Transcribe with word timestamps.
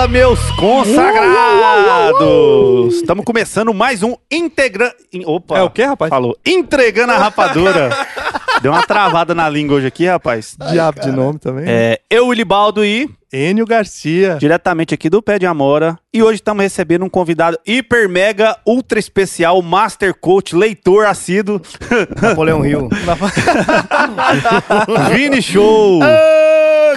Fala, 0.00 0.08
meus 0.08 0.40
consagrados! 0.52 0.94
Estamos 2.94 3.22
começando 3.22 3.74
mais 3.74 4.02
um 4.02 4.16
integrante. 4.30 4.96
Opa! 5.26 5.58
É 5.58 5.62
o 5.62 5.68
quê, 5.68 5.84
rapaz? 5.84 6.08
Falou. 6.08 6.34
Entregando 6.42 7.12
a 7.12 7.18
rapadura. 7.18 7.90
Deu 8.62 8.72
uma 8.72 8.82
travada 8.82 9.34
na 9.34 9.46
língua 9.46 9.76
hoje 9.76 9.88
aqui, 9.88 10.06
rapaz. 10.06 10.56
Diabo 10.70 11.00
de 11.02 11.12
nome 11.12 11.38
também. 11.38 11.66
É, 11.68 12.00
eu, 12.08 12.28
Willibaldo 12.28 12.82
e 12.82 13.10
Enio 13.30 13.66
Garcia. 13.66 14.38
diretamente 14.40 14.94
aqui 14.94 15.10
do 15.10 15.20
Pé 15.20 15.38
de 15.38 15.44
Amora. 15.44 15.98
E 16.14 16.22
hoje 16.22 16.36
estamos 16.36 16.62
recebendo 16.62 17.04
um 17.04 17.10
convidado 17.10 17.58
hiper, 17.66 18.08
mega, 18.08 18.56
ultra 18.66 18.98
especial, 18.98 19.60
master 19.60 20.14
coach, 20.14 20.56
leitor 20.56 21.04
assíduo, 21.04 21.60
Napoleão 22.22 22.62
Rio. 22.62 22.88
Vini 25.12 25.42
Show. 25.42 26.00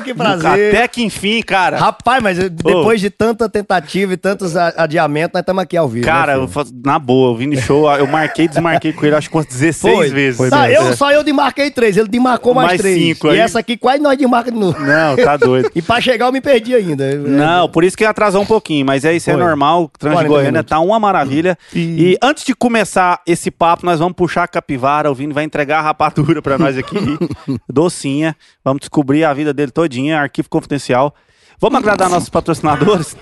Que 0.03 0.13
prazer. 0.13 0.75
Até 0.75 0.87
que 0.87 1.03
enfim, 1.03 1.41
cara. 1.41 1.77
Rapaz, 1.77 2.21
mas 2.21 2.37
depois 2.49 2.99
de 2.99 3.09
tanta 3.09 3.47
tentativa 3.49 4.13
e 4.13 4.17
tantos 4.17 4.55
adiamentos, 4.55 5.33
nós 5.33 5.41
estamos 5.41 5.63
aqui 5.63 5.77
ao 5.77 5.87
vivo. 5.87 6.05
Cara, 6.05 6.37
né, 6.37 6.43
eu 6.43 6.49
na 6.83 6.99
boa, 6.99 7.31
o 7.31 7.35
Vini 7.35 7.57
Show, 7.57 7.89
eu 7.95 8.07
marquei 8.07 8.45
e 8.45 8.47
desmarquei 8.47 8.93
com 8.93 9.05
ele 9.05 9.15
acho 9.15 9.29
que 9.29 9.35
umas 9.35 9.45
16 9.45 9.95
Foi. 9.95 10.09
vezes. 10.09 10.37
Foi 10.37 10.49
Tá, 10.49 10.69
eu, 10.69 10.95
só 10.95 11.11
eu 11.11 11.23
demarquei 11.23 11.71
três, 11.71 11.97
ele 11.97 12.07
demarcou 12.07 12.53
mais, 12.53 12.67
Mais 12.69 12.81
três. 12.81 12.97
cinco 13.01 13.27
e 13.27 13.31
aí. 13.31 13.39
essa 13.39 13.59
aqui 13.59 13.77
quase 13.77 13.99
nós 14.01 14.17
demarca 14.17 14.51
de 14.51 14.57
novo. 14.59 14.77
Não, 14.79 15.15
tá 15.15 15.37
doido. 15.37 15.71
E 15.73 15.81
pra 15.81 15.99
chegar 16.01 16.25
eu 16.27 16.31
me 16.31 16.41
perdi 16.41 16.75
ainda. 16.75 17.15
Não, 17.15 17.69
por 17.69 17.83
isso 17.83 17.95
que 17.97 18.03
atrasou 18.05 18.41
um 18.41 18.45
pouquinho, 18.45 18.85
mas 18.85 19.05
é 19.05 19.13
isso, 19.15 19.29
é 19.29 19.33
Foi. 19.33 19.41
normal. 19.41 19.83
O 19.83 19.91
Trans 19.97 20.13
40 20.13 20.27
Goiânia 20.29 20.51
minutos. 20.51 20.69
tá 20.69 20.79
uma 20.79 20.99
maravilha. 20.99 21.57
E- 21.73 22.13
E... 22.13 22.17
antes 22.21 22.43
de 22.43 22.53
começar 22.55 23.21
esse 23.25 23.49
papo, 23.49 23.85
nós 23.85 23.99
vamos 23.99 24.13
puxar 24.15 24.43
a 24.43 24.47
capivara. 24.47 25.11
O 25.11 25.15
Vini 25.15 25.33
vai 25.33 25.43
entregar 25.43 25.79
a 25.79 25.81
rapadura 25.81 26.41
pra 26.41 26.57
nós 26.57 26.77
aqui. 26.77 26.95
docinha. 27.71 28.35
Vamos 28.63 28.79
descobrir 28.81 29.23
a 29.23 29.33
vida 29.33 29.53
dele 29.53 29.71
arquivo 30.13 30.49
confidencial. 30.49 31.13
Vamos 31.59 31.79
agradar 31.79 32.09
nossos 32.09 32.29
patrocinadores? 32.29 33.15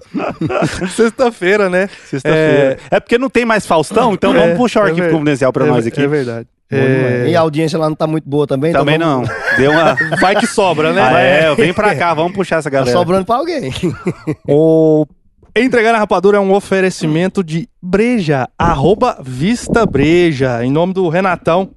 Sexta-feira, 0.94 1.68
né? 1.68 1.88
Sexta-feira. 2.06 2.78
É... 2.90 3.00
porque 3.00 3.18
não 3.18 3.28
tem 3.28 3.44
mais 3.44 3.66
Faustão, 3.66 4.12
então 4.14 4.34
É, 4.34 4.38
vamos 4.40 4.56
puxar 4.56 4.80
o 4.84 4.86
é 4.86 4.88
arquivo 4.90 5.06
ver- 5.06 5.12
confidencial 5.12 5.52
pra 5.52 5.66
é, 5.66 5.68
nós 5.68 5.86
aqui. 5.86 6.00
É 6.02 6.06
verdade. 6.06 6.46
É... 6.70 7.26
E 7.28 7.36
a 7.36 7.40
audiência 7.40 7.78
lá 7.78 7.88
não 7.88 7.94
tá 7.96 8.06
muito 8.06 8.28
boa 8.28 8.46
também. 8.46 8.70
então 8.70 8.80
Também 8.84 8.98
vamos- 8.98 9.28
não. 9.28 9.36
Deu 9.56 9.70
uma. 9.70 9.96
Vai 10.20 10.34
que 10.36 10.46
sobra, 10.46 10.92
né? 10.92 11.00
Ah, 11.02 11.18
é, 11.20 11.54
vem 11.54 11.72
pra 11.72 11.94
cá, 11.94 12.12
vamos 12.14 12.32
puxar 12.32 12.56
essa 12.56 12.70
Tá 12.70 12.76
galera. 12.78 12.96
sobrando 12.96 13.24
pra 13.24 13.36
alguém. 13.36 13.70
O 14.48 15.06
Entregar 15.54 15.92
na 15.92 15.98
Rapadura 15.98 16.36
é 16.36 16.40
um 16.40 16.52
oferecimento 16.52 17.42
de 17.42 17.68
Breja, 17.82 18.46
arroba 18.58 19.18
Vista 19.22 19.86
Breja, 19.86 20.62
em 20.64 20.70
nome 20.70 20.92
do 20.92 21.08
Renatão. 21.08 21.70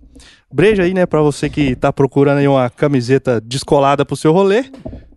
Breja 0.52 0.84
aí, 0.84 0.94
né, 0.94 1.06
pra 1.06 1.22
você 1.22 1.50
que 1.50 1.76
tá 1.76 1.94
procurando 1.94 2.40
aí 2.40 2.48
uma 2.48 2.70
camiseta 2.70 3.40
descolada 3.40 4.04
pro 4.06 4.16
seu 4.16 4.32
rolê. 4.34 4.66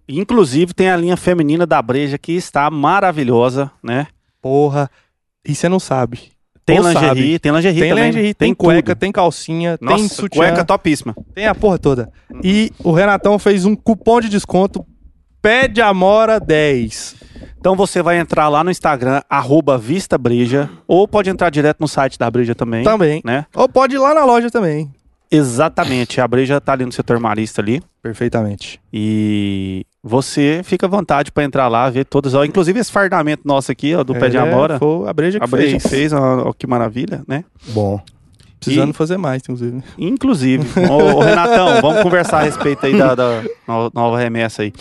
Inclusive, 0.08 0.74
tem 0.74 0.90
a 0.90 0.96
linha 0.96 1.16
feminina 1.16 1.66
da 1.66 1.80
Breja 1.80 2.18
que 2.18 2.32
está 2.32 2.70
maravilhosa, 2.70 3.70
né? 3.82 4.08
Porra, 4.42 4.90
e 5.46 5.54
você 5.54 5.68
não 5.68 5.80
sabe. 5.80 6.32
Tem 6.64 6.78
Ou 6.78 6.86
lingerie, 6.86 7.32
sabe. 7.32 7.38
tem 7.40 7.52
lingerie 7.52 7.80
Tem 7.80 7.88
também. 7.88 8.04
lingerie, 8.04 8.34
tem, 8.34 8.54
cueca, 8.54 8.92
tudo. 8.94 8.98
tem 9.00 9.10
calcinha, 9.10 9.78
tem 9.78 9.88
Nossa, 9.88 10.14
sutiã, 10.14 10.38
cueca 10.38 10.64
topíssima. 10.64 11.14
tem 11.34 11.46
a 11.46 11.54
porra 11.54 11.78
toda. 11.78 12.12
E 12.42 12.70
o 12.84 12.92
Renatão 12.92 13.38
fez 13.38 13.64
um 13.64 13.74
cupom 13.74 14.20
de 14.20 14.28
desconto 14.28 14.84
Pede 15.40 15.80
Amora 15.80 16.38
10. 16.38 17.16
Então 17.58 17.74
você 17.74 18.00
vai 18.00 18.18
entrar 18.18 18.48
lá 18.48 18.62
no 18.62 18.70
Instagram, 18.70 19.22
arroba 19.28 19.76
Vista 19.76 20.16
Breja, 20.16 20.70
ou 20.86 21.08
pode 21.08 21.30
entrar 21.30 21.50
direto 21.50 21.80
no 21.80 21.88
site 21.88 22.16
da 22.16 22.30
Breja 22.30 22.54
também. 22.54 22.84
Também. 22.84 23.20
Né? 23.24 23.44
Ou 23.56 23.68
pode 23.68 23.96
ir 23.96 23.98
lá 23.98 24.14
na 24.14 24.24
loja 24.24 24.48
também. 24.50 24.88
Exatamente, 25.34 26.20
a 26.20 26.28
Breja 26.28 26.60
tá 26.60 26.72
ali 26.74 26.84
no 26.84 26.92
setor 26.92 27.18
marista 27.18 27.62
ali. 27.62 27.82
Perfeitamente. 28.02 28.78
E 28.92 29.86
você 30.02 30.60
fica 30.62 30.84
à 30.86 30.88
vontade 30.88 31.32
para 31.32 31.42
entrar 31.44 31.68
lá, 31.68 31.88
ver 31.88 32.04
todas. 32.04 32.34
ó, 32.34 32.44
Inclusive 32.44 32.78
esse 32.78 32.92
fardamento 32.92 33.42
nosso 33.46 33.72
aqui, 33.72 33.94
ó, 33.94 34.04
do 34.04 34.14
Pé 34.14 34.28
de 34.28 34.36
É, 34.36 34.40
Amora. 34.40 34.78
Foi 34.78 35.08
a 35.08 35.12
Breja 35.12 35.38
que 35.38 35.44
A 35.44 35.46
Breja 35.46 35.80
fez. 35.80 35.90
fez, 35.90 36.12
ó, 36.12 36.48
ó, 36.48 36.52
que 36.52 36.66
maravilha, 36.66 37.22
né? 37.26 37.44
Bom. 37.68 37.98
Precisando 38.60 38.90
E- 38.90 38.94
fazer 38.94 39.16
mais, 39.16 39.42
inclusive. 39.42 39.82
Inclusive. 39.98 40.64
ô, 40.90 41.16
ô, 41.16 41.20
Renatão, 41.20 41.80
vamos 41.80 42.02
conversar 42.02 42.40
a 42.40 42.42
respeito 42.42 42.84
aí 42.84 42.96
da, 42.96 43.14
da 43.14 43.42
no- 43.66 43.90
nova 43.94 44.18
remessa 44.18 44.62
aí. 44.62 44.72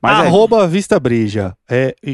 Mas 0.00 0.18
é, 0.24 0.26
Arroba 0.26 0.66
Vista 0.68 0.98
Breja. 1.00 1.52
É, 1.68 1.94
e- 2.02 2.12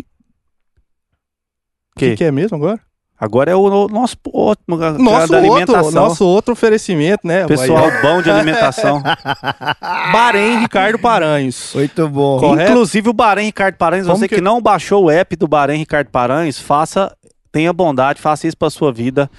o 1.94 1.98
Que? 1.98 2.10
que, 2.10 2.16
que 2.16 2.25
é 2.25 2.31
mesmo 2.32 2.56
agora? 2.56 2.81
Agora 3.19 3.50
é 3.50 3.54
o, 3.54 3.88
nosso 3.88 4.16
ótimo 4.32 4.82
a- 4.82 4.93
Nosso 4.93 5.32
da 5.32 5.38
outro, 5.38 5.53
alimentação. 5.53 5.91
nosso 5.91 6.25
outro 6.27 6.53
oferecimento, 6.53 7.27
né? 7.27 7.47
Pessoal 7.47 7.91
Vai- 7.91 8.03
bom 8.03 8.22
de 8.22 8.31
alimentação. 8.31 9.03
Bahrein 10.12 10.59
Ricardo 10.60 10.99
Paranhos. 10.99 11.72
Muito 11.75 12.09
bom. 12.09 12.38
Correto. 12.38 12.71
Inclusive 12.72 13.09
o 13.09 13.12
Bahrein 13.12 13.47
Ricardo 13.47 13.77
Paranhos, 13.77 14.06
Como 14.06 14.19
você 14.19 14.28
que... 14.28 14.37
que- 14.37 14.41
não 14.41 14.60
baixou 14.60 15.04
o 15.04 15.10
app 15.10 15.34
do 15.37 15.49
Bahrein 15.49 15.78
Ricardo 15.78 16.09
Paranhos, 16.09 16.59
faça, 16.59 17.15
tenha 17.53 17.72
bondade, 17.72 18.21
faça 18.21 18.47
isso 18.47 18.56
pra 18.56 18.71
sua 18.71 18.93
vida. 18.93 19.31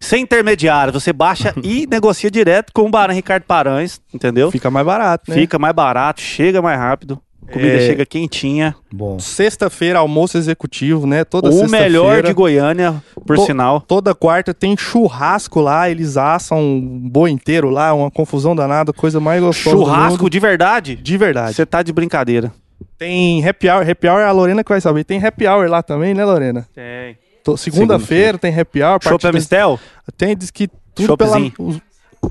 Sem 0.00 0.22
intermediário, 0.24 0.92
você 0.92 1.12
baixa 1.12 1.54
e 1.62 1.86
negocia 1.86 2.30
direto 2.30 2.72
com 2.72 2.82
o 2.82 2.90
Bahrein 2.90 3.16
Ricardo 3.16 3.44
Paranhos, 3.44 4.00
entendeu? 4.12 4.50
Fica 4.50 4.70
mais 4.70 4.84
barato, 4.84 5.30
né? 5.30 5.36
Fica 5.36 5.58
mais 5.58 5.74
barato, 5.74 6.20
chega 6.20 6.60
mais 6.60 6.78
rápido, 6.78 7.20
comida 7.50 7.74
É. 7.76 7.86
chega 7.86 8.04
quentinha. 8.06 8.74
Bom. 8.92 9.18
Sexta-feira, 9.18 9.98
almoço 9.98 10.36
executivo, 10.38 11.06
né? 11.06 11.24
Toda 11.24 11.50
o 11.50 11.68
melhor 11.68 12.22
de 12.22 12.32
Goiânia, 12.32 13.02
por 13.26 13.36
To- 13.36 13.46
sinal. 13.46 13.80
Toda 13.80 14.14
quarta 14.14 14.52
tem 14.54 14.76
churrasco 14.76 15.60
lá, 15.60 15.88
eles 15.90 16.16
assam 16.16 16.58
um 16.60 17.08
boi 17.10 17.30
inteiro 17.30 17.70
lá, 17.70 17.92
uma 17.94 18.10
confusão 18.10 18.54
danada, 18.54 18.92
coisa 18.92 19.18
mais 19.20 19.40
gostosa. 19.42 19.76
do 19.76 19.82
Churrasco 19.84 20.18
mundo. 20.22 20.30
de 20.30 20.38
verdade? 20.40 20.96
de 20.96 21.16
verdade. 21.16 21.54
Você 21.54 21.64
tá 21.66 21.82
de 21.82 21.92
brincadeira. 21.92 22.52
Tem 22.98 23.46
happy 23.46 23.68
hour, 23.68 23.88
happy 23.88 24.08
hour 24.08 24.20
é 24.20 24.24
a 24.26 24.32
Lorena 24.32 24.62
que 24.62 24.70
vai 24.70 24.80
saber. 24.80 25.04
Tem 25.04 25.24
happy 25.24 25.46
hour 25.46 25.68
lá 25.68 25.82
também, 25.82 26.14
né, 26.14 26.24
Lorena? 26.24 26.66
Tem. 26.74 27.16
Segunda-feira 27.56 28.38
tem 28.38 28.58
happy 28.58 28.82
hour. 28.82 29.00
Partida- 29.00 29.32
Mistel? 29.32 29.78
Tem, 30.16 30.36
diz 30.36 30.50
que 30.50 30.68
tudo 30.94 31.16
pela. 31.16 31.30
Choppzinho. 31.38 31.52
Os, 31.58 31.80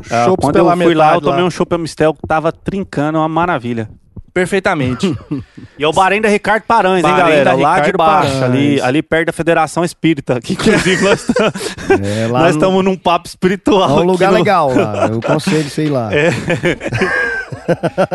Ah, 0.10 0.28
quando 0.40 0.54
pela 0.54 0.74
eu 0.74 0.78
fui 0.78 0.94
lá, 0.96 1.16
eu 1.16 1.22
tomei 1.22 1.44
um 1.44 1.50
chopp 1.52 1.78
Mistel 1.78 2.14
que 2.14 2.22
tava 2.26 2.50
trincando, 2.52 3.18
uma 3.18 3.28
maravilha. 3.28 3.90
Perfeitamente. 4.34 5.16
E 5.80 5.84
é 5.84 5.88
o 5.88 5.92
Bahrein 5.94 6.22
da 6.22 6.30
Ricardo 6.30 6.62
Paranhos, 6.64 7.04
hein, 7.04 7.16
galera? 7.18 7.44
da 7.44 7.54
Lá 7.56 7.80
de 7.80 7.92
baixo, 7.92 8.28
Paranhos. 8.34 8.44
ali, 8.44 8.80
ali 8.82 9.02
perto 9.02 9.28
da 9.28 9.34
Federação 9.34 9.84
Espírita. 9.84 10.40
Que 10.40 10.54
inclusive 10.54 11.04
nós 11.04 11.26
É, 11.90 12.28
lá 12.28 12.42
nós 12.42 12.56
no- 12.56 12.62
estamos 12.62 12.86
num 12.86 12.96
papo 12.96 13.28
espiritual. 13.28 13.98
É 14.00 14.02
um 14.02 14.06
lugar 14.06 14.32
no- 14.32 14.38
legal 14.38 14.72
lá. 14.72 15.08
Eu 15.08 15.20
conselho, 15.20 15.68
sei 15.72 15.90
lá. 15.90 16.12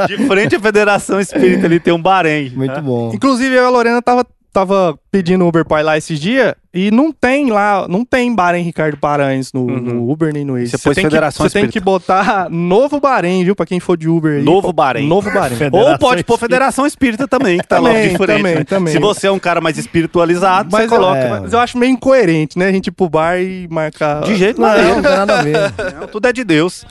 De 0.07 0.17
frente 0.27 0.57
à 0.57 0.61
Federação 0.61 1.21
Espírita, 1.21 1.67
ali 1.67 1.81
tem 1.81 1.93
um 1.93 2.01
Bahrein. 2.01 2.51
Muito 2.55 2.81
bom. 2.83 3.13
Inclusive, 3.15 3.55
eu 3.55 3.65
e 3.65 3.67
a 3.67 3.71
Lorena 3.71 4.03
tava, 4.03 4.25
tava 4.53 4.99
pedindo 5.11 5.47
Uber 5.47 5.65
pra 5.65 5.81
ir 5.81 5.85
lá 5.85 5.97
esses 5.99 6.21
dias 6.21 6.55
e 6.77 6.91
não 6.91 7.11
tem 7.11 7.51
lá, 7.51 7.87
não 7.89 8.05
tem 8.05 8.35
Bahrein 8.35 8.63
Ricardo 8.63 8.97
Paranhos 8.99 9.53
no, 9.53 9.63
Uhum. 9.63 9.81
no 9.81 10.11
Uber 10.11 10.33
nem 10.33 10.45
no 10.45 10.53
Waze. 10.55 10.73
Você 10.73 10.95
tem 10.95 11.09
que- 11.09 11.17
Você 11.33 11.51
tem 11.61 11.69
que 11.69 11.81
botar 11.81 12.49
novo 12.51 13.01
Bahrein, 13.01 13.45
viu? 13.45 13.57
Pra 13.57 13.65
quem 13.65 13.81
for 13.81 13.97
de 13.97 14.09
Uber 14.09 14.39
aí. 14.39 14.43
Novo 14.43 14.73
Bahrein. 14.73 15.07
Novo 15.09 15.31
Bahrein. 15.33 15.59
Ou 15.73 15.99
pode 15.99 16.23
pôr. 16.23 16.39
Federação 16.39 16.87
Espírita 16.87 17.27
também, 17.27 17.59
que 17.59 17.67
tá 17.67 17.77
Também, 17.77 17.93
logo 17.95 18.09
de 18.11 18.17
frente. 18.19 18.37
também, 18.39 18.55
né? 18.57 18.65
também. 18.65 18.93
Se 18.93 18.99
você 19.01 19.27
é 19.27 19.31
um 19.33 19.39
cara 19.39 19.61
mais 19.61 19.79
espiritualizado, 19.79 20.69
Mas, 20.71 20.83
você 20.83 20.89
coloca. 20.89 21.19
é, 21.19 21.41
mas 21.41 21.53
eu 21.53 21.59
acho 21.59 21.79
meio 21.79 21.93
incoerente, 21.93 22.59
né? 22.59 22.67
A 22.69 22.73
gente 22.73 22.89
ir 22.89 22.91
pro 22.91 23.09
bar 23.09 23.41
e 23.41 23.67
marcar. 23.71 24.23
De 24.23 24.35
jeito 24.37 24.61
Não, 24.61 24.69
nenhum. 24.77 24.95
não 24.97 25.03
tem 25.03 25.11
nada 25.13 25.39
a 25.39 25.43
ver. 25.43 25.57
Não, 26.01 26.07
tudo 26.09 26.27
é 26.29 26.33
de 26.33 26.45
Deus. 26.45 26.85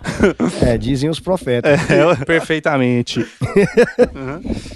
É, 0.61 0.77
dizem 0.77 1.09
os 1.09 1.19
profetas. 1.19 1.79
Perfeitamente. 2.25 3.25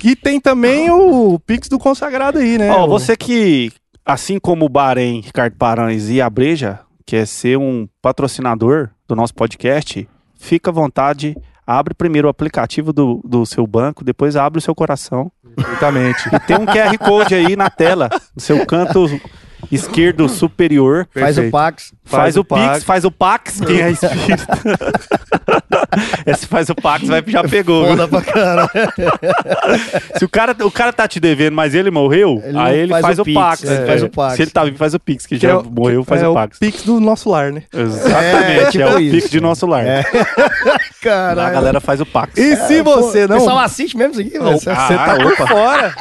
E 0.03 0.15
tem 0.15 0.39
também 0.39 0.89
o 0.91 1.39
Pix 1.45 1.67
do 1.67 1.79
consagrado 1.79 2.37
aí, 2.39 2.57
né? 2.57 2.69
Ó, 2.71 2.85
O- 2.85 2.89
você 2.89 3.15
que, 3.17 3.71
assim 4.05 4.39
como 4.39 4.65
o 4.65 4.69
Bahrein, 4.69 5.21
Ricardo 5.21 5.55
Paranhos 5.55 6.09
e 6.09 6.21
a 6.21 6.29
Breja, 6.29 6.79
quer 7.05 7.25
ser 7.25 7.57
um 7.57 7.87
patrocinador 8.01 8.89
do 9.07 9.15
nosso 9.15 9.33
podcast, 9.33 10.07
fica 10.35 10.69
à 10.69 10.73
vontade. 10.73 11.35
Abre 11.65 11.93
primeiro 11.93 12.27
o 12.27 12.31
aplicativo 12.31 12.91
do, 12.91 13.21
do 13.23 13.45
seu 13.45 13.67
banco, 13.67 14.03
depois 14.03 14.35
abre 14.35 14.57
o 14.57 14.61
seu 14.61 14.73
coração. 14.73 15.31
Perfeitamente. 15.55 16.23
Tem 16.47 16.57
um 16.57 16.65
QR 16.65 16.97
Code 16.97 17.35
aí 17.35 17.55
na 17.55 17.69
tela, 17.69 18.09
no 18.35 18.41
seu 18.41 18.65
canto 18.65 19.07
esquerdo 19.71 20.27
superior. 20.29 21.07
Faz 21.13 21.37
o. 21.37 21.49
Pax. 21.49 21.93
Faz, 22.05 22.21
Faz 22.23 22.37
o 22.37 22.39
o 22.41 22.43
Pix, 22.45 22.59
Pax. 22.65 22.83
faz 22.83 23.05
o 23.05 23.11
Pax, 23.11 23.61
quem 23.61 23.81
é 23.81 23.91
espírita. 23.91 24.47
Esse 26.25 26.45
faz 26.47 26.69
o 26.69 26.75
Pax, 26.75 27.07
vai, 27.07 27.23
já 27.27 27.43
pegou. 27.43 27.85
Foda 27.87 28.07
pra 28.07 28.21
caralho. 28.21 28.69
Se 30.17 30.25
o 30.25 30.29
cara, 30.29 30.55
o 30.63 30.71
cara 30.71 30.91
tá 30.93 31.07
te 31.07 31.19
devendo, 31.19 31.53
mas 31.53 31.75
ele 31.75 31.91
morreu, 31.91 32.41
Ele 32.43 32.57
aí 32.57 32.79
ele 32.79 32.89
faz 32.91 33.01
faz, 33.05 33.19
o 33.19 33.21
o, 33.23 33.33
Pax. 33.33 33.63
é, 33.63 33.85
faz 33.85 34.03
o 34.03 34.09
Pax. 34.09 34.35
Se 34.35 34.41
ele 34.43 34.51
tá 34.51 34.63
vivo, 34.63 34.77
faz 34.77 34.93
o 34.93 34.99
Pix, 34.99 35.25
que, 35.25 35.35
Que 35.35 35.41
já 35.41 35.51
é 35.51 35.55
o- 35.55 35.63
morreu, 35.63 36.03
faz 36.03 36.21
é 36.23 36.27
o 36.27 36.33
Pax. 36.33 36.57
Pix 36.59 36.83
do 36.83 36.99
nosso 36.99 37.29
lar, 37.29 37.51
né? 37.51 37.63
Exatamente, 37.73 38.59
é, 38.61 38.71
tipo 38.71 38.89
o 38.95 38.99
isso. 38.99 39.15
Pix 39.15 39.29
de 39.29 39.41
nosso 39.41 39.65
lar. 39.67 39.85
É. 39.85 39.99
A 40.99 41.01
Caralho. 41.01 41.53
galera 41.53 41.79
faz 41.79 42.01
o 42.01 42.05
Pax. 42.05 42.37
E 42.37 42.55
se 42.67 42.81
você 42.81 43.21
Pô, 43.27 43.33
não. 43.33 43.37
O 43.37 43.39
pessoal 43.39 43.59
assiste 43.59 43.95
mesmo 43.97 44.11
isso 44.13 44.21
aqui, 44.21 44.31
velho? 44.37 44.59
Você 44.59 44.69
tá 44.73 45.15
por 45.21 45.47
fora. 45.47 45.95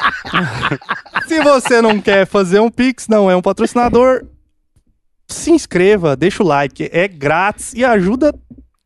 Se 1.27 1.39
você 1.41 1.81
não 1.81 1.99
quer 2.01 2.25
fazer 2.27 2.59
um 2.59 2.69
Pix, 2.69 3.07
não 3.07 3.29
é 3.31 3.35
um 3.35 3.41
patrocinador, 3.49 4.25
se 5.27 5.51
inscreva, 5.51 6.15
deixa 6.15 6.43
o 6.43 6.45
like. 6.45 6.89
É 6.91 7.07
grátis 7.07 7.73
e 7.73 7.83
ajuda 7.83 8.33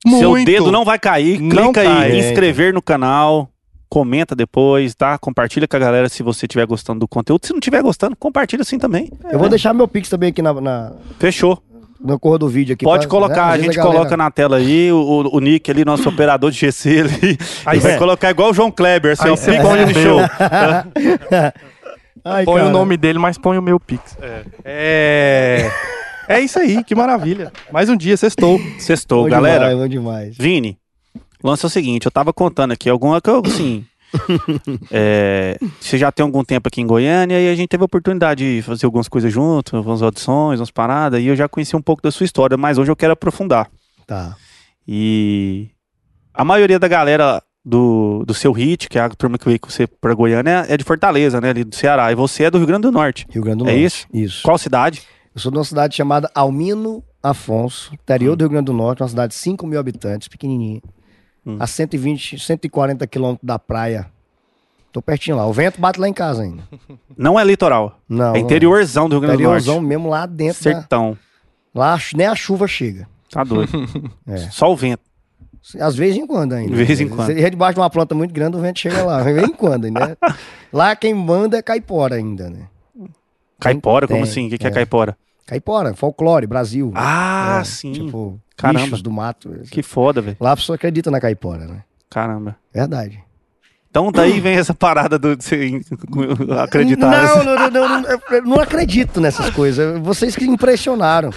muito. 0.06 0.19
Seu 0.19 0.45
dedo 0.45 0.71
não 0.71 0.83
vai 0.86 0.98
cair, 1.00 1.39
Não 1.42 1.71
clica 1.74 1.81
aí 1.81 1.88
cai. 1.88 2.12
em 2.13 2.19
inscrever 2.19 2.74
no 2.74 2.81
canal, 2.81 3.50
comenta 3.89 4.36
depois, 4.36 4.94
tá? 4.95 5.18
Compartilha 5.18 5.68
com 5.68 5.75
a 5.75 5.80
galera 5.80 6.10
se 6.10 6.24
você 6.24 6.45
estiver 6.45 6.65
gostando 6.65 7.00
do 7.01 7.07
conteúdo. 7.07 7.45
Se 7.45 7.51
não 7.54 7.60
estiver 7.60 7.81
gostando, 7.81 8.15
compartilha 8.15 8.62
assim 8.62 8.77
também. 8.77 9.12
Eu 9.31 9.39
vou 9.39 9.48
deixar 9.50 9.74
meu 9.74 9.88
Pix 9.88 10.10
também 10.10 10.30
aqui 10.30 10.42
na, 10.42 10.54
na, 10.60 10.92
Fechou. 11.19 11.62
no 12.01 12.19
corro 12.19 12.38
do 12.39 12.50
vídeo 12.50 12.74
aqui. 12.74 12.83
Pode 12.83 13.07
pra- 13.07 13.12
colocar, 13.12 13.48
né? 13.50 13.54
A 13.54 13.57
gente 13.60 13.75
galera- 13.77 13.95
coloca 13.98 14.18
na 14.18 14.30
tela 14.31 14.57
aí, 14.57 14.92
o, 14.92 15.30
o 15.31 15.39
Nick 15.39 15.69
ali, 15.71 15.86
nosso 15.86 16.10
operador 16.10 16.51
de 16.51 16.57
GC 16.57 17.00
ali. 17.01 17.38
Aí 17.65 17.80
vai 17.80 17.94
é. 17.94 17.98
colocar 17.98 18.30
igual 18.30 18.50
o 18.51 18.54
João 18.54 18.71
Kleber, 18.71 19.13
assim, 19.13 19.25
Aí 19.25 19.31
ó, 19.31 19.36
você 19.38 19.51
Pix 19.51 19.63
põe 19.63 19.83
o 19.83 19.88
de 19.88 19.94
meu. 19.94 20.04
show. 20.04 20.19
Ai, 22.25 22.46
põe 22.46 22.62
cara. 22.62 22.70
o 22.70 22.72
nome 22.72 22.96
dele, 22.98 23.20
mas 23.20 23.38
põe 23.38 23.58
o 23.58 23.62
meu 23.62 23.80
Pix. 23.80 24.18
É. 24.64 25.70
É 26.28 26.40
isso 26.40 26.58
aí, 26.58 26.84
que 26.84 26.96
maravilha. 26.96 27.52
Mais 27.72 27.90
um 27.90 27.98
dia, 27.98 28.16
sextou. 28.16 28.60
Sextou, 28.80 29.24
Bom 29.24 29.30
galera. 29.30 29.70
Demais, 29.70 29.78
bom 29.78 29.88
demais. 29.88 30.38
Vini, 30.38 30.78
o 31.44 31.48
lance 31.48 31.66
é 31.66 31.68
o 31.68 31.70
seguinte, 31.70 32.06
eu 32.06 32.12
tava 32.12 32.31
contando 32.31 32.72
aqui 32.72 32.90
alguma 32.90 33.20
que 33.20 33.30
eu, 33.30 33.42
assim... 33.46 33.86
é, 34.92 35.58
você 35.81 35.98
já 35.98 36.12
tem 36.12 36.24
algum 36.24 36.44
tempo 36.44 36.68
aqui 36.68 36.80
em 36.80 36.86
Goiânia 36.86 37.40
e 37.40 37.50
a 37.50 37.56
gente 37.56 37.68
teve 37.68 37.81
a 37.81 37.86
oportunidade 37.86 38.58
de 38.58 38.62
fazer 38.62 38.86
algumas 38.86 39.08
coisas 39.08 39.34
juntos, 39.34 39.74
algumas 39.74 40.04
audições, 40.04 40.60
umas 40.60 40.70
paradas, 40.70 41.20
e 41.20 41.25
eu 41.25 41.36
já 41.36 41.50
conheci 41.50 41.75
um 41.75 41.81
pouco 41.81 42.02
da 42.02 42.12
sua 42.12 42.24
história, 42.24 42.56
mas 42.56 42.78
hoje 42.78 42.92
eu 42.92 42.96
quero 42.96 43.14
aprofundar. 43.14 43.70
Tá. 44.06 44.38
E 44.88 45.70
a 46.34 46.46
maioria 46.46 46.78
da 46.78 46.88
galera 46.88 47.42
do, 47.65 48.24
do 48.25 48.33
seu 48.33 48.51
hit, 48.51 48.89
que 48.89 48.98
é 48.98 49.01
a 49.01 49.10
turma 49.10 49.38
que 49.38 49.45
veio 49.45 49.60
com 49.60 49.69
você 49.69 49.88
pra 49.88 50.13
Goiânia, 50.13 50.65
é 50.68 50.75
de 50.77 50.83
Fortaleza, 50.83 51.39
né? 51.39 51.50
Ali 51.51 51.63
do 51.63 51.75
Ceará. 51.75 52.12
E 52.12 52.15
você 52.15 52.44
é 52.45 52.51
do 52.51 52.57
Rio 52.57 52.68
Grande 52.68 52.81
do 52.83 52.92
Norte. 52.92 53.25
Rio 53.30 53.42
Grande 53.44 53.60
do 53.63 53.69
É 53.69 53.71
Norte. 53.74 53.86
isso? 53.86 54.07
Isso. 54.13 54.44
Qual 54.44 54.57
cidade? 54.57 55.01
Eu 55.33 55.39
sou 55.42 55.51
de 55.51 55.57
uma 55.57 55.63
cidade 55.63 55.95
chamada 55.95 56.30
Almino 56.36 57.04
Afonso, 57.21 57.94
interior 57.94 58.33
Hum. 58.33 58.38
do 58.38 58.42
Rio 58.44 58.50
Grande 58.50 58.65
do 58.65 58.74
Norte, 58.74 59.01
uma 59.01 59.07
cidade 59.10 59.33
de 59.33 59.39
5 59.39 59.65
mil 59.65 59.80
habitantes, 59.80 60.27
pequenininha. 60.27 60.81
Hum. 61.45 61.57
A 61.60 61.65
120, 61.68 62.38
140 62.39 63.07
quilômetros 63.07 63.45
da 63.48 63.57
praia. 63.57 64.07
Tô 64.92 65.01
pertinho 65.01 65.38
lá. 65.38 65.45
O 65.48 65.51
vento 65.54 65.81
bate 65.81 66.00
lá 66.00 66.07
em 66.07 66.13
casa 66.13 66.44
ainda. 66.44 66.63
Não 67.18 67.39
é 67.39 67.44
litoral. 67.44 67.98
Não. 68.07 68.36
é 68.36 68.39
interiorzão 68.39 69.10
do 69.10 69.13
Rio 69.15 69.21
Grande 69.21 69.38
do 69.38 69.42
Interiorzão 69.42 69.75
Norte. 69.75 69.88
mesmo 69.88 70.10
lá 70.10 70.25
dentro. 70.25 70.63
Da, 70.63 70.71
Sertão. 70.71 71.18
lá 71.74 71.98
nem 72.15 72.27
a 72.27 72.36
chuva 72.36 72.68
chega. 72.68 73.07
Tá 73.31 73.44
doido. 73.44 73.71
É. 74.27 74.38
Só 74.51 74.71
o 74.71 74.75
vento. 74.75 75.01
Às 75.80 75.95
vezes 75.95 76.18
em 76.18 76.27
quando 76.27 76.54
ainda. 76.54 76.75
De 76.75 76.83
vez 76.83 77.00
em 77.00 77.07
quando. 77.07 77.27
Se 77.27 77.31
ele 77.31 77.42
é 77.44 77.50
debaixo 77.50 77.75
de 77.75 77.80
uma 77.80 77.89
planta 77.89 78.13
muito 78.13 78.33
grande, 78.33 78.57
o 78.57 78.60
vento 78.60 78.80
chega 78.80 79.04
lá. 79.04 79.21
De 79.24 79.31
vez 79.33 79.48
em 79.48 79.54
quando, 79.54 79.89
né? 79.89 80.15
Lá 80.74 80.95
quem 80.95 81.13
manda 81.13 81.57
é 81.57 81.62
caipora 81.62 82.15
ainda, 82.15 82.50
né? 82.50 82.68
Caipora? 83.60 84.07
Como 84.07 84.24
assim? 84.24 84.48
O 84.48 84.50
que, 84.50 84.57
que 84.57 84.65
é. 84.65 84.69
é. 84.69 84.74
caipora? 84.74 85.15
Caipora, 85.45 85.94
folclore, 85.94 86.48
Brasil. 86.48 86.92
Ah, 86.95 87.60
É, 87.62 87.63
sim. 87.63 87.92
Tipo, 87.94 88.39
Caramba. 88.57 88.83
bichos 88.86 89.01
do 89.01 89.12
mato. 89.12 89.51
Que 89.71 89.83
foda, 89.83 90.21
velho. 90.21 90.38
Lá 90.39 90.51
a 90.54 90.56
pessoa 90.56 90.75
acredita 90.75 91.12
na 91.12 91.19
caipora, 91.19 91.65
né? 91.65 91.83
Caramba. 92.10 92.56
Verdade. 92.74 93.24
Então 93.89 94.12
daí 94.12 94.39
vem 94.39 94.56
essa 94.56 94.74
parada 94.74 95.19
do, 95.19 95.36
de 95.38 95.44
você 95.44 95.80
acreditar. 96.63 97.12
Não, 97.12 97.44
não, 97.44 97.56
não, 97.56 97.69
não, 97.69 98.01
não, 98.01 98.10
eu 98.31 98.42
não 98.44 98.60
acredito 98.60 99.21
nessas 99.21 99.51
coisas. 99.51 100.00
Vocês 100.00 100.36
que 100.36 100.45
impressionaram. 100.45 101.30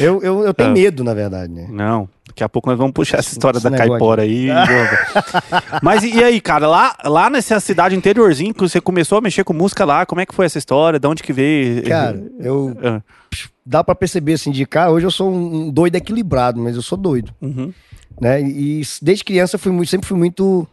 Eu, 0.00 0.20
eu, 0.22 0.42
eu 0.44 0.52
tenho 0.52 0.70
Ah. 0.70 0.72
medo, 0.72 1.04
na 1.04 1.14
verdade, 1.14 1.52
né? 1.52 1.68
Não, 1.70 2.08
daqui 2.34 2.42
a 2.42 2.48
pouco 2.48 2.68
nós 2.68 2.76
vamos 2.76 2.92
puxar 2.92 3.18
essa 3.18 3.30
história 3.30 3.58
Esse 3.58 3.70
da 3.70 3.76
caipora 3.76 4.22
aí. 4.22 4.48
Mas 5.80 6.02
e, 6.02 6.16
e 6.16 6.24
aí, 6.24 6.40
cara, 6.40 6.66
lá, 6.66 6.96
lá 7.04 7.30
nessa 7.30 7.60
cidade 7.60 7.94
interiorzinho 7.94 8.52
que 8.52 8.60
você 8.60 8.80
começou 8.80 9.18
a 9.18 9.20
mexer 9.20 9.44
com 9.44 9.52
música 9.52 9.84
lá, 9.84 10.04
como 10.04 10.20
é 10.20 10.26
que 10.26 10.34
foi 10.34 10.44
essa 10.44 10.58
história? 10.58 10.98
De 10.98 11.06
onde 11.06 11.22
que 11.22 11.32
veio? 11.32 11.84
Cara, 11.84 12.20
eu. 12.40 12.76
Ah, 12.82 13.00
Dá 13.64 13.82
pra 13.82 13.94
perceber 13.94 14.34
assim 14.34 14.50
de 14.50 14.66
cá. 14.66 14.90
Hoje 14.90 15.06
eu 15.06 15.10
sou 15.10 15.32
um 15.32 15.70
doido 15.70 15.96
equilibrado, 15.96 16.60
mas 16.60 16.76
eu 16.76 16.82
sou 16.82 16.98
doido. 16.98 17.32
uhum. 17.40 17.72
né? 18.20 18.42
E 18.42 18.82
desde 19.00 19.24
criança 19.24 19.54
eu 19.54 19.60
fui 19.60 19.72
muito, 19.72 19.88
sempre 19.88 20.06
fui 20.06 20.18
muito. 20.18 20.68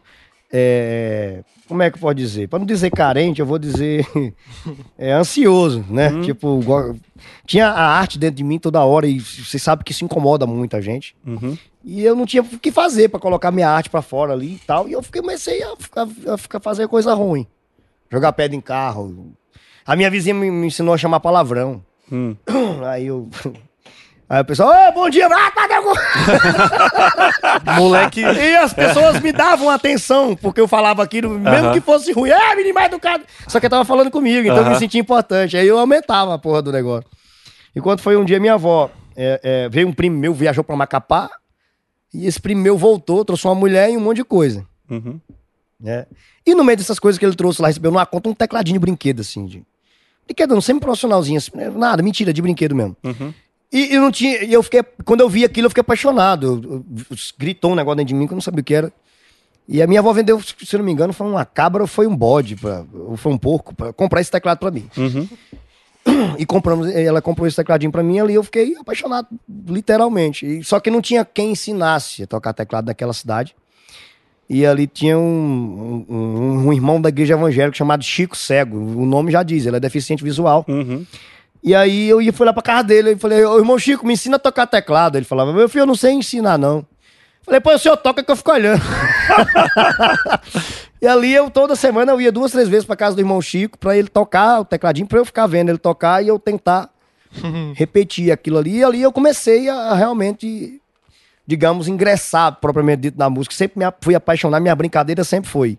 É, 0.52 1.42
como 1.66 1.82
é 1.82 1.90
que 1.90 1.96
eu 1.96 2.00
posso 2.00 2.14
dizer? 2.14 2.48
Para 2.48 2.58
não 2.58 2.66
dizer 2.66 2.90
carente, 2.90 3.40
eu 3.40 3.46
vou 3.46 3.58
dizer 3.58 4.06
é, 4.98 5.12
ansioso, 5.12 5.84
né? 5.88 6.20
Tipo, 6.22 6.60
go- 6.62 6.94
tinha 7.46 7.68
a 7.68 7.86
arte 7.98 8.18
dentro 8.18 8.36
de 8.36 8.44
mim 8.44 8.58
toda 8.58 8.84
hora 8.84 9.06
e 9.06 9.18
você 9.20 9.58
sabe 9.58 9.82
que 9.84 9.92
isso 9.92 10.04
incomoda 10.04 10.46
muita 10.46 10.82
gente. 10.82 11.16
Uhum. 11.26 11.56
E 11.84 12.02
eu 12.04 12.14
não 12.14 12.26
tinha 12.26 12.42
o 12.42 12.58
que 12.58 12.70
fazer 12.70 13.08
para 13.08 13.18
colocar 13.18 13.50
minha 13.50 13.68
arte 13.68 13.88
para 13.90 14.02
fora 14.02 14.32
ali 14.32 14.54
e 14.54 14.58
tal. 14.66 14.88
E 14.88 14.92
eu 14.92 15.02
comecei 15.12 15.62
a 15.62 15.74
ficar, 15.76 16.06
a 16.28 16.36
ficar 16.36 16.60
fazer 16.60 16.86
coisa 16.88 17.14
ruim. 17.14 17.46
Jogar 18.10 18.32
pedra 18.34 18.56
em 18.56 18.60
carro. 18.60 19.32
A 19.86 19.96
minha 19.96 20.10
vizinha 20.10 20.34
me, 20.34 20.50
me 20.50 20.66
ensinou 20.68 20.94
a 20.94 20.98
chamar 20.98 21.18
palavrão. 21.20 21.82
Hum. 22.10 22.36
Aí 22.86 23.06
eu. 23.06 23.28
Aí 24.32 24.40
o 24.40 24.44
pessoal, 24.46 24.88
Ô, 24.88 24.92
bom 24.92 25.10
dia, 25.10 25.26
ah, 25.30 25.50
tá, 25.50 25.68
Moleque. 27.76 28.22
e 28.22 28.56
as 28.56 28.72
pessoas 28.72 29.20
me 29.20 29.30
davam 29.30 29.68
atenção, 29.68 30.34
porque 30.34 30.58
eu 30.58 30.66
falava 30.66 31.02
aquilo, 31.02 31.38
mesmo 31.38 31.66
Aham. 31.66 31.74
que 31.74 31.82
fosse 31.82 32.12
ruim. 32.12 32.30
É, 32.30 32.56
menino 32.56 32.74
mais 32.74 32.86
educado. 32.86 33.24
Só 33.46 33.60
que 33.60 33.66
eu 33.66 33.70
tava 33.70 33.84
falando 33.84 34.10
comigo, 34.10 34.40
então 34.40 34.56
eu 34.56 34.62
Aham. 34.62 34.70
me 34.70 34.78
sentia 34.78 34.98
importante. 34.98 35.54
Aí 35.54 35.68
eu 35.68 35.78
aumentava 35.78 36.32
a 36.32 36.38
porra 36.38 36.62
do 36.62 36.72
negócio. 36.72 37.04
E 37.76 37.80
quando 37.82 38.00
foi 38.00 38.16
um 38.16 38.24
dia, 38.24 38.40
minha 38.40 38.54
avó, 38.54 38.90
é, 39.14 39.38
é, 39.42 39.68
veio 39.68 39.86
um 39.86 39.92
primo 39.92 40.16
meu, 40.18 40.32
viajou 40.32 40.64
pra 40.64 40.74
Macapá, 40.76 41.28
e 42.14 42.26
esse 42.26 42.40
primo 42.40 42.62
meu 42.62 42.78
voltou, 42.78 43.26
trouxe 43.26 43.46
uma 43.46 43.54
mulher 43.54 43.90
e 43.90 43.98
um 43.98 44.00
monte 44.00 44.16
de 44.16 44.24
coisa. 44.24 44.66
Uhum. 44.88 45.20
né? 45.78 46.06
E 46.46 46.54
no 46.54 46.64
meio 46.64 46.78
dessas 46.78 46.98
coisas 46.98 47.18
que 47.18 47.26
ele 47.26 47.36
trouxe 47.36 47.60
lá, 47.60 47.68
recebeu 47.68 47.90
numa 47.90 48.06
conta 48.06 48.30
um 48.30 48.34
tecladinho 48.34 48.76
de 48.76 48.80
brinquedo, 48.80 49.20
assim, 49.20 49.44
de... 49.44 49.62
Brinquedo, 50.26 50.54
não, 50.54 50.62
semi-profissionalzinho, 50.62 51.36
assim, 51.36 51.50
né? 51.54 51.68
nada, 51.68 52.02
mentira, 52.02 52.32
de 52.32 52.40
brinquedo 52.40 52.74
mesmo. 52.74 52.96
Uhum. 53.04 53.34
E, 53.72 53.94
e 53.94 53.98
não 53.98 54.10
tinha, 54.10 54.44
eu 54.44 54.62
fiquei, 54.62 54.82
quando 55.04 55.20
eu 55.20 55.28
vi 55.28 55.44
aquilo, 55.44 55.66
eu 55.66 55.70
fiquei 55.70 55.80
apaixonado. 55.80 56.46
Eu- 56.64 56.84
eu- 57.10 57.16
gritou 57.38 57.72
um 57.72 57.74
negócio 57.74 57.96
dentro 57.96 58.08
de 58.08 58.14
mim 58.14 58.26
que 58.26 58.32
eu 58.32 58.36
não 58.36 58.42
sabia 58.42 58.60
o 58.60 58.64
que 58.64 58.74
era. 58.74 58.92
E 59.68 59.80
a 59.80 59.86
minha 59.86 60.00
avó 60.00 60.12
vendeu, 60.12 60.40
se 60.42 60.54
eu 60.74 60.78
não 60.78 60.84
me 60.84 60.92
engano, 60.92 61.12
foi 61.12 61.26
uma 61.26 61.44
cabra 61.44 61.82
ou 61.82 61.86
foi 61.86 62.06
um 62.06 62.14
bode, 62.16 62.56
pra, 62.56 62.84
ou 62.92 63.16
foi 63.16 63.32
um 63.32 63.38
porco, 63.38 63.74
pra 63.74 63.92
comprar 63.92 64.20
esse 64.20 64.30
teclado 64.30 64.58
pra 64.58 64.70
mim. 64.70 64.88
Uhum. 64.96 65.28
E 66.36 66.44
compramos, 66.44 66.88
ela 66.92 67.22
comprou 67.22 67.46
esse 67.46 67.54
tecladinho 67.56 67.92
pra 67.92 68.02
mim 68.02 68.18
ali, 68.18 68.34
eu 68.34 68.42
fiquei 68.42 68.74
apaixonado, 68.76 69.28
literalmente. 69.68 70.44
E, 70.44 70.64
só 70.64 70.80
que 70.80 70.90
não 70.90 71.00
tinha 71.00 71.24
quem 71.24 71.52
ensinasse 71.52 72.24
a 72.24 72.26
tocar 72.26 72.52
teclado 72.52 72.86
naquela 72.86 73.12
cidade. 73.12 73.54
E 74.50 74.66
ali 74.66 74.88
tinha 74.88 75.16
um, 75.16 76.04
um, 76.08 76.14
um- 76.16 76.66
um 76.66 76.72
irmão 76.72 77.00
da 77.00 77.08
igreja 77.08 77.34
evangélica 77.34 77.76
chamado 77.76 78.02
Chico 78.02 78.36
Cego. 78.36 78.76
O 78.76 79.06
nome 79.06 79.30
já 79.30 79.44
diz, 79.44 79.64
ele 79.64 79.76
é 79.76 79.80
deficiente 79.80 80.24
visual. 80.24 80.64
Uhum. 80.68 81.06
E 81.62 81.74
aí 81.74 82.08
eu 82.08 82.20
ia 82.20 82.32
fui 82.32 82.44
lá 82.44 82.52
pra 82.52 82.62
casa 82.62 82.82
dele 82.82 83.12
e 83.12 83.16
falei, 83.16 83.44
ô 83.44 83.56
irmão 83.58 83.78
Chico, 83.78 84.04
me 84.04 84.14
ensina 84.14 84.36
a 84.36 84.38
tocar 84.38 84.66
teclado. 84.66 85.16
Ele 85.16 85.24
falava, 85.24 85.52
meu 85.52 85.68
filho, 85.68 85.82
eu 85.82 85.86
não 85.86 85.94
sei 85.94 86.12
ensinar, 86.12 86.58
não. 86.58 86.84
Falei, 87.44 87.60
pô, 87.60 87.72
o 87.72 87.78
senhor 87.78 87.96
toca 87.96 88.22
que 88.22 88.30
eu 88.30 88.36
fico 88.36 88.50
olhando. 88.50 88.82
e 91.00 91.06
ali 91.06 91.32
eu, 91.32 91.50
toda 91.50 91.76
semana, 91.76 92.12
eu 92.12 92.20
ia 92.20 92.32
duas, 92.32 92.50
três 92.50 92.68
vezes 92.68 92.84
pra 92.84 92.96
casa 92.96 93.14
do 93.14 93.20
irmão 93.20 93.40
Chico 93.40 93.78
pra 93.78 93.96
ele 93.96 94.08
tocar 94.08 94.60
o 94.60 94.64
tecladinho, 94.64 95.06
pra 95.06 95.18
eu 95.18 95.24
ficar 95.24 95.46
vendo 95.46 95.68
ele 95.68 95.78
tocar 95.78 96.22
e 96.22 96.28
eu 96.28 96.38
tentar 96.38 96.90
repetir 97.74 98.32
aquilo 98.32 98.58
ali. 98.58 98.78
E 98.78 98.84
ali 98.84 99.02
eu 99.02 99.12
comecei 99.12 99.68
a, 99.68 99.74
a 99.74 99.94
realmente, 99.94 100.80
digamos, 101.46 101.86
ingressar 101.86 102.58
propriamente 102.60 103.02
dito 103.02 103.18
na 103.18 103.30
música. 103.30 103.54
Sempre 103.54 103.84
me 103.84 103.92
fui 104.00 104.16
apaixonado, 104.16 104.62
minha 104.62 104.74
brincadeira 104.74 105.22
sempre 105.22 105.48
foi 105.48 105.78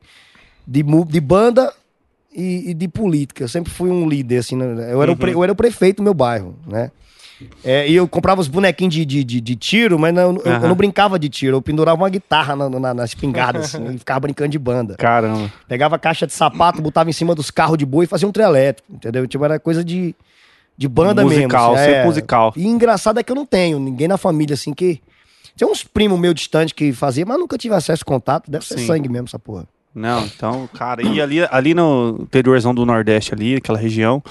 de, 0.65 0.81
de 0.81 1.19
banda 1.19 1.73
e, 2.35 2.71
e 2.71 2.73
de 2.73 2.87
política. 2.87 3.43
Eu 3.43 3.47
sempre 3.47 3.71
fui 3.71 3.89
um 3.89 4.07
líder, 4.07 4.37
assim. 4.37 4.55
né? 4.55 4.91
Eu 4.91 5.01
era, 5.01 5.11
o, 5.11 5.15
pre- 5.15 5.33
eu 5.33 5.43
era 5.43 5.51
o 5.51 5.55
prefeito 5.55 5.97
do 5.97 6.03
meu 6.03 6.13
bairro, 6.13 6.55
né? 6.67 6.91
É, 7.63 7.89
e 7.89 7.95
eu 7.95 8.07
comprava 8.07 8.39
os 8.39 8.47
bonequinhos 8.47 8.93
de, 8.93 9.03
de, 9.03 9.23
de, 9.23 9.41
de 9.41 9.55
tiro, 9.55 9.99
mas 9.99 10.13
não, 10.13 10.35
eu, 10.35 10.41
eu 10.45 10.51
Aham. 10.53 10.67
não 10.69 10.75
brincava 10.75 11.19
de 11.19 11.27
tiro. 11.27 11.57
Eu 11.57 11.61
pendurava 11.61 12.01
uma 12.01 12.09
guitarra 12.09 12.55
na, 12.55 12.69
na, 12.69 12.93
na 12.93 13.03
espingarda, 13.03 13.59
assim, 13.59 13.95
e 13.95 13.97
ficava 13.97 14.21
brincando 14.21 14.49
de 14.51 14.59
banda. 14.59 14.95
Caramba. 14.95 15.51
Pegava 15.67 15.99
caixa 15.99 16.25
de 16.25 16.31
sapato, 16.31 16.81
botava 16.81 17.09
em 17.09 17.13
cima 17.13 17.35
dos 17.35 17.51
carros 17.51 17.77
de 17.77 17.85
boi 17.85 18.05
e 18.05 18.07
fazia 18.07 18.27
um 18.27 18.31
trio 18.31 18.45
elétrico, 18.45 18.93
entendeu? 18.93 19.27
Tipo, 19.27 19.43
era 19.43 19.59
coisa 19.59 19.83
de, 19.83 20.15
de 20.77 20.87
banda 20.87 21.21
Musical, 21.23 21.71
mesmo. 21.71 21.83
assim, 21.83 21.91
sempre 21.91 22.05
musical. 22.05 22.53
E 22.55 22.65
engraçado 22.65 23.19
é 23.19 23.23
que 23.23 23.31
eu 23.31 23.35
não 23.35 23.45
tenho 23.45 23.77
ninguém 23.77 24.07
na 24.07 24.17
família, 24.17 24.53
assim, 24.53 24.73
que... 24.73 25.01
Tem 25.57 25.67
uns 25.67 25.83
primos 25.83 26.17
meus 26.19 26.33
distantes 26.35 26.73
que 26.73 26.93
fazia, 26.93 27.25
mas 27.25 27.37
nunca 27.37 27.57
tive 27.59 27.75
acesso 27.75 28.03
a 28.03 28.05
contato. 28.05 28.49
Deve 28.49 28.65
ser 28.65 28.79
Sim. 28.79 28.87
sangue 28.87 29.09
mesmo, 29.09 29.27
essa 29.27 29.37
porra. 29.37 29.67
Não, 29.93 30.25
então, 30.25 30.67
cara, 30.73 31.01
e 31.05 31.21
ali, 31.21 31.39
ali 31.51 31.73
no 31.73 32.19
interiorzão 32.21 32.73
do 32.73 32.85
Nordeste, 32.85 33.33
ali, 33.33 33.55
aquela 33.55 33.77
região, 33.77 34.23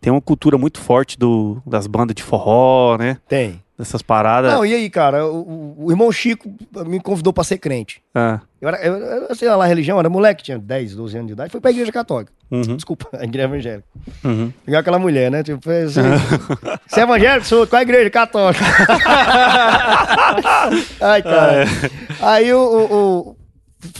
tem 0.00 0.12
uma 0.12 0.20
cultura 0.20 0.56
muito 0.58 0.80
forte 0.80 1.18
do, 1.18 1.60
das 1.66 1.86
bandas 1.86 2.14
de 2.14 2.22
forró, 2.22 2.96
né? 2.98 3.18
Tem. 3.28 3.62
Dessas 3.76 4.02
paradas. 4.02 4.52
Não, 4.52 4.64
e 4.64 4.72
aí, 4.72 4.88
cara, 4.88 5.26
o, 5.26 5.86
o- 5.86 5.90
irmão 5.90 6.10
Chico 6.12 6.48
me 6.86 7.00
convidou 7.00 7.32
pra 7.32 7.42
ser 7.42 7.58
crente. 7.58 8.00
Ah, 8.14 8.38
Eu, 8.60 8.68
era, 8.68 8.86
eu, 8.86 8.94
eu 9.28 9.34
sei 9.34 9.48
lá, 9.48 9.64
a 9.64 9.66
religião, 9.66 9.98
era 9.98 10.08
moleque, 10.08 10.44
tinha 10.44 10.56
10, 10.60 10.94
12 10.94 11.16
anos 11.16 11.26
de 11.26 11.32
idade, 11.32 11.50
fui 11.50 11.60
pra 11.60 11.72
igreja 11.72 11.90
católica. 11.90 12.30
uhum, 12.52 12.76
Desculpa, 12.76 13.08
a 13.18 13.24
igreja 13.24 13.48
evangélica. 13.48 13.88
uhum. 14.24 14.52
Igual 14.64 14.80
aquela 14.80 14.98
mulher, 15.00 15.28
né? 15.28 15.42
Tipo, 15.42 15.60
foi 15.60 15.82
assim, 15.82 16.02
você 16.86 17.00
é 17.00 17.02
evangélico? 17.02 17.46
Sou, 17.46 17.66
qual 17.66 17.78
é 17.78 17.80
a 17.80 17.82
igreja? 17.82 18.10
Católica. 18.10 18.64
Ai, 21.00 21.22
cara. 21.22 21.64
Aí 22.20 22.52
o, 22.52 22.58
o, 22.58 23.18
o- 23.30 23.36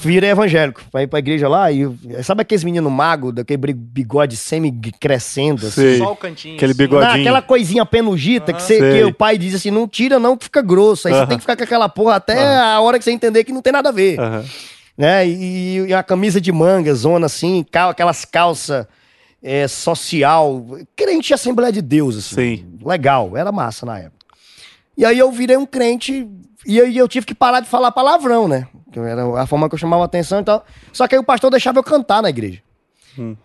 virei 0.00 0.30
evangélico, 0.30 0.80
pra 0.90 1.02
ir 1.02 1.06
pra 1.06 1.18
igreja 1.18 1.48
lá 1.48 1.70
e 1.70 1.84
sabe 2.22 2.42
aqueles 2.42 2.64
meninos 2.64 2.90
magos, 2.92 3.32
daquele 3.34 3.72
bigode 3.72 4.36
semi-crescendo, 4.36 5.66
assim? 5.66 5.98
Só 5.98 6.12
o 6.12 6.16
cantinho. 6.16 6.56
Aquele 6.56 6.74
bigode- 6.74 7.04
Não, 7.06 7.14
aquela 7.14 7.42
coisinha 7.42 7.84
penugita 7.86 8.52
que, 8.52 8.62
você- 8.62 8.78
Sei. 8.78 8.92
que 8.98 9.04
o 9.04 9.14
pai 9.14 9.36
diz 9.38 9.54
assim, 9.54 9.70
não 9.70 9.86
tira 9.88 10.18
não 10.18 10.36
que 10.36 10.44
fica 10.44 10.62
grosso. 10.62 11.08
Aí 11.08 11.14
você 11.14 11.20
Aham. 11.20 11.26
tem 11.28 11.38
que 11.38 11.42
ficar 11.42 11.56
com 11.56 11.64
aquela 11.64 11.88
porra 11.88 12.16
até 12.16 12.56
a 12.58 12.80
hora 12.80 12.98
que 12.98 13.04
você 13.04 13.10
entender 13.12 13.44
que 13.44 13.52
não 13.52 13.62
tem 13.62 13.72
nada 13.72 13.88
a 13.88 13.92
ver. 13.92 14.18
Né? 14.96 15.26
E, 15.26 15.76
e 15.78 15.92
uma 15.92 16.02
camisa 16.02 16.40
de 16.40 16.52
manga, 16.52 16.94
zona 16.94 17.26
assim, 17.26 17.64
cal- 17.70 17.90
aquelas 17.90 18.24
calças 18.24 18.86
é, 19.42 19.66
social. 19.68 20.64
Crente 20.96 21.28
de 21.28 21.34
Assembleia 21.34 21.72
de 21.72 21.82
Deus, 21.82 22.16
assim. 22.16 22.34
Sim. 22.58 22.78
Legal, 22.84 23.36
era 23.36 23.50
massa 23.52 23.84
na 23.84 23.98
época. 23.98 24.24
E 24.96 25.04
aí 25.04 25.18
eu 25.18 25.30
virei 25.32 25.56
um 25.56 25.66
crente 25.66 26.26
e 26.66 26.80
aí 26.80 26.97
eu 26.97 27.09
tive 27.09 27.26
que 27.26 27.35
parar 27.35 27.61
de 27.61 27.68
falar 27.68 27.90
palavrão, 27.92 28.47
né? 28.49 28.66
Que 28.92 28.99
era 29.00 29.40
a 29.40 29.47
forma 29.47 29.68
que 29.68 29.75
eu 29.75 29.78
chamava 29.78 30.04
atenção 30.04 30.40
e 30.40 30.44
tal. 30.44 30.64
Só 30.92 31.06
que 31.09 31.14
aí 31.14 31.21
o 31.21 31.25
pastor 31.25 31.50
deixava 31.50 31.78
eu 31.78 31.83
cantar 31.83 32.23
na 32.23 32.28
igreja. 32.30 32.62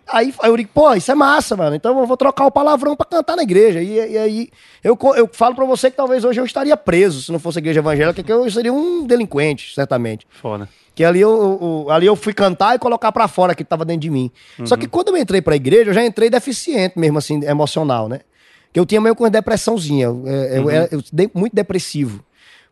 Aí, 0.07 0.33
aí 0.41 0.49
eu 0.49 0.57
digo, 0.57 0.69
pô, 0.73 0.93
isso 0.95 1.11
é 1.11 1.15
massa, 1.15 1.55
mano. 1.55 1.75
Então 1.75 1.97
eu 1.99 2.05
vou 2.07 2.17
trocar 2.17 2.45
o 2.45 2.51
palavrão 2.51 2.95
pra 2.95 3.05
cantar 3.05 3.35
na 3.35 3.43
igreja. 3.43 3.81
E, 3.81 4.13
e 4.13 4.17
aí 4.17 4.49
eu, 4.83 4.97
eu 5.15 5.29
falo 5.31 5.53
pra 5.53 5.63
você 5.65 5.91
que 5.91 5.97
talvez 5.97 6.23
hoje 6.25 6.39
eu 6.41 6.45
estaria 6.45 6.75
preso 6.75 7.21
se 7.21 7.31
não 7.31 7.37
fosse 7.37 7.59
a 7.59 7.61
igreja 7.61 7.79
evangélica, 7.79 8.23
que 8.23 8.31
eu 8.31 8.49
seria 8.49 8.73
um 8.73 9.05
delinquente, 9.05 9.73
certamente. 9.75 10.25
Foda. 10.41 10.67
Que 10.95 11.03
ali 11.03 11.21
eu, 11.21 11.85
eu- 11.85 11.91
ali 11.91 12.07
eu 12.07 12.15
fui 12.15 12.33
cantar 12.33 12.75
e 12.75 12.79
colocar 12.79 13.11
pra 13.11 13.27
fora 13.27 13.53
que 13.53 13.63
tava 13.63 13.85
dentro 13.85 14.01
de 14.01 14.09
mim. 14.09 14.31
Só 14.65 14.75
que 14.75 14.87
quando 14.87 15.09
eu 15.09 15.17
entrei 15.17 15.41
pra 15.41 15.55
igreja, 15.55 15.91
eu 15.91 15.93
já 15.93 16.03
entrei 16.03 16.29
deficiente 16.31 16.97
mesmo, 16.97 17.19
assim, 17.19 17.43
emocional, 17.45 18.09
né? 18.09 18.21
Que 18.73 18.79
eu 18.79 18.85
tinha 18.87 18.99
meio 18.99 19.15
com 19.15 19.23
uma 19.23 19.29
depressãozinha. 19.29 20.05
Eu, 20.05 20.23
eu, 20.27 20.33
eu 20.33 20.69
era 20.69 20.89
eu 20.91 21.03
dei 21.13 21.29
muito 21.33 21.55
depressivo. 21.55 22.23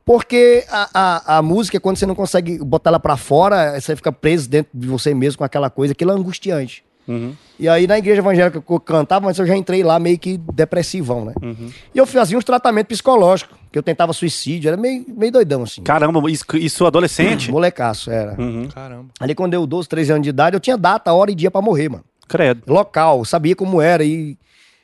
Porque 0.07 0.63
a, 0.69 0.89
a, 0.93 1.37
a 1.37 1.41
música, 1.41 1.81
quando 1.81 1.97
você 1.97 2.05
não 2.05 2.15
consegue 2.15 2.59
botar 2.59 2.91
ela 2.91 2.99
pra 2.99 3.17
fora, 3.17 3.77
você 3.77 3.93
fica 3.93 4.09
preso 4.09 4.49
dentro 4.49 4.71
de 4.73 4.87
você 4.87 5.13
mesmo 5.13 5.39
com 5.39 5.43
aquela 5.43 5.69
coisa, 5.69 5.91
aquilo 5.91 6.11
é 6.11 6.13
angustiante. 6.13 6.81
Uhum. 7.05 7.35
E 7.59 7.67
aí 7.67 7.85
na 7.87 7.97
igreja 7.97 8.21
evangélica 8.21 8.61
que 8.61 8.71
eu 8.71 8.79
cantava, 8.79 9.25
mas 9.25 9.37
eu 9.37 9.45
já 9.45 9.53
entrei 9.57 9.83
lá 9.83 9.99
meio 9.99 10.17
que 10.17 10.37
depressivão, 10.37 11.25
né? 11.25 11.33
Uhum. 11.41 11.69
E 11.93 11.97
eu 11.97 12.07
fazia 12.07 12.37
uns 12.37 12.45
tratamentos 12.45 12.87
psicológicos, 12.87 13.57
que 13.69 13.77
eu 13.77 13.83
tentava 13.83 14.13
suicídio, 14.13 14.69
era 14.69 14.77
meio, 14.77 15.03
meio 15.09 15.31
doidão, 15.33 15.63
assim. 15.63 15.83
Caramba, 15.83 16.31
isso, 16.31 16.45
isso 16.53 16.85
adolescente? 16.85 17.51
Molecaço, 17.51 18.09
era. 18.09 18.33
Uhum. 18.39 18.69
Caramba. 18.69 19.07
Ali 19.19 19.35
quando 19.35 19.55
eu 19.55 19.67
12, 19.67 19.89
13 19.89 20.11
anos 20.13 20.23
de 20.23 20.29
idade, 20.29 20.55
eu 20.55 20.61
tinha 20.61 20.77
data, 20.77 21.11
hora 21.11 21.31
e 21.31 21.35
dia 21.35 21.51
pra 21.51 21.61
morrer, 21.61 21.89
mano. 21.89 22.05
Credo. 22.29 22.63
Local, 22.65 23.25
sabia 23.25 23.57
como 23.57 23.81
era 23.81 24.05
e... 24.05 24.37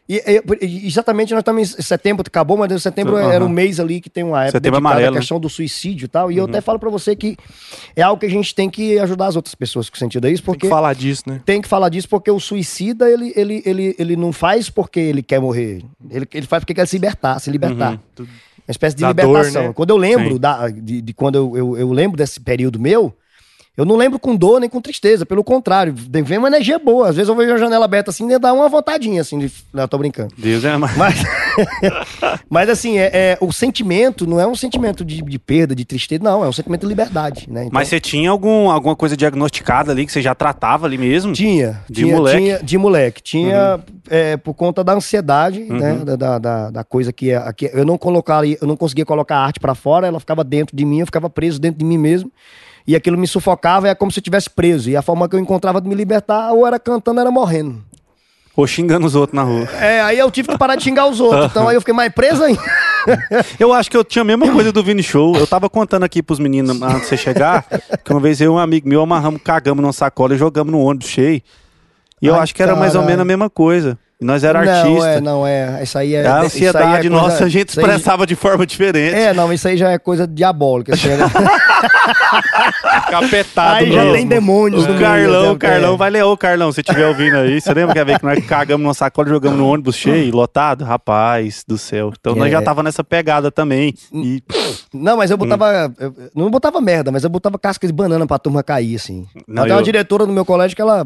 E, 0.08 0.22
e- 0.62 0.86
exatamente, 0.86 1.32
nós 1.32 1.40
estamos 1.40 1.80
em 1.80 1.82
setembro, 1.82 2.24
acabou, 2.28 2.58
mas 2.58 2.82
setembro 2.84 3.16
Aham. 3.16 3.32
era 3.32 3.46
um 3.46 3.48
mês 3.50 3.80
ali 3.80 4.02
que 4.02 4.10
tem 4.10 4.24
uma 4.24 4.42
época 4.44 4.58
Setembro 4.58 4.80
dedicada 4.80 4.96
amarelo, 4.96 5.16
à 5.16 5.20
questão 5.20 5.40
do 5.40 5.48
suicídio 5.50 6.06
e 6.06 6.08
tal. 6.10 6.30
E 6.32 6.38
eu 6.38 6.46
até 6.46 6.60
falo 6.60 6.78
pra 6.78 6.90
você 6.90 7.16
que 7.16 7.38
é 7.96 8.02
algo 8.02 8.20
que 8.20 8.26
a 8.26 8.30
gente 8.30 8.54
tem 8.54 8.70
que 8.70 9.00
ajudar 9.00 9.28
as 9.28 9.36
outras 9.38 9.56
pessoas 9.56 9.90
com 9.90 9.96
sentido 9.96 10.26
a 10.26 10.30
isso, 10.30 10.42
Tem 10.44 10.46
porque 10.54 10.68
que 10.68 10.70
falar 10.70 10.94
disso, 10.94 11.24
né? 11.28 11.42
tem 11.46 11.62
que 11.62 11.68
falar 11.70 11.88
disso 11.88 12.10
porque 12.10 12.30
o 12.30 12.40
suicida, 12.40 13.10
ele, 13.10 13.32
ele, 13.36 13.64
ele, 13.66 13.96
ele 13.98 14.16
não 14.18 14.34
faz 14.34 14.70
porque 14.70 15.00
ele 15.00 15.24
quer 15.24 15.40
morrer. 15.40 15.82
Ele, 16.10 16.28
ele 16.34 16.48
faz 16.48 16.62
porque 16.62 16.74
quer 16.74 16.86
se 16.88 16.98
libertar, 16.98 17.40
se 17.40 17.50
libertar. 17.50 17.94
Uhum. 18.20 18.26
Uma 18.68 18.72
espécie 18.72 18.96
de 18.96 19.02
Da 19.04 19.14
dor, 19.14 19.28
libertação. 19.28 19.68
né? 19.68 19.74
Quando 19.74 19.90
eu 19.92 19.98
lembro 19.98 20.38
da, 20.38 20.68
de, 20.70 21.02
de 21.02 21.14
quando 21.14 21.36
eu, 21.36 21.58
eu, 21.58 21.78
eu 21.78 21.92
lembro 21.94 22.18
desse 22.18 22.40
período 22.40 22.80
meu, 22.80 23.14
eu 23.76 23.86
não 23.86 23.96
lembro 23.96 24.20
com 24.20 24.36
dor 24.36 24.60
nem 24.60 24.70
com 24.70 24.80
tristeza. 24.80 25.26
Pelo 25.26 25.44
contrário, 25.44 25.96
vem 25.96 26.38
uma 26.38 26.48
energia 26.48 26.78
boa. 26.78 27.10
Às 27.10 27.16
vezes 27.16 27.28
eu 27.28 27.36
vejo 27.36 27.54
a 27.54 27.58
janela 27.58 27.86
aberta 27.86 28.12
assim 28.12 28.32
e 28.32 28.38
dá 28.38 28.54
uma 28.54 28.70
vontadinha 28.70 29.22
assim. 29.22 29.40
De... 29.40 29.52
Não, 29.74 29.88
tô 29.88 29.98
brincando. 29.98 30.32
Deus 30.38 30.64
é 30.64 30.78
mais. 30.78 30.96
Mas, 30.96 31.24
mas 32.48 32.70
assim, 32.70 33.00
é, 33.00 33.10
é, 33.12 33.38
o 33.42 33.52
sentimento 33.52 34.28
não 34.28 34.40
é 34.40 34.46
um 34.46 34.56
sentimento 34.56 35.04
de, 35.04 35.24
de 35.24 35.40
perda, 35.40 35.76
de 35.76 35.86
tristeza, 35.86 36.24
não. 36.24 36.46
É 36.46 36.48
um 36.48 36.54
sentimento 36.54 36.82
de 36.82 36.88
liberdade, 36.88 37.48
né? 37.50 37.62
Então, 37.62 37.72
Mas 37.74 37.88
você 37.88 38.00
tinha 38.00 38.30
algum, 38.30 38.70
alguma 38.70 38.96
coisa 38.96 39.18
diagnosticada 39.18 39.92
ali 39.92 40.06
que 40.06 40.12
você 40.12 40.22
já 40.22 40.36
tratava 40.36 40.86
ali 40.86 40.98
mesmo? 40.98 41.34
Tinha. 41.34 41.82
De 41.90 42.04
tinha, 42.04 42.16
moleque? 42.16 42.38
Uhum. 42.38 42.44
Tinha, 42.44 42.64
de 42.64 42.78
moleque. 42.78 43.24
Tinha 43.24 43.80
é, 44.08 44.38
por 44.38 44.54
conta 44.54 44.84
da 44.84 44.94
ansiedade, 44.94 45.62
né? 45.62 45.96
Da, 46.16 46.38
da, 46.38 46.70
da, 46.70 46.84
coisa 46.84 47.12
que, 47.12 47.32
é- 47.32 47.54
que 47.54 47.72
eu 47.74 47.86
não 47.86 47.98
colocaria, 47.98 48.56
eu 48.62 48.68
não 48.68 48.78
conseguia 48.78 49.04
colocar 49.06 49.38
a 49.38 49.46
arte 49.46 49.60
pra 49.60 49.74
fora, 49.74 50.06
ela 50.06 50.20
ficava 50.20 50.44
dentro 50.44 50.76
de 50.76 50.86
mim, 50.86 51.00
eu 51.00 51.08
ficava 51.08 51.28
preso 51.28 51.60
dentro 51.60 51.80
de 51.80 51.86
mim 51.86 51.98
mesmo. 51.98 52.32
E 52.86 52.96
aquilo 52.96 53.18
me 53.18 53.28
sufocava, 53.28 53.88
é 53.88 53.96
como 53.96 54.12
se 54.12 54.20
eu 54.20 54.22
estivesse 54.22 54.50
preso. 54.50 54.90
E 54.90 54.96
a 54.96 55.02
forma 55.02 55.28
que 55.30 55.36
eu 55.36 55.40
encontrava 55.40 55.80
de 55.80 55.88
me 55.88 55.96
libertar, 55.96 56.52
ou 56.52 56.68
era 56.68 56.78
cantando, 56.78 57.18
ou 57.18 57.22
era 57.22 57.32
morrendo. 57.32 57.82
Ou 58.56 58.68
xingando 58.68 59.08
os 59.08 59.16
outros 59.16 59.36
na 59.36 59.44
rua? 59.44 59.68
É, 59.82 60.02
aí 60.02 60.20
eu 60.20 60.30
tive 60.30 60.50
que 60.50 60.58
parar 60.58 60.76
de 60.76 60.84
xingar 60.84 61.08
os 61.08 61.20
outros. 61.20 61.46
Então 61.46 61.68
aí 61.68 61.76
eu 61.76 61.82
fiquei 61.82 61.94
mais 61.94 62.14
preso 62.14 62.44
ainda. 62.44 62.62
Eu 63.60 63.74
acho 63.74 63.92
que 63.92 63.98
eu 63.98 64.04
tinha 64.04 64.22
a 64.22 64.26
mesma 64.26 64.50
coisa 64.50 64.72
do 64.72 64.82
Vini 64.82 65.04
Show. 65.04 65.36
Eu 65.36 65.46
tava 65.46 65.70
contando 65.70 66.04
aqui 66.04 66.24
pros 66.24 66.40
meninos 66.40 66.82
antes 66.82 67.02
de 67.02 67.08
você 67.08 67.18
chegar, 67.18 67.66
que 68.02 68.12
uma 68.12 68.20
vez 68.22 68.40
eu 68.40 68.54
e 68.54 68.56
um 68.56 68.58
amigo 68.58 68.88
meu 68.88 69.02
amarramos, 69.02 69.42
cagamos 69.44 69.82
numa 69.82 69.92
sacola 69.92 70.36
e 70.36 70.38
jogamos 70.38 70.72
no 70.72 70.80
ônibus 70.80 71.10
cheio. 71.10 71.42
E 72.22 72.28
eu 72.28 72.36
Ai, 72.36 72.40
acho 72.40 72.56
que 72.56 72.64
era 72.64 72.78
mais 72.78 72.96
ou 72.96 73.04
menos 73.04 73.20
a 73.20 73.26
mesma 73.26 73.50
coisa. 73.50 74.00
E 74.24 74.26
nós 74.26 74.42
era 74.42 74.64
Não, 74.64 74.72
artista. 74.74 75.08
é, 75.10 75.20
não 75.22 75.46
é. 75.46 75.84
Isso 75.84 75.98
aí 75.98 76.16
é. 76.16 76.20
a 76.20 76.22
isso 76.22 76.30
aí 76.32 76.42
é 76.42 76.46
ansiedade 76.46 77.10
coisa- 77.10 77.10
nossa 77.10 77.44
a 77.44 77.50
gente 77.50 77.68
isso 77.70 77.80
aí- 77.80 77.86
expressava 77.86 78.26
de 78.26 78.36
forma 78.36 78.66
diferente. 78.66 79.16
É, 79.16 79.34
não, 79.34 79.52
isso 79.52 79.68
aí 79.68 79.76
já 79.76 79.92
é 79.92 79.98
coisa 80.00 80.26
diabólica. 80.26 80.94
Assim, 80.94 81.10
né? 81.10 81.18
Capetado 83.10 83.76
aí 83.76 83.92
já 83.92 84.02
mesmo. 84.02 84.14
tem 84.16 84.28
demônios. 84.28 84.88
no 84.88 84.96
O 84.96 85.00
Carlão, 85.00 85.44
né? 85.44 85.50
o 85.52 85.58
Carlão, 85.58 85.98
vai 85.98 86.10
ler, 86.10 86.24
ô 86.24 86.38
Carlão, 86.38 86.72
se 86.72 86.82
estiver 86.82 87.06
ouvindo 87.08 87.36
aí. 87.38 87.60
Você 87.60 87.74
lembra 87.74 87.94
que 87.94 88.00
a 88.00 88.04
vez 88.04 88.18
que 88.18 88.26
nós 88.26 88.46
cagamos 88.46 88.84
numa 88.84 88.94
sacola 88.94 89.28
e 89.28 89.32
jogamos 89.32 89.58
no 89.58 89.68
ônibus 89.68 89.96
cheio, 89.96 90.34
lotado? 90.36 90.84
Rapaz 90.84 91.64
do 91.68 91.78
céu. 91.78 92.12
Então 92.18 92.36
nós 92.36 92.48
É. 92.48 92.52
já 92.52 92.62
tava 92.62 92.82
nessa 92.84 93.04
pegada 93.04 93.52
também. 93.52 93.94
E 94.14 94.42
Não, 94.94 95.18
mas 95.18 95.32
eu 95.32 95.38
botava. 95.38 95.94
eu- 96.00 96.14
eu 96.18 96.30
não 96.36 96.50
botava 96.50 96.80
merda, 96.80 97.12
mas 97.12 97.24
eu 97.24 97.30
botava 97.30 97.60
casca 97.60 97.86
de 97.86 97.94
banana 97.94 98.26
pra 98.26 98.40
turma 98.40 98.64
cair, 98.64 98.96
assim. 98.96 99.26
Não, 99.48 99.64
Até 99.64 99.74
uma 99.74 99.80
eu- 99.82 99.84
diretora 99.84 100.26
no 100.26 100.34
meu 100.34 100.46
colégio 100.46 100.76
que 100.76 100.82
ela 100.82 101.06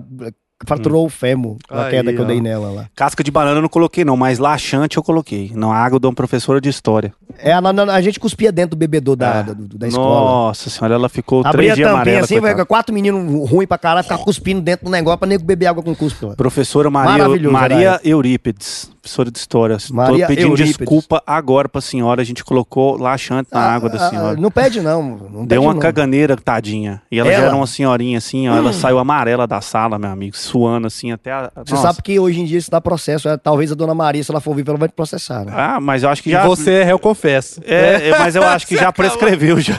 fraturou 0.65 1.05
o 1.05 1.09
fêmur 1.09 1.57
na 1.69 1.89
queda 1.89 2.11
que 2.11 2.19
eu 2.19 2.25
dei 2.25 2.41
nela 2.41 2.69
lá. 2.71 2.85
casca 2.95 3.23
de 3.23 3.29
banana 3.29 3.57
eu 3.57 3.61
não 3.61 3.69
coloquei, 3.69 4.03
não, 4.03 4.17
mas 4.17 4.39
laxante 4.39 4.97
eu 4.97 5.03
coloquei. 5.03 5.51
Não, 5.53 5.71
a 5.71 5.77
água 5.77 5.99
de 5.99 6.07
uma 6.07 6.13
professora 6.13 6.59
de 6.59 6.69
história. 6.69 7.13
É, 7.37 7.53
a, 7.53 8.01
gente 8.01 8.19
cuspia 8.19 8.51
dentro 8.51 8.71
do 8.71 8.79
bebedor 8.79 9.15
da, 9.15 9.41
da, 9.43 9.53
do- 9.53 9.77
da 9.77 9.87
escola. 9.87 10.19
Nossa 10.47 10.69
senhora, 10.69 10.95
ela 10.95 11.09
ficou 11.09 11.41
Abria 11.45 11.51
três 11.53 11.71
a 11.71 11.75
dias 11.75 11.87
tampinha 11.87 12.01
amarela. 12.01 12.23
assim, 12.25 12.33
coitada. 12.39 12.55
vai, 12.55 12.65
quatro 12.65 12.93
meninos 12.95 13.49
ruins 13.49 13.67
pra 13.67 13.77
caralho, 13.77 14.03
ficar 14.03 14.17
cuspindo 14.17 14.61
dentro 14.61 14.85
do 14.85 14.91
negócio 14.91 15.19
pra 15.19 15.27
nego 15.27 15.43
beber 15.43 15.67
água 15.67 15.83
com 15.83 15.95
cuspe. 15.95 16.25
Professora 16.35 16.89
Maria, 16.89 17.27
Maria 17.51 17.99
Eurípides, 18.03 18.89
professora 19.01 19.29
de 19.29 19.37
história. 19.37 19.77
Maria 19.91 20.25
Tô 20.25 20.27
pedindo 20.27 20.47
Eurípides. 20.49 20.77
desculpa 20.77 21.21
agora 21.27 21.69
pra 21.69 21.79
senhora, 21.81 22.21
a 22.21 22.25
gente 22.25 22.43
colocou 22.43 22.97
laxante 22.97 23.49
na 23.53 23.59
água 23.61 23.89
da 23.89 23.97
Ah, 23.99 24.07
ah, 24.07 24.09
senhora. 24.09 24.35
não 24.41 24.49
pede, 24.49 24.81
não. 24.81 25.03
não 25.03 25.45
Deu 25.45 25.47
pede, 25.47 25.59
uma 25.59 25.73
não. 25.75 25.79
caganeira, 25.79 26.35
tadinha. 26.35 27.01
E 27.11 27.19
ela, 27.19 27.29
já 27.29 27.35
Ela? 27.35 27.43
Hum. 27.43 27.47
era 27.49 27.55
uma 27.55 27.67
senhorinha 27.67 28.17
assim, 28.17 28.49
ó, 28.49 28.55
ela 28.55 28.73
saiu 28.73 28.97
amarela 28.97 29.45
da 29.45 29.61
sala, 29.61 29.99
meu 29.99 30.09
amigo, 30.09 30.35
suando 30.47 30.87
assim 30.87 31.11
até 31.11 31.31
a. 31.31 31.51
Você 31.65 31.73
Nossa. 31.75 31.87
sabe 31.87 32.01
que 32.01 32.19
hoje 32.19 32.39
em 32.41 32.45
dia 32.45 32.57
isso 32.57 32.71
dá 32.71 32.79
processo. 32.81 33.27
é, 33.29 33.37
talvez 33.37 33.71
a 33.71 33.75
dona 33.75 33.93
Maria, 33.93 34.23
se 34.23 34.31
ela 34.31 34.39
for 34.39 34.55
viva, 34.55 34.71
ela 34.71 34.77
vai 34.79 34.87
te 34.89 34.93
processar, 34.95 35.43
né? 35.45 35.51
Ah, 35.55 35.79
mas 35.81 36.03
eu 36.03 36.09
acho 36.09 36.23
que 36.23 36.29
E 36.29 36.33
já. 36.33 36.45
você 36.45 36.71
é 36.75 36.83
réu, 36.83 36.97
confesso. 36.99 37.61
É, 37.65 38.09
é, 38.09 38.19
mas 38.19 38.35
eu 38.35 38.43
acho 38.43 38.65
que 38.65 38.75
já 38.75 38.91
prescreveu 38.93 39.59
já. 39.59 39.75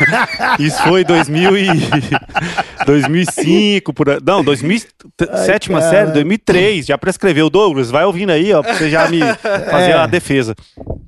Isso 0.58 0.82
foi 0.82 1.04
2000 1.04 1.56
e 1.58 1.66
2005, 2.86 3.92
por. 3.92 4.06
Não, 4.24 4.42
2000, 4.42 4.80
sétima 5.44 5.80
cara. 5.80 5.90
série, 5.90 6.12
2003, 6.12 6.86
já 6.86 6.98
prescreveu. 6.98 7.50
Douglas, 7.50 7.90
vai 7.90 8.04
ouvindo 8.04 8.30
aí, 8.30 8.52
ó, 8.52 8.62
pra 8.62 8.74
você 8.74 8.90
já 8.90 9.08
me 9.08 9.20
fazer 9.70 9.90
É. 9.90 9.94
a 9.94 10.06
defesa. 10.06 10.54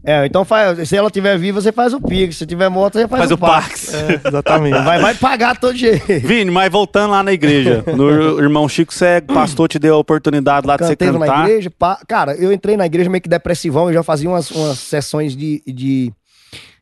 É, 0.05 0.25
então 0.25 0.45
faz, 0.45 0.89
se 0.89 0.97
ela 0.97 1.09
estiver 1.09 1.37
viva, 1.39 1.61
você 1.61 1.71
faz 1.71 1.93
o 1.93 2.01
Pix. 2.01 2.37
Se 2.37 2.47
tiver 2.47 2.69
morta, 2.71 2.99
você 2.99 3.07
faz, 3.09 3.19
Faz 3.21 3.31
o 3.31 3.35
o 3.35 3.39
Pax. 3.39 3.69
Pax. 3.91 3.95
É, 3.95 4.29
exatamente. 4.29 4.79
Vai, 4.83 4.99
vai 5.01 5.15
pagar 5.15 5.57
todo 5.59 5.77
jeito. 5.77 6.07
Vini, 6.27 6.51
mas 6.51 6.71
voltando 6.73 7.11
lá 7.11 7.23
na 7.23 7.33
igreja, 7.33 7.85
no 7.95 8.41
irmão 8.41 8.69
Chico, 8.69 8.93
você 8.99 9.05
é 9.07 9.21
pastor, 9.21 9.69
te 9.69 9.79
deu 9.79 9.95
a 9.95 9.99
oportunidade 9.99 10.67
lá 10.67 10.77
de 10.77 10.85
você 10.85 10.91
Canteiro 10.97 11.19
na 11.19 11.27
cantar. 11.27 11.49
igreja. 11.49 11.71
pá. 11.71 12.01
Cara, 12.07 12.35
eu 12.35 12.53
entrei 12.53 12.77
na 12.77 12.87
igreja 12.87 13.09
meio 13.09 13.23
que 13.23 13.29
depressivão, 13.29 13.89
eu 13.89 13.95
já 13.95 14.03
fazia 14.03 14.29
umas, 14.29 14.51
umas 14.51 14.79
sessões 14.79 15.37
de, 15.37 15.63
de, 15.67 16.13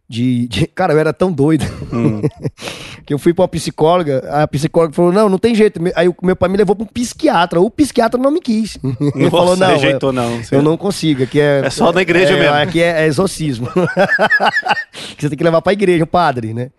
de, 0.09 0.49
de- 0.49 0.67
Cara, 0.69 0.93
eu 0.95 0.99
era 0.99 1.13
tão 1.13 1.31
doido 1.33 1.65
Hum. 1.93 2.21
que 3.07 3.15
eu 3.15 3.19
fui 3.19 3.33
pra 3.33 3.43
uma 3.43 3.49
psicóloga, 3.49 4.19
a 4.33 4.49
psicóloga 4.49 4.93
falou: 4.93 5.13
não, 5.13 5.29
não 5.29 5.39
tem 5.39 5.55
jeito. 5.55 5.81
Aí 5.95 6.09
o 6.09 6.15
meu 6.23 6.35
pai 6.35 6.49
me 6.49 6.57
levou 6.57 6.75
pra 6.75 6.83
um 6.85 6.89
psiquiatra. 6.89 7.61
O 7.61 7.71
psiquiatra 7.71 8.21
não 8.21 8.31
me 8.33 8.41
quis. 8.41 8.77
Ele 9.15 9.25
Nossa, 9.25 9.31
falou: 9.31 9.57
não, 9.57 9.69
rejeitou 9.69 10.13
não. 10.13 10.41
eu 10.51 10.61
não 10.63 10.77
consigo. 10.77 11.23
Aqui 11.23 11.41
é, 11.41 11.63
É 11.65 11.71
só 11.71 11.93
na 11.93 12.03
igreja 12.03 12.35
é, 12.35 12.41
mesmo. 12.41 12.57
Aqui 12.57 12.83
é, 12.83 13.03
é 13.03 13.07
exorcismo. 13.07 13.69
você 15.19 15.29
tem 15.29 15.39
que 15.39 15.45
levar 15.45 15.63
pra 15.63 15.73
igreja, 15.73 16.05
o 16.05 16.07
padre, 16.07 16.53
né? 16.53 16.71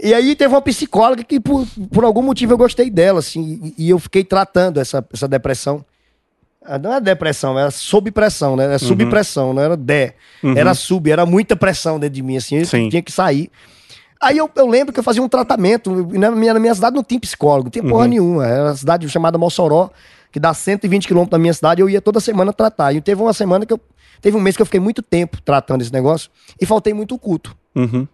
E 0.00 0.14
aí 0.14 0.36
teve 0.36 0.54
uma 0.54 0.62
psicóloga 0.62 1.24
que, 1.24 1.40
por, 1.40 1.66
por 1.92 2.04
algum 2.04 2.22
motivo, 2.22 2.52
eu 2.52 2.58
gostei 2.58 2.88
dela, 2.88 3.18
assim, 3.18 3.74
e, 3.76 3.86
e 3.86 3.90
eu 3.90 3.98
fiquei 3.98 4.22
tratando 4.22 4.78
essa, 4.78 5.04
essa 5.12 5.26
depressão. 5.26 5.84
Ah, 6.64 6.78
Não 6.78 6.92
é 6.92 7.00
depressão, 7.00 7.58
era 7.58 7.70
sob 7.70 8.10
pressão, 8.10 8.54
né? 8.54 8.64
Era 8.64 8.78
subpressão, 8.78 9.52
não 9.54 9.62
era 9.62 9.76
de. 9.76 10.12
Era 10.56 10.74
sub, 10.74 11.10
era 11.10 11.24
muita 11.24 11.56
pressão 11.56 11.98
dentro 11.98 12.14
de 12.14 12.22
mim, 12.22 12.36
assim, 12.36 12.56
eu 12.56 12.66
tinha 12.90 13.02
que 13.02 13.10
sair. 13.10 13.50
Aí 14.20 14.36
eu, 14.36 14.50
eu 14.54 14.66
lembro 14.66 14.92
que 14.92 14.98
eu 14.98 15.04
fazia 15.04 15.22
um 15.22 15.28
tratamento. 15.28 15.90
Na 16.12 16.30
minha, 16.30 16.52
na 16.52 16.60
minha 16.60 16.74
cidade 16.74 16.94
não 16.94 17.04
tinha 17.04 17.20
psicólogo, 17.20 17.64
não 17.64 17.70
tinha 17.70 17.84
porra 17.84 18.06
nenhuma. 18.08 18.46
Era 18.46 18.64
uma 18.64 18.76
cidade 18.76 19.08
chamada 19.08 19.38
Mossoró, 19.38 19.90
que 20.32 20.40
dá 20.40 20.52
120 20.52 21.06
quilômetros 21.06 21.30
da 21.30 21.38
minha 21.38 21.54
cidade, 21.54 21.80
eu 21.80 21.88
ia 21.88 22.00
toda 22.00 22.20
semana 22.20 22.52
tratar. 22.52 22.92
E 22.92 23.00
teve 23.00 23.22
uma 23.22 23.32
semana 23.32 23.64
que 23.64 23.72
eu. 23.72 23.80
Teve 24.20 24.36
um 24.36 24.40
mês 24.40 24.56
que 24.56 24.62
eu 24.62 24.66
fiquei 24.66 24.80
muito 24.80 25.00
tempo 25.00 25.40
tratando 25.40 25.80
esse 25.82 25.92
negócio 25.92 26.28
e 26.60 26.66
faltei 26.66 26.92
muito 26.92 27.16
culto. 27.16 27.56
Uhum. 27.74 28.08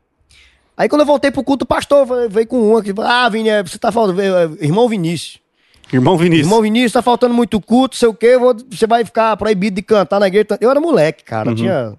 Aí 0.76 0.88
quando 0.88 1.02
eu 1.02 1.07
voltei 1.07 1.31
pro 1.31 1.45
culto, 1.45 1.64
o 1.64 1.69
pastor 1.69 2.07
veio- 2.28 2.47
com 2.47 2.71
uma 2.73 2.83
que 2.83 2.93
ah, 2.99 3.28
Vini, 3.28 3.49
é, 3.49 3.62
você 3.62 3.78
tá 3.78 3.93
faltando. 3.93 4.21
é, 4.21 4.45
Irmão 4.61 4.88
Vinícius. 4.88 5.38
Irmão 5.93 6.16
Vinícius. 6.16 6.47
Irmão 6.47 6.62
Vinícius, 6.62 6.93
tá 6.93 7.02
faltando 7.02 7.35
muito 7.35 7.61
culto, 7.61 7.95
sei 7.97 8.09
o 8.09 8.14
quê, 8.14 8.37
vou- 8.38 8.57
você 8.71 8.87
vai 8.87 9.04
ficar 9.04 9.37
proibido 9.37 9.76
de 9.76 9.83
cantar 9.83 10.19
na 10.19 10.26
igreja. 10.26 10.47
Eu 10.61 10.71
era 10.71 10.81
moleque, 10.81 11.23
cara. 11.23 11.50
Eu 11.50 11.54
tinha 11.54 11.95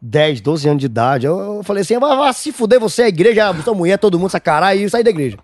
10, 0.00 0.40
12 0.40 0.68
anos 0.68 0.80
de 0.80 0.86
idade. 0.86 1.26
Eu, 1.26 1.38
eu 1.58 1.62
falei 1.62 1.82
assim: 1.82 1.98
vai, 1.98 2.16
vai 2.16 2.32
se 2.34 2.52
fuder 2.52 2.78
você, 2.80 3.02
a 3.04 3.08
igreja, 3.08 3.54
sua 3.62 3.74
mulher, 3.74 3.96
todo 3.98 4.18
mundo, 4.18 4.26
essa 4.28 4.40
caralho, 4.40 4.80
e 4.80 4.90
saí 4.90 5.04
da 5.04 5.10
igreja. 5.10 5.38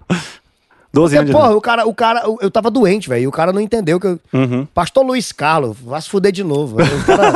12 1.00 1.16
Porque, 1.16 1.30
anos 1.30 1.40
porra, 1.42 1.56
o 1.56 1.60
cara, 1.60 1.86
o 1.88 1.94
cara, 1.94 2.22
eu- 2.40 2.50
tava 2.50 2.70
doente, 2.70 3.08
velho. 3.08 3.22
E 3.22 3.26
o 3.26 3.30
cara 3.32 3.52
não 3.52 3.60
entendeu 3.60 4.00
que 4.00 4.06
eu. 4.06 4.18
Uhum. 4.32 4.66
Pastor 4.74 5.04
Luiz 5.04 5.30
Carlos, 5.32 5.76
vai 5.80 6.00
se 6.02 6.08
fuder 6.10 6.32
de 6.32 6.42
novo. 6.42 6.76
O 6.82 7.04
cara- 7.06 7.32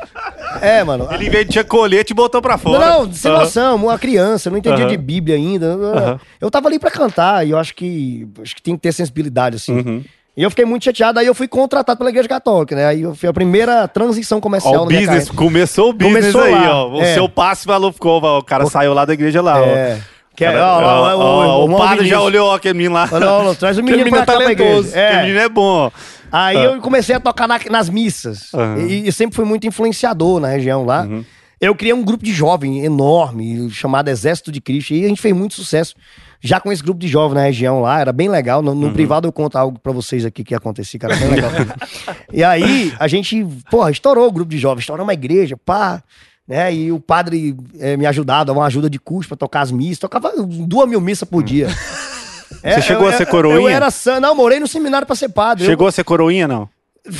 é, 0.60 0.84
mano. 0.84 1.08
Ele 1.12 1.30
veio 1.30 1.44
de 1.44 1.64
colete 1.64 2.12
e 2.12 2.14
botou 2.14 2.42
pra 2.42 2.58
fora. 2.58 2.78
Não, 2.78 3.04
não, 3.06 3.12
sem 3.12 3.30
Aham. 3.30 3.40
noção, 3.40 3.76
uma 3.76 3.98
criança, 3.98 4.50
não 4.50 4.58
entendia 4.58 4.84
Aham. 4.84 4.90
de 4.90 4.96
Bíblia 4.96 5.36
ainda. 5.36 5.66
Eu- 5.66 5.84
Aham. 5.98 6.20
Eu 6.40 6.50
tava 6.50 6.68
ali 6.68 6.78
pra 6.78 6.90
cantar 6.90 7.46
e 7.46 7.50
eu 7.50 7.58
acho 7.58 7.74
que 7.74 8.26
acho 8.42 8.54
que 8.54 8.62
tem 8.62 8.74
que 8.76 8.82
ter 8.82 8.92
sensibilidade, 8.92 9.56
assim. 9.56 9.72
Uhum. 9.78 10.04
E 10.34 10.42
eu 10.42 10.48
fiquei 10.48 10.64
muito 10.64 10.84
chateado, 10.84 11.18
aí 11.18 11.26
eu 11.26 11.34
fui 11.34 11.46
contratado 11.46 11.98
pela 11.98 12.08
Igreja 12.08 12.26
Católica, 12.28 12.74
né? 12.74 12.86
Aí 12.86 13.02
eu 13.02 13.14
fui 13.14 13.28
a 13.28 13.32
primeira 13.34 13.86
transição 13.86 14.40
comercial 14.40 14.72
Ó, 14.74 14.76
o 14.78 14.84
na 14.84 14.86
minha 14.86 15.00
business, 15.00 15.28
começou 15.28 15.90
o 15.90 15.92
business 15.92 16.32
Começou 16.32 16.42
aí, 16.42 16.52
lá, 16.52 16.84
ó. 16.84 16.88
O 16.96 17.02
é. 17.02 17.12
seu 17.14 17.28
passe 17.28 17.66
valor 17.66 17.92
ficou, 17.92 18.22
ó, 18.22 18.38
o 18.38 18.42
cara 18.42 18.64
saiu 18.66 18.94
lá 18.94 19.04
da 19.04 19.12
igreja 19.12 19.42
lá, 19.42 19.60
ó. 19.60 19.66
É. 20.32 20.36
Que 20.36 20.44
é, 20.44 20.60
ó, 20.60 20.80
ó, 20.80 21.16
ó, 21.16 21.46
ó, 21.60 21.64
o 21.66 21.76
padre 21.76 22.06
já 22.06 22.20
olhou 22.20 22.52
aquele 22.52 22.74
menino 22.74 22.94
lá. 22.94 23.06
Traz 23.58 23.76
o 23.78 23.82
menino 23.82 24.04
menino 24.04 24.16
pra 24.16 24.24
pra 24.24 24.34
talentoso, 24.38 24.96
É. 24.96 25.22
menino 25.22 25.38
é 25.40 25.48
bom. 25.48 25.90
Aí 26.30 26.56
eu 26.56 26.80
comecei 26.80 27.14
a 27.14 27.20
tocar 27.20 27.46
na- 27.46 27.60
nas 27.70 27.90
missas. 27.90 28.48
Aham. 28.54 28.78
E, 28.86 29.06
e 29.08 29.12
sempre 29.12 29.36
fui 29.36 29.44
muito 29.44 29.66
influenciador 29.66 30.40
na 30.40 30.48
região 30.48 30.84
lá. 30.84 31.02
Uhum. 31.02 31.22
Eu 31.60 31.74
criei 31.76 31.92
um 31.94 32.02
grupo 32.02 32.24
de 32.24 32.32
jovem 32.32 32.84
enorme, 32.84 33.70
chamado 33.70 34.08
Exército 34.08 34.50
de 34.50 34.60
Cristo. 34.60 34.94
E 34.94 35.04
a 35.04 35.08
gente 35.08 35.20
fez 35.20 35.36
muito 35.36 35.54
sucesso 35.54 35.94
já 36.40 36.58
com 36.58 36.72
esse 36.72 36.82
grupo 36.82 36.98
de 36.98 37.06
jovens 37.06 37.34
na 37.36 37.42
região 37.42 37.82
lá. 37.82 38.00
Era 38.00 38.12
bem 38.12 38.28
legal. 38.28 38.62
No, 38.62 38.74
no 38.74 38.86
Uhum. 38.88 38.92
privado 38.94 39.28
eu 39.28 39.32
conto 39.32 39.56
algo 39.56 39.78
pra 39.78 39.92
vocês 39.92 40.24
aqui 40.24 40.42
que 40.42 40.54
acontecia, 40.54 40.98
cara. 40.98 41.14
Bem 41.14 41.28
legal. 41.28 41.50
e 42.32 42.42
aí 42.42 42.92
a 42.98 43.06
gente, 43.06 43.46
porra, 43.70 43.90
estourou 43.90 44.26
o 44.26 44.32
grupo 44.32 44.50
de 44.50 44.58
jovens, 44.58 44.80
estourou 44.80 45.04
uma 45.04 45.12
igreja, 45.14 45.56
pá. 45.56 46.02
Né? 46.52 46.74
E 46.74 46.92
o 46.92 47.00
padre 47.00 47.56
eh, 47.80 47.96
me 47.96 48.04
ajudava, 48.04 48.44
dava 48.44 48.58
uma 48.58 48.66
ajuda 48.66 48.90
de 48.90 48.98
custo 48.98 49.28
pra 49.28 49.36
tocar 49.38 49.62
as 49.62 49.70
missas. 49.70 49.98
Tocava 50.00 50.30
duas 50.36 50.86
mil 50.86 51.00
missas 51.00 51.26
por 51.28 51.42
dia. 51.42 51.66
É, 52.62 52.74
Você 52.74 52.82
chegou 52.82 53.08
eu- 53.08 53.14
a 53.14 53.16
ser 53.16 53.22
eu- 53.22 53.26
coroinha? 53.28 53.60
Eu 53.60 53.68
era 53.68 53.90
san... 53.90 54.20
Não, 54.20 54.34
morei 54.36 54.60
no 54.60 54.68
seminário 54.68 55.04
pra 55.06 55.16
ser 55.16 55.30
padre. 55.30 55.64
Eu- 55.64 55.68
Chegou 55.70 55.88
a 55.88 55.90
ser 55.90 56.04
coroinha, 56.04 56.46
não? 56.46 56.68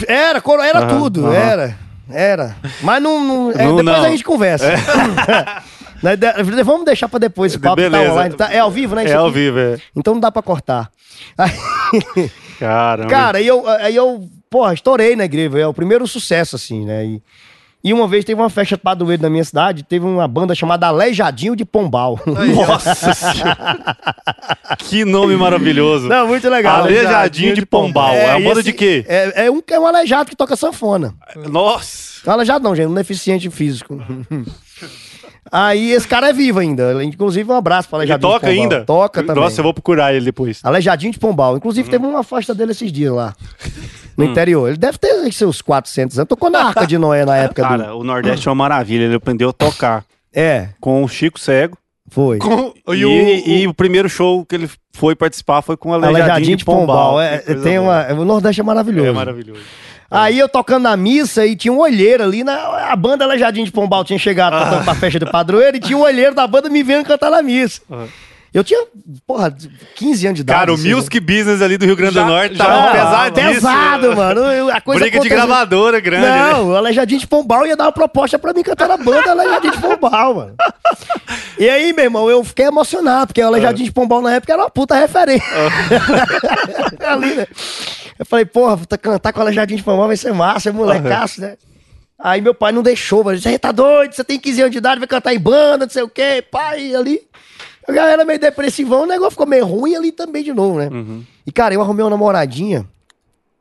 era, 0.06 0.40
coro- 0.40 0.62
era 0.62 0.80
Aham, 0.80 0.88
tudo, 1.00 1.26
aham. 1.26 1.34
era. 1.34 1.78
Era. 2.08 2.56
Mas 2.82 3.02
não. 3.02 3.24
não- 3.24 3.50
é, 3.50 3.64
Não, 3.64 3.76
depois 3.76 3.84
não. 3.98 4.04
a 4.04 4.10
gente 4.10 4.22
conversa. 4.22 4.66
Né, 6.02 6.16
de- 6.16 6.62
Vamos 6.64 6.84
deixar 6.84 7.08
pra 7.08 7.18
depois 7.18 7.52
esse 7.52 7.60
papo 7.60 7.76
tá 7.76 7.88
Beleza. 7.90 8.12
online. 8.12 8.34
Tá- 8.34 8.52
é 8.52 8.58
ao 8.58 8.70
vivo, 8.70 8.94
né? 8.94 9.04
É 9.08 9.14
ao 9.14 9.30
vivo, 9.32 9.58
é. 9.58 9.78
Então 9.96 10.14
não 10.14 10.20
dá 10.20 10.30
pra 10.30 10.42
cortar. 10.42 10.90
Aí- 11.38 12.30
Caramba. 12.60 13.08
cara, 13.10 13.38
aí 13.38 13.46
eu, 13.46 13.66
aí 13.68 13.96
eu, 13.96 14.28
porra, 14.50 14.74
estourei 14.74 15.16
na 15.16 15.24
igreja. 15.24 15.58
É 15.60 15.66
o 15.66 15.74
primeiro 15.74 16.06
sucesso, 16.06 16.56
assim, 16.56 16.84
né? 16.84 17.04
E, 17.06 17.22
e 17.84 17.92
uma 17.92 18.06
vez 18.06 18.24
teve 18.24 18.40
uma 18.40 18.48
festa 18.50 18.76
de 18.76 18.82
padroeiro 18.82 19.22
na 19.22 19.30
minha 19.30 19.44
cidade, 19.44 19.82
teve 19.82 20.04
uma 20.06 20.28
banda 20.28 20.54
chamada 20.54 20.86
Aleijadinho 20.86 21.56
de 21.56 21.64
Pombal. 21.64 22.18
Nossa 22.26 23.12
senhora. 23.14 23.96
Que 24.78 25.04
nome 25.04 25.36
maravilhoso. 25.36 26.08
Não, 26.08 26.28
muito 26.28 26.48
legal. 26.48 26.82
Aleijadinho 26.82 27.54
de 27.54 27.66
Pombal. 27.66 28.14
É, 28.14 28.30
uma 28.36 28.40
e 28.40 28.44
banda 28.44 28.62
de 28.62 28.72
quê? 28.72 29.04
É, 29.08 29.46
é 29.46 29.50
um, 29.50 29.60
é 29.68 29.80
um 29.80 29.86
aleijado 29.86 30.30
que 30.30 30.36
toca 30.36 30.54
sanfona. 30.56 31.14
Nossa. 31.50 32.20
Não, 32.24 32.34
aleijado 32.34 32.62
não, 32.62 32.74
gente, 32.76 32.86
um 32.86 32.94
deficiente 32.94 33.50
físico. 33.50 33.98
Aí 35.50 35.90
esse 35.90 36.06
cara 36.06 36.28
é 36.28 36.32
vivo 36.32 36.60
ainda. 36.60 37.02
Inclusive, 37.04 37.50
um 37.50 37.56
abraço 37.56 37.88
para 37.88 38.04
Ele 38.04 38.12
Aleijadinho 38.12 38.32
toca 38.32 38.46
de 38.46 38.54
Pombal. 38.54 38.62
ainda? 38.72 38.84
Toca 38.86 39.22
também. 39.22 39.42
Nossa, 39.42 39.60
eu 39.60 39.64
vou 39.64 39.74
procurar 39.74 40.14
ele 40.14 40.24
depois. 40.24 40.60
Aleijadinho 40.62 41.12
de 41.12 41.18
Pombal. 41.18 41.56
Inclusive, 41.56 41.90
teve 41.90 42.06
uma 42.06 42.22
festa 42.22 42.54
dele 42.54 42.70
esses 42.70 42.92
dias 42.92 43.12
lá. 43.12 43.34
No 44.16 44.24
interior. 44.24 44.68
Ele 44.68 44.76
deve 44.76 44.98
ter 44.98 45.32
seus 45.32 45.60
400 45.62 46.18
anos. 46.18 46.28
Tocou 46.28 46.50
na 46.50 46.64
Arca 46.68 46.86
de 46.86 46.98
Noé 46.98 47.24
na 47.24 47.36
época 47.36 47.62
do... 47.62 47.68
Cara, 47.68 47.94
o 47.94 48.04
Nordeste 48.04 48.48
é 48.48 48.50
uma 48.50 48.56
maravilha. 48.56 49.04
Ele 49.04 49.14
aprendeu 49.14 49.50
a 49.50 49.52
tocar 49.52 50.04
É, 50.34 50.68
com 50.80 51.02
o 51.02 51.08
Chico 51.08 51.38
Cego. 51.40 51.76
foi. 52.10 52.38
E, 52.88 52.92
E 52.94 53.04
o- 53.04 53.10
e 53.10 53.66
o 53.66 53.74
primeiro 53.74 54.08
show 54.08 54.44
que 54.44 54.54
ele 54.54 54.68
foi 54.92 55.14
participar 55.16 55.62
foi 55.62 55.76
com 55.76 55.90
o 55.90 55.94
Aleijadinho, 55.94 56.24
Aleijadinho 56.24 56.56
de 56.56 56.64
Pombal. 56.64 57.20
É, 57.20 57.38
Que 57.38 57.44
coisa 57.46 57.62
tem 57.62 57.78
boa. 57.78 58.06
uma... 58.12 58.20
O 58.20 58.24
Nordeste 58.24 58.60
é 58.60 58.64
maravilhoso. 58.64 59.08
É 59.08 59.12
maravilhoso. 59.12 59.60
Aí 60.10 60.38
eu 60.38 60.46
tocando 60.46 60.82
na 60.82 60.94
missa 60.94 61.46
e 61.46 61.56
tinha 61.56 61.72
um 61.72 61.78
olheiro 61.80 62.22
ali, 62.22 62.44
na, 62.44 62.90
a 62.90 62.94
banda 62.96 63.24
Aleijadinho 63.24 63.64
de 63.64 63.72
Pombal 63.72 64.04
tinha 64.04 64.18
chegado 64.18 64.52
pra, 64.52 64.80
pra 64.84 64.94
festa 64.94 65.18
do 65.18 65.30
padroeiro 65.30 65.78
e 65.78 65.80
tinha 65.80 65.96
um 65.96 66.02
olheiro 66.02 66.34
da 66.34 66.46
banda 66.46 66.68
me 66.68 66.82
vendo 66.82 67.06
cantar 67.06 67.30
na 67.30 67.40
missa. 67.42 67.80
Aham. 67.90 68.06
Eu 68.54 68.62
tinha, 68.62 68.84
porra, 69.26 69.54
15 69.94 70.26
anos 70.26 70.36
de 70.36 70.42
idade. 70.42 70.58
Cara, 70.58 70.70
o 70.72 70.74
assim, 70.74 70.92
music 70.94 71.18
business 71.20 71.62
ali 71.62 71.78
do 71.78 71.86
Rio 71.86 71.96
Grande 71.96 72.14
Já- 72.14 72.22
do 72.22 72.28
Norte 72.28 72.54
já- 72.54 72.64
tá 72.66 72.88
Ah, 72.88 72.92
pesadíssimo. 72.92 73.54
Pesado, 73.54 74.14
mano. 74.16 74.40
Eu- 74.42 74.70
A 74.70 74.80
coisa 74.80 75.00
Briga 75.00 75.18
de 75.20 75.26
aconteceu- 75.26 75.46
gravadora 75.46 76.00
grande. 76.00 76.26
né? 76.26 76.52
Não, 76.52 76.68
o 76.68 76.76
Aleijadinho 76.76 77.18
de 77.18 77.26
Pombal 77.26 77.66
ia 77.66 77.74
dar 77.76 77.84
uma 77.84 77.92
proposta 77.92 78.38
pra 78.38 78.52
mim 78.52 78.62
cantar 78.62 78.88
na 78.88 78.98
banda 78.98 79.30
Aleijadinho 79.30 79.72
de 79.72 79.78
Pombal, 79.80 80.34
mano. 80.34 80.54
E 81.58 81.66
aí, 81.68 81.94
meu 81.94 82.04
irmão, 82.04 82.28
eu 82.28 82.44
fiquei 82.44 82.66
emocionado, 82.66 83.28
porque 83.28 83.42
o 83.42 83.46
Aleijadinho 83.46 83.86
de 83.86 83.92
Pombal 83.92 84.20
na 84.20 84.34
época 84.34 84.52
era 84.52 84.62
uma 84.62 84.70
puta 84.70 84.94
referência. 84.96 85.46
Ali, 87.06 87.34
né? 87.34 87.46
Eu 88.18 88.26
falei, 88.26 88.44
porra, 88.44 88.78
cantar 89.00 89.32
com 89.32 89.38
o 89.40 89.42
Aleijadinho 89.42 89.78
de 89.78 89.84
Pombal 89.84 90.06
vai 90.08 90.16
ser 90.16 90.32
massa, 90.34 90.68
é 90.68 90.72
molecaço, 90.72 91.40
né? 91.40 91.56
Aí 92.18 92.40
meu 92.40 92.54
pai 92.54 92.70
não 92.70 92.82
deixou, 92.82 93.24
mas 93.24 93.42
você 93.42 93.58
tá 93.58 93.72
doido, 93.72 94.12
você 94.14 94.22
tem 94.22 94.38
15 94.38 94.60
anos 94.60 94.72
de 94.72 94.78
idade, 94.78 94.98
vai 95.00 95.08
cantar 95.08 95.34
em 95.34 95.40
banda, 95.40 95.86
não 95.86 95.90
sei 95.90 96.02
o 96.02 96.08
quê, 96.08 96.44
pai, 96.48 96.94
ali. 96.94 97.20
A 97.88 97.92
galera 97.92 98.24
meio 98.24 98.38
depressivão, 98.38 99.02
o 99.02 99.06
negócio 99.06 99.32
ficou 99.32 99.46
meio 99.46 99.66
ruim 99.66 99.94
ali 99.96 100.12
também 100.12 100.42
de 100.44 100.52
novo, 100.52 100.78
né? 100.78 100.88
E, 101.46 101.50
cara, 101.52 101.74
eu 101.74 101.80
arrumei 101.80 102.04
uma 102.04 102.10
namoradinha, 102.10 102.86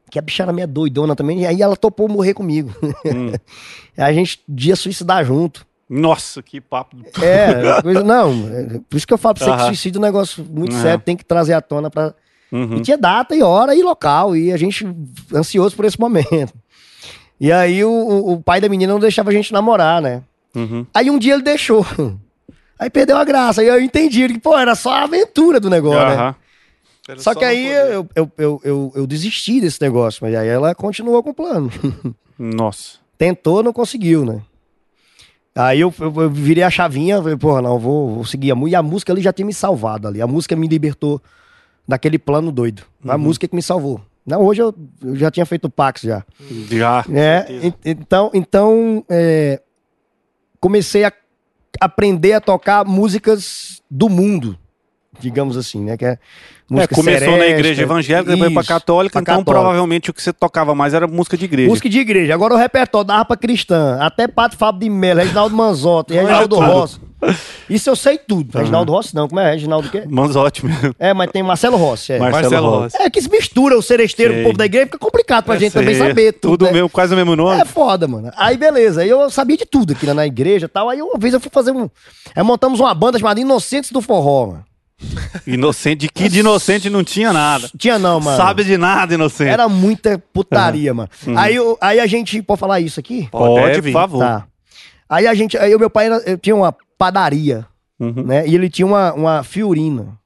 que 0.10 0.20
a 0.20 0.22
bicha 0.22 0.44
era 0.44 0.54
meia 0.54 0.68
doidona 0.68 1.16
também, 1.16 1.42
e 1.42 1.46
aí 1.48 1.62
ela 1.62 1.76
topou 1.76 2.08
morrer 2.08 2.34
comigo. 2.34 2.72
Aí 3.04 3.40
a 3.98 4.14
gente 4.14 4.40
ia 4.58 4.76
suicidar 4.76 5.26
junto. 5.26 5.66
Nossa, 5.90 6.42
que 6.42 6.62
papo. 6.62 6.96
É, 7.22 7.82
coisa, 7.82 8.04
não, 8.04 8.32
é, 8.54 8.80
por 8.90 8.96
isso 8.96 9.06
que 9.08 9.14
eu 9.14 9.18
falo 9.18 9.36
pra 9.36 9.44
você 9.44 9.52
que 9.52 9.58
Aham. 9.58 9.68
suicídio 9.68 9.98
é 9.98 10.00
um 10.00 10.04
negócio 10.04 10.46
muito 10.50 10.74
Aham. 10.74 10.82
sério, 10.82 11.04
tem 11.04 11.18
que 11.18 11.26
trazer 11.26 11.54
à 11.54 11.62
tona 11.62 11.90
pra... 11.90 12.14
Uhum. 12.52 12.78
E 12.78 12.82
tinha 12.82 12.98
data 12.98 13.34
e 13.36 13.42
hora 13.42 13.74
e 13.76 13.82
local, 13.82 14.36
e 14.36 14.52
a 14.52 14.58
gente 14.58 14.86
ansioso 15.34 15.76
por 15.76 15.86
esse 15.86 16.00
momento. 16.00 16.54
E 17.40 17.52
aí 17.52 17.84
o, 17.84 17.90
o- 17.90 18.34
o 18.34 18.42
pai 18.42 18.62
da 18.62 18.70
menina 18.70 18.92
não 18.94 19.00
deixava 19.00 19.30
a 19.30 19.34
gente 19.34 19.52
namorar, 19.54 20.02
né? 20.02 20.22
Uhum. 20.54 20.86
Aí 20.94 21.10
um 21.10 21.18
dia 21.18 21.34
ele 21.34 21.44
deixou. 21.44 21.86
Aí 22.82 22.90
perdeu 22.90 23.16
a 23.16 23.24
graça. 23.24 23.62
Aí 23.62 23.68
eu 23.68 23.80
entendi 23.80 24.28
que, 24.28 24.40
pô, 24.40 24.58
era 24.58 24.74
só 24.74 24.90
a 24.92 25.04
aventura 25.04 25.60
do 25.60 25.70
negócio, 25.70 26.00
né? 26.00 26.16
Aham. 26.16 26.36
Era 27.08 27.20
Só 27.20 27.36
que 27.36 27.46
aí 27.46 27.68
eu, 27.68 28.08
eu, 28.16 28.32
eu, 28.38 28.62
eu, 28.64 28.92
eu 28.96 29.08
desisti 29.08 29.62
desse 29.62 29.80
negócio, 29.80 30.20
mas 30.24 30.34
aí 30.34 30.48
ela 30.48 30.74
continuou 30.74 31.22
com 31.22 31.30
o 31.30 31.34
plano. 31.34 31.72
Nossa. 32.40 32.98
Tentou, 33.20 33.62
não 33.62 33.72
conseguiu, 33.72 34.26
né? 34.26 34.42
Aí 35.54 35.80
eu, 35.80 35.94
eu, 36.00 36.22
eu 36.24 36.30
virei 36.32 36.64
a 36.64 36.72
chavinha, 36.72 37.22
falei, 37.22 37.38
porra, 37.38 37.62
não, 37.62 37.78
vou, 37.78 38.16
vou 38.16 38.26
seguir 38.26 38.50
a 38.50 38.56
música. 38.56 38.72
E 38.72 38.76
a 38.76 38.82
música 38.82 39.14
ali 39.14 39.22
já 39.22 39.32
tinha 39.32 39.46
me 39.46 39.54
salvado 39.54 40.08
ali. 40.08 40.20
A 40.20 40.26
música 40.26 40.56
me 40.56 40.68
libertou 40.68 41.22
daquele 41.88 42.18
plano 42.18 42.52
doido. 42.52 42.82
A 43.08 43.16
música 43.16 43.48
que 43.48 43.56
me 43.56 43.62
salvou. 43.62 44.02
Não, 44.26 44.42
hoje 44.42 44.64
eu, 44.64 44.74
eu 45.04 45.16
já 45.16 45.30
tinha 45.30 45.46
feito 45.46 45.66
o 45.66 45.70
Pax 45.70 46.02
já. 46.02 46.24
Já. 46.68 47.06
É, 47.14 47.74
então, 47.86 48.32
então 48.34 49.06
é, 49.08 49.62
comecei 50.60 51.04
a 51.04 51.12
aprender 51.80 52.34
a 52.34 52.42
tocar 52.42 52.86
músicas 52.86 53.82
do 53.90 54.10
mundo, 54.10 54.58
digamos 55.22 55.56
assim, 55.58 55.82
né? 55.84 55.96
Que 55.98 56.06
é, 56.06 56.10
É, 56.12 56.18
música 56.70 56.96
começou 56.96 57.28
na 57.32 57.38
seresta, 57.38 57.60
igreja 57.60 57.82
evangélica, 57.84 58.32
depois 58.32 58.54
pra 58.54 58.62
isso, 58.62 58.70
católica, 58.70 59.14
pra 59.14 59.22
então 59.22 59.36
católica. 59.44 59.62
provavelmente 59.62 60.10
o 60.10 60.14
que 60.14 60.22
você 60.22 60.34
tocava 60.34 60.74
mais 60.76 60.94
era 60.94 61.08
música 61.08 61.38
de 61.38 61.46
igreja. 61.46 61.70
Música 61.70 61.90
de 61.90 62.00
igreja. 62.00 62.34
Agora 62.34 62.54
o 62.54 62.58
repertório 62.58 63.08
da 63.08 63.16
harpa 63.16 63.38
cristã, 63.38 63.98
até 64.02 64.28
Pato 64.28 64.58
Fábio 64.58 64.82
de 64.82 64.90
Melo, 64.90 65.20
Reginaldo 65.20 65.56
Manzotti, 65.56 66.14
Reginaldo. 66.16 66.56
Rossi. 66.60 67.00
Isso 67.70 67.88
eu 67.88 67.96
sei 67.96 68.18
tudo. 68.18 68.58
Reginaldo 68.58 68.92
Rossi 68.92 69.14
não, 69.14 69.28
como 69.28 69.40
é? 69.40 69.52
Reginaldo 69.52 69.88
o 69.88 69.92
quê? 69.92 70.04
Manzotti 70.10 70.66
mesmo. 70.66 70.96
É, 70.98 71.14
mas 71.14 71.30
tem 71.30 71.44
Marcelo 71.44 71.78
Rossi. 71.78 72.14
É, 72.14 72.18
Marcelo, 72.20 72.42
Marcelo 72.42 72.70
Rossi. 72.70 72.98
É 73.00 73.10
que 73.12 73.22
se 73.22 73.30
mistura 73.30 73.78
o 73.78 73.82
seresteiro 73.82 74.34
com 74.34 74.40
o 74.40 74.44
povo 74.46 74.58
da 74.58 74.66
igreja, 74.66 74.86
fica 74.88 74.98
complicado 74.98 75.44
pra 75.46 75.56
gente 75.56 75.72
também 75.72 75.94
Sei. 75.94 76.08
saber 76.08 76.32
tudo. 76.34 76.52
Tudo 76.54 76.66
né? 76.66 76.72
mesmo, 76.72 76.90
quase 76.90 77.14
o 77.14 77.16
mesmo 77.16 77.36
nome. 77.36 77.62
É 77.62 77.66
foda, 77.66 78.08
mano. 78.08 78.32
Aí 78.36 78.58
beleza, 78.58 79.02
aí 79.02 79.10
eu 79.10 79.30
sabia 79.30 79.56
de 79.56 79.68
tudo 79.68 79.94
aqui 79.94 80.08
né, 80.08 80.14
na 80.14 80.26
igreja 80.26 80.66
e 80.66 80.70
tal. 80.70 80.90
Aí 80.90 81.00
uma 81.00 81.20
vez 81.20 81.32
eu 81.34 81.40
fui 81.40 81.52
fazer 81.54 81.70
um. 81.72 81.88
Aí 82.36 82.42
montamos 82.44 82.80
uma 82.80 82.94
banda 82.96 83.20
chamada 83.20 83.40
Inocentes 83.40 83.92
do 83.92 84.02
Forró, 84.02 84.48
mano. 84.48 84.66
Inocente, 85.48 86.08
que 86.14 86.30
de 86.30 86.40
inocente 86.40 86.90
não 86.90 87.04
tinha 87.04 87.34
nada. 87.34 87.70
Tinha 87.78 87.98
não, 87.98 88.20
mano. 88.20 88.38
Sabe 88.38 88.64
de 88.64 88.78
nada, 88.78 89.14
inocente. 89.14 89.50
Era 89.50 89.68
muita 89.68 90.22
putaria, 90.34 90.94
mano. 90.94 91.10
Aí, 91.36 91.56
eu- 91.56 91.78
aí 91.82 92.00
a 92.00 92.08
gente. 92.08 92.42
Pode 92.42 92.60
falar 92.60 92.80
isso 92.80 93.00
aqui? 93.00 93.28
Pode, 93.32 93.82
por 93.82 93.92
favor. 93.92 94.20
Tá. 94.20 94.46
Aí 95.10 95.28
a 95.28 95.34
gente. 95.34 95.58
Aí 95.58 95.74
o 95.76 95.80
meu 95.80 95.90
pai 95.90 96.06
era- 96.08 96.38
tinha 96.38 96.56
uma 96.56 96.76
padaria, 96.98 97.66
Uhum. 98.00 98.24
né? 98.26 98.48
E 98.48 98.56
ele 98.56 98.70
tinha 98.70 98.86
uma, 98.86 99.14
uma 99.14 99.44
Fiorina. 99.44 100.20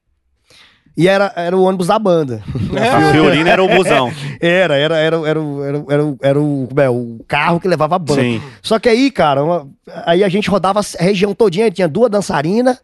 E 0.97 1.09
era, 1.09 1.33
era 1.35 1.57
o 1.57 1.63
ônibus 1.63 1.87
da 1.87 1.99
banda. 1.99 2.41
A 2.79 3.11
Fiorina 3.11 3.49
era 3.49 3.61
o 3.63 3.67
busão. 3.67 4.09
Era, 4.39 4.77
era, 4.77 4.97
era, 4.97 5.27
era, 5.27 5.41
o- 5.41 5.63
era, 5.63 5.83
era, 5.89 6.05
o- 6.05 6.17
era 6.21 6.39
o, 6.39 6.67
como 6.69 6.81
é, 6.81 6.89
o 6.89 7.19
carro 7.27 7.59
que 7.59 7.67
levava 7.67 7.95
a 7.95 7.99
banda. 7.99 8.21
Sim. 8.21 8.41
Só 8.61 8.79
que 8.79 8.87
aí, 8.87 9.09
cara, 9.11 9.43
uma- 9.43 9.67
aí 10.05 10.23
a 10.23 10.29
gente 10.29 10.49
rodava 10.49 10.79
a 10.79 11.03
região 11.03 11.33
todinha, 11.33 11.69
tinha 11.71 11.87
duas 11.87 12.09
dançarinas, 12.11 12.77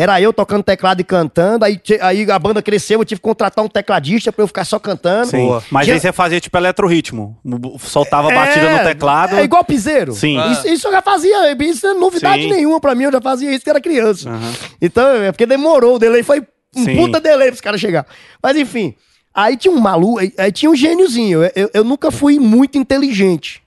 era 0.00 0.20
eu 0.20 0.32
tocando 0.32 0.62
teclado 0.62 1.00
e 1.00 1.04
cantando, 1.04 1.64
aí, 1.64 1.80
aí 2.00 2.30
a 2.30 2.38
banda 2.38 2.62
cresceu, 2.62 3.00
eu 3.00 3.04
tive 3.04 3.18
que 3.20 3.24
contratar 3.24 3.64
um 3.64 3.68
tecladista 3.68 4.30
pra 4.30 4.44
eu 4.44 4.46
ficar 4.46 4.64
só 4.64 4.78
cantando. 4.78 5.26
Sim. 5.26 5.44
Boa. 5.44 5.64
Mas 5.72 5.86
Tinha- 5.86 5.96
aí 5.96 6.00
você 6.00 6.12
fazia 6.12 6.38
tipo 6.40 6.56
eletroritmo. 6.56 7.36
Soltava 7.80 8.30
a 8.30 8.34
batida 8.34 8.64
É, 8.66 8.78
no 8.78 8.84
teclado. 8.88 9.34
É 9.34 9.42
igual 9.42 9.64
piseiro. 9.64 10.12
Sim. 10.12 10.38
Isso, 10.52 10.68
isso 10.68 10.86
eu 10.86 10.92
já 10.92 11.02
fazia, 11.02 11.50
isso 11.60 11.84
não 11.84 11.96
é 11.96 11.98
novidade 11.98 12.42
Sim. 12.44 12.50
nenhuma 12.50 12.80
pra 12.80 12.94
mim, 12.94 13.04
eu 13.04 13.12
já 13.12 13.20
fazia 13.20 13.50
isso 13.52 13.64
que 13.64 13.70
era 13.70 13.80
criança. 13.80 14.30
Aham. 14.30 14.52
Então, 14.80 15.08
é 15.16 15.32
porque 15.32 15.46
demorou, 15.46 15.96
o 15.96 15.98
delay 15.98 16.22
foi 16.22 16.46
um 16.76 16.84
Sim. 16.84 16.94
puta 16.96 17.18
delay 17.20 17.48
pros 17.48 17.60
caras 17.60 17.80
chegar. 17.80 18.06
Mas 18.40 18.56
enfim, 18.56 18.94
aí 19.34 19.56
tinha 19.56 19.74
um 19.74 19.80
maluco, 19.80 20.20
aí, 20.20 20.32
aí 20.38 20.52
tinha 20.52 20.70
um 20.70 20.76
gêniozinho. 20.76 21.42
Eu, 21.42 21.50
eu, 21.56 21.70
eu 21.74 21.82
nunca 21.84 22.12
fui 22.12 22.38
muito 22.38 22.78
inteligente. 22.78 23.62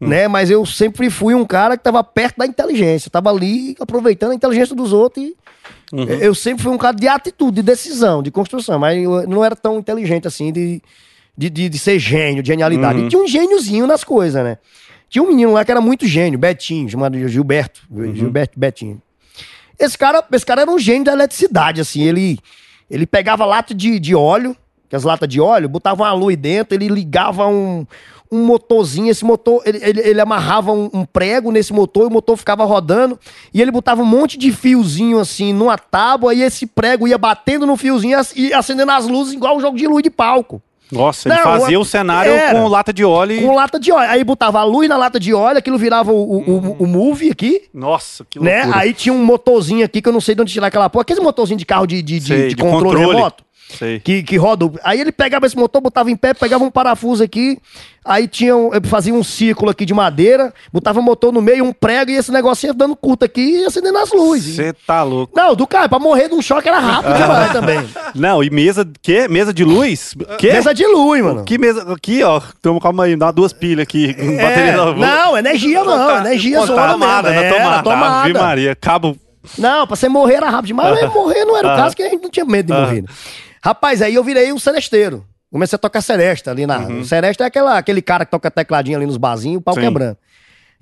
Hum. 0.00 0.08
Né? 0.08 0.26
Mas 0.26 0.48
eu 0.50 0.64
sempre 0.64 1.10
fui 1.10 1.34
um 1.34 1.44
cara 1.44 1.76
que 1.76 1.84
tava 1.84 2.02
perto 2.02 2.38
da 2.38 2.46
inteligência. 2.46 3.10
Tava 3.10 3.28
ali 3.28 3.76
aproveitando 3.78 4.30
a 4.30 4.34
inteligência 4.34 4.74
dos 4.74 4.94
outros 4.94 5.22
e 5.26 5.36
Uhum. 5.92 6.04
eu 6.04 6.34
sempre 6.34 6.62
fui 6.62 6.72
um 6.72 6.78
cara 6.78 6.96
de 6.96 7.08
atitude, 7.08 7.56
de 7.56 7.62
decisão, 7.62 8.22
de 8.22 8.30
construção, 8.30 8.78
mas 8.78 9.02
eu 9.02 9.26
não 9.26 9.44
era 9.44 9.56
tão 9.56 9.78
inteligente 9.78 10.28
assim 10.28 10.52
de, 10.52 10.80
de, 11.36 11.50
de, 11.50 11.68
de 11.68 11.78
ser 11.78 11.98
gênio, 11.98 12.42
de 12.42 12.48
genialidade. 12.48 13.00
Uhum. 13.00 13.06
E 13.06 13.08
tinha 13.08 13.22
um 13.22 13.26
gêniozinho 13.26 13.86
nas 13.86 14.04
coisas, 14.04 14.42
né? 14.42 14.58
Tinha 15.08 15.22
um 15.22 15.26
menino 15.26 15.52
lá 15.52 15.64
que 15.64 15.70
era 15.70 15.80
muito 15.80 16.06
gênio, 16.06 16.38
Betinho, 16.38 16.88
chamado 16.88 17.28
Gilberto. 17.28 17.82
Uhum. 17.90 18.14
Gilberto 18.14 18.58
Betinho. 18.58 19.02
Esse 19.76 19.98
cara, 19.98 20.24
esse 20.30 20.46
cara 20.46 20.62
era 20.62 20.70
um 20.70 20.78
gênio 20.78 21.04
da 21.04 21.12
eletricidade, 21.12 21.80
assim. 21.80 22.02
Ele, 22.02 22.38
ele 22.88 23.06
pegava 23.06 23.44
lata 23.44 23.74
de, 23.74 23.98
de 23.98 24.14
óleo, 24.14 24.56
que 24.88 24.94
as 24.94 25.02
latas 25.02 25.28
de 25.28 25.40
óleo, 25.40 25.68
botava 25.68 26.02
uma 26.04 26.12
luz 26.12 26.36
dentro, 26.36 26.76
ele 26.76 26.86
ligava 26.86 27.46
um, 27.48 27.84
um 28.30 28.44
motorzinho. 28.44 29.10
Esse 29.10 29.24
motor, 29.24 29.62
ele, 29.66 29.78
ele, 29.82 30.00
ele 30.00 30.20
amarrava 30.20 30.72
um, 30.72 30.88
um 30.92 31.04
prego 31.04 31.50
nesse 31.50 31.72
motor 31.72 32.04
e 32.04 32.06
o 32.06 32.10
motor 32.12 32.36
ficava 32.36 32.64
rodando. 32.64 33.18
E 33.52 33.60
ele 33.60 33.70
botava 33.70 34.02
um 34.02 34.06
monte 34.06 34.38
de 34.38 34.52
fiozinho, 34.52 35.18
assim, 35.18 35.52
numa 35.52 35.76
tábua. 35.78 36.34
E 36.34 36.42
esse 36.42 36.66
prego 36.66 37.08
ia 37.08 37.18
batendo 37.18 37.66
no 37.66 37.76
fiozinho 37.76 38.12
e 38.12 38.14
ac- 38.14 38.52
acendendo 38.54 38.92
as 38.92 39.06
luzes, 39.06 39.32
igual 39.34 39.56
um 39.56 39.60
jogo 39.60 39.76
de 39.76 39.86
luz 39.86 40.02
de 40.02 40.10
palco. 40.10 40.62
Nossa, 40.92 41.28
ele 41.28 41.36
Não, 41.36 41.42
fazia 41.44 41.78
o 41.78 41.84
cenário 41.84 42.32
era. 42.32 42.50
com 42.58 42.66
lata 42.66 42.92
de 42.92 43.04
óleo 43.04 43.36
e... 43.36 43.40
Com 43.46 43.54
lata 43.54 43.78
de 43.78 43.92
óleo. 43.92 44.10
Aí 44.10 44.24
botava 44.24 44.58
a 44.58 44.64
luz 44.64 44.88
na 44.88 44.96
lata 44.96 45.20
de 45.20 45.32
óleo, 45.32 45.56
aquilo 45.58 45.78
virava 45.78 46.10
o, 46.10 46.16
o, 46.20 46.38
o, 46.50 46.76
o 46.80 46.86
movie 46.88 47.30
aqui. 47.30 47.62
Nossa, 47.72 48.26
que 48.28 48.40
Né? 48.40 48.62
loucura. 48.64 48.80
Aí 48.82 48.92
tinha 48.92 49.12
um 49.12 49.24
motorzinho 49.24 49.84
aqui 49.84 50.02
que 50.02 50.08
eu 50.08 50.12
não 50.12 50.20
sei 50.20 50.34
de 50.34 50.42
onde 50.42 50.52
tirar 50.52 50.66
aquela 50.66 50.90
porra. 50.90 51.02
Aquele 51.02 51.20
motorzinho 51.20 51.56
de 51.56 51.64
carro 51.64 51.86
de, 51.86 52.02
de, 52.02 52.18
de- 52.18 52.26
Sei, 52.26 52.48
de 52.48 52.54
de 52.56 52.62
controle, 52.62 52.96
controle. 52.96 53.16
remoto. 53.18 53.44
Sei. 53.78 54.00
Que, 54.00 54.22
que 54.22 54.36
roda. 54.36 54.66
o- 54.66 54.74
Aí 54.82 55.00
ele 55.00 55.12
pegava 55.12 55.46
esse 55.46 55.56
motor, 55.56 55.80
botava 55.80 56.10
em 56.10 56.16
pé, 56.16 56.34
pegava 56.34 56.64
um 56.64 56.70
parafuso 56.70 57.22
aqui. 57.22 57.58
Aí 58.04 58.26
tinha 58.26 58.56
um, 58.56 58.72
eu 58.72 58.80
fazia 58.84 59.12
um 59.12 59.22
círculo 59.22 59.70
aqui 59.70 59.84
de 59.84 59.92
madeira, 59.92 60.54
botava 60.72 60.98
o 60.98 61.02
motor 61.02 61.30
no 61.32 61.42
meio, 61.42 61.64
um 61.64 61.72
prego 61.72 62.10
e 62.10 62.16
esse 62.16 62.32
negócio 62.32 62.66
ia 62.66 62.72
dando 62.72 62.96
curta 62.96 63.26
aqui 63.26 63.60
e 63.60 63.64
acendendo 63.66 63.98
as 63.98 64.10
luzes. 64.10 64.56
Você 64.56 64.72
tá 64.86 65.02
louco. 65.02 65.32
Não, 65.36 65.54
do 65.54 65.66
cara, 65.66 65.86
pra 65.88 65.98
morrer 65.98 66.28
de 66.28 66.34
um 66.34 66.40
choque 66.40 66.66
era 66.68 66.78
rápido 66.78 67.14
demais 67.14 67.52
também. 67.52 67.86
Não, 68.14 68.42
e 68.42 68.48
mesa... 68.48 68.88
Que? 69.02 69.28
Mesa 69.28 69.52
de 69.52 69.64
luz? 69.64 70.14
Que? 70.38 70.50
Mesa 70.50 70.72
de 70.72 70.86
luz, 70.86 71.22
mano. 71.22 71.44
Que 71.44 71.58
mesa... 71.58 71.92
Aqui, 71.92 72.22
ó. 72.22 72.40
Tamo, 72.62 72.80
calma 72.80 73.04
aí. 73.04 73.14
Dá 73.16 73.30
duas 73.30 73.52
pilhas 73.52 73.82
aqui. 73.82 74.16
É, 74.18 74.42
bateria 74.42 74.76
nova. 74.76 74.98
não, 74.98 75.36
energia 75.36 75.84
não, 75.84 76.18
energia 76.20 76.58
Pô, 76.60 76.66
zona 76.66 76.92
tomada, 76.92 77.28
mesmo. 77.30 77.40
na 77.42 77.46
Era, 77.46 77.56
tomada. 77.58 77.82
tomada. 77.82 78.14
Ave 78.24 78.32
Maria. 78.32 78.74
Cabo... 78.74 79.16
Não, 79.58 79.86
pra 79.86 79.96
você 79.96 80.06
morrer 80.08 80.34
era 80.34 80.50
rápido 80.50 80.66
demais, 80.68 81.00
mas 81.00 81.12
morrer 81.14 81.44
não 81.46 81.56
era 81.56 81.72
o 81.72 81.76
caso, 81.76 81.96
que 81.96 82.02
a 82.02 82.08
gente 82.10 82.22
não 82.22 82.30
tinha 82.30 82.44
medo 82.44 82.72
de 82.74 82.78
morrer. 82.78 83.02
né? 83.02 83.08
Rapaz, 83.64 84.00
aí 84.02 84.14
eu 84.14 84.24
virei 84.24 84.52
um 84.52 84.58
celesteiro. 84.58 85.24
Comecei 85.52 85.76
a 85.76 85.78
tocar 85.78 86.00
seresta 86.00 86.50
ali 86.50 86.66
na. 86.66 86.78
Uhum. 86.78 87.04
Seresta 87.04 87.44
é 87.44 87.46
aquela, 87.46 87.76
aquele 87.76 88.00
cara 88.00 88.24
que 88.24 88.30
toca 88.30 88.50
tecladinho 88.50 88.96
ali 88.96 89.06
nos 89.06 89.16
barzinhos, 89.16 89.58
o 89.58 89.60
pau 89.60 89.74
Sim. 89.74 89.80
quebrando. 89.80 90.16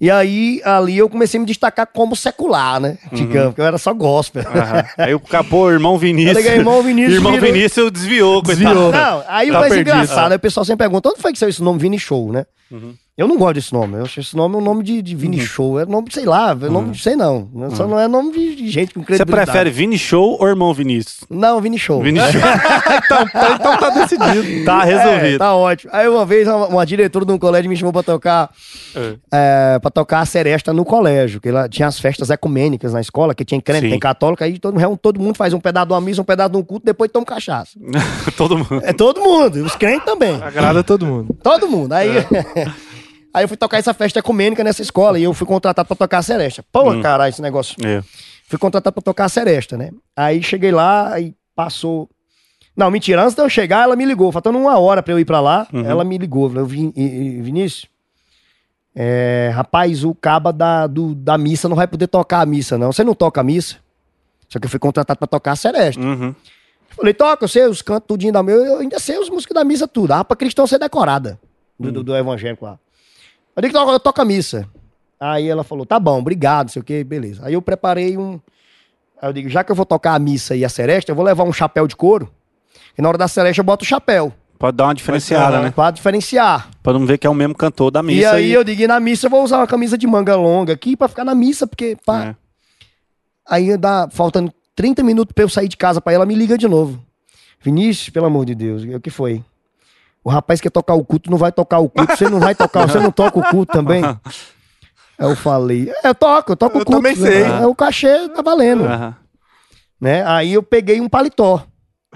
E 0.01 0.09
aí, 0.12 0.61
ali 0.64 0.97
eu 0.97 1.09
comecei 1.09 1.38
a 1.38 1.41
me 1.41 1.47
destacar 1.47 1.85
como 1.93 2.14
secular, 2.14 2.79
né? 2.79 2.97
Uhum. 3.11 3.19
Digamos, 3.19 3.49
porque 3.49 3.61
eu 3.61 3.64
era 3.67 3.79
só 3.79 3.93
gospel. 3.93 4.45
Aham. 4.47 4.85
Aí 4.97 5.12
o 5.14 5.19
capô, 5.19 5.69
irmão 5.73 5.99
Vinícius. 5.99 6.37
Eu 6.37 6.43
liguei, 6.43 6.59
irmão 6.59 6.83
Vinícius 6.83 7.14
Irmão 7.17 7.33
virou- 7.33 7.53
Vinícius 7.53 7.91
desviou, 7.91 8.43
coitado. 8.43 8.64
Desviou. 8.69 8.93
Não, 8.93 9.25
aí 9.27 9.51
o 9.51 9.55
Tá 9.55 9.59
mais 9.61 9.73
perdido. 9.75 9.95
engraçado, 9.97 10.31
aí 10.33 10.37
o 10.37 10.41
pessoal 10.41 10.64
sempre 10.64 10.85
pergunta, 10.85 11.09
onde 11.09 11.21
foi 11.21 11.33
que 11.33 11.38
saiu 11.38 11.51
esse 11.51 11.62
nome 11.62 11.81
Vini 11.81 11.99
Show, 11.99 12.31
né? 12.31 12.47
Uhum. 12.71 12.95
Eu 13.18 13.26
não 13.26 13.37
gosto 13.37 13.54
desse 13.54 13.72
nome. 13.72 13.96
Eu 13.96 14.02
acho 14.04 14.20
esse 14.20 14.37
nome 14.37 14.54
um 14.54 14.61
nome 14.61 14.85
de, 14.85 15.02
de 15.02 15.16
Vini 15.16 15.40
Show. 15.40 15.81
É 15.81 15.85
nome, 15.85 16.07
sei 16.12 16.24
lá, 16.24 16.52
é 16.52 16.68
nome, 16.68 16.96
sei 16.96 17.16
não. 17.16 17.48
Só 17.74 17.85
não 17.88 17.98
é 17.98 18.07
nome 18.07 18.33
de, 18.33 18.54
de 18.54 18.68
gente 18.70 18.94
com 18.94 19.00
Você 19.00 19.07
credibilidade. 19.07 19.50
prefere 19.50 19.70
Vini 19.70 19.98
Show 19.98 20.37
ou 20.40 20.46
irmão 20.46 20.72
Vinícius? 20.72 21.24
Não, 21.28 21.61
Vini 21.61 21.76
Show. 21.78 22.00
Vini 22.00 22.20
Show. 22.20 22.28
então, 23.04 23.26
tá- 23.26 23.57
então 23.59 23.76
tá 23.76 23.90
decidido. 23.90 24.64
Tá 24.64 24.83
É, 24.83 24.85
resolvido. 24.85 25.38
tá 25.38 25.52
ótimo. 25.52 25.90
Aí 25.92 26.09
uma 26.09 26.24
vez 26.24 26.46
uma, 26.46 26.66
uma 26.68 26.87
diretora 26.87 27.24
de 27.26 27.33
um 27.33 27.38
colégio 27.38 27.68
me 27.68 27.76
chamou 27.76 27.92
pra 27.92 28.04
tocar 28.04 28.50
é, 29.33 29.78
pra 29.81 29.90
tocar 29.90 30.20
a 30.20 30.24
seresta 30.24 30.72
no 30.72 30.85
colégio, 30.85 31.40
que 31.40 31.48
ela 31.48 31.68
tinha 31.68 31.88
as 31.88 31.98
festas 31.98 32.31
ecumênicas 32.31 32.92
na 32.92 33.00
escola, 33.00 33.35
que 33.35 33.44
tinha 33.44 33.61
crente, 33.61 33.83
Sim. 33.87 33.90
tem 33.90 33.98
católico, 33.98 34.44
aí 34.44 34.61
todo, 34.61 34.78
todo 34.96 35.18
mundo 35.20 35.35
faz 35.37 35.52
um 35.52 35.59
pedaço 35.61 35.87
de 35.88 35.92
uma 35.92 36.00
missa, 36.00 36.22
um 36.22 36.24
pedaço 36.24 36.50
de 36.50 36.57
um 36.57 36.62
culto, 36.62 36.87
depois 36.87 37.11
toma 37.11 37.26
cachaça. 37.26 37.72
Todo 38.37 38.57
mundo. 38.59 38.81
É 38.85 38.92
todo 38.92 39.20
mundo, 39.20 39.64
os 39.64 39.74
crentes 39.74 40.04
também. 40.04 40.40
Agrada 40.40 40.85
todo 40.85 41.04
mundo. 41.04 41.37
Todo 41.42 41.66
mundo. 41.68 41.92
Aí, 41.92 42.09
aí 43.38 43.44
eu 43.44 43.48
fui 43.48 43.57
tocar 43.57 43.79
essa 43.79 43.94
festa 43.94 44.18
ecumênica 44.18 44.62
nessa 44.62 44.83
escola 44.83 45.18
e 45.18 45.22
eu 45.24 45.33
fui 45.35 45.46
contratado 45.46 45.87
pra 45.87 45.96
tocar 45.96 46.18
a 46.18 46.22
seresta. 46.22 46.64
Pô, 46.72 46.90
Hum. 46.90 47.01
caralho, 47.03 47.31
esse 47.31 47.40
negócio. 47.42 47.77
É. 47.87 48.03
Fui 48.46 48.59
contratado 48.59 48.94
pra 48.94 49.03
tocar 49.03 49.24
a 49.27 49.29
seresta, 49.29 49.77
né? 49.77 49.90
Aí 50.16 50.42
cheguei 50.42 50.70
lá 50.72 51.18
e 51.20 51.35
passou. 51.55 52.09
Não, 52.77 52.90
mentira, 52.90 53.22
antes 53.22 53.35
de 53.35 53.42
eu 53.42 53.48
chegar, 53.48 53.83
ela 53.83 53.96
me 53.96 54.05
ligou. 54.05 54.31
Faltando 54.31 54.57
uma 54.59 54.79
hora 54.79 55.03
pra 55.03 55.12
eu 55.12 55.18
ir 55.18 55.24
pra 55.24 55.40
lá, 55.40 55.66
Uhum. 55.72 55.85
ela 55.85 56.05
me 56.05 56.16
ligou. 56.16 56.48
Falou, 56.48 56.64
"Vin- 56.66 56.92
Vinícius, 56.94 57.87
é, 58.94 59.51
rapaz, 59.55 60.05
o 60.05 60.14
caba 60.14 60.53
da, 60.53 60.87
do- 60.87 61.14
da 61.14 61.37
missa 61.38 61.68
não 61.68 61.77
vai 61.77 61.87
poder 61.87 62.07
tocar 62.09 62.40
a 62.40 62.46
missa, 62.46 62.77
não. 62.79 62.92
Você 62.92 63.05
não 63.05 63.14
toca 63.14 63.40
a 63.40 63.44
missa? 63.44 63.77
Só 64.48 64.59
que 64.59 64.66
eu 64.66 64.70
fui 64.70 64.79
contratado 64.79 65.18
pra 65.18 65.29
tocar 65.29 65.53
a 65.53 65.57
seresta. 65.57 66.01
Uhum. 66.01 66.35
Falei, 66.90 67.12
toca, 67.14 67.44
eu 67.44 67.48
sei 67.48 67.66
os 67.66 67.83
cantos 67.83 68.07
tudinho 68.09 68.33
da 68.33 68.42
meu, 68.42 68.64
eu 68.64 68.79
ainda 68.79 68.98
sei 68.98 69.18
os 69.18 69.29
músicos 69.29 69.55
da 69.55 69.62
missa 69.62 69.87
tudo. 69.87 70.12
Ah, 70.12 70.24
pra 70.24 70.37
cristão 70.37 70.66
ser 70.66 70.79
decorada 70.79 71.38
do, 71.79 71.92
do, 71.92 72.03
do 72.03 72.16
evangélico 72.16 72.64
lá. 72.64 72.79
Eu 73.59 73.62
digo, 73.62 73.75
toca, 73.75 73.99
toca 73.99 74.23
a 74.23 74.25
missa. 74.25 74.68
Aí 75.18 75.49
ela 75.49 75.64
falou, 75.64 75.85
tá 75.85 75.99
bom, 75.99 76.21
obrigado, 76.21 76.71
sei 76.71 76.81
o 76.81 76.85
que, 76.85 77.03
beleza. 77.03 77.44
Aí 77.44 77.55
eu 77.55 77.61
preparei 77.61 78.16
um. 78.16 78.38
Aí 79.21 79.29
eu 79.29 79.33
digo, 79.33 79.49
já 79.49 79.64
que 79.64 79.73
eu 79.73 79.75
vou 79.75 79.85
tocar 79.85 80.14
a 80.14 80.18
missa 80.21 80.55
e 80.55 80.64
a 80.64 80.68
seresta, 80.68 81.11
eu 81.11 81.16
vou 81.16 81.25
levar 81.25 81.42
um 81.42 81.53
chapéu 81.53 81.88
de 81.88 81.97
couro. 81.97 82.31
E 82.97 83.03
na 83.03 83.09
hora 83.09 83.18
da 83.18 83.27
seresta 83.27 83.61
eu 83.61 83.64
boto 83.64 83.85
o 83.85 83.88
chapéu. 83.88 84.33
Pode 84.61 84.77
dar 84.77 84.85
uma 84.85 84.94
diferenciada, 84.94 85.61
né? 85.61 85.73
Pra 85.73 85.90
diferenciar. 85.90 86.71
Pra 86.85 86.92
não 86.92 87.05
ver 87.05 87.18
que 87.18 87.27
é 87.27 87.31
o 87.31 87.35
mesmo 87.35 87.53
cantor 87.53 87.90
da 87.90 88.01
missa. 88.01 88.21
e 88.21 88.25
aí 88.25 88.53
eu 88.53 88.62
digo, 88.62 88.81
e 88.81 88.87
na 88.87 89.01
missa 89.01 89.27
eu 89.27 89.31
vou 89.31 89.42
usar 89.42 89.59
uma 89.59 89.66
camisa 89.66 89.99
de 89.99 90.07
manga 90.07 90.37
longa 90.37 90.73
aqui 90.73 90.97
pra 90.97 91.09
ficar 91.09 91.25
na 91.25 91.35
missa, 91.35 91.66
porque. 91.66 91.97
Pá. 92.07 92.27
É. 92.27 92.37
Aí 93.44 93.77
dá, 93.77 94.09
faltando 94.09 94.53
30 94.77 95.03
minutos 95.03 95.33
pra 95.33 95.42
eu 95.42 95.49
sair 95.49 95.66
de 95.66 95.77
casa 95.77 96.01
pra 96.01 96.12
ela, 96.12 96.25
me 96.25 96.37
liga 96.37 96.57
de 96.57 96.68
novo. 96.68 97.05
Vinícius, 97.61 98.11
pelo 98.11 98.27
amor 98.27 98.47
de 98.47 98.55
Deus, 98.55 98.85
o 98.85 99.01
que 99.01 99.11
foi? 99.11 99.42
O 100.24 100.31
rapaz 100.31 100.61
quer 100.61 100.70
tocar 100.70 100.94
o 100.94 101.04
culto, 101.04 101.31
não 101.31 101.38
vai 101.38 101.52
tocar 101.52 101.78
o 101.78 101.88
culto, 101.88 102.16
você 102.16 102.28
não 102.28 102.40
vai 102.40 102.54
tocar, 102.54 102.88
você 102.88 102.98
não 102.98 103.11
toca 103.11 103.38
o 103.38 103.42
culto 103.44 103.72
também? 103.72 104.02
Eu 105.18 105.35
falei, 105.35 105.90
é, 106.04 106.11
eu 106.11 106.14
toco, 106.14 106.52
eu 106.52 106.57
toco 106.57 106.78
Eu 106.78 106.83
o 106.83 106.85
culto. 106.85 107.02
também 107.02 107.16
sei. 107.16 107.42
É, 107.42 107.66
o 107.66 107.74
cachê 107.74 108.28
tá 108.28 108.40
valendo. 108.40 108.85
Aham. 108.85 109.16
Né? 110.00 110.24
Aí 110.24 110.52
eu 110.52 110.62
peguei 110.62 111.00
um 111.00 111.09
paletó. 111.09 111.64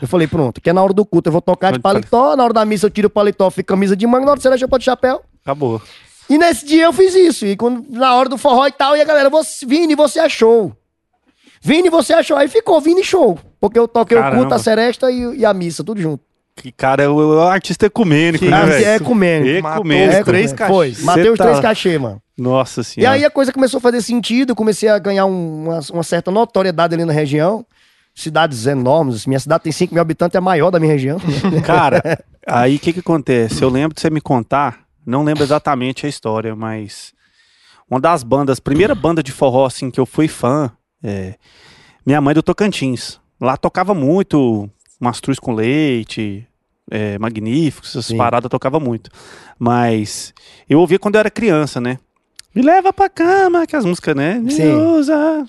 Eu 0.00 0.06
falei, 0.06 0.28
pronto, 0.28 0.60
que 0.60 0.70
é 0.70 0.72
na 0.72 0.80
hora 0.80 0.92
do 0.92 1.04
culto, 1.04 1.28
eu 1.28 1.32
vou 1.32 1.42
tocar 1.42 1.72
de 1.72 1.80
paletó, 1.80 2.36
na 2.36 2.44
hora 2.44 2.52
da 2.52 2.64
missa 2.64 2.86
eu 2.86 2.90
tiro 2.90 3.08
o 3.08 3.10
paletó, 3.10 3.50
fica 3.50 3.74
camisa 3.74 3.96
de 3.96 4.06
manga, 4.06 4.24
na 4.24 4.30
hora 4.30 4.38
de 4.38 4.44
celeste 4.44 4.62
eu 4.62 4.68
boto 4.68 4.84
chapéu. 4.84 5.20
Acabou. 5.42 5.82
E 6.30 6.38
nesse 6.38 6.64
dia 6.64 6.84
eu 6.84 6.92
fiz 6.92 7.12
isso. 7.16 7.44
E 7.44 7.56
quando, 7.56 7.84
na 7.90 8.14
hora 8.14 8.28
do 8.28 8.38
forró 8.38 8.68
e 8.68 8.72
tal, 8.72 8.96
e 8.96 9.00
a 9.00 9.04
galera, 9.04 9.28
você, 9.28 9.66
Vini, 9.66 9.96
você 9.96 10.20
achou. 10.20 10.72
Vini, 11.60 11.90
você 11.90 12.12
achou. 12.12 12.36
Aí 12.36 12.46
ficou 12.46 12.80
Vini 12.80 13.02
Show. 13.02 13.36
Porque 13.60 13.78
eu 13.78 13.88
toquei 13.88 14.16
o 14.16 14.20
Caramba. 14.20 14.40
culto, 14.42 14.54
a 14.54 14.58
seresta 14.60 15.10
e, 15.10 15.38
e 15.38 15.44
a 15.44 15.52
missa, 15.52 15.82
tudo 15.82 16.00
junto. 16.00 16.22
Que 16.54 16.70
cara 16.70 17.02
é 17.02 17.08
o, 17.08 17.40
é 17.40 17.50
artista 17.50 17.86
ecumênico, 17.86 18.44
né, 18.44 18.56
Ah, 18.56 18.66
velho? 18.66 18.84
é 18.86 18.96
ecumênico. 18.96 19.62
Matou 19.62 19.78
Ecumênico. 19.80 20.18
os 20.20 20.24
três 20.24 20.52
cachês. 20.52 21.02
Matei 21.02 21.30
os 21.30 21.38
tá- 21.38 21.44
três 21.44 21.60
cachê, 21.60 21.98
mano. 21.98 22.22
Nossa 22.36 22.82
E 22.82 22.84
senhora. 22.84 23.14
aí 23.14 23.24
a 23.24 23.30
coisa 23.30 23.52
começou 23.52 23.78
a 23.78 23.80
fazer 23.80 24.02
sentido, 24.02 24.50
eu 24.50 24.56
comecei 24.56 24.88
a 24.88 24.98
ganhar 24.98 25.24
um- 25.26 25.64
uma, 25.64 25.80
uma 25.92 26.02
certa 26.02 26.30
notoriedade 26.30 26.94
ali 26.94 27.04
na 27.04 27.12
região. 27.12 27.64
Cidades 28.14 28.66
enormes. 28.66 29.24
Minha 29.26 29.40
cidade 29.40 29.64
tem 29.64 29.72
5 29.72 29.94
mil 29.94 30.02
habitantes, 30.02 30.34
é 30.34 30.38
a 30.38 30.42
maior 30.42 30.70
da 30.70 30.78
minha 30.78 30.92
região. 30.92 31.18
Cara, 31.64 32.02
aí 32.46 32.76
o 32.76 32.78
que 32.78 32.92
que 32.92 33.00
acontece? 33.00 33.62
Eu 33.62 33.70
lembro 33.70 33.94
de 33.94 34.00
você 34.02 34.10
me 34.10 34.20
contar, 34.20 34.80
não 35.06 35.24
lembro 35.24 35.42
exatamente 35.42 36.04
a 36.04 36.08
história, 36.08 36.54
mas 36.54 37.14
uma 37.90 37.98
das 37.98 38.22
bandas, 38.22 38.60
primeira 38.60 38.94
banda 38.94 39.22
de 39.22 39.32
forró 39.32 39.64
assim 39.64 39.90
que 39.90 39.98
eu 39.98 40.04
fui 40.04 40.28
fã, 40.28 40.70
é 41.02 41.34
minha 42.04 42.20
mãe 42.20 42.34
do 42.34 42.42
Tocantins. 42.42 43.18
Lá 43.40 43.56
tocava 43.56 43.94
muito 43.94 44.68
Mastruz 45.02 45.38
com 45.38 45.52
Leite, 45.52 46.46
é, 46.90 47.18
Magníficos, 47.18 47.90
essas 47.90 48.06
Sim. 48.06 48.16
paradas 48.16 48.48
tocava 48.50 48.78
muito. 48.78 49.10
Mas 49.58 50.32
eu 50.68 50.78
ouvia 50.80 50.98
quando 50.98 51.16
eu 51.16 51.20
era 51.20 51.30
criança, 51.30 51.80
né? 51.80 51.98
Me 52.54 52.60
leva 52.62 52.92
pra 52.92 53.08
cama, 53.08 53.66
que 53.66 53.74
as 53.74 53.84
músicas, 53.84 54.14
né? 54.14 54.34
Me 54.34 54.52
Sim. 54.52 54.72
usa. 54.74 55.46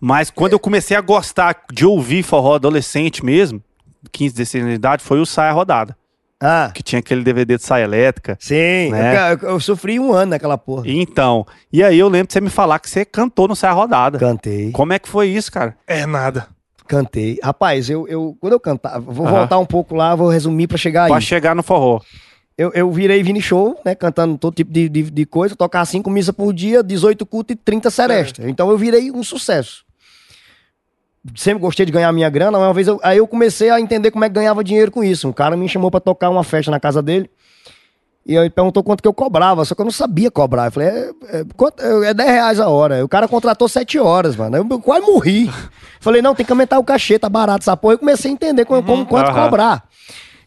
Mas 0.00 0.30
quando 0.30 0.52
eu 0.52 0.58
comecei 0.58 0.96
a 0.96 1.00
gostar 1.00 1.56
de 1.72 1.86
ouvir 1.86 2.22
forró 2.22 2.54
adolescente 2.56 3.24
mesmo, 3.24 3.62
15, 4.12 4.34
16 4.34 4.62
anos 4.62 4.72
de 4.74 4.76
idade, 4.78 5.02
foi 5.02 5.18
o 5.18 5.26
Saia 5.26 5.52
Rodada. 5.52 5.96
ah, 6.40 6.70
Que 6.74 6.82
tinha 6.82 6.98
aquele 6.98 7.22
DVD 7.24 7.56
de 7.56 7.62
saia 7.62 7.84
elétrica. 7.84 8.36
sim. 8.38 8.90
Né? 8.90 9.32
Eu, 9.32 9.48
eu 9.50 9.60
sofri 9.60 9.98
um 9.98 10.12
ano 10.12 10.30
naquela 10.32 10.58
porra. 10.58 10.82
Então, 10.86 11.46
e 11.72 11.82
aí 11.82 11.98
eu 11.98 12.08
lembro 12.08 12.26
de 12.28 12.34
você 12.34 12.40
me 12.42 12.50
falar 12.50 12.78
que 12.78 12.90
você 12.90 13.04
cantou 13.04 13.48
no 13.48 13.56
Saia 13.56 13.72
Rodada. 13.72 14.18
Cantei. 14.18 14.70
Como 14.72 14.92
é 14.92 14.98
que 14.98 15.08
foi 15.08 15.28
isso, 15.28 15.50
cara? 15.50 15.74
É 15.86 16.04
nada. 16.04 16.48
Cantei. 16.86 17.38
Rapaz, 17.42 17.90
eu, 17.90 18.06
eu 18.08 18.36
quando 18.40 18.52
eu 18.54 18.60
cantava, 18.60 19.00
vou 19.00 19.26
voltar 19.26 19.58
um 19.58 19.66
pouco 19.66 19.94
lá, 19.94 20.14
vou 20.14 20.28
resumir 20.28 20.66
pra 20.66 20.78
chegar 20.78 21.04
aí. 21.04 21.10
Pra 21.10 21.20
chegar 21.20 21.54
no 21.54 21.62
forró. 21.62 22.00
Eu, 22.58 22.70
eu 22.74 22.90
virei 22.90 23.22
Vini 23.22 23.42
Show, 23.42 23.78
né? 23.84 23.94
Cantando 23.94 24.38
todo 24.38 24.54
tipo 24.54 24.72
de, 24.72 24.88
de, 24.88 25.02
de 25.10 25.26
coisa, 25.26 25.54
tocar 25.54 25.84
cinco 25.84 26.08
missas 26.10 26.34
por 26.34 26.54
dia, 26.54 26.82
18 26.82 27.26
cultos 27.26 27.54
e 27.54 27.56
30 27.56 27.90
serestas. 27.90 28.46
Então 28.46 28.70
eu 28.70 28.78
virei 28.78 29.10
um 29.10 29.22
sucesso. 29.22 29.84
sempre 31.34 31.60
gostei 31.60 31.84
de 31.84 31.92
ganhar 31.92 32.10
minha 32.12 32.30
grana. 32.30 32.56
Uma 32.56 32.72
vez 32.72 32.88
eu, 32.88 32.98
aí 33.02 33.18
eu 33.18 33.26
comecei 33.26 33.68
a 33.68 33.78
entender 33.78 34.10
como 34.10 34.24
é 34.24 34.28
que 34.28 34.34
ganhava 34.34 34.64
dinheiro 34.64 34.90
com 34.90 35.04
isso. 35.04 35.28
Um 35.28 35.32
cara 35.32 35.54
me 35.54 35.68
chamou 35.68 35.90
pra 35.90 36.00
tocar 36.00 36.30
uma 36.30 36.42
festa 36.42 36.70
na 36.70 36.80
casa 36.80 37.02
dele. 37.02 37.28
E 38.28 38.36
aí 38.36 38.42
ele 38.44 38.50
perguntou 38.50 38.82
quanto 38.82 39.00
que 39.02 39.06
eu 39.08 39.14
cobrava, 39.14 39.64
só 39.64 39.72
que 39.74 39.80
eu 39.80 39.84
não 39.84 39.92
sabia 39.92 40.30
cobrar. 40.32 40.66
Eu 40.66 40.72
falei, 40.72 40.88
é, 40.88 41.10
é, 41.28 41.44
quanto- 41.56 41.80
é 41.82 42.12
10 42.12 42.28
reais 42.28 42.58
a 42.60 42.68
hora. 42.68 43.04
O 43.04 43.08
cara 43.08 43.28
contratou 43.28 43.68
7 43.68 43.98
horas, 44.00 44.34
mano. 44.34 44.56
Eu 44.56 44.80
quase 44.80 45.06
morri. 45.06 45.48
Falei, 46.00 46.20
não, 46.20 46.34
tem 46.34 46.44
que 46.44 46.50
aumentar 46.50 46.78
o 46.78 46.84
cachê, 46.84 47.18
tá 47.20 47.28
barato 47.28 47.60
essa 47.62 47.76
porra. 47.76 47.94
Eu 47.94 47.98
comecei 47.98 48.30
a 48.30 48.34
entender 48.34 48.64
como, 48.64 48.82
como- 48.82 49.06
quanto 49.06 49.30
aham. 49.30 49.44
cobrar. 49.44 49.84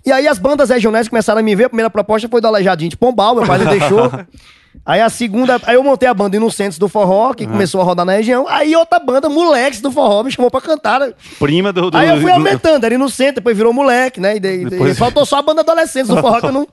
E 0.06 0.12
aí 0.12 0.28
as 0.28 0.38
bandas 0.38 0.70
regionais 0.70 1.08
começaram 1.08 1.40
a 1.40 1.44
me 1.44 1.56
ver. 1.56 1.66
A 1.66 1.70
primeira 1.70 1.90
proposta 1.90 2.28
foi 2.28 2.42
do 2.42 2.48
Aleijadinho 2.48 2.90
de 2.90 2.98
Pombal, 2.98 3.36
meu 3.36 3.46
pai 3.46 3.60
não 3.60 3.72
deixou. 3.72 4.12
Aí 4.86 5.02
a 5.02 5.10
segunda, 5.10 5.60
aí 5.66 5.76
eu 5.76 5.84
montei 5.84 6.08
a 6.08 6.14
banda 6.14 6.36
Inocentes 6.38 6.78
do 6.80 6.88
Forró, 6.88 7.34
que 7.34 7.46
começou 7.46 7.82
a 7.82 7.84
rodar 7.84 8.06
na 8.06 8.14
região. 8.14 8.48
Aí 8.48 8.76
outra 8.76 8.98
banda, 9.00 9.28
Moleques 9.30 9.82
do 9.82 9.92
Forró, 9.92 10.24
me 10.24 10.32
chamou 10.32 10.50
pra 10.50 10.62
cantar. 10.62 11.02
Prima 11.40 11.72
do. 11.74 11.92
do 11.92 11.98
Aí 11.98 12.08
eu 12.10 12.16
fui 12.18 12.26
do- 12.26 12.32
aumentando, 12.32 12.84
era 12.86 12.94
inocente, 12.96 13.36
depois 13.36 13.56
virou 13.58 13.74
moleque, 13.74 14.20
né? 14.20 14.38
E 14.38 14.40
daí- 14.40 14.66
Depois- 14.66 14.96
e 14.96 14.96
faltou 15.00 15.26
só 15.26 15.38
a 15.40 15.42
banda 15.42 15.62
adolescentes 15.62 16.08
do 16.10 16.20
forró 16.22 16.40
que 16.40 16.46
eu 16.48 16.52
não, 16.52 16.68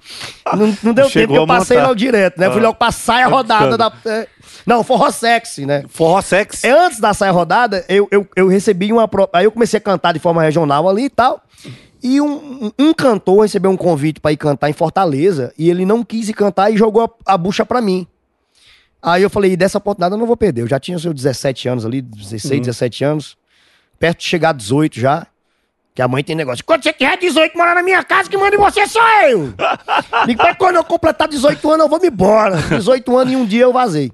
não, 0.54 0.76
não 0.82 0.94
deu 0.94 1.08
Chegou 1.08 1.36
tempo, 1.36 1.42
eu 1.42 1.46
passei 1.46 1.80
logo 1.80 1.94
direto, 1.94 2.38
né? 2.38 2.50
Fui 2.50 2.60
Ah. 2.60 2.64
logo 2.64 2.74
pra 2.74 2.90
saia 2.92 3.26
rodada 3.26 3.76
da. 3.76 3.92
é, 4.06 4.26
Não, 4.64 4.82
forró 4.84 5.10
sexy, 5.10 5.64
né? 5.66 5.84
Forró 5.88 6.20
sex. 6.22 6.64
É, 6.64 6.70
Antes 6.70 7.00
da 7.00 7.12
saia 7.14 7.32
rodada, 7.32 7.84
eu, 7.88 8.06
eu, 8.10 8.26
eu 8.36 8.48
recebi 8.48 8.92
uma. 8.92 9.08
Aí 9.32 9.44
eu 9.44 9.52
comecei 9.52 9.78
a 9.78 9.80
cantar 9.80 10.12
de 10.12 10.18
forma 10.20 10.42
regional 10.42 10.88
ali 10.88 11.04
e 11.04 11.10
tal. 11.10 11.40
E 12.02 12.20
um, 12.20 12.70
um 12.78 12.92
cantor 12.94 13.42
recebeu 13.42 13.70
um 13.70 13.76
convite 13.76 14.20
pra 14.20 14.32
ir 14.32 14.36
cantar 14.36 14.68
em 14.70 14.72
Fortaleza 14.72 15.52
e 15.58 15.70
ele 15.70 15.84
não 15.84 16.02
quis 16.04 16.28
ir 16.28 16.34
cantar 16.34 16.70
e 16.70 16.76
jogou 16.76 17.02
a, 17.26 17.34
a 17.34 17.38
bucha 17.38 17.64
pra 17.64 17.80
mim. 17.80 18.06
Aí 19.02 19.22
eu 19.22 19.30
falei, 19.30 19.56
dessa 19.56 19.78
oportunidade 19.78 20.14
eu 20.14 20.18
não 20.18 20.26
vou 20.26 20.36
perder. 20.36 20.62
Eu 20.62 20.66
já 20.66 20.80
tinha 20.80 20.96
os 20.96 21.02
seus 21.02 21.14
17 21.14 21.68
anos 21.68 21.84
ali, 21.86 22.02
16, 22.02 22.60
17 22.60 23.04
anos. 23.04 23.36
Perto 23.98 24.18
de 24.18 24.24
chegar 24.24 24.50
a 24.50 24.52
18 24.52 24.98
já. 24.98 25.26
Que 25.94 26.02
a 26.02 26.08
mãe 26.08 26.22
tem 26.22 26.36
negócio. 26.36 26.62
Quando 26.64 26.82
você 26.82 26.92
tiver 26.92 27.16
18 27.16 27.56
morar 27.56 27.74
na 27.74 27.82
minha 27.82 28.04
casa, 28.04 28.28
que 28.28 28.36
manda 28.36 28.54
em 28.54 28.58
você 28.58 28.86
sou 28.86 29.00
eu. 29.30 29.54
Digo, 30.26 30.42
"Mas 30.44 30.56
quando 30.58 30.76
eu 30.76 30.84
completar 30.84 31.26
18 31.26 31.70
anos, 31.70 31.84
eu 31.84 31.88
vou 31.88 31.98
me 31.98 32.08
embora. 32.08 32.56
18 32.60 33.16
anos 33.16 33.32
e 33.32 33.36
um 33.36 33.46
dia 33.46 33.62
eu 33.62 33.72
vazei. 33.72 34.12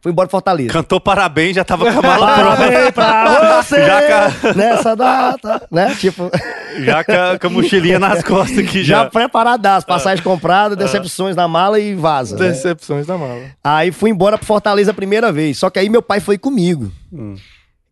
Fui 0.00 0.12
embora 0.12 0.26
de 0.28 0.30
Fortaleza. 0.30 0.72
Cantou 0.72 1.00
parabéns, 1.00 1.56
já 1.56 1.64
tava 1.64 1.84
com 1.92 1.98
a 1.98 2.02
mala 2.02 2.36
pronta. 2.56 2.92
Pra 2.92 3.62
você 3.62 3.84
Já 3.84 4.02
ca- 4.02 4.54
nessa 4.54 4.94
data, 4.94 5.66
né? 5.72 5.94
Tipo, 5.98 6.30
Já 6.78 7.02
com 7.02 7.12
a, 7.12 7.38
com 7.38 7.46
a 7.48 7.50
mochilinha 7.50 7.98
nas 8.00 8.22
costas 8.22 8.58
aqui 8.58 8.84
já 8.84 9.02
já. 9.04 9.10
preparadaço, 9.10 9.84
passagem 9.86 10.22
comprada, 10.22 10.76
decepções 10.76 11.34
na 11.34 11.48
mala 11.48 11.80
e 11.80 11.94
vaza. 11.96 12.36
né? 12.38 12.48
Decepções 12.50 13.06
da 13.06 13.18
mala. 13.18 13.42
Aí 13.64 13.90
fui 13.90 14.10
embora 14.10 14.38
pra 14.38 14.46
Fortaleza 14.46 14.92
a 14.92 14.94
primeira 14.94 15.32
vez. 15.32 15.58
Só 15.58 15.68
que 15.68 15.78
aí 15.80 15.88
meu 15.88 16.00
pai 16.02 16.20
foi 16.20 16.38
comigo. 16.38 16.92
Hum. 17.12 17.34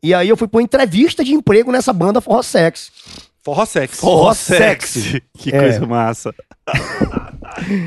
E 0.02 0.14
aí 0.14 0.28
eu 0.28 0.36
fui 0.36 0.46
pra 0.46 0.58
uma 0.58 0.62
entrevista 0.62 1.24
de 1.24 1.32
emprego 1.32 1.72
nessa 1.72 1.92
banda 1.92 2.20
Forró 2.20 2.40
Sex. 2.42 2.92
Forró 3.42 3.64
sexy. 3.64 3.96
Forró 4.00 4.32
sexy. 4.34 5.00
sexy. 5.02 5.22
Que 5.38 5.54
É. 5.54 5.58
coisa 5.60 5.86
massa. 5.86 6.34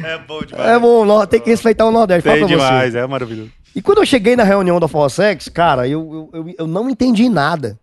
é 0.06 0.18
bom 0.28 0.42
demais. 0.42 0.70
É 0.70 0.80
bom, 0.80 1.26
tem 1.26 1.40
que 1.40 1.50
respeitar 1.50 1.86
o 1.86 1.92
Nordeste. 1.92 2.24
Tem 2.30 2.40
pra 2.40 2.48
demais, 2.48 2.94
você. 2.94 3.00
é 3.00 3.08
maravilhoso. 3.08 3.52
E 3.76 3.82
quando 3.82 4.00
eu 4.00 4.06
cheguei 4.06 4.36
na 4.36 4.44
reunião 4.44 4.80
da 4.80 4.88
Forró 4.88 5.08
Sex, 5.10 5.48
cara, 5.50 5.88
eu, 5.88 6.30
eu, 6.34 6.46
eu, 6.48 6.56
eu 6.60 6.68
não 6.68 6.90
entendi 6.90 7.30
nada. 7.30 7.80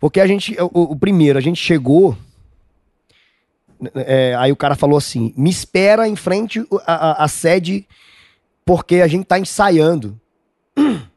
Porque 0.00 0.20
a 0.20 0.26
gente, 0.26 0.56
o, 0.60 0.92
o 0.92 0.96
primeiro, 0.96 1.38
a 1.38 1.42
gente 1.42 1.60
chegou. 1.60 2.16
é, 3.94 4.34
aí 4.38 4.50
o 4.50 4.56
cara 4.56 4.74
falou 4.74 4.96
assim: 4.98 5.32
me 5.36 5.50
espera 5.50 6.08
em 6.08 6.16
frente 6.16 6.64
à, 6.86 7.10
à- 7.10 7.24
à 7.24 7.28
sede, 7.28 7.86
porque 8.64 8.96
a 8.96 9.06
gente 9.06 9.24
tá 9.26 9.38
ensaiando. 9.38 10.18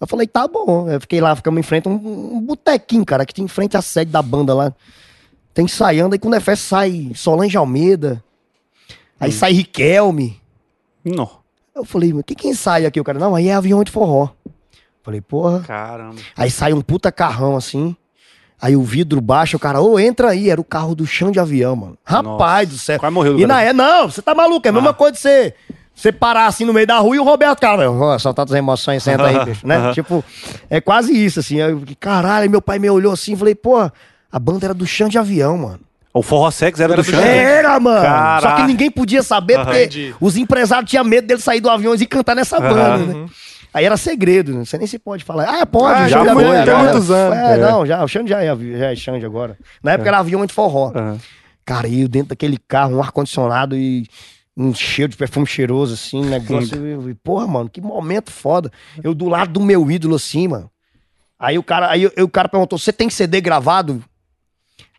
Eu 0.00 0.06
falei, 0.08 0.26
tá 0.26 0.48
bom. 0.48 0.88
Eu 0.90 1.00
fiquei 1.00 1.20
lá, 1.20 1.36
ficamos 1.36 1.60
em 1.60 1.62
frente 1.62 1.86
a 1.86 1.90
um, 1.90 1.94
um 2.36 2.40
botequinho, 2.40 3.04
cara, 3.04 3.24
que 3.24 3.32
tem 3.32 3.44
em 3.44 3.48
frente 3.48 3.76
à 3.76 3.80
sede 3.82 4.10
da 4.10 4.20
banda 4.20 4.52
lá. 4.52 4.74
Tá 5.54 5.62
ensaiando, 5.62 6.14
aí 6.14 6.18
quando 6.18 6.34
é 6.34 6.40
festa 6.40 6.66
sai 6.66 7.12
Solange 7.14 7.56
Almeida. 7.56 8.22
Aí 9.20 9.30
sai 9.30 9.52
Riquelme. 9.52 10.40
Não. 11.04 11.41
Eu 11.74 11.84
falei, 11.84 12.12
mas 12.12 12.22
quem 12.26 12.36
que 12.36 12.48
ensaia 12.48 12.86
aqui? 12.88 13.00
O 13.00 13.04
cara, 13.04 13.18
não, 13.18 13.34
aí 13.34 13.48
é 13.48 13.54
avião 13.54 13.82
de 13.82 13.90
forró. 13.90 14.28
Falei, 15.02 15.20
porra. 15.20 15.60
Caramba. 15.60 16.16
Aí 16.36 16.50
sai 16.50 16.72
um 16.72 16.80
puta 16.80 17.10
carrão 17.10 17.56
assim. 17.56 17.96
Aí 18.60 18.76
o 18.76 18.82
vidro 18.82 19.20
baixa, 19.20 19.56
o 19.56 19.60
cara, 19.60 19.80
ô, 19.80 19.98
entra 19.98 20.30
aí. 20.30 20.48
Era 20.50 20.60
o 20.60 20.64
carro 20.64 20.94
do 20.94 21.04
chão 21.06 21.30
de 21.32 21.40
avião, 21.40 21.74
mano. 21.74 21.98
Rapaz 22.04 22.68
Nossa, 22.68 22.76
do 22.76 22.78
céu. 22.84 22.98
quase 23.00 23.14
morreu 23.14 23.32
do 23.34 23.40
E 23.40 23.46
na 23.46 23.60
é, 23.62 23.72
não, 23.72 24.08
você 24.08 24.22
tá 24.22 24.34
maluco. 24.34 24.66
É 24.66 24.70
a 24.70 24.72
mesma 24.72 24.90
Ah. 24.90 24.94
coisa 24.94 25.14
de 25.14 25.18
você, 25.18 25.54
você 25.92 26.12
parar 26.12 26.46
assim 26.46 26.64
no 26.64 26.72
meio 26.72 26.86
da 26.86 26.98
rua 26.98 27.16
e 27.16 27.18
o 27.18 27.24
Roberto, 27.24 27.58
cara, 27.60 27.90
ó, 27.90 28.16
soltar 28.18 28.44
as 28.44 28.52
emoções, 28.52 29.02
senta 29.02 29.24
aí, 29.26 29.44
bicho, 29.44 29.66
né? 29.66 29.92
Tipo, 29.92 30.24
é 30.70 30.80
quase 30.80 31.12
isso, 31.12 31.40
assim. 31.40 31.60
Aí 31.60 31.74
caralho, 31.98 32.48
meu 32.48 32.62
pai 32.62 32.78
me 32.78 32.88
olhou 32.88 33.12
assim, 33.12 33.34
falei, 33.34 33.54
pô, 33.56 33.78
a 33.80 34.38
banda 34.38 34.66
era 34.66 34.74
do 34.74 34.86
chão 34.86 35.08
de 35.08 35.18
avião, 35.18 35.58
mano. 35.58 35.80
O 36.14 36.22
forró 36.22 36.50
sex 36.50 36.78
era, 36.78 36.92
Era 36.92 37.02
do 37.02 37.06
do 37.06 37.10
chão. 37.10 37.20
Era, 37.20 37.80
mano. 37.80 37.96
Só 38.00 38.02
Caraca. 38.06 38.56
que 38.56 38.62
ninguém 38.68 38.90
podia 38.90 39.22
saber, 39.22 39.54
Aham. 39.54 39.64
porque 39.64 39.80
Entendi. 39.84 40.14
os 40.20 40.36
empresários 40.36 40.90
tinham 40.90 41.04
medo 41.04 41.26
dele 41.26 41.40
sair 41.40 41.60
do 41.60 41.70
avião 41.70 41.94
e 41.94 42.06
cantar 42.06 42.36
nessa 42.36 42.60
banda, 42.60 42.98
né? 42.98 43.26
Aí 43.72 43.86
era 43.86 43.96
segredo, 43.96 44.52
né? 44.52 44.64
Você 44.66 44.76
nem 44.76 44.86
se 44.86 44.98
pode 44.98 45.24
falar. 45.24 45.44
Ah, 45.62 45.64
pode, 45.64 46.02
Ah, 46.02 46.04
o 46.04 46.08
já 46.08 46.18
Xande 46.18 46.32
foi, 46.34 46.44
agora, 46.44 46.64
tem 46.66 46.76
muitos 46.76 47.10
anos. 47.10 47.38
É, 47.38 47.54
É. 47.54 47.56
não, 47.56 47.86
já, 47.86 48.04
o 48.04 48.08
Xande 48.08 48.28
já 48.28 48.42
é, 48.42 48.54
já 48.78 48.92
é 48.92 48.94
Xande 48.96 49.24
agora. 49.24 49.56
Na 49.82 49.92
época 49.92 50.10
era 50.10 50.18
avião 50.18 50.44
de 50.44 50.52
forró. 50.52 50.92
Aham. 50.94 51.18
Cara, 51.64 51.88
e 51.88 52.02
eu 52.02 52.08
dentro 52.08 52.28
daquele 52.30 52.58
carro, 52.68 52.96
um 52.96 53.00
ar-condicionado 53.00 53.74
e 53.74 54.06
um 54.54 54.74
cheiro 54.74 55.10
de 55.12 55.16
perfume 55.16 55.46
cheiroso, 55.46 55.94
assim, 55.94 56.20
um 56.20 56.28
negócio. 56.28 56.76
Eu, 56.76 57.08
eu, 57.08 57.16
porra, 57.24 57.46
mano, 57.46 57.70
que 57.70 57.80
momento 57.80 58.30
foda. 58.30 58.70
Eu 59.02 59.14
do 59.14 59.26
lado 59.28 59.52
do 59.52 59.60
meu 59.60 59.90
ídolo, 59.90 60.16
assim, 60.16 60.48
mano. 60.48 60.68
Aí 61.38 61.56
o 61.56 61.62
cara, 61.62 61.88
aí, 61.90 62.02
eu- 62.14 62.24
o 62.24 62.28
cara 62.28 62.50
perguntou: 62.50 62.78
você 62.78 62.92
tem 62.92 63.08
CD 63.08 63.40
gravado? 63.40 64.04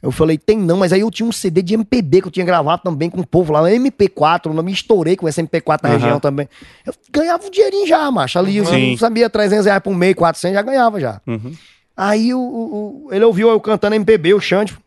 Eu 0.03 0.11
falei, 0.11 0.37
tem 0.37 0.57
não, 0.57 0.75
mas 0.75 0.91
aí 0.91 0.99
eu 0.99 1.09
tinha 1.09 1.25
um 1.25 1.31
CD 1.31 1.61
de 1.61 1.75
MPB 1.75 2.21
que 2.21 2.27
eu 2.27 2.31
tinha 2.31 2.45
gravado 2.45 2.81
também 2.83 3.09
com 3.09 3.21
o 3.21 3.25
povo 3.25 3.53
lá, 3.53 3.61
um 3.61 3.65
MP4, 3.65 4.53
eu 4.53 4.61
me 4.63 4.73
estourei 4.73 5.15
com 5.15 5.29
esse 5.29 5.41
MP4 5.41 5.79
na 5.81 5.89
Aham. 5.89 5.97
região 5.97 6.19
também. 6.19 6.49
Eu 6.85 6.93
ganhava 7.09 7.45
um 7.47 7.49
dinheirinho 7.49 7.87
já, 7.87 8.11
macho. 8.11 8.37
Ali 8.37 8.57
eu 8.57 8.65
Sim. 8.65 8.89
não 8.91 8.97
sabia, 8.97 9.29
300 9.29 9.65
reais 9.65 9.81
por 9.81 9.95
mês, 9.95 10.13
400, 10.13 10.55
já 10.55 10.61
ganhava 10.61 10.99
já. 10.99 11.21
Uhum. 11.25 11.53
Aí 11.95 12.33
o- 12.33 12.39
o- 12.39 13.07
ele 13.13 13.23
ouviu 13.23 13.47
eu 13.49 13.61
cantando 13.61 13.95
MPB, 13.95 14.33
o 14.33 14.41
Xande. 14.41 14.77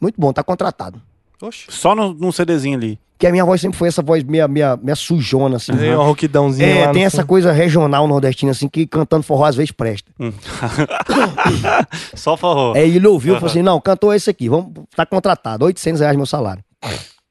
Muito 0.00 0.20
bom, 0.20 0.32
tá 0.32 0.42
contratado. 0.42 1.00
Oxe. 1.46 1.66
Só 1.68 1.94
no, 1.94 2.12
num 2.14 2.32
CDzinho 2.32 2.76
ali. 2.76 2.98
Que 3.16 3.28
a 3.28 3.30
minha 3.30 3.44
voz 3.44 3.60
sempre 3.60 3.78
foi 3.78 3.86
essa 3.88 4.02
voz 4.02 4.24
meia, 4.24 4.48
meia, 4.48 4.76
meia 4.76 4.96
sujona, 4.96 5.56
assim. 5.56 5.72
Tem 5.76 5.94
uma 5.94 6.04
roquidãozinha 6.04 6.66
É, 6.68 6.86
lá 6.86 6.92
tem 6.92 7.04
essa 7.04 7.18
fundo. 7.18 7.28
coisa 7.28 7.52
regional 7.52 8.08
nordestina, 8.08 8.50
assim, 8.50 8.68
que 8.68 8.86
cantando 8.86 9.22
forró 9.22 9.44
às 9.44 9.54
vezes 9.54 9.70
presta. 9.70 10.10
Só 12.14 12.36
forró. 12.36 12.72
Aí 12.74 12.96
ele 12.96 13.06
ouviu 13.06 13.34
e 13.34 13.36
falou 13.36 13.50
assim: 13.50 13.62
não, 13.62 13.80
cantou 13.80 14.12
esse 14.12 14.28
aqui, 14.30 14.48
vamos, 14.48 14.72
tá 14.96 15.06
contratado, 15.06 15.64
800 15.64 16.00
reais 16.00 16.16
meu 16.16 16.26
salário. 16.26 16.62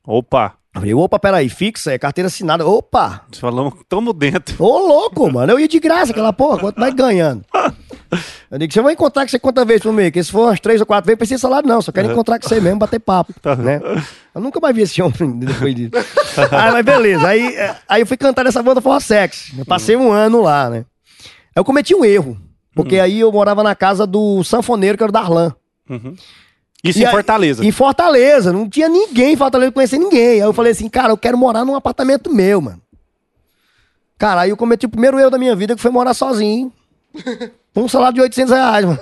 Opa. 0.06 0.54
Eu 0.76 0.82
falei, 0.82 0.94
opa, 0.96 1.20
peraí, 1.20 1.50
fixa, 1.50 1.92
é 1.94 2.00
carteira 2.00 2.28
assinada. 2.28 2.66
Opa, 2.68 3.22
Falamos, 3.40 3.76
tamo 3.88 4.12
dentro. 4.12 4.56
ô 4.64 4.80
louco, 4.88 5.32
mano, 5.32 5.52
eu 5.52 5.60
ia 5.60 5.68
de 5.68 5.80
graça 5.80 6.12
aquela 6.12 6.34
porra, 6.34 6.58
quanto 6.60 6.80
mais 6.80 6.94
ganhando. 6.96 7.44
Eu 8.52 8.58
digo, 8.60 8.74
você 8.74 8.82
vai 8.82 8.94
encontrar 8.94 9.24
com 9.24 9.30
você 9.30 9.40
quantas 9.40 9.66
vezes 9.66 9.84
por 9.84 9.92
mês? 9.94 10.12
Que 10.12 10.24
se 10.24 10.32
for 10.32 10.48
umas 10.48 10.60
três 10.60 10.80
ou 10.80 10.86
quatro 10.86 11.06
vezes, 11.08 11.18
precisa 11.18 11.40
salário 11.42 11.68
não, 11.68 11.82
só 11.82 11.92
quero 11.92 12.12
encontrar 12.12 12.40
com 12.40 12.48
você 12.48 12.60
mesmo, 12.62 12.80
bater 12.80 13.00
papo, 13.00 13.34
né? 13.60 13.82
Eu 14.34 14.42
nunca 14.42 14.60
mais 14.60 14.76
vi 14.76 14.82
esse 14.84 15.02
homem 15.02 15.38
depois 15.40 15.76
disso. 15.76 15.92
aí, 16.52 16.72
mas 16.72 16.86
beleza, 16.86 17.28
aí, 17.28 17.56
aí 17.88 18.02
eu 18.02 18.06
fui 18.08 18.18
cantar 18.18 18.44
nessa 18.46 18.62
banda 18.64 18.82
Forró 18.82 19.00
Sex, 19.00 19.52
eu 19.58 19.66
passei 19.66 19.96
um 19.96 20.12
ano 20.12 20.42
lá, 20.42 20.70
né? 20.70 20.86
Aí 21.56 21.60
eu 21.60 21.64
cometi 21.66 21.94
um 21.96 22.04
erro, 22.04 22.38
porque 22.76 23.00
aí 23.00 23.20
eu 23.20 23.32
morava 23.32 23.62
na 23.64 23.76
casa 23.76 24.08
do 24.08 24.44
sanfoneiro, 24.44 24.98
que 24.98 25.04
era 25.04 25.10
o 25.10 25.14
Darlan. 25.14 25.54
Isso 26.84 27.00
E 27.00 27.04
em 27.04 27.06
aí- 27.06 27.12
Fortaleza. 27.12 27.64
Em 27.66 27.72
Fortaleza, 27.72 28.52
não 28.52 28.68
tinha 28.70 28.90
ninguém 28.90 29.34
em 29.34 29.38
Fortaleza, 29.38 29.68
não 29.68 29.74
conhecia 29.74 29.98
ninguém. 30.00 30.32
Aí 30.34 30.40
eu 30.40 30.52
falei 30.52 30.72
assim, 30.74 30.90
cara, 30.90 31.14
eu 31.14 31.18
quero 31.18 31.38
morar 31.38 31.64
num 31.64 31.76
apartamento 31.76 32.30
meu, 32.34 32.60
mano. 32.60 32.82
Cara, 34.18 34.42
aí 34.42 34.50
eu 34.50 34.58
cometi 34.58 34.86
o 34.86 34.90
primeiro 34.90 35.20
erro 35.20 35.30
da 35.30 35.38
minha 35.38 35.56
vida, 35.56 35.76
que 35.76 35.82
foi 35.82 35.92
morar 35.92 36.14
sozinho. 36.14 36.72
Um 37.76 37.88
salário 37.88 38.14
de 38.14 38.22
800 38.22 38.54
reais, 38.54 38.86
mano. 38.86 39.00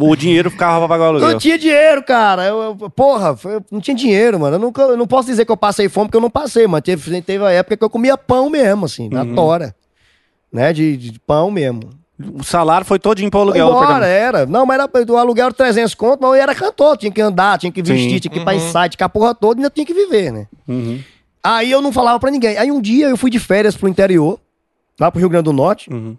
O 0.00 0.16
dinheiro 0.16 0.50
ficava 0.50 0.80
pra 0.80 0.88
pagar 0.88 1.10
o 1.10 1.12
Não 1.12 1.20
aluguel. 1.20 1.38
tinha 1.38 1.56
dinheiro, 1.56 2.02
cara. 2.02 2.44
Eu, 2.44 2.76
eu- 2.80 2.90
porra, 2.90 3.36
eu 3.44 3.64
não 3.70 3.80
tinha 3.80 3.94
dinheiro, 3.94 4.38
mano. 4.40 4.56
Eu, 4.56 4.60
nunca, 4.60 4.82
eu 4.82 4.96
não 4.96 5.06
posso 5.06 5.28
dizer 5.28 5.44
que 5.44 5.52
eu 5.52 5.56
passei 5.56 5.88
fome, 5.88 6.06
porque 6.08 6.16
eu 6.16 6.20
não 6.20 6.28
passei, 6.28 6.66
mas 6.66 6.82
teve, 6.82 7.22
teve 7.22 7.44
a 7.44 7.52
época 7.52 7.76
que 7.76 7.84
eu 7.84 7.88
comia 7.90 8.18
pão 8.18 8.50
mesmo, 8.50 8.84
assim, 8.86 9.08
na 9.08 9.24
tora. 9.24 9.74
Né, 10.52 10.72
de, 10.72 10.96
de 10.96 11.20
pão 11.20 11.52
mesmo. 11.52 11.82
O 12.34 12.42
salário 12.42 12.84
foi 12.84 12.98
todinho 12.98 13.30
pro 13.30 13.38
aluguel. 13.40 13.68
embora, 13.68 14.04
era. 14.06 14.44
Não, 14.44 14.66
mas 14.66 14.80
era, 14.80 14.90
o 15.12 15.16
aluguel 15.16 15.46
era 15.46 15.54
300 15.54 15.94
conto, 15.94 16.18
mas 16.20 16.30
eu 16.30 16.34
era 16.34 16.52
cantor, 16.52 16.96
tinha 16.96 17.12
que 17.12 17.20
andar, 17.20 17.58
tinha 17.58 17.70
que 17.70 17.80
vestir, 17.80 18.10
Sim. 18.14 18.18
tinha 18.18 18.32
que 18.32 18.40
ir 18.40 18.44
pra 18.44 18.56
ensaio, 18.56 18.90
tinha 18.90 18.98
que 18.98 19.04
a 19.04 19.08
porra 19.08 19.36
toda, 19.36 19.60
ainda 19.60 19.70
tinha 19.70 19.86
que 19.86 19.94
viver, 19.94 20.32
né? 20.32 20.48
Uhum. 20.66 20.98
Aí 21.44 21.70
eu 21.70 21.80
não 21.80 21.92
falava 21.92 22.18
pra 22.18 22.30
ninguém. 22.32 22.58
Aí 22.58 22.72
um 22.72 22.80
dia 22.80 23.08
eu 23.08 23.16
fui 23.16 23.30
de 23.30 23.38
férias 23.38 23.76
pro 23.76 23.88
interior, 23.88 24.40
lá 24.98 25.12
pro 25.12 25.20
Rio 25.20 25.28
Grande 25.28 25.44
do 25.44 25.52
Norte. 25.52 25.88
Uhum. 25.92 26.16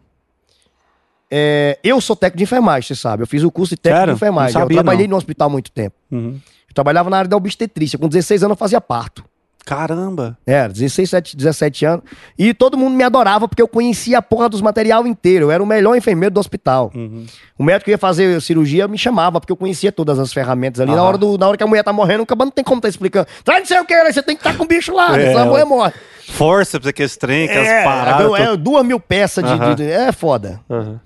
É, 1.31 1.79
eu 1.83 2.01
sou 2.01 2.15
técnico 2.15 2.37
de 2.39 2.43
enfermagem, 2.43 2.87
você 2.87 2.95
sabe. 2.95 3.23
Eu 3.23 3.27
fiz 3.27 3.41
o 3.43 3.49
curso 3.49 3.73
de 3.75 3.81
técnico 3.81 3.99
Sério? 4.01 4.13
de 4.13 4.17
enfermagem. 4.17 4.51
Sabia, 4.53 4.75
eu 4.77 4.83
trabalhei 4.83 5.07
não. 5.07 5.11
no 5.11 5.17
hospital 5.17 5.47
há 5.47 5.51
muito 5.51 5.71
tempo. 5.71 5.95
Uhum. 6.11 6.37
Eu 6.67 6.73
trabalhava 6.75 7.09
na 7.09 7.17
área 7.19 7.29
da 7.29 7.37
obstetrícia. 7.37 7.97
Com 7.97 8.07
16 8.09 8.43
anos 8.43 8.55
eu 8.55 8.57
fazia 8.59 8.81
parto. 8.81 9.23
Caramba. 9.63 10.35
É, 10.45 10.67
16, 10.67 11.09
17, 11.11 11.37
17 11.37 11.85
anos. 11.85 12.03
E 12.37 12.51
todo 12.53 12.75
mundo 12.77 12.95
me 12.95 13.03
adorava 13.03 13.47
porque 13.47 13.61
eu 13.61 13.67
conhecia 13.67 14.17
a 14.17 14.21
porra 14.21 14.49
dos 14.49 14.59
material 14.59 15.05
inteiro. 15.05 15.45
Eu 15.45 15.51
era 15.51 15.61
o 15.61 15.65
melhor 15.67 15.95
enfermeiro 15.95 16.33
do 16.33 16.39
hospital. 16.39 16.91
Uhum. 16.95 17.25
O 17.59 17.63
médico 17.63 17.85
que 17.85 17.91
ia 17.91 17.97
fazer 17.97 18.41
cirurgia 18.41 18.87
me 18.87 18.97
chamava, 18.97 19.39
porque 19.39 19.51
eu 19.51 19.55
conhecia 19.57 19.91
todas 19.91 20.17
as 20.17 20.33
ferramentas 20.33 20.81
ali. 20.81 20.89
Na, 20.91 20.97
Aham. 20.97 21.07
hora 21.07 21.17
do, 21.17 21.37
na 21.37 21.47
hora 21.47 21.55
que 21.57 21.63
a 21.63 21.67
mulher 21.67 21.83
tá 21.83 21.93
morrendo, 21.93 22.23
o 22.23 22.25
cabelo 22.25 22.45
não 22.47 22.51
tem 22.51 22.63
como 22.65 22.81
tá 22.81 22.89
explicando. 22.89 23.27
Traz 23.43 23.59
não 23.59 23.67
sei 23.67 23.79
o 23.79 23.85
que, 23.85 23.93
né? 24.03 24.11
você 24.11 24.23
tem 24.23 24.35
que 24.35 24.41
estar 24.41 24.57
com 24.57 24.63
o 24.63 24.67
bicho 24.67 24.91
lá, 24.93 25.15
É, 25.17 25.27
senão 25.27 25.43
a 25.43 25.45
mulher 25.45 25.65
morre. 25.65 25.93
Força 26.27 26.79
pra 26.79 26.89
aqueles 26.89 27.15
trem, 27.15 27.45
aquelas 27.45 27.67
É, 27.67 27.83
paradas. 27.83 28.25
eu- 28.25 28.35
é, 28.35 28.57
duas 28.57 28.83
mil 28.85 28.99
peças 28.99 29.43
de, 29.43 29.51
Aham. 29.51 29.75
de- 29.75 29.83
de- 29.85 29.91
É 29.91 30.11
foda. 30.11 30.59
Uhum. 30.67 30.97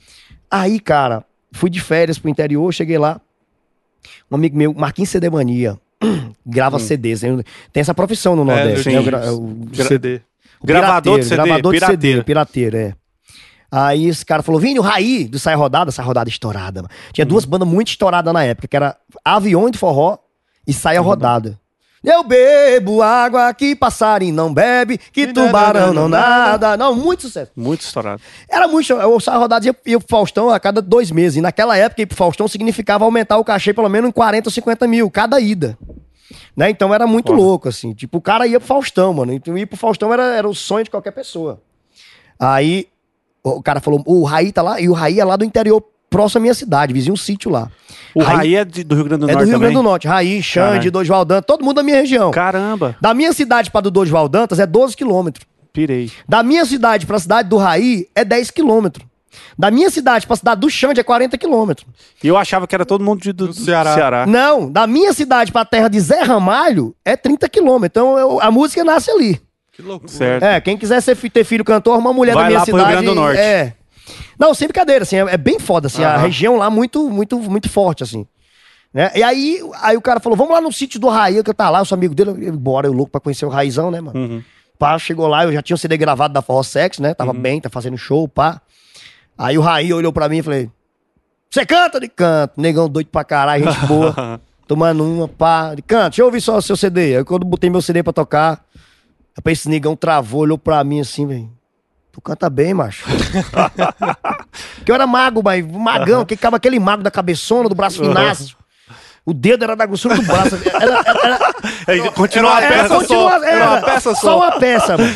Aí, 0.62 0.80
cara, 0.80 1.24
fui 1.52 1.70
de 1.70 1.80
férias 1.82 2.18
pro 2.18 2.30
interior, 2.30 2.74
cheguei 2.74 2.98
lá. 2.98 3.20
Um 4.32 4.36
amigo 4.36 4.58
meu, 4.58 4.74
Marquinhos 4.74 5.10
CD 5.10 5.30
Mania, 5.30 5.78
grava 6.46 6.80
CDs. 6.80 7.22
né? 7.24 7.44
Tem 7.74 7.82
essa 7.82 7.94
profissão 7.94 8.36
no 8.36 8.44
Nordeste. 8.46 8.89
eu 8.89 8.94
né? 8.94 9.00
O 9.00 9.04
gra- 9.04 9.26
isso. 9.26 9.41
o- 9.41 9.88
CD. 9.88 10.22
o 10.62 10.68
Gravador 10.68 11.20
de 11.20 11.26
pirateiro, 11.26 11.30
CD, 11.30 11.36
Gravador 11.36 11.74
de 11.74 11.80
CD, 11.80 11.89
pirateiro. 11.89 12.24
pirateiro, 12.24 12.78
é. 12.78 12.94
Aí 13.72 14.06
esse 14.08 14.24
cara 14.26 14.41
falou, 14.44 14.62
Vini, 14.62 14.80
o 14.80 14.82
Raí 14.82 15.28
do 15.28 15.38
Sai 15.39 15.56
Rodada, 15.56 15.91
Sai 15.91 16.06
Rodada 16.06 16.30
estourada. 16.30 16.82
mano. 16.84 16.94
Tinha 17.12 17.26
duas 17.26 17.44
bandas 17.46 17.68
muito 17.68 17.89
estouradas 17.89 18.34
na 18.34 18.44
época, 18.44 18.68
que 18.68 18.76
era 18.76 18.96
Avião 19.24 19.70
de 19.70 19.78
Forró 19.78 20.18
e 20.65 20.72
Saia 20.74 21.02
Rodada. 21.02 21.60
Eu 22.06 22.24
bebo 22.24 23.02
água 23.02 23.54
que 23.54 23.76
passarinho 23.76 24.34
não 24.34 24.54
bebe, 24.54 24.98
que 24.98 25.34
tubarão 25.34 25.94
não, 25.94 26.08
nada. 26.08 26.78
Não, 26.78 26.94
muito 26.96 27.24
sucesso. 27.24 27.52
Muito 27.56 27.82
estourado. 27.82 28.22
Era 28.48 28.68
muito. 28.68 28.94
Eu 28.94 29.20
saio 29.20 29.39
rodada 29.39 29.65
ia, 29.65 29.76
ia 29.86 30.00
pro 30.00 30.08
Faustão 30.08 30.50
a 30.50 30.60
cada 30.60 30.82
dois 30.82 31.10
meses. 31.10 31.38
E 31.38 31.41
naquela 31.41 31.76
época, 31.76 32.02
ir 32.02 32.06
pro 32.06 32.15
Faustão 32.15 32.48
significava 32.48 33.04
aumentar 33.04 33.38
o 33.38 33.44
cachê 33.44 33.74
pelo 33.74 33.89
menos 33.89 34.10
em 34.10 34.12
40 34.12 34.48
ou 34.48 34.52
50 34.52 34.88
mil, 34.88 35.10
cada 35.10 35.39
ida. 35.39 35.78
Né? 36.56 36.70
Então 36.70 36.94
era 36.94 37.08
muito 37.08 37.28
Porra. 37.28 37.38
louco, 37.38 37.70
assim. 37.70 37.94
Tipo, 37.94 38.20
o 38.20 38.22
cara 38.22 38.46
ia 38.46 38.60
pro 38.60 38.68
Faustão, 38.68 39.13
mano. 39.13 39.34
Então 39.34 39.58
ir 39.58 39.65
pro 39.65 39.78
Faustão 39.78 40.13
era, 40.13 40.36
era 40.36 40.48
o 40.48 40.54
sonho 40.54 40.84
de 40.84 40.91
qualquer 40.91 41.12
pessoa. 41.12 41.62
Aí 42.39 42.88
o 43.44 43.62
cara 43.62 43.80
falou: 43.80 44.04
o 44.06 44.24
Raí 44.24 44.52
tá 44.52 44.62
lá, 44.62 44.80
e 44.80 44.89
o 44.89 44.94
Raí 44.94 45.20
é 45.20 45.26
lá 45.26 45.36
do 45.36 45.46
interior, 45.46 45.84
próximo 46.17 46.39
à 46.39 46.41
minha 46.41 46.54
cidade, 46.54 46.93
vizinho 46.93 47.13
um 47.13 47.17
sítio 47.17 47.51
lá. 47.51 47.69
O 48.13 48.21
Raí 48.23 48.56
é 48.56 48.63
de- 48.63 48.84
do 48.84 48.95
Rio 48.95 49.04
Grande 49.06 49.25
do 49.25 49.30
é 49.30 49.34
do 49.34 49.38
Norte 49.38 49.45
Rio 49.47 49.54
também? 49.56 49.60
Grande 49.60 49.75
do 49.75 49.84
Norte. 49.84 50.08
Raí, 50.08 50.41
Xande. 50.41 50.89
Dorival 50.89 51.25
Dantas, 51.25 51.45
todo 51.45 51.63
mundo 51.65 51.75
da 51.75 51.84
minha 51.84 51.97
região. 51.97 52.32
Caramba. 52.32 52.95
Da 53.01 53.13
minha 53.13 53.34
cidade 53.34 53.69
pra 53.69 53.82
do 53.82 53.91
Dorival 53.91 54.30
Dantas 54.30 54.60
é 54.60 54.65
12 54.65 54.95
quilômetros. 54.95 55.45
Pirei. 55.73 56.10
Da 56.28 56.41
minha 56.41 56.63
cidade 56.65 57.06
pra 57.06 57.19
cidade 57.19 57.49
do 57.49 57.58
Raí 57.58 58.08
é 58.15 58.23
10 58.23 58.49
quilômetros. 58.51 59.06
Da 59.60 59.69
minha 59.69 59.89
cidade 59.89 60.25
pra 60.25 60.36
cidade 60.38 60.62
do 60.62 60.69
Xande 60.69 61.01
é 61.01 61.04
40 61.04 61.38
quilômetros. 61.38 61.86
E 62.23 62.28
eu 62.28 62.38
achava 62.38 62.65
que 62.65 62.73
era 62.73 62.86
todo 62.86 63.04
mundo 63.04 63.21
de, 63.21 63.34
do, 63.34 63.47
Do 63.47 63.54
do 63.54 63.60
Ceará. 63.60 63.93
Ceará. 63.93 64.25
Não, 64.25 64.71
da 64.71 64.88
minha 64.88 65.12
cidade 65.12 65.51
pra 65.51 65.65
terra 65.65 65.89
de 65.89 65.99
Zé 65.99 66.21
Ramalho 66.23 66.95
é 67.04 67.17
30 67.17 67.49
quilômetros. 67.49 67.91
Então 67.91 68.17
eu- 68.17 68.39
a 68.41 68.49
música 68.49 68.84
nasce 68.86 69.12
ali. 69.12 69.41
Que 69.73 69.82
loucura. 69.82 70.10
Certo. 70.10 70.41
É, 70.43 70.62
quem 70.62 70.78
quiser 70.78 71.01
ser, 71.01 71.17
ter 71.30 71.43
filho 71.43 71.65
cantor, 71.65 71.97
uma 71.97 72.13
mulher 72.13 72.34
Vai 72.34 72.43
da 72.43 72.47
minha 72.47 72.60
lá 72.60 72.65
pro 72.65 72.73
cidade. 72.78 72.89
Rio 72.89 73.01
Grande 73.01 73.13
do 73.13 73.15
Norte. 73.21 73.39
É. 73.41 73.73
Não, 74.39 74.54
sem 74.54 74.68
brincadeira, 74.68 75.04
assim, 75.04 75.18
é, 75.18 75.22
é 75.22 75.38
bem 75.38 75.60
foda, 75.60 75.88
assim, 75.88 76.04
a 76.04 76.15
Aham. 76.15 76.24
região 76.24 76.56
lá 76.58 76.70
muito, 76.70 77.10
muito, 77.10 77.38
muito 77.39 77.70
forte, 77.70 78.04
assim. 78.04 78.26
Né? 78.94 79.12
E 79.15 79.24
aí, 79.24 79.60
aí 79.82 79.98
o 79.98 80.02
cara 80.02 80.20
falou, 80.20 80.38
vamos 80.38 80.54
lá 80.54 80.62
no 80.62 80.72
sítio 80.72 81.00
do 81.00 81.10
Raí, 81.10 81.44
que 81.44 81.50
eu 81.50 81.54
tá 81.54 81.70
lá, 81.70 81.80
eu 81.80 81.86
sou 81.86 81.96
amigo 81.96 82.15
dele, 82.15 82.48
eu, 82.48 82.54
bora, 82.54 82.88
eu 82.88 82.94
louco 82.94 83.12
pra 83.12 83.20
conhecer 83.20 83.46
o 83.46 83.50
Raizão, 83.50 83.91
né, 83.91 84.00
mano? 84.00 84.18
Uhum. 84.18 84.44
Pá, 84.78 84.98
chegou 85.00 85.28
lá, 85.28 85.46
eu 85.46 85.54
já 85.54 85.62
tinha 85.62 85.76
um 85.76 85.78
CD 85.78 85.98
gravado 85.98 86.34
da 86.34 86.41
Forró 86.41 86.62
Sex, 86.63 87.00
né? 87.00 87.13
Tava 87.13 87.34
bem, 87.34 87.62
tá 87.62 87.70
fazendo 87.70 87.98
show, 87.98 88.28
pá. 88.28 88.62
Aí 89.38 89.58
o 89.58 89.62
Raí 89.62 89.94
olhou 89.94 90.12
pra 90.12 90.28
mim 90.28 90.38
e 90.38 90.44
falei: 90.44 90.70
Você 91.50 91.65
canta 91.65 92.00
de 92.00 92.08
canto? 92.10 92.60
Negão 92.60 92.89
doido 92.89 93.08
pra 93.08 93.24
caralho, 93.24 93.65
gente 93.72 93.86
boa. 93.86 94.39
tomando 94.68 95.04
uma, 95.04 95.28
pá. 95.28 95.76
De 95.76 95.82
canto, 95.82 96.10
deixa 96.12 96.22
eu 96.22 96.26
ouvir 96.26 96.41
só 96.41 96.58
o 96.58 96.62
seu 96.62 96.76
CD. 96.76 97.18
Aí 97.18 97.24
quando 97.24 97.44
eu 97.44 97.48
botei 97.50 97.70
meu 97.70 97.82
CD 97.82 98.04
pra 98.04 98.12
tocar, 98.12 98.65
rapaz, 99.36 99.60
esse 99.60 99.70
negão 99.70 99.96
travou, 99.96 100.41
olhou 100.41 100.58
pra 100.58 100.84
mim 100.84 101.00
assim, 101.00 101.26
velho. 101.26 101.50
Tu 102.15 102.21
canta 102.21 102.49
bem, 102.49 102.73
macho. 102.73 103.04
que 104.86 104.89
eu 104.89 104.95
era 104.95 105.06
mago, 105.06 105.41
mas 105.43 105.67
magão, 105.67 106.23
que 106.23 106.38
ficava 106.38 106.56
aquele 106.56 106.80
mago 106.80 107.04
da 107.04 107.12
cabeçona, 107.12 107.67
do 107.67 107.75
braço 107.75 108.01
finaço. 108.01 108.56
O 109.26 109.34
dedo 109.34 109.64
era 109.64 109.76
da 109.76 109.88
grossura 109.88 110.16
do 110.16 110.22
braço. 110.22 110.56
Era, 110.72 111.00
era- 111.00 111.20
era- 111.26 111.56
Aí, 111.88 112.12
continua 112.12 112.56
a 112.58 112.62
Era 112.62 112.68
peça 112.76 112.82
uma 112.82 112.88
só. 112.90 113.00
continua- 113.00 113.48
Era 113.48 113.66
uma 113.72 113.82
peça 113.82 114.16
só. 114.16 114.38
uma 114.38 114.52
peça, 114.60 114.98
mano. 114.98 115.16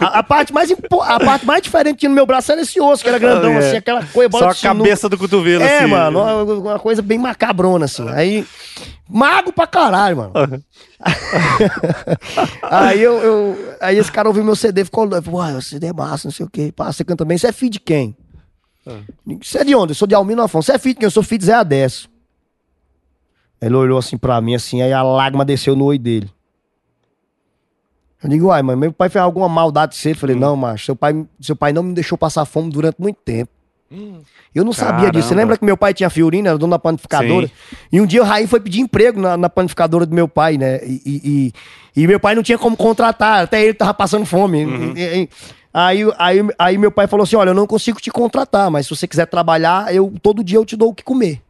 A, 0.00 0.18
a 0.18 0.22
parte 0.24 0.52
mais, 0.52 0.70
impo- 0.72 1.00
a 1.02 1.20
parte 1.20 1.46
mais 1.46 1.62
diferente 1.62 2.08
no 2.08 2.14
meu 2.14 2.26
braço 2.26 2.50
era 2.50 2.60
esse 2.62 2.80
osso, 2.80 3.02
que 3.02 3.08
era 3.08 3.18
grandão, 3.18 3.52
É. 3.52 3.58
assim, 3.58 3.76
aquela 3.76 4.04
coisa, 4.04 4.30
Só 4.36 4.48
a 4.48 4.54
cabeça 4.54 5.08
do 5.08 5.16
cotovelo, 5.16 5.62
É, 5.62 5.78
assim. 5.78 5.86
mano, 5.86 6.20
uma, 6.20 6.42
uma 6.42 6.78
coisa 6.80 7.00
bem 7.00 7.16
macabrona, 7.18 7.84
assim. 7.84 8.08
Aí, 8.10 8.44
mago 9.08 9.52
pra 9.52 9.66
caralho, 9.68 10.16
mano. 10.16 10.32
aí 12.62 13.00
eu, 13.02 13.14
eu- 13.18 13.74
Aí 13.80 13.96
esse 13.98 14.10
cara 14.10 14.28
ouviu 14.28 14.42
meu 14.44 14.56
CD, 14.56 14.84
ficou 14.84 15.04
louco. 15.04 15.30
Uai, 15.36 15.54
o 15.54 15.62
CD 15.62 15.86
é 15.88 15.92
massa, 15.92 16.26
não 16.28 16.32
sei 16.32 16.44
o 16.44 16.50
quê. 16.50 16.72
Pá, 16.74 16.92
você 16.92 17.04
canta 17.04 17.24
bem. 17.24 17.38
Você 17.38 17.46
é 17.46 17.52
filho 17.52 17.70
de 17.70 17.80
quem? 17.80 18.16
Você 19.42 19.58
é 19.58 19.64
de 19.64 19.74
onde? 19.74 19.92
Eu 19.92 19.94
sou 19.94 20.08
de 20.08 20.14
Almino 20.14 20.42
Afonso. 20.42 20.66
Você 20.66 20.72
é 20.72 20.78
filho 20.78 20.94
de 20.94 20.98
quem? 21.00 21.06
Eu 21.06 21.10
sou 21.10 21.22
filho 21.22 21.38
de 21.38 21.44
Zé 21.46 21.54
Adesso. 21.54 22.08
Ele 23.60 23.74
olhou 23.74 23.98
assim 23.98 24.16
pra 24.16 24.40
mim, 24.40 24.54
assim, 24.54 24.82
aí 24.82 24.92
a 24.92 25.02
lágrima 25.02 25.44
desceu 25.44 25.74
no 25.74 25.84
olho 25.86 25.98
dele. 25.98 26.30
Eu 28.22 28.28
digo, 28.30 28.46
uai, 28.48 28.62
mãe, 28.62 28.74
meu 28.76 28.92
pai 28.92 29.08
fez 29.08 29.22
alguma 29.22 29.48
maldade 29.48 29.94
com 29.94 30.00
você? 30.02 30.12
Falei, 30.14 30.34
Hum. 30.36 30.40
não, 30.40 30.56
macho, 30.56 30.86
seu 30.86 30.96
pai, 30.96 31.24
seu 31.40 31.54
pai 31.54 31.72
não 31.72 31.82
me 31.82 31.94
deixou 31.94 32.18
passar 32.18 32.44
fome 32.44 32.70
durante 32.70 33.00
muito 33.00 33.18
tempo. 33.24 33.50
Eu 34.54 34.64
não 34.66 34.72
sabia 34.72 35.10
disso. 35.10 35.28
Você 35.28 35.34
Caramba. 35.34 35.40
lembra 35.40 35.56
que 35.56 35.64
meu 35.64 35.76
pai 35.76 35.94
tinha 35.94 36.10
Fiorina, 36.10 36.50
era 36.50 36.58
dono 36.58 36.72
da 36.72 36.78
panificadora? 36.78 37.46
Sim. 37.46 37.52
E 37.90 38.00
um 38.02 38.06
dia 38.06 38.20
o 38.20 38.24
Raí 38.24 38.46
foi 38.46 38.60
pedir 38.60 38.80
emprego 38.80 39.18
na, 39.18 39.34
na 39.36 39.48
panificadora 39.48 40.04
do 40.04 40.14
meu 40.14 40.28
pai, 40.28 40.58
né? 40.58 40.78
E, 40.84 41.00
e- 41.06 41.52
e- 42.02 42.06
meu 42.06 42.20
pai 42.20 42.34
não 42.34 42.42
tinha 42.42 42.58
como 42.58 42.76
contratar, 42.76 43.44
até 43.44 43.62
ele 43.64 43.72
tava 43.72 43.94
passando 43.94 44.26
fome. 44.26 44.66
Uhum. 44.66 44.92
E- 44.94 45.28
aí, 45.72 46.00
aí, 46.18 46.48
aí 46.58 46.76
meu 46.76 46.90
pai 46.92 47.06
falou 47.06 47.24
assim: 47.24 47.36
olha, 47.36 47.50
eu 47.50 47.54
não 47.54 47.66
consigo 47.66 47.98
te 47.98 48.10
contratar, 48.10 48.70
mas 48.70 48.86
se 48.86 48.94
você 48.94 49.06
quiser 49.08 49.24
trabalhar, 49.26 49.94
eu 49.94 50.12
todo 50.20 50.44
dia 50.44 50.58
eu 50.58 50.66
te 50.66 50.76
dou 50.76 50.90
o 50.90 50.94
que 50.94 51.02
comer. 51.02 51.40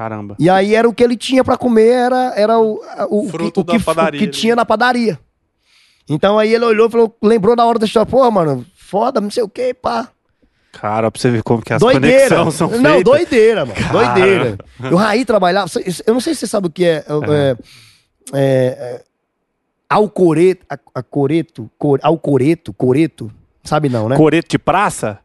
Caramba. 0.00 0.34
E 0.38 0.48
aí 0.48 0.74
era 0.74 0.88
o 0.88 0.94
que 0.94 1.04
ele 1.04 1.14
tinha 1.14 1.44
pra 1.44 1.58
comer, 1.58 1.90
era, 1.90 2.32
era 2.34 2.58
o, 2.58 2.80
o, 3.10 3.28
Fruto 3.28 3.60
o, 3.60 3.64
que, 3.66 3.76
da 3.76 3.84
padaria, 3.84 4.18
o 4.18 4.20
que 4.22 4.26
né? 4.28 4.32
tinha 4.32 4.56
na 4.56 4.64
padaria. 4.64 5.20
Então 6.08 6.38
aí 6.38 6.54
ele 6.54 6.64
olhou 6.64 6.88
e 6.88 6.90
falou, 6.90 7.14
lembrou 7.22 7.54
na 7.54 7.66
hora 7.66 7.78
da 7.78 7.84
história, 7.84 8.10
pô, 8.10 8.30
mano, 8.30 8.64
foda, 8.74 9.20
não 9.20 9.30
sei 9.30 9.42
o 9.42 9.48
que, 9.48 9.74
pá. 9.74 10.08
Cara, 10.72 11.10
pra 11.10 11.20
você 11.20 11.30
ver 11.30 11.42
como 11.42 11.62
que 11.62 11.74
as 11.74 11.80
doideira. 11.80 12.28
conexões 12.30 12.54
são 12.54 12.70
feitas. 12.70 12.90
Não, 12.90 13.02
doideira, 13.02 13.66
mano. 13.66 13.78
Cara. 13.78 13.92
Doideira. 13.92 14.58
O 14.90 14.96
Raí 14.96 15.22
trabalhava. 15.26 15.70
Eu 16.06 16.14
não 16.14 16.20
sei 16.22 16.32
se 16.32 16.40
você 16.40 16.46
sabe 16.46 16.68
o 16.68 16.70
que 16.70 16.86
é. 16.86 17.04
é, 17.04 17.56
é, 18.32 18.38
é 18.38 19.04
alcoreto. 19.86 20.64
Alcoreto. 22.02 22.72
Coreto. 22.72 23.30
Sabe 23.62 23.90
não, 23.90 24.08
né? 24.08 24.16
Coreto 24.16 24.48
de 24.48 24.58
praça? 24.58 25.18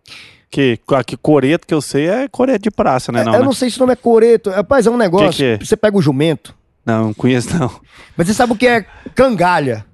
Que, 0.56 0.80
que 1.06 1.18
coreto 1.18 1.68
que 1.68 1.74
eu 1.74 1.82
sei 1.82 2.08
é 2.08 2.30
coreto 2.30 2.64
de 2.64 2.72
praça, 2.72 3.12
né? 3.12 3.26
Não, 3.26 3.34
eu 3.34 3.40
né? 3.40 3.46
não 3.46 3.52
sei 3.52 3.70
se 3.70 3.76
o 3.76 3.82
nome 3.82 3.92
é 3.92 3.96
coreto. 3.98 4.50
Rapaz, 4.50 4.88
é 4.88 4.90
um 4.90 4.96
negócio. 4.96 5.32
Que 5.32 5.36
que 5.36 5.44
é? 5.44 5.58
Você 5.58 5.76
pega 5.76 5.98
o 5.98 6.02
jumento. 6.02 6.56
não, 6.86 7.08
não 7.08 7.14
conheço 7.14 7.58
não. 7.58 7.70
Mas 8.16 8.28
você 8.28 8.34
sabe 8.34 8.54
o 8.54 8.56
que 8.56 8.66
é 8.66 8.86
cangalha? 9.14 9.86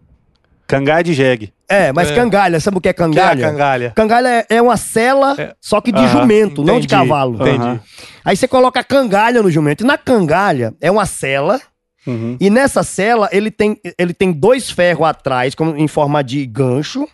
Cangai 0.68 1.04
de 1.04 1.14
jegue. 1.14 1.52
É, 1.68 1.92
mas 1.92 2.12
É. 2.12 2.16
cangalha, 2.16 2.60
sabe 2.60 2.78
o 2.78 2.82
que 2.82 2.90
é 2.90 2.94
Que 2.94 3.02
é 3.02 3.06
cangalha? 3.06 3.42
cangalha. 3.50 3.92
Cangalha 3.96 4.28
é, 4.28 4.46
é 4.58 4.62
uma 4.62 4.78
cela, 4.78 5.36
É. 5.36 5.56
só 5.60 5.82
que 5.82 5.92
de 5.92 6.08
jumento, 6.10 6.64
não 6.64 6.80
de 6.80 6.86
entendi. 6.86 7.10
cavalo. 7.10 7.36
Entendi. 7.42 7.80
Aí 8.24 8.38
você 8.38 8.48
coloca 8.48 8.80
a 8.80 8.84
cangalha 8.84 9.42
no 9.42 9.50
jumento. 9.50 9.84
E 9.84 9.88
na 9.88 9.98
cangalha 9.98 10.76
é 10.80 10.92
uma 10.92 11.08
cela. 11.08 11.60
Uhum. 12.06 12.38
E 12.40 12.52
nessa 12.52 12.84
cela, 12.84 13.30
ele 13.32 13.50
tem, 13.50 13.80
ele 13.98 14.14
tem 14.14 14.32
dois 14.32 14.70
ferros 14.70 15.08
atrás, 15.08 15.56
como, 15.56 15.76
em 15.76 15.88
forma 15.88 16.24
de 16.24 16.46
gancho, 16.46 17.08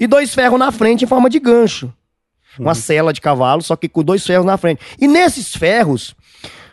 e 0.00 0.06
dois 0.06 0.32
ferros 0.34 0.58
na 0.58 0.72
frente 0.72 1.04
em 1.04 1.06
forma 1.08 1.28
de 1.28 1.38
gancho. 1.38 1.92
Uma 2.58 2.74
cela 2.74 3.12
de 3.12 3.20
cavalo, 3.20 3.62
só 3.62 3.74
que 3.76 3.88
com 3.88 4.02
dois 4.02 4.24
ferros 4.26 4.46
na 4.46 4.56
frente. 4.56 4.80
E 5.00 5.08
nesses 5.08 5.54
ferros, 5.56 6.14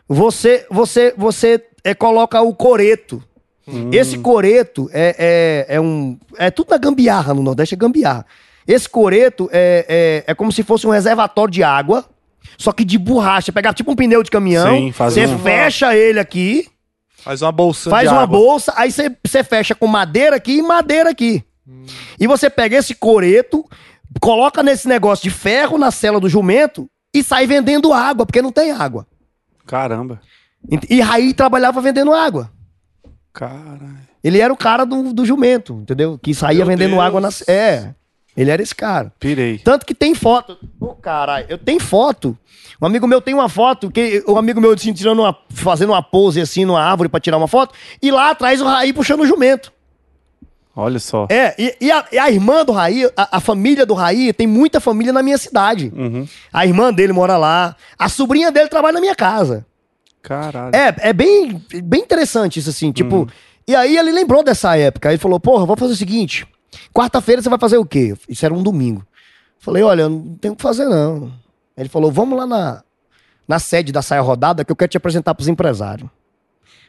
você 0.08 0.66
você 0.70 1.14
você 1.18 1.64
é, 1.84 1.94
coloca 1.94 2.42
o 2.42 2.54
coreto. 2.54 3.24
Esse 3.92 4.18
coreto 4.18 4.90
é, 4.92 5.66
é, 5.70 5.76
é 5.76 5.82
um. 5.82 6.18
É 6.38 6.52
tudo 6.52 6.72
na 6.72 6.78
gambiarra 6.78 7.34
no 7.34 7.42
Nordeste, 7.42 7.76
é 7.76 7.78
gambiarra. 7.78 8.26
Esse 8.68 8.90
coreto 8.90 9.50
é, 9.52 10.24
é, 10.28 10.32
é 10.32 10.36
como 10.36 10.52
se 10.52 10.62
fosse 10.62 10.86
um 10.86 10.90
reservatório 10.90 11.52
de 11.54 11.64
água, 11.64 12.06
só 12.58 12.72
que 12.74 12.84
de 12.84 12.98
borracha. 12.98 13.52
Pegar 13.52 13.74
tipo 13.74 13.92
um 13.92 13.96
pneu 13.96 14.24
de 14.24 14.30
caminhão, 14.32 14.76
Sim, 14.76 14.92
você 14.92 15.26
um- 15.26 15.40
fecha 15.40 15.96
ele 15.96 16.20
aqui, 16.20 16.68
Faz 17.18 17.42
uma 17.42 17.52
bolsa 17.52 17.90
faz 17.90 18.12
uma 18.12 18.24
água. 18.24 18.38
bolsa, 18.40 18.74
aí 18.76 18.92
você, 18.92 19.16
você 19.26 19.44
fecha 19.44 19.74
com 19.76 19.88
madeira 19.88 20.36
aqui 20.36 20.54
e 20.58 20.62
madeira 20.62 21.10
aqui. 21.12 21.44
E 22.20 22.28
você 22.28 22.50
pega 22.50 22.78
esse 22.78 22.94
coreto, 22.96 23.64
coloca 24.20 24.62
nesse 24.64 24.88
negócio 24.88 25.24
de 25.24 25.30
ferro 25.30 25.78
na 25.78 25.92
cela 25.92 26.20
do 26.20 26.28
jumento 26.30 26.88
e 27.14 27.24
sai 27.24 27.46
vendendo 27.46 27.94
água, 27.94 28.26
porque 28.26 28.42
não 28.42 28.52
tem 28.52 28.72
água. 28.72 29.06
Caramba. 29.66 30.20
E 30.70 30.98
e 30.98 31.02
Raí 31.02 31.34
trabalhava 31.34 31.82
vendendo 31.82 32.14
água. 32.14 32.52
Caralho. 33.34 34.00
Ele 34.24 34.40
era 34.40 34.54
o 34.54 34.58
cara 34.58 34.86
do, 34.86 35.14
do 35.14 35.26
jumento, 35.26 35.74
entendeu? 35.82 36.20
Que 36.22 36.34
saía 36.34 36.60
Meu 36.60 36.68
vendendo 36.68 36.92
Deus. 36.92 37.02
água 37.02 37.22
na. 37.22 37.30
É. 37.48 37.94
Ele 38.36 38.50
era 38.50 38.62
esse 38.62 38.74
cara. 38.76 39.12
Pirei. 39.20 39.58
Tanto 39.58 39.86
que 39.86 39.94
tem 39.94 40.16
foto. 40.16 40.58
Ô, 40.80 40.90
caralho, 40.90 41.46
eu 41.50 41.58
tenho 41.58 41.80
foto. 41.80 42.38
Um 42.82 42.86
amigo 42.86 43.06
meu 43.08 43.22
tem 43.22 43.34
uma 43.34 43.50
foto, 43.50 43.92
que 43.92 44.24
um 44.28 44.38
amigo 44.38 44.62
meu 44.62 44.72
assim, 44.72 44.94
tirando 44.94 45.20
uma, 45.20 45.38
fazendo 45.50 45.90
uma 45.92 46.02
pose 46.02 46.40
assim 46.40 46.66
numa 46.66 46.82
árvore 46.82 47.10
pra 47.10 47.20
tirar 47.20 47.38
uma 47.38 47.48
foto, 47.48 47.76
e 48.02 48.10
lá 48.10 48.32
atrás 48.32 48.62
o 48.62 48.66
Raí 48.66 48.94
puxando 48.94 49.22
o 49.22 49.26
jumento. 49.26 49.72
Olha 50.76 51.00
só. 51.00 51.28
É, 51.30 51.54
e, 51.58 51.76
e 51.82 51.92
a, 51.92 52.06
e 52.12 52.18
a 52.18 52.32
irmã 52.32 52.64
do 52.64 52.72
Raí, 52.72 53.06
a, 53.18 53.38
a 53.38 53.40
família 53.40 53.86
do 53.86 53.94
Raí, 53.94 54.32
tem 54.32 54.48
muita 54.48 54.80
família 54.80 55.12
na 55.12 55.22
minha 55.22 55.38
cidade. 55.38 55.92
Uhum. 55.96 56.26
A 56.52 56.66
irmã 56.66 56.94
dele 56.94 57.12
mora 57.12 57.38
lá, 57.38 57.76
a 58.00 58.08
sobrinha 58.08 58.52
dele 58.52 58.70
trabalha 58.70 58.94
na 58.94 59.02
minha 59.02 59.16
casa. 59.16 59.66
Caralho. 60.22 60.76
É, 60.76 61.10
é 61.10 61.14
bem, 61.14 61.62
bem 61.84 62.02
interessante 62.02 62.60
isso 62.60 62.70
assim, 62.70 62.92
tipo. 62.92 63.28
E 63.68 63.76
aí 63.76 63.98
ele 63.98 64.12
lembrou 64.12 64.44
dessa 64.44 64.78
época. 64.78 65.10
Ele 65.10 65.18
falou: 65.18 65.40
Porra, 65.40 65.66
vou 65.66 65.76
fazer 65.76 65.94
o 65.94 65.98
seguinte: 65.98 66.48
quarta-feira 66.94 67.42
você 67.42 67.50
vai 67.50 67.60
fazer 67.60 67.78
o 67.78 67.86
quê? 67.86 68.16
Isso 68.30 68.46
era 68.46 68.54
um 68.54 68.64
domingo. 68.64 69.06
Falei: 69.60 69.84
Olha, 69.84 70.08
não 70.08 70.36
tenho 70.36 70.54
o 70.54 70.58
que 70.58 70.64
fazer 70.64 70.86
não. 70.86 71.32
Ele 71.76 71.90
falou: 71.90 72.12
Vamos 72.12 72.38
lá 72.38 72.46
na, 72.46 72.84
na 73.48 73.60
sede 73.60 73.92
da 73.92 74.02
saia 74.02 74.22
rodada 74.22 74.64
que 74.64 74.72
eu 74.72 74.76
quero 74.76 74.90
te 74.92 74.98
apresentar 74.98 75.34
pros 75.34 75.48
empresários. 75.48 76.10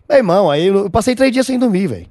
Meu 0.08 0.18
irmão, 0.18 0.50
aí 0.50 0.66
eu 0.66 0.90
passei 0.90 1.14
três 1.14 1.32
dias 1.32 1.46
sem 1.46 1.58
dormir, 1.58 1.86
velho. 1.86 2.08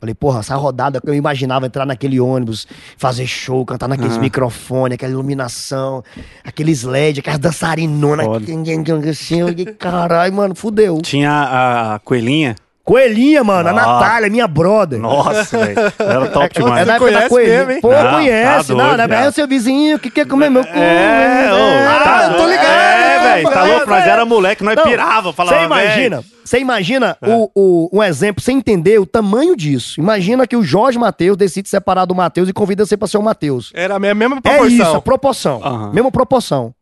Falei, 0.00 0.14
porra, 0.14 0.40
essa 0.40 0.56
rodada 0.56 0.98
que 1.00 1.08
eu 1.10 1.14
imaginava 1.14 1.66
entrar 1.66 1.84
naquele 1.84 2.18
ônibus, 2.18 2.66
fazer 2.96 3.26
show, 3.26 3.66
cantar 3.66 3.86
naqueles 3.86 4.12
Aham. 4.14 4.20
microfones, 4.22 4.94
aquela 4.94 5.12
iluminação, 5.12 6.02
aqueles 6.42 6.84
LED, 6.84 7.20
aquelas 7.20 7.38
dançarinonas. 7.38 8.26
Caralho, 9.78 10.32
mano, 10.32 10.54
fudeu. 10.54 10.98
Tinha 11.02 11.30
a, 11.30 11.94
a 11.96 11.98
coelhinha. 11.98 12.56
Coelhinha, 12.82 13.44
mano, 13.44 13.68
a 13.68 13.72
Nossa. 13.72 13.86
Natália, 13.86 14.30
minha 14.30 14.48
brother. 14.48 14.98
Noxa, 14.98 15.58
velho. 15.58 15.78
Era 15.98 16.26
top 16.28 16.46
É 16.46 16.60
demais. 16.60 16.86
da 16.86 16.94
época 16.94 17.10
da 17.10 17.16
conhece 17.18 17.28
coelhinha. 17.28 17.56
mesmo, 17.58 17.72
hein? 17.72 17.80
Pô, 17.82 17.90
Não, 17.92 18.10
conhece. 18.10 18.68
tá 18.68 18.74
não, 18.74 18.84
doido, 18.86 18.96
né? 18.98 19.08
cara. 19.08 19.24
É 19.26 19.28
o 19.28 19.32
seu 19.32 19.46
vizinho 19.46 19.98
que 19.98 20.10
quer 20.10 20.26
comer 20.26 20.50
meu 20.50 20.64
cu. 20.64 20.76
É, 20.76 21.50
ô, 21.52 22.02
tá 22.04 22.28
eu 22.32 22.36
tô 22.38 22.46
ligado. 22.48 22.66
É, 22.66 23.09
velho, 23.22 23.50
tá 23.50 23.66
é, 23.68 23.72
louco? 23.72 23.90
Nós 23.90 24.04
é. 24.04 24.08
era 24.08 24.24
moleque, 24.24 24.62
nós 24.64 24.76
Não, 24.76 24.84
pirava, 24.84 25.32
falava, 25.32 25.58
Você 25.58 25.64
imagina, 25.64 26.24
você 26.44 26.58
imagina 26.58 27.16
o, 27.22 27.50
o- 27.54 27.98
um 27.98 28.02
exemplo, 28.02 28.42
você 28.42 28.52
entender 28.52 28.98
o 28.98 29.06
tamanho 29.06 29.56
disso. 29.56 30.00
Imagina 30.00 30.46
que 30.46 30.56
o 30.56 30.62
Jorge 30.62 30.98
Matheus 30.98 31.36
decide 31.36 31.68
separar 31.68 32.04
do 32.04 32.14
Matheus 32.14 32.48
e 32.48 32.52
convida 32.52 32.84
você 32.84 32.96
pra 32.96 33.06
ser 33.08 33.18
o 33.18 33.22
Matheus. 33.22 33.70
Era 33.74 33.96
a 33.96 33.98
me- 33.98 34.12
mesma 34.14 34.36
É 34.38 34.40
proporção. 34.40 34.68
isso, 34.68 34.96
a 34.96 35.00
proporção. 35.02 35.60
Aham. 35.64 35.92
Mesma 35.92 36.10
proporção. 36.10 36.74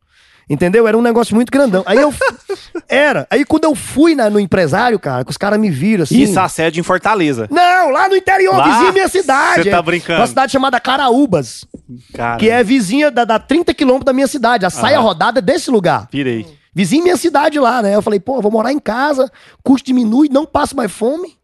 Entendeu? 0.50 0.88
Era 0.88 0.96
um 0.96 1.02
negócio 1.02 1.34
muito 1.34 1.50
grandão. 1.52 1.82
Aí 1.84 1.98
eu. 1.98 2.10
Era. 2.88 3.26
Aí 3.30 3.44
quando 3.44 3.64
eu 3.64 3.74
fui 3.74 4.14
na- 4.14 4.30
no 4.30 4.40
empresário, 4.40 4.98
cara, 4.98 5.22
que 5.22 5.30
os 5.30 5.36
caras 5.36 5.60
me 5.60 5.68
viram 5.68 6.04
assim. 6.04 6.22
Isso, 6.22 6.40
a 6.40 6.48
sede 6.48 6.80
em 6.80 6.82
Fortaleza. 6.82 7.46
Não, 7.50 7.90
lá 7.90 8.08
no 8.08 8.16
interior, 8.16 8.56
Lá? 8.56 8.64
vizinha 8.72 8.92
minha 8.92 9.08
cidade. 9.08 9.64
Cê 9.64 9.70
tá 9.70 9.76
É 9.76 9.82
brincando. 9.82 10.20
Uma 10.20 10.26
cidade 10.26 10.50
chamada 10.50 10.80
Caraúbas, 10.80 11.66
Cara, 12.14 12.38
que 12.38 12.50
é 12.50 12.62
vizinha 12.62 13.10
da, 13.10 13.24
da 13.24 13.38
30 13.38 13.72
quilômetros 13.74 14.06
da 14.06 14.12
minha 14.12 14.26
cidade. 14.26 14.66
A 14.66 14.70
saia 14.70 14.98
rodada 15.00 15.38
é 15.38 15.42
desse 15.42 15.70
lugar. 15.70 16.06
pirei. 16.08 16.46
Vizinho 16.74 17.02
minha 17.02 17.16
cidade 17.16 17.58
lá, 17.58 17.82
né? 17.82 17.94
Eu 17.94 18.02
falei, 18.02 18.20
pô, 18.20 18.40
vou 18.40 18.52
morar 18.52 18.72
em 18.72 18.78
casa, 18.78 19.30
custo 19.64 19.86
diminui, 19.86 20.28
não 20.28 20.46
passo 20.46 20.76
mais 20.76 20.92
fome. 20.92 21.36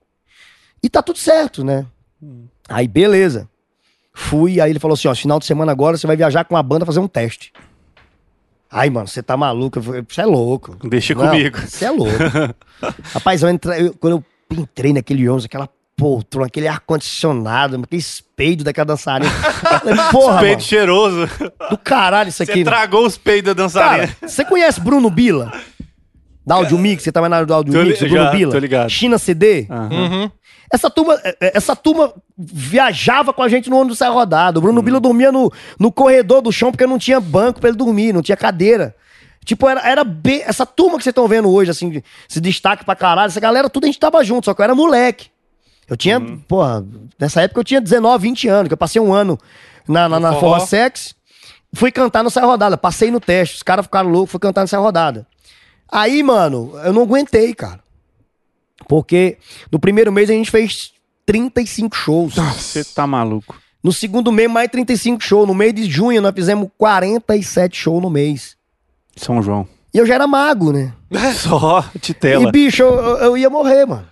E 0.83 0.89
tá 0.89 1.03
tudo 1.03 1.19
certo, 1.19 1.65
né? 1.65 1.87
Aí, 2.69 2.87
beleza. 2.87 3.49
Fui, 4.13 4.61
aí 4.61 4.71
ele 4.71 4.79
falou 4.79 4.95
assim: 4.95 5.09
ó, 5.09 5.15
final 5.15 5.41
de 5.41 5.47
semana 5.47 5.73
agora 5.73 5.97
você 5.97 6.07
vai 6.07 6.15
viajar 6.17 6.45
com 6.45 6.57
a 6.57 6.63
banda 6.63 6.87
fazer 6.87 7.01
um 7.01 7.09
teste. 7.09 7.53
Ai, 8.71 8.91
mano, 8.91 9.07
você 9.09 9.23
tá 9.23 9.37
maluco? 9.37 9.81
Você 9.81 10.21
é 10.21 10.27
louco. 10.27 10.77
Deixa 10.89 11.15
Não, 11.15 11.29
comigo. 11.29 11.59
Você 11.61 11.85
é 11.85 11.91
louco. 11.91 12.13
Rapaz, 13.13 13.43
eu 13.43 13.49
entrei, 13.51 13.89
eu- 13.89 13.95
quando 13.95 14.25
eu 14.51 14.59
entrei 14.59 14.93
naquele 14.93 15.29
ônibus, 15.29 15.45
aquela 15.47 15.69
poltrona, 15.97 16.47
aquele 16.47 16.67
ar-condicionado, 16.69 17.77
aquele 17.83 18.01
espelho 18.01 18.65
daquela 18.65 18.85
dançarina. 18.87 19.31
Porra, 20.11 20.43
mano, 20.43 20.61
cheiroso. 20.61 21.29
do 21.71 21.79
caralho 21.79 22.29
isso 22.29 22.45
Você 22.45 22.51
aqui. 22.51 22.65
tragou 22.65 23.07
os 23.07 23.17
peidos 23.17 23.55
da 23.55 23.63
dançarina. 23.63 24.09
Cara, 24.09 24.17
você 24.29 24.45
conhece 24.45 24.81
Bruno 24.81 25.09
Bila? 25.11 25.53
Da 26.47 26.57
Audio 26.57 26.77
Mix, 26.77 27.03
você 27.03 27.11
tava 27.13 27.29
na 27.29 27.37
área 27.37 27.47
do 27.47 27.55
Audio 27.55 27.73
Tô 27.73 27.81
li- 27.81 27.89
Mix, 27.91 28.03
o 28.03 28.09
Bruno 28.09 28.25
já, 28.25 28.31
Bila? 28.31 28.53
tô 28.53 28.59
ligado. 28.59 28.91
China 28.91 29.17
CD? 29.19 29.67
Uhum. 29.71 30.31
Essa 30.73 30.91
turma, 30.91 31.15
é, 31.25 31.37
é, 31.41 31.53
essa 31.57 31.75
turma 31.77 32.13
viajava 32.37 33.33
com 33.33 33.43
a 33.43 33.49
gente 33.49 33.71
no 33.71 33.79
ônibus 33.79 33.99
saia 33.99 34.11
rodado. 34.11 34.59
O 34.59 34.63
Bruno 34.63 34.79
Uhum. 34.81 34.85
Bila 34.85 35.01
dormia 35.01 35.31
no, 35.33 35.51
no 35.79 35.91
corredor 35.93 36.43
do 36.43 36.53
chão 36.53 36.71
porque 36.71 36.87
não 36.87 36.99
tinha 36.99 37.19
banco 37.21 37.61
pra 37.61 37.69
ele 37.71 37.79
dormir, 37.79 38.13
não 38.13 38.21
tinha 38.21 38.37
cadeira. 38.37 38.95
Tipo, 39.45 39.69
era, 39.69 39.81
era 39.89 40.05
bem. 40.05 40.43
Essa 40.45 40.67
turma 40.67 40.97
que 40.99 41.05
vocês 41.05 41.13
estão 41.13 41.29
vendo 41.29 41.51
hoje, 41.51 41.71
assim, 41.71 42.03
se 42.29 42.41
destaque 42.41 42.85
pra 42.85 42.97
caralho, 42.97 43.27
essa 43.29 43.41
galera, 43.41 43.69
tudo 43.71 43.85
a 43.85 43.87
gente 43.87 43.99
tava 44.01 44.23
junto, 44.25 44.47
só 44.47 44.55
que 44.55 44.61
eu 44.61 44.65
era 44.65 44.75
moleque. 44.75 45.29
Eu 45.89 45.97
tinha, 45.97 46.19
Uhum. 46.19 46.39
porra, 46.49 46.85
nessa 47.19 47.43
época 47.43 47.61
eu 47.61 47.65
tinha 47.65 47.81
19, 47.81 48.23
20 48.29 48.49
anos, 48.49 48.69
que 48.69 48.73
eu 48.73 48.79
passei 48.79 49.01
um 49.01 49.13
ano 49.13 49.39
na, 49.87 50.09
na, 50.09 50.19
na 50.21 50.33
forró. 50.33 50.55
Forró 50.55 50.61
Sex, 50.67 51.15
fui 51.75 51.91
cantar 51.93 52.23
no 52.23 52.31
Saia 52.31 52.47
Rodada, 52.47 52.77
passei 52.77 53.11
no 53.11 53.21
teste, 53.21 53.57
os 53.57 53.63
caras 53.63 53.85
ficaram 53.85 54.09
loucos, 54.11 54.31
fui 54.31 54.41
cantar 54.41 54.63
no 54.63 54.69
Saia 54.69 54.81
Rodada. 54.83 55.27
Aí, 55.91 56.23
mano, 56.23 56.73
eu 56.85 56.93
não 56.93 57.03
aguentei, 57.03 57.55
cara. 57.55 57.81
Porque 58.89 59.39
no 59.71 59.79
primeiro 59.79 60.11
mês 60.13 60.29
a 60.29 60.33
gente 60.33 60.51
fez 60.51 60.93
35 61.27 61.97
shows. 61.97 62.35
Você 62.35 62.85
tá 62.85 63.07
maluco. 63.07 63.57
No 63.83 63.93
segundo 63.93 64.33
mês, 64.33 64.51
mais 64.51 64.69
35 64.71 65.23
shows. 65.23 65.47
No 65.47 65.55
mês 65.55 65.75
de 65.75 65.85
junho, 65.91 66.21
nós 66.23 66.35
fizemos 66.35 66.69
47 66.79 67.77
shows 67.77 68.03
no 68.03 68.11
mês. 68.11 68.57
São 69.17 69.43
João. 69.43 69.69
E 69.93 69.99
eu 69.99 70.07
já 70.07 70.15
era 70.15 70.27
mago, 70.27 70.73
né? 70.73 70.93
Só 71.37 71.85
E, 71.95 71.99
titela. 71.99 72.51
bicho, 72.51 72.83
eu, 72.83 72.95
eu- 72.99 73.17
eu 73.19 73.37
ia 73.39 73.49
morrer, 73.51 73.87
mano. 73.87 74.07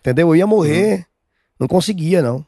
Entendeu? 0.00 0.28
Eu 0.28 0.36
ia 0.36 0.46
morrer. 0.46 1.06
Não 1.58 1.68
conseguia, 1.68 2.22
não. 2.22 2.44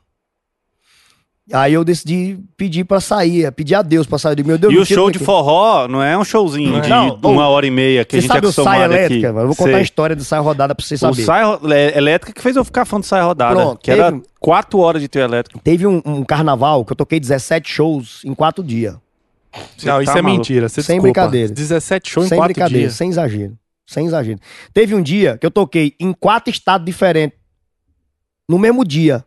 Aí 1.53 1.75
eu 1.75 1.85
decidi 1.85 2.39
pedir 2.57 2.85
pra 2.85 3.01
sair, 3.01 3.51
pedir 3.53 3.75
a 3.75 3.83
Deus 3.83 4.07
pra 4.07 4.17
sair 4.17 4.37
do 4.37 4.45
meu 4.45 4.57
Deus. 4.57 4.73
E 4.73 4.79
o 4.79 4.87
show 4.87 5.11
de 5.11 5.19
daqui. 5.19 5.25
forró 5.27 5.89
não 5.89 6.01
é 6.03 6.17
um 6.17 6.25
showzinho 6.25 6.81
de 6.81 6.89
Não, 6.89 7.19
uma 7.25 7.49
hora 7.49 7.67
e 7.67 7.71
meia 7.71 8.05
que 8.05 8.17
a 8.17 8.21
Você 8.21 8.23
gente 8.23 8.31
é 8.31 8.35
sabe 8.35 8.47
o 8.47 8.53
saia 8.53 8.85
elétrica? 8.85 9.27
aqui. 9.27 9.35
mano? 9.35 9.41
Eu 9.41 9.47
vou 9.49 9.57
contar 9.57 9.71
Sei. 9.73 9.81
a 9.81 9.83
história 9.83 10.17
do 10.17 10.25
saia 10.25 10.41
rodada 10.41 10.73
pra 10.75 10.87
você 10.87 10.95
O 10.95 10.99
saber. 10.99 11.25
saia 11.25 11.59
é- 11.75 11.99
elétrica 11.99 12.33
que 12.33 12.41
fez 12.41 12.55
eu 12.55 12.65
ficar 12.65 12.85
fã 12.85 13.01
do 13.01 13.05
saia 13.05 13.25
rodada. 13.25 13.57
Pronto, 13.57 13.81
que 13.83 13.91
era 13.91 14.13
teve- 14.13 14.23
quatro 14.39 14.79
horas 14.79 15.03
de 15.03 15.09
trio 15.09 15.25
elétrico. 15.25 15.59
Teve 15.59 15.85
um, 15.87 16.01
um 16.07 16.25
carnaval 16.25 16.85
que 16.85 16.93
eu 16.93 16.97
toquei 16.97 17.19
17 17.19 17.69
shows 17.69 18.23
em 18.25 18.35
quatro 18.35 18.63
dias. 18.63 18.95
Não, 19.83 20.01
isso 20.01 20.13
tá 20.13 20.19
é 20.21 20.23
maluco. 20.23 20.39
mentira. 20.39 20.69
Você 20.69 20.81
Sem 20.81 20.97
desculpa. 20.97 21.03
brincadeira. 21.21 21.53
17 21.53 22.09
shows 22.09 22.27
em 22.27 22.29
sem 22.31 22.39
4 22.39 22.55
brincadeira, 22.55 22.87
dias. 22.87 22.95
sem 22.95 23.11
exagero. 23.11 23.59
Sem 23.85 24.07
exagero. 24.07 24.39
Teve 24.73 24.95
um 24.95 25.03
dia 25.03 25.37
que 25.37 25.45
eu 25.45 25.51
toquei 25.51 25.95
em 26.01 26.13
quatro 26.15 26.51
estados 26.51 26.87
diferentes. 26.87 27.37
No 28.49 28.59
mesmo 28.59 28.85
dia. 28.85 29.25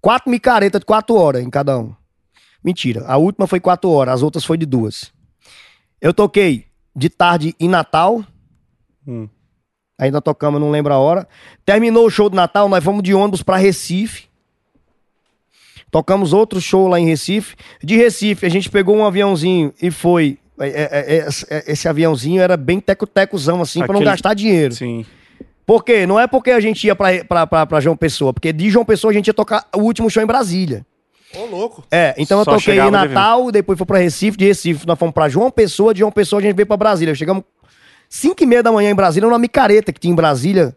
Quatro 0.00 0.30
micaretas 0.30 0.80
de 0.80 0.86
quatro 0.86 1.14
horas 1.14 1.42
em 1.42 1.50
cada 1.50 1.78
um. 1.78 1.94
Mentira. 2.64 3.04
A 3.06 3.16
última 3.16 3.46
foi 3.46 3.60
quatro 3.60 3.90
horas, 3.90 4.14
as 4.14 4.22
outras 4.22 4.44
foi 4.44 4.56
de 4.56 4.66
duas. 4.66 5.12
Eu 6.00 6.12
toquei 6.12 6.66
de 6.94 7.08
tarde 7.08 7.54
em 7.58 7.68
Natal. 7.68 8.24
Hum. 9.06 9.28
Ainda 9.98 10.20
tocamos, 10.20 10.60
não 10.60 10.70
lembro 10.70 10.92
a 10.92 10.98
hora. 10.98 11.28
Terminou 11.64 12.06
o 12.06 12.10
show 12.10 12.28
de 12.28 12.34
Natal, 12.36 12.68
nós 12.68 12.82
fomos 12.82 13.02
de 13.02 13.14
ônibus 13.14 13.42
pra 13.42 13.56
Recife. 13.56 14.26
Tocamos 15.90 16.32
outro 16.32 16.60
show 16.60 16.88
lá 16.88 16.98
em 16.98 17.06
Recife. 17.06 17.54
De 17.82 17.96
Recife, 17.96 18.46
a 18.46 18.48
gente 18.48 18.70
pegou 18.70 18.96
um 18.96 19.04
aviãozinho 19.04 19.72
e 19.80 19.90
foi. 19.90 20.38
é, 20.58 20.68
é, 20.68 21.26
é, 21.50 21.72
Esse 21.72 21.88
aviãozinho 21.88 22.40
era 22.40 22.56
bem 22.56 22.80
teco-tecozão, 22.80 23.60
assim, 23.60 23.80
pra 23.80 23.88
não 23.88 23.96
Aquele- 23.96 24.10
gastar 24.10 24.34
dinheiro. 24.34 24.74
Sim. 24.74 25.04
Por 25.66 25.84
quê? 25.84 26.06
Não 26.06 26.18
é 26.18 26.26
porque 26.26 26.50
a 26.50 26.60
gente 26.60 26.86
ia 26.86 26.94
pra, 26.94 27.24
pra, 27.24 27.46
pra, 27.46 27.66
pra 27.66 27.80
João 27.80 27.96
Pessoa, 27.96 28.32
porque 28.32 28.52
de 28.52 28.68
João 28.70 28.84
Pessoa 28.84 29.10
a 29.10 29.14
gente 29.14 29.28
ia 29.28 29.34
tocar 29.34 29.66
o 29.74 29.80
último 29.80 30.10
show 30.10 30.22
em 30.22 30.26
Brasília. 30.26 30.84
Ô, 31.34 31.46
louco. 31.46 31.84
É, 31.90 32.14
então 32.18 32.38
eu 32.40 32.44
Só 32.44 32.56
toquei 32.56 32.78
em 32.78 32.84
de 32.84 32.90
Natal, 32.90 33.50
depois 33.50 33.78
fui 33.78 33.86
pra 33.86 33.98
Recife, 33.98 34.36
de 34.36 34.44
Recife 34.44 34.86
nós 34.86 34.98
fomos 34.98 35.14
pra 35.14 35.28
João 35.28 35.50
Pessoa, 35.50 35.94
de 35.94 36.00
João 36.00 36.12
Pessoa 36.12 36.40
a 36.40 36.42
gente 36.42 36.54
veio 36.54 36.66
pra 36.66 36.76
Brasília. 36.76 37.14
Chegamos 37.14 37.44
5 38.08 38.42
e 38.42 38.46
meia 38.46 38.62
da 38.62 38.70
manhã 38.70 38.90
em 38.90 38.94
Brasília, 38.94 39.26
numa 39.26 39.38
micareta 39.38 39.92
que 39.92 40.00
tinha 40.00 40.12
em 40.12 40.16
Brasília, 40.16 40.76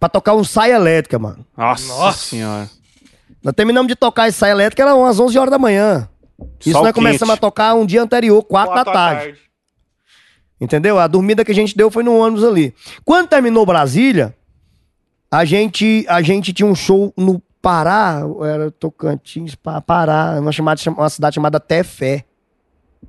pra 0.00 0.08
tocar 0.08 0.34
um 0.34 0.42
saia 0.42 0.74
elétrica, 0.74 1.18
mano. 1.18 1.46
Nossa, 1.56 1.86
Nossa. 1.86 2.18
senhora. 2.18 2.68
Nós 3.44 3.54
terminamos 3.54 3.88
de 3.88 3.94
tocar 3.94 4.28
esse 4.28 4.38
saia 4.38 4.52
elétrica, 4.52 4.82
era 4.82 4.94
umas 4.94 5.20
11 5.20 5.38
horas 5.38 5.50
da 5.50 5.58
manhã. 5.58 6.08
Isso 6.60 6.72
Sol 6.72 6.82
nós 6.82 6.92
começamos 6.92 7.30
a 7.30 7.36
quente. 7.36 7.40
tocar 7.40 7.74
um 7.74 7.86
dia 7.86 8.02
anterior, 8.02 8.42
4 8.42 8.74
da 8.74 8.84
Quatro 8.84 8.92
tarde. 8.92 9.34
Entendeu? 10.62 10.96
A 11.00 11.08
dormida 11.08 11.44
que 11.44 11.50
a 11.50 11.54
gente 11.54 11.76
deu 11.76 11.90
foi 11.90 12.04
no 12.04 12.16
ônibus 12.16 12.44
ali. 12.44 12.72
Quando 13.04 13.26
terminou 13.26 13.66
Brasília, 13.66 14.32
a 15.28 15.44
gente, 15.44 16.06
a 16.08 16.22
gente 16.22 16.52
tinha 16.52 16.66
um 16.68 16.74
show 16.74 17.12
no 17.16 17.42
Pará, 17.60 18.20
era 18.44 18.70
Tocantins, 18.70 19.56
Pa- 19.56 19.80
Pará, 19.80 20.36
uma, 20.40 20.52
chamada, 20.52 20.80
uma 20.96 21.10
cidade 21.10 21.34
chamada 21.34 21.58
Tefé. 21.58 22.24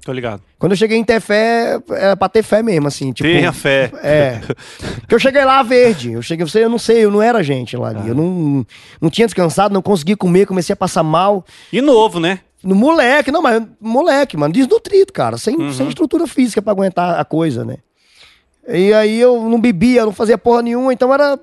Tô 0.04 0.12
ligado. 0.12 0.42
Quando 0.58 0.72
eu 0.72 0.76
cheguei 0.76 0.98
em 0.98 1.04
Tefé, 1.04 1.80
era 1.92 2.18
pra 2.18 2.28
ter 2.28 2.42
fé 2.42 2.64
mesmo, 2.64 2.88
assim. 2.88 3.12
Tipo, 3.14 3.30
Tenha 3.30 3.54
fé. 3.54 3.92
É. 4.02 4.42
Porque 5.02 5.14
eu 5.14 5.20
cheguei 5.20 5.46
lá 5.46 5.62
verde. 5.62 6.14
Eu 6.14 6.22
cheguei, 6.24 6.46
eu 6.56 6.70
não 6.70 6.80
sei, 6.80 7.06
eu 7.06 7.12
não 7.12 7.22
era 7.22 7.44
gente 7.44 7.78
lá 7.78 7.90
ali. 7.90 8.10
Eu 8.10 8.16
não, 8.16 8.66
não 9.00 9.10
tinha 9.12 9.28
descansado, 9.28 9.72
não 9.74 9.82
conseguia 9.84 10.18
comer, 10.18 10.48
comecei 10.48 10.74
a 10.74 10.78
passar 10.78 11.04
mal. 11.04 11.46
E 11.72 11.82
novo, 11.82 12.20
né? 12.20 12.40
No 12.64 12.76
moleque, 12.76 13.32
não, 13.32 13.42
mas 13.42 13.62
moleque, 13.80 14.38
mano, 14.38 14.54
desnutrido, 14.54 15.12
cara, 15.12 15.38
sem, 15.38 15.56
Uhum. 15.56 15.74
sem 15.74 15.88
estrutura 15.90 16.26
física 16.28 16.62
pra 16.62 16.72
aguentar 16.72 17.20
a 17.20 17.26
coisa, 17.26 17.66
né? 17.66 17.78
E 18.68 18.94
aí 18.94 19.20
eu 19.20 19.50
não 19.50 19.60
bebia, 19.60 20.06
não 20.06 20.14
fazia 20.14 20.38
porra 20.38 20.62
nenhuma, 20.62 20.94
então 20.94 21.14
era 21.14 21.38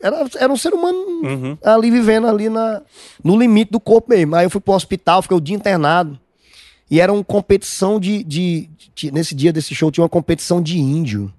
era, 0.00 0.24
era 0.38 0.52
um 0.52 0.56
ser 0.56 0.72
humano 0.72 0.96
Uhum. 1.24 1.58
ali 1.64 1.90
vivendo 1.90 2.28
ali 2.28 2.48
na, 2.48 2.82
no 3.24 3.36
limite 3.36 3.72
do 3.72 3.80
corpo 3.80 4.10
mesmo. 4.10 4.36
Aí 4.36 4.46
eu 4.46 4.50
fui 4.50 4.60
pro 4.60 4.74
hospital, 4.74 5.22
fiquei 5.22 5.36
o 5.36 5.40
dia 5.40 5.56
internado. 5.56 6.16
E 6.88 7.00
era 7.00 7.12
uma 7.12 7.24
competição 7.24 7.98
de, 7.98 8.22
de, 8.22 8.70
de- 8.94 9.10
Nesse 9.10 9.34
dia 9.34 9.52
desse 9.52 9.74
show 9.74 9.90
tinha 9.90 10.02
uma 10.04 10.08
competição 10.08 10.62
de 10.62 10.78
índio. 10.78 11.32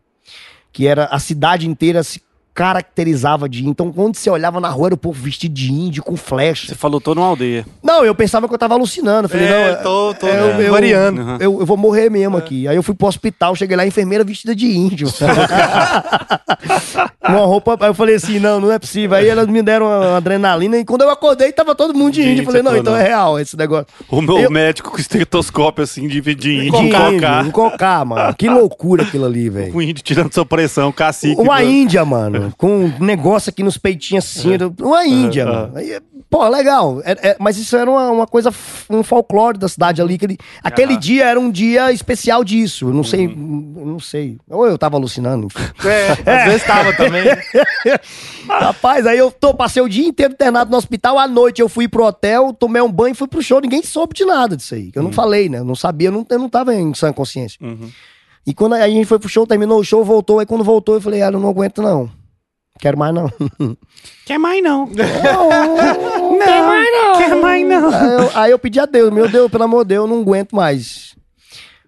Que 0.74 0.86
era 0.88 1.06
a 1.06 1.20
cidade 1.20 1.68
inteira 1.70 2.04
se 2.04 2.22
caracterizava 2.60 3.48
de 3.48 3.60
índio. 3.60 3.72
Então, 3.72 3.90
quando 3.90 4.18
você 4.18 4.30
olhava 4.30 4.60
na 4.60 4.68
rua, 4.68 4.88
era 4.90 4.94
o 4.94 4.98
povo 4.98 5.18
vestido 5.24 5.54
de 5.54 5.72
índio, 5.72 6.04
com 6.04 6.18
flecha. 6.18 6.68
Você 6.68 6.76
falou 6.76 7.00
tô 7.00 7.16
numa 7.16 7.26
aldeia. 7.28 7.66
Não, 7.82 8.04
eu 8.04 8.14
pensava 8.14 8.50
que 8.50 8.54
eu 8.54 8.58
tava 8.58 8.74
alucinando. 8.74 9.26
Eu 9.26 9.30
falei, 9.30 9.48
É, 9.48 9.50
não, 9.50 9.58
é- 9.72 9.76
tô- 9.76 10.14
tô 10.16 10.28
é, 10.28 10.40
eu, 10.42 10.62
eu- 10.64 10.72
variando. 10.74 11.22
Uhum. 11.22 11.38
eu, 11.40 11.60
eu 11.62 11.66
vou 11.66 11.78
morrer 11.78 12.10
mesmo 12.10 12.36
aqui. 12.36 12.68
Aí 12.68 12.76
eu 12.76 12.84
fui 12.84 12.94
pro 12.94 13.08
hospital, 13.08 13.56
cheguei 13.56 13.78
lá, 13.78 13.88
enfermeira 13.88 14.26
vestida 14.26 14.54
de 14.54 14.68
índio. 14.68 15.08
uma 17.28 17.40
roupa. 17.46 17.78
Aí 17.80 17.90
eu 17.90 17.94
falei 17.94 18.16
assim: 18.16 18.40
não, 18.40 18.60
não 18.60 18.70
é 18.72 18.78
possível. 18.80 19.16
Aí 19.18 19.26
elas 19.28 19.48
me 19.48 19.62
deram 19.62 19.86
uma 19.88 20.18
adrenalina 20.18 20.78
e 20.78 20.84
quando 20.86 21.02
eu 21.04 21.10
acordei, 21.10 21.52
tava 21.54 21.74
todo 21.76 21.94
mundo 21.94 22.12
de 22.14 22.22
índio. 22.22 22.42
Eu 22.42 22.46
falei, 22.46 22.62
não, 22.62 22.72
então 22.76 22.94
falou, 22.94 23.00
é 23.00 23.04
real 23.08 23.40
esse 23.40 23.56
negócio. 23.56 23.88
O 24.10 24.22
meu 24.22 24.38
Eu- 24.38 24.52
médico 24.52 24.92
com 24.92 24.98
estetoscópio 25.00 25.82
assim 25.84 26.08
de, 26.10 26.20
de 26.22 26.68
índio, 26.68 26.72
De 26.80 26.86
índio, 26.88 27.00
cocá. 27.22 27.42
um 27.42 27.52
cocá, 27.52 28.04
mano. 28.06 28.34
Que 28.36 28.50
loucura 28.50 29.04
aquilo 29.04 29.26
ali, 29.26 29.50
velho. 29.50 29.74
O 29.76 29.82
índio 29.82 30.04
tirando 30.04 30.34
sua 30.34 30.46
pressão, 30.46 30.92
cacique. 30.92 31.40
Uma 31.40 31.62
do- 31.62 31.70
Índia, 31.70 32.04
mano, 32.04 32.49
com 32.58 32.86
um 32.86 33.04
negócio 33.04 33.50
aqui 33.50 33.64
nos 33.64 33.78
peitinhos 33.78 34.26
assim, 34.26 34.50
uma 34.82 35.06
Índia, 35.06 35.46
Uhum. 35.46 35.52
mano. 35.54 35.78
Aí, 35.78 36.00
pô, 36.30 36.48
legal. 36.48 37.02
É- 37.04 37.30
é- 37.30 37.38
mas 37.40 37.58
isso 37.58 37.76
era 37.78 37.90
uma, 37.90 38.10
uma 38.12 38.28
coisa, 38.28 38.54
um 38.90 39.04
folclore 39.04 39.58
da 39.58 39.68
cidade 39.68 40.02
ali. 40.02 40.16
Aquele, 40.16 40.38
aquele 40.64 40.92
Aham. 40.94 41.00
dia 41.00 41.26
era 41.26 41.40
um 41.40 41.50
dia 41.52 41.92
especial 41.92 42.44
disso. 42.44 42.88
Eu 42.90 42.94
não 42.94 43.04
sei, 43.04 43.28
Uhum. 43.28 43.84
não 43.86 44.00
sei. 44.00 44.38
Ou 44.50 44.66
eu 44.68 44.78
tava 44.78 44.98
alucinando. 44.98 45.48
enfim. 45.48 45.60
É, 46.26 46.34
às 46.40 46.46
vezes 46.46 46.64
tava 46.68 46.94
também. 46.96 47.24
Rapaz, 48.48 49.06
aí 49.06 49.18
eu 49.18 49.32
tô, 49.32 49.54
passei 49.54 49.82
o 49.82 49.90
dia 49.90 50.08
inteiro 50.08 50.34
internado 50.34 50.72
no 50.72 50.78
hospital. 50.78 51.18
À 51.18 51.28
noite 51.28 51.62
eu 51.62 51.70
fui 51.70 51.88
pro 51.88 52.06
hotel, 52.06 52.54
tomei 52.54 52.82
um 52.82 52.92
banho, 52.92 53.16
fui 53.16 53.28
pro 53.28 53.42
show. 53.42 53.60
Ninguém 53.62 53.84
soube 53.84 54.14
de 54.16 54.26
nada 54.26 54.56
disso 54.58 54.76
aí. 54.76 54.92
Eu 54.96 55.04
não 55.04 55.12
falei, 55.12 55.50
né? 55.50 55.60
Eu 55.60 55.66
não 55.66 55.76
sabia, 55.76 56.08
eu 56.10 56.12
não, 56.12 56.26
eu 56.30 56.40
não 56.40 56.50
tava 56.50 56.74
em 56.76 56.94
sã 56.94 57.12
consciência. 57.14 57.58
Uhum. 57.62 57.90
E 58.48 58.54
quando 58.54 58.74
a 58.74 58.88
gente 58.90 59.06
foi 59.06 59.20
pro 59.20 59.30
show, 59.30 59.46
terminou 59.46 59.80
o 59.80 59.84
show, 59.84 60.04
voltou. 60.04 60.40
Aí 60.40 60.46
quando 60.46 60.64
voltou, 60.64 60.96
eu 60.96 61.02
falei, 61.02 61.22
ah, 61.22 61.28
eu 61.28 61.40
não 61.40 61.50
aguento 61.50 61.82
não. 61.82 62.10
Quero 62.80 62.98
mais 62.98 63.14
não. 63.14 63.30
Quer 64.26 64.40
mais 64.40 64.64
não. 64.64 64.88
Não, 64.88 66.40
quer 66.40 66.64
mais 66.66 66.92
não. 66.92 67.18
Quer 67.18 67.36
mais 67.36 67.68
não. 67.68 67.90
Aí 67.94 68.14
eu, 68.14 68.38
aí 68.38 68.52
eu 68.52 68.60
pedi 68.60 68.80
a 68.80 68.86
Deus, 68.86 69.12
meu 69.12 69.30
Deus, 69.30 69.52
pelo 69.52 69.66
amor 69.66 69.84
de 69.84 69.90
Deus, 69.90 70.10
eu 70.10 70.16
não 70.16 70.22
aguento 70.22 70.56
mais. 70.56 71.16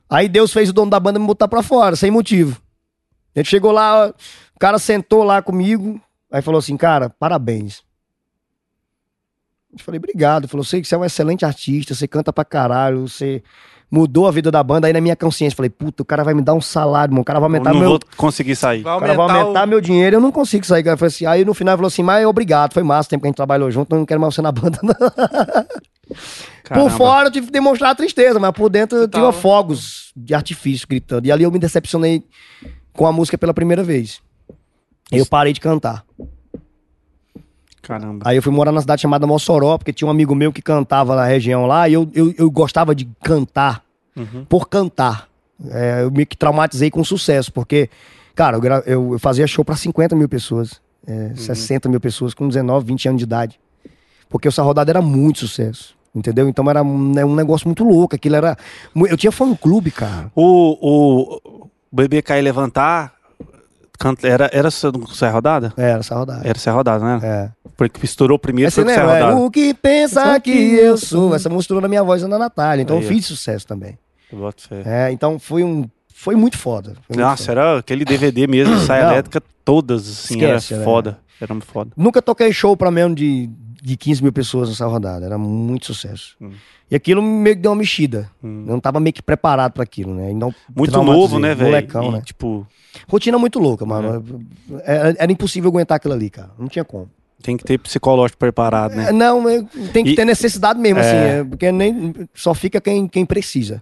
Aí 0.10 0.28
Deus 0.28 0.52
fez 0.52 0.70
o 0.70 0.74
dono 0.74 0.92
da 0.92 1.00
banda 1.00 1.18
me 1.18 1.26
botar 1.26 1.48
pra 1.48 1.64
fora, 1.64 1.96
sem 1.96 2.12
motivo. 2.12 2.62
Ele 3.34 3.46
chegou 3.46 3.72
lá, 3.72 4.10
o 4.54 4.60
cara 4.60 4.78
sentou 4.78 5.24
lá 5.24 5.42
comigo, 5.42 6.00
aí 6.30 6.42
falou 6.42 6.60
assim, 6.60 6.76
cara, 6.76 7.10
parabéns. 7.10 7.82
Eu 9.72 9.80
falei, 9.80 9.98
obrigado. 10.00 10.44
Ele 10.44 10.50
falou, 10.52 10.66
sei 10.66 10.82
que 10.82 10.88
você 10.88 10.96
é 10.96 10.98
um 10.98 11.06
excelente 11.06 11.46
artista, 11.46 11.96
você 11.96 12.06
canta 12.06 12.34
pra 12.34 12.44
caralho, 12.44 13.08
você 13.08 13.42
mudou 13.92 14.26
a 14.26 14.32
vida 14.32 14.50
da 14.50 14.64
banda. 14.64 14.88
Aí 14.88 14.94
na 14.94 15.02
minha 15.02 15.16
consciência, 15.16 15.56
falei, 15.56 15.70
puta, 15.70 16.02
o 16.02 16.06
cara 16.06 16.24
vai 16.24 16.34
me 16.34 16.42
dar 16.42 16.54
um 16.54 16.62
salário, 16.62 17.14
mano, 17.14 17.22
o 17.22 17.26
cara 17.26 17.40
vai 17.40 17.48
aumentar 17.48 17.74
não 17.74 17.80
meu... 17.80 17.90
vou 17.90 18.00
conseguir 18.16 18.56
sair. 18.56 18.82
Vai 18.82 18.96
O 18.96 19.00
cara 19.00 19.14
vai 19.14 19.30
aumentar 19.30 19.66
o- 19.66 19.68
meu 19.68 19.82
dinheiro, 19.82 20.16
eu 20.16 20.22
não 20.22 20.32
consigo 20.32 20.66
sair. 20.66 20.84
Falei 20.84 20.98
assim, 21.08 21.26
aí 21.26 21.44
no 21.44 21.54
final 21.54 21.74
ele 21.74 21.78
falou 21.80 21.88
assim, 21.88 22.02
mas 22.02 22.26
obrigado, 22.26 22.74
foi 22.74 22.84
massa 22.84 23.08
o 23.08 23.10
tempo 23.10 23.24
que 23.24 23.28
a 23.28 23.30
gente 23.30 23.36
trabalhou 23.36 23.70
junto, 23.70 23.94
eu 23.94 24.00
não 24.00 24.06
quero 24.06 24.22
mais 24.22 24.34
você 24.34 24.42
na 24.42 24.52
banda. 24.52 24.80
não. 24.82 24.94
Por 26.74 26.90
fora 26.92 27.28
eu 27.28 27.32
tive 27.32 27.48
que 27.48 27.52
demonstrar 27.52 27.92
a 27.92 27.96
tristeza, 27.96 28.40
mas 28.40 28.52
por 28.52 28.70
dentro 28.70 28.98
eu 28.98 29.08
tinha 29.08 29.32
fogos 29.34 30.12
de 30.16 30.34
artifício 30.34 30.88
gritando. 30.88 31.26
E 31.26 31.32
ali 31.32 31.44
eu 31.44 31.52
me 31.52 31.60
decepcionei 31.60 32.24
com 32.94 33.06
a 33.06 33.12
música 33.12 33.38
pela 33.38 33.54
primeira 33.54 33.84
vez. 33.84 34.22
Eu 35.12 35.26
parei 35.26 35.52
de 35.52 35.60
cantar. 35.60 36.06
Caramba. 38.00 38.24
Aí 38.30 38.38
eu 38.38 38.42
fui 38.42 38.52
morar 38.54 38.72
na 38.72 38.80
cidade 38.82 39.02
chamada 39.02 39.28
Mossoró, 39.28 39.78
porque 39.78 39.92
tinha 39.92 40.08
um 40.08 40.12
amigo 40.12 40.34
meu 40.34 40.52
que 40.54 40.62
cantava 40.62 41.16
na 41.16 41.26
região 41.26 41.66
lá, 41.66 41.90
e 41.90 41.94
eu, 41.94 42.10
eu, 42.14 42.34
eu 42.38 42.50
gostava 42.52 42.96
de 42.96 43.06
cantar 43.24 43.84
Uhum. 44.16 44.46
por 44.48 44.68
cantar. 44.70 45.28
É, 45.70 46.04
eu 46.04 46.12
me 46.12 46.26
traumatizei 46.26 46.90
com 46.90 47.04
sucesso, 47.04 47.52
porque, 47.52 47.90
cara, 48.36 48.58
eu, 48.58 48.64
eu- 48.86 49.14
eu 49.14 49.20
fazia 49.20 49.46
show 49.48 49.64
pra 49.64 49.76
50 49.76 50.16
mil 50.16 50.28
pessoas, 50.30 50.82
é, 51.08 51.32
60 51.36 51.88
mil 51.90 52.00
pessoas 52.00 52.34
com 52.34 52.48
19, 52.48 52.86
20 52.86 53.08
anos 53.10 53.20
de 53.20 53.24
idade. 53.26 53.60
Porque 54.30 54.48
essa 54.48 54.62
rodada 54.64 54.92
era 54.92 55.02
muito 55.02 55.40
sucesso. 55.40 55.96
Entendeu? 56.14 56.50
Então 56.50 56.70
era 56.70 56.84
um, 56.84 57.18
é 57.18 57.24
um 57.26 57.34
negócio 57.36 57.66
muito 57.68 57.86
louco. 57.86 58.14
Aquilo 58.16 58.36
era. 58.36 58.58
Eu 58.94 59.16
tinha 59.16 59.32
fã 59.32 59.54
clube, 59.56 59.92
cara. 59.92 60.30
O, 60.36 60.78
o 61.62 61.70
bebê 61.92 62.22
cair 62.22 62.40
e 62.40 62.44
levantar 62.44 63.14
era, 64.24 64.50
era 64.52 64.68
essa 64.68 64.92
essa 65.12 65.30
rodada? 65.30 65.74
Era 65.78 66.00
essa 66.00 66.16
rodada. 66.16 66.42
Era 66.48 66.58
essa 66.58 66.72
rodada, 66.72 67.04
né? 67.04 67.20
É. 67.24 67.50
Porque 67.78 68.06
estourou 68.06 68.38
primeiro 68.38 68.70
você 68.72 68.84
foi 68.84 68.92
essa? 68.92 69.02
É, 69.02 69.06
rodada. 69.06 69.36
o 69.38 69.52
que 69.52 69.74
pensa 69.74 70.40
que 70.40 70.52
eu 70.52 70.98
sou. 70.98 71.36
Essa 71.36 71.50
música 71.50 71.62
estourou 71.64 71.82
na 71.82 71.88
minha 71.88 72.04
voz 72.04 72.24
na 72.24 72.38
Natália. 72.38 72.84
Então 72.84 72.98
Aí, 72.98 73.04
eu 73.04 73.08
fiz 73.08 73.26
sucesso 73.26 73.66
também. 73.66 73.98
Boto 74.32 74.68
fé. 74.68 74.84
É, 74.86 75.12
então 75.12 75.40
foi 75.40 75.64
um. 75.64 75.90
Foi 76.14 76.36
muito 76.36 76.58
foda. 76.58 76.94
Foi 77.08 77.16
muito 77.16 77.20
Nossa, 77.20 77.46
foda. 77.46 77.52
era 77.60 77.80
aquele 77.80 78.06
DVD 78.06 78.46
mesmo, 78.48 78.78
saia 78.80 79.04
elétrica, 79.04 79.42
todas, 79.66 80.02
assim, 80.08 80.36
Esquece, 80.36 80.74
era 80.74 80.80
né? 80.80 80.86
foda. 80.86 81.20
Era 81.40 81.54
muito 81.54 81.66
foda. 81.66 81.92
Nunca 81.98 82.22
toquei 82.22 82.54
show 82.54 82.78
pra 82.78 82.92
menos 82.92 83.16
de, 83.16 83.50
de 83.82 83.98
15 83.98 84.22
mil 84.22 84.32
pessoas 84.32 84.70
nessa 84.70 84.86
rodada. 84.86 85.26
Era 85.26 85.38
muito 85.38 85.88
sucesso. 85.88 86.36
Hum. 86.40 86.52
E 86.90 86.96
aquilo 86.96 87.22
meio 87.22 87.56
que 87.56 87.62
deu 87.62 87.72
uma 87.72 87.78
mexida. 87.78 88.30
Hum. 88.44 88.66
Eu 88.68 88.74
não 88.74 88.80
tava 88.80 89.00
meio 89.00 89.14
que 89.14 89.22
preparado 89.22 89.72
pra 89.74 89.84
aquilo, 89.84 90.14
né? 90.14 90.30
Então, 90.32 90.54
Muito 90.76 91.02
novo, 91.04 91.40
né, 91.40 91.56
velho? 91.56 91.70
Molecão, 91.70 92.06
E, 92.10 92.12
né? 92.12 92.22
Tipo, 92.24 92.68
Rotina 93.10 93.38
muito 93.40 93.58
louca, 93.60 93.86
mano. 93.86 94.24
Era, 94.84 95.16
era 95.18 95.32
impossível 95.32 95.70
aguentar 95.70 95.96
aquilo 95.96 96.14
ali, 96.14 96.30
cara. 96.30 96.52
Não 96.60 96.68
tinha 96.68 96.86
como. 96.86 97.10
tem 97.42 97.58
que 97.58 97.64
ter 97.64 97.80
psicológico 97.80 98.38
preparado, 98.38 98.94
né? 98.94 99.10
É, 99.10 99.12
não, 99.12 99.50
é, 99.50 99.64
tem 99.92 100.04
que 100.06 100.12
E- 100.12 100.16
ter 100.16 100.26
necessidade 100.26 100.80
mesmo, 100.80 101.00
É. 101.00 101.02
assim. 101.02 101.16
é, 101.40 101.44
porque 101.44 101.72
nem, 101.72 102.14
só 102.36 102.54
fica 102.54 102.80
quem, 102.80 103.08
quem 103.08 103.26
precisa. 103.26 103.82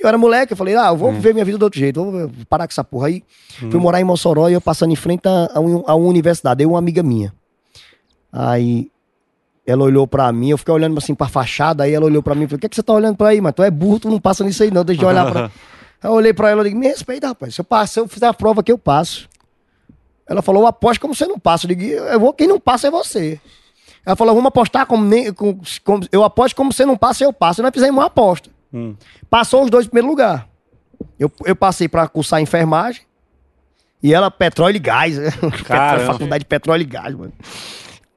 Eu 0.00 0.08
era 0.08 0.16
moleque, 0.16 0.54
eu 0.54 0.56
falei, 0.56 0.74
ah, 0.74 0.86
eu 0.88 0.96
vou 0.96 1.10
Hum. 1.10 1.14
viver 1.14 1.34
minha 1.34 1.44
vida 1.44 1.58
do 1.58 1.64
outro 1.64 1.78
jeito, 1.78 2.02
vou 2.02 2.30
parar 2.48 2.66
com 2.66 2.72
essa 2.72 2.82
porra 2.82 3.08
aí. 3.08 3.22
Fui 3.70 3.78
morar 3.78 4.00
em 4.00 4.04
Mossoró 4.04 4.48
e 4.48 4.54
eu 4.54 4.60
passando 4.60 4.92
em 4.92 4.96
frente 4.96 5.28
a, 5.28 5.50
a, 5.54 5.60
um- 5.60 5.84
a 5.86 5.94
uma 5.94 6.08
universidade, 6.08 6.62
eu 6.62 6.70
e 6.70 6.72
uma 6.72 6.78
amiga 6.78 7.02
minha. 7.02 7.30
Aí 8.32 8.88
ela 9.66 9.82
olhou 9.82 10.06
pra 10.06 10.30
mim, 10.32 10.50
eu 10.50 10.58
fiquei 10.58 10.74
olhando 10.74 10.96
assim 10.98 11.14
pra 11.14 11.26
fachada, 11.28 11.84
aí 11.84 11.92
ela 11.94 12.04
olhou 12.04 12.22
pra 12.22 12.34
mim 12.34 12.44
e 12.44 12.46
falou, 12.46 12.56
o 12.56 12.60
que, 12.60 12.66
é 12.66 12.68
que 12.68 12.76
você 12.76 12.82
tá 12.82 12.92
olhando 12.92 13.16
pra 13.16 13.28
aí, 13.28 13.40
mas 13.40 13.52
tu 13.54 13.62
é 13.62 13.70
burro, 13.70 14.00
tu 14.00 14.10
não 14.10 14.20
passa 14.20 14.44
nisso 14.44 14.62
aí 14.62 14.70
não, 14.70 14.84
deixa 14.84 15.02
eu 15.02 15.08
olhar 15.08 15.30
pra... 15.30 15.50
Aí 16.02 16.10
eu 16.10 16.12
olhei 16.12 16.34
pra 16.34 16.50
ela 16.50 16.60
e 16.60 16.64
digo, 16.64 16.78
me 16.78 16.86
respeita, 16.86 17.28
rapaz, 17.28 17.54
se 17.54 17.60
eu, 17.62 17.64
passo, 17.64 17.94
se 17.94 18.00
eu 18.00 18.06
fizer 18.06 18.26
a 18.26 18.34
prova 18.34 18.62
que 18.62 18.70
eu 18.70 18.76
passo. 18.76 19.26
Ela 20.28 20.42
falou, 20.42 20.62
eu 20.62 20.66
aposto 20.66 21.00
como 21.00 21.14
você 21.14 21.26
não 21.26 21.38
passa. 21.38 21.64
Eu 21.64 21.68
digo, 21.74 21.82
eu 21.82 22.20
vou, 22.20 22.30
quem 22.34 22.46
não 22.46 22.60
passa 22.60 22.88
é 22.88 22.90
você. 22.90 23.40
Ela 24.04 24.14
falou, 24.14 24.34
vamos 24.34 24.48
apostar 24.48 24.84
como, 24.84 25.02
nem, 25.02 25.32
com- 25.32 25.58
como- 25.82 26.06
eu 26.12 26.22
aposto 26.22 26.54
como 26.54 26.70
você 26.74 26.84
não 26.84 26.94
passa, 26.94 27.24
eu 27.24 27.32
passo. 27.32 27.60
E 27.60 27.62
nós 27.62 27.70
fizemos 27.72 27.96
uma 27.96 28.04
aposta. 28.08 28.50
Hum. 28.70 28.94
Passou 29.30 29.64
os 29.64 29.70
dois 29.70 29.86
em 29.86 29.88
primeiro 29.88 30.08
lugar. 30.08 30.46
Eu, 31.18 31.32
eu 31.46 31.56
passei 31.56 31.88
pra 31.88 32.06
cursar 32.06 32.38
enfermagem. 32.42 33.00
E 34.02 34.12
ela, 34.12 34.30
petróleo 34.30 34.76
e 34.76 34.80
gás. 34.80 35.16
Caramba. 35.64 36.12
Faculdade 36.12 36.40
de 36.40 36.46
petróleo 36.48 36.82
e 36.82 36.86
gás, 36.86 37.14
mano. 37.14 37.32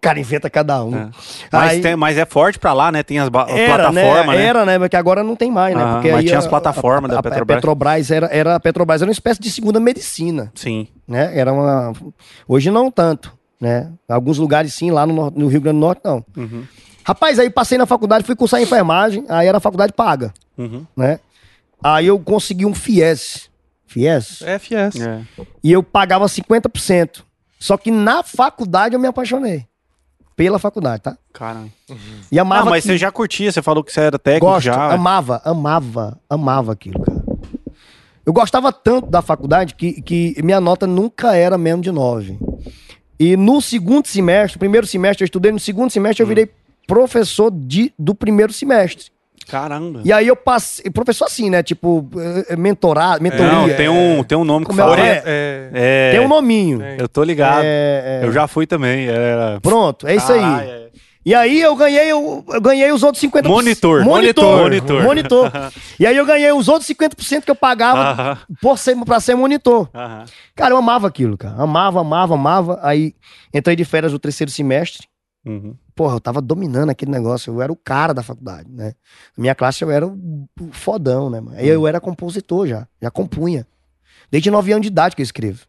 Cara 0.08 0.20
inventa 0.20 0.50
cada 0.50 0.84
um. 0.84 0.96
É. 0.96 1.10
Mas, 1.52 1.72
Aí- 1.72 1.82
tem- 1.82 1.96
mas 1.96 2.18
é 2.18 2.26
forte 2.26 2.58
pra 2.60 2.74
lá, 2.74 2.92
né? 2.92 3.04
Tem 3.04 3.20
as 3.20 3.26
era, 3.28 3.32
plataformas, 3.32 4.28
né? 4.28 4.36
né? 4.38 4.44
Era, 4.46 4.66
né? 4.66 4.80
Porque 4.80 4.96
agora 4.96 5.24
não 5.24 5.36
tem 5.36 5.52
mais, 5.52 5.76
né? 5.76 5.82
Aham, 5.84 5.94
Porque 5.96 6.08
mas 6.12 6.20
aí 6.20 6.26
tinha 6.26 6.38
a- 6.38 6.40
as 6.40 6.48
plataformas 6.48 7.12
a- 7.12 7.16
da 7.16 7.24
Petrobras. 7.24 7.56
A 7.58 7.60
Petrobras 7.60 8.12
era, 8.12 8.28
era, 8.28 8.56
a 8.56 8.60
Petrobras 8.60 9.02
era 9.02 9.10
uma 9.10 9.14
espécie 9.14 9.42
de 9.42 9.50
segunda 9.52 9.80
medicina, 9.80 10.52
Sim. 10.56 10.88
né? 11.08 11.38
Era 11.38 11.52
uma... 11.52 11.94
Hoje 12.48 12.72
não 12.72 12.90
tanto, 12.90 13.34
né? 13.60 13.92
Alguns 14.08 14.38
lugares 14.38 14.74
sim, 14.74 14.92
lá 14.92 15.06
no, 15.06 15.30
no 15.32 15.48
Rio 15.48 15.60
Grande 15.62 15.78
do 15.78 15.82
Norte 15.82 16.02
não. 16.06 16.24
Uhum. 16.36 16.64
Rapaz, 17.04 17.40
aí 17.40 17.50
passei 17.50 17.78
na 17.78 17.86
faculdade, 17.86 18.24
fui 18.26 18.36
cursar 18.36 18.62
enfermagem, 18.62 19.26
aí 19.30 19.48
era 19.48 19.58
a 19.58 19.62
faculdade 19.62 19.94
paga, 19.94 20.34
Uhum. 20.58 20.86
né? 20.96 21.20
Aí 21.84 22.08
eu 22.08 22.20
consegui 22.20 22.66
um 22.66 22.74
FIES. 22.74 23.50
FIES? 23.86 24.42
FS. 24.42 25.02
É. 25.02 25.22
E 25.64 25.72
eu 25.72 25.82
pagava 25.84 26.26
50%. 26.28 27.24
Só 27.60 27.78
que 27.78 27.90
na 27.90 28.22
faculdade 28.24 28.94
eu 28.96 29.00
me 29.00 29.08
apaixonei. 29.08 29.66
Pela 30.38 30.58
faculdade, 30.60 31.02
tá? 31.04 31.18
Caramba. 31.34 31.68
E 32.32 32.40
amava 32.40 32.66
Não, 32.66 32.70
mas 32.70 32.84
aquilo. 32.86 32.94
você 32.94 32.98
já 33.00 33.12
curtia, 33.12 33.52
você 33.52 33.62
falou 33.62 33.84
que 33.84 33.92
você 33.92 34.00
era 34.02 34.18
técnico 34.20 34.46
Gosto, 34.46 34.66
já. 34.68 34.94
amava, 34.94 35.42
amava, 35.44 36.18
amava 36.30 36.72
aquilo, 36.72 37.02
cara. 37.02 37.18
Eu 38.26 38.32
gostava 38.32 38.72
tanto 38.72 39.10
da 39.10 39.22
faculdade 39.22 39.74
que, 39.74 40.00
que 40.02 40.36
minha 40.44 40.62
nota 40.62 40.86
nunca 40.86 41.36
era 41.36 41.58
menos 41.58 41.82
de 41.82 41.92
9. 41.92 42.38
E 43.20 43.36
no 43.36 43.60
segundo 43.62 44.06
semestre, 44.08 44.60
primeiro 44.60 44.86
semestre 44.86 45.24
eu 45.24 45.26
estudei, 45.26 45.52
no 45.52 45.60
segundo 45.60 45.90
semestre 45.90 46.22
Hum. 46.22 46.26
eu 46.26 46.28
virei 46.28 46.50
professor 46.86 47.50
de, 47.52 47.92
do 47.98 48.14
primeiro 48.14 48.54
semestre. 48.54 49.08
Caramba. 49.50 50.02
E 50.04 50.12
aí 50.12 50.28
eu 50.28 50.36
passei, 50.36 50.90
professor 50.92 51.26
assim, 51.26 51.50
né? 51.50 51.64
Tipo, 51.64 52.08
eh, 52.50 52.56
mentorado, 52.56 53.22
mentoria. 53.24 53.52
Não, 53.52 53.68
tem 53.70 53.88
um, 53.90 54.24
tem 54.24 54.38
um 54.38 54.44
nome 54.44 54.66
que 54.66 54.70
Como 54.72 54.82
é 54.82 54.84
fala. 54.84 55.00
é? 55.00 55.24
É, 55.26 55.70
É, 55.74 56.12
Tem 56.12 56.20
um 56.20 56.28
nominho. 56.28 56.82
Eu 56.98 57.08
tô 57.08 57.24
ligado. 57.24 57.62
É, 57.64 58.22
é. 58.24 58.26
Eu 58.28 58.32
já 58.32 58.48
fui 58.48 58.68
também. 58.68 59.08
Era... 59.08 59.60
Pronto, 59.62 60.06
é 60.08 60.16
isso 60.16 60.32
aí. 60.32 60.42
Caralho, 60.42 60.70
é. 60.70 60.88
E 61.26 61.36
aí 61.36 61.60
eu 61.60 61.76
ganhei, 61.76 62.10
eu, 62.10 62.46
eu 62.48 62.62
ganhei 62.62 62.90
os 62.90 63.04
outros 63.04 63.22
50%. 63.22 63.48
Monitor. 63.48 64.02
Monitor. 64.06 64.62
Monitor. 64.64 65.04
Monitor. 65.04 65.52
e 66.00 66.06
aí 66.08 66.16
eu 66.16 66.26
ganhei 66.26 66.50
os 66.54 66.70
outros 66.70 66.90
50% 66.90 67.44
que 67.44 67.52
eu 67.52 67.56
pagava 67.56 68.00
Aham. 68.00 68.38
por 68.62 68.78
ser, 68.78 68.96
pra 69.04 69.20
ser 69.20 69.36
monitor. 69.36 69.90
Aham. 69.94 70.24
Cara, 70.56 70.74
eu 70.74 70.78
amava 70.78 71.06
aquilo, 71.06 71.38
cara. 71.38 71.56
Amava, 71.62 72.00
amava, 72.00 72.34
amava. 72.36 72.80
Aí 72.82 73.14
entrei 73.54 73.76
de 73.76 73.84
férias 73.84 74.14
no 74.14 74.20
terceiro 74.20 74.50
semestre. 74.50 75.06
Uhum. 75.46 75.76
Porra, 75.98 76.16
eu 76.16 76.20
tava 76.20 76.40
dominando 76.40 76.92
aquele 76.92 77.10
negócio. 77.10 77.52
Eu 77.52 77.60
era 77.60 77.72
o 77.72 77.76
cara 77.76 78.14
da 78.14 78.22
faculdade, 78.22 78.70
né? 78.72 78.94
Na 79.36 79.42
minha 79.42 79.56
classe 79.56 79.84
eu 79.84 79.90
era 79.90 80.06
o 80.06 80.48
fodão, 80.72 81.28
né? 81.28 81.42
mano? 81.42 81.58
Aí 81.58 81.68
eu 81.68 81.88
era 81.88 82.00
compositor 82.00 82.68
já. 82.68 82.88
Já 83.02 83.10
compunha. 83.10 83.66
Desde 84.30 84.52
9 84.52 84.72
anos 84.74 84.84
de 84.84 84.90
idade 84.90 85.16
que 85.16 85.24
eu 85.24 85.26
escrevo. 85.26 85.66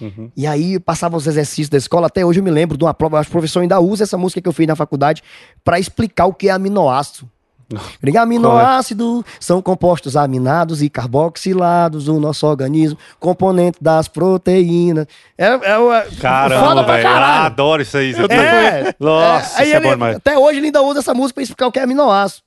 Uhum. 0.00 0.32
E 0.34 0.46
aí 0.46 0.80
passava 0.80 1.14
os 1.14 1.26
exercícios 1.26 1.68
da 1.68 1.76
escola, 1.76 2.06
até 2.06 2.24
hoje 2.24 2.40
eu 2.40 2.44
me 2.44 2.50
lembro 2.50 2.78
de 2.78 2.84
uma 2.84 2.94
prova, 2.94 3.18
acho 3.18 3.28
que 3.28 3.32
o 3.32 3.38
professor 3.38 3.60
ainda 3.60 3.78
usa 3.80 4.04
essa 4.04 4.16
música 4.16 4.40
que 4.40 4.48
eu 4.48 4.52
fiz 4.52 4.66
na 4.66 4.74
faculdade 4.74 5.22
pra 5.62 5.78
explicar 5.78 6.24
o 6.24 6.32
que 6.32 6.48
é 6.48 6.52
aminoácido. 6.52 7.28
Porque 8.00 8.16
Aminoácidos 8.16 9.24
são 9.38 9.62
compostos 9.62 10.16
aminados 10.16 10.82
e 10.82 10.90
carboxilados 10.90 12.06
do 12.06 12.18
nosso 12.18 12.46
organismo, 12.46 12.98
componente 13.18 13.78
das 13.80 14.08
proteínas. 14.08 15.06
É, 15.38 15.46
é, 15.46 15.54
é 15.54 16.08
Caramba, 16.20 16.84
velho. 16.84 17.08
Adoro 17.08 17.82
isso 17.82 17.96
aí. 17.96 18.12
É, 18.28 18.94
Nossa, 18.98 19.62
é, 19.62 19.66
isso 19.66 19.76
é 19.76 19.80
bom 19.80 19.90
demais. 19.90 20.16
Até 20.16 20.36
hoje 20.36 20.58
ele 20.58 20.66
ainda 20.66 20.82
usa 20.82 21.00
essa 21.00 21.14
música 21.14 21.34
pra 21.34 21.42
explicar 21.42 21.66
o 21.66 21.72
que 21.72 21.78
é 21.78 21.82
aminoácido. 21.82 22.42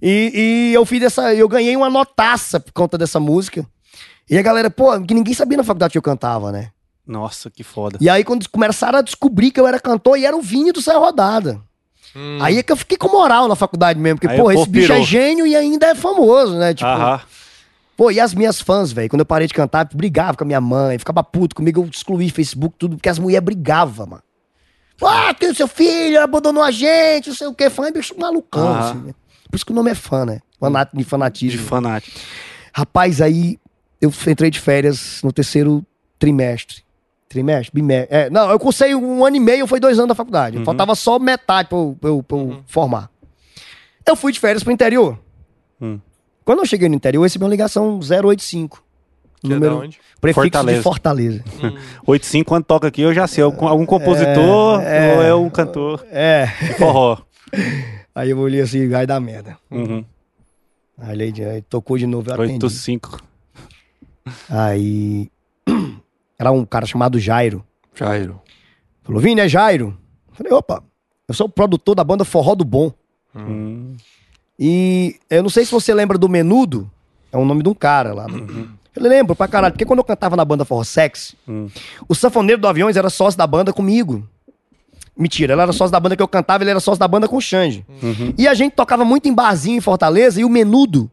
E, 0.00 0.32
e 0.70 0.74
eu 0.74 0.84
fiz 0.84 1.02
essa. 1.02 1.32
Eu 1.32 1.48
ganhei 1.48 1.76
uma 1.76 1.88
notaça 1.88 2.58
por 2.58 2.72
conta 2.72 2.98
dessa 2.98 3.20
música. 3.20 3.64
E 4.28 4.36
a 4.36 4.42
galera, 4.42 4.70
pô, 4.70 5.00
que 5.00 5.14
ninguém 5.14 5.34
sabia 5.34 5.58
na 5.58 5.64
faculdade 5.64 5.92
que 5.92 5.98
eu 5.98 6.02
cantava, 6.02 6.50
né? 6.50 6.70
Nossa, 7.06 7.50
que 7.50 7.62
foda. 7.62 7.98
E 8.00 8.08
aí, 8.08 8.24
quando 8.24 8.48
começaram 8.48 8.98
a 8.98 9.02
descobrir 9.02 9.50
que 9.50 9.60
eu 9.60 9.66
era 9.66 9.78
cantor, 9.78 10.16
e 10.16 10.24
era 10.24 10.36
o 10.36 10.40
Vini 10.40 10.72
do 10.72 10.80
Céu 10.80 11.00
Rodada. 11.00 11.60
Aí 12.40 12.58
é 12.58 12.62
que 12.62 12.70
eu 12.72 12.76
fiquei 12.76 12.96
com 12.98 13.08
moral 13.08 13.48
na 13.48 13.56
faculdade 13.56 13.98
mesmo, 13.98 14.18
porque, 14.20 14.34
Aí 14.34 14.40
pô, 14.40 14.50
esse 14.50 14.68
bicho 14.68 14.92
é 14.92 15.02
gênio 15.02 15.46
e 15.46 15.56
ainda 15.56 15.86
é 15.86 15.94
famoso, 15.94 16.56
né? 16.58 16.74
Tipo, 16.74 16.88
Aham. 16.90 17.20
Pô, 17.96 18.10
e 18.10 18.18
as 18.18 18.34
minhas 18.34 18.60
fãs, 18.60 18.90
velho, 18.90 19.08
quando 19.08 19.20
eu 19.20 19.26
parei 19.26 19.46
de 19.46 19.54
cantar, 19.54 19.88
brigava 19.94 20.36
com 20.36 20.44
a 20.44 20.46
minha 20.46 20.60
mãe, 20.60 20.98
ficava 20.98 21.22
puto 21.22 21.54
comigo, 21.54 21.82
eu 21.82 21.86
excluí 21.88 22.30
Facebook, 22.30 22.74
tudo, 22.78 22.96
porque 22.96 23.08
as 23.08 23.18
mulheres 23.18 23.44
brigavam, 23.44 24.06
mano. 24.06 24.22
Ah, 25.04 25.34
que 25.34 25.46
o 25.46 25.54
seu 25.54 25.66
filho 25.68 26.20
abandonou 26.22 26.62
a 26.62 26.70
gente, 26.70 27.28
não 27.28 27.36
sei 27.36 27.46
o 27.46 27.54
que, 27.54 27.68
fã 27.68 27.86
é 27.88 27.92
bicho 27.92 28.14
malucão, 28.18 28.68
Aham. 28.68 28.78
assim, 28.78 28.98
né? 29.06 29.14
Por 29.50 29.56
isso 29.56 29.66
que 29.66 29.72
o 29.72 29.74
nome 29.74 29.90
é 29.90 29.94
fã, 29.94 30.24
né? 30.24 30.40
Fanat 30.58 30.90
de 30.92 30.98
De 30.98 31.04
fanatismo. 31.04 31.66
fanático. 31.66 32.18
Rapaz, 32.72 33.20
aí 33.20 33.58
eu 34.00 34.12
entrei 34.28 34.50
de 34.50 34.60
férias 34.60 35.20
no 35.22 35.32
terceiro 35.32 35.84
trimestre. 36.18 36.82
Trimestre? 37.32 37.70
Bimestre. 37.74 38.14
É, 38.16 38.30
não, 38.30 38.50
eu 38.50 38.58
cursei 38.58 38.94
um 38.94 39.24
ano 39.24 39.36
e 39.36 39.40
meio, 39.40 39.66
foi 39.66 39.80
dois 39.80 39.98
anos 39.98 40.08
da 40.08 40.14
faculdade. 40.14 40.58
Uhum. 40.58 40.64
Faltava 40.64 40.94
só 40.94 41.18
metade 41.18 41.68
pra 41.68 41.78
eu, 41.78 41.96
pra 42.00 42.10
eu- 42.10 42.22
pra 42.22 42.36
eu 42.38 42.62
formar. 42.66 43.10
Eu 44.06 44.14
fui 44.16 44.32
de 44.32 44.40
férias 44.40 44.62
pro 44.62 44.72
interior. 44.72 45.18
Hum. 45.80 45.98
Quando 46.44 46.58
eu 46.60 46.66
cheguei 46.66 46.88
no 46.88 46.94
interior, 46.94 47.20
eu 47.20 47.24
recebi 47.24 47.44
uma 47.44 47.50
ligação 47.50 47.98
085. 48.00 48.82
Que 49.40 49.46
é 49.52 49.54
número 49.54 49.78
onde? 49.78 49.98
prefixo 50.20 50.42
Fortaleza. 50.42 50.78
de 50.78 50.82
Fortaleza. 50.84 51.44
85, 52.06 52.48
quando 52.48 52.64
toca 52.64 52.86
aqui, 52.88 53.02
eu 53.02 53.12
já 53.14 53.26
sei. 53.26 53.42
Algum, 53.42 53.66
algum 53.66 53.84
compositor 53.86 54.80
é. 54.82 55.14
ou 55.16 55.22
é 55.22 55.34
um 55.34 55.50
cantor 55.50 56.04
É. 56.10 56.46
de 56.60 56.74
forró. 56.74 57.18
Aí 58.14 58.30
eu 58.30 58.38
olhei 58.38 58.60
assim, 58.60 58.88
vai 58.88 59.06
dar 59.06 59.18
merda. 59.20 59.56
Uhum. 59.70 60.04
Aí 60.98 61.12
ele 61.12 61.32
de- 61.32 61.44
aí 61.44 61.62
tocou 61.62 61.96
de 61.98 62.06
novo, 62.06 62.28
eu 62.30 62.34
atendi. 62.34 62.52
85. 62.52 63.18
Aí 64.48 65.28
era 66.42 66.52
um 66.52 66.64
cara 66.64 66.86
chamado 66.86 67.18
Jairo. 67.18 67.64
Jairo. 67.94 68.40
Falou, 69.02 69.20
Vini, 69.20 69.40
é 69.40 69.48
Jairo? 69.48 69.96
Eu 70.30 70.34
falei, 70.34 70.52
opa, 70.52 70.82
eu 71.28 71.34
sou 71.34 71.46
o 71.46 71.50
produtor 71.50 71.94
da 71.94 72.04
banda 72.04 72.24
Forró 72.24 72.54
do 72.54 72.64
Bom. 72.64 72.92
Hum. 73.34 73.94
E 74.58 75.16
eu 75.30 75.42
não 75.42 75.50
sei 75.50 75.64
se 75.64 75.72
você 75.72 75.92
lembra 75.94 76.18
do 76.18 76.28
Menudo, 76.28 76.90
é 77.32 77.36
o 77.36 77.44
nome 77.44 77.62
de 77.62 77.68
um 77.68 77.74
cara 77.74 78.12
lá. 78.12 78.26
Eu 78.94 79.02
lembro 79.02 79.34
pra 79.34 79.48
caralho, 79.48 79.72
porque 79.72 79.84
quando 79.86 80.00
eu 80.00 80.04
cantava 80.04 80.36
na 80.36 80.44
banda 80.44 80.64
Forró 80.64 80.84
Sex, 80.84 81.34
Hum. 81.48 81.68
o 82.08 82.14
sanfoneiro 82.14 82.60
do 82.60 82.68
Aviões 82.68 82.96
era 82.96 83.08
sócio 83.10 83.38
da 83.38 83.46
banda 83.46 83.72
comigo. 83.72 84.26
Mentira, 85.16 85.52
ele 85.54 85.62
era 85.62 85.72
sócio 85.72 85.92
da 85.92 86.00
banda 86.00 86.16
que 86.16 86.22
eu 86.22 86.28
cantava, 86.28 86.62
ele 86.64 86.70
era 86.70 86.80
sócio 86.80 86.98
da 86.98 87.06
banda 87.08 87.28
com 87.28 87.36
o 87.36 87.40
Xande. 87.40 87.84
Uhum. 88.02 88.32
E 88.38 88.48
a 88.48 88.54
gente 88.54 88.72
tocava 88.74 89.04
muito 89.04 89.28
em 89.28 89.34
barzinho 89.34 89.76
em 89.76 89.80
Fortaleza, 89.80 90.40
e 90.40 90.44
o 90.44 90.48
Menudo, 90.48 91.10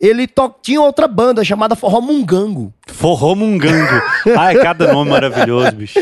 ele 0.00 0.26
to- 0.26 0.54
tinha 0.62 0.80
outra 0.80 1.08
banda 1.08 1.42
chamada 1.44 1.74
Forró 1.74 2.00
Mungango. 2.00 2.72
Forró 2.86 3.34
Mungango. 3.34 4.02
Ai, 4.38 4.56
cada 4.56 4.92
nome 4.92 5.10
maravilhoso, 5.10 5.72
bicho. 5.72 5.98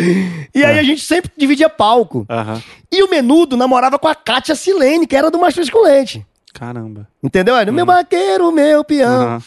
E 0.55 0.64
aí 0.64 0.78
a 0.78 0.82
gente 0.82 1.03
sempre 1.03 1.30
dividia 1.36 1.68
palco. 1.70 2.26
E 2.90 3.03
o 3.03 3.11
Menudo 3.11 3.57
namorava 3.57 3.99
com 3.99 4.09
a 4.09 4.14
Kátia 4.14 4.55
Silene, 4.55 5.07
que 5.07 5.14
era 5.16 5.30
do 5.30 5.38
Mastro 5.38 5.70
com 5.70 5.82
Leite. 5.82 6.26
Caramba. 6.53 7.09
Entendeu? 7.22 7.57
Era 7.57 7.70
meu 7.72 7.86
vaqueiro, 7.86 8.51
meu 8.53 8.84
peão. 8.84 9.42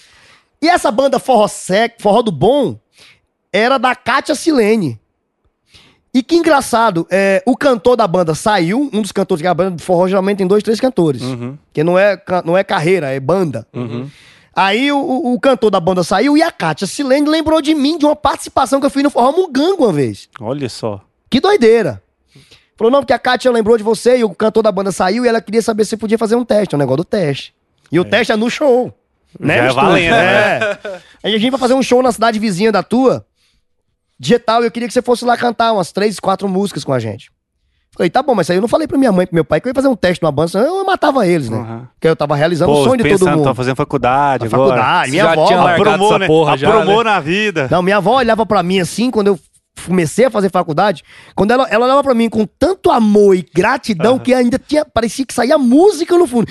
E 0.62 0.68
essa 0.68 0.92
banda 0.92 1.20
Forró 1.20 1.48
Sec, 1.48 1.96
Forró 2.02 2.22
do 2.22 2.32
Bom, 2.32 2.78
era 3.54 3.78
da 3.78 3.96
Kátia 3.96 4.34
Silene. 4.36 5.00
E 6.14 6.24
que 6.24 6.36
engraçado, 6.36 7.06
é, 7.12 7.44
o 7.46 7.56
cantor 7.56 7.96
da 7.96 8.08
banda 8.08 8.34
saiu, 8.34 8.90
um 8.92 9.02
dos 9.04 9.12
cantores, 9.12 9.42
que 9.42 9.48
a 9.48 9.54
banda 9.54 9.76
de 9.76 9.84
forró 9.84 10.08
geralmente 10.08 10.38
tem 10.40 10.48
dois, 10.48 10.64
três 10.64 10.80
cantores. 10.80 11.22
Uhum. 11.22 11.56
Que 11.72 11.84
não 11.84 12.00
é, 12.00 12.20
não 12.44 12.58
é 12.58 12.64
carreira, 12.64 13.12
é 13.12 13.20
banda. 13.20 13.68
Uhum. 13.72 14.10
Aí 14.60 14.92
o, 14.92 14.98
o- 14.98 15.34
o 15.36 15.40
cantor 15.40 15.70
da 15.70 15.80
banda 15.80 16.04
saiu 16.04 16.36
e 16.36 16.42
a 16.42 16.50
Kátia 16.52 16.88
Silene 16.88 17.30
lembrou 17.30 17.62
de 17.62 17.76
mim, 17.76 17.96
de 17.96 18.06
uma 18.08 18.16
participação 18.16 18.80
que 18.80 18.88
eu 18.88 18.90
fiz 18.90 19.04
no 19.04 19.12
Forró 19.12 19.32
Mungango 19.32 19.84
uma 19.84 19.94
vez. 19.94 20.28
Olha 20.42 20.68
só. 20.68 21.00
Que 21.30 21.40
doideira. 21.40 22.02
Falou, 22.76 22.90
não, 22.92 23.02
porque 23.02 23.14
a 23.14 23.20
Kátia 23.20 23.52
lembrou 23.52 23.78
de 23.78 23.84
você 23.84 24.18
e 24.18 24.24
o 24.24 24.34
cantor 24.34 24.64
da 24.64 24.72
banda 24.72 24.92
saiu 24.92 25.24
e 25.24 25.28
ela 25.28 25.40
queria 25.42 25.62
saber 25.62 25.86
se 25.86 25.96
podia 25.96 26.18
fazer 26.18 26.36
um 26.36 26.44
teste, 26.44 26.76
um 26.76 26.80
negócio 26.80 26.98
do 26.98 27.06
teste. 27.06 27.54
E 27.92 28.00
o 28.00 28.04
teste 28.06 28.34
é 28.34 28.36
no 28.36 28.50
show. 28.50 28.92
Né, 29.40 29.58
Já 29.58 29.64
é 29.66 29.74
valendo, 29.74 30.16
é. 30.16 30.80
Aí 31.24 31.36
a 31.36 31.38
gente 31.38 31.52
vai 31.52 31.60
fazer 31.60 31.76
um 31.76 31.84
show 31.84 32.02
na 32.02 32.12
cidade 32.12 32.40
vizinha 32.40 32.72
da 32.72 32.82
tua, 32.82 33.26
digital, 34.20 34.64
e 34.64 34.68
eu 34.68 34.72
queria 34.72 34.88
que 34.88 34.94
você 34.94 35.02
fosse 35.04 35.24
lá 35.24 35.38
cantar 35.38 35.72
umas 35.74 35.92
três, 35.92 36.20
quatro 36.20 36.48
músicas 36.50 36.84
com 36.84 36.94
a 36.94 37.00
gente. 37.00 37.30
Falei, 37.98 38.10
tá 38.12 38.22
bom, 38.22 38.36
mas 38.36 38.48
aí 38.50 38.58
eu 38.58 38.62
não 38.62 38.68
falei 38.68 38.88
pra 38.88 38.96
minha 38.96 39.12
mãe 39.12 39.24
e 39.24 39.26
pro 39.26 39.34
meu 39.34 39.44
pai 39.44 39.60
que 39.60 39.68
eu 39.68 39.72
ia 39.72 39.74
fazer 39.74 39.88
um 39.88 39.96
teste 39.96 40.22
numa 40.22 40.32
banda, 40.32 40.50
senão 40.50 40.78
eu 40.78 40.86
matava 40.86 41.26
eles, 41.26 41.50
né? 41.50 41.58
Uhum. 41.58 41.82
Porque 41.96 42.08
eu 42.08 42.16
tava 42.16 42.36
realizando 42.36 42.72
Pô, 42.72 42.82
o 42.82 42.84
sonho 42.84 42.98
de 43.04 43.18
todo 43.18 43.28
mundo. 43.32 43.44
tô 43.44 43.56
fazendo 43.56 43.76
faculdade 43.76 44.44
Na 44.48 44.56
agora. 44.56 44.70
faculdade, 44.76 45.12
minha 45.12 45.24
Já 45.24 45.32
avó. 45.32 45.46
tinha 45.48 45.62
Aprumou, 45.62 46.08
essa 46.10 46.20
né? 46.20 46.28
porra 46.28 46.58
já, 46.58 46.70
Aprumou 46.70 47.04
né? 47.04 47.10
na 47.12 47.20
vida. 47.20 47.68
Não, 47.72 47.82
minha 47.82 47.98
avó 47.98 48.18
olhava 48.18 48.46
pra 48.46 48.62
mim 48.62 48.80
assim, 48.80 49.10
quando 49.10 49.28
eu 49.28 49.40
comecei 49.86 50.26
a 50.26 50.32
fazer 50.32 50.50
faculdade, 50.50 51.04
quando 51.36 51.52
ela, 51.52 51.68
ela 51.70 51.86
olhava 51.86 52.04
pra 52.04 52.14
mim 52.14 52.30
com 52.30 52.46
tanto 52.46 52.90
amor 52.92 53.36
e 53.36 53.46
gratidão 53.54 54.18
que 54.20 54.34
ainda 54.34 54.60
tinha, 54.60 54.86
parecia 54.86 55.26
que 55.26 55.34
saía 55.34 55.58
música 55.58 56.18
no 56.18 56.28
fundo. 56.28 56.48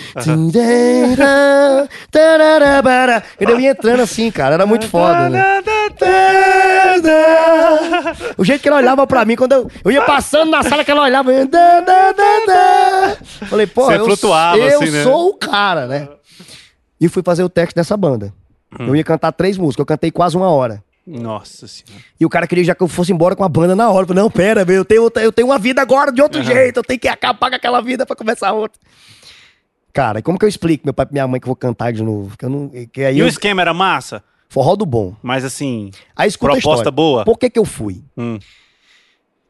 Tararabara. 2.11 3.23
Eu 3.39 3.59
ia 3.61 3.71
entrando 3.71 4.01
assim, 4.03 4.31
cara, 4.31 4.55
era 4.55 4.67
muito 4.67 4.87
foda, 4.89 5.29
né? 5.29 5.63
O 8.37 8.45
jeito 8.45 8.63
que 8.63 8.69
ela 8.69 8.79
olhava 8.79 9.07
pra 9.07 9.25
mim, 9.25 9.37
quando 9.37 9.53
eu, 9.53 9.71
eu 9.85 9.91
ia 9.91 10.03
passando 10.03 10.51
na 10.51 10.63
sala 10.63 10.85
que 10.85 10.91
ela 10.91 11.03
olhava, 11.03 11.31
falei, 13.49 13.67
pô, 13.67 13.87
Você 13.87 13.95
eu, 13.95 14.07
eu 14.71 14.81
assim, 14.81 14.91
né? 14.91 15.03
sou 15.03 15.31
o 15.31 15.35
cara, 15.35 15.87
né? 15.87 16.09
E 17.01 17.09
fui 17.09 17.23
fazer 17.23 17.43
o 17.43 17.49
teste 17.49 17.75
dessa 17.75 17.97
banda. 17.97 18.33
Hum. 18.79 18.89
Eu 18.89 18.97
ia 18.97 19.05
cantar 19.05 19.33
três 19.33 19.59
músicas, 19.59 19.81
eu 19.81 19.87
cantei 19.87 20.11
quase 20.11 20.37
uma 20.37 20.49
hora. 20.51 20.83
Nossa 21.07 21.69
senhora. 21.69 22.05
E 22.19 22.27
o 22.27 22.29
cara 22.29 22.47
queria 22.47 22.65
já 22.65 22.75
que 22.75 22.83
eu 22.83 22.89
fosse 22.89 23.13
embora 23.13 23.37
com 23.37 23.45
a 23.45 23.49
banda 23.49 23.77
na 23.77 23.89
hora. 23.89 24.03
Eu 24.03 24.09
falei, 24.09 24.23
não, 24.23 24.31
pera, 24.31 24.65
eu 24.69 24.85
tenho, 24.85 25.11
eu 25.15 25.33
tenho 25.33 25.49
uma 25.49 25.59
vida 25.59 25.81
agora 25.81 26.11
de 26.11 26.21
outro 26.21 26.43
jeito, 26.43 26.79
eu 26.79 26.83
tenho 26.83 26.99
que 26.99 27.07
acabar 27.07 27.49
com 27.49 27.57
aquela 27.57 27.81
vida 27.81 28.05
pra 28.05 28.17
começar 28.17 28.53
outra. 28.53 28.81
Cara, 29.93 30.21
como 30.21 30.39
que 30.39 30.45
eu 30.45 30.49
explico 30.49 30.85
meu 30.85 30.93
pai 30.93 31.07
e 31.09 31.13
minha 31.13 31.27
mãe 31.27 31.41
que 31.41 31.47
eu 31.47 31.49
vou 31.49 31.57
cantar 31.57 31.93
de 31.93 32.03
novo? 32.03 32.37
Que 32.37 32.45
eu 32.45 32.51
não, 32.51 32.71
que 32.93 33.03
aí 33.03 33.17
E 33.17 33.21
eu, 33.21 33.27
o 33.27 33.29
esquema 33.29 33.63
era 33.63 33.73
massa? 33.73 34.23
forró 34.49 34.77
do 34.77 34.87
bom. 34.87 35.15
Mas 35.23 35.45
assim, 35.45 35.91
Aí 36.15 36.31
proposta 36.37 36.91
boa? 36.91 37.25
Por 37.25 37.39
que 37.39 37.51
que 37.51 37.59
eu 37.59 37.65
fui? 37.65 38.03
Hum. 38.17 38.39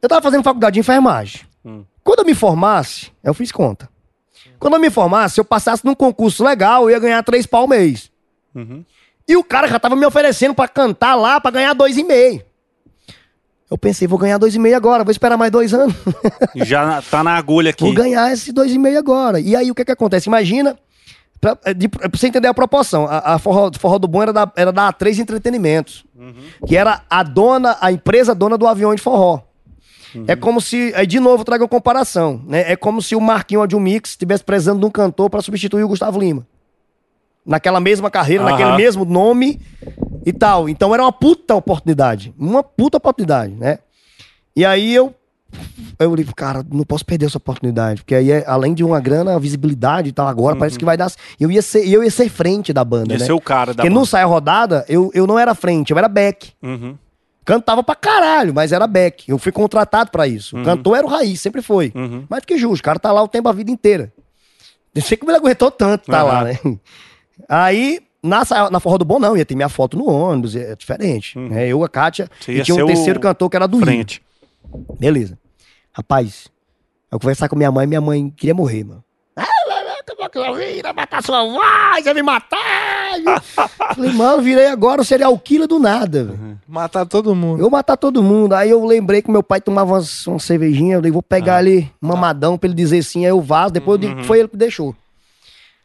Eu 0.01 0.09
tava 0.09 0.21
fazendo 0.21 0.43
faculdade 0.43 0.75
de 0.75 0.79
enfermagem. 0.79 1.41
Hum. 1.65 1.83
Quando 2.03 2.19
eu 2.19 2.25
me 2.25 2.33
formasse, 2.35 3.11
eu 3.23 3.33
fiz 3.33 3.51
conta. 3.51 3.89
Quando 4.59 4.75
eu 4.75 4.79
me 4.79 4.89
formasse, 4.89 5.35
se 5.35 5.39
eu 5.39 5.45
passasse 5.45 5.85
num 5.85 5.93
concurso 5.95 6.43
legal, 6.43 6.83
eu 6.83 6.91
ia 6.91 6.99
ganhar 6.99 7.21
três 7.23 7.45
pau 7.45 7.67
mês. 7.67 8.11
Uhum. 8.55 8.83
E 9.27 9.35
o 9.35 9.43
cara 9.43 9.67
já 9.67 9.79
tava 9.79 9.95
me 9.95 10.05
oferecendo 10.05 10.53
pra 10.55 10.67
cantar 10.67 11.15
lá 11.15 11.39
pra 11.41 11.51
ganhar 11.51 11.73
dois 11.73 11.97
e 11.97 12.03
meio. 12.03 12.41
Eu 13.69 13.77
pensei, 13.77 14.07
vou 14.07 14.17
ganhar 14.17 14.37
dois 14.37 14.55
e 14.55 14.59
meio 14.59 14.77
agora, 14.77 15.03
vou 15.03 15.11
esperar 15.11 15.35
mais 15.37 15.51
dois 15.51 15.73
anos. 15.73 15.93
Já 16.55 17.01
tá 17.01 17.21
na 17.21 17.35
agulha 17.35 17.71
aqui. 17.71 17.83
Vou 17.83 17.93
ganhar 17.93 18.31
esses 18.31 18.53
dois 18.53 18.71
e 18.71 18.77
meio 18.79 18.97
agora. 18.97 19.41
E 19.41 19.57
aí 19.57 19.69
o 19.69 19.75
que 19.75 19.83
que 19.83 19.91
acontece? 19.91 20.29
Imagina, 20.29 20.79
pra, 21.41 21.57
é, 21.65 21.73
de- 21.73 21.89
pra 21.89 22.07
você 22.09 22.27
entender 22.27 22.47
a 22.47 22.53
proporção, 22.53 23.05
a, 23.05 23.33
a 23.33 23.39
Forró, 23.39 23.69
Forró 23.77 23.99
do 23.99 24.07
Bom 24.07 24.21
era 24.23 24.31
da, 24.31 24.49
era 24.55 24.71
da 24.71 24.93
A3 24.93 25.19
Entretenimentos, 25.19 26.05
que 26.65 26.77
era 26.77 27.01
a 27.09 27.23
dona, 27.23 27.75
a 27.81 27.91
empresa 27.91 28.33
dona 28.33 28.57
do 28.57 28.65
avião 28.65 28.95
de 28.95 29.01
forró. 29.01 29.41
É 30.27 30.35
como 30.37 30.61
se, 30.61 30.93
aí 30.95 31.05
de 31.05 31.19
novo 31.19 31.43
trago 31.43 31.65
uma 31.65 31.69
comparação, 31.69 32.41
né? 32.47 32.71
É 32.71 32.77
como 32.77 33.01
se 33.01 33.17
o 33.17 33.19
Marquinho 33.21 33.61
Adjumix 33.61 34.11
estivesse 34.11 34.45
precisando 34.45 34.79
de 34.79 34.85
um 34.85 34.89
cantor 34.89 35.29
pra 35.29 35.41
substituir 35.41 35.83
o 35.83 35.89
Gustavo 35.89 36.17
Lima. 36.17 36.47
Naquela 37.47 37.79
mesma 37.79 38.11
carreira, 38.11 38.43
Aham. 38.43 38.51
naquele 38.51 38.75
mesmo 38.75 39.05
nome 39.05 39.59
e 40.25 40.33
tal. 40.33 40.67
Então 40.67 40.93
era 40.93 41.01
uma 41.01 41.11
puta 41.13 41.55
oportunidade. 41.55 42.33
Uma 42.37 42.61
puta 42.61 42.97
oportunidade, 42.97 43.53
né? 43.53 43.79
E 44.53 44.65
aí 44.65 44.93
eu 44.93 45.15
eu 45.99 46.09
falei, 46.09 46.25
cara, 46.35 46.65
não 46.71 46.83
posso 46.83 47.05
perder 47.05 47.25
essa 47.27 47.37
oportunidade, 47.37 48.01
porque 48.01 48.13
aí, 48.13 48.31
é, 48.31 48.43
além 48.45 48.73
de 48.73 48.83
uma 48.83 48.99
grana, 48.99 49.35
a 49.35 49.39
visibilidade 49.39 50.09
e 50.09 50.11
tal, 50.11 50.27
agora 50.27 50.55
parece 50.55 50.77
que 50.77 50.85
vai 50.85 50.97
dar. 50.97 51.11
Eu 51.39 51.49
ia 51.49 51.61
ser, 51.61 51.87
eu 51.87 52.03
ia 52.03 52.11
ser 52.11 52.29
frente 52.29 52.73
da 52.73 52.83
banda, 52.83 53.13
Ia 53.13 53.19
né? 53.19 53.25
ser 53.25 53.31
o 53.31 53.39
cara 53.39 53.73
da 53.73 53.77
Porque 53.77 53.89
no 53.89 53.95
banda. 54.01 54.07
Saia 54.07 54.25
Rodada, 54.25 54.85
eu, 54.89 55.09
eu 55.13 55.25
não 55.25 55.39
era 55.39 55.55
frente, 55.55 55.91
eu 55.91 55.97
era 55.97 56.07
back. 56.07 56.51
Uhum. 56.61 56.95
Cantava 57.45 57.81
pra 57.81 57.95
caralho, 57.95 58.53
mas 58.53 58.73
era 58.73 58.85
back. 58.85 59.29
Eu 59.31 59.37
fui 59.37 59.51
contratado 59.53 60.11
pra 60.11 60.27
isso. 60.27 60.59
O 60.59 60.63
cantor 60.63 60.97
era 60.97 61.07
o 61.07 61.09
raiz, 61.09 61.39
sempre 61.39 61.61
foi. 61.61 61.93
Uhum. 61.95 62.25
Mas 62.29 62.43
que 62.43 62.57
justo, 62.57 62.81
o 62.81 62.83
cara 62.83 62.99
tá 62.99 63.11
lá 63.11 63.23
o 63.23 63.27
tempo 63.27 63.47
a 63.47 63.53
vida 63.53 63.71
inteira. 63.71 64.11
Não 64.93 65.01
sei 65.01 65.15
como 65.15 65.31
ele 65.31 65.37
aguentou 65.37 65.71
tanto 65.71 66.11
tá 66.11 66.23
lá, 66.23 66.43
né? 66.43 66.59
Aí 67.47 67.99
na, 68.21 68.43
na 68.71 68.79
Forró 68.79 68.97
do 68.97 69.05
Bom, 69.05 69.19
não, 69.19 69.37
ia 69.37 69.45
ter 69.45 69.55
minha 69.55 69.69
foto 69.69 69.97
no 69.97 70.09
ônibus, 70.09 70.55
é 70.55 70.75
diferente. 70.75 71.37
Uhum. 71.37 71.49
né? 71.49 71.67
eu, 71.67 71.83
a 71.83 71.89
Kátia, 71.89 72.29
e 72.47 72.61
tinha 72.61 72.83
um 72.83 72.87
terceiro 72.87 73.19
cantor 73.19 73.49
que 73.49 73.55
era 73.55 73.67
do 73.67 73.77
Rio. 73.77 73.85
Frente. 73.85 74.21
Beleza. 74.99 75.37
Rapaz, 75.93 76.47
eu 77.11 77.19
conversar 77.19 77.47
com 77.47 77.55
minha 77.55 77.71
mãe, 77.71 77.87
minha 77.87 78.01
mãe 78.01 78.29
queria 78.35 78.53
morrer, 78.53 78.83
mano. 78.83 79.03
Vai 80.81 80.93
matar 80.93 81.23
sua 81.23 81.43
voz, 81.43 82.05
vai 82.05 82.13
me 82.13 82.21
matar. 82.21 82.57
Falei, 83.95 84.11
mano, 84.11 84.41
virei 84.41 84.67
agora 84.67 85.01
o 85.01 85.05
serial 85.05 85.37
killer 85.37 85.67
do 85.67 85.79
nada. 85.79 86.25
velho. 86.25 86.59
Matar 86.67 87.05
todo 87.05 87.33
mundo. 87.35 87.61
Eu 87.61 87.69
matar 87.69 87.97
todo 87.97 88.21
mundo. 88.23 88.53
Aí 88.53 88.69
eu 88.69 88.83
lembrei 88.85 89.21
que 89.21 89.31
meu 89.31 89.43
pai 89.43 89.61
tomava 89.61 89.93
umas, 89.93 90.25
uma 90.27 90.39
cervejinha. 90.39 90.95
Eu 90.95 90.99
falei, 90.99 91.11
vou 91.11 91.23
pegar 91.23 91.57
ali 91.57 91.91
um 92.01 92.07
mamadão 92.07 92.57
pra 92.57 92.67
ele 92.67 92.75
dizer 92.75 93.03
sim. 93.03 93.25
Aí 93.25 93.31
eu 93.31 93.41
vazo. 93.41 93.73
Depois 93.73 94.01
eu 94.01 94.09
digo 94.09 94.21
que 94.21 94.27
foi 94.27 94.39
ele 94.39 94.47
que 94.47 94.57
deixou. 94.57 94.95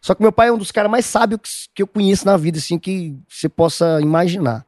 Só 0.02 0.16
que 0.16 0.20
meu 0.20 0.32
pai 0.32 0.48
é 0.48 0.52
um 0.52 0.58
dos 0.58 0.72
caras 0.72 0.90
mais 0.90 1.06
sábios 1.06 1.40
que, 1.40 1.48
que 1.76 1.82
eu 1.82 1.86
conheço 1.86 2.26
na 2.26 2.36
vida, 2.36 2.58
assim, 2.58 2.76
que 2.76 3.16
você 3.28 3.48
possa 3.48 4.00
imaginar. 4.02 4.66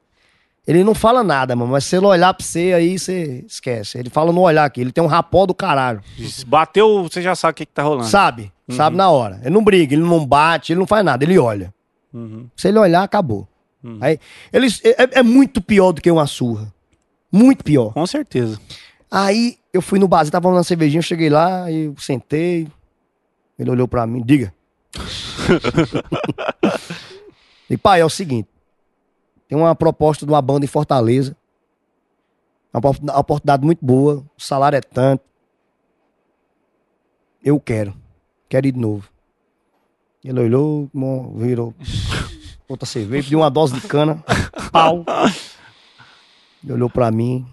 Ele 0.67 0.85
não 0.85 0.95
fala 0.95 1.23
nada, 1.25 1.55
mano, 1.57 1.73
mas 1.73 1.85
se 1.85 1.97
ele 1.97 2.07
olhar 2.07 2.33
pra 2.33 2.47
você, 2.47 2.73
aí 2.73 2.97
você 2.97 3.45
esquece. 3.47 3.99
Ele 3.99 4.09
fala 4.09 4.33
no 4.33 4.41
olhar 4.41 4.65
aqui. 4.65 4.81
Ele 4.81 4.93
tem 4.93 5.03
um 5.03 5.09
rapó 5.09 5.45
do 5.45 5.53
caralho. 5.53 6.01
Bateu, 6.47 7.03
você 7.03 7.21
já 7.21 7.35
sabe 7.35 7.51
o 7.51 7.55
que, 7.55 7.67
que 7.67 7.73
tá 7.73 7.83
rolando. 7.83 8.09
Sabe? 8.09 8.53
Sabe 8.71 8.97
na 8.97 9.11
hora. 9.11 9.41
Ele 9.43 9.51
não 9.51 9.63
briga, 9.63 9.93
ele 9.93 10.03
não 10.03 10.25
bate, 10.25 10.73
ele 10.73 10.79
não 10.79 10.87
faz 10.87 11.05
nada, 11.05 11.23
ele 11.23 11.39
olha. 11.39 11.75
Uhum. 12.15 12.47
Se 12.57 12.69
ele 12.69 12.79
olhar, 12.79 13.03
acabou. 13.03 13.47
Hum. 13.83 13.99
Aí, 14.01 14.19
eles, 14.53 14.81
é, 14.85 15.19
é 15.19 15.23
muito 15.23 15.61
pior 15.61 15.93
do 15.93 16.01
que 16.01 16.11
uma 16.11 16.27
surra. 16.27 16.73
Muito 17.31 17.63
pior. 17.63 17.93
Com 17.93 18.07
certeza. 18.07 18.59
Aí 19.11 19.59
eu 19.73 19.83
fui 19.83 19.99
no 19.99 20.09
barzinho, 20.09 20.33
tava 20.33 20.51
na 20.53 20.63
cervejinha, 20.63 21.01
eu 21.01 21.03
cheguei 21.03 21.29
lá, 21.29 21.71
e 21.71 21.87
eu 21.87 21.95
sentei. 21.99 22.69
Ele 23.59 23.71
olhou 23.71 23.89
pra 23.89 24.07
mim, 24.07 24.23
diga. 24.25 24.55
e 27.69 27.77
pai, 27.77 28.01
é 28.01 28.05
o 28.05 28.11
seguinte: 28.11 28.49
tem 29.49 29.57
uma 29.59 29.75
proposta 29.75 30.25
de 30.27 30.33
uma 30.33 30.43
banda 30.43 30.65
em 30.65 30.69
Fortaleza. 30.69 31.37
Uma 32.73 32.79
opor- 32.79 32.99
uma 33.03 33.19
oportunidade 33.19 33.65
muito 33.65 33.85
boa, 33.85 34.25
o 34.37 34.43
salário 34.43 34.77
é 34.77 34.81
tanto. 34.81 35.23
Eu 37.43 37.61
quero. 37.61 37.95
Quero 38.49 38.67
ir 38.67 38.73
de 38.73 38.79
novo. 38.81 39.09
Ele 40.25 40.41
olhou, 40.41 40.89
mo- 40.93 41.35
virou 41.37 41.75
outra 42.67 42.87
cerveja, 42.87 43.25
pediu 43.25 43.41
uma 43.41 43.51
dose 43.51 43.75
de 43.75 43.87
cana, 43.87 44.25
pau. 44.73 45.05
Ele 46.63 46.73
olhou 46.73 46.91
pra 46.91 47.11
mim, 47.11 47.47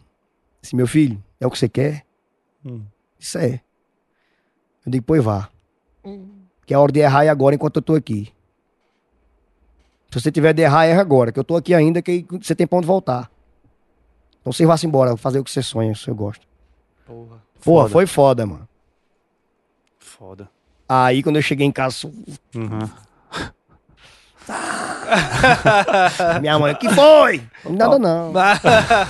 disse: 0.61 0.75
Meu 0.75 0.87
filho, 0.87 1.21
é 1.39 1.45
o 1.45 1.51
que 1.51 1.59
você 1.59 1.69
quer? 1.69 2.05
Hum. 2.65 2.83
Isso 3.19 3.37
é. 3.37 3.61
Eu 4.85 4.91
digo: 4.91 5.05
Pois 5.05 5.23
vá. 5.23 5.49
Que 6.71 6.73
é 6.73 6.77
a 6.77 6.79
hora 6.79 6.91
de 6.93 7.01
errar 7.01 7.25
é 7.25 7.27
agora 7.27 7.53
enquanto 7.53 7.75
eu 7.75 7.81
tô 7.81 7.95
aqui. 7.95 8.31
Se 10.09 10.21
você 10.21 10.31
tiver 10.31 10.53
de 10.53 10.61
errar, 10.61 10.85
erra 10.85 11.01
agora, 11.01 11.29
que 11.29 11.37
eu 11.37 11.43
tô 11.43 11.57
aqui 11.57 11.73
ainda, 11.73 12.01
que 12.01 12.25
você 12.41 12.55
tem 12.55 12.65
pra 12.65 12.77
onde 12.77 12.87
voltar. 12.87 13.29
Então 14.39 14.53
você 14.53 14.65
vá-se 14.65 14.87
embora, 14.87 15.17
fazer 15.17 15.39
o 15.39 15.43
que 15.43 15.51
você 15.51 15.61
sonha, 15.61 15.93
se 15.93 16.03
você 16.05 16.13
gosta. 16.13 16.45
Porra. 17.05 17.43
Foda. 17.59 17.89
foi 17.89 18.05
foda, 18.05 18.45
mano. 18.45 18.65
Foda. 19.99 20.49
Aí 20.87 21.21
quando 21.21 21.35
eu 21.35 21.41
cheguei 21.41 21.67
em 21.67 21.73
casa, 21.73 22.09
Uhum. 22.55 22.89
minha 26.39 26.57
mãe, 26.57 26.73
que 26.75 26.87
foi? 26.87 27.43
Nada 27.69 27.99
não. 27.99 28.31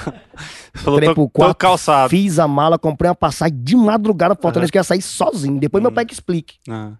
Falou, 0.73 0.97
Entrei 0.97 1.13
pro 1.13 1.29
quarto, 1.29 1.57
calçado. 1.57 2.09
Fiz 2.09 2.39
a 2.39 2.47
mala, 2.47 2.79
comprei 2.79 3.07
uma 3.07 3.13
passagem 3.15 3.55
de 3.61 3.75
madrugada 3.75 4.35
pra 4.35 4.41
Fortaleza, 4.41 4.71
que 4.71 4.79
eu 4.79 4.79
ia 4.79 4.83
sair 4.83 5.03
sozinho. 5.03 5.59
Depois 5.59 5.79
meu 5.79 5.91
pai 5.91 6.07
que 6.07 6.13
explique. 6.13 6.55
Ah. 6.67 6.93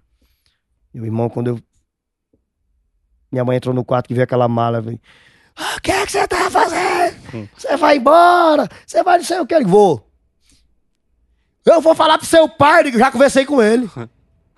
Meu 0.93 1.05
irmão, 1.05 1.29
quando 1.29 1.47
eu. 1.47 1.59
Minha 3.31 3.45
mãe 3.45 3.57
entrou 3.57 3.73
no 3.73 3.85
quarto 3.85 4.07
que 4.07 4.13
viu 4.13 4.23
aquela 4.23 4.47
mala, 4.47 4.81
veio. 4.81 4.99
"Ah, 5.55 5.75
O 5.77 5.81
que 5.81 5.91
é 5.91 6.05
que 6.05 6.11
você 6.11 6.27
tá 6.27 6.49
fazendo? 6.49 7.15
Hum. 7.33 7.47
Você 7.57 7.77
vai 7.77 7.97
embora? 7.97 8.67
Você 8.85 9.01
vai 9.03 9.17
não 9.17 9.25
sei 9.25 9.39
o 9.39 9.45
que? 9.45 9.55
Eu 9.55 9.59
digo, 9.59 9.69
vou. 9.69 10.07
Eu 11.65 11.79
vou 11.79 11.95
falar 11.95 12.17
pro 12.17 12.27
seu 12.27 12.49
pai, 12.49 12.81
eu 12.81 12.85
digo, 12.85 12.97
já 12.99 13.11
conversei 13.11 13.45
com 13.45 13.61
ele. 13.61 13.89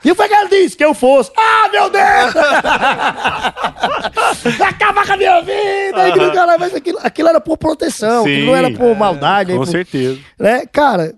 E 0.06 0.12
o 0.12 0.16
que 0.16 0.16
foi 0.16 0.28
que 0.28 0.34
ele 0.34 0.50
disse? 0.50 0.76
Que 0.78 0.84
eu 0.86 0.94
fosse. 0.94 1.32
Ah, 1.38 1.70
meu 1.72 1.90
Deus! 1.90 2.34
Acaba 4.68 5.06
com 5.06 5.14
a 5.14 5.18
minha 5.18 5.42
vida! 5.42 6.34
Cara, 6.34 6.58
mas 6.58 6.74
aquilo, 6.74 7.00
aquilo 7.02 7.30
era 7.30 7.40
por 7.42 7.58
proteção, 7.58 8.22
aquilo 8.22 8.48
não 8.48 8.56
era 8.56 8.68
Sim. 8.70 8.76
por 8.76 8.96
maldade. 8.96 9.52
Com 9.54 9.60
por- 9.60 9.68
certeza. 9.68 10.20
né, 10.40 10.66
cara. 10.66 11.14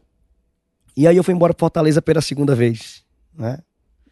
E 0.97 1.07
aí 1.07 1.15
eu 1.17 1.23
fui 1.23 1.33
embora 1.33 1.53
pra 1.53 1.59
Fortaleza 1.59 2.01
pela 2.01 2.21
segunda 2.21 2.55
vez, 2.55 3.03
né? 3.37 3.59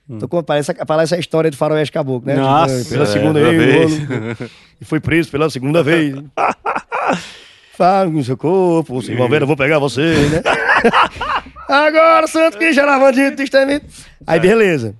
Então, 0.09 0.27
como 0.27 0.43
parece, 0.43 0.73
parece 0.85 1.15
a 1.15 1.19
história 1.19 1.49
do 1.49 1.55
Faroeste 1.55 1.91
Caboclo, 1.91 2.27
né? 2.27 2.35
Nossa, 2.35 2.77
Tipo, 2.79 2.89
pela 2.89 3.03
é, 3.03 3.07
segunda 3.07 3.39
outra 3.39 3.57
vez, 3.57 4.51
e 4.81 4.85
foi 4.85 4.99
preso 4.99 5.31
pela 5.31 5.49
segunda 5.49 5.81
vez. 5.81 6.15
Fala 7.75 8.09
no 8.09 8.23
seu 8.23 8.37
corpo, 8.37 9.01
se 9.01 9.11
envolver, 9.11 9.41
eu 9.41 9.47
vou 9.47 9.57
pegar 9.57 9.79
você, 9.79 10.13
né? 10.29 10.43
Agora, 11.67 12.27
Santos 12.27 12.59
que 12.59 12.71
já 12.71 12.83
era 12.83 12.99
bandido, 12.99 13.35
testamente. 13.35 13.85
Aí, 14.27 14.39
beleza. 14.39 14.95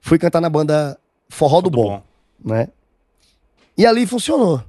Fui 0.00 0.18
cantar 0.18 0.40
na 0.40 0.50
banda 0.50 0.96
Forró 1.28 1.60
do 1.60 1.70
Tudo 1.70 1.76
Bom, 1.82 2.02
né? 2.44 2.68
E 3.76 3.84
ali 3.84 4.06
funcionou. 4.06 4.62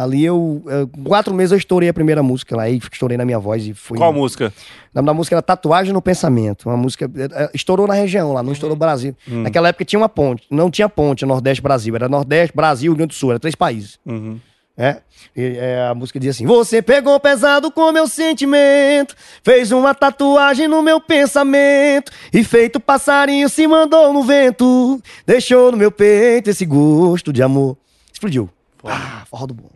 Ali 0.00 0.24
eu, 0.24 0.62
eu- 0.66 0.88
quatro 1.04 1.34
meses 1.34 1.50
eu 1.52 1.58
estourei 1.58 1.88
a 1.88 1.92
primeira 1.94 2.22
música 2.22 2.54
lá, 2.56 2.68
e 2.68 2.78
estourei 2.78 3.16
na 3.16 3.24
minha 3.24 3.38
voz 3.38 3.66
e 3.66 3.74
fui. 3.74 3.98
Qual 3.98 4.12
música? 4.12 4.52
O 4.94 4.96
nome 4.98 5.06
da 5.06 5.14
música 5.14 5.34
era 5.36 5.42
Tatuagem 5.42 5.92
no 5.92 6.00
Pensamento. 6.00 6.68
Uma 6.68 6.76
música. 6.76 7.10
eh, 7.16 7.28
eh, 7.30 7.50
Estourou 7.54 7.86
na 7.86 7.94
região 7.94 8.32
lá, 8.32 8.42
não 8.42 8.52
estourou 8.52 8.76
no 8.76 8.78
Brasil. 8.78 9.14
Hum. 9.28 9.42
Naquela 9.42 9.68
época 9.68 9.84
tinha 9.84 9.98
uma 9.98 10.08
ponte. 10.08 10.44
Não 10.50 10.70
tinha 10.70 10.88
ponte, 10.88 11.26
Nordeste 11.26 11.60
Brasil. 11.62 11.94
Era 11.96 12.08
Nordeste, 12.08 12.54
Brasil, 12.54 12.92
Rio 12.92 12.96
Grande 12.98 13.08
do 13.08 13.14
Sul. 13.14 13.30
Era 13.30 13.40
três 13.40 13.54
países. 13.54 13.98
Uhum. 14.06 14.38
É. 14.76 14.98
E, 15.36 15.56
é, 15.58 15.88
a 15.90 15.94
música 15.94 16.20
dizia 16.20 16.30
assim: 16.30 16.46
Você 16.46 16.80
pegou 16.80 17.18
pesado 17.18 17.68
com 17.72 17.90
meu 17.90 18.06
sentimento, 18.06 19.16
fez 19.42 19.72
uma 19.72 19.92
tatuagem 19.92 20.68
no 20.68 20.80
meu 20.82 21.00
pensamento, 21.00 22.12
e 22.32 22.44
feito 22.44 22.78
passarinho 22.78 23.48
se 23.48 23.66
mandou 23.66 24.12
no 24.12 24.22
vento, 24.22 25.02
deixou 25.26 25.72
no 25.72 25.76
meu 25.78 25.90
peito 25.90 26.50
esse 26.50 26.64
gosto 26.64 27.32
de 27.32 27.42
amor. 27.42 27.76
Explodiu. 28.12 28.48
Ah, 28.84 29.24
forró 29.28 29.46
do 29.46 29.54
bom. 29.54 29.68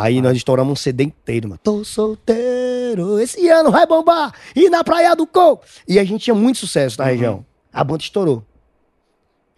Aí 0.00 0.20
nós 0.22 0.36
estouramos 0.36 0.72
um 0.72 0.76
CD 0.76 1.04
inteiro, 1.04 1.48
mano. 1.48 1.60
Tô 1.62 1.84
solteiro, 1.84 3.18
esse 3.20 3.48
ano 3.48 3.70
vai 3.70 3.86
bombar, 3.86 4.32
e 4.54 4.68
na 4.70 4.84
Praia 4.84 5.14
do 5.16 5.26
Coco. 5.26 5.64
E 5.86 5.98
a 5.98 6.04
gente 6.04 6.24
tinha 6.24 6.34
muito 6.34 6.58
sucesso 6.58 6.98
na 6.98 7.04
região. 7.06 7.44
A 7.72 7.82
banda 7.82 8.02
estourou. 8.02 8.44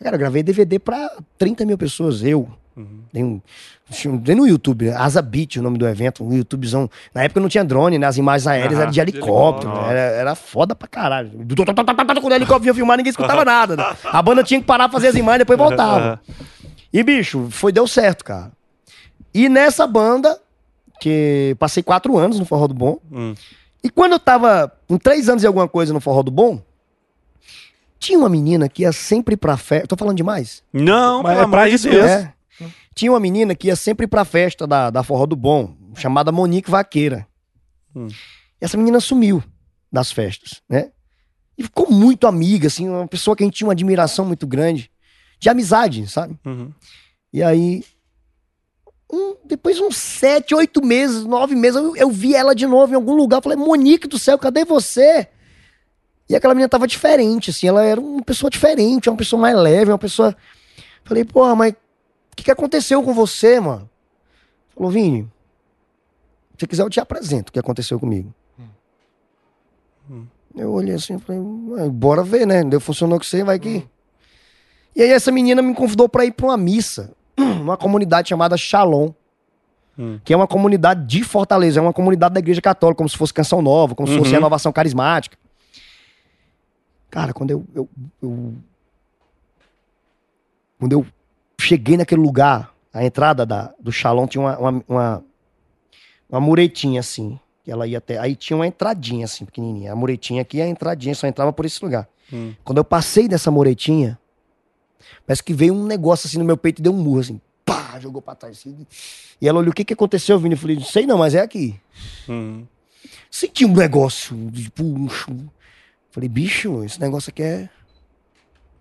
Cara, 0.02 0.16
eu 0.16 0.18
gravei 0.18 0.42
DVD 0.42 0.78
pra 0.78 1.10
30 1.36 1.64
mil 1.66 1.76
pessoas, 1.76 2.22
eu. 2.22 2.48
Tem, 3.12 3.22
um, 3.22 3.40
tem 4.24 4.34
no 4.34 4.46
YouTube? 4.46 4.88
Asa 4.90 5.20
Beat, 5.20 5.56
o 5.56 5.62
nome 5.62 5.76
do 5.76 5.86
evento, 5.86 6.24
um 6.24 6.32
YouTubezão. 6.32 6.88
Na 7.12 7.24
época 7.24 7.38
não 7.40 7.48
tinha 7.48 7.62
drone, 7.62 7.98
né? 7.98 8.06
As 8.06 8.16
imagens 8.16 8.46
aéreas 8.46 8.72
Aham, 8.72 8.80
eram 8.82 8.90
de 8.90 8.94
de 8.94 9.00
helicóptero. 9.00 9.68
helicóptero. 9.70 9.90
Era, 9.98 10.00
era 10.16 10.34
foda 10.34 10.74
pra 10.74 10.88
caralho. 10.88 11.30
Quando 11.30 12.32
o 12.32 12.34
helicóptero 12.34 12.62
vinha 12.62 12.74
filmar, 12.74 12.96
ninguém 12.96 13.10
escutava 13.10 13.44
nada. 13.44 13.76
né? 13.76 13.84
A 14.04 14.22
banda 14.22 14.42
tinha 14.42 14.60
que 14.60 14.66
parar 14.66 14.88
pra 14.88 14.94
fazer 14.98 15.08
as 15.08 15.14
imagens 15.16 15.36
e 15.36 15.44
depois 15.44 15.58
voltava. 15.58 16.20
E, 16.90 17.02
bicho, 17.02 17.48
foi, 17.50 17.70
deu 17.70 17.86
certo, 17.86 18.24
cara. 18.24 18.50
E 19.32 19.48
nessa 19.48 19.86
banda, 19.86 20.40
que 21.00 21.56
passei 21.58 21.82
quatro 21.82 22.16
anos 22.18 22.38
no 22.38 22.44
Forró 22.44 22.66
do 22.66 22.74
Bom, 22.74 22.98
Hum. 23.10 23.34
e 23.82 23.88
quando 23.90 24.12
eu 24.12 24.20
tava 24.20 24.72
com 24.88 24.98
três 24.98 25.28
anos 25.28 25.42
e 25.42 25.46
alguma 25.46 25.68
coisa 25.68 25.92
no 25.92 26.00
Forró 26.00 26.22
do 26.22 26.30
Bom, 26.30 26.62
tinha 27.98 28.18
uma 28.18 28.28
menina 28.28 28.68
que 28.68 28.82
ia 28.82 28.92
sempre 28.92 29.36
pra 29.36 29.56
festa. 29.56 29.86
Tô 29.88 29.96
falando 29.96 30.16
demais? 30.16 30.62
Não, 30.72 31.22
Mas 31.22 31.38
é 31.38 31.46
pra 31.46 31.68
de 31.68 31.74
isso 31.74 31.88
Deus. 31.90 32.06
É. 32.06 32.32
Tinha 32.94 33.12
uma 33.12 33.20
menina 33.20 33.54
que 33.54 33.68
ia 33.68 33.76
sempre 33.76 34.06
pra 34.06 34.24
festa 34.24 34.66
da, 34.66 34.90
da 34.90 35.02
Forró 35.02 35.26
do 35.26 35.36
Bom, 35.36 35.74
chamada 35.94 36.32
Monique 36.32 36.70
Vaqueira. 36.70 37.26
Hum. 37.94 38.08
Essa 38.60 38.76
menina 38.76 39.00
sumiu 39.00 39.42
das 39.92 40.10
festas, 40.12 40.60
né? 40.68 40.90
E 41.56 41.62
ficou 41.62 41.90
muito 41.90 42.26
amiga, 42.26 42.66
assim, 42.68 42.88
uma 42.88 43.06
pessoa 43.06 43.36
que 43.36 43.42
a 43.42 43.46
gente 43.46 43.54
tinha 43.56 43.66
uma 43.68 43.72
admiração 43.74 44.24
muito 44.24 44.46
grande, 44.46 44.90
de 45.38 45.48
amizade, 45.48 46.06
sabe? 46.08 46.38
Uhum. 46.44 46.72
E 47.32 47.42
aí, 47.42 47.84
um- 49.12 49.36
depois 49.44 49.76
de 49.76 49.82
uns 49.82 49.96
sete, 49.96 50.54
oito 50.54 50.84
meses, 50.84 51.24
nove 51.24 51.54
meses, 51.54 51.76
eu, 51.76 51.96
eu 51.96 52.10
vi 52.10 52.34
ela 52.34 52.54
de 52.54 52.66
novo 52.66 52.92
em 52.92 52.96
algum 52.96 53.14
lugar. 53.14 53.38
Eu 53.38 53.42
falei, 53.42 53.58
Monique 53.58 54.06
do 54.08 54.18
céu, 54.18 54.38
cadê 54.38 54.64
você? 54.64 55.28
E 56.28 56.36
aquela 56.36 56.54
menina 56.54 56.68
tava 56.68 56.86
diferente, 56.86 57.50
assim, 57.50 57.66
ela 57.66 57.84
era 57.84 58.00
uma 58.00 58.22
pessoa 58.22 58.48
diferente, 58.48 59.10
uma 59.10 59.16
pessoa 59.16 59.40
mais 59.42 59.56
leve, 59.56 59.90
uma 59.90 59.98
pessoa. 59.98 60.36
Falei, 61.04 61.24
porra, 61.24 61.56
mas 61.56 61.72
o 61.72 62.36
que, 62.36 62.44
que 62.44 62.50
aconteceu 62.50 63.02
com 63.02 63.12
você, 63.12 63.58
mano? 63.58 63.90
Falou, 64.74 64.90
Vini, 64.92 65.28
se 66.56 66.66
quiser 66.66 66.82
eu 66.82 66.90
te 66.90 67.00
apresento 67.00 67.50
o 67.50 67.52
que 67.52 67.58
aconteceu 67.58 67.98
comigo. 67.98 68.32
Eu 70.56 70.72
olhei 70.72 70.94
assim 70.94 71.14
e 71.14 71.18
falei, 71.18 71.40
"Ué, 71.40 71.88
bora 71.88 72.22
ver, 72.24 72.46
né? 72.46 72.62
Deu, 72.64 72.80
funcionou 72.80 73.18
com 73.18 73.24
você, 73.24 73.44
vai 73.44 73.58
que. 73.58 73.86
E 74.96 75.02
aí 75.02 75.10
essa 75.10 75.30
menina 75.30 75.62
me 75.62 75.72
convidou 75.74 76.08
pra 76.08 76.24
ir 76.24 76.32
pra 76.32 76.46
uma 76.46 76.56
missa, 76.56 77.12
numa 77.58 77.76
comunidade 77.76 78.28
chamada 78.28 78.56
Shalom. 78.56 79.10
Hum. 79.98 80.18
Que 80.24 80.32
é 80.32 80.36
uma 80.36 80.46
comunidade 80.46 81.04
de 81.06 81.22
Fortaleza, 81.24 81.78
é 81.78 81.82
uma 81.82 81.92
comunidade 81.92 82.32
da 82.34 82.40
igreja 82.40 82.60
católica, 82.62 82.96
como 82.98 83.08
se 83.08 83.16
fosse 83.18 83.34
canção 83.34 83.60
nova, 83.60 83.94
como 83.94 84.08
se 84.08 84.14
fosse 84.16 84.28
Uhum. 84.30 84.36
renovação 84.36 84.72
carismática. 84.72 85.36
Cara, 87.10 87.32
quando 87.34 87.50
eu, 87.50 87.64
eu- 87.74 87.88
eu- 88.22 88.54
Quando 90.78 90.92
eu 90.92 91.06
cheguei 91.60 91.96
naquele 91.96 92.22
lugar, 92.22 92.72
a 92.92 93.04
entrada 93.04 93.44
da, 93.44 93.72
do 93.78 93.92
Shalom 93.92 94.26
tinha 94.26 94.40
uma, 94.40 94.58
uma, 94.58 94.84
uma, 94.88 95.24
uma 96.30 96.40
muretinha 96.40 97.00
assim. 97.00 97.38
Que 97.62 97.70
ela 97.70 97.86
ia 97.86 97.98
até. 97.98 98.16
Aí 98.18 98.34
tinha 98.34 98.56
uma 98.56 98.66
entradinha 98.66 99.26
assim, 99.26 99.44
pequenininha. 99.44 99.92
A 99.92 99.96
muretinha 99.96 100.40
aqui, 100.40 100.62
a 100.62 100.66
entradinha 100.66 101.14
só 101.14 101.26
entrava 101.26 101.52
por 101.52 101.66
esse 101.66 101.84
lugar. 101.84 102.08
Hum. 102.32 102.54
Quando 102.64 102.78
eu 102.78 102.84
passei 102.84 103.28
dessa 103.28 103.50
muretinha, 103.50 104.18
parece 105.30 105.44
que 105.44 105.54
veio 105.54 105.72
um 105.72 105.86
negócio 105.86 106.26
assim 106.26 106.38
no 106.38 106.44
meu 106.44 106.56
peito 106.56 106.80
e 106.80 106.82
deu 106.82 106.92
um 106.92 106.96
murro 106.96 107.20
assim. 107.20 107.40
Pá, 107.64 108.00
jogou 108.00 108.20
pra 108.20 108.34
trás. 108.34 108.58
Assim. 108.58 108.84
E 109.40 109.46
ela 109.48 109.60
olhou: 109.60 109.70
o 109.70 109.74
que, 109.74 109.84
que 109.84 109.94
aconteceu, 109.94 110.36
Vini? 110.40 110.56
Eu 110.56 110.58
falei: 110.58 110.74
não 110.74 110.82
sei 110.82 111.06
não, 111.06 111.18
mas 111.18 111.36
é 111.36 111.40
aqui. 111.40 111.78
Uhum. 112.28 112.66
Senti 113.30 113.64
um 113.64 113.72
negócio, 113.72 114.36
tipo, 114.50 114.82
um. 114.82 115.08
chum. 115.08 115.46
Falei: 116.10 116.28
bicho, 116.28 116.82
esse 116.82 117.00
negócio 117.00 117.30
aqui 117.30 117.44
é. 117.44 117.68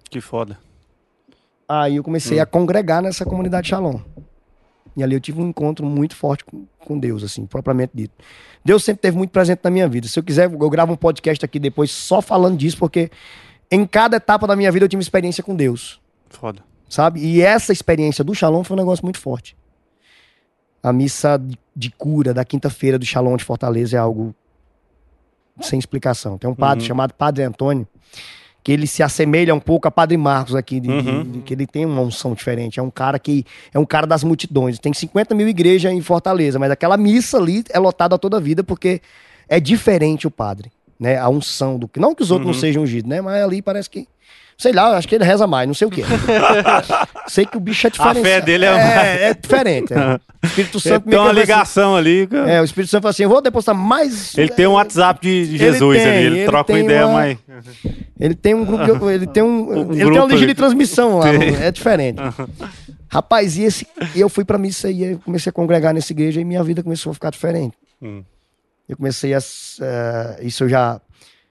Que 0.10 0.20
foda. 0.20 0.58
Aí 1.68 1.98
eu 1.98 2.04
comecei 2.04 2.40
Hum. 2.40 2.42
a 2.42 2.48
congregar 2.48 3.04
nessa 3.04 3.24
comunidade 3.24 3.68
Shalom. 3.68 4.00
E 4.98 5.04
ali 5.04 5.14
eu 5.14 5.22
tive 5.22 5.40
um 5.40 5.50
encontro 5.50 5.86
muito 5.86 6.16
forte 6.16 6.44
com, 6.44 6.66
com 6.80 6.98
Deus, 6.98 7.22
assim, 7.24 7.46
propriamente 7.46 7.92
dito. 7.94 8.14
Deus 8.66 8.84
sempre 8.84 9.04
teve 9.04 9.16
muito 9.16 9.30
presente 9.30 9.60
na 9.64 9.70
minha 9.70 9.88
vida. 9.88 10.08
Se 10.08 10.18
eu 10.18 10.24
quiser, 10.24 10.52
eu 10.52 10.70
gravo 10.70 10.94
um 10.94 10.98
podcast 10.98 11.46
aqui 11.46 11.60
depois 11.60 11.92
só 11.92 12.24
falando 12.24 12.58
disso, 12.58 12.78
porque 12.80 13.12
em 13.70 13.86
cada 13.86 14.18
etapa 14.18 14.48
da 14.48 14.56
minha 14.56 14.72
vida 14.72 14.86
eu 14.86 14.90
tive 14.90 14.98
uma 14.98 15.04
experiência 15.04 15.44
com 15.44 15.56
Deus, 15.56 16.02
Foda. 16.30 16.62
sabe? 16.88 17.20
E 17.20 17.42
essa 17.42 17.72
experiência 17.72 18.24
do 18.24 18.34
Shalom 18.34 18.64
foi 18.64 18.76
um 18.76 18.80
negócio 18.80 19.06
muito 19.06 19.20
forte. 19.20 19.56
A 20.82 20.94
missa 20.94 21.38
de, 21.38 21.58
de 21.76 21.92
cura 21.92 22.34
da 22.34 22.46
quinta-feira 22.46 22.98
do 22.98 23.06
Shalom 23.06 23.36
de 23.38 23.44
Fortaleza 23.44 23.98
é 23.98 24.00
algo 24.00 24.34
sem 25.62 25.78
explicação. 25.78 26.38
Tem 26.38 26.50
um 26.50 26.56
padre 26.56 26.84
Uhum. 26.84 26.88
chamado 26.88 27.14
Padre 27.14 27.44
Antônio, 27.44 27.86
que 28.64 28.72
ele 28.72 28.88
se 28.88 29.04
assemelha 29.04 29.54
um 29.54 29.60
pouco 29.60 29.88
a 29.88 29.92
Padre 29.92 30.16
Marcos 30.18 30.56
aqui, 30.56 30.80
de- 30.80 30.88
de- 31.02 31.10
Uhum. 31.10 31.24
de- 31.24 31.42
que 31.42 31.54
ele 31.54 31.68
tem 31.68 31.86
uma 31.86 32.02
unção 32.02 32.34
diferente. 32.34 32.80
É 32.80 32.84
um 32.84 32.90
cara 32.90 33.20
que 33.20 33.46
é 33.74 33.80
um 33.80 33.86
cara 33.86 34.08
das 34.08 34.24
multidões. 34.24 34.80
Tem 34.80 34.94
50 34.94 35.36
mil 35.36 35.48
igrejas 35.50 35.92
em 35.92 36.02
Fortaleza, 36.02 36.58
mas 36.60 36.72
aquela 36.72 36.96
missa 36.98 37.38
ali 37.38 37.64
é 37.70 37.80
lotada 37.80 38.18
toda 38.18 38.38
a 38.38 38.40
vida 38.40 38.64
porque 38.64 39.02
é 39.50 39.60
diferente 39.60 40.26
o 40.28 40.32
padre, 40.32 40.72
né? 41.00 41.18
A 41.18 41.28
unção 41.28 41.78
do 41.78 41.88
que 41.90 42.00
não 42.00 42.16
que 42.16 42.22
os 42.24 42.32
outros 42.32 42.48
Uhum. 42.48 42.54
não 42.54 42.60
sejam 42.60 42.84
ungidos, 42.84 43.10
né? 43.10 43.20
Mas 43.22 43.44
ali 43.44 43.62
parece 43.62 43.90
que 43.90 44.08
sei 44.60 44.72
lá, 44.74 44.96
acho 44.98 45.08
que 45.08 45.16
ele 45.16 45.24
reza 45.24 45.48
mais, 45.48 45.66
não 45.68 45.74
sei 45.74 45.88
o 45.88 45.90
quê. 45.90 46.04
sei 47.28 47.46
que 47.46 47.58
o 47.58 47.60
bicho 47.60 47.88
é 47.88 47.90
diferente. 47.90 48.22
fé 48.24 48.42
dele 48.42 48.66
é 48.66 48.70
é, 48.70 49.30
é 49.30 49.34
diferente. 49.34 49.94
é. 49.94 50.20
O 50.42 50.46
Espírito 50.48 50.80
Santo 50.80 51.04
Ele 51.08 51.10
tem 51.12 51.20
uma 51.20 51.24
vai 51.26 51.32
assim- 51.32 51.40
ligação 51.42 51.96
ali. 51.96 52.28
cara. 52.28 52.50
É, 52.52 52.62
o 52.62 52.64
Espírito 52.64 52.90
Santo 52.92 53.02
fala 53.02 53.10
assim: 53.12 53.24
eu 53.24 53.30
vou 53.30 53.42
depositar 53.42 53.76
mais. 53.76 54.38
Ele 54.38 54.50
tem 54.50 54.68
um 54.68 54.74
WhatsApp 54.74 55.20
de, 55.22 55.46
de 55.48 55.56
Ele 55.56 55.58
Jesus 55.58 55.98
tem, 55.98 56.08
ali. 56.12 56.26
Ele, 56.26 56.38
ele 56.40 56.46
troca 56.46 56.72
uma 56.74 56.80
ideia, 56.80 57.08
uma- 57.08 57.14
mas. 57.20 57.38
Ele 58.20 58.36
tem 58.36 58.54
um 58.54 58.66
grupo, 58.66 58.86
de- 59.08 59.14
ele 59.14 59.28
tem 59.28 59.44
um, 59.44 59.92
ele 59.92 59.96
tem 59.98 60.06
uma 60.12 60.26
ligia 60.26 60.38
ali. 60.38 60.48
de 60.48 60.54
transmissão 60.56 61.18
lá, 61.18 61.32
Tem. 61.32 61.56
é 61.56 61.72
diferente. 61.72 62.20
Rapaz, 63.12 63.58
e 63.58 63.64
esse, 63.64 63.88
eu 64.16 64.30
fui 64.30 64.46
pra 64.46 64.58
missa 64.58 64.90
e 64.90 65.04
eu 65.04 65.20
comecei 65.20 65.50
a 65.50 65.54
congregar 65.54 65.94
nessa 65.94 66.14
igreja 66.14 66.40
e 66.40 66.46
minha 66.46 66.64
vida 66.64 66.84
começou 66.84 67.10
a 67.10 67.14
ficar 67.14 67.32
diferente. 67.32 67.76
Hum. 68.02 68.24
Eu 68.88 68.96
comecei 68.98 69.34
a, 69.34 69.40
eh, 69.40 70.40
isso 70.44 70.64
eu 70.64 70.70
já, 70.70 71.02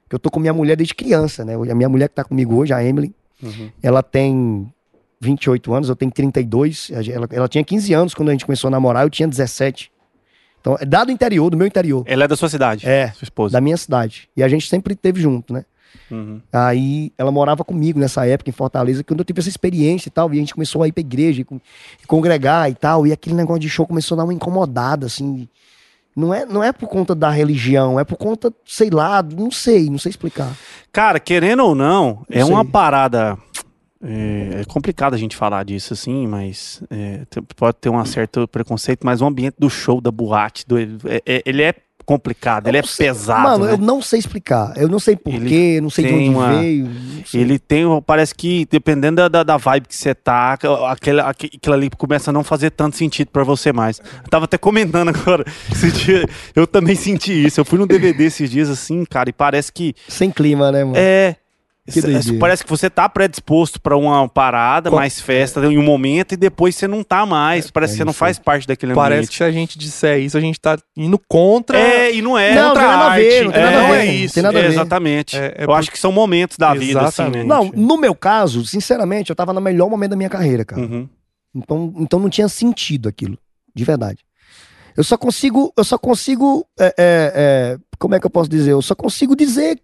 que 0.09 0.15
eu 0.15 0.19
tô 0.19 0.29
com 0.31 0.39
minha 0.39 0.53
mulher 0.53 0.75
desde 0.75 0.95
criança, 0.95 1.45
né? 1.45 1.53
A 1.55 1.75
minha 1.75 1.87
mulher 1.89 2.09
que 2.09 2.15
tá 2.15 2.23
comigo 2.23 2.55
hoje, 2.55 2.73
a 2.73 2.83
Emily, 2.83 3.13
Uhum. 3.41 3.69
ela 3.81 4.01
tem 4.03 4.67
28 5.21 5.73
anos, 5.73 5.87
eu 5.89 5.95
tenho 5.95 6.11
32. 6.11 6.91
A 6.95 7.01
gen- 7.01 7.13
Ela, 7.15 7.27
ela 7.31 7.47
tinha 7.47 7.63
15 7.63 7.93
anos 7.93 8.13
quando 8.13 8.29
a 8.29 8.31
gente 8.31 8.45
começou 8.45 8.67
a 8.67 8.71
namorar, 8.71 9.05
eu 9.05 9.09
tinha 9.09 9.27
17. 9.27 9.91
Então, 10.61 10.75
é 10.79 10.85
dado 10.85 11.09
interior, 11.11 11.49
do 11.49 11.55
meu 11.55 11.65
interior, 11.67 12.03
Ela 12.05 12.25
é 12.25 12.27
da 12.27 12.35
sua 12.35 12.49
cidade. 12.49 12.85
É, 12.87 13.11
Sua 13.11 13.23
esposa. 13.23 13.53
da 13.53 13.61
minha 13.61 13.77
cidade. 13.77 14.27
E 14.35 14.43
a 14.43 14.47
gente 14.49 14.67
sempre 14.67 14.93
esteve 14.93 15.21
junto, 15.21 15.53
né? 15.53 15.63
Uhum. 16.11 16.41
Aí 16.51 17.11
ela 17.17 17.31
morava 17.31 17.63
comigo 17.63 17.97
nessa 17.99 18.25
época 18.27 18.49
em 18.49 18.53
Fortaleza, 18.53 19.03
quando 19.03 19.19
eu 19.21 19.25
tive 19.25 19.39
essa 19.39 19.49
experiência 19.49 20.09
e 20.09 20.11
tal, 20.11 20.29
e 20.33 20.37
a 20.37 20.39
gente 20.39 20.53
começou 20.53 20.83
a 20.83 20.87
ir 20.87 20.91
pra 20.91 21.01
igreja, 21.01 21.41
e 21.41 22.05
congregar 22.07 22.69
e 22.69 22.75
tal, 22.75 23.07
e 23.07 23.11
aquele 23.11 23.35
negócio 23.35 23.61
de 23.61 23.69
show 23.69 23.87
começou 23.87 24.15
a 24.15 24.17
dar 24.17 24.23
uma 24.25 24.33
incomodada, 24.33 25.05
assim. 25.05 25.47
Não 26.19 26.33
é, 26.33 26.45
não 26.45 26.63
é 26.63 26.71
por 26.71 26.87
conta 26.89 27.15
da 27.15 27.29
religião, 27.29 27.99
é 27.99 28.03
por 28.03 28.17
conta, 28.17 28.53
sei 28.65 28.89
lá, 28.89 29.23
não 29.23 29.49
sei, 29.49 29.89
não 29.89 29.97
sei 29.97 30.09
explicar. 30.09 30.51
Cara, 30.91 31.19
querendo 31.19 31.63
ou 31.63 31.73
não, 31.73 32.23
é 32.29 32.39
Não 32.41 32.49
uma 32.49 32.63
sei. 32.63 32.71
parada. 32.71 33.37
É, 34.01 34.61
é 34.61 34.65
complicado 34.65 35.13
a 35.13 35.17
gente 35.17 35.35
falar 35.35 35.65
disso 35.65 35.93
assim, 35.93 36.25
mas 36.25 36.81
é, 36.89 37.21
pode 37.57 37.77
ter 37.81 37.89
um 37.89 38.05
certo 38.05 38.47
preconceito, 38.47 39.01
mas 39.05 39.21
o 39.21 39.25
ambiente 39.25 39.55
do 39.59 39.69
show, 39.69 39.99
da 39.99 40.09
boate, 40.09 40.65
do- 40.65 40.77
é- 40.79 41.21
é- 41.25 41.43
ele 41.45 41.61
é 41.63 41.73
complicado, 42.09 42.67
ele 42.67 42.77
é 42.77 42.81
sei- 42.83 43.05
pesado. 43.05 43.43
Mano, 43.43 43.65
né? 43.65 43.73
eu 43.73 43.77
não 43.77 44.01
sei 44.01 44.17
explicar. 44.17 44.73
Eu 44.75 44.87
não 44.87 44.97
sei 44.97 45.15
porquê, 45.15 45.79
não 45.79 45.91
sei 45.91 46.05
de 46.07 46.13
onde 46.15 46.29
uma- 46.29 46.53
veio. 46.59 46.89
Ele 47.31 47.59
tem, 47.59 47.83
parece 48.03 48.33
que, 48.33 48.65
dependendo 48.71 49.29
da, 49.29 49.43
da, 49.43 49.57
vibe 49.57 49.87
que 49.87 49.95
você 49.95 50.15
tá, 50.15 50.53
aquela, 50.53 51.29
aque- 51.29 51.51
aquilo 51.55 51.75
ali 51.75 51.87
começa 51.95 52.31
a 52.31 52.33
não 52.33 52.43
fazer 52.43 52.71
tanto 52.71 52.95
sentido 52.97 53.27
pra 53.29 53.43
você 53.43 53.71
mais. 53.71 53.99
Eu 54.23 54.29
tava 54.29 54.45
até 54.45 54.57
comentando 54.57 55.09
agora, 55.09 55.45
dia, 55.93 56.25
eu 56.55 56.65
também 56.65 56.95
senti 56.95 57.45
isso. 57.45 57.59
Eu 57.59 57.65
fui 57.65 57.77
no 57.77 57.85
DVD 57.85 58.23
esses 58.23 58.49
dias 58.49 58.69
assim, 58.71 59.05
cara, 59.05 59.29
e 59.29 59.33
parece 59.33 59.71
que 59.71 59.93
Sem 60.07 60.31
clima, 60.31 60.71
né, 60.71 60.83
mano? 60.83 60.97
é. 60.97 61.35
Que 61.93 62.01
doideira. 62.01 62.37
parece 62.39 62.63
que 62.63 62.69
você 62.69 62.89
tá 62.89 63.07
predisposto 63.09 63.81
pra 63.81 63.95
uma 63.97 64.27
parada, 64.27 64.89
Co- 64.89 64.95
mais 64.95 65.19
festa 65.19 65.59
em 65.65 65.77
um 65.77 65.83
momento, 65.83 66.33
e 66.33 66.37
depois 66.37 66.75
você 66.75 66.87
não 66.87 67.03
tá 67.03 67.25
mais. 67.25 67.69
Parece 67.71 67.93
que 67.93 67.97
você 67.97 68.05
não 68.05 68.11
isso 68.11 68.19
faz 68.19 68.37
parte 68.39 68.67
daquele 68.67 68.93
Parece 68.93 69.17
ambiente. 69.19 69.29
que 69.31 69.35
se 69.37 69.43
a 69.43 69.51
gente 69.51 69.77
disser 69.77 70.19
isso, 70.19 70.37
a 70.37 70.41
gente 70.41 70.59
tá 70.59 70.77
indo 70.95 71.19
contra. 71.27 71.77
É, 71.79 72.13
e 72.13 72.21
não 72.21 72.37
é. 72.37 72.53
Não, 72.55 72.67
não 72.69 72.73
tem 72.73 72.83
nada 72.83 73.05
a 73.05 73.15
ver, 73.15 73.43
não 73.45 73.51
tem 73.51 73.63
nada 73.63 73.79
a 73.79 73.83
é, 73.83 74.01
ver, 74.05 74.11
isso. 74.11 74.25
não 74.27 74.33
tem 74.33 74.43
nada 74.43 74.59
a 74.59 74.61
ver. 74.61 74.67
Exatamente. 74.69 75.37
É- 75.37 75.55
é 75.57 75.63
eu 75.63 75.67
por- 75.67 75.73
acho 75.77 75.91
que 75.91 75.99
são 75.99 76.11
momentos 76.11 76.57
da 76.57 76.73
vida, 76.73 77.01
assim, 77.01 77.23
né? 77.23 77.39
Exatamente. 77.41 77.47
Não, 77.47 77.71
no 77.75 77.97
meu 77.97 78.13
caso, 78.15 78.65
sinceramente, 78.65 79.29
eu 79.29 79.35
tava 79.35 79.53
no 79.53 79.61
melhor 79.61 79.89
momento 79.89 80.11
da 80.11 80.15
minha 80.17 80.29
carreira, 80.29 80.63
cara. 80.65 80.81
Uhum. 80.81 81.07
Então, 81.55 81.93
então 81.97 82.19
não 82.19 82.29
tinha 82.29 82.47
sentido 82.47 83.09
aquilo, 83.09 83.37
de 83.75 83.83
verdade. 83.83 84.19
Eu 84.97 85.03
só 85.03 85.17
consigo, 85.17 85.73
eu 85.77 85.83
só 85.83 85.97
consigo, 85.97 86.65
é, 86.79 86.85
é, 86.85 86.93
é, 86.97 87.77
como 87.97 88.15
é 88.15 88.19
que 88.19 88.25
eu 88.25 88.29
posso 88.29 88.49
dizer? 88.49 88.71
Eu 88.73 88.81
só 88.81 88.93
consigo 88.93 89.35
dizer 89.35 89.79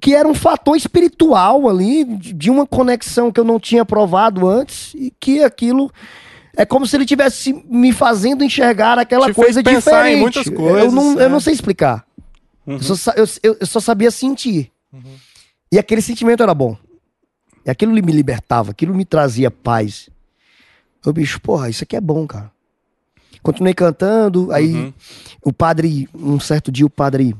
que 0.00 0.14
era 0.14 0.28
um 0.28 0.34
fator 0.34 0.76
espiritual 0.76 1.68
ali, 1.68 2.04
de 2.04 2.50
uma 2.50 2.66
conexão 2.66 3.30
que 3.32 3.40
eu 3.40 3.44
não 3.44 3.58
tinha 3.58 3.84
provado 3.84 4.48
antes 4.48 4.92
e 4.94 5.12
que 5.18 5.42
aquilo 5.42 5.90
é 6.56 6.64
como 6.64 6.86
se 6.86 6.96
ele 6.96 7.06
tivesse 7.06 7.52
me 7.68 7.92
fazendo 7.92 8.44
enxergar 8.44 8.98
aquela 8.98 9.26
Te 9.26 9.34
coisa 9.34 9.62
pensar 9.62 10.08
em 10.08 10.16
diferente. 10.16 10.20
muitas 10.20 10.46
eu, 10.46 10.52
coisas, 10.52 10.92
não, 10.92 11.20
é. 11.20 11.24
eu 11.24 11.30
não 11.30 11.40
sei 11.40 11.52
explicar. 11.54 12.04
Uhum. 12.66 12.74
Eu, 12.76 12.96
só, 12.96 13.12
eu- 13.12 13.24
eu- 13.42 13.56
eu 13.60 13.66
só 13.66 13.80
sabia 13.80 14.10
sentir. 14.10 14.70
E 15.72 15.78
aquele 15.78 16.00
sentimento 16.02 16.42
era 16.42 16.54
bom. 16.54 16.76
E 17.66 17.70
aquilo 17.70 17.92
me 17.92 18.00
libertava, 18.12 18.70
aquilo 18.72 18.94
me 18.94 19.04
trazia 19.04 19.50
paz. 19.50 20.08
Eu, 21.04 21.12
bicho, 21.12 21.40
porra, 21.40 21.68
isso 21.68 21.82
aqui 21.82 21.96
é 21.96 22.00
bom, 22.00 22.26
cara. 22.26 22.50
Continuei 23.42 23.74
cantando, 23.74 24.50
aí 24.52 24.74
Uhum. 24.74 24.92
o 25.44 25.52
padre, 25.52 26.08
um 26.14 26.38
certo 26.40 26.70
dia 26.72 26.86
o 26.86 26.90
padre 26.90 27.34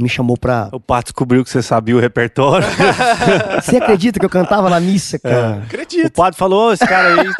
me 0.00 0.08
chamou 0.08 0.36
pra. 0.36 0.68
O 0.72 0.80
Pato 0.80 1.06
descobriu 1.06 1.44
que 1.44 1.50
você 1.50 1.62
sabia 1.62 1.96
o 1.96 2.00
repertório. 2.00 2.66
Você 3.62 3.76
acredita 3.76 4.18
que 4.18 4.24
eu 4.26 4.30
cantava 4.30 4.68
na 4.68 4.80
missa, 4.80 5.18
cara? 5.18 5.58
o 5.60 5.62
Acredito. 5.62 6.12
padre 6.12 6.36
falou, 6.38 6.68
"Ô, 6.68 6.72
esse 6.72 6.86
cara 6.86 7.20
aí. 7.22 7.28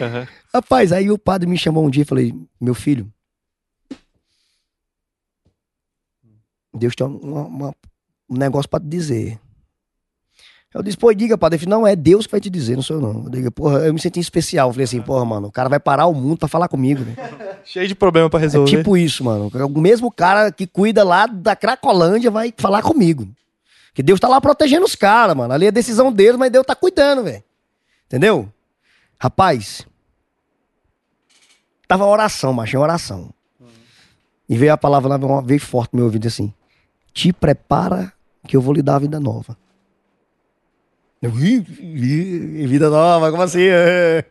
Uhum. 0.00 0.26
Rapaz, 0.54 0.92
aí 0.92 1.10
o 1.10 1.18
padre 1.18 1.48
me 1.48 1.58
chamou 1.58 1.84
um 1.86 1.90
dia 1.90 2.02
e 2.02 2.06
falei, 2.06 2.32
meu 2.60 2.74
filho, 2.74 3.10
Deus 6.74 6.94
tem 6.94 7.06
uma- 7.06 7.42
uma- 7.46 7.74
um 8.30 8.36
negócio 8.36 8.68
pra 8.70 8.78
te 8.80 8.86
dizer. 8.86 9.38
Eu 10.74 10.82
disse, 10.82 10.98
pô, 10.98 11.12
diga, 11.14 11.38
padre. 11.38 11.56
Ele 11.56 11.64
falou, 11.64 11.80
não, 11.80 11.86
é 11.86 11.96
Deus 11.96 12.26
que 12.26 12.30
vai 12.30 12.40
te 12.40 12.50
dizer, 12.50 12.76
não 12.76 12.82
sou 12.82 12.96
eu 12.96 13.00
não. 13.02 13.24
Eu, 13.24 13.30
digo, 13.30 13.50
porra, 13.50 13.78
eu 13.78 13.94
me 13.94 13.98
senti 13.98 14.20
especial. 14.20 14.68
Eu 14.68 14.72
falei 14.74 14.84
assim, 14.84 15.00
porra, 15.00 15.24
mano, 15.24 15.48
o 15.48 15.52
cara 15.52 15.68
vai 15.68 15.80
parar 15.80 16.06
o 16.06 16.14
mundo 16.14 16.36
pra 16.38 16.48
falar 16.48 16.68
comigo. 16.68 17.02
velho. 17.04 17.16
Cheio 17.64 17.88
de 17.88 17.94
problema 17.94 18.28
pra 18.28 18.38
É 18.38 18.42
resolver. 18.42 18.76
tipo 18.76 18.96
isso, 18.96 19.24
mano. 19.24 19.50
O 19.74 19.80
mesmo 19.80 20.10
cara 20.12 20.52
que 20.52 20.66
cuida 20.66 21.02
lá 21.02 21.26
da 21.26 21.56
Cracolândia 21.56 22.30
vai 22.30 22.52
falar 22.56 22.82
comigo. 22.82 23.26
Que 23.94 24.02
Deus 24.02 24.20
tá 24.20 24.28
lá 24.28 24.40
protegendo 24.40 24.84
os 24.84 24.94
caras, 24.94 25.34
mano. 25.34 25.52
Ali 25.54 25.66
é 25.66 25.70
decisão 25.72 26.12
deles, 26.12 26.36
mas 26.36 26.52
Deus 26.52 26.66
tá 26.66 26.74
cuidando, 26.74 27.24
velho. 27.24 27.42
Entendeu? 28.06 28.48
Rapaz. 29.18 29.86
Tava 31.86 32.04
oração, 32.04 32.52
macho, 32.52 32.76
em 32.76 32.78
oração. 32.78 33.30
E 34.48 34.56
veio 34.56 34.72
a 34.72 34.76
palavra 34.78 35.16
lá, 35.16 35.40
veio 35.40 35.60
forte 35.60 35.92
no 35.94 35.98
meu 35.98 36.04
ouvido 36.06 36.28
assim. 36.28 36.52
Te 37.12 37.32
prepara 37.32 38.12
que 38.46 38.56
eu 38.56 38.60
vou 38.60 38.74
lhe 38.74 38.82
dar 38.82 38.96
a 38.96 39.00
vida 39.00 39.18
nova. 39.18 39.56
Eu, 41.20 41.30
"Ih, 41.38 41.64
ih, 41.80 42.66
vida 42.66 42.88
nova, 42.88 43.30
como 43.30 43.42
assim? 43.42 43.62
É. 43.62 44.24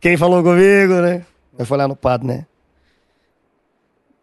Quem 0.00 0.16
falou 0.16 0.42
comigo, 0.42 0.94
né? 1.00 1.24
Eu 1.58 1.64
fui 1.66 1.76
lá 1.76 1.88
no 1.88 1.96
padre, 1.96 2.26
né? 2.26 2.46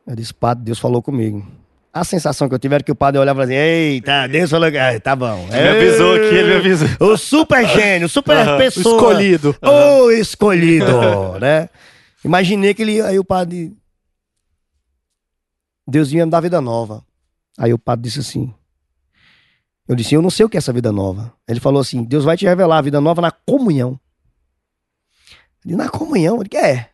Eu 0.07 0.15
disse, 0.15 0.33
padre, 0.33 0.63
Deus 0.65 0.77
falou 0.79 1.01
comigo. 1.01 1.45
A 1.91 2.03
sensação 2.03 2.47
que 2.47 2.53
eu 2.53 2.59
tive 2.59 2.75
era 2.75 2.83
que 2.83 2.91
o 2.91 2.95
padre 2.95 3.19
olhava 3.19 3.41
e 3.41 3.43
assim, 3.45 3.53
eita, 3.53 4.27
Deus 4.27 4.51
falou 4.51 4.69
que... 4.69 4.77
Ah, 4.77 4.99
tá 4.99 5.15
bom. 5.15 5.47
Ele 5.51 5.61
me 5.61 5.69
avisou 5.87 6.13
aqui, 6.13 6.25
ele 6.25 6.49
me 6.49 6.55
avisou. 6.57 6.87
O 6.99 7.17
super 7.17 7.67
gênio, 7.67 8.07
super 8.07 8.47
O 8.47 8.57
pessoa. 8.57 8.95
escolhido. 8.95 9.55
O 9.61 10.11
escolhido, 10.11 11.39
né? 11.39 11.69
Imaginei 12.23 12.73
que 12.73 12.81
ele... 12.83 13.01
Aí 13.01 13.17
o 13.17 13.23
padre... 13.23 13.73
Deus 15.87 16.11
ia 16.11 16.25
me 16.25 16.31
dar 16.31 16.41
vida 16.41 16.59
nova. 16.61 17.03
Aí 17.57 17.73
o 17.73 17.79
padre 17.79 18.03
disse 18.03 18.19
assim... 18.19 18.53
Eu 19.87 19.95
disse, 19.95 20.15
eu 20.15 20.21
não 20.21 20.29
sei 20.29 20.45
o 20.45 20.49
que 20.49 20.57
é 20.57 20.59
essa 20.59 20.73
vida 20.73 20.91
nova. 20.91 21.31
Ele 21.47 21.59
falou 21.59 21.79
assim, 21.79 22.03
Deus 22.03 22.23
vai 22.23 22.35
te 22.35 22.45
revelar 22.45 22.79
a 22.79 22.81
vida 22.81 22.99
nova 22.99 23.21
na 23.21 23.31
comunhão. 23.31 23.99
Ele, 25.63 25.75
na 25.75 25.89
comunhão? 25.89 26.41
Ele, 26.41 26.57
é. 26.57 26.89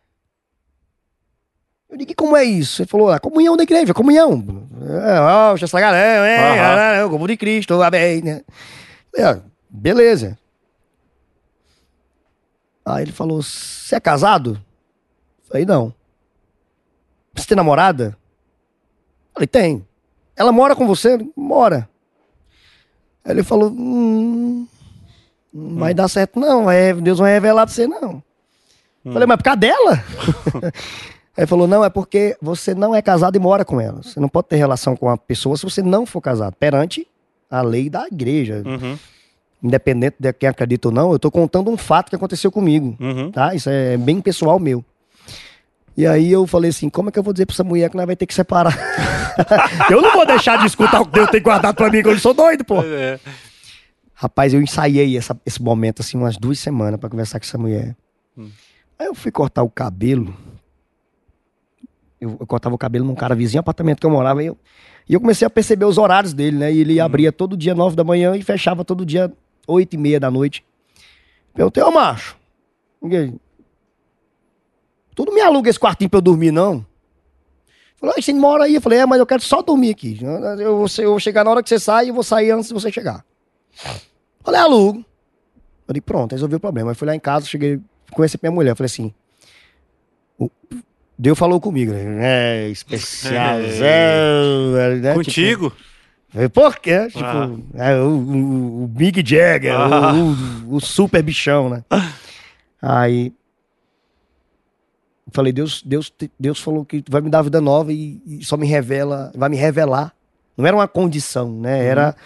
Eu 1.88 1.96
digo, 1.96 2.14
como 2.14 2.36
é 2.36 2.44
isso? 2.44 2.82
Ele 2.82 2.88
falou, 2.88 3.10
a 3.10 3.18
comunhão 3.18 3.56
da 3.56 3.62
igreja, 3.62 3.94
comunhão. 3.94 4.68
É, 4.82 5.62
essa 5.62 5.80
galera, 5.80 6.96
é, 6.96 7.04
o 7.04 7.10
corpo 7.10 7.26
de 7.26 7.36
Cristo, 7.36 7.80
amém. 7.82 8.22
né? 8.22 8.42
Falei, 9.10 9.26
ah, 9.26 9.42
beleza. 9.68 10.38
Aí 12.84 13.04
ele 13.04 13.12
falou, 13.12 13.42
você 13.42 13.94
é 13.94 14.00
casado? 14.00 14.60
Falei, 15.48 15.64
não. 15.64 15.94
Você 17.34 17.46
tem 17.46 17.56
namorada? 17.56 18.16
Falei, 19.32 19.46
tem. 19.46 19.86
Ela 20.36 20.52
mora 20.52 20.74
com 20.74 20.86
você? 20.86 21.18
Mora. 21.36 21.88
Aí 23.24 23.32
ele 23.32 23.42
falou, 23.42 23.70
hum, 23.70 24.66
não 25.52 25.78
vai 25.78 25.94
dar 25.94 26.08
certo 26.08 26.40
não, 26.40 26.70
é, 26.70 26.92
Deus 26.94 27.18
vai 27.18 27.32
revelar 27.32 27.66
pra 27.66 27.74
você 27.74 27.86
não. 27.86 28.22
Falei, 29.04 29.26
mas 29.26 29.36
por 29.36 29.42
causa 29.44 29.58
dela? 29.60 30.04
Aí 31.34 31.42
ele 31.42 31.46
falou, 31.46 31.66
não, 31.66 31.84
é 31.84 31.88
porque 31.90 32.36
você 32.42 32.74
não 32.74 32.94
é 32.94 33.00
casado 33.02 33.36
e 33.36 33.38
mora 33.38 33.64
com 33.64 33.80
ela. 33.80 34.02
Você 34.02 34.20
não 34.20 34.28
pode 34.28 34.48
ter 34.48 34.56
relação 34.56 34.94
com 34.94 35.08
a 35.08 35.16
pessoa 35.16 35.56
se 35.56 35.64
você 35.64 35.82
não 35.82 36.04
for 36.06 36.20
casado, 36.20 36.54
perante 36.54 37.06
a 37.50 37.62
lei 37.62 37.88
da 37.90 38.06
igreja. 38.06 38.62
Uhum. 38.66 38.98
Independente 39.62 40.16
de 40.18 40.32
quem 40.32 40.48
acredita 40.48 40.88
ou 40.88 40.94
não, 40.94 41.12
eu 41.12 41.18
tô 41.18 41.30
contando 41.30 41.70
um 41.70 41.76
fato 41.76 42.10
que 42.10 42.16
aconteceu 42.16 42.50
comigo, 42.52 42.96
Uhum. 43.00 43.30
tá? 43.30 43.54
Isso 43.54 43.70
é 43.70 43.96
bem 43.96 44.20
pessoal 44.20 44.58
meu. 44.58 44.84
E 45.96 46.06
aí 46.06 46.32
eu 46.32 46.46
falei 46.46 46.70
assim, 46.70 46.88
como 46.88 47.08
é 47.08 47.12
que 47.12 47.18
eu 47.18 47.22
vou 47.22 47.32
dizer 47.32 47.44
pra 47.46 47.54
essa 47.54 47.64
mulher 47.64 47.90
que 47.90 47.96
nós 47.96 48.06
vai 48.06 48.16
ter 48.16 48.26
que 48.26 48.34
separar? 48.34 48.76
eu 49.90 50.00
não 50.00 50.12
vou 50.12 50.26
deixar 50.26 50.58
de 50.58 50.66
escutar 50.66 51.00
o 51.00 51.06
que 51.06 51.12
Deus 51.12 51.30
tem 51.30 51.42
guardado 51.42 51.74
pra 51.74 51.90
mim, 51.90 52.02
que 52.02 52.08
eu 52.08 52.12
não 52.12 52.18
sou 52.20 52.32
doido, 52.32 52.64
pô. 52.64 52.80
É. 52.82 53.20
Rapaz, 54.14 54.54
eu 54.54 54.62
ensaiei 54.62 55.16
essa- 55.16 55.38
esse 55.44 55.60
momento, 55.62 56.00
assim, 56.00 56.16
umas 56.16 56.36
duas 56.36 56.58
semanas 56.58 56.98
pra 56.98 57.08
conversar 57.10 57.38
com 57.40 57.44
essa 57.44 57.58
mulher. 57.58 57.96
Aí 58.98 59.06
eu 59.06 59.14
fui 59.14 59.30
cortar 59.30 59.62
o 59.62 59.68
cabelo. 59.70 60.34
Eu, 62.20 62.36
eu 62.40 62.46
cortava 62.46 62.74
o 62.74 62.78
cabelo 62.78 63.04
num 63.04 63.14
cara 63.16 63.34
vizinho, 63.34 63.60
apartamento 63.60 63.98
que 64.00 64.06
eu 64.06 64.10
morava. 64.10 64.42
E 64.42 64.46
eu, 64.46 64.56
e 65.08 65.14
eu 65.14 65.20
comecei 65.20 65.44
a 65.46 65.50
perceber 65.50 65.84
os 65.84 65.98
horários 65.98 66.32
dele, 66.32 66.56
né? 66.56 66.72
E 66.72 66.78
ele 66.80 67.00
abria 67.00 67.32
todo 67.32 67.56
dia 67.56 67.74
nove 67.74 67.96
da 67.96 68.04
manhã 68.04 68.36
e 68.36 68.42
fechava 68.42 68.84
todo 68.84 69.04
dia 69.04 69.32
oito 69.66 69.94
e 69.94 69.98
meia 69.98 70.20
da 70.20 70.30
noite. 70.30 70.64
Perguntei, 71.52 71.82
ô 71.82 71.90
macho. 71.90 72.36
Tu 75.14 75.24
não 75.24 75.34
me 75.34 75.40
aluga 75.40 75.68
esse 75.68 75.78
quartinho 75.78 76.08
pra 76.10 76.18
eu 76.18 76.22
dormir, 76.22 76.50
não? 76.52 76.84
Falou, 78.00 78.14
"Ah, 78.18 78.20
você 78.22 78.32
mora 78.32 78.64
aí. 78.64 78.74
Eu 78.74 78.80
falei, 78.80 78.98
é, 79.00 79.06
mas 79.06 79.18
eu 79.20 79.26
quero 79.26 79.42
só 79.42 79.62
dormir 79.62 79.90
aqui. 79.90 80.18
Eu 80.58 80.76
vou, 80.78 80.86
eu 80.98 81.10
vou 81.10 81.20
chegar 81.20 81.44
na 81.44 81.50
hora 81.50 81.62
que 81.62 81.68
você 81.68 81.78
sai 81.78 82.06
e 82.06 82.08
eu 82.08 82.14
vou 82.14 82.22
sair 82.24 82.50
antes 82.50 82.68
de 82.68 82.74
você 82.74 82.90
chegar. 82.90 83.24
Falei, 84.42 84.60
alugo. 84.60 85.04
Eu 85.86 85.94
disse, 85.94 86.00
pronto, 86.00 86.32
resolvi 86.32 86.54
o 86.56 86.60
problema. 86.60 86.90
Aí 86.90 86.94
fui 86.94 87.06
lá 87.06 87.14
em 87.14 87.20
casa, 87.20 87.46
cheguei, 87.46 87.78
conheci 88.12 88.38
minha 88.42 88.50
mulher. 88.52 88.74
Falei 88.74 88.86
assim, 88.86 89.12
o- 90.38 90.50
Deus 91.18 91.38
falou 91.38 91.60
comigo, 91.60 91.92
né? 91.94 92.64
É, 92.66 92.68
especialzão. 92.70 93.86
né? 95.00 95.14
Contigo? 95.14 95.70
Tipo, 95.70 95.82
falei, 96.30 96.48
por 96.48 96.78
quê? 96.78 97.06
Tipo, 97.08 97.24
Ah. 97.24 97.50
é, 97.74 97.96
o, 98.00 98.08
o- 98.08 98.84
o 98.84 98.86
Big 98.88 99.22
Jagger, 99.24 99.74
Ah. 99.76 100.12
o, 100.14 100.72
o- 100.72 100.76
o 100.76 100.80
super 100.80 101.22
bichão, 101.22 101.68
né? 101.68 101.84
Aí, 102.82 103.32
falei, 105.30 105.52
Deus, 105.52 105.82
Deus, 105.84 106.12
Deus 106.38 106.60
falou 106.60 106.84
que 106.84 107.04
vai 107.08 107.20
me 107.20 107.30
dar 107.30 107.42
vida 107.42 107.60
nova 107.60 107.92
e, 107.92 108.20
e 108.26 108.44
só 108.44 108.56
me 108.56 108.66
revela, 108.66 109.30
vai 109.34 109.48
me 109.48 109.56
revelar. 109.56 110.14
Não 110.56 110.66
era 110.66 110.76
uma 110.76 110.88
condição, 110.88 111.50
né? 111.60 111.84
Era, 111.84 112.16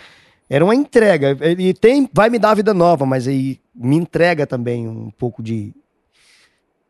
era 0.48 0.64
uma 0.64 0.74
entrega. 0.74 1.36
Ele 1.40 1.74
tem, 1.74 2.08
vai 2.12 2.28
me 2.30 2.38
dar 2.38 2.54
vida 2.54 2.72
nova, 2.74 3.04
mas 3.06 3.28
aí 3.28 3.60
me 3.74 3.96
entrega 3.96 4.46
também 4.46 4.88
um 4.88 5.10
pouco 5.10 5.42
de, 5.42 5.74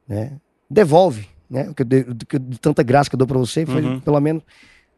né? 0.08 0.38
Devolve, 0.70 1.28
né? 1.50 1.72
Que 1.74 1.82
eu 1.82 1.86
de, 1.86 2.02
do 2.04 2.26
que- 2.26 2.38
de 2.38 2.58
tanta 2.58 2.82
graça 2.82 3.08
que 3.10 3.14
eu 3.16 3.18
dou 3.18 3.26
pra 3.26 3.38
você, 3.38 3.66
foi 3.66 3.82
Uhum. 3.82 4.00
pelo 4.00 4.20
menos. 4.20 4.42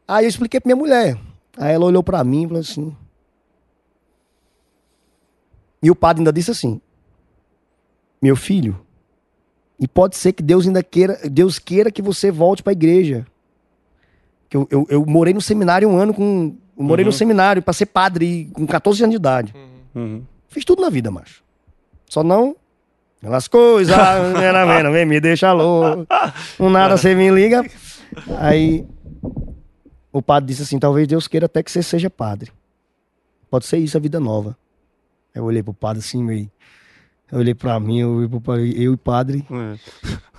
Aí 0.07 0.25
eu 0.25 0.29
expliquei 0.29 0.59
pra 0.59 0.67
minha 0.69 0.75
mulher. 0.75 1.17
Aí 1.57 1.73
ela 1.73 1.85
olhou 1.85 2.01
pra 2.03 2.23
mim 2.23 2.43
e 2.43 2.47
falou 2.47 2.61
assim. 2.61 2.95
E 5.81 5.89
o 5.89 5.95
padre 5.95 6.21
ainda 6.21 6.33
disse 6.33 6.51
assim: 6.51 6.79
Meu 8.21 8.35
filho, 8.35 8.79
e 9.79 9.87
pode 9.87 10.17
ser 10.17 10.33
que 10.33 10.43
Deus 10.43 10.67
ainda 10.67 10.83
queira, 10.83 11.17
Deus 11.29 11.57
queira 11.59 11.89
que 11.91 12.01
você 12.01 12.29
volte 12.31 12.61
pra 12.61 12.73
igreja. 12.73 13.25
Que 14.49 14.57
eu, 14.57 14.67
eu, 14.69 14.87
eu 14.89 15.05
morei 15.05 15.33
no 15.33 15.41
seminário 15.41 15.87
um 15.87 15.97
ano 15.97 16.13
com. 16.13 16.55
Eu 16.77 16.83
morei 16.83 17.03
no 17.05 17.11
Uhum. 17.11 17.17
seminário 17.17 17.61
pra 17.61 17.73
ser 17.73 17.85
padre 17.87 18.49
com 18.53 18.65
14 18.65 19.03
anos 19.03 19.11
de 19.11 19.17
idade. 19.17 19.53
Uhum. 19.93 20.23
Fiz 20.47 20.63
tudo 20.65 20.81
na 20.81 20.89
vida, 20.89 21.11
macho. 21.11 21.43
Só 22.09 22.23
não. 22.23 22.55
Aquelas 23.17 23.47
coisas, 23.47 23.95
mena, 24.39 24.89
vem 24.91 25.05
me 25.05 25.19
deixa 25.19 25.51
louco. 25.51 26.07
Um 26.59 26.69
nada 26.69 26.97
você 26.97 27.13
me 27.13 27.29
liga. 27.29 27.63
Aí 28.39 28.85
o 30.11 30.21
padre 30.21 30.47
disse 30.47 30.63
assim: 30.63 30.79
talvez 30.79 31.07
Deus 31.07 31.27
queira 31.27 31.45
até 31.45 31.61
que 31.61 31.69
você 31.71 31.83
seja 31.83 32.09
padre. 32.09 32.51
Pode 33.51 33.65
ser 33.65 33.77
isso 33.77 33.97
a 33.97 33.99
vida 33.99 34.19
nova. 34.19 34.57
Aí 35.35 35.41
eu 35.41 35.45
olhei 35.45 35.61
pro 35.61 35.73
padre 35.73 35.99
assim, 35.99 36.23
meio. 36.23 36.49
Eu 37.31 37.39
olhei 37.39 37.53
pra 37.53 37.79
mim, 37.79 37.99
eu 37.99 38.41
padre, 38.41 38.73
eu 38.75 38.83
e 38.83 38.89
o 38.89 38.97
padre. 38.97 39.45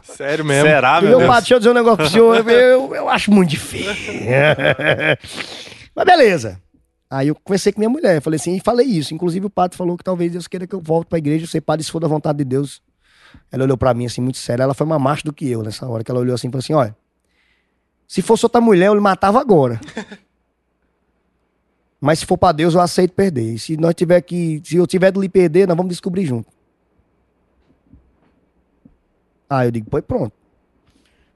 Sério 0.02 0.44
mesmo. 0.44 0.68
Será, 0.68 0.98
E 0.98 1.02
meu 1.02 1.10
meu 1.10 1.18
Deus? 1.18 1.28
padre, 1.28 1.42
deixa 1.42 1.54
eu 1.54 1.58
dizer 1.58 1.70
um 1.70 1.74
negócio 1.74 1.96
pro 1.98 2.08
senhor, 2.08 2.36
eu, 2.36 2.48
eu, 2.50 2.94
eu 2.96 3.08
acho 3.08 3.30
muito 3.30 3.50
difícil. 3.50 3.94
Mas 5.94 6.04
beleza. 6.04 6.60
Aí 7.08 7.28
eu 7.28 7.34
conversei 7.34 7.72
com 7.72 7.80
minha 7.80 7.90
mulher, 7.90 8.20
falei 8.20 8.38
assim, 8.38 8.56
e 8.56 8.60
falei 8.60 8.86
isso. 8.86 9.14
Inclusive 9.14 9.46
o 9.46 9.50
padre 9.50 9.76
falou 9.76 9.96
que 9.96 10.04
talvez 10.04 10.32
Deus 10.32 10.46
queira 10.46 10.66
que 10.66 10.74
eu 10.74 10.80
volte 10.80 11.08
pra 11.08 11.18
igreja, 11.18 11.46
ser 11.46 11.60
padre 11.60 11.84
se 11.84 11.90
for 11.90 12.00
da 12.00 12.08
vontade 12.08 12.38
de 12.38 12.44
Deus. 12.44 12.80
Ela 13.50 13.64
olhou 13.64 13.76
pra 13.76 13.94
mim 13.94 14.06
assim, 14.06 14.20
muito 14.20 14.38
séria. 14.38 14.62
Ela 14.64 14.74
foi 14.74 14.86
mais 14.86 15.00
macho 15.00 15.24
do 15.24 15.32
que 15.32 15.48
eu 15.48 15.62
nessa 15.62 15.86
hora, 15.88 16.04
que 16.04 16.10
ela 16.10 16.20
olhou 16.20 16.34
assim 16.34 16.48
e 16.48 16.50
falou 16.50 16.60
assim: 16.60 16.72
olha, 16.72 16.96
se 18.06 18.22
fosse 18.22 18.44
outra 18.44 18.60
mulher, 18.60 18.86
eu 18.86 18.94
lhe 18.94 19.00
matava 19.00 19.40
agora. 19.40 19.80
Mas 22.00 22.20
se 22.20 22.26
for 22.26 22.38
pra 22.38 22.50
Deus, 22.52 22.74
eu 22.74 22.80
aceito 22.80 23.12
perder. 23.12 23.54
E 23.54 23.58
se 23.58 23.76
nós 23.76 23.94
tiver 23.94 24.20
que. 24.22 24.60
Se 24.64 24.76
eu 24.76 24.86
tiver 24.86 25.12
de 25.12 25.20
lhe 25.20 25.28
perder, 25.28 25.68
nós 25.68 25.76
vamos 25.76 25.90
descobrir 25.90 26.24
junto. 26.26 26.48
Aí 29.50 29.66
eu 29.66 29.72
digo, 29.72 29.88
pois 29.90 30.04
pronto. 30.04 30.32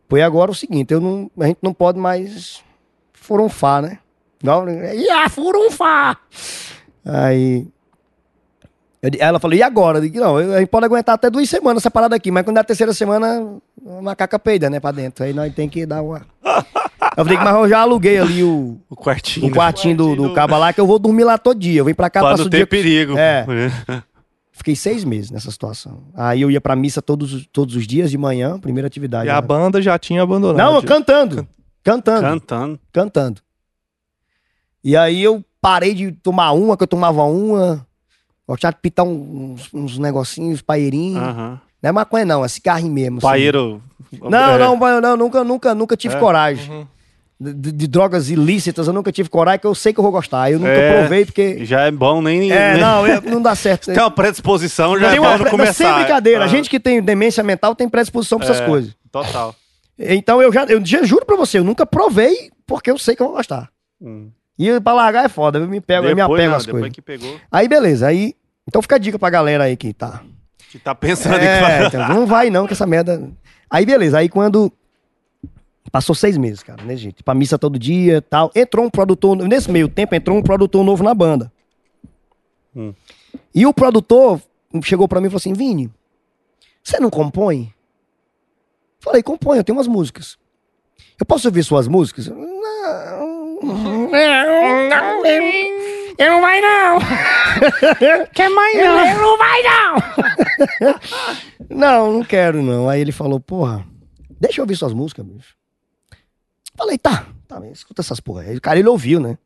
Pois 0.09 0.23
agora 0.23 0.51
é 0.51 0.53
o 0.53 0.55
seguinte, 0.55 0.95
eu 0.95 1.01
não, 1.01 1.29
a 1.41 1.47
gente 1.47 1.59
não 1.61 1.75
pode 1.75 1.99
mais 1.99 2.63
furunfar, 3.13 3.83
né? 3.83 3.99
Não, 4.43 4.69
ia 4.69 5.29
furunfar! 5.29 6.21
Aí. 7.05 7.67
ela 9.19 9.41
falou, 9.41 9.57
e 9.57 9.63
agora? 9.63 9.99
Eu 9.99 10.03
digo, 10.03 10.21
não, 10.21 10.37
a 10.37 10.59
gente 10.61 10.69
pode 10.69 10.85
aguentar 10.87 11.15
até 11.15 11.29
duas 11.31 11.49
semanas 11.49 11.83
essa 11.83 11.91
parada 11.91 12.15
aqui, 12.15 12.31
mas 12.31 12.45
quando 12.45 12.59
é 12.59 12.61
a 12.61 12.65
terceira 12.65 12.93
semana, 12.93 13.59
a 13.87 14.03
macaca 14.03 14.39
peida, 14.39 14.71
né, 14.71 14.79
pra 14.79 14.93
dentro. 14.93 15.25
Aí 15.25 15.33
nós 15.33 15.53
tem 15.55 15.69
que 15.69 15.85
dar 15.85 16.03
uma. 16.03 16.25
Eu 17.17 17.25
falei, 17.25 17.39
mas 17.39 17.55
eu 17.55 17.69
já 17.69 17.79
aluguei 17.79 18.19
ali 18.19 18.43
o, 18.43 18.77
O 18.91 18.97
quartinho. 18.97 19.47
o 19.47 19.51
quartinho 19.53 19.97
do, 19.97 20.17
do 20.17 20.35
cabo 20.35 20.59
lá, 20.59 20.73
que 20.73 20.81
eu 20.81 20.87
vou 20.87 20.99
dormir 20.99 21.23
lá 21.23 21.39
todo 21.39 21.61
dia. 21.61 21.79
Eu 21.81 21.85
venho 21.85 21.95
pra 21.95 22.11
cá, 22.11 22.19
Pra 22.19 22.37
não 22.37 22.45
o 22.47 22.51
ter 22.51 22.57
dia. 22.57 22.67
perigo. 22.67 23.17
É. 23.17 23.47
Fiquei 24.57 24.77
seis 24.77 25.03
meses 25.03 25.31
nessa 25.33 25.51
situação. 25.51 26.05
Aí 26.15 26.41
eu 26.41 26.51
ia 26.51 26.61
pra 26.61 26.77
missa 26.77 27.03
todos, 27.03 27.33
os- 27.35 27.47
todos 27.53 27.75
os 27.75 27.87
dias 27.87 28.09
de 28.11 28.17
manhã, 28.17 28.57
primeira 28.59 28.87
atividade. 28.87 29.27
E 29.27 29.31
a 29.31 29.35
né? 29.35 29.41
banda 29.41 29.83
já 29.83 29.99
tinha 29.99 30.23
abandonado. 30.23 30.73
Não, 30.73 30.81
cantando. 30.81 31.47
Cantando. 31.83 32.23
Cantando. 32.23 32.81
Cantando. 32.93 33.41
E 34.83 34.97
aí 34.97 35.23
eu 35.23 35.45
parei 35.61 35.93
de 35.93 36.13
tomar 36.13 36.53
uma, 36.53 36.77
que 36.77 36.83
eu 36.83 36.87
tomava 36.87 37.25
uma. 37.25 37.85
Gostava 38.47 38.75
de 38.75 38.81
pitar 38.81 39.05
uns, 39.05 39.73
uns 39.75 39.99
negocinhos, 39.99 40.63
paeirinhos. 40.63 41.23
Aham. 41.23 41.61
Não 41.83 41.89
é 41.89 41.93
maconha, 41.93 42.25
não, 42.25 42.45
é 42.45 42.49
cigarrinho 42.49 42.93
mesmo. 42.93 43.19
assim. 43.19 43.27
Paeiro. 43.27 43.83
Não, 44.23 44.39
é, 44.39 44.59
não, 44.59 44.77
não, 44.79 45.01
não, 45.01 45.17
nunca, 45.17 45.43
nunca, 45.45 45.75
nunca 45.75 45.97
tive 45.97 46.15
É. 46.15 46.19
coragem. 46.21 46.71
Uhum. 46.71 46.87
De, 47.53 47.73
de- 47.73 47.87
drogas 47.87 48.31
ilícitas, 48.31 48.87
eu 48.87 48.93
nunca 48.93 49.13
tive 49.13 49.29
coragem, 49.29 49.61
que 49.61 49.67
eu 49.67 49.75
sei 49.75 49.93
que 49.93 49.99
eu 50.01 50.03
vou 50.03 50.13
gostar. 50.13 50.51
Eu 50.51 50.59
nunca 50.59 50.71
É. 50.71 51.01
provei, 51.01 51.25
porque. 51.25 51.65
Já 51.65 51.83
é 51.83 51.91
bom 51.91 52.23
nem. 52.23 52.51
É, 52.51 52.73
nem- 52.73 52.81
não, 52.83 53.07
eu- 53.07 53.21
não 53.23 53.43
dá 53.43 53.55
certo. 53.55 53.87
Tem 53.93 54.03
uma 54.03 54.11
predisposição, 54.11 54.99
já 54.99 55.09
Tem 55.09 55.19
é 55.19 55.21
uma 55.21 55.31
bom 55.33 55.35
não 55.37 55.43
pre- 55.43 55.51
começar. 55.51 55.73
Sem 55.75 55.93
brincadeira, 55.95 56.41
Ah, 56.43 56.45
a 56.45 56.49
gente 56.49 56.71
que 56.71 56.81
tem 56.81 57.03
demência 57.03 57.43
mental 57.43 57.75
tem 57.75 57.89
predisposição 57.89 58.39
pra 58.39 58.47
essas 58.49 58.61
É. 58.63 58.67
coisas. 58.67 58.95
Total. 59.13 59.55
Então 59.99 60.43
eu 60.43 60.53
já, 60.53 60.65
eu 60.65 60.85
já 60.85 61.03
juro 61.05 61.25
pra 61.25 61.37
você, 61.37 61.59
eu 61.59 61.65
nunca 61.65 61.85
provei, 61.87 62.51
porque 62.67 62.91
eu 62.91 62.99
sei 62.99 63.15
que 63.15 63.23
eu 63.23 63.27
vou 63.29 63.37
gostar. 63.37 63.69
Hum. 64.03 64.29
E 64.59 64.81
pra 64.81 64.93
largar 64.93 65.25
é 65.25 65.29
foda, 65.29 65.59
eu 65.59 65.69
me 65.69 65.81
pego, 65.81 66.07
eu 66.07 66.11
me 66.11 66.23
Depois, 66.23 66.41
apego 66.41 66.51
não, 66.51 66.57
às 66.57 66.65
depois 66.67 66.81
coisas. 66.83 66.95
que 66.95 67.03
pegou. 67.03 67.37
Aí 67.51 67.69
beleza, 67.69 68.07
aí. 68.07 68.35
Então 68.67 68.81
fica 68.83 68.97
a 68.97 68.99
dica 68.99 69.19
pra 69.19 69.31
galera 69.31 69.65
aí 69.65 69.77
que 69.77 69.93
tá. 69.93 70.21
Que 70.71 70.79
tá 70.79 70.95
pensando 70.95 71.37
em 71.43 71.47
É, 71.47 71.61
fazer. 71.61 71.87
então, 71.97 72.09
não 72.09 72.27
vai 72.27 72.51
não, 72.51 72.67
que 72.67 72.73
essa 72.73 72.87
merda. 72.87 73.23
Aí 73.71 73.85
beleza, 73.87 74.19
aí 74.19 74.29
quando. 74.29 74.73
Passou 75.93 76.15
seis 76.15 76.37
meses, 76.37 76.63
cara, 76.63 76.83
né, 76.83 76.97
gente? 76.97 77.23
Pra 77.23 77.35
missa 77.35 77.59
todo 77.59 77.79
dia 77.79 78.23
tal. 78.23 78.51
Entrou 78.55 78.85
um 78.85 78.91
produtor. 78.91 79.37
Nesse 79.37 79.71
meio 79.71 79.89
tempo, 79.89 80.15
entrou 80.15 80.37
um 80.37 80.43
produtor 80.43 80.85
novo 80.85 81.05
na 81.05 81.15
banda. 81.15 81.53
Hum. 82.75 82.93
E 83.55 83.67
o 83.67 83.73
produtor 83.73 84.41
chegou 84.83 85.07
pra 85.07 85.21
mim 85.21 85.27
e 85.27 85.31
falou 85.31 85.39
assim: 85.39 85.53
Vini, 85.53 85.93
você 86.83 86.99
não 86.99 87.11
compõe? 87.11 87.73
Falei, 88.99 89.23
compõe, 89.23 89.59
eu 89.59 89.65
tenho 89.65 89.77
umas 89.77 89.87
músicas. 89.87 90.39
Eu 91.21 91.27
posso 91.27 91.47
ouvir 91.47 91.63
suas 91.63 91.87
músicas? 91.87 92.29
Não. 92.29 92.39
não, 93.63 94.11
não. 94.89 95.25
Eu 96.17 96.31
não 96.31 96.41
vai 96.41 96.61
não! 96.61 96.99
Quer 98.33 98.49
mais 98.49 98.77
Eu 98.77 98.95
não 99.21 99.37
vai 99.37 99.63
não! 99.63 99.97
não, 101.71 102.13
não 102.13 102.25
quero 102.25 102.63
não. 102.63 102.89
Aí 102.89 103.01
ele 103.01 103.11
falou, 103.11 103.41
porra, 103.41 103.85
deixa 104.41 104.61
eu 104.61 104.63
ouvir 104.63 104.77
suas 104.77 104.93
músicas, 104.93 105.25
bicho. 105.25 105.57
Falei, 106.77 106.99
tá, 106.99 107.27
tá, 107.47 107.61
escuta 107.73 108.03
essas 108.03 108.21
porra. 108.21 108.43
Aí 108.43 108.57
o 108.57 108.61
cara, 108.61 108.79
ele 108.79 108.89
ouviu, 108.89 109.21
né? 109.21 109.39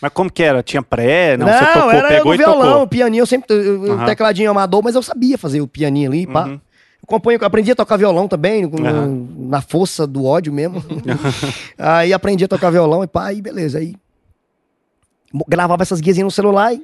Mas 0.00 0.12
como 0.12 0.30
que 0.30 0.42
era? 0.42 0.62
Tinha 0.62 0.82
pré? 0.82 1.36
Não, 1.36 1.46
Não, 1.46 1.52
você 1.52 1.66
tocou, 1.66 1.90
era 1.90 2.08
eu 2.08 2.16
pegou 2.16 2.28
no 2.32 2.34
e 2.34 2.38
violão, 2.38 2.62
tocou. 2.70 2.82
o 2.82 2.88
pianinho, 2.88 3.22
eu 3.22 3.26
sempre, 3.26 3.54
eu- 3.54 3.92
Aham. 3.92 4.02
o 4.02 4.06
tecladinho 4.06 4.50
amador, 4.50 4.82
mas 4.82 4.94
eu 4.94 5.02
sabia 5.02 5.36
fazer 5.38 5.60
o 5.60 5.66
pianinho 5.68 6.10
ali, 6.10 6.26
pá. 6.26 6.44
Uhum. 6.46 6.52
Eu 6.54 7.06
componho, 7.06 7.38
eu 7.40 7.46
aprendi 7.46 7.70
a 7.70 7.74
tocar 7.76 7.96
violão 7.96 8.26
também, 8.28 8.64
Aham. 8.64 9.28
na 9.38 9.60
força 9.60 10.06
do 10.06 10.24
ódio 10.24 10.52
mesmo. 10.52 10.82
aí 11.78 12.12
aprendi 12.12 12.44
a 12.44 12.48
tocar 12.48 12.70
violão 12.70 13.04
e 13.04 13.06
pá, 13.06 13.26
aí 13.26 13.40
beleza, 13.42 13.78
aí 13.78 13.94
gravava 15.48 15.82
essas 15.82 16.00
guiazinhas 16.00 16.24
no 16.26 16.30
celular 16.30 16.72
e 16.74 16.82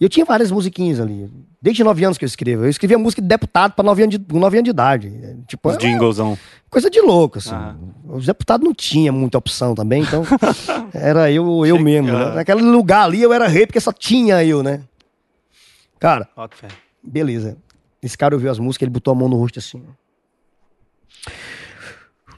e 0.00 0.04
eu 0.04 0.08
tinha 0.08 0.24
várias 0.26 0.50
musiquinhas 0.50 0.98
ali. 1.00 1.30
Desde 1.60 1.82
9 1.84 2.04
anos 2.04 2.18
que 2.18 2.24
eu 2.24 2.26
escrevo. 2.26 2.64
Eu 2.64 2.68
escrevia 2.70 2.98
música 2.98 3.22
de 3.22 3.28
deputado 3.28 3.72
pra 3.72 3.84
9 3.84 4.02
anos 4.02 4.18
de, 4.18 4.24
9 4.34 4.56
anos 4.58 4.64
de 4.64 4.70
idade. 4.70 5.12
É, 5.22 5.36
Tipo, 5.46 5.68
Os 5.70 5.76
é 5.76 5.80
jinglesão. 5.80 6.36
coisa 6.68 6.90
de 6.90 7.00
louco, 7.00 7.38
assim. 7.38 7.54
Aham. 7.54 7.78
Os 8.08 8.26
deputados 8.26 8.64
não 8.66 8.74
tinham 8.74 9.14
muita 9.14 9.38
opção 9.38 9.74
também, 9.74 10.02
então 10.02 10.24
era 10.92 11.30
eu, 11.30 11.64
eu 11.64 11.78
mesmo. 11.78 12.12
né? 12.12 12.34
Naquele 12.34 12.62
lugar 12.62 13.04
ali 13.04 13.22
eu 13.22 13.32
era 13.32 13.46
rei 13.46 13.66
porque 13.66 13.80
só 13.80 13.92
tinha 13.92 14.44
eu, 14.44 14.62
né? 14.62 14.80
Cara, 16.00 16.28
fé. 16.50 16.68
beleza. 17.02 17.56
Esse 18.02 18.18
cara 18.18 18.34
ouviu 18.34 18.50
as 18.50 18.58
músicas, 18.58 18.82
ele 18.86 18.90
botou 18.92 19.12
a 19.12 19.14
mão 19.14 19.28
no 19.28 19.36
rosto 19.36 19.60
assim. 19.60 19.80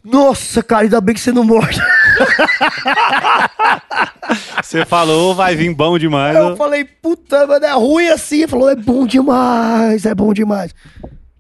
Nossa, 0.05 0.63
cara, 0.63 0.83
ainda 0.83 1.01
bem 1.01 1.15
que 1.15 1.21
você 1.21 1.33
não 1.33 1.45
morre. 1.45 1.75
Você 4.63 4.85
falou, 4.85 5.35
vai 5.35 5.55
vir 5.55 5.75
bom 5.75 5.99
demais. 5.99 6.37
Eu 6.37 6.57
falei, 6.57 6.85
puta, 6.85 7.47
mas 7.47 7.63
é 7.63 7.73
ruim 7.73 8.09
assim. 8.09 8.39
Ele 8.39 8.49
falou, 8.49 8.71
é 8.71 8.77
bom 8.77 9.07
demais, 9.07 10.07
é 10.07 10.15
bom 10.15 10.33
demais. 10.33 10.75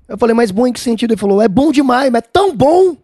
Eu 0.08 0.18
falei, 0.18 0.34
mas 0.34 0.50
bom 0.50 0.66
em 0.66 0.72
que 0.72 0.80
sentido? 0.80 1.12
Ele 1.12 1.20
falou, 1.20 1.40
é 1.40 1.48
bom 1.48 1.72
demais, 1.72 2.10
mas 2.10 2.22
é 2.22 2.28
tão 2.32 2.54
bom 2.54 2.96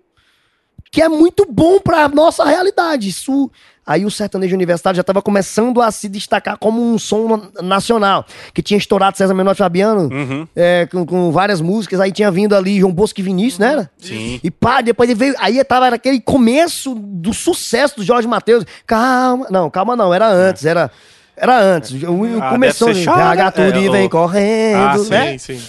que 0.92 1.00
é 1.00 1.08
muito 1.08 1.46
bom 1.50 1.80
pra 1.80 2.08
nossa 2.08 2.44
realidade. 2.44 3.08
Isso. 3.08 3.50
Aí 3.90 4.04
o 4.06 4.10
sertanejo 4.10 4.54
universitário 4.54 4.94
já 4.94 5.00
estava 5.00 5.20
começando 5.20 5.82
a 5.82 5.90
se 5.90 6.08
destacar 6.08 6.56
como 6.56 6.80
um 6.80 6.96
som 6.96 7.50
na- 7.56 7.62
nacional. 7.62 8.24
Que 8.54 8.62
tinha 8.62 8.78
estourado 8.78 9.16
César 9.16 9.34
Menor 9.34 9.56
Fabiano 9.56 10.02
Uhum. 10.02 10.46
é, 10.54 10.86
com, 10.86 11.04
com 11.04 11.32
várias 11.32 11.60
músicas. 11.60 11.98
Aí 11.98 12.12
tinha 12.12 12.30
vindo 12.30 12.54
ali 12.54 12.78
João 12.78 12.92
Bosco 12.92 13.18
e 13.18 13.22
Vinícius, 13.24 13.58
né? 13.58 13.72
era? 13.72 13.90
Sim. 13.98 14.38
E 14.44 14.48
pá, 14.48 14.80
depois 14.80 15.10
ele 15.10 15.18
veio. 15.18 15.34
Aí 15.40 15.62
tava 15.64 15.86
era 15.86 15.96
aquele 15.96 16.20
começo 16.20 16.94
do 16.94 17.34
sucesso 17.34 17.96
do 17.96 18.04
Jorge 18.04 18.28
Matheus. 18.28 18.64
Calma. 18.86 19.48
Não, 19.50 19.68
calma 19.68 19.96
não, 19.96 20.14
era 20.14 20.28
antes, 20.28 20.64
era. 20.64 20.88
Era 21.36 21.58
antes. 21.58 21.90
O- 22.04 22.40
Ah, 22.40 22.50
Começou. 22.50 22.94
chato, 22.94 23.16
Gaga 23.16 23.44
né? 23.56 23.86
É, 23.86 23.90
vem 23.90 24.08
correndo. 24.08 24.76
Ah, 24.78 24.98
sim, 24.98 25.10
né? 25.10 25.38
Sim, 25.38 25.58
sim. 25.58 25.62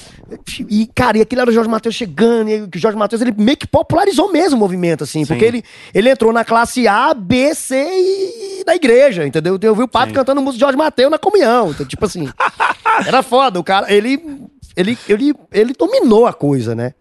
E, 0.69 0.87
cara, 0.93 1.17
e 1.17 1.21
aquilo 1.21 1.41
era 1.41 1.49
o 1.49 1.53
Jorge 1.53 1.69
Matheus 1.69 1.95
chegando, 1.95 2.49
e 2.49 2.61
o 2.61 2.69
Jorge 2.75 2.97
Matheus, 2.97 3.21
ele 3.21 3.33
meio 3.37 3.57
que 3.57 3.67
popularizou 3.67 4.31
mesmo 4.31 4.57
o 4.57 4.59
movimento, 4.59 5.03
assim, 5.03 5.25
porque 5.25 5.43
ele, 5.43 5.63
ele 5.93 6.09
entrou 6.09 6.31
na 6.31 6.45
classe 6.45 6.87
A, 6.87 7.13
B, 7.13 7.53
C 7.53 7.75
e 7.75 8.63
da 8.63 8.75
igreja, 8.75 9.25
entendeu? 9.25 9.59
Eu 9.61 9.75
vi 9.75 9.83
o 9.83 9.87
padre 9.87 10.09
Sim. 10.09 10.15
cantando 10.15 10.41
música 10.41 10.57
de 10.57 10.61
Jorge 10.61 10.77
Matheus 10.77 11.11
na 11.11 11.17
comunhão, 11.17 11.71
então, 11.71 11.85
tipo 11.85 12.05
assim, 12.05 12.29
era 13.05 13.21
foda, 13.21 13.59
o 13.59 13.63
cara, 13.63 13.91
ele, 13.93 14.23
ele, 14.75 14.97
ele, 15.07 15.33
ele 15.51 15.73
dominou 15.73 16.25
a 16.25 16.33
coisa, 16.33 16.73
né? 16.73 16.93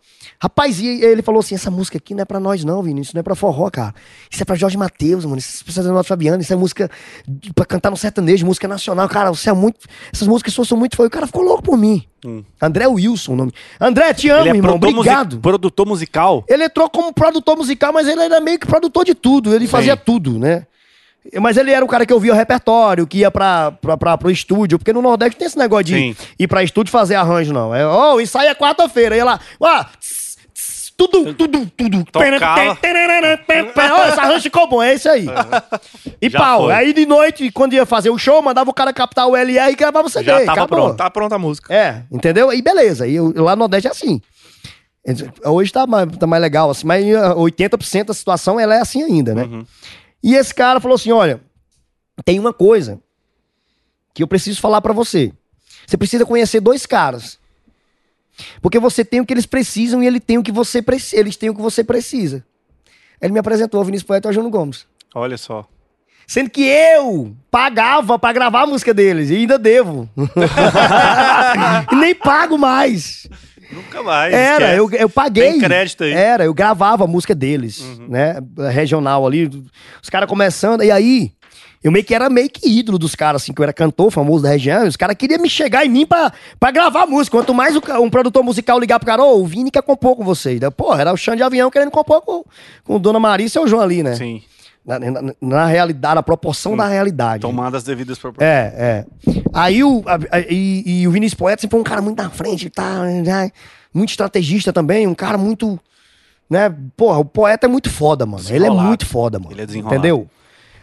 Rapaz, 0.43 0.80
e 0.80 0.86
ele 1.05 1.20
falou 1.20 1.41
assim: 1.41 1.55
essa 1.55 1.70
música 1.70 1.99
aqui 1.99 2.14
não 2.14 2.22
é 2.22 2.24
pra 2.24 2.41
nós, 2.41 2.64
não, 2.64 2.82
Vini. 2.82 3.03
Isso 3.03 3.14
não 3.14 3.20
é 3.20 3.22
pra 3.22 3.34
forró, 3.34 3.68
cara. 3.70 3.95
Isso 4.30 4.43
é 4.43 4.45
pra 4.47 4.57
Jorge 4.57 4.76
Matheus, 4.76 5.26
mano. 5.26 5.36
Isso 5.38 5.61
é 5.61 5.64
pra 5.64 5.72
César 5.74 6.03
Fabiano. 6.03 6.41
Isso 6.41 6.53
é 6.53 6.57
música 6.57 6.91
pra 7.55 7.66
cantar 7.66 7.91
no 7.91 7.97
sertanejo, 7.97 8.47
música 8.47 8.66
nacional. 8.66 9.07
Cara, 9.07 9.30
você 9.30 9.51
é 9.51 9.53
muito. 9.53 9.80
Essas 10.11 10.26
músicas 10.26 10.55
suas 10.55 10.66
são 10.66 10.78
muito. 10.78 10.97
Foi. 10.97 11.09
O 11.09 11.11
cara 11.11 11.26
ficou 11.26 11.43
louco 11.43 11.62
por 11.62 11.76
mim. 11.76 12.03
Hum. 12.24 12.43
André 12.61 12.86
Wilson, 12.86 13.32
o 13.32 13.36
nome. 13.36 13.53
André, 13.78 14.14
te 14.14 14.30
amo, 14.30 14.43
Ele 14.43 14.49
é 14.51 14.57
irmão. 14.57 14.76
Obrigado. 14.76 15.38
produtor 15.41 15.86
musical. 15.86 16.43
Ele 16.49 16.64
entrou 16.64 16.88
como 16.88 17.12
produtor 17.12 17.57
musical, 17.57 17.93
mas 17.93 18.09
ele 18.09 18.22
era 18.22 18.41
meio 18.41 18.59
que 18.59 18.66
produtor 18.66 19.05
de 19.05 19.14
tudo. 19.14 19.55
Ele 19.55 19.66
fazia 19.66 19.97
tudo, 19.97 20.38
né? 20.38 20.66
Mas 21.38 21.59
ele 21.59 21.70
era 21.70 21.84
o 21.84 21.88
cara 21.88 22.07
que 22.07 22.14
ouvia 22.14 22.32
o 22.32 22.34
repertório, 22.34 23.07
que 23.07 23.18
ia 23.18 23.30
pra, 23.30 23.72
pra, 23.72 23.97
pra, 23.97 24.16
pro 24.16 24.30
estúdio, 24.30 24.78
porque 24.78 24.93
no 24.93 25.03
Nordeste 25.03 25.36
tem 25.36 25.47
esse 25.47 25.59
negócio 25.59 25.84
de 25.84 25.95
Sim. 25.95 26.16
ir 26.38 26.49
pra 26.49 26.62
estúdio 26.62 26.91
fazer 26.91 27.14
arranjo, 27.14 27.53
não. 27.53 27.74
É, 27.74 27.86
oh, 27.86 28.18
isso 28.18 28.38
aí 28.38 28.49
é 28.49 28.55
quarta-feira. 28.55 29.14
Ia 29.14 29.24
lá, 29.24 29.41
ó, 29.61 29.84
tss, 29.84 30.19
tudo, 31.09 31.34
tudo, 31.34 31.66
tudo. 31.76 32.05
Tocava. 32.05 32.78
Esse 34.09 34.20
arranjo 34.20 34.42
ficou 34.42 34.68
bom, 34.68 34.82
é 34.82 34.94
isso 34.94 35.09
aí. 35.09 35.26
E 36.20 36.28
Já 36.28 36.38
pau. 36.38 36.64
foi. 36.64 36.72
Aí 36.74 36.92
de 36.92 37.07
noite, 37.07 37.51
quando 37.51 37.72
ia 37.74 37.86
fazer 37.86 38.11
o 38.11 38.18
show, 38.18 38.40
mandava 38.42 38.70
o 38.70 38.74
cara 38.74 38.92
captar 38.92 39.26
o 39.26 39.36
LR 39.36 39.72
e 39.72 39.76
gravava 39.76 40.07
o 40.07 40.11
CD. 40.11 40.24
Já 40.26 40.38
tava 40.40 40.53
acabou. 40.53 40.68
pronto. 40.78 40.96
Tá 40.96 41.11
pronta 41.11 41.34
a 41.34 41.38
música. 41.38 41.72
É, 41.74 42.03
entendeu? 42.11 42.53
E 42.53 42.61
beleza. 42.62 43.07
E 43.07 43.14
eu- 43.14 43.32
lá 43.42 43.55
no 43.57 43.61
Nordeste 43.61 43.88
é 43.88 43.90
assim. 43.90 44.20
Hoje 45.44 45.72
tá 45.72 45.86
mais, 45.86 46.09
tá 46.18 46.26
mais 46.26 46.42
legal, 46.42 46.70
assim, 46.70 46.86
mas 46.86 47.05
ah, 47.16 47.34
80% 47.34 48.05
da 48.09 48.14
situação 48.14 48.61
ela 48.61 48.74
é 48.74 48.80
assim 48.80 49.03
ainda, 49.03 49.34
né? 49.34 49.44
Uhum. 49.44 49.64
E 50.22 50.34
esse 50.34 50.55
cara 50.55 50.78
falou 50.80 50.94
assim: 50.94 51.11
olha, 51.11 51.40
tem 52.24 52.38
uma 52.38 52.53
coisa 52.53 53.01
que 54.14 54.22
eu 54.22 54.28
preciso 54.28 54.61
falar 54.61 54.80
pra 54.82 54.92
você. 54.92 55.32
Você 55.86 55.96
precisa 55.96 56.26
conhecer 56.26 56.61
dois 56.61 56.84
caras. 56.86 57.39
Porque 58.62 58.78
você 58.78 59.04
tem 59.04 59.20
o 59.20 59.26
que 59.26 59.32
eles 59.34 59.46
precisam 59.46 60.02
e 60.02 60.06
ele 60.06 60.20
tem 60.20 60.38
o 60.38 60.42
que 60.42 60.52
você 60.52 60.80
preci- 60.80 61.16
eles 61.16 61.36
têm 61.36 61.50
o 61.50 61.54
que 61.54 61.60
você 61.62 61.84
precisa. 61.84 62.44
Ele 63.20 63.32
me 63.32 63.38
apresentou 63.38 63.80
o 63.80 63.84
Vinícius 63.84 64.06
Poeta 64.06 64.28
e 64.28 64.30
o 64.30 64.32
Júnior 64.32 64.50
Gomes. 64.50 64.86
Olha 65.14 65.36
só. 65.36 65.66
Sendo 66.26 66.48
que 66.48 66.62
eu 66.62 67.34
pagava 67.50 68.18
pra 68.18 68.32
gravar 68.32 68.62
a 68.62 68.66
música 68.66 68.94
deles 68.94 69.30
e 69.30 69.36
ainda 69.36 69.58
devo. 69.58 70.08
e 71.90 71.94
nem 71.96 72.14
pago 72.14 72.56
mais. 72.56 73.28
Nunca 73.72 74.02
mais. 74.02 74.32
Era, 74.32 74.64
esquece. 74.74 74.78
eu, 74.78 74.90
eu 75.02 75.08
paguei. 75.08 75.50
Tem 75.52 75.60
crédito 75.60 76.04
aí. 76.04 76.12
Uhum. 76.12 76.18
Era, 76.18 76.44
eu 76.44 76.54
gravava 76.54 77.04
a 77.04 77.06
música 77.06 77.34
deles, 77.34 77.84
né? 78.08 78.36
Regional 78.72 79.26
ali. 79.26 79.48
Os 80.02 80.08
caras 80.10 80.28
começando. 80.28 80.82
E 80.82 80.90
aí, 80.90 81.32
eu 81.82 81.90
meio 81.90 82.04
que 82.04 82.14
era 82.14 82.28
meio 82.28 82.50
que 82.50 82.68
ídolo 82.68 82.98
dos 82.98 83.14
caras, 83.14 83.42
assim, 83.42 83.52
que 83.52 83.60
eu 83.60 83.62
era 83.62 83.72
cantor 83.72 84.10
famoso 84.10 84.42
da 84.42 84.50
região. 84.50 84.84
E 84.84 84.88
os 84.88 84.96
caras 84.96 85.16
queriam 85.16 85.40
me 85.40 85.48
chegar 85.48 85.84
em 85.84 85.88
mim 85.88 86.06
pra, 86.06 86.32
pra 86.58 86.70
gravar 86.70 87.06
música. 87.06 87.36
Quanto 87.36 87.54
mais 87.54 87.74
o 87.76 87.80
um 88.02 88.10
produtor 88.10 88.42
musical 88.44 88.78
ligar 88.78 88.98
pro 88.98 89.06
cara, 89.06 89.22
ô, 89.22 89.40
o 89.40 89.46
Vini 89.46 89.70
quer 89.70 89.82
compor 89.82 90.16
com 90.16 90.24
vocês. 90.24 90.60
Daí, 90.60 90.70
Porra, 90.70 91.00
era 91.00 91.12
o 91.12 91.16
Xande 91.16 91.38
de 91.38 91.42
Avião 91.42 91.70
querendo 91.70 91.90
compor 91.90 92.20
com, 92.20 92.44
com 92.84 93.00
Dona 93.00 93.18
Maria 93.18 93.46
e 93.46 93.50
seu 93.50 93.66
João 93.66 93.82
ali, 93.82 94.02
né? 94.02 94.14
Sim. 94.14 94.42
Na, 94.84 94.98
na- 94.98 95.34
na 95.40 95.66
realidade, 95.66 96.14
na 96.14 96.22
proporção 96.22 96.76
da 96.76 96.86
realidade. 96.86 97.42
Tomando 97.42 97.76
as 97.76 97.84
devidas 97.84 98.18
proporções. 98.18 98.50
É, 98.50 99.04
é. 99.26 99.40
Aí 99.52 99.84
o, 99.84 100.02
a- 100.06 100.36
a- 100.36 100.40
e, 100.48 101.02
e 101.02 101.08
o 101.08 101.11
Vinícius 101.11 101.38
Poeta 101.38 101.61
sempre 101.62 101.72
foi 101.72 101.80
um 101.80 101.84
cara 101.84 102.00
muito 102.00 102.22
na 102.22 102.30
frente, 102.30 102.68
tá, 102.70 103.04
né? 103.04 103.50
muito 103.92 104.11
estrategista 104.11 104.72
também, 104.72 105.07
um 105.07 105.14
cara 105.14 105.36
muito, 105.36 105.78
né? 106.48 106.74
Porra, 106.96 107.18
o 107.18 107.24
poeta 107.24 107.66
é 107.66 107.68
muito 107.68 107.90
foda, 107.90 108.24
mano. 108.24 108.42
Ele 108.48 108.66
é 108.66 108.70
muito 108.70 109.04
foda, 109.04 109.38
mano. 109.38 109.52
Ele 109.52 109.62
é 109.62 109.66
desenrolado. 109.66 109.96
Entendeu? 109.96 110.28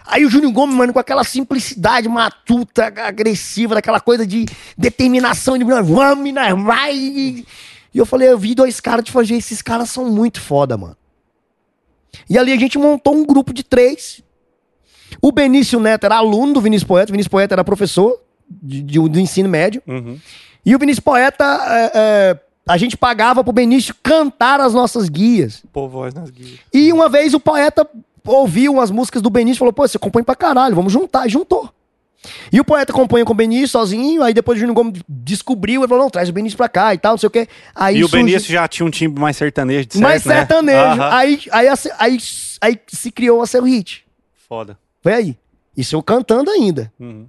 Aí 0.10 0.26
o 0.26 0.30
Júnior 0.30 0.52
Gomes, 0.54 0.76
mano, 0.76 0.94
com 0.94 1.00
aquela 1.00 1.24
simplicidade 1.24 2.08
matuta, 2.08 2.86
agressiva, 3.04 3.76
daquela 3.76 4.00
coisa 4.00 4.26
de 4.26 4.46
determinação, 4.78 5.58
de 5.58 5.64
nós 5.66 5.88
vamos, 5.88 6.34
nós 6.34 6.64
vai. 6.64 6.96
E 6.96 7.46
eu 7.94 8.06
falei, 8.06 8.30
eu 8.30 8.38
vi 8.38 8.56
dois 8.56 8.80
caras 8.80 9.04
de 9.04 9.12
fazer, 9.12 9.36
esses 9.36 9.62
caras 9.62 9.90
são 9.90 10.06
muito 10.10 10.40
foda, 10.40 10.78
mano. 10.78 10.96
E 12.30 12.38
ali 12.38 12.52
a 12.54 12.58
gente 12.58 12.78
montou 12.78 13.16
um 13.16 13.26
grupo 13.26 13.54
de 13.54 13.64
três. 13.64 14.22
O 15.22 15.32
Benício 15.32 15.80
Neto 15.80 16.06
era 16.06 16.16
aluno 16.18 16.54
do 16.54 16.62
Vinícius 16.62 16.88
Poeta, 16.88 17.12
o 17.12 17.14
Vinícius 17.14 17.30
Poeta 17.32 17.56
era 17.56 17.64
professor 17.64 18.20
de- 18.50 18.82
de- 18.82 19.00
do 19.10 19.20
ensino 19.20 19.48
médio. 19.50 19.82
Uhum. 19.88 20.18
E 20.66 20.76
o 20.76 20.80
Vinícius 20.80 21.04
Poeta, 21.04 21.44
é, 21.44 21.92
é, 21.96 22.40
a 22.68 22.78
gente 22.78 22.98
pagava 22.98 23.44
pro 23.44 23.54
Benício 23.54 23.96
cantar 24.04 24.60
as 24.60 24.74
nossas 24.74 25.08
guias. 25.10 25.64
Pô, 25.72 25.88
voz 25.88 26.14
nas 26.14 26.30
guias. 26.30 26.60
E 26.74 26.92
uma 26.92 27.08
vez 27.10 27.34
o 27.34 27.40
poeta 27.40 27.88
ouviu 28.28 28.74
umas 28.74 28.92
músicas 28.92 29.22
do 29.22 29.30
Benício 29.30 29.58
e 29.58 29.60
falou: 29.60 29.74
pô, 29.74 29.88
você 29.88 29.98
compõe 29.98 30.24
pra 30.24 30.36
caralho, 30.36 30.76
vamos 30.76 30.94
juntar. 30.94 31.26
E 31.26 31.30
juntou. 31.30 31.70
E 32.52 32.60
o 32.60 32.66
poeta 32.66 32.92
compõe 32.92 33.24
com 33.24 33.32
o 33.32 33.36
Benício 33.36 33.68
sozinho, 33.70 34.22
aí 34.24 34.34
depois 34.34 34.58
o 34.58 34.60
Júnior 34.60 34.76
Gomes 34.76 35.02
descobriu, 35.08 35.82
ele 35.82 35.88
falou: 35.88 36.04
não, 36.04 36.10
traz 36.10 36.28
o 36.30 36.34
Benício 36.34 36.58
pra 36.58 36.68
cá 36.68 36.94
e 36.94 36.98
tal, 36.98 37.14
não 37.14 37.18
sei 37.18 37.28
o 37.28 37.32
quê. 37.32 37.48
Aí 37.74 37.98
E 37.98 38.04
o 38.04 38.10
Benício 38.10 38.52
já 38.52 38.68
tinha 38.68 38.86
um 38.86 38.90
timbre 38.92 39.22
mais 39.22 39.38
sertanejo, 39.38 39.86
de 39.88 39.94
certo, 39.94 40.04
mais 40.04 40.26
né? 40.26 40.36
sertanejo. 40.36 40.78
Aham. 41.02 41.10
Aí, 41.16 41.40
aí, 41.52 41.68
aí, 41.68 41.76
aí, 42.00 42.18
aí 42.62 42.80
se 42.88 43.12
criou 43.12 43.42
a 43.42 43.48
seu 43.48 43.64
hit. 43.64 44.04
Foda. 44.50 44.78
Foi 45.02 45.14
aí. 45.14 45.38
Isso 45.76 45.96
eu 45.96 46.02
cantando 46.04 46.50
ainda, 46.50 46.92
Uhum. 47.00 47.28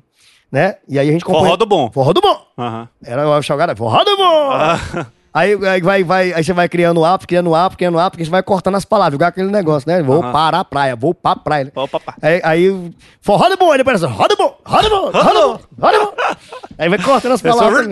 né? 0.51 0.77
E 0.89 0.99
aí 0.99 1.09
a 1.09 1.12
gente 1.12 1.25
Forró 1.25 1.55
do 1.55 1.66
bom. 1.66 1.91
Forró 1.93 2.12
do 2.15 2.20
bom. 2.23 2.47
Aham. 2.57 2.89
Era 3.05 3.29
o 3.29 3.43
Chalgada, 3.43 3.77
forró 3.77 4.03
do 4.03 4.16
bom. 4.16 4.51
Ah, 4.53 5.07
Aí, 5.33 5.55
aí, 5.67 5.81
vai, 5.83 6.03
vai, 6.03 6.33
aí 6.33 6.43
você 6.43 6.53
vai 6.53 6.69
criando 6.69 7.05
app, 7.05 7.27
criando 7.27 7.55
app, 7.55 7.77
criando 7.77 7.99
porque 8.11 8.25
você 8.25 8.31
vai 8.31 8.43
cortando 8.43 8.77
as 8.77 8.85
palavras, 8.85 9.15
igual 9.15 9.29
aquele 9.29 9.51
negócio, 9.51 9.89
né? 9.89 10.03
Vou 10.03 10.23
Aham. 10.23 10.33
para 10.33 10.61
a 10.61 10.65
praia, 10.65 10.97
vou 10.97 11.15
pra 11.15 11.37
praia. 11.37 11.67
né? 11.67 11.71
Opa, 11.75 12.01
pá. 12.01 12.15
Aí, 12.23 12.41
aí 12.43 12.93
forró 13.21 13.49
de 13.49 13.57
bom, 13.57 13.71
aí 13.71 13.79
depois 13.79 14.03
roda 14.03 14.35
bom, 14.37 14.59
roda 14.65 14.89
bom, 14.89 15.11
roda 15.13 15.35
bom, 15.35 15.61
roda 15.81 15.99
bom. 15.99 16.15
Aí 16.79 16.89
vai 16.89 16.99
cortando 17.03 17.33
as 17.33 17.43
palavras. 17.43 17.87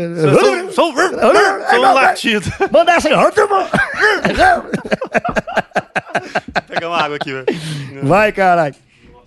sou, 0.73 0.93
um 0.93 1.93
latido. 1.95 2.47
Manda 2.71 2.93
essa 2.93 3.09
aí, 3.09 3.15
roda 3.15 3.47
bom. 3.49 3.67
Pega 6.69 6.89
uma 6.89 7.03
água 7.03 7.17
aqui, 7.17 7.33
velho. 7.33 7.47
Vai, 8.05 8.31
caralho. 8.33 8.75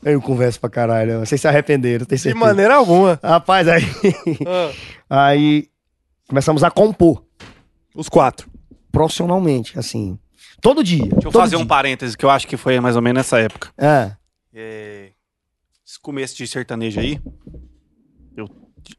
Eu 0.03 0.21
converso 0.21 0.59
pra 0.61 0.69
caralho. 0.69 1.19
né? 1.19 1.25
Vocês 1.25 1.41
se 1.41 1.47
arrependeram, 1.47 2.05
tem 2.05 2.15
De 2.15 2.21
certeza. 2.21 2.45
maneira 2.45 2.75
alguma. 2.75 3.19
Rapaz, 3.21 3.67
aí. 3.67 3.83
Ah, 5.09 5.25
aí 5.27 5.67
começamos 6.27 6.63
a 6.63 6.71
compor 6.71 7.21
os 7.99 8.07
quatro. 8.07 8.49
profissionalmente, 8.91 9.77
assim. 9.77 10.17
Todo 10.61 10.83
dia. 10.83 11.03
Deixa 11.03 11.27
eu 11.27 11.31
todo 11.31 11.41
fazer 11.41 11.55
um 11.57 11.59
dia. 11.59 11.67
parêntese 11.67 12.17
que 12.17 12.25
eu 12.25 12.29
acho 12.29 12.47
que 12.47 12.57
foi 12.57 12.79
mais 12.79 12.95
ou 12.95 13.01
menos 13.01 13.19
nessa 13.19 13.39
época. 13.39 13.69
É. 13.77 14.11
É, 14.53 15.11
esse 15.85 15.99
começo 15.99 16.35
de 16.35 16.47
sertanejo 16.47 16.99
aí, 16.99 17.21
eu, 18.35 18.49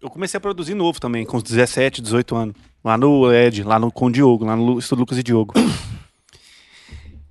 eu 0.00 0.10
comecei 0.10 0.38
a 0.38 0.40
produzir 0.40 0.74
novo 0.74 1.00
também, 1.00 1.24
com 1.24 1.38
uns 1.38 1.42
17, 1.42 2.00
18 2.00 2.36
anos. 2.36 2.54
Lá 2.84 2.96
no 2.96 3.32
Ed, 3.32 3.62
lá 3.62 3.78
no, 3.78 3.90
com 3.90 4.06
o 4.06 4.12
Diogo, 4.12 4.44
lá 4.44 4.54
no 4.54 4.78
Estúdio 4.78 5.00
Lucas 5.00 5.18
e 5.18 5.22
Diogo. 5.22 5.54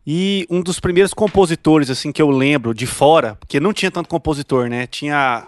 E 0.05 0.47
um 0.49 0.61
dos 0.61 0.79
primeiros 0.79 1.13
compositores, 1.13 1.89
assim, 1.89 2.11
que 2.11 2.21
eu 2.21 2.29
lembro 2.29 2.73
de 2.73 2.87
fora, 2.87 3.35
porque 3.35 3.59
não 3.59 3.71
tinha 3.71 3.91
tanto 3.91 4.09
compositor, 4.09 4.67
né? 4.67 4.87
Tinha. 4.87 5.47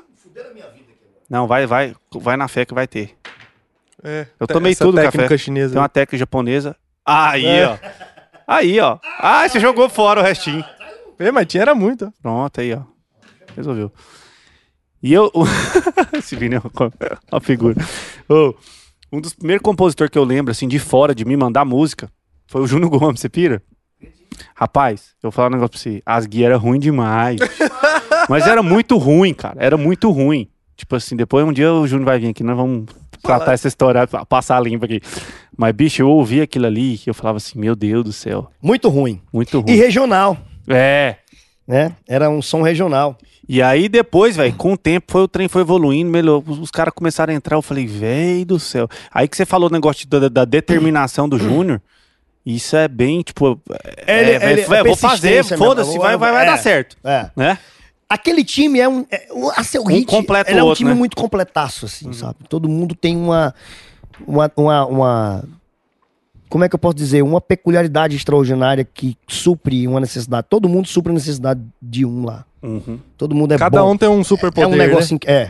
Não, 1.29 1.47
vai, 1.47 1.65
vai, 1.65 1.95
vai 2.13 2.37
na 2.37 2.47
fé 2.47 2.65
que 2.65 2.73
vai 2.73 2.87
ter. 2.87 3.17
É, 4.03 4.27
Eu 4.39 4.47
tomei 4.47 4.71
essa 4.71 4.83
tudo 4.85 4.95
técnica 4.95 5.23
café. 5.23 5.37
chinesa. 5.37 5.73
Tem 5.73 5.81
uma 5.81 5.89
técnica 5.89 6.17
japonesa. 6.17 6.75
Aí, 7.05 7.45
É. 7.45 7.67
ó. 7.67 7.77
Aí, 8.47 8.79
ó. 8.79 8.97
Ah, 9.19 9.47
você 9.47 9.59
jogou 9.59 9.87
fora 9.89 10.21
o 10.21 10.23
restinho. 10.23 10.63
É, 11.19 11.31
mas 11.31 11.45
tinha 11.47 11.61
era 11.61 11.75
muito. 11.75 12.11
Pronto, 12.21 12.59
aí, 12.59 12.73
ó. 12.73 12.81
Resolveu. 13.55 13.91
E 15.03 15.13
eu. 15.13 15.31
Esse 16.17 16.35
Vini 16.35 16.55
é 16.55 16.61
uma- 17.31 17.41
figura. 17.41 17.75
Ô, 18.29 18.53
um 19.11 19.19
dos 19.21 19.33
primeiros 19.33 19.63
compositores 19.63 20.09
que 20.11 20.17
eu 20.17 20.23
lembro, 20.23 20.51
assim, 20.51 20.67
de 20.67 20.79
fora, 20.79 21.13
de 21.15 21.25
me 21.25 21.35
mandar 21.37 21.65
música, 21.65 22.09
foi 22.47 22.61
o 22.61 22.67
Júnior 22.67 22.89
Gomes, 22.89 23.19
você 23.19 23.29
pira? 23.29 23.61
Rapaz, 24.55 25.09
eu 25.21 25.29
vou 25.29 25.31
falar 25.31 25.47
um 25.49 25.51
negócio 25.51 25.71
pra 25.71 25.79
você. 25.79 26.01
As 26.05 26.25
guias 26.25 26.49
eram 26.49 26.59
ruins 26.59 26.79
demais. 26.81 27.39
Mas 28.29 28.47
era 28.47 28.63
muito 28.63 28.97
ruim, 28.97 29.33
cara. 29.33 29.55
Era 29.59 29.77
muito 29.77 30.09
ruim. 30.11 30.49
Tipo 30.75 30.95
assim, 30.95 31.15
depois 31.15 31.45
um 31.45 31.51
dia 31.53 31.71
o 31.73 31.85
Júnior 31.87 32.05
vai 32.05 32.19
vir 32.19 32.29
aqui, 32.29 32.43
nós 32.43 32.55
vamos 32.57 32.85
tratar 33.21 33.53
essa 33.53 33.67
história, 33.67 34.07
passar 34.27 34.59
limpa 34.61 34.85
aqui. 34.85 35.01
Mas, 35.57 35.73
bicho, 35.73 36.01
eu 36.01 36.09
ouvi 36.09 36.41
aquilo 36.41 36.65
ali 36.65 36.95
e 36.95 37.01
eu 37.07 37.13
falava 37.13 37.37
assim, 37.37 37.59
meu 37.59 37.75
Deus 37.75 38.03
do 38.03 38.13
céu, 38.13 38.49
Muito 38.61 38.89
ruim. 38.89 39.21
muito 39.31 39.57
E 39.59 39.61
ruim. 39.71 39.75
regional, 39.75 40.37
É, 40.67 41.15
né? 41.67 41.91
Era 42.07 42.29
um 42.29 42.41
som 42.41 42.61
regional. 42.61 43.17
E 43.49 43.61
aí 43.61 43.89
depois, 43.89 44.35
velho, 44.37 44.53
com 44.53 44.73
o 44.73 44.77
tempo 44.77 45.11
foi, 45.11 45.21
o 45.23 45.27
trem 45.27 45.47
foi 45.49 45.61
evoluindo, 45.61 46.09
melhor, 46.09 46.41
os, 46.47 46.57
os 46.59 46.71
caras 46.71 46.93
começaram 46.93 47.33
a 47.33 47.35
entrar, 47.35 47.57
eu 47.57 47.61
falei, 47.61 47.85
velho 47.85 48.45
do 48.45 48.59
céu. 48.59 48.87
Aí 49.11 49.27
que 49.27 49.35
você 49.35 49.45
falou 49.45 49.67
o 49.69 49.71
negócio 49.71 50.07
da, 50.07 50.29
da 50.29 50.45
determinação 50.45 51.27
do 51.27 51.37
Júnior, 51.37 51.81
isso 52.45 52.75
é 52.77 52.87
bem, 52.87 53.21
tipo, 53.21 53.59
é, 54.07 54.19
Ele- 54.21 54.39
velho, 54.39 54.51
ele- 54.53 54.61
é 54.61 54.65
velho, 54.65 54.85
vou 54.85 54.95
fazer, 54.95 55.43
foda-se, 55.43 55.97
vai, 55.97 56.15
vai, 56.17 56.31
vai 56.31 56.43
é. 56.43 56.45
dar 56.45 56.57
certo, 56.57 56.95
É. 57.03 57.29
né? 57.35 57.57
Aquele 58.13 58.43
time 58.43 58.79
é 58.79 58.89
um. 58.89 59.05
É, 59.09 59.27
o- 59.31 59.49
a 59.55 59.63
seu 59.63 59.83
Um 59.83 59.87
hit, 59.87 60.13
é 60.13 60.15
um 60.61 60.65
outro, 60.65 60.75
time 60.75 60.89
né? 60.91 60.95
muito 60.95 61.15
completaço, 61.15 61.85
assim, 61.85 62.11
sabe? 62.11 62.35
Todo 62.49 62.67
mundo 62.67 62.93
tem 62.93 63.15
uma, 63.15 63.53
uma, 64.27 64.51
uma, 64.57 64.85
uma- 64.85 65.43
Como 66.49 66.63
é 66.65 66.67
que 66.69 66.75
eu 66.75 66.79
posso 66.79 66.95
dizer? 66.95 67.21
Uma 67.21 67.39
peculiaridade 67.39 68.15
extraordinária 68.15 68.83
que 68.83 69.15
supre 69.29 69.87
uma 69.87 70.01
necessidade. 70.01 70.47
Todo 70.49 70.67
mundo 70.67 70.87
supre 70.89 71.11
a 71.11 71.13
necessidade 71.15 71.61
de 71.81 72.05
um 72.05 72.25
lá. 72.25 72.43
Uhum. 72.61 72.99
Todo 73.17 73.33
mundo 73.33 73.53
é 73.53 73.57
Cada 73.57 73.81
bom. 73.81 73.91
um 73.93 73.97
tem 73.97 74.09
um 74.09 74.23
super 74.23 74.47
é 74.47 74.51
poder, 74.51 74.67
um 74.67 74.75
negócio. 74.75 75.15
inc- 75.15 75.25
É. 75.27 75.47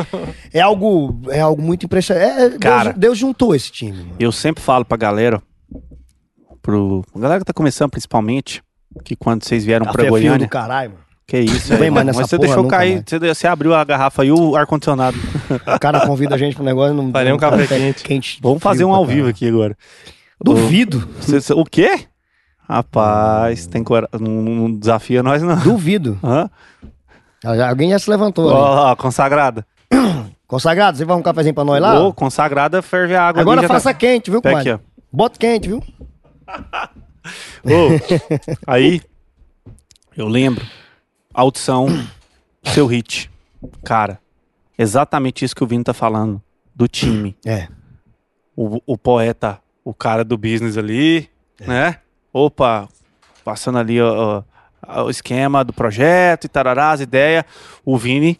é 0.52 0.60
algo. 0.60 1.20
É 1.28 1.40
algo 1.40 1.60
muito 1.60 1.84
impressionante. 1.84 2.24
É, 2.26 2.44
é, 2.44 2.48
Deus- 2.48 2.58
Cara. 2.58 2.92
Deus, 2.94 3.18
juntou 3.18 3.54
esse 3.54 3.70
time. 3.70 3.98
mano. 3.98 4.16
Eu 4.18 4.32
sempre 4.32 4.62
falo 4.64 4.84
pra 4.84 4.96
galera, 4.96 5.42
pro, 6.62 7.04
a 7.14 7.18
galera 7.18 7.40
que 7.40 7.44
tá 7.46 7.52
começando 7.52 7.90
principalmente, 7.90 8.62
que 9.04 9.14
quando 9.14 9.44
vocês 9.44 9.64
vieram 9.64 9.86
Café 9.86 9.98
pra 9.98 10.08
Goiânia, 10.10 10.46
do 10.46 10.50
caralho, 10.50 10.90
mano. 10.92 11.02
Que 11.28 11.38
isso, 11.38 11.76
velho, 11.76 11.92
mais 11.92 12.06
mas 12.06 12.16
você 12.16 12.36
porra 12.36 12.46
deixou 12.46 12.62
nunca 12.62 12.78
cair, 12.78 13.04
você, 13.06 13.18
você 13.18 13.46
abriu 13.46 13.74
a 13.74 13.84
garrafa 13.84 14.24
e 14.24 14.32
o 14.32 14.56
ar-condicionado. 14.56 15.14
O 15.76 15.78
cara 15.78 16.06
convida 16.06 16.34
a 16.34 16.38
gente 16.38 16.56
pro 16.56 16.64
negócio. 16.64 16.94
Não, 16.94 17.12
Faria 17.12 17.34
um 17.34 17.38
café 17.38 17.66
quente. 17.66 18.02
quente 18.02 18.38
Vamos 18.42 18.62
fazer 18.62 18.86
um 18.86 18.94
ao 18.94 19.04
vivo 19.04 19.16
caralho. 19.18 19.30
aqui 19.30 19.46
agora. 19.46 19.76
Duvido. 20.42 21.06
Cê- 21.20 21.52
o 21.52 21.66
quê? 21.66 22.06
Rapaz, 22.66 23.66
tem 23.66 23.84
cora... 23.84 24.08
não, 24.18 24.30
não 24.42 24.72
desafia 24.74 25.22
nós 25.22 25.42
não. 25.42 25.54
Duvido. 25.58 26.18
Hã? 26.24 26.48
Já- 27.44 27.68
Alguém 27.68 27.90
já 27.90 27.98
se 27.98 28.08
levantou. 28.08 28.50
Ó, 28.50 28.90
ó, 28.90 28.96
consagrada. 28.96 29.66
Consagrado, 30.46 30.96
você 30.96 31.04
vai 31.04 31.14
um 31.14 31.20
cafezinho 31.20 31.54
pra 31.54 31.62
nós 31.62 31.78
lá? 31.78 32.00
Ô, 32.00 32.10
consagrada 32.10 32.80
ferve 32.80 33.14
a 33.14 33.22
água. 33.28 33.42
Agora 33.42 33.68
faça 33.68 33.90
tá... 33.90 33.94
quente, 33.94 34.30
viu, 34.30 34.40
comadre? 34.40 34.70
aqui, 34.70 34.82
Bota 35.12 35.38
quente, 35.38 35.68
viu? 35.68 35.84
Ô, 37.64 38.58
aí, 38.66 39.02
eu 40.16 40.26
lembro, 40.26 40.64
audição, 41.42 41.86
seu 42.64 42.86
hit. 42.86 43.30
Cara, 43.84 44.20
exatamente 44.78 45.44
isso 45.44 45.54
que 45.54 45.64
o 45.64 45.66
Vini 45.66 45.84
tá 45.84 45.94
falando, 45.94 46.40
do 46.74 46.86
time. 46.88 47.36
É. 47.44 47.68
O, 48.56 48.80
o 48.86 48.98
poeta, 48.98 49.58
o 49.84 49.94
cara 49.94 50.24
do 50.24 50.36
business 50.36 50.76
ali, 50.76 51.28
né? 51.66 51.96
Opa, 52.32 52.88
passando 53.44 53.78
ali 53.78 54.00
ó, 54.00 54.42
ó, 54.86 55.04
o 55.04 55.10
esquema 55.10 55.64
do 55.64 55.72
projeto 55.72 56.44
e 56.44 56.48
tarará, 56.48 56.90
as 56.90 57.00
ideias. 57.00 57.44
O 57.84 57.96
Vini, 57.96 58.38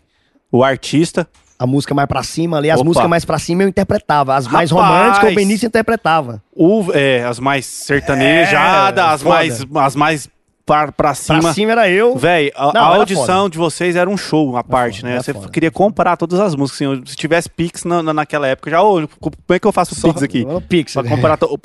o 0.50 0.62
artista, 0.64 1.28
A 1.60 1.66
música 1.66 1.92
mais 1.94 2.06
pra 2.08 2.22
cima 2.22 2.56
ali, 2.58 2.70
as 2.70 2.78
Opa. 2.80 2.86
músicas 2.88 3.08
mais 3.10 3.24
pra 3.24 3.38
cima 3.38 3.62
eu 3.64 3.68
interpretava. 3.68 4.34
As 4.36 4.46
mais 4.46 4.70
Rapaz. 4.70 4.88
românticas 4.88 5.32
o 5.32 5.34
Benício 5.34 5.66
interpretava. 5.66 6.42
o, 6.54 6.84
é, 6.92 7.24
as 7.24 7.38
mais 7.40 7.66
sertanejadas, 7.66 9.04
É, 9.04 9.08
as, 9.14 9.22
mais, 9.22 9.66
as 9.74 9.96
mais 9.96 10.28
pra, 10.69 10.93
pra 10.93 11.15
cima. 11.15 11.40
Pra 11.40 11.53
cima 11.53 11.73
era 11.73 11.89
eu. 11.90 12.15
Véi, 12.16 12.53
a, 12.55 12.73
Não, 12.73 12.81
a 12.82 12.97
audição 12.97 13.49
de 13.49 13.59
vocês 13.59 13.97
era 13.97 14.09
um 14.09 14.16
show 14.16 14.57
à 14.57 14.62
parte, 14.62 15.01
foda, 15.01 15.12
né? 15.15 15.20
Você 15.23 15.32
foda. 15.35 15.49
queria 15.49 15.70
comparar 15.70 16.16
todas 16.16 16.39
as 16.39 16.55
músicas. 16.55 16.89
Assim, 16.89 17.03
se 17.07 17.16
tivesse 17.16 17.49
Pix 17.51 17.85
na, 17.85 18.03
na- 18.03 18.12
naquela 18.15 18.47
época, 18.47 18.70
já, 18.70 18.82
ô, 18.82 19.09
como 19.19 19.35
é 19.49 19.59
que 19.59 19.66
eu 19.66 19.73
faço 19.73 19.95
o 19.99 20.12
Pix 20.12 20.23
aqui? 20.23 20.45
O 20.49 20.61
Pix. 20.61 20.93
Pra 20.93 21.03
comparar. 21.05 21.36
to- 21.36 21.59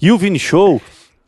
E 0.00 0.12
o 0.12 0.18
Vini 0.18 0.38
Show, 0.38 0.80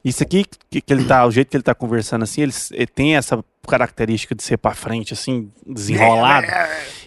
isso 0.05 0.23
aqui 0.23 0.45
que, 0.71 0.81
que 0.81 0.93
ele 0.93 1.05
tá, 1.05 1.25
o 1.27 1.31
jeito 1.31 1.49
que 1.49 1.57
ele 1.57 1.63
tá 1.65 1.75
conversando 1.75 2.23
assim, 2.23 2.43
ele, 2.43 2.53
ele 2.73 2.87
tem 2.87 3.17
essa 3.17 3.43
característica 3.67 4.35
de 4.35 4.43
ser 4.43 4.59
pra 4.59 4.75
frente, 4.75 5.15
assim, 5.15 5.51
desenrolado. 5.67 6.47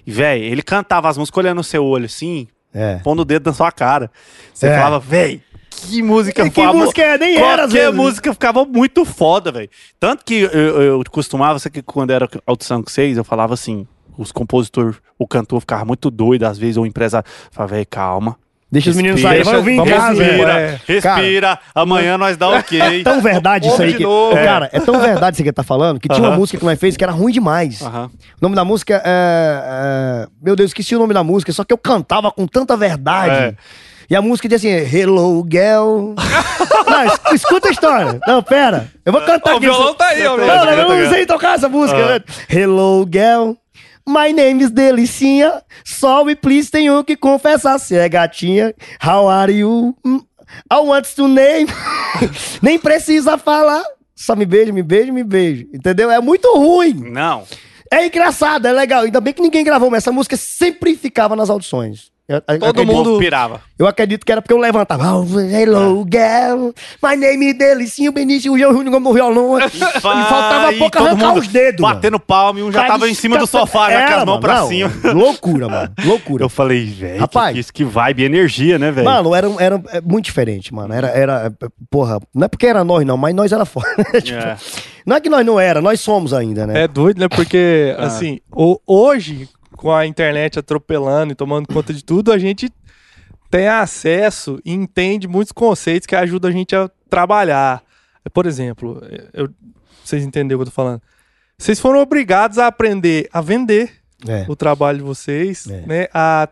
E, 0.06 0.12
véi, 0.12 0.42
ele 0.42 0.64
cantava 0.64 1.08
as 1.08 1.18
músicas 1.18 1.38
olhando 1.44 1.58
no 1.58 1.64
seu 1.64 1.86
olho, 1.86 2.06
assim, 2.06 2.48
É. 2.74 2.96
pondo 3.04 3.22
o 3.22 3.26
dedo 3.26 3.46
na 3.48 3.54
sua 3.54 3.72
cara. 3.72 4.10
Você 4.54 4.68
É. 4.68 4.76
falava, 4.76 5.00
véi, 5.00 5.42
que 5.78 6.02
música 6.02 6.44
Que 6.50 6.52
foda. 6.52 6.74
música 6.74 7.02
é? 7.02 7.18
Nem 7.18 7.36
era, 7.38 7.64
às 7.64 7.72
Qualquer 7.72 7.80
vezes. 7.86 7.96
música 7.96 8.34
ficava 8.34 8.66
muito 8.66 9.06
foda, 9.06 9.52
velho. 9.52 9.70
Tanto 10.00 10.26
que 10.26 10.42
eu, 10.42 10.50
eu 10.82 11.04
costumava, 11.12 11.60
que 11.70 11.82
quando 11.82 12.12
era 12.12 12.28
audição 12.46 12.82
com 12.82 12.90
vocês, 12.90 13.18
eu 13.18 13.24
falava 13.24 13.54
assim, 13.54 13.86
os 14.18 14.32
compositores, 14.32 14.96
o 15.18 15.28
cantor 15.28 15.60
ficava 15.60 15.86
muito 15.86 16.10
doido, 16.10 16.44
às 16.46 16.58
vezes, 16.58 16.78
ou 16.78 16.84
o 16.84 16.88
empresário 16.88 17.28
falava, 17.52 17.76
véi, 17.76 17.86
calma. 17.86 18.36
Deixa 18.70 18.90
os 18.90 18.98
meninos 18.98 19.22
Respira, 19.22 19.46
saírem. 19.46 19.64
Vai 19.64 19.78
ouvir 19.78 19.94
em 19.94 19.98
casa. 19.98 20.24
respira. 20.24 20.60
é. 20.60 20.66
é. 20.66 20.80
Respira, 20.94 21.60
amanhã 21.74 22.18
nós 22.18 22.36
dá 22.36 22.50
ok. 22.50 22.78
É 23.00 23.02
tão 23.02 23.22
verdade 23.22 23.66
isso 23.66 23.82
aí 23.82 23.94
que. 23.94 24.04
novo. 24.04 24.36
Cara, 24.36 24.70
é 24.74 24.80
tão 24.82 25.00
verdade 25.00 25.36
isso 25.36 25.44
que 25.44 25.48
ele 25.48 25.54
tá 25.54 25.64
falando 25.64 26.02
que 26.02 26.10
tinha 26.10 26.28
uma 26.28 26.36
música 26.36 26.58
que 26.60 26.66
nós 26.66 26.78
fez 26.78 26.98
que 26.98 27.04
era 27.04 27.14
ruim 27.14 27.32
demais. 27.32 27.82
Aham. 27.82 28.08
O 28.08 28.10
nome 28.42 28.56
da 28.58 28.66
música 28.66 29.02
é, 29.06 30.24
é- 30.26 30.28
Meu 30.42 30.54
Deus, 30.54 30.72
esqueci 30.72 30.98
o 30.98 31.00
nome 31.00 31.14
da 31.14 31.24
música, 31.24 31.54
só 31.54 31.64
que 31.64 31.72
eu 31.72 31.78
cantava 31.78 32.30
com 32.30 32.46
tanta 32.46 32.76
verdade. 32.76 33.36
É. 33.36 33.56
E 34.10 34.16
a 34.16 34.22
música 34.22 34.48
dizia 34.48 34.82
assim: 34.84 34.98
Hello, 34.98 35.46
girl. 35.50 36.14
não, 36.88 37.04
es- 37.06 37.42
escuta 37.42 37.68
a 37.68 37.72
história. 37.72 38.20
Não, 38.26 38.42
pera. 38.42 38.92
Eu 39.06 39.12
vou 39.12 39.22
cantar 39.22 39.54
o 39.54 39.58
aqui. 39.58 39.66
violão 39.66 39.94
tá 39.94 40.08
aí, 40.08 40.26
ó. 40.26 40.36
o 40.36 40.38
Não, 40.38 40.72
eu 40.72 41.04
não 41.04 41.10
sei 41.12 41.26
tocar 41.26 41.56
essa 41.56 41.68
música. 41.68 42.00
Ah. 42.00 42.10
né? 42.14 42.20
Hello, 42.50 43.06
girl. 43.12 43.54
My 44.08 44.32
name 44.32 44.64
is 44.64 44.72
Delicinha. 44.72 45.62
Só 45.84 46.24
me 46.24 46.36
please 46.36 46.72
tenho 46.72 47.04
que 47.04 47.18
confessar. 47.18 47.78
Se 47.80 47.96
é 47.98 48.08
gatinha, 48.08 48.74
how 49.06 49.28
are 49.28 49.52
you? 49.52 49.94
Hum, 50.06 50.22
I 50.72 50.78
want 50.78 51.06
to 51.16 51.28
name. 51.28 51.68
Nem 52.62 52.80
precisa 52.80 53.38
falar. 53.38 53.84
Só 54.16 54.36
me 54.36 54.46
beija, 54.46 54.72
me 54.72 54.82
beija, 54.82 55.12
me 55.12 55.24
beija. 55.24 55.66
Entendeu? 55.74 56.10
É 56.10 56.22
muito 56.22 56.48
ruim. 56.56 56.94
Não. 56.94 57.44
É 57.92 58.06
engraçado, 58.06 58.66
é 58.66 58.72
legal. 58.72 59.04
Ainda 59.04 59.20
bem 59.22 59.34
que 59.34 59.42
ninguém 59.42 59.64
gravou, 59.64 59.90
mas 59.92 60.04
essa 60.04 60.12
música 60.12 60.36
sempre 60.38 60.96
ficava 60.96 61.36
nas 61.36 61.50
audições. 61.50 62.10
Eu, 62.30 62.36
eu 62.46 62.60
Todo 62.60 62.70
acredito, 62.82 62.94
mundo- 62.94 63.20
pirava. 63.20 63.62
Eu 63.80 63.88
acredito 63.88 64.26
que 64.26 64.32
era 64.34 64.42
porque 64.42 64.54
eu 64.54 64.58
levantava. 64.58 65.14
Oh, 65.16 65.40
hello, 65.40 66.06
girl. 66.12 66.72
My 67.02 67.16
name 67.16 67.52
is 67.52 67.58
Delicinho 67.58 68.12
Benício. 68.12 68.58
E 68.58 68.62
eu 68.62 68.74
Júnior 68.74 69.00
no 69.00 69.14
violão. 69.14 69.58
E 69.64 69.80
faltava 69.80 70.74
e 70.74 70.78
pouco 70.78 70.98
todo 70.98 71.08
arrancar 71.08 71.28
mundo 71.30 71.40
os 71.40 71.48
dedos. 71.48 71.80
mano. 71.82 71.96
Batendo 71.96 72.20
palma 72.20 72.60
e 72.60 72.64
um 72.64 72.72
já 72.72 72.80
Cara, 72.82 72.92
tava 72.94 73.10
em 73.10 73.14
cima 73.14 73.38
do 73.38 73.48
sofá, 73.48 73.90
já 73.90 73.96
com 74.00 74.04
Era, 74.04 74.16
as 74.18 74.26
mãos 74.26 74.26
mano, 74.26 74.42
pra 74.42 74.56
não, 74.56 74.68
cima. 74.68 74.92
Loucura, 75.14 75.70
mano. 75.70 75.94
Loucura. 76.04 76.44
Eu 76.44 76.50
falei, 76.50 76.86
velho, 76.86 77.20
Rapaz. 77.22 77.54
que, 77.54 77.60
isso 77.62 77.72
que 77.74 77.84
vibe, 77.86 78.24
energia, 78.26 78.78
né, 78.78 78.92
velho? 78.92 79.06
Mano, 79.06 79.34
era, 79.34 79.48
era 79.60 79.82
é, 79.94 80.02
muito 80.02 80.26
diferente, 80.26 80.74
mano. 80.74 80.94
Era, 80.94 81.08
era, 81.08 81.54
porra, 81.90 82.20
não 82.36 82.44
é 82.46 82.48
porque 82.50 82.66
era 82.68 82.84
nós, 82.84 83.06
não, 83.06 83.16
mas 83.16 83.34
nós 83.34 83.52
era 83.54 83.64
foda. 83.64 83.88
Tipo, 84.22 84.38
É. 84.40 84.58
Não 85.06 85.16
é 85.16 85.22
que 85.22 85.30
nós 85.30 85.46
não 85.46 85.58
era, 85.58 85.82
nós 85.82 86.02
somos 86.02 86.34
ainda, 86.34 86.68
né? 86.68 86.84
É 86.84 86.88
doido, 86.90 87.20
né? 87.20 87.30
Porque, 87.30 87.96
Ah. 88.00 88.08
assim, 88.08 88.40
o- 88.52 88.78
hoje, 88.86 89.48
com 89.78 89.94
a 89.94 90.06
internet 90.06 90.60
atropelando 90.60 91.32
e 91.32 91.36
tomando 91.36 91.68
conta 91.68 91.94
de 91.94 92.04
tudo, 92.04 92.32
a 92.32 92.38
gente 92.38 92.70
tem 93.50 93.68
acesso 93.68 94.60
e 94.66 94.74
entende 94.74 95.28
muitos 95.28 95.52
conceitos 95.54 96.06
que 96.06 96.16
ajudam 96.16 96.50
a 96.50 96.54
gente 96.54 96.76
a 96.76 96.90
trabalhar. 97.10 97.82
Por 98.34 98.46
exemplo, 98.46 99.02
eu, 99.34 99.50
vocês 100.04 100.24
entenderam 100.26 100.60
o 100.60 100.64
que 100.64 100.68
eu 100.70 100.72
tô 100.72 100.76
falando? 100.76 101.02
Vocês 101.58 101.80
foram 101.80 102.00
obrigados 102.02 102.58
a 102.58 102.68
aprender 102.68 103.30
a 103.32 103.40
vender 103.40 103.92
É. 104.28 104.46
o 104.50 104.56
trabalho 104.56 104.98
de 104.98 105.04
vocês, 105.04 105.66
É. 105.68 105.82
né? 105.86 106.08
A 106.14 106.50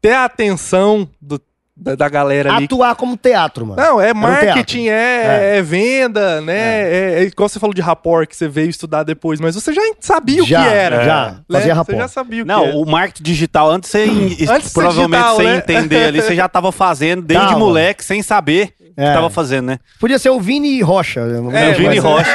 ter 0.00 0.12
a 0.12 0.24
atenção 0.24 1.08
do- 1.20 1.40
da, 1.80 1.94
da 1.94 2.08
galera 2.08 2.54
ali. 2.54 2.64
Atuar 2.64 2.94
como 2.96 3.16
teatro, 3.16 3.64
mano. 3.64 3.80
Não, 3.80 4.00
é 4.00 4.12
um 4.12 4.16
marketing, 4.16 4.88
é, 4.88 5.52
É. 5.54 5.58
é 5.58 5.62
venda, 5.62 6.40
né? 6.40 6.82
É. 6.82 7.14
é 7.20 7.22
igual 7.24 7.48
você 7.48 7.58
falou 7.60 7.72
de 7.72 7.80
rapport 7.80 8.26
que 8.28 8.36
você 8.36 8.48
veio 8.48 8.68
estudar 8.68 9.02
depois, 9.04 9.38
mas 9.40 9.54
você 9.54 9.72
já 9.72 9.80
sabia 10.00 10.42
Já, 10.44 10.60
o 10.60 10.64
que 10.64 10.68
era. 10.68 11.04
já, 11.04 11.24
né? 11.30 11.36
fazia 11.50 11.66
Você 11.66 11.72
rapport. 11.72 11.98
já 11.98 12.08
sabia 12.08 12.42
o 12.42 12.46
que 12.46 12.52
Não, 12.52 12.64
era. 12.64 12.76
o 12.76 12.84
marketing 12.84 13.22
digital, 13.22 13.70
antes 13.70 13.90
você, 13.90 14.04
Antes 14.50 14.72
provavelmente 14.72 15.20
digital, 15.22 15.36
sem 15.36 15.46
né? 15.46 15.56
entender 15.58 16.04
ali, 16.06 16.20
você 16.22 16.34
já 16.34 16.48
tava 16.48 16.72
fazendo 16.72 17.22
desde 17.22 17.46
Tava. 17.46 17.58
moleque, 17.58 18.04
sem 18.04 18.22
saber 18.22 18.72
que 19.04 19.04
É. 19.04 19.12
tava 19.14 19.30
fazendo, 19.30 19.66
né? 19.66 19.78
Podia 20.00 20.18
ser 20.18 20.30
o 20.30 20.40
Vini 20.40 20.80
Rocha. 20.82 21.20
É, 21.52 21.70
É, 21.70 21.72
Vini 21.74 21.98
Rocha. 21.98 22.30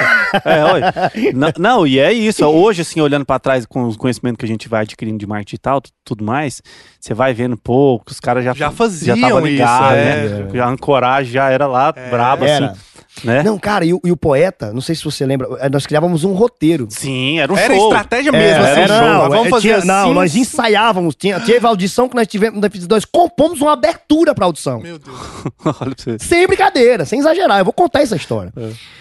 É, 0.46 0.64
olha. 0.64 0.94
Não, 1.36 1.52
não, 1.58 1.88
e 1.88 2.00
é 2.00 2.12
isso. 2.14 2.46
Hoje, 2.46 2.82
assim, 2.84 3.02
olhando 3.02 3.26
pra 3.26 3.38
trás 3.38 3.66
com 3.66 3.84
os 3.84 3.98
conhecimentos 3.98 4.38
que 4.40 4.46
a 4.46 4.48
gente 4.48 4.70
vai 4.70 4.82
adquirindo 4.84 5.18
de 5.18 5.28
marketing 5.28 5.50
digital, 5.56 5.82
tu- 5.82 5.92
tudo 6.06 6.24
mais, 6.24 6.62
você 7.00 7.14
vai 7.14 7.34
vendo 7.34 7.58
pouco, 7.58 8.12
os 8.12 8.20
caras 8.20 8.44
já, 8.46 8.54
Já 8.54 8.72
faziam 8.72 9.16
já 9.18 9.28
tava 9.28 9.40
isso, 9.42 9.48
ligado, 9.50 9.96
é. 9.96 10.16
né? 10.16 10.50
Já 10.54 10.66
a 10.66 10.70
ancoragem 10.70 11.32
já 11.34 11.50
era 11.50 11.68
lá, 11.68 11.92
braba, 11.92 12.48
Era. 12.48 12.68
assim, 12.68 12.80
né? 13.24 13.44
Não, 13.44 13.58
cara, 13.58 13.86
e 13.86 13.94
o, 13.94 14.02
e 14.04 14.12
o 14.12 14.18
poeta, 14.18 14.72
não 14.74 14.82
sei 14.82 14.96
se 14.96 15.04
você 15.04 15.26
lembra, 15.26 15.48
eh, 15.60 15.70
nós 15.70 15.86
criávamos 15.86 16.24
um 16.24 16.34
roteiro. 16.34 16.88
Sim, 16.90 17.40
era 17.40 17.52
um 17.52 17.58
Era 17.58 17.74
show. 17.76 17.84
estratégia 17.86 18.32
mesmo, 18.32 18.64
assim, 18.64 18.82
era, 18.82 18.88
show. 19.00 19.08
não, 19.08 19.30
vamos 19.30 19.48
eh, 19.48 19.50
fazer 19.50 19.62
tinha- 19.62 19.78
assim. 19.78 19.88
não, 19.88 20.14
nós 20.14 20.36
ensaiávamos, 20.36 21.16
tinha, 21.16 21.40
teve 21.40 21.66
a 21.66 21.70
audição 21.70 22.08
que 22.10 22.16
nós 22.16 22.28
tivemos, 22.28 22.60
nós, 22.60 22.88
nós 22.88 23.06
compomos 23.06 23.62
uma 23.62 23.74
abertura 23.74 24.34
pra 24.36 24.46
audição. 24.46 24.80
Meu 24.80 24.98
Deus. 25.00 25.18
Olha 25.66 25.74
pra 25.74 25.88
você. 25.98 26.18
Sem 26.20 26.46
brincadeira, 26.48 27.06
sem 27.06 27.20
exagerar, 27.20 27.60
eu 27.60 27.66
vou 27.66 27.74
contar 27.74 28.02
essa 28.02 28.16
história. 28.16 28.52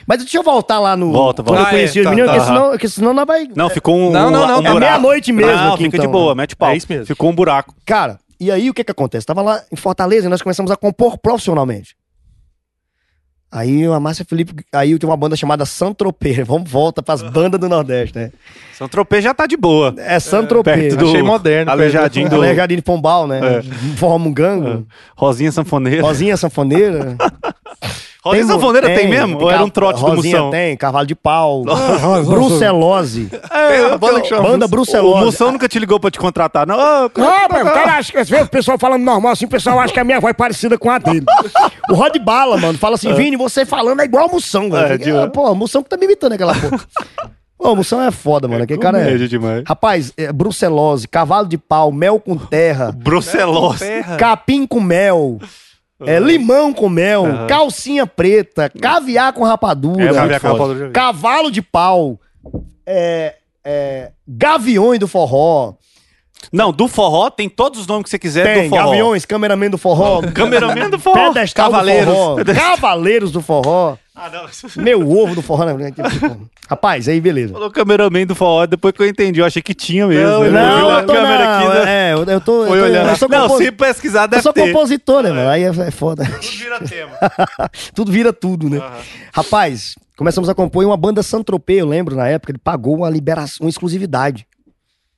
Mas 0.06 0.18
deixa 0.18 0.36
eu 0.38 0.42
voltar 0.42 0.78
lá 0.80 0.96
no. 0.96 1.12
Volta, 1.12 1.42
Quando 1.42 1.56
volta. 1.58 1.70
eu 1.72 1.76
conheci 1.76 1.98
Ah, 1.98 2.00
é, 2.00 2.02
os 2.02 2.04
tá, 2.04 2.10
meninos, 2.10 2.30
tá. 2.30 2.36
porque, 2.36 2.46
senão, 2.54 2.70
porque 2.70 2.88
senão 2.88 3.14
nós 3.14 3.26
vai. 3.26 3.48
Não, 3.54 3.70
ficou 3.70 3.96
um. 3.96 4.10
Não, 4.10 4.30
não, 4.30 4.46
não, 4.46 4.60
um 4.60 4.66
é 4.66 4.76
É 4.76 4.80
meia-noite 4.80 5.32
mesmo. 5.32 5.52
Não, 5.52 5.74
aqui, 5.74 5.84
fica 5.84 5.96
então. 5.96 6.06
de 6.06 6.12
boa, 6.12 6.34
mete 6.34 6.56
pau. 6.56 6.70
É 6.70 6.76
isso 6.76 6.86
mesmo. 6.88 7.06
Ficou 7.06 7.30
um 7.30 7.34
buraco. 7.34 7.74
Cara, 7.86 8.18
e 8.40 8.50
aí 8.50 8.68
o 8.68 8.74
que 8.74 8.82
que 8.82 8.90
acontece? 8.90 9.24
Tava 9.26 9.42
lá 9.42 9.62
em 9.70 9.76
Fortaleza 9.76 10.26
e 10.26 10.28
nós 10.30 10.42
começamos 10.42 10.70
a 10.72 10.76
compor 10.76 11.16
profissionalmente. 11.18 11.94
Aí 13.54 13.84
a 13.84 14.00
Márcia 14.00 14.24
Felipe, 14.24 14.64
aí 14.72 14.98
tem 14.98 15.06
uma 15.08 15.16
banda 15.16 15.36
chamada 15.36 15.66
Santropê. 15.66 16.40
Vamos 16.42 16.70
volta 16.70 17.02
pras 17.02 17.20
bandas 17.22 17.60
do 17.60 17.68
Nordeste, 17.68 18.16
né? 18.18 18.30
São 18.72 18.88
Tropê 18.88 19.20
já 19.20 19.34
tá 19.34 19.46
de 19.46 19.58
boa. 19.58 19.94
É 19.98 20.18
Santropê. 20.18 20.72
perto 20.74 20.96
do- 20.96 21.06
Achei 21.08 21.22
moderno. 21.22 21.70
Aleijadinho 21.70 22.28
do- 22.30 22.36
Aleijadinho 22.36 22.78
de 22.78 22.82
Pombal, 22.82 23.26
né? 23.28 23.40
Forró 23.96 24.18
Mungango. 24.18 24.86
Rosinha 25.14 25.52
Sanfoneira. 25.52 26.00
Rosinha 26.02 26.36
Sanfoneira. 26.36 27.14
Rosinha 28.24 28.46
Sanfoneira 28.46 28.86
tem, 28.94 29.08
mesmo? 29.08 29.38
Ou 29.40 29.50
era 29.50 29.64
um 29.64 29.68
trote 29.68 29.98
do 30.00 30.06
Rosinha 30.06 30.36
Moção? 30.36 30.50
tem, 30.50 30.76
Cavalo 30.76 31.06
de 31.06 31.14
Pau. 31.14 31.64
Brucelose. 32.24 33.28
É, 33.50 33.96
banda 33.98 34.20
que 34.20 34.28
chama 34.28 34.42
Banda 34.48 34.66
O 34.66 34.68
Brucelose. 34.68 35.24
Moção 35.24 35.52
nunca 35.52 35.68
te 35.68 35.78
ligou 35.78 35.98
pra 35.98 36.10
te 36.10 36.18
contratar, 36.18 36.66
não? 36.66 36.76
Ô, 36.76 37.10
Ah, 37.20 37.46
mas 37.50 37.62
o 37.66 37.70
cara 37.72 37.92
acha 37.98 38.12
que 38.12 38.18
às 38.18 38.28
vezes 38.30 38.46
o 38.46 38.48
pessoal 38.48 38.78
falando 38.78 39.02
normal 39.02 39.32
assim, 39.32 39.44
o 39.44 39.48
pessoal 39.48 39.80
acha 39.80 39.92
que 39.92 40.00
a 40.00 40.04
minha 40.04 40.20
voz 40.20 40.30
é 40.30 40.34
parecida 40.34 40.78
com 40.78 40.90
a 40.90 40.98
dele. 40.98 41.26
o 41.90 41.94
Rod 41.94 42.16
Bala, 42.18 42.56
mano, 42.56 42.78
fala 42.78 42.94
assim, 42.94 43.12
Vini, 43.14 43.36
você 43.36 43.64
falando 43.66 44.00
é 44.00 44.04
igual 44.04 44.26
a 44.26 44.28
Moção, 44.28 44.70
velho. 44.70 44.92
É, 44.94 44.98
de- 44.98 45.10
Ah, 45.10 45.26
Pô, 45.28 45.52
Moção 45.54 45.82
que 45.82 45.88
tá 45.88 45.96
me 45.96 46.04
imitando 46.04 46.32
aquela 46.32 46.54
porra. 46.54 46.80
Pô, 47.58 47.76
Moção 47.76 48.02
é 48.02 48.10
foda, 48.10 48.48
mano. 48.48 48.64
Aquele 48.64 48.80
cara 48.80 48.98
é. 48.98 49.16
demais. 49.26 49.62
Rapaz, 49.66 50.12
é, 50.16 50.32
brucelose, 50.32 51.06
cavalo 51.06 51.46
de 51.48 51.58
pau, 51.58 51.90
mel 51.92 52.18
com 52.20 52.36
terra, 52.36 52.92
Brucelose. 52.92 53.84
Capim 54.18 54.66
com 54.66 54.80
mel, 54.80 55.38
é, 56.06 56.18
limão 56.18 56.72
com 56.72 56.88
mel, 56.88 57.24
calcinha 57.48 58.06
preta, 58.06 58.70
caviar 58.80 59.32
com 59.32 59.44
rapadura, 59.44 60.04
É, 60.04 60.12
Caviar 60.12 60.40
com 60.40 60.48
rapadura, 60.48 60.90
cavalo 60.90 61.50
de 61.50 61.62
pau, 61.62 62.18
é, 62.86 63.34
é, 63.64 64.10
gaviões 64.26 64.98
do 64.98 65.06
forró. 65.08 65.74
Não, 66.52 66.72
do 66.72 66.88
forró 66.88 67.30
tem 67.30 67.48
todos 67.48 67.80
os 67.80 67.86
nomes 67.86 68.04
que 68.04 68.10
você 68.10 68.18
quiser 68.18 68.44
Tem, 68.44 68.64
do 68.64 68.70
forró. 68.70 68.86
gaviões, 68.90 69.24
cameraman 69.24 69.70
do 69.70 69.78
forró, 69.78 70.20
Cameraman 70.34 70.90
do 70.90 70.98
forró. 70.98 71.28
pedestal 71.32 71.70
Cavaleiros. 71.70 72.06
do 72.06 72.12
forró, 72.14 72.44
cavaleiros 72.54 73.30
do 73.32 73.40
forró, 73.40 73.96
Ah, 74.14 74.28
não. 74.28 74.46
meu 74.82 75.10
ovo 75.10 75.34
do 75.34 75.42
forró. 75.42 75.64
Né? 75.76 75.90
Tipo, 75.90 76.48
rapaz, 76.68 77.08
aí 77.08 77.20
beleza. 77.20 77.52
Falou 77.54 77.70
cameraman 77.70 78.26
do 78.26 78.34
forró, 78.34 78.66
depois 78.66 78.92
que 78.94 79.02
eu 79.02 79.06
entendi, 79.08 79.40
eu 79.40 79.44
achei 79.46 79.62
que 79.62 79.72
tinha 79.74 80.06
mesmo. 80.06 80.24
Não, 80.26 80.44
Eu 80.44 80.52
Não, 80.52 80.76
vi 80.76 80.82
uma 80.82 81.00
eu 81.00 81.06
tô, 81.06 81.12
câmera 81.14 81.44
não, 81.44 81.66
aqui, 81.70 81.78
né? 81.86 82.10
é, 82.10 82.12
eu, 82.12 82.24
eu 82.24 82.40
tô, 82.40 82.66
Foi 82.66 82.78
eu 82.78 82.82
tô, 82.84 82.88
olhando. 82.90 83.08
eu 83.10 83.16
sou, 83.16 83.28
Não, 83.28 83.48
compos- 83.48 83.64
se 83.64 83.72
pesquisar 83.72 84.22
eu 84.24 84.28
deve 84.28 84.42
sou 84.42 84.52
ter. 84.52 84.66
compositor, 84.66 85.22
né, 85.22 85.30
mano? 85.30 85.48
Aí 85.48 85.62
é, 85.62 85.68
é 85.68 85.90
foda. 85.90 86.24
Tudo 86.26 86.40
vira 86.58 86.80
tema. 86.80 87.12
tudo 87.94 88.12
vira 88.12 88.32
tudo, 88.32 88.68
né? 88.68 88.80
Rapaz, 89.32 89.94
começamos 90.16 90.48
a 90.48 90.54
compor 90.54 90.82
e 90.82 90.86
uma 90.86 90.96
banda 90.96 91.22
Santropê, 91.22 91.74
eu 91.80 91.86
lembro 91.86 92.14
na 92.14 92.28
época, 92.28 92.52
ele 92.52 92.58
pagou 92.58 92.96
uma 92.96 93.08
liberação, 93.08 93.64
uma 93.64 93.70
exclusividade. 93.70 94.46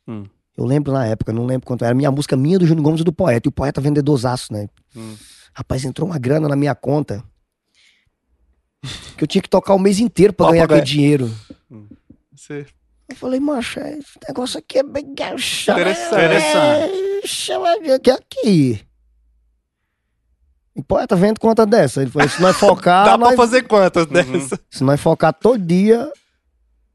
Hum. 0.07 0.25
Eu 0.57 0.65
lembro 0.65 0.93
na 0.93 1.05
época, 1.05 1.33
não 1.33 1.47
lembro 1.47 1.66
quanto 1.66 1.85
era. 1.85 1.93
Minha 1.95 2.12
música 2.12 2.37
minha 2.37 2.61
do 2.61 2.66
Júnior 2.66 2.85
Gomes 2.85 3.01
e 3.01 3.05
do 3.05 3.12
Poeta. 3.12 3.49
E 3.49 3.51
o 3.51 3.53
Poeta 3.53 3.81
vendedorzaço, 3.81 4.53
né? 4.53 4.69
Hum. 4.97 5.15
Rapaz, 5.53 5.85
entrou 5.85 6.09
uma 6.09 6.16
grana 6.19 6.49
na 6.49 6.55
minha 6.55 6.77
conta. 6.77 7.25
Que 9.16 9.24
eu 9.24 9.28
tinha 9.28 9.43
que 9.43 9.48
tocar 9.48 9.74
o 9.74 9.78
mês 9.78 9.98
inteiro 9.98 10.32
pra 10.32 10.47
Ó, 10.47 10.51
ganhar 10.51 10.65
aquele 10.65 10.82
dinheiro. 10.82 11.31
Você- 12.35 12.66
Eu 13.09 13.16
falei, 13.16 13.40
macho, 13.40 13.81
esse 13.81 14.19
negócio 14.28 14.59
aqui 14.59 14.78
é 14.78 14.82
bem. 14.82 15.05
Interessante. 15.12 17.27
Chama 17.27 17.73
aqui. 17.74 18.11
aqui. 18.11 18.81
E 20.77 20.82
poeta 20.82 21.15
vende 21.15 21.39
conta 21.39 21.65
dessa. 21.65 22.02
Ele 22.02 22.11
falou: 22.11 22.28
se 22.28 22.43
nós 22.43 22.56
focar. 22.56 23.05
Dá 23.06 23.16
nós... 23.16 23.28
pra 23.35 23.36
fazer 23.36 23.62
quantas 23.62 24.06
dessas? 24.06 24.59
Se 24.70 24.82
nós 24.82 25.01
focar 25.01 25.32
todo 25.32 25.59
dia, 25.59 26.11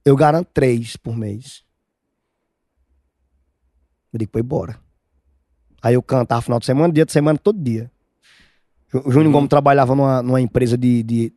eu 0.04 0.16
garanto 0.16 0.50
três 0.54 0.98
por 0.98 1.16
mês. 1.16 1.64
Eu 4.12 4.20
digo, 4.20 4.32
foi 4.32 4.42
embora. 4.42 4.78
Aí 5.82 5.94
eu 5.94 6.04
cantava 6.04 6.42
final 6.42 6.60
de 6.60 6.66
semana, 6.66 6.94
dia 6.94 7.06
de 7.06 7.12
semana, 7.12 7.40
todo 7.40 7.58
dia. 7.62 7.90
O 8.94 8.98
Uhum. 8.98 9.12
Júnior 9.12 9.32
Gomes 9.32 9.50
trabalhava 9.50 9.96
numa, 9.96 10.22
numa 10.22 10.42
empresa 10.42 10.78
de, 10.78 11.04
de, 11.04 11.34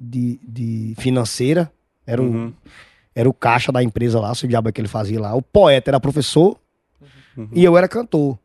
de, 0.00 0.40
de 0.42 0.94
financeira. 0.98 1.70
Era 2.06 2.22
o, 2.22 2.24
Uhum. 2.26 2.52
era 3.14 3.28
o 3.28 3.32
caixa 3.34 3.70
da 3.70 3.82
empresa 3.82 4.18
lá, 4.18 4.34
se 4.34 4.44
o 4.44 4.48
diabo 4.48 4.68
é 4.68 4.72
que 4.72 4.80
ele 4.80 4.88
fazia 4.88 5.20
lá. 5.20 5.34
O 5.34 5.42
poeta 5.42 5.90
era 5.90 6.00
professor 6.00 6.56
Uhum. 7.36 7.48
e 7.52 7.62
eu 7.64 7.76
era 7.76 7.86
cantor. 7.86 8.38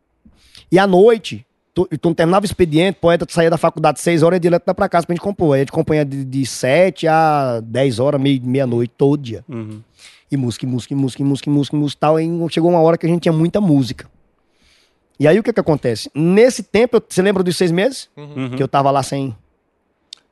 E 0.71 0.77
à 0.77 0.85
noite, 0.85 1.45
tu, 1.73 1.87
tu 1.99 2.13
terminava 2.13 2.43
o 2.43 2.45
expediente, 2.45 2.97
o 2.97 3.01
poeta 3.01 3.25
saía 3.29 3.49
da 3.49 3.57
faculdade 3.57 3.99
6 3.99 4.21
horas 4.23 4.35
e 4.35 4.37
ia 4.37 4.41
direto 4.41 4.63
pra 4.73 4.89
casa 4.89 5.05
pra 5.07 5.13
gente 5.15 5.23
compor. 5.23 5.53
Aí 5.55 5.61
a 5.61 5.63
gente 5.63 5.71
compunha 5.71 6.03
de, 6.05 6.23
de 6.25 6.45
7 6.45 7.07
a 7.07 7.59
10 7.63 7.99
horas, 7.99 8.19
meia- 8.21 8.39
meia-noite, 8.43 8.93
todo 8.97 9.19
dia. 9.21 9.43
Uhum. 9.49 9.81
E 10.31 10.37
música, 10.37 10.65
e 10.65 10.67
música, 10.67 10.93
e 10.93 10.97
música, 10.97 11.21
e 11.21 11.25
música, 11.25 11.49
e 11.49 11.51
música, 11.53 11.75
e 11.75 11.79
música 11.79 11.97
e 11.97 11.99
tal. 11.99 12.19
E 12.19 12.49
chegou 12.51 12.69
uma 12.71 12.79
hora 12.81 12.97
que 12.97 13.05
a 13.05 13.09
gente 13.09 13.21
tinha 13.23 13.33
muita 13.33 13.61
música. 13.61 14.07
E 15.19 15.27
aí 15.27 15.39
o 15.39 15.43
que 15.43 15.53
que 15.53 15.59
acontece? 15.59 16.09
Nesse 16.13 16.61
tempo, 16.63 17.01
você 17.07 17.21
lembra 17.21 17.41
dos 17.43 17.55
seis 17.55 17.71
meses? 17.71 18.09
Uhum. 18.17 18.51
Que 18.55 18.61
eu 18.61 18.67
tava 18.67 18.91
lá 18.91 19.01
sem. 19.03 19.35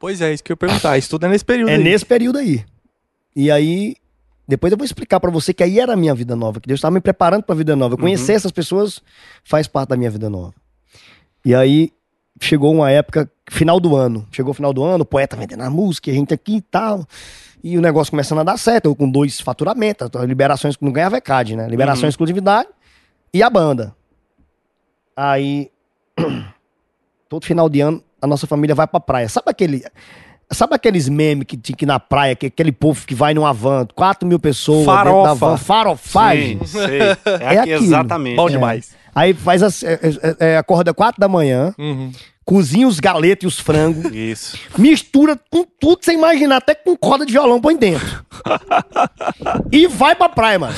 Pois 0.04 0.20
é, 0.20 0.34
isso 0.34 0.44
que 0.44 0.52
eu 0.52 0.56
ia 0.56 0.58
perguntar. 0.58 0.98
Isso 0.98 1.10
tudo 1.10 1.26
é 1.26 1.30
nesse 1.30 1.46
período 1.46 1.70
É 1.70 1.76
aí. 1.76 1.82
nesse 1.82 2.06
período 2.06 2.38
aí. 2.38 2.66
E 3.34 3.50
aí, 3.50 3.96
depois 4.46 4.70
eu 4.70 4.78
vou 4.78 4.84
explicar 4.84 5.18
pra 5.18 5.32
você 5.32 5.54
que 5.54 5.64
aí 5.64 5.80
era 5.80 5.94
a 5.94 5.96
minha 5.96 6.14
vida 6.14 6.36
nova, 6.36 6.60
que 6.60 6.68
Deus 6.68 6.80
estava 6.80 6.94
me 6.94 7.00
preparando 7.00 7.42
pra 7.44 7.56
vida 7.56 7.74
nova. 7.74 7.94
Eu 7.94 7.98
conhecer 7.98 8.34
essas 8.34 8.52
pessoas 8.52 9.02
faz 9.46 9.66
parte 9.66 9.88
da 9.92 9.96
minha 9.96 10.12
vida 10.12 10.30
nova. 10.30 10.54
E 11.46 11.56
aí, 11.56 11.90
chegou 12.42 12.74
uma 12.74 12.92
época, 12.92 13.32
final 13.50 13.80
do 13.80 13.96
ano. 13.96 14.28
Chegou 14.30 14.52
o 14.52 14.54
final 14.54 14.74
do 14.74 14.84
ano, 14.84 15.04
o 15.04 15.06
poeta 15.06 15.38
vendendo 15.38 15.62
a 15.62 15.70
música, 15.70 16.12
a 16.12 16.14
gente 16.14 16.34
aqui 16.34 16.58
e 16.58 16.62
tal. 16.62 17.08
E 17.64 17.78
o 17.78 17.82
negócio 17.82 18.12
começando 18.12 18.40
a 18.40 18.44
dar 18.44 18.58
certo, 18.58 18.88
eu 18.88 18.96
com 18.98 19.10
dois 19.10 19.40
faturamentos, 19.40 20.10
liberações 20.28 20.76
que 20.76 20.84
não 20.84 20.92
ganhava 20.92 21.16
ECAD, 21.16 21.56
né? 21.56 21.66
Liberação 21.70 22.04
Uhum. 22.04 22.10
exclusividade 22.10 22.68
e 23.34 23.42
a 23.42 23.50
banda. 23.50 23.96
Aí, 25.16 25.72
todo 27.30 27.46
final 27.46 27.70
de 27.70 27.80
ano, 27.80 28.04
a 28.24 28.28
nossa 28.28 28.48
família 28.48 28.74
vai 28.74 28.88
pra 28.88 29.02
praia. 29.02 29.28
Sabe 29.28 29.52
aquele. 29.52 29.84
Sabe 30.52 30.76
aqueles 30.76 31.10
memes 31.10 31.46
que 31.46 31.58
tinha 31.58 31.76
que 31.76 31.84
ir 31.84 31.88
na 31.88 32.00
praia, 32.00 32.36
que 32.36 32.46
aquele 32.46 32.72
povo 32.72 33.06
que 33.08 33.16
vai 33.16 33.34
numa 33.34 33.52
van, 33.52 33.88
4 33.96 34.28
mil 34.28 34.40
pessoas 34.40 34.86
dentro 34.86 35.24
da 35.24 35.36
Farofa. 35.36 35.46
van, 35.48 35.58
farofagem? 35.58 36.60
Sim, 36.60 36.66
sei. 36.66 37.00
É, 37.02 37.48
aqui, 37.48 37.72
aquilo. 37.72 37.84
exatamente. 37.84 38.36
Bom 38.36 38.50
demais. 38.50 38.96
Aí 39.16 39.34
faz 39.34 39.62
as, 39.64 39.84
é, 39.84 40.00
é, 40.40 40.54
é, 40.54 40.58
acorda 40.58 40.94
4 40.94 41.20
da 41.20 41.28
manhã, 41.28 41.74
Uhum. 41.78 42.12
cozinha 42.46 42.88
os 42.88 43.00
galetos 43.00 43.44
e 43.44 43.48
os 43.48 43.60
frangos, 43.60 44.12
Isso. 44.14 44.58
mistura 44.78 45.40
com 45.52 45.64
tudo 45.80 46.00
você 46.04 46.14
imaginar, 46.14 46.58
até 46.58 46.74
com 46.76 46.96
corda 46.98 47.26
de 47.26 47.32
violão 47.32 47.62
põe 47.62 47.76
dentro. 47.78 48.26
e 49.72 49.88
vai 49.88 50.16
pra 50.16 50.30
praia, 50.30 50.60
mano. 50.60 50.76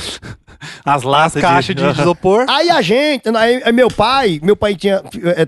As 0.83 1.03
latas 1.03 1.39
Caixa 1.41 1.75
de 1.75 1.83
isopor. 1.85 2.45
Aí 2.49 2.69
a 2.71 2.81
gente, 2.81 3.29
aí, 3.37 3.71
meu 3.71 3.87
pai, 3.89 4.39
meu 4.41 4.55
pai 4.55 4.73
tinha, 4.75 5.03
é, 5.23 5.47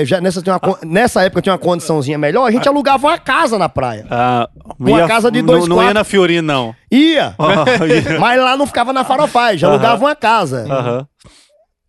é, 0.00 0.04
já 0.04 0.20
nessa, 0.20 0.42
tinha 0.42 0.56
uma 0.60 0.78
nessa 0.84 1.22
época 1.22 1.40
tinha 1.42 1.52
uma 1.52 1.58
condiçãozinha 1.58 2.18
melhor, 2.18 2.46
a 2.46 2.50
gente 2.50 2.68
alugava 2.68 3.06
uma 3.06 3.18
casa 3.18 3.58
na 3.58 3.68
praia. 3.68 4.06
Ah, 4.10 4.48
Uma 4.78 4.98
ia- 5.00 5.06
casa 5.06 5.30
de 5.30 5.40
dois 5.42 5.68
Não, 5.68 5.76
não 5.76 5.84
ia 5.84 5.94
na 5.94 6.02
Fiorina, 6.04 6.52
não. 6.52 6.74
Ia, 6.90 7.34
Ia. 8.10 8.18
mas 8.18 8.40
lá 8.40 8.56
não 8.56 8.66
ficava 8.66 8.92
na 8.92 9.04
farofagem, 9.04 9.58
já 9.58 9.68
Aham. 9.68 9.74
alugava 9.76 10.04
uma 10.04 10.16
casa. 10.16 10.66
Aham. 10.68 11.06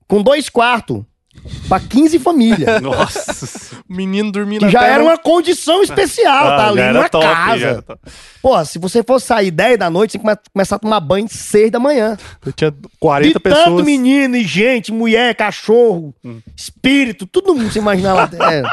Com 0.08 0.22
dois 0.22 0.50
quartos, 0.50 1.04
Pra 1.70 1.80
15 1.80 2.18
famílias. 2.18 2.82
Nossa. 2.82 3.78
Menino 3.88 4.32
dormindo 4.32 4.66
Que 4.66 4.72
já 4.72 4.84
era 4.86 5.04
uma 5.04 5.18
condição 5.20 5.84
especial, 5.84 6.46
tá 6.48 6.56
Ah, 6.66 6.68
ali 6.70 6.78
já 6.78 6.84
era 6.86 6.94
numa 6.94 7.10
top, 7.10 7.24
casa. 7.26 7.82
top. 7.84 8.02
Pô, 8.42 8.66
se 8.66 8.80
você 8.80 9.04
for 9.04 9.20
sair 9.22 9.52
10 9.52 9.78
da 9.78 9.88
noite, 9.90 10.14
você 10.14 10.18
tem 10.18 10.26
que 10.28 10.36
come- 10.36 10.50
começar 10.52 10.76
a 10.78 10.80
tomar 10.80 11.00
banho 11.00 11.28
6 11.30 11.70
da 11.72 11.80
manhã. 11.80 12.18
Eu 12.44 12.52
tinha 12.52 12.74
40 13.00 13.34
de 13.36 13.40
pessoas. 13.40 13.66
tanto 13.66 13.84
menino 13.84 14.36
e 14.36 14.44
gente, 14.44 14.92
mulher, 14.92 15.36
cachorro, 15.36 16.14
espírito, 16.56 17.28
todo 17.28 17.54
mundo 17.54 17.72
se 17.72 17.78
imaginar 17.78 18.14
lá. 18.16 18.30
É. 18.52 18.64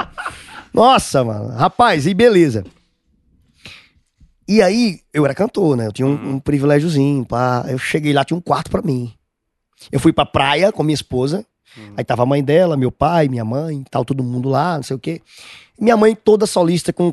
Nossa, 0.72 1.22
mano. 1.22 1.50
Rapaz, 1.56 2.06
e 2.06 2.14
beleza. 2.14 2.64
E 4.48 4.60
aí, 4.60 5.00
eu 5.12 5.24
era 5.24 5.34
cantor, 5.34 5.76
né? 5.76 5.86
Eu 5.86 5.92
tinha 5.92 6.06
um, 6.08 6.34
um 6.34 6.38
privilégiozinho, 6.40 7.24
pá. 7.24 7.64
Eu 7.68 7.78
cheguei 7.78 8.12
lá, 8.12 8.24
tinha 8.24 8.36
um 8.36 8.40
quarto 8.42 8.70
pra 8.70 8.82
mim. 8.82 9.12
Eu 9.92 10.00
fui 10.00 10.12
pra 10.12 10.24
praia 10.26 10.70
com 10.72 10.82
minha 10.82 10.94
esposa. 10.94 11.44
Aí 11.96 12.04
tava 12.04 12.22
a 12.22 12.26
mãe 12.26 12.42
dela, 12.42 12.76
meu 12.76 12.92
pai, 12.92 13.26
minha 13.28 13.44
mãe, 13.44 13.84
tal, 13.90 14.04
todo 14.04 14.22
mundo 14.22 14.48
lá, 14.48 14.76
não 14.76 14.82
sei 14.84 14.94
o 14.94 14.98
quê. 14.98 15.20
Minha 15.78 15.96
mãe 15.96 16.14
toda 16.14 16.46
solista, 16.46 16.92
com, 16.92 17.12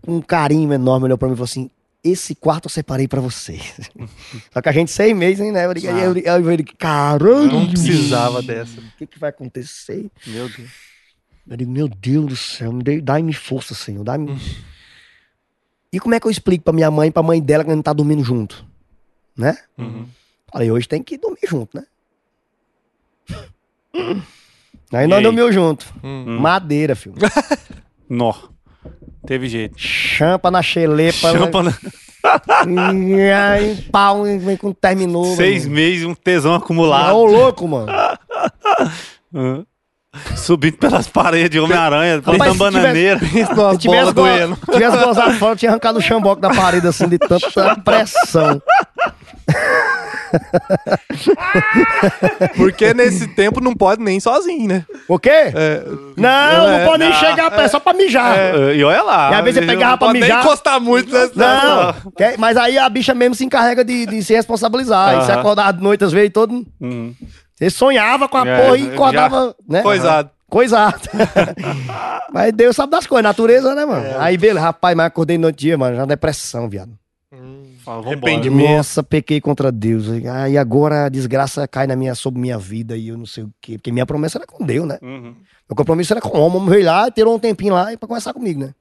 com 0.00 0.16
um 0.16 0.20
carinho 0.22 0.72
enorme, 0.72 1.04
olhou 1.04 1.18
pra 1.18 1.28
mim 1.28 1.34
e 1.34 1.36
falou 1.36 1.44
assim, 1.44 1.70
esse 2.02 2.34
quarto 2.34 2.66
eu 2.66 2.70
separei 2.70 3.06
pra 3.06 3.20
você. 3.20 3.60
Só 4.50 4.62
que 4.62 4.68
a 4.68 4.72
gente 4.72 4.90
seis 4.90 5.14
meses, 5.14 5.44
hein, 5.44 5.52
né? 5.52 5.66
Eu 5.66 5.72
liguei, 5.72 5.90
eu 5.90 6.12
liguei, 6.14 6.30
eu 6.32 6.38
liguei, 6.56 6.74
caramba! 6.78 7.52
Não 7.52 7.68
precisava 7.68 8.40
dessa. 8.40 8.80
O 8.80 8.84
que, 8.96 9.06
que 9.06 9.18
vai 9.18 9.28
acontecer? 9.28 10.06
Meu 10.26 10.48
Deus. 10.48 10.70
Eu 11.50 11.56
digo, 11.58 11.70
meu 11.70 11.88
Deus 11.88 12.26
do 12.26 12.36
céu, 12.36 12.72
me 12.72 12.82
dê- 12.82 13.00
dai-me 13.02 13.34
força, 13.34 13.74
Senhor. 13.74 14.04
Dai-me. 14.04 14.38
E 15.92 15.98
como 16.00 16.14
é 16.14 16.20
que 16.20 16.26
eu 16.26 16.30
explico 16.30 16.64
pra 16.64 16.72
minha 16.72 16.90
mãe 16.90 17.08
e 17.08 17.10
pra 17.12 17.22
mãe 17.22 17.40
dela 17.42 17.64
que 17.64 17.70
a 17.70 17.74
gente 17.74 17.84
tá 17.84 17.92
dormindo 17.92 18.22
junto? 18.22 18.64
Né? 19.36 19.56
Uhum. 19.76 20.06
Falei, 20.50 20.70
hoje 20.70 20.88
tem 20.88 21.02
que 21.02 21.16
dormir 21.18 21.40
junto, 21.46 21.76
né? 21.76 21.84
Aí 24.92 25.04
E 25.04 25.06
nós 25.06 25.22
dormimos 25.22 25.54
junto. 25.54 25.86
Hum. 26.02 26.38
Madeira, 26.40 26.94
filho. 26.96 27.16
Nó. 28.08 28.32
Teve 29.26 29.48
jeito. 29.48 29.74
Champa 29.78 30.50
na 30.50 30.62
xelepa. 30.62 31.32
Champa 31.32 31.62
na... 31.62 31.70
né? 31.70 31.76
E 32.66 33.30
aí, 33.30 33.76
pau, 33.92 34.24
vem 34.24 34.56
com 34.56 34.72
terminou. 34.72 35.36
Seis 35.36 35.64
mano. 35.64 35.76
meses, 35.76 36.04
um 36.04 36.14
tesão 36.14 36.52
Ô, 36.52 36.56
acumulado. 36.56 37.14
louco, 37.16 37.66
mano. 37.68 37.86
Uhum. 39.32 39.64
Subindo 40.36 40.76
pelas 40.78 41.06
paredes, 41.06 41.60
Homem-Aranha, 41.62 42.20
plantando 42.20 42.52
se 42.52 42.58
tivesse- 42.58 42.58
bananeira. 42.58 43.18
Se 43.20 43.26
tivesse, 43.26 43.54
go... 43.54 44.56
tivesse 44.72 45.04
gozado 45.04 45.32
fora, 45.34 45.52
eu 45.52 45.56
tinha 45.56 45.70
arrancado 45.70 45.98
o 45.98 46.02
chamboque 46.02 46.42
da 46.42 46.50
parede 46.50 46.86
assim, 46.88 47.08
de 47.08 47.18
tanta 47.18 47.76
pressão. 47.84 48.60
Porque 52.56 52.92
nesse 52.94 53.26
tempo 53.28 53.60
não 53.60 53.74
pode 53.74 54.02
nem 54.02 54.20
sozinho, 54.20 54.68
né? 54.68 54.84
O 55.08 55.18
quê? 55.18 55.30
É, 55.30 55.82
Não, 56.16 56.28
É, 56.68 56.78
não 56.78 56.86
pode 56.86 56.98
nem 57.04 57.10
não, 57.10 57.16
chegar 57.18 57.46
a 57.46 57.50
pé, 57.50 57.68
só 57.68 57.80
pra 57.80 57.92
mijar. 57.94 58.54
Uh, 58.54 58.72
E 58.72 58.84
olha 58.84 59.02
lá. 59.02 59.30
E 59.30 59.34
às 59.34 59.44
vezes 59.44 59.60
você 59.60 59.66
pegava 59.66 59.96
pra 59.98 60.06
pode 60.08 60.20
nem 60.20 60.28
mijar. 60.28 60.44
encostar 60.44 60.80
muito, 60.80 61.12
né? 61.12 61.28
Não, 61.34 61.94
que- 62.16 62.36
mas 62.38 62.56
aí 62.56 62.78
a 62.78 62.88
bicha 62.88 63.14
mesmo 63.14 63.34
se 63.34 63.44
encarrega 63.44 63.84
de, 63.84 64.06
de 64.06 64.22
se 64.22 64.34
responsabilizar. 64.34 65.10
Aí 65.10 65.16
você 65.16 65.32
Aham. 65.32 65.40
acordava 65.40 65.72
de 65.72 65.82
noite 65.82 66.04
às 66.04 66.12
vezes 66.12 66.30
todo. 66.32 66.64
Uhum. 66.80 67.14
Você 67.56 67.70
sonhava 67.70 68.28
com 68.28 68.38
a 68.38 68.46
É, 68.46 68.62
porra 68.62 68.78
e 68.78 68.84
já- 68.86 68.92
acordava, 68.92 69.54
né? 69.68 69.82
Coisado. 69.82 70.30
Coisado. 70.48 71.08
mas 72.32 72.52
Deus 72.52 72.74
sabe 72.74 72.90
das 72.92 73.06
coisas, 73.06 73.22
natureza, 73.22 73.74
né, 73.74 73.84
mano? 73.84 74.06
Aí, 74.18 74.38
beleza, 74.38 74.60
rapaz, 74.60 74.96
mas 74.96 75.06
acordei 75.06 75.36
no 75.36 75.48
outro 75.48 75.60
dia, 75.60 75.76
mano, 75.76 75.94
já 75.96 76.06
depressão, 76.06 76.68
viado. 76.70 76.92
Fala. 77.88 78.06
Arrependimento. 78.06 78.68
Nossa, 78.68 79.02
pequei 79.02 79.40
contra 79.40 79.72
Deus. 79.72 80.10
Aí 80.10 80.58
agora 80.58 81.06
a 81.06 81.08
desgraça 81.08 81.66
cai 81.66 81.86
na 81.86 81.96
minha, 81.96 82.14
sobre 82.14 82.38
minha 82.38 82.58
vida 82.58 82.94
e 82.94 83.08
eu 83.08 83.16
não 83.16 83.24
sei 83.24 83.44
o 83.44 83.54
quê. 83.62 83.78
Porque 83.78 83.90
minha 83.90 84.04
promessa 84.04 84.36
era 84.36 84.46
com 84.46 84.62
Deus, 84.62 84.86
né? 84.86 84.98
Uhum. 85.00 85.34
Meu 85.66 85.74
compromisso 85.74 86.12
era 86.12 86.20
com 86.20 86.36
o 86.36 86.40
homem. 86.42 86.58
O 86.58 86.60
homem 86.60 86.68
veio 86.68 86.84
lá, 86.84 87.10
tirou 87.10 87.34
um 87.34 87.38
tempinho 87.38 87.72
lá 87.72 87.86
pra 87.96 88.06
conversar 88.06 88.34
comigo, 88.34 88.60
né? 88.60 88.74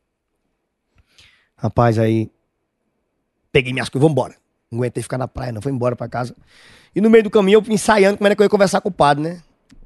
Rapaz, 1.56 1.98
aí. 1.98 2.30
Peguei 3.50 3.72
minhas 3.72 3.88
coisas, 3.88 4.06
vambora. 4.06 4.36
Não 4.70 4.80
aguentei 4.80 5.02
ficar 5.02 5.18
na 5.18 5.28
praia, 5.28 5.54
não. 5.54 5.62
Fui 5.62 5.72
embora 5.72 5.96
pra 5.96 6.10
casa. 6.10 6.36
E 6.94 7.00
no 7.00 7.10
meio 7.10 7.24
do 7.24 7.30
caminho 7.30 7.60
eu 7.60 7.64
fui 7.64 7.76
ensaiando 7.76 8.18
como 8.18 8.28
era 8.28 8.36
que 8.36 8.42
eu 8.42 8.46
ia 8.46 8.50
conversar 8.50 8.82
com 8.82 8.90
o 8.90 8.92
padre, 8.92 9.24
né? 9.24 9.42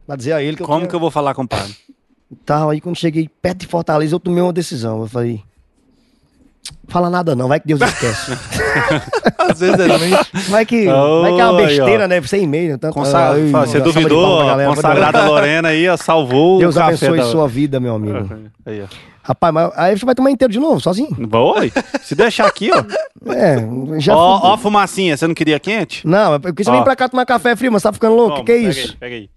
Pra 0.08 0.16
dizer 0.16 0.34
a 0.34 0.42
ele 0.42 0.58
que 0.58 0.64
eu 0.64 0.66
Como 0.66 0.80
tinha... 0.80 0.90
que 0.90 0.96
eu 0.96 1.00
vou 1.00 1.12
falar 1.12 1.36
com 1.36 1.44
o 1.44 1.48
padre? 1.48 1.76
Tal, 2.44 2.72
aí 2.72 2.82
quando 2.82 2.96
cheguei 2.96 3.30
perto 3.30 3.60
de 3.60 3.68
Fortaleza, 3.68 4.16
eu 4.16 4.20
tomei 4.20 4.42
uma 4.42 4.52
decisão. 4.52 5.02
Eu 5.02 5.08
falei. 5.08 5.44
Fala 6.88 7.10
nada 7.10 7.36
não, 7.36 7.48
vai 7.48 7.60
que 7.60 7.68
Deus 7.68 7.82
esquece. 7.82 8.32
Às 9.38 9.60
vezes 9.60 9.80
é 9.80 9.88
nem... 9.98 10.12
Vai 10.50 10.66
que, 10.66 10.88
Oh, 10.90 11.22
vai 11.22 11.34
que 11.34 11.42
é 11.42 11.46
uma 11.46 11.60
aí, 11.60 11.66
besteira, 11.68 12.08
né? 12.08 12.22
Sem 12.22 12.44
e-mail. 12.44 12.78
Tanto, 12.78 12.94
Consa... 12.94 13.32
Ai, 13.32 13.50
Você 13.50 13.80
duvidou, 13.80 14.46
galera. 14.46 14.70
consagrada 14.70 15.26
Lorena 15.26 15.70
aí, 15.70 15.88
ó, 15.90 15.98
salvou 15.98 16.60
Deus 16.60 16.76
o 16.76 16.80
café 16.80 16.90
abençoe 17.08 17.18
da... 17.18 17.24
sua 17.26 17.48
vida, 17.48 17.80
meu 17.80 17.96
amigo. 17.96 18.30
Aí, 18.66 18.82
ó. 18.84 18.86
Rapaz, 19.24 19.54
mas 19.54 19.72
aí 19.76 19.98
você 19.98 20.06
vai 20.06 20.16
tomar 20.16 20.32
inteiro 20.32 20.52
de 20.52 20.60
novo, 20.60 20.80
sozinho? 20.82 21.10
Oi, 21.32 21.72
se 22.02 22.16
deixar 22.16 22.48
aqui, 22.48 22.70
ó. 22.72 22.84
É, 23.32 24.00
já 24.00 24.16
Ó, 24.16 24.40
ó 24.50 24.54
a 24.54 24.58
fumacinha, 24.58 25.16
você 25.16 25.28
não 25.28 25.36
queria 25.36 25.60
quente? 25.60 26.06
Não, 26.08 26.34
é 26.36 26.40
porque 26.40 26.64
você 26.64 26.72
vem 26.72 26.84
pra 26.84 26.96
cá 26.96 27.08
tomar 27.08 27.26
café 27.26 27.56
frio, 27.56 27.72
mas 27.72 27.82
você 27.84 27.88
tá 27.88 27.94
ficando 27.94 28.16
louco? 28.16 28.32
O 28.32 28.36
Toma, 28.38 28.46
que, 28.46 28.52
que 28.52 28.52
é 28.52 28.58
pega 28.68 28.70
isso? 28.80 28.92
Aí, 28.94 28.98
pega 29.00 29.16
aí. 29.16 29.30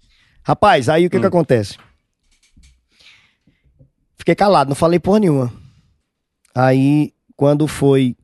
Rapaz, 0.43 0.89
aí 0.89 1.05
o 1.05 1.09
que 1.09 1.17
Hum. 1.17 1.21
que 1.21 1.27
acontece? 1.27 1.77
Fiquei 4.17 4.35
calado, 4.35 4.69
não 4.69 4.75
falei 4.75 4.99
porra 4.99 5.19
nenhuma. 5.19 5.51
Aí, 6.53 7.11
quando 7.35 7.67
foi 7.67 8.15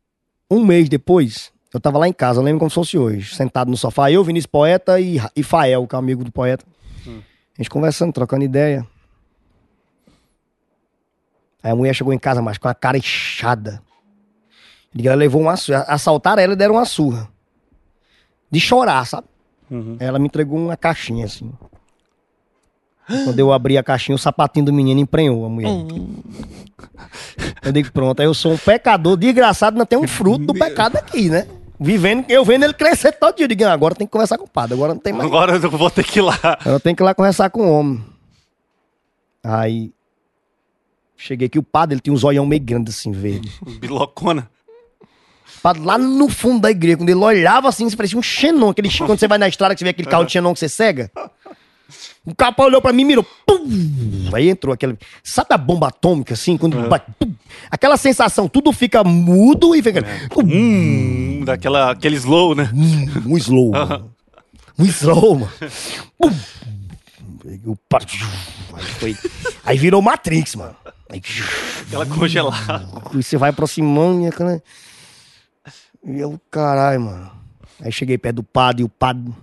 um 0.50 0.64
mês 0.64 0.90
depois, 0.90 1.52
eu 1.74 1.80
tava 1.80 1.98
lá 1.98 2.08
em 2.08 2.14
casa, 2.14 2.40
eu 2.40 2.44
lembro 2.44 2.60
como 2.60 2.70
se 2.70 2.76
fosse 2.76 2.98
hoje, 2.98 3.36
sentado 3.36 3.70
no 3.70 3.78
sofá, 3.78 4.12
eu, 4.12 4.24
Vinícius 4.24 4.48
Poeta 4.48 5.00
e, 5.00 5.18
e 5.36 5.44
Fael, 5.44 5.88
que 5.88 5.96
é 5.96 6.00
amigo 6.00 6.24
do 6.24 6.32
poeta. 6.32 6.66
Hum. 7.08 7.22
A 7.58 7.62
gente 7.62 7.70
conversando, 7.70 8.12
trocando 8.12 8.44
ideia. 8.44 8.86
Aí 11.64 11.72
a 11.72 11.76
mulher 11.76 11.94
chegou 11.94 12.12
em 12.14 12.20
casa, 12.20 12.42
mas 12.42 12.58
com 12.58 12.68
a 12.68 12.74
cara 12.74 12.98
inchada. 12.98 13.82
E 14.94 15.08
ela 15.08 15.16
levou 15.16 15.42
uma 15.42 15.56
surra. 15.56 15.86
Assaltaram 15.88 16.42
ela 16.42 16.54
e 16.54 16.56
deram 16.56 16.76
uma 16.76 16.86
surra. 16.86 17.30
De 18.50 18.60
chorar, 18.60 19.06
sabe? 19.06 19.28
Uhum. 19.70 19.96
Ela 20.00 20.20
me 20.20 20.26
entregou 20.26 20.58
uma 20.60 20.76
caixinha 20.76 21.26
assim. 21.26 21.54
Quando 23.24 23.40
eu 23.40 23.52
abri 23.52 23.78
a 23.78 23.84
caixinha, 23.84 24.16
o 24.16 24.20
sapatinho 24.20 24.66
do 24.66 24.74
menino 24.74 25.00
emprenhou 25.00 25.46
a 25.46 25.50
mulher. 25.50 25.70
Eu 27.64 27.72
digo, 27.72 27.92
pronto, 27.92 28.20
aí 28.20 28.26
eu 28.26 28.34
sou 28.34 28.54
um 28.54 28.58
pecador 28.58 29.18
desgraçado, 29.18 29.78
não 29.78 29.86
tem 29.86 29.98
um 30.00 30.08
fruto 30.08 30.46
do 30.46 30.54
pecado 30.54 30.98
aqui, 30.98 31.30
né? 31.30 31.48
Vivendo, 31.80 32.26
eu 32.30 32.46
vendo 32.46 32.64
ele 32.64 32.74
crescer 32.74 33.12
todo 33.14 33.36
dia. 33.36 33.46
Eu 33.46 33.48
digo, 33.48 33.64
"Ah, 33.66 33.74
agora 33.74 33.96
tem 33.96 34.06
que 34.06 34.12
conversar 34.12 34.38
com 34.38 34.46
o 34.46 34.50
padre, 34.50 34.76
agora 34.76 34.94
não 34.94 35.02
tem 35.02 35.12
mais. 35.12 35.26
Agora 35.28 35.56
eu 35.56 35.72
vou 35.72 35.90
ter 35.90 36.04
que 36.04 36.20
ir 36.20 36.22
lá. 36.22 36.38
Eu 36.64 36.80
tenho 36.80 36.96
que 36.96 37.02
ir 37.02 37.06
lá 37.06 37.16
conversar 37.16 37.50
com 37.50 37.62
o 37.62 37.72
homem. 37.72 38.04
Aí. 39.44 39.92
Cheguei 41.18 41.48
aqui, 41.48 41.58
o 41.60 41.64
padre, 41.64 41.96
ele 41.96 42.02
tinha 42.02 42.14
um 42.14 42.18
zoião 42.18 42.46
meio 42.46 42.62
grande 42.62 42.90
assim, 42.90 43.12
verde. 43.12 43.52
Bilocona. 43.80 44.48
O 45.58 45.62
padre 45.62 45.84
lá 45.84 45.98
no 45.98 46.30
fundo 46.30 46.62
da 46.62 46.72
igreja, 46.72 46.98
quando 46.98 47.10
ele 47.10 47.20
olhava 47.20 47.68
assim, 47.70 47.90
parecia 47.96 48.18
um 48.18 48.24
xenon. 48.24 48.70
Aquele, 48.70 48.90
quando 48.98 49.20
você 49.20 49.28
vai 49.28 49.38
na 49.38 49.48
estrada, 49.48 49.74
que 49.76 49.80
você 49.80 49.86
vê 49.86 49.90
aquele 49.90 50.08
carro 50.08 50.24
de 50.26 50.32
xenon 50.32 50.54
que 50.54 50.60
você 50.60 50.70
cega. 50.70 51.12
O 52.26 52.36
capa 52.36 52.64
olhou 52.64 52.82
pra 52.82 52.94
mim 52.94 53.02
e 53.02 53.06
mirou. 53.06 53.26
Pum! 53.46 54.30
Aí 54.34 54.50
entrou 54.50 54.74
aquele. 54.74 54.98
Sabe 55.24 55.54
a 55.54 55.58
bomba 55.58 55.88
atômica, 55.88 56.34
assim? 56.34 56.58
Quando 56.58 56.78
bate, 56.88 57.06
pum! 57.20 57.34
Aquela 57.70 57.98
sensação, 57.98 58.48
tudo 58.48 58.72
fica 58.72 59.04
mudo 59.04 59.76
e 59.76 59.82
fica. 59.82 60.04
Pum! 60.30 60.44
Hum, 60.44 61.44
daquela, 61.46 61.92
aquele 61.92 62.16
slow, 62.16 62.56
né? 62.56 62.70
Um 63.26 63.38
slow. 63.38 63.72
mano. 63.72 64.12
Um 64.78 64.86
slow, 64.86 65.36
mano. 65.40 65.52
Pum! 66.18 66.32
Aí, 68.74 68.84
foi... 69.00 69.18
Aí 69.64 69.78
virou 69.78 70.02
Matrix, 70.02 70.56
mano. 70.56 70.76
Aí... 71.10 71.22
Aquela 71.88 72.06
congelada. 72.06 72.88
E 73.14 73.22
você 73.22 73.38
vai 73.38 73.50
aproximando 73.50 74.22
e 74.22 74.28
aquela. 74.28 74.62
E 76.06 76.20
eu, 76.20 76.40
caralho, 76.50 77.02
mano. 77.02 77.32
Aí 77.82 77.92
cheguei 77.92 78.18
perto 78.18 78.38
do 78.38 78.44
padre 78.44 78.84
e 78.84 78.86
o 78.86 78.90
padre. 78.90 79.34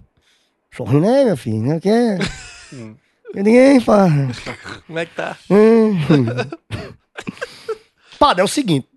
Sorrindo, 0.75 1.01
né, 1.01 1.25
meu 1.25 1.37
filho? 1.37 1.59
Não 1.59 1.81
quer? 1.81 2.19
Eu 3.35 3.45
ninguém, 3.45 3.81
padre. 3.81 4.29
Como 4.87 4.99
é 4.99 5.07
que 5.07 5.15
tá? 5.15 5.37
Hum. 5.51 5.97
Padre, 8.19 8.43
é 8.43 8.45
o 8.45 8.49
seguinte. 8.49 8.89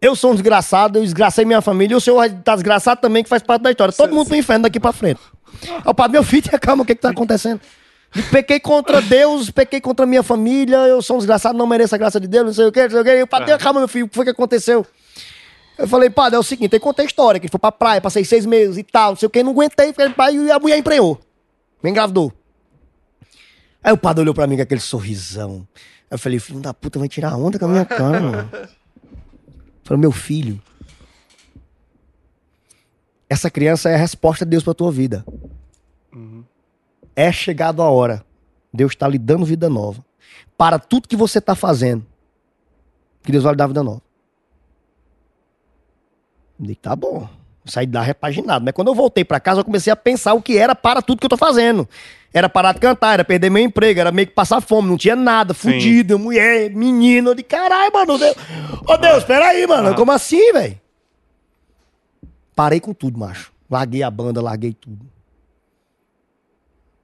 Eu 0.00 0.14
sou 0.14 0.30
um 0.30 0.34
desgraçado, 0.34 0.98
eu 0.98 1.02
desgracei 1.02 1.44
minha 1.44 1.60
família, 1.60 1.94
e 1.94 1.96
o 1.96 2.00
senhor 2.00 2.30
tá 2.44 2.54
desgraçado 2.54 3.00
também, 3.00 3.22
que 3.22 3.28
faz 3.28 3.42
parte 3.42 3.62
da 3.62 3.70
história. 3.70 3.92
Todo 3.92 4.14
mundo 4.14 4.28
pro 4.28 4.36
inferno 4.36 4.64
daqui 4.64 4.78
pra 4.78 4.92
frente. 4.92 5.20
O 5.84 5.94
padre, 5.94 6.12
meu 6.12 6.22
filho, 6.22 6.42
tenha 6.42 6.58
calma, 6.58 6.82
o 6.82 6.86
que 6.86 6.94
que 6.94 7.00
tá 7.00 7.10
acontecendo? 7.10 7.60
E 8.14 8.22
pequei 8.22 8.60
contra 8.60 9.00
Deus, 9.00 9.50
pequei 9.50 9.80
contra 9.80 10.06
minha 10.06 10.22
família, 10.22 10.76
eu 10.86 11.02
sou 11.02 11.16
um 11.16 11.18
desgraçado, 11.18 11.58
não 11.58 11.66
mereço 11.66 11.94
a 11.94 11.98
graça 11.98 12.20
de 12.20 12.28
Deus, 12.28 12.46
não 12.46 12.52
sei 12.52 12.66
o 12.66 12.72
quê, 12.72 12.82
não 12.82 12.90
sei 12.90 13.00
o 13.00 13.04
quê. 13.04 13.18
E 13.18 13.22
o 13.22 13.26
padre, 13.26 13.46
tenha 13.46 13.58
calma, 13.58 13.80
meu 13.80 13.88
filho, 13.88 14.06
o 14.06 14.08
que 14.08 14.14
foi 14.14 14.24
que 14.24 14.30
aconteceu? 14.30 14.86
Eu 15.78 15.86
falei, 15.86 16.08
padre, 16.08 16.36
é 16.36 16.38
o 16.38 16.42
seguinte, 16.42 16.72
ele 16.72 16.80
contou 16.80 17.02
a 17.02 17.06
história, 17.06 17.38
que 17.38 17.46
ele 17.46 17.50
foi 17.50 17.60
pra 17.60 17.70
praia, 17.70 18.00
passei 18.00 18.24
seis 18.24 18.46
meses 18.46 18.78
e 18.78 18.82
tal, 18.82 19.10
não 19.10 19.16
sei 19.16 19.26
o 19.26 19.30
que, 19.30 19.42
não 19.42 19.52
aguentei, 19.52 19.88
fiquei 19.88 20.08
pai 20.10 20.34
e 20.34 20.50
a 20.50 20.58
mulher 20.58 20.78
emprenhou. 20.78 21.20
Me 21.82 21.90
engravidou. 21.90 22.32
Aí 23.84 23.92
o 23.92 23.96
padre 23.98 24.22
olhou 24.22 24.34
pra 24.34 24.46
mim 24.46 24.56
com 24.56 24.62
aquele 24.62 24.80
sorrisão. 24.80 25.68
Aí 26.10 26.14
eu 26.14 26.18
falei, 26.18 26.38
filho 26.38 26.60
da 26.60 26.72
puta, 26.72 26.98
vai 26.98 27.08
tirar 27.08 27.36
onda 27.36 27.58
com 27.58 27.66
a 27.66 27.68
minha 27.68 27.84
cara, 27.84 28.20
mano. 28.20 28.50
Falei, 29.84 30.00
meu 30.00 30.10
filho, 30.10 30.60
essa 33.30 33.48
criança 33.48 33.88
é 33.88 33.94
a 33.94 33.98
resposta 33.98 34.44
de 34.44 34.50
Deus 34.50 34.64
pra 34.64 34.74
tua 34.74 34.90
vida. 34.90 35.24
É 37.14 37.30
chegado 37.30 37.80
a 37.80 37.88
hora. 37.88 38.24
Deus 38.72 38.92
está 38.92 39.06
lhe 39.08 39.18
dando 39.18 39.46
vida 39.46 39.70
nova. 39.70 40.04
Para 40.56 40.78
tudo 40.78 41.08
que 41.08 41.16
você 41.16 41.38
está 41.38 41.54
fazendo. 41.54 42.04
Que 43.22 43.30
Deus 43.30 43.44
vai 43.44 43.52
lhe 43.52 43.56
dar 43.56 43.66
vida 43.68 43.82
nova. 43.82 44.02
Digo, 46.58 46.80
tá 46.80 46.96
bom. 46.96 47.28
Saí 47.64 47.86
de 47.86 47.94
lá 47.94 48.02
repaginado. 48.02 48.64
Mas 48.64 48.72
quando 48.72 48.88
eu 48.88 48.94
voltei 48.94 49.24
para 49.24 49.40
casa, 49.40 49.60
eu 49.60 49.64
comecei 49.64 49.92
a 49.92 49.96
pensar 49.96 50.34
o 50.34 50.42
que 50.42 50.56
era 50.56 50.74
para 50.74 51.02
tudo 51.02 51.18
que 51.18 51.26
eu 51.26 51.30
tô 51.30 51.36
fazendo. 51.36 51.88
Era 52.32 52.48
parar 52.48 52.72
de 52.72 52.80
cantar, 52.80 53.14
era 53.14 53.24
perder 53.24 53.50
meu 53.50 53.62
emprego, 53.62 53.98
era 53.98 54.12
meio 54.12 54.28
que 54.28 54.34
passar 54.34 54.60
fome, 54.60 54.88
não 54.88 54.96
tinha 54.96 55.16
nada, 55.16 55.54
fudido, 55.54 56.18
mulher, 56.18 56.70
menino, 56.70 57.34
de 57.34 57.42
caralho, 57.42 57.92
mano. 57.92 58.18
Deus. 58.18 58.36
Ô 58.86 58.96
Deus, 58.96 59.24
peraí, 59.24 59.66
mano. 59.66 59.94
Como 59.94 60.12
assim, 60.12 60.52
velho? 60.52 60.78
Parei 62.54 62.78
com 62.78 62.92
tudo, 62.92 63.18
macho. 63.18 63.52
Larguei 63.70 64.02
a 64.02 64.10
banda, 64.10 64.40
larguei 64.40 64.72
tudo. 64.72 65.06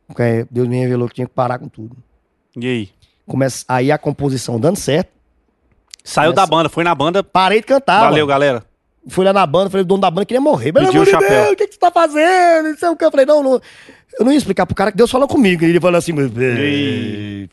Porque 0.07 0.47
Deus 0.51 0.69
me 0.69 0.79
revelou 0.79 1.09
que 1.09 1.15
tinha 1.15 1.27
que 1.27 1.35
parar 1.35 1.59
com 1.59 1.69
tudo. 1.69 1.97
E 2.57 2.67
aí? 2.67 2.91
Começa... 3.27 3.65
Aí 3.67 3.91
a 3.91 3.99
composição 3.99 4.61
dando 4.61 4.77
certo. 4.77 5.11
Saiu 6.05 6.33
da 6.33 6.47
banda, 6.47 6.69
foi 6.69 6.85
na 6.85 6.95
banda. 6.95 7.25
Parei 7.25 7.61
de 7.61 7.67
cantar. 7.67 8.01
Valeu, 8.01 8.27
mano. 8.27 8.29
galera. 8.29 8.72
Fui 9.09 9.25
lá 9.25 9.33
na 9.33 9.45
banda, 9.45 9.69
falei, 9.69 9.83
o 9.83 9.87
dono 9.87 10.01
da 10.01 10.11
banda 10.11 10.25
queria 10.25 10.41
morrer. 10.41 10.73
Pelo 10.73 10.87
Pediu 10.87 11.03
amor 11.03 11.03
o 11.03 11.05
de 11.07 11.11
chapéu. 11.11 11.43
Deus, 11.43 11.53
o 11.53 11.57
que, 11.57 11.67
que 11.67 11.75
você 11.75 11.81
tá 11.81 11.91
fazendo? 11.91 12.69
Não 12.69 12.77
sei 12.77 12.89
o 12.89 12.97
que. 12.97 13.05
Eu 13.05 13.11
falei, 13.11 13.27
não, 13.27 13.43
não. 13.43 13.61
Eu 14.19 14.25
não 14.27 14.31
ia 14.33 14.39
explicar 14.39 14.65
pro 14.67 14.75
cara 14.77 14.91
que 14.93 14.97
Deus 14.97 15.11
falou 15.11 15.27
comigo. 15.27 15.65
E 15.65 15.69
ele 15.71 15.81
falou 15.81 15.99
assim, 15.99 16.13
E- 16.13 17.49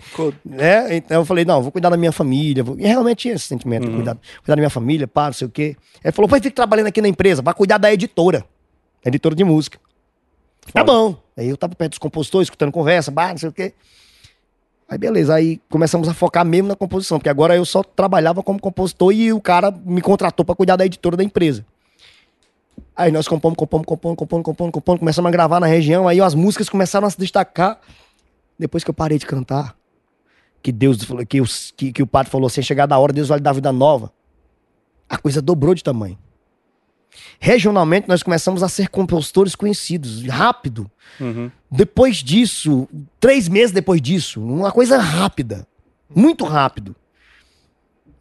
é, 0.57 0.95
então 0.97 1.21
eu 1.21 1.25
falei, 1.25 1.43
não, 1.45 1.61
vou 1.61 1.71
cuidar 1.71 1.89
da 1.89 1.97
minha 1.97 2.11
família. 2.11 2.63
vou- 2.63 2.77
E 2.79 2.83
realmente 2.85 3.19
tinha 3.19 3.33
esse 3.33 3.45
sentimento, 3.47 3.87
Uhum. 3.87 3.95
cuidar, 3.95 4.15
cuidar 4.15 4.55
da 4.55 4.57
minha 4.57 4.69
família, 4.69 5.07
pá, 5.07 5.25
não 5.27 5.33
sei 5.33 5.47
o 5.47 5.49
quê. 5.49 5.75
Ele 6.03 6.11
falou, 6.11 6.29
vai 6.29 6.39
ficar 6.39 6.53
trabalhando 6.55 6.87
aqui 6.87 7.01
na 7.01 7.07
empresa, 7.07 7.41
vai 7.41 7.53
cuidar 7.53 7.77
da 7.77 7.91
editora. 7.91 8.45
Editora 9.05 9.33
de 9.35 9.43
música. 9.43 9.79
Tá 10.73 10.83
bom. 10.83 11.15
Aí 11.37 11.47
eu 11.49 11.57
tava 11.57 11.73
perto 11.73 11.91
dos 11.91 11.99
compositores, 11.99 12.45
escutando 12.45 12.71
conversa, 12.71 13.09
bah, 13.09 13.29
não 13.29 13.37
sei 13.37 13.49
o 13.49 13.53
quê. 13.53 13.73
Aí 14.89 14.97
beleza, 14.97 15.35
aí 15.35 15.61
começamos 15.69 16.07
a 16.09 16.13
focar 16.15 16.43
mesmo 16.43 16.67
na 16.67 16.75
composição, 16.75 17.19
porque 17.19 17.29
agora 17.29 17.55
eu 17.55 17.63
só 17.63 17.83
trabalhava 17.83 18.41
como 18.41 18.59
compositor 18.59 19.13
e 19.13 19.31
o 19.31 19.39
cara 19.39 19.69
me 19.71 20.01
contratou 20.01 20.43
pra 20.43 20.55
cuidar 20.55 20.75
da 20.77 20.85
editora 20.85 21.15
da 21.15 21.23
empresa. 21.23 21.63
Aí 22.95 23.11
nós 23.11 23.27
compomos, 23.27 23.55
compomos, 23.55 23.85
compomos, 23.85 24.17
compomos, 24.17 24.43
compomos, 24.43 24.71
compomos, 24.73 24.99
começamos 24.99 25.29
a 25.29 25.31
gravar 25.31 25.59
na 25.59 25.67
região, 25.67 26.07
aí 26.07 26.19
as 26.19 26.33
músicas 26.33 26.67
começaram 26.69 27.07
a 27.07 27.09
se 27.09 27.19
destacar. 27.19 27.79
Depois 28.57 28.83
que 28.83 28.89
eu 28.89 28.93
parei 28.93 29.17
de 29.19 29.25
cantar, 29.25 29.75
que 30.61 30.71
Deus 30.71 31.01
falou, 31.03 31.25
que, 31.25 31.39
os- 31.39 31.71
que, 31.77 31.93
que 31.93 32.01
o 32.03 32.07
padre 32.07 32.31
falou 32.31 32.47
assim, 32.47 32.61
chegar 32.61 32.85
da 32.87 32.97
hora, 32.97 33.13
Deus 33.13 33.27
vai 33.29 33.37
lhe 33.37 33.43
dar 33.43 33.53
vida 33.53 33.71
nova. 33.71 34.11
A 35.07 35.17
coisa 35.17 35.41
dobrou 35.41 35.73
de 35.75 35.83
tamanho. 35.83 36.17
Regionalmente, 37.39 38.07
nós 38.07 38.23
começamos 38.23 38.63
a 38.63 38.69
ser 38.69 38.89
compositores 38.89 39.55
conhecidos, 39.55 40.25
rápido. 40.25 40.89
Uhum. 41.19 41.51
Depois 41.69 42.17
disso, 42.17 42.87
três 43.19 43.47
meses 43.47 43.71
depois 43.71 44.01
disso, 44.01 44.41
uma 44.41 44.71
coisa 44.71 44.97
rápida, 44.97 45.67
muito 46.13 46.45
rápido. 46.45 46.95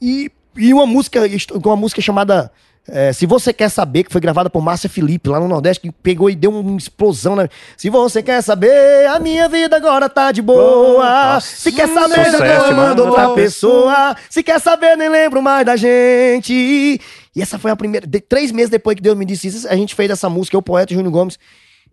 E, 0.00 0.30
e 0.56 0.72
uma 0.72 0.86
música, 0.86 1.20
uma 1.64 1.76
música 1.76 2.00
chamada 2.00 2.50
é, 2.88 3.12
Se 3.12 3.26
Você 3.26 3.52
Quer 3.52 3.68
Saber, 3.68 4.04
que 4.04 4.12
foi 4.12 4.20
gravada 4.20 4.48
por 4.50 4.60
Márcia 4.62 4.88
Felipe, 4.88 5.28
lá 5.28 5.38
no 5.38 5.46
Nordeste, 5.48 5.82
que 5.82 5.92
pegou 5.92 6.28
e 6.30 6.34
deu 6.34 6.50
uma 6.50 6.76
explosão. 6.76 7.36
Né? 7.36 7.48
Se 7.76 7.88
você 7.90 8.22
quer 8.22 8.42
saber, 8.42 9.06
a 9.08 9.18
minha 9.20 9.48
vida 9.48 9.76
agora 9.76 10.08
tá 10.08 10.32
de 10.32 10.40
boa. 10.42 11.34
Nossa. 11.34 11.46
Se 11.56 11.70
quer 11.72 11.88
saber, 11.88 12.30
Sucesso, 12.30 12.64
amando 12.66 13.02
mano. 13.04 13.10
outra 13.10 13.30
pessoa. 13.34 14.16
Se 14.30 14.42
quer 14.42 14.60
saber, 14.60 14.96
nem 14.96 15.08
lembro 15.08 15.40
mais 15.42 15.64
da 15.66 15.76
gente. 15.76 16.52
E 16.52 17.42
essa 17.42 17.58
foi 17.58 17.70
a 17.70 17.76
primeira. 17.76 18.06
de- 18.06 18.20
três 18.20 18.50
meses 18.50 18.70
depois 18.70 18.96
que 18.96 19.02
Deus 19.02 19.16
me 19.16 19.24
disse 19.24 19.46
isso, 19.48 19.68
a 19.68 19.76
gente 19.76 19.94
fez 19.94 20.10
essa 20.10 20.28
música, 20.28 20.56
eu, 20.56 20.60
o 20.60 20.62
poeta 20.62 20.92
Júnior 20.94 21.12
Gomes. 21.12 21.38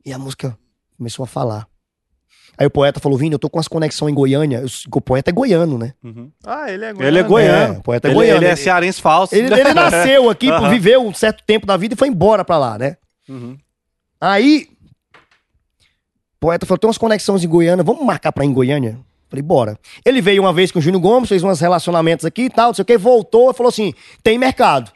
E 0.06 0.12
a 0.14 0.18
música 0.18 0.58
começou 0.98 1.24
a 1.24 1.28
falar. 1.28 1.68
Aí 2.57 2.65
o 2.65 2.69
poeta 2.69 2.99
falou: 2.99 3.18
Vini, 3.18 3.34
eu 3.34 3.40
tô 3.40 3.49
com 3.49 3.60
as 3.60 3.68
conexões 3.68 4.11
em 4.11 4.15
Goiânia. 4.15 4.60
Eu- 4.60 4.68
o 4.94 5.02
poeta 5.02 5.30
é 5.30 5.34
goiano, 5.34 5.77
né? 5.77 5.94
Uhum. 6.03 6.32
Ah, 6.45 6.72
ele 6.72 6.86
é 6.86 6.90
Ele 6.99 7.19
é 7.19 7.23
goiano. 7.23 7.73
É, 7.76 7.77
o 7.77 7.82
poeta 7.82 8.07
é 8.07 8.10
ele, 8.10 8.15
goiano. 8.15 8.38
ele 8.40 8.45
é 8.45 8.56
cearense 8.56 9.02
falso. 9.02 9.36
Ele, 9.36 9.53
ele 9.53 9.73
nasceu 9.73 10.30
aqui, 10.30 10.49
Aham. 10.49 10.69
viveu 10.69 11.06
um 11.06 11.14
certo 11.14 11.44
tempo 11.45 11.65
da 11.65 11.76
vida 11.77 11.94
e 11.94 11.98
foi 11.98 12.07
embora 12.07 12.44
pra 12.45 12.57
lá, 12.57 12.77
né? 12.77 12.98
Uhum. 13.27 13.57
Aí, 14.22 14.68
o 16.36 16.40
poeta 16.40 16.65
falou: 16.65 16.77
tem 16.80 16.88
umas 16.88 16.98
conexões 16.98 17.44
em 17.44 17.48
Goiânia, 17.48 17.84
vamos 17.84 18.06
marcar 18.06 18.32
pra 18.32 18.45
ir 18.45 18.48
em 18.48 18.53
Goiânia? 18.53 18.98
Falei, 19.30 19.41
bora. 19.44 19.77
Ele 20.06 20.22
veio 20.22 20.41
uma 20.44 20.53
vez 20.53 20.72
com 20.72 20.80
o 20.80 20.82
Júnior 20.82 21.02
Gomes, 21.02 21.27
fez 21.27 21.44
uns 21.44 21.60
relacionamentos 21.60 22.26
aqui 22.26 22.44
e 22.44 22.49
tal, 22.49 22.68
não 22.68 22.73
sei 22.73 22.84
o 22.84 22.86
que, 22.86 22.98
voltou 22.98 23.52
e 23.52 23.53
falou 23.53 23.69
assim: 23.69 23.94
tem 24.23 24.38
mercado. 24.38 24.91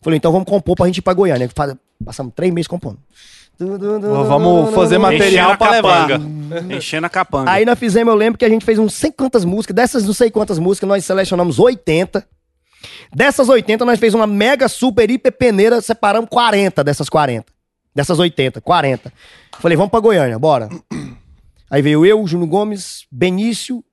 Falei, 0.00 0.16
então 0.16 0.32
vamos 0.32 0.48
compor 0.48 0.74
pra 0.76 0.86
gente 0.86 0.98
ir 0.98 1.02
pra 1.02 1.14
Goiânia. 1.14 1.48
Passamos 2.04 2.32
três 2.34 2.52
meses 2.52 2.66
compondo. 2.66 2.98
Vamos 3.58 4.74
fazer 4.74 4.98
material 4.98 5.56
pra 5.56 5.70
levar. 5.70 6.08
capanga. 6.08 6.74
Enchendo 6.74 7.06
a 7.06 7.10
capanga. 7.10 7.50
Aí 7.50 7.64
nós 7.64 7.78
fizemos, 7.78 8.12
eu 8.12 8.18
lembro 8.18 8.38
que 8.38 8.44
a 8.44 8.48
gente 8.48 8.64
fez 8.64 8.78
uns 8.78 8.94
sei 8.94 9.10
quantas 9.12 9.44
músicas, 9.44 9.74
dessas 9.74 10.04
não 10.04 10.12
sei 10.12 10.30
quantas 10.30 10.58
músicas, 10.58 10.88
nós 10.88 11.04
selecionamos 11.04 11.58
80. 11.58 12.26
Dessas 13.14 13.48
80, 13.48 13.84
nós 13.84 14.00
fez 14.00 14.12
uma 14.14 14.26
mega, 14.26 14.68
super, 14.68 15.08
hiper 15.08 15.30
peneira, 15.32 15.80
separamos 15.80 16.28
40 16.28 16.82
dessas 16.82 17.08
40. 17.08 17.46
Dessas 17.94 18.18
80, 18.18 18.60
40. 18.60 19.12
Falei, 19.60 19.76
vamos 19.76 19.90
pra 19.90 20.00
Goiânia, 20.00 20.38
bora. 20.38 20.68
Aí 21.70 21.80
veio 21.80 22.04
eu, 22.04 22.26
Júnior 22.26 22.48
Gomes, 22.48 23.06
Benício 23.10 23.84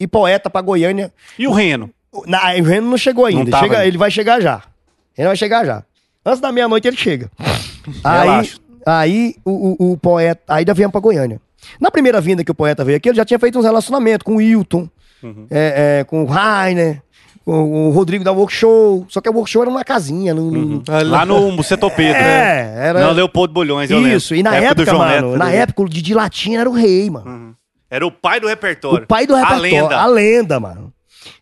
e 0.00 0.06
Poeta 0.06 0.48
pra 0.48 0.60
Goiânia. 0.62 1.12
E 1.38 1.46
o 1.46 1.52
Reno? 1.52 1.90
O- 2.10 2.24
Na, 2.26 2.54
o 2.54 2.62
Reno 2.62 2.88
não 2.90 2.96
chegou 2.98 3.26
ainda, 3.26 3.50
Não 3.50 3.58
chega- 3.60 3.74
ainda. 3.76 3.86
ele 3.86 3.98
vai 3.98 4.10
chegar 4.10 4.40
já. 4.40 4.62
Ele 5.16 5.26
vai 5.28 5.36
chegar 5.36 5.64
já. 5.66 5.84
Antes 6.24 6.40
da 6.40 6.50
meia-noite 6.52 6.88
ele 6.88 6.96
chega. 6.96 7.30
aí, 8.04 8.20
Relaxa. 8.28 8.58
Aí 8.86 9.34
o, 9.44 9.76
o, 9.88 9.92
o 9.92 9.96
poeta. 9.96 10.42
Aí 10.48 10.60
ainda 10.60 10.74
viemos 10.74 10.92
pra 10.92 11.00
Goiânia. 11.00 11.40
Na 11.80 11.90
primeira 11.90 12.20
vinda 12.20 12.42
que 12.44 12.50
o 12.50 12.54
poeta 12.54 12.84
veio 12.84 12.96
aqui, 12.96 13.08
ele 13.08 13.16
já 13.16 13.24
tinha 13.24 13.38
feito 13.38 13.58
uns 13.58 13.64
relacionamentos 13.64 14.24
com 14.24 14.32
o 14.34 14.36
Wilton, 14.36 14.88
Uhum. 15.22 15.46
é, 15.50 16.00
é, 16.00 16.04
com 16.04 16.24
o 16.24 16.26
Rainer, 16.26 17.00
com 17.44 17.88
o 17.88 17.90
Rodrigo 17.90 18.24
da 18.24 18.32
Workshow. 18.32 19.06
Só 19.08 19.20
que 19.20 19.28
a 19.28 19.32
Workshow 19.32 19.62
era 19.62 19.70
numa 19.70 19.84
casinha. 19.84 20.34
Num, 20.34 20.50
num- 20.50 20.82
Lá 21.06 21.24
no 21.24 21.52
Buceto 21.52 21.88
Pedro. 21.92 22.20
né? 22.20 22.60
É, 22.82 22.88
era. 22.88 23.00
Não, 23.06 23.12
Leopoldo 23.12 23.54
Bulhões, 23.54 23.88
eu 23.88 23.98
lembro. 23.98 24.16
Isso, 24.16 24.34
e 24.34 24.42
na 24.42 24.56
Época 24.56 24.82
época, 24.82 24.98
mano, 24.98 25.28
Neto, 25.28 25.38
na 25.38 25.44
né? 25.46 25.56
época 25.58 25.82
o 25.82 25.88
Didi 25.88 26.12
Latina 26.12 26.60
era 26.62 26.68
o 26.68 26.72
rei, 26.72 27.08
mano. 27.08 27.30
Uhum. 27.30 27.54
Era 27.88 28.04
o 28.04 28.10
pai 28.10 28.40
do 28.40 28.48
repertório. 28.48 29.04
O 29.04 29.06
pai 29.06 29.24
do 29.26 29.34
A 29.36 29.38
repertório. 29.38 29.62
lenda. 29.82 29.96
A 29.96 30.06
lenda, 30.06 30.58
mano. 30.58 30.92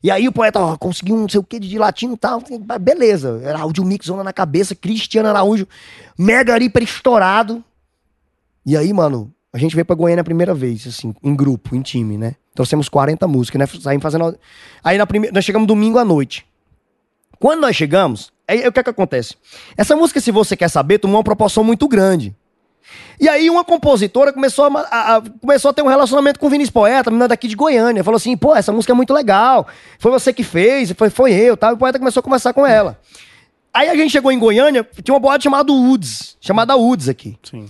E 0.03 0.11
aí 0.11 0.29
o 0.29 0.33
poeta, 0.33 0.61
ó, 0.61 0.77
conseguiu 0.77 1.15
um 1.17 1.21
não 1.23 1.29
sei 1.29 1.41
o 1.41 1.43
que 1.45 1.59
de 1.59 1.79
latino 1.79 2.13
e 2.13 2.17
tal. 2.19 2.43
Beleza. 2.81 3.41
Era 3.43 3.61
áudio 3.61 3.83
mix 3.85 4.07
zona 4.07 4.23
na 4.23 4.33
cabeça, 4.33 4.75
Cristiano 4.75 5.29
Araújo, 5.31 5.67
mega 6.21 6.57
hiper 6.63 6.83
estourado. 6.83 7.65
E 8.65 8.77
aí, 8.77 8.93
mano, 8.93 9.33
a 9.53 9.59
gente 9.59 9.75
veio 9.75 9.85
pra 9.85 9.97
Goiânia 9.97 10.21
a 10.21 10.25
primeira 10.25 10.55
vez, 10.55 10.87
assim, 10.87 11.15
em 11.23 11.35
grupo, 11.35 11.75
em 11.75 11.81
time, 11.83 12.17
né? 12.19 12.35
Trouxemos 12.55 12.89
40 12.89 13.27
músicas, 13.27 13.59
né? 13.59 13.67
Saímos 13.81 14.03
fazendo. 14.03 14.39
Aí 14.85 14.99
na 14.99 15.07
primeira. 15.07 15.33
Nós 15.35 15.45
chegamos 15.45 15.67
domingo 15.67 15.99
à 15.99 16.05
noite. 16.05 16.45
Quando 17.39 17.61
nós 17.61 17.75
chegamos, 17.75 18.31
aí 18.47 18.67
o 18.69 18.73
que 18.73 18.81
é 18.81 18.83
que 18.83 18.91
acontece? 18.91 19.35
Essa 19.77 19.97
música, 19.97 20.21
se 20.21 20.31
você 20.31 20.57
quer 20.57 20.69
saber, 20.69 20.99
tomou 20.99 21.17
uma 21.17 21.25
proporção 21.25 21.65
muito 21.65 21.89
grande. 21.89 22.37
E 23.19 23.29
aí 23.29 23.49
uma 23.49 23.65
compositora 23.65 24.33
começou 24.33 24.65
a, 24.67 24.81
a- 24.81 25.17
a- 25.17 25.23
começou 25.41 25.71
a 25.71 25.73
ter 25.75 25.81
um 25.83 25.87
relacionamento 25.87 26.39
com 26.39 26.47
o 26.47 26.51
Vinícius 26.51 26.73
Poeta, 26.73 27.11
menina 27.11 27.29
daqui 27.29 27.49
de 27.49 27.55
Goiânia. 27.55 28.03
Falou 28.05 28.17
assim, 28.17 28.37
pô, 28.37 28.55
essa 28.55 28.73
música 28.73 28.93
é 28.93 28.97
muito 28.97 29.15
legal. 29.15 29.67
Foi 29.99 30.11
você 30.11 30.33
que 30.33 30.43
fez, 30.43 30.91
foi, 30.93 31.09
foi 31.09 31.33
eu, 31.33 31.57
tal. 31.57 31.71
E 31.71 31.75
o 31.75 31.77
poeta 31.79 31.99
começou 31.99 32.21
a 32.21 32.23
conversar 32.25 32.53
com 32.53 32.67
ela. 32.67 32.99
Aí 33.73 33.89
a 33.89 33.95
gente 33.95 34.11
chegou 34.11 34.33
em 34.33 34.39
Goiânia, 34.39 34.87
tinha 35.03 35.15
uma 35.15 35.21
boate 35.21 35.45
chamada 35.45 35.73
Woods, 35.73 36.37
chamada 36.41 36.75
Woods 36.77 37.09
aqui. 37.09 37.39
Sim. 37.43 37.69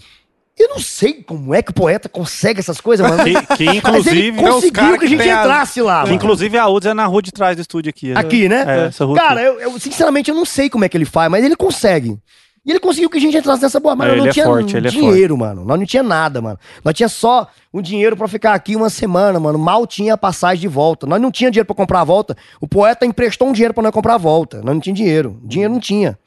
Eu 0.59 0.69
não 0.69 0.79
sei 0.79 1.23
como 1.23 1.55
é 1.55 1.63
que 1.63 1.71
o 1.71 1.75
poeta 1.75 2.07
consegue 2.07 2.61
essas 2.61 2.81
coisas, 2.83 3.09
mano. 3.09 3.23
Que, 3.25 3.57
que 3.57 3.65
Mas 3.65 3.77
inclusive. 3.77 4.33
tem 4.33 4.33
uns 4.33 4.51
conseguiu 4.55 4.73
cara 4.83 4.99
que 4.99 5.05
a 5.07 5.09
gente 5.09 5.19
tem 5.23 5.33
a- 5.33 5.41
entrasse 5.41 5.81
lá. 5.81 6.03
Mano. 6.03 6.15
inclusive 6.15 6.59
a 6.59 6.69
UDS 6.69 6.87
é 6.91 6.95
na 6.95 7.07
rua 7.07 7.23
de 7.23 7.33
trás 7.33 7.57
do 7.57 7.63
estúdio 7.63 7.89
aqui. 7.89 8.13
Aqui, 8.13 8.47
né? 8.49 8.65
É, 8.67 8.87
essa 8.89 9.07
rua 9.07 9.17
Cara, 9.17 9.41
eu, 9.41 9.59
eu, 9.59 9.81
sinceramente 9.81 10.29
eu 10.31 10.35
não 10.37 10.45
sei 10.45 10.69
como 10.69 10.85
é 10.85 10.89
que 10.89 10.97
ele 10.97 11.07
faz, 11.07 11.31
mas 11.31 11.43
ele 11.45 11.57
consegue. 11.57 12.19
E 12.65 12.71
ele 12.71 12.79
conseguiu 12.81 13.09
que 13.09 13.17
a 13.17 13.21
gente 13.21 13.37
entrasse 13.37 13.63
nessa 13.63 13.81
boa, 13.81 13.97
mas 13.97 14.13
É, 14.13 14.17
não 14.17 14.27
é 14.27 14.31
tinha 14.31 14.45
forte, 14.45 14.77
ele 14.77 14.89
é 14.89 14.91
dinheiro, 14.91 15.37
mano. 15.37 15.65
Nós 15.65 15.79
não 15.79 15.87
tinha 15.87 16.03
nada, 16.03 16.43
mano. 16.43 16.59
Nós 16.85 16.95
tinha 16.95 17.09
só 17.09 17.49
um 17.73 17.81
dinheiro 17.81 18.17
pra 18.17 18.29
ficar 18.29 18.53
aqui 18.53 18.77
uma 18.77 18.91
semana, 18.91 19.41
mano. 19.41 19.59
Mal 19.59 19.87
tinha 19.87 20.17
passagem 20.17 20.61
de 20.61 20.69
volta. 20.69 21.07
Nós 21.07 21.21
não 21.21 21.31
tinha 21.31 21.51
dinheiro 21.51 21.67
pra 21.67 21.75
comprar 21.75 22.03
a 22.03 22.05
volta. 22.05 22.37
O 22.61 22.69
poeta 22.69 23.07
emprestou 23.07 23.49
um 23.49 23.53
dinheiro 23.53 23.73
pra 23.73 23.83
nós 23.83 23.93
comprar 23.93 24.15
a 24.15 24.19
volta. 24.19 24.59
Nós 24.59 24.75
não 24.75 24.81
tinha 24.81 24.95
dinheiro. 24.95 25.41
Dinheiro 25.43 25.73
não 25.73 25.81
tinha. 25.81 26.19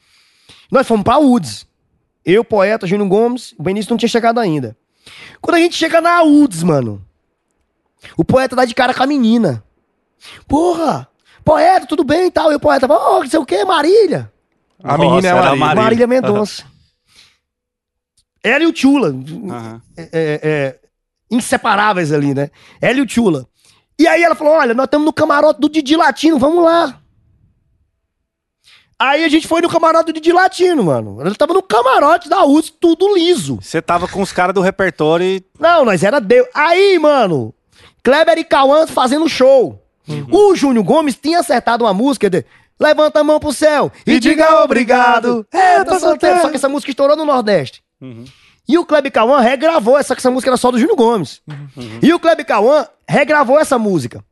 Nós 0.72 0.88
fomos 0.88 1.04
pra 1.04 1.20
UDS. 1.20 1.68
Eu, 2.26 2.44
poeta, 2.44 2.88
Júnior 2.88 3.08
Gomes, 3.10 3.54
o 3.60 3.64
Benício 3.64 3.92
não 3.92 3.98
tinha 3.98 4.10
chegado 4.10 4.40
ainda. 4.40 4.76
Quando 5.40 5.58
a 5.58 5.60
gente 5.60 5.76
chega 5.76 6.02
na 6.02 6.24
UDS, 6.24 6.64
mano, 6.64 7.06
o 8.18 8.26
poeta 8.26 8.56
dá 8.56 8.66
de 8.66 8.74
cara 8.74 8.94
com 8.94 9.04
a 9.04 9.08
menina. 9.08 9.64
Porra! 10.48 11.08
Poeta, 11.46 11.86
tudo 11.86 12.04
bem 12.04 12.28
e 12.28 12.32
tal. 12.32 12.52
E 12.52 12.56
o 12.56 12.60
poeta 12.60 12.88
fala, 12.88 13.18
oh, 13.18 13.20
não 13.20 13.30
sei 13.30 13.40
o 13.40 13.46
quê, 13.46 13.64
Marília. 13.66 14.33
A 14.84 14.98
menina 14.98 15.28
é 15.28 15.32
era 15.32 15.56
Marília. 15.56 15.84
Marília, 15.84 16.08
Mendonça. 16.08 16.66
Ela 18.44 18.64
e 18.66 18.68
o 18.68 18.74
Tchula. 18.74 19.10
Aham. 19.10 19.82
é, 19.96 20.02
é, 20.02 20.40
é, 20.44 20.80
inseparáveis 21.32 22.12
ali, 22.12 22.34
né? 22.34 22.52
Ela 22.82 23.00
e 23.00 23.02
o 23.02 23.06
Tchula. 23.06 23.48
E 23.98 24.06
aí 24.08 24.22
ela 24.22 24.36
falou: 24.36 24.54
olha, 24.54 24.74
nós 24.74 24.86
estamos 24.86 25.06
no 25.06 25.14
camarote 25.14 25.62
do 25.62 25.70
Didi 25.70 25.96
Latino, 25.96 26.38
vamos 26.38 26.64
lá. 26.64 27.00
Aí 29.00 29.26
a 29.26 29.28
gente 29.28 29.48
foi 29.48 29.60
no 29.60 29.70
camarote 29.70 30.14
de 30.14 30.22
Dilatino, 30.22 30.84
mano. 30.84 31.20
Ele 31.20 31.36
tava 31.36 31.54
no 31.54 31.62
camarote 31.62 32.30
da 32.30 32.46
UTS, 32.46 32.74
tudo 32.80 33.14
liso. 33.14 33.60
Você 33.62 33.82
tava 33.82 34.08
com 34.08 34.22
os 34.22 34.32
caras 34.32 34.54
do 34.54 34.62
repertório 34.62 35.26
e. 35.26 35.44
Não, 35.60 35.84
nós 35.84 36.04
era 36.04 36.20
Deus. 36.22 36.48
Aí, 36.54 36.98
mano, 37.00 37.54
Kleber 38.02 38.38
e 38.38 38.46
Cauã 38.46 38.88
fazendo 38.88 39.28
show. 39.28 39.78
O 40.32 40.56
Júnior 40.56 40.86
Gomes 40.86 41.16
tinha 41.16 41.40
acertado 41.40 41.84
uma 41.84 41.94
música 41.94 42.30
de 42.30 42.46
Levanta 42.80 43.20
a 43.20 43.24
mão 43.24 43.40
pro 43.40 43.54
céu 43.54 43.92
e, 44.06 44.20
diga 44.20 44.64
obrigado. 44.64 45.46
É, 45.52 45.80
eu 45.80 45.86
tô 45.86 46.00
solteiro. 46.00 46.36
Só 46.42 46.50
que 46.50 46.56
essa 46.56 46.70
música 46.70 46.92
estourou 46.92 47.16
no 47.16 47.26
Nordeste. 47.26 47.82
E 48.68 48.78
o 48.78 48.86
Kleber 48.86 49.12
Cauã 49.12 49.40
regravou 49.40 49.98
essa, 49.98 50.16
que 50.16 50.20
essa 50.22 50.32
música 50.32 50.50
era 50.50 50.58
só 50.58 50.72
do 50.72 50.80
Júnior 50.80 50.96
Gomes. 50.98 51.42
E 52.02 52.14
o 52.14 52.20
Kleber 52.20 52.46
Cauã 52.46 52.86
regravou 53.08 53.60
essa 53.60 53.78
música. 53.78 54.24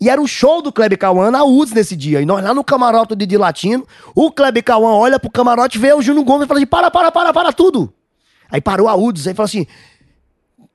E 0.00 0.08
era 0.10 0.20
o 0.20 0.26
show 0.26 0.60
do 0.62 0.72
Kleber 0.72 0.98
Cauã 0.98 1.30
na 1.30 1.44
UDS 1.44 1.72
nesse 1.72 1.94
dia. 1.96 2.20
E 2.20 2.26
nós 2.26 2.42
lá 2.44 2.52
no 2.54 2.64
camarote 2.64 3.14
de, 3.14 3.24
de 3.26 3.36
Latino, 3.38 3.86
o 4.14 4.30
Kleber 4.32 4.62
Cauã 4.64 4.90
olha 4.94 5.18
pro 5.18 5.30
camarote, 5.30 5.78
vê 5.78 5.92
o 5.92 6.02
Júnior 6.02 6.24
Gomes 6.24 6.44
e 6.44 6.48
fala 6.48 6.58
assim: 6.58 6.66
para, 6.66 6.90
para, 6.90 7.10
para, 7.12 7.32
para 7.32 7.52
tudo. 7.52 7.92
Aí 8.50 8.60
parou 8.60 8.88
a 8.88 8.94
UDS, 8.96 9.28
aí 9.28 9.34
falou 9.34 9.46
assim. 9.46 9.66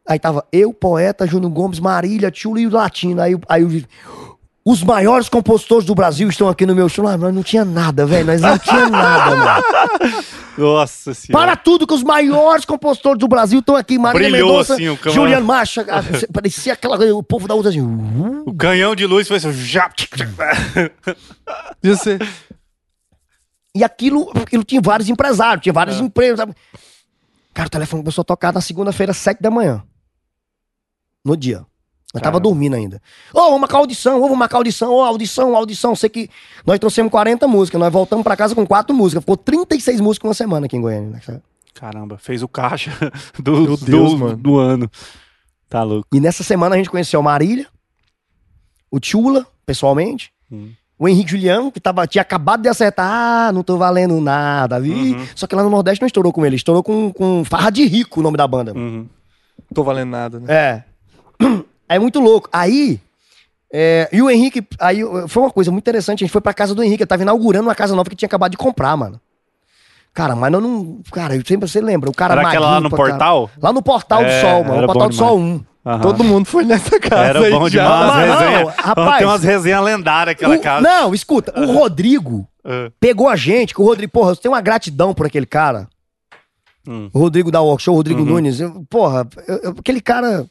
Aí 0.07 0.17
tava 0.17 0.45
eu, 0.53 0.73
poeta, 0.73 1.27
Júnior 1.27 1.51
Gomes, 1.51 1.79
Marília, 1.79 2.31
Tio 2.31 2.57
e 2.57 2.65
o 2.65 2.69
Latino. 2.71 3.21
Aí, 3.21 3.35
aí 3.49 3.63
o- 3.63 3.83
os 4.69 4.83
maiores 4.83 5.29
compositores 5.29 5.85
do 5.85 5.95
Brasil 5.95 6.27
estão 6.27 6.49
aqui 6.49 6.65
no 6.65 6.75
meu 6.75 6.89
show. 6.89 7.07
Ah, 7.07 7.17
nós 7.17 7.33
não 7.33 7.41
tinha 7.41 7.63
nada, 7.63 8.05
velho. 8.05 8.27
Nós 8.27 8.41
não 8.41 8.59
tinha 8.59 8.89
nada, 8.89 9.33
mano. 9.33 10.23
Nossa 10.57 11.13
senhora. 11.13 11.45
Para 11.45 11.55
tudo 11.55 11.87
que 11.87 11.93
os 11.93 12.03
maiores 12.03 12.65
compositores 12.65 13.17
do 13.17 13.29
Brasil 13.29 13.59
estão 13.61 13.77
aqui. 13.77 13.97
Marília 13.97 14.29
Brilhou 14.29 14.49
Mendonça, 14.49 14.73
assim 14.73 14.89
o 14.89 14.97
camarada. 14.97 15.21
Juliano 15.21 15.45
Macha. 15.45 15.85
ah, 15.89 16.03
Parecia 16.33 16.73
aquela, 16.73 16.97
o 17.15 17.23
povo 17.23 17.47
da 17.47 17.55
UDS 17.55 17.67
assim. 17.69 17.79
uh. 17.79 18.43
O 18.45 18.53
canhão 18.53 18.93
de 18.93 19.05
luz 19.05 19.25
foi 19.25 19.37
assim. 19.37 19.53
Já... 19.53 19.89
E 21.81 21.89
você? 21.89 22.19
E 23.73 23.85
aquilo, 23.85 24.29
aquilo 24.35 24.65
tinha 24.65 24.81
vários 24.81 25.07
empresários, 25.07 25.63
tinha 25.63 25.71
vários 25.71 26.01
empregos. 26.01 26.39
sabe? 26.39 26.53
Cara, 27.53 27.67
o 27.67 27.71
telefone 27.71 28.03
começou 28.03 28.21
a 28.21 28.25
tocar 28.25 28.51
na 28.51 28.59
segunda-feira, 28.59 29.13
sete 29.13 29.41
da 29.41 29.49
manhã. 29.49 29.81
No 31.23 31.37
dia. 31.37 31.65
Eu 32.13 32.21
tava 32.21 32.39
dormindo 32.39 32.73
ainda. 32.75 33.01
Ô, 33.33 33.41
vamos 33.41 33.59
marcar 33.61 33.77
audição, 33.77 34.17
ô, 34.17 34.21
vamos 34.21 34.37
marcar 34.37 34.57
audição, 34.57 34.91
ô, 34.93 35.01
audição, 35.03 35.55
audição. 35.55 35.95
Sei 35.95 36.09
que 36.09 36.29
nós 36.65 36.79
trouxemos 36.79 37.11
40 37.11 37.47
músicas, 37.47 37.79
nós 37.79 37.91
voltamos 37.91 38.23
pra 38.23 38.35
casa 38.35 38.55
com 38.55 38.65
quatro 38.65 38.95
músicas. 38.95 39.21
Ficou 39.23 39.35
36 39.37 39.99
músicas 39.99 40.27
uma 40.27 40.33
semana 40.33 40.65
aqui 40.65 40.77
em 40.77 40.81
Goiânia. 40.81 41.21
né? 41.27 41.41
Caramba, 41.73 42.17
fez 42.17 42.41
o 42.41 42.47
caixa 42.47 42.91
do, 43.37 43.77
Deus, 43.77 43.81
do, 44.13 44.17
mano. 44.17 44.37
do 44.37 44.57
ano. 44.57 44.89
Tá 45.69 45.83
louco. 45.83 46.07
E 46.13 46.19
nessa 46.19 46.43
semana 46.43 46.75
a 46.75 46.77
gente 46.77 46.89
conheceu 46.89 47.19
a 47.19 47.23
Marília, 47.23 47.67
o 48.89 48.99
Tchula, 48.99 49.45
pessoalmente, 49.65 50.31
Hum. 50.49 50.71
o 50.97 51.09
Henrique 51.09 51.31
Juliano, 51.31 51.69
que 51.71 51.79
tava, 51.79 52.07
tinha 52.07 52.21
acabado 52.21 52.61
de 52.61 52.69
acertar, 52.69 53.05
ah, 53.11 53.51
não 53.51 53.61
tô 53.63 53.77
valendo 53.77 54.19
nada, 54.21 54.79
vi. 54.79 55.11
Uhum. 55.13 55.27
Só 55.35 55.45
que 55.45 55.53
lá 55.53 55.61
no 55.61 55.69
Nordeste 55.69 56.01
não 56.01 56.07
estourou 56.07 56.31
com 56.31 56.45
ele, 56.45 56.55
estourou 56.55 56.81
com, 56.81 57.11
com 57.11 57.43
Farra 57.43 57.69
de 57.69 57.85
Rico, 57.85 58.21
o 58.21 58.23
nome 58.23 58.37
da 58.37 58.47
banda. 58.47 58.71
Uhum. 58.73 59.05
Tô 59.73 59.83
valendo 59.83 60.09
nada, 60.09 60.39
né? 60.39 60.45
É. 60.49 60.83
É 61.89 61.97
muito 61.99 62.19
louco. 62.19 62.49
Aí. 62.51 62.99
é, 63.73 64.09
e 64.11 64.21
o 64.21 64.29
Henrique. 64.29 64.65
Aí 64.79 65.01
foi 65.27 65.43
uma 65.43 65.51
coisa 65.51 65.71
muito 65.71 65.83
interessante. 65.83 66.23
A 66.23 66.25
gente 66.25 66.31
foi 66.31 66.41
pra 66.41 66.53
casa 66.53 66.73
do 66.75 66.83
Henrique. 66.83 67.03
Eu 67.03 67.07
tava 67.07 67.21
inaugurando 67.23 67.67
uma 67.67 67.75
casa 67.75 67.95
nova 67.95 68.09
que 68.09 68.15
tinha 68.15 68.27
acabado 68.27 68.51
de 68.51 68.57
comprar, 68.57 68.95
mano. 68.97 69.19
Cara, 70.13 70.35
mas 70.35 70.51
nós 70.51 70.61
não. 70.63 70.99
Cara, 71.11 71.35
eu 71.35 71.43
sempre 71.45 71.67
você 71.69 71.79
lembra. 71.79 72.09
O 72.09 72.13
cara 72.13 72.33
Era 72.33 72.47
aquela 72.47 72.71
lá 72.71 72.79
no 72.81 72.89
caralho. 72.89 73.09
portal? 73.11 73.49
Lá 73.61 73.73
no 73.73 73.81
Portal 73.83 74.19
do 74.23 74.29
É, 74.29 74.41
Sol, 74.41 74.63
mano. 74.63 74.81
No 74.81 74.87
Portal 74.87 75.09
do 75.09 75.15
Sol 75.15 75.37
1. 75.39 75.65
Aham. 75.85 76.01
Todo 76.01 76.23
mundo 76.23 76.45
foi 76.45 76.65
nessa 76.65 76.99
casa 76.99 77.15
Era 77.23 77.49
bom 77.49 77.69
demais. 77.69 78.07
Mas 78.27 78.51
não, 78.61 78.65
rapaz. 78.77 79.17
Tem 79.19 79.27
umas 79.27 79.43
resenhas 79.43 79.83
lendárias 79.83 80.33
aquela 80.35 80.55
O- 80.55 80.59
casa. 80.59 80.81
Não, 80.81 81.13
escuta. 81.13 81.53
O 81.57 81.71
Rodrigo 81.71 82.45
Ah, 82.65 82.91
pegou 82.99 83.29
a 83.29 83.35
gente, 83.37 83.73
que 83.73 83.79
o 83.81 83.85
Rodrigo, 83.85 84.11
porra, 84.11 84.31
eu 84.31 84.35
tenho 84.35 84.53
uma 84.53 84.59
gratidão 84.59 85.13
por 85.13 85.25
aquele 85.25 85.45
cara. 85.45 85.87
Hum. 86.85 87.09
O 87.13 87.19
Rodrigo 87.19 87.51
da 87.51 87.61
Workshop, 87.61 87.93
o 87.93 87.97
Rodrigo 87.97 88.19
Uhum. 88.21 88.25
Nunes. 88.25 88.59
eu- 88.59 88.85
porra, 88.89 89.25
eu- 89.47 89.57
eu- 89.63 89.75
aquele 89.79 90.01
cara. 90.01 90.45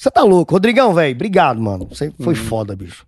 Você 0.00 0.10
tá 0.10 0.22
louco. 0.22 0.54
Rodrigão, 0.54 0.94
velho, 0.94 1.14
obrigado, 1.14 1.60
mano. 1.60 1.86
Você 1.90 2.10
foi 2.22 2.34
Uhum. 2.34 2.44
foda, 2.44 2.74
bicho. 2.74 3.04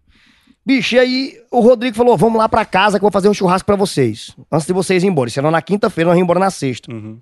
Bicho, 0.64 0.94
e 0.94 0.98
aí 0.98 1.36
o 1.50 1.60
Rodrigo 1.60 1.96
falou: 1.96 2.16
vamos 2.18 2.38
lá 2.38 2.48
pra 2.48 2.64
casa 2.66 2.98
que 2.98 3.04
eu 3.04 3.06
vou 3.08 3.12
fazer 3.12 3.28
um 3.30 3.34
churrasco 3.34 3.64
pra 3.66 3.76
vocês. 3.76 4.36
Antes 4.52 4.66
de 4.66 4.72
vocês 4.74 5.02
ir 5.02 5.06
embora. 5.06 5.28
Isso 5.30 5.40
era 5.40 5.50
na 5.50 5.62
quinta-feira, 5.62 6.08
nós 6.10 6.16
íamos 6.18 6.26
embora 6.26 6.38
na 6.38 6.50
sexta. 6.50 6.92
Uhum. 6.92 7.18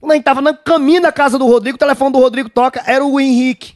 Quando 0.00 0.12
a 0.12 0.14
gente 0.14 0.24
tava 0.24 0.40
no 0.40 0.56
caminho 0.56 1.02
da 1.02 1.10
casa 1.10 1.38
do 1.38 1.46
Rodrigo, 1.46 1.74
o 1.74 1.78
telefone 1.78 2.12
do 2.12 2.18
Rodrigo 2.20 2.48
toca, 2.48 2.82
era 2.86 3.04
o 3.04 3.18
Henrique. 3.20 3.74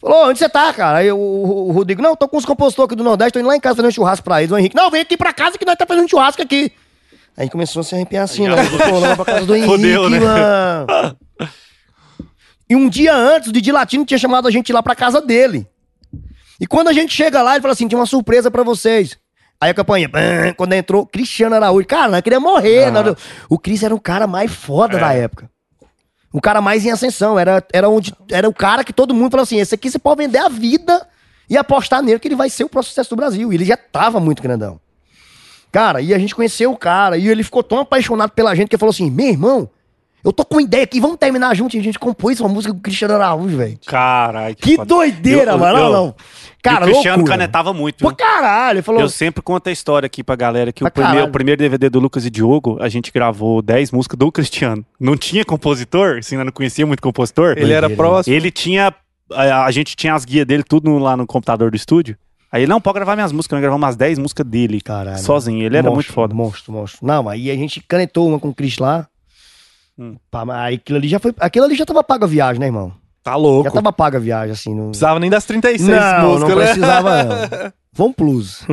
Falou, 0.00 0.28
onde 0.28 0.38
você 0.38 0.48
tá, 0.48 0.70
cara? 0.74 0.98
Aí 0.98 1.10
o, 1.12 1.16
o- 1.16 1.68
o 1.68 1.72
Rodrigo, 1.72 2.02
não, 2.02 2.14
tô 2.16 2.28
com 2.28 2.36
os 2.36 2.44
compositores 2.44 2.86
aqui 2.90 2.96
do 2.96 3.04
Nordeste, 3.04 3.32
tô 3.34 3.38
indo 3.38 3.48
lá 3.48 3.56
em 3.56 3.60
casa 3.60 3.76
fazer 3.76 3.88
um 3.88 3.92
churrasco 3.92 4.24
pra 4.24 4.42
eles. 4.42 4.52
O 4.52 4.58
Henrique, 4.58 4.74
não, 4.76 4.90
vem 4.90 5.00
aqui 5.00 5.16
pra 5.16 5.32
casa 5.32 5.56
que 5.56 5.64
nós 5.64 5.76
tá 5.76 5.86
fazendo 5.86 6.04
um 6.04 6.08
churrasco 6.08 6.42
aqui. 6.42 6.70
Aí 7.36 7.48
começou 7.48 7.80
a 7.80 7.84
se 7.84 7.94
arrepiar 7.94 8.24
assim, 8.24 8.46
né? 8.48 8.56
Pra 9.16 9.24
casa 9.24 9.46
do 9.46 9.54
Henrique, 9.56 9.70
Fodeu, 9.72 10.10
né? 10.10 10.18
mano. 10.20 11.16
E 12.68 12.74
um 12.76 12.88
dia 12.88 13.14
antes, 13.14 13.48
o 13.48 13.52
Didi 13.52 13.70
Latino 13.72 14.04
tinha 14.04 14.18
chamado 14.18 14.48
a 14.48 14.50
gente 14.50 14.72
lá 14.72 14.82
pra 14.82 14.94
casa 14.94 15.20
dele. 15.20 15.66
E 16.60 16.66
quando 16.66 16.88
a 16.88 16.92
gente 16.92 17.12
chega 17.14 17.42
lá, 17.42 17.52
ele 17.54 17.62
fala 17.62 17.72
assim, 17.72 17.86
tinha 17.88 17.98
uma 17.98 18.06
surpresa 18.06 18.50
pra 18.50 18.62
vocês. 18.62 19.18
Aí 19.60 19.70
a 19.70 19.74
campanha, 19.74 20.08
quando 20.56 20.72
entrou, 20.72 21.06
Cristiano 21.06 21.54
Araújo. 21.54 21.86
Cara, 21.86 22.08
nós 22.08 22.20
queria 22.22 22.40
morrer. 22.40 22.84
Ah. 22.84 22.90
nós- 22.90 23.16
o 23.48 23.58
Cris 23.58 23.82
era 23.82 23.94
o 23.94 24.00
cara 24.00 24.26
mais 24.26 24.52
foda 24.52 24.96
É. 24.96 25.00
da 25.00 25.12
época. 25.12 25.50
O 26.32 26.40
cara 26.40 26.60
mais 26.60 26.84
em 26.84 26.90
ascensão. 26.90 27.38
Era, 27.38 27.64
era, 27.72 27.88
onde, 27.88 28.12
era 28.30 28.48
o 28.48 28.52
cara 28.54 28.82
que 28.84 28.92
todo 28.92 29.14
mundo 29.14 29.30
falou 29.30 29.42
assim: 29.44 29.58
esse 29.60 29.74
aqui 29.74 29.90
você 29.90 29.98
pode 29.98 30.22
vender 30.22 30.38
a 30.38 30.48
vida 30.48 31.06
e 31.48 31.56
apostar 31.56 32.02
nele 32.02 32.18
que 32.18 32.26
ele 32.28 32.34
vai 32.34 32.50
ser 32.50 32.64
o 32.64 32.68
próximo 32.68 32.90
sucesso 32.90 33.10
do 33.10 33.16
Brasil. 33.16 33.52
E 33.52 33.56
ele 33.56 33.64
já 33.64 33.76
tava 33.76 34.18
muito 34.20 34.42
grandão. 34.42 34.80
Cara, 35.70 36.00
e 36.00 36.12
a 36.14 36.18
gente 36.18 36.34
conheceu 36.34 36.70
o 36.72 36.76
cara, 36.76 37.16
e 37.16 37.28
ele 37.28 37.42
ficou 37.42 37.62
tão 37.62 37.78
apaixonado 37.80 38.30
pela 38.30 38.54
gente 38.54 38.68
que 38.68 38.74
ele 38.76 38.80
falou 38.80 38.90
assim: 38.92 39.10
meu 39.10 39.26
irmão, 39.28 39.68
eu 40.24 40.32
tô 40.32 40.44
com 40.44 40.54
uma 40.56 40.62
ideia 40.62 40.84
aqui, 40.84 41.00
vamos 41.00 41.18
terminar 41.18 41.54
junto. 41.54 41.76
E 41.76 41.80
a 41.80 41.82
gente 41.82 41.98
compôs 41.98 42.40
uma 42.40 42.48
música 42.48 42.72
com 42.72 42.78
o 42.78 42.82
Cristiano 42.82 43.14
Araújo, 43.14 43.56
velho. 43.56 43.78
Caralho. 43.86 44.56
Que 44.56 44.76
foda. 44.76 44.86
doideira, 44.88 45.52
Eu- 45.52 45.58
mano. 45.58 45.78
eu- 45.78 45.84
não, 45.84 45.92
não. 45.92 46.14
Cara, 46.62 46.86
e 46.86 46.88
o 46.88 46.92
Cristiano 46.92 47.18
loucura. 47.18 47.36
canetava 47.36 47.74
muito. 47.74 47.98
Pô, 47.98 48.08
viu? 48.08 48.16
caralho. 48.16 48.76
Ele 48.76 48.82
falou. 48.82 49.00
Eu 49.02 49.08
sempre 49.10 49.42
conto 49.42 49.68
a 49.68 49.72
história 49.72 50.06
aqui 50.06 50.24
pra 50.24 50.34
galera 50.34 50.72
que 50.72 50.80
Pra 50.80 50.88
o 50.88 50.90
primeiro, 50.92 51.26
o 51.28 51.30
primeiro 51.30 51.58
DVD 51.58 51.90
do 51.90 52.00
Lucas 52.00 52.24
e 52.24 52.30
Diogo, 52.30 52.78
a 52.80 52.88
gente 52.88 53.12
gravou 53.12 53.60
10 53.60 53.90
músicas 53.92 54.18
do 54.18 54.32
Cristiano. 54.32 54.84
Não 54.98 55.14
tinha 55.16 55.44
compositor, 55.44 56.18
assim, 56.20 56.36
eu 56.36 56.44
não 56.44 56.52
conhecia 56.52 56.86
muito 56.86 57.02
compositor. 57.02 57.50
Ele 57.58 57.70
era 57.72 57.82
Doideira, 57.88 57.96
próximo. 57.96 58.34
Ele 58.34 58.50
tinha. 58.50 58.94
A, 59.30 59.64
a 59.66 59.70
gente 59.70 59.94
tinha 59.94 60.14
as 60.14 60.24
guias 60.24 60.46
dele 60.46 60.62
tudo 60.62 60.96
lá 60.98 61.16
no 61.16 61.26
computador 61.26 61.70
do 61.70 61.76
estúdio. 61.76 62.16
Aí 62.50 62.62
ele, 62.62 62.70
não, 62.70 62.80
pode 62.80 62.94
gravar 62.94 63.14
minhas 63.16 63.32
músicas. 63.32 63.56
Nós 63.56 63.62
gravamos 63.62 63.84
umas 63.84 63.96
10 63.96 64.18
músicas 64.18 64.46
dele. 64.46 64.80
Caralho. 64.80 65.18
Sozinho. 65.18 65.64
Ele 65.64 65.76
era 65.76 65.82
Monstro, 65.90 65.94
muito 65.96 66.12
foda. 66.12 66.34
Monstro, 66.34 66.72
monstro. 66.72 67.06
Não, 67.06 67.28
aí 67.28 67.50
a 67.50 67.54
gente 67.56 67.82
canetou 67.86 68.26
uma 68.28 68.38
com 68.38 68.48
o 68.48 68.54
Chris 68.54 68.78
lá. 68.78 69.06
Hum. 69.98 70.16
Pá, 70.30 70.44
mas 70.44 70.56
aí 70.56 70.74
aquilo 70.74 70.98
ali 70.98 71.08
já 71.08 71.18
foi. 71.18 71.34
Aquilo 71.38 71.64
ali 71.64 71.74
já 71.74 71.86
tava 71.86 72.02
paga 72.02 72.24
a 72.24 72.28
viagem, 72.28 72.60
né, 72.60 72.66
irmão? 72.66 72.92
Tá 73.22 73.36
louco. 73.36 73.64
Já 73.64 73.70
tava 73.70 73.92
paga 73.92 74.18
a 74.18 74.20
viagem, 74.20 74.52
assim. 74.52 74.74
Não, 74.74 74.88
Precisava 74.88 75.18
nem 75.18 75.30
das 75.30 75.44
36 75.44 75.88
não, 75.88 76.28
músicas, 76.28 76.40
não 76.50 76.56
né? 76.58 76.64
precisava, 76.64 77.24
não. 77.24 77.72
Vamos 77.92 78.16
plus. 78.16 78.66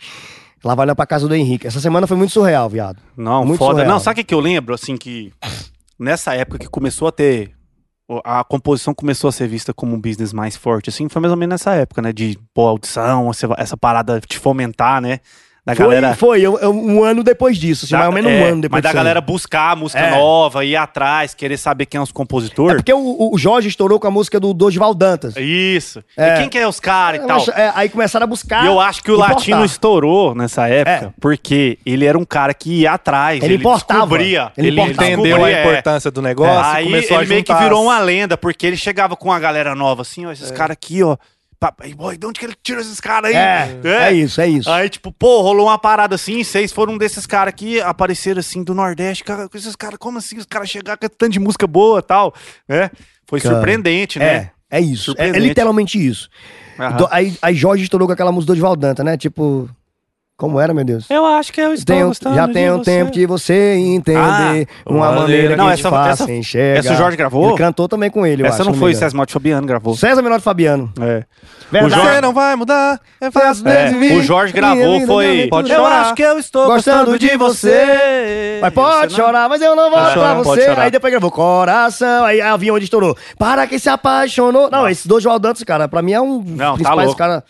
lá 0.64 0.74
vai 0.74 0.86
lá 0.86 0.94
pra 0.94 1.06
casa 1.06 1.28
do 1.28 1.34
Henrique. 1.34 1.66
Essa 1.66 1.80
semana 1.80 2.06
foi 2.06 2.16
muito 2.16 2.32
surreal, 2.32 2.68
viado. 2.68 2.98
Não, 3.16 3.44
Muito 3.44 3.58
foda. 3.58 3.72
surreal. 3.72 3.92
Não, 3.92 4.00
sabe 4.00 4.20
o 4.20 4.24
que, 4.24 4.32
eu 4.32 4.40
lembro? 4.40 4.74
Assim, 4.74 4.96
que 4.96 5.32
nessa 5.98 6.34
época 6.34 6.58
que 6.58 6.68
começou 6.68 7.08
a 7.08 7.12
ter. 7.12 7.52
A 8.24 8.42
composição 8.42 8.92
começou 8.92 9.28
a 9.28 9.32
ser 9.32 9.46
vista 9.46 9.72
como 9.72 9.94
um 9.94 10.00
business 10.00 10.32
mais 10.32 10.56
forte, 10.56 10.90
assim, 10.90 11.08
foi 11.08 11.22
mais 11.22 11.30
ou 11.30 11.36
menos 11.36 11.52
nessa 11.52 11.74
época, 11.74 12.02
né? 12.02 12.12
De, 12.12 12.36
pô, 12.52 12.66
audição, 12.66 13.30
essa, 13.30 13.48
essa 13.56 13.76
parada 13.76 14.20
de 14.28 14.36
fomentar, 14.36 15.00
né? 15.00 15.20
Da 15.64 15.74
Foi, 15.76 15.84
galera. 15.84 16.16
foi 16.16 16.40
eu- 16.40 16.58
eu- 16.58 16.70
um 16.72 17.04
ano 17.04 17.22
depois 17.22 17.58
disso, 17.58 17.84
assim, 17.84 17.92
da- 17.92 17.98
mais 17.98 18.08
ou 18.08 18.14
menos 18.14 18.30
um 18.32 18.34
é, 18.34 18.48
ano 18.48 18.62
depois 18.62 18.82
Mas 18.82 18.90
da 18.90 18.96
galera 18.98 19.20
buscar 19.20 19.72
a 19.72 19.76
música 19.76 20.00
É. 20.00 20.10
nova, 20.10 20.64
ir 20.64 20.74
atrás, 20.74 21.34
querer 21.34 21.58
saber 21.58 21.84
quem 21.84 21.98
é 21.98 22.02
os 22.02 22.08
É 22.08 22.12
compositores. 22.12 22.76
porque 22.76 22.92
o, 22.92 23.30
o 23.32 23.36
Jorge 23.38 23.68
estourou 23.68 24.00
com 24.00 24.06
a 24.06 24.10
música 24.10 24.40
do 24.40 24.54
Dorival 24.54 24.94
Dantas. 24.94 25.34
Isso. 25.36 26.02
É. 26.16 26.34
E 26.34 26.38
quem 26.38 26.48
que 26.48 26.58
é 26.58 26.66
os 26.66 26.80
caras 26.80 27.22
e 27.22 27.26
tal? 27.26 27.44
É, 27.54 27.72
aí 27.74 27.88
começaram 27.90 28.24
a 28.24 28.26
buscar. 28.26 28.64
E 28.64 28.68
eu 28.68 28.80
acho 28.80 29.02
que 29.02 29.10
o 29.10 29.14
importar. 29.16 29.34
latino 29.34 29.64
estourou 29.64 30.34
nessa 30.34 30.66
época, 30.66 31.06
É. 31.08 31.12
porque 31.20 31.78
ele 31.84 32.06
era 32.06 32.16
um 32.18 32.24
cara 32.24 32.54
que 32.54 32.80
ia 32.80 32.92
atrás, 32.92 33.36
Ele 33.42 33.54
ele, 33.54 33.60
importava. 33.60 34.00
descobria. 34.00 34.52
Ele 34.56 34.68
Ele 34.68 34.80
importava. 34.80 35.10
entendeu 35.10 35.44
a 35.44 35.50
é. 35.50 35.60
importância 35.60 36.10
do 36.10 36.22
negócio, 36.22 36.72
Aí 36.74 36.84
começou 36.86 37.16
ele 37.18 37.26
a 37.26 37.28
meio 37.28 37.44
que 37.44 37.54
virou 37.54 37.82
uma 37.84 37.98
lenda, 38.00 38.38
porque 38.38 38.66
ele 38.66 38.76
chegava 38.78 39.14
com 39.14 39.30
a 39.30 39.38
galera 39.38 39.74
nova, 39.74 40.00
assim, 40.02 40.24
ó, 40.24 40.32
esses 40.32 40.50
caras 40.50 40.72
aqui, 40.72 41.02
ó. 41.02 41.16
Papai, 41.60 41.92
boy, 41.92 42.16
de 42.16 42.26
onde 42.26 42.40
que 42.40 42.46
ele 42.46 42.54
tirou 42.62 42.80
esses 42.80 42.98
caras 43.00 43.30
aí? 43.30 43.36
É, 43.36 43.80
é, 43.84 44.12
isso, 44.14 44.40
é 44.40 44.48
isso. 44.48 44.70
Aí, 44.70 44.88
tipo, 44.88 45.12
pô, 45.12 45.42
rolou 45.42 45.66
uma 45.66 45.78
parada 45.78 46.14
assim, 46.14 46.42
vocês 46.42 46.72
foram 46.72 46.94
um 46.94 46.98
desses 46.98 47.26
caras 47.26 47.52
que 47.54 47.78
apareceram 47.82 48.40
assim 48.40 48.64
do 48.64 48.74
Nordeste. 48.74 49.22
Cara, 49.22 49.46
esses 49.54 49.76
caras, 49.76 49.98
como 49.98 50.16
assim? 50.16 50.38
Os 50.38 50.46
caras 50.46 50.70
chegaram 50.70 50.98
com 50.98 51.06
tanto 51.06 51.32
de 51.32 51.38
música 51.38 51.66
boa 51.66 51.98
e 51.98 52.02
tal, 52.02 52.34
né? 52.66 52.90
Foi 53.26 53.42
Cara, 53.42 53.56
surpreendente, 53.56 54.18
né? 54.18 54.50
É, 54.70 54.78
é 54.78 54.80
isso. 54.80 55.14
É, 55.18 55.28
é 55.28 55.32
literalmente 55.32 56.04
isso. 56.04 56.30
Do- 56.96 57.08
aí, 57.10 57.36
aí 57.42 57.54
Jorge 57.54 57.82
estourou 57.84 58.08
com 58.08 58.14
aquela 58.14 58.32
música 58.32 58.46
do 58.46 58.56
Dorival 58.56 58.74
Dantas, 58.74 59.04
né? 59.04 59.18
Tipo, 59.18 59.68
Como 60.40 60.58
era, 60.58 60.72
meu 60.72 60.82
Deus? 60.84 61.04
Eu 61.10 61.26
acho 61.26 61.52
que 61.52 61.60
eu 61.60 61.74
estou 61.74 61.94
Tem 61.94 62.02
um- 62.02 62.08
gostando 62.08 62.34
já 62.34 62.46
de 62.46 62.52
tem 62.54 62.70
um 62.72 62.78
você. 62.78 62.84
tempo 62.90 63.10
de 63.10 63.26
você 63.26 63.74
entender 63.74 64.18
Ah, 64.18 64.90
uma 64.90 65.12
maneira- 65.12 65.50
que 65.50 65.56
Não, 65.56 65.66
te 65.68 65.72
essa- 65.74 65.90
faça 65.90 66.22
essa- 66.24 66.32
enxergar. 66.32 66.78
essa 66.78 66.92
o 66.94 66.96
Jorge 66.96 67.16
gravou? 67.18 67.48
Ele 67.50 67.58
cantou 67.58 67.86
também 67.86 68.10
com 68.10 68.24
ele, 68.26 68.40
eu 68.42 68.46
Essa 68.46 68.56
acho, 68.62 68.64
não 68.64 68.72
se 68.72 68.78
foi 68.78 68.88
o 68.88 68.90
engano. 68.92 69.04
César 69.04 69.16
Malte 69.18 69.32
Fabiano 69.34 69.66
gravou. 69.66 69.94
César 69.94 70.22
Menor 70.22 70.38
de 70.38 70.42
Fabiano. 70.44 70.90
É. 70.98 71.24
Verdade. 71.70 71.94
Jorge- 71.94 72.14
Você 72.14 72.20
não 72.22 72.32
vai 72.32 72.56
mudar, 72.56 72.98
é 73.20 73.30
fácil 73.30 73.68
É, 73.68 73.90
desde 73.92 74.14
o 74.16 74.22
Jorge 74.22 74.52
gravou, 74.52 75.06
foi. 75.06 75.46
Pode 75.50 75.70
eu 75.70 75.76
chorar. 75.76 76.00
acho 76.00 76.14
que 76.14 76.22
eu 76.22 76.38
estou 76.38 76.66
Gostando 76.66 77.18
de 77.18 77.36
você. 77.36 78.58
Mas 78.62 78.72
pode 78.72 79.12
né? 79.16 79.22
chorar, 79.22 79.48
mas 79.48 79.60
eu 79.62 79.76
não 79.76 79.90
vou 79.90 79.98
pra 80.00 80.34
você. 80.34 80.62
chorar. 80.64 80.82
Aí 80.84 80.90
depois 80.90 81.12
gravou 81.12 81.30
Coração, 81.30 82.24
aí 82.24 82.40
a 82.40 82.54
avião 82.54 82.76
onde 82.76 82.84
estourou. 82.84 83.16
Para 83.38 83.66
que 83.66 83.78
se 83.78 83.88
apaixonou. 83.88 84.70
Não, 84.70 84.88
esses 84.88 85.06
dois 85.06 85.22
João 85.22 85.38
Dantas, 85.38 85.62
cara, 85.62 85.86
pra 85.86 86.00
mim 86.02 86.12
é 86.12 86.20
um 86.20 86.40
dos 86.40 86.56
Não, 86.56 86.66
tá 86.70 86.72
principais 86.74 87.04
louco. 87.06 87.18
caras. 87.18 87.42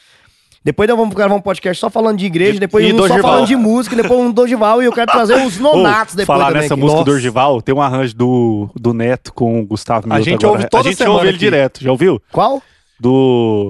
Depois 0.62 0.86
nós 0.88 0.98
vamos 0.98 1.14
gravar 1.14 1.34
um 1.34 1.40
podcast 1.40 1.80
só 1.80 1.88
falando 1.88 2.18
de 2.18 2.26
igreja, 2.26 2.52
De- 2.54 2.60
depois 2.60 2.84
e 2.84 2.92
um 2.92 2.98
só 2.98 3.08
Dorival. 3.08 3.22
falando 3.30 3.46
de 3.46 3.56
música, 3.56 3.96
depois 3.96 4.20
um 4.20 4.26
do 4.26 4.32
Dorival 4.34 4.82
e 4.82 4.84
eu 4.84 4.92
quero 4.92 5.10
trazer 5.10 5.34
os 5.46 5.56
Ô, 5.60 5.62
nonatos 5.62 6.14
depois 6.14 6.38
falar 6.38 6.52
nessa 6.52 6.74
aqui. 6.74 6.80
música 6.82 6.98
Nossa. 6.98 7.04
do 7.10 7.12
Orgival, 7.14 7.62
tem 7.62 7.74
um 7.74 7.80
arranjo 7.80 8.14
do, 8.14 8.68
do 8.74 8.92
Neto 8.92 9.32
com 9.32 9.60
o 9.60 9.64
Gustavo 9.66 10.06
Mioto. 10.06 10.22
gente 10.22 10.44
agora. 10.44 10.58
ouve 10.58 10.68
toda 10.70 10.88
A 10.88 10.92
gente 10.92 11.02
ouve 11.04 11.20
ele 11.22 11.28
aqui. 11.30 11.38
direto, 11.38 11.82
já 11.82 11.90
ouviu? 11.90 12.20
Qual? 12.30 12.62
Do 13.00 13.68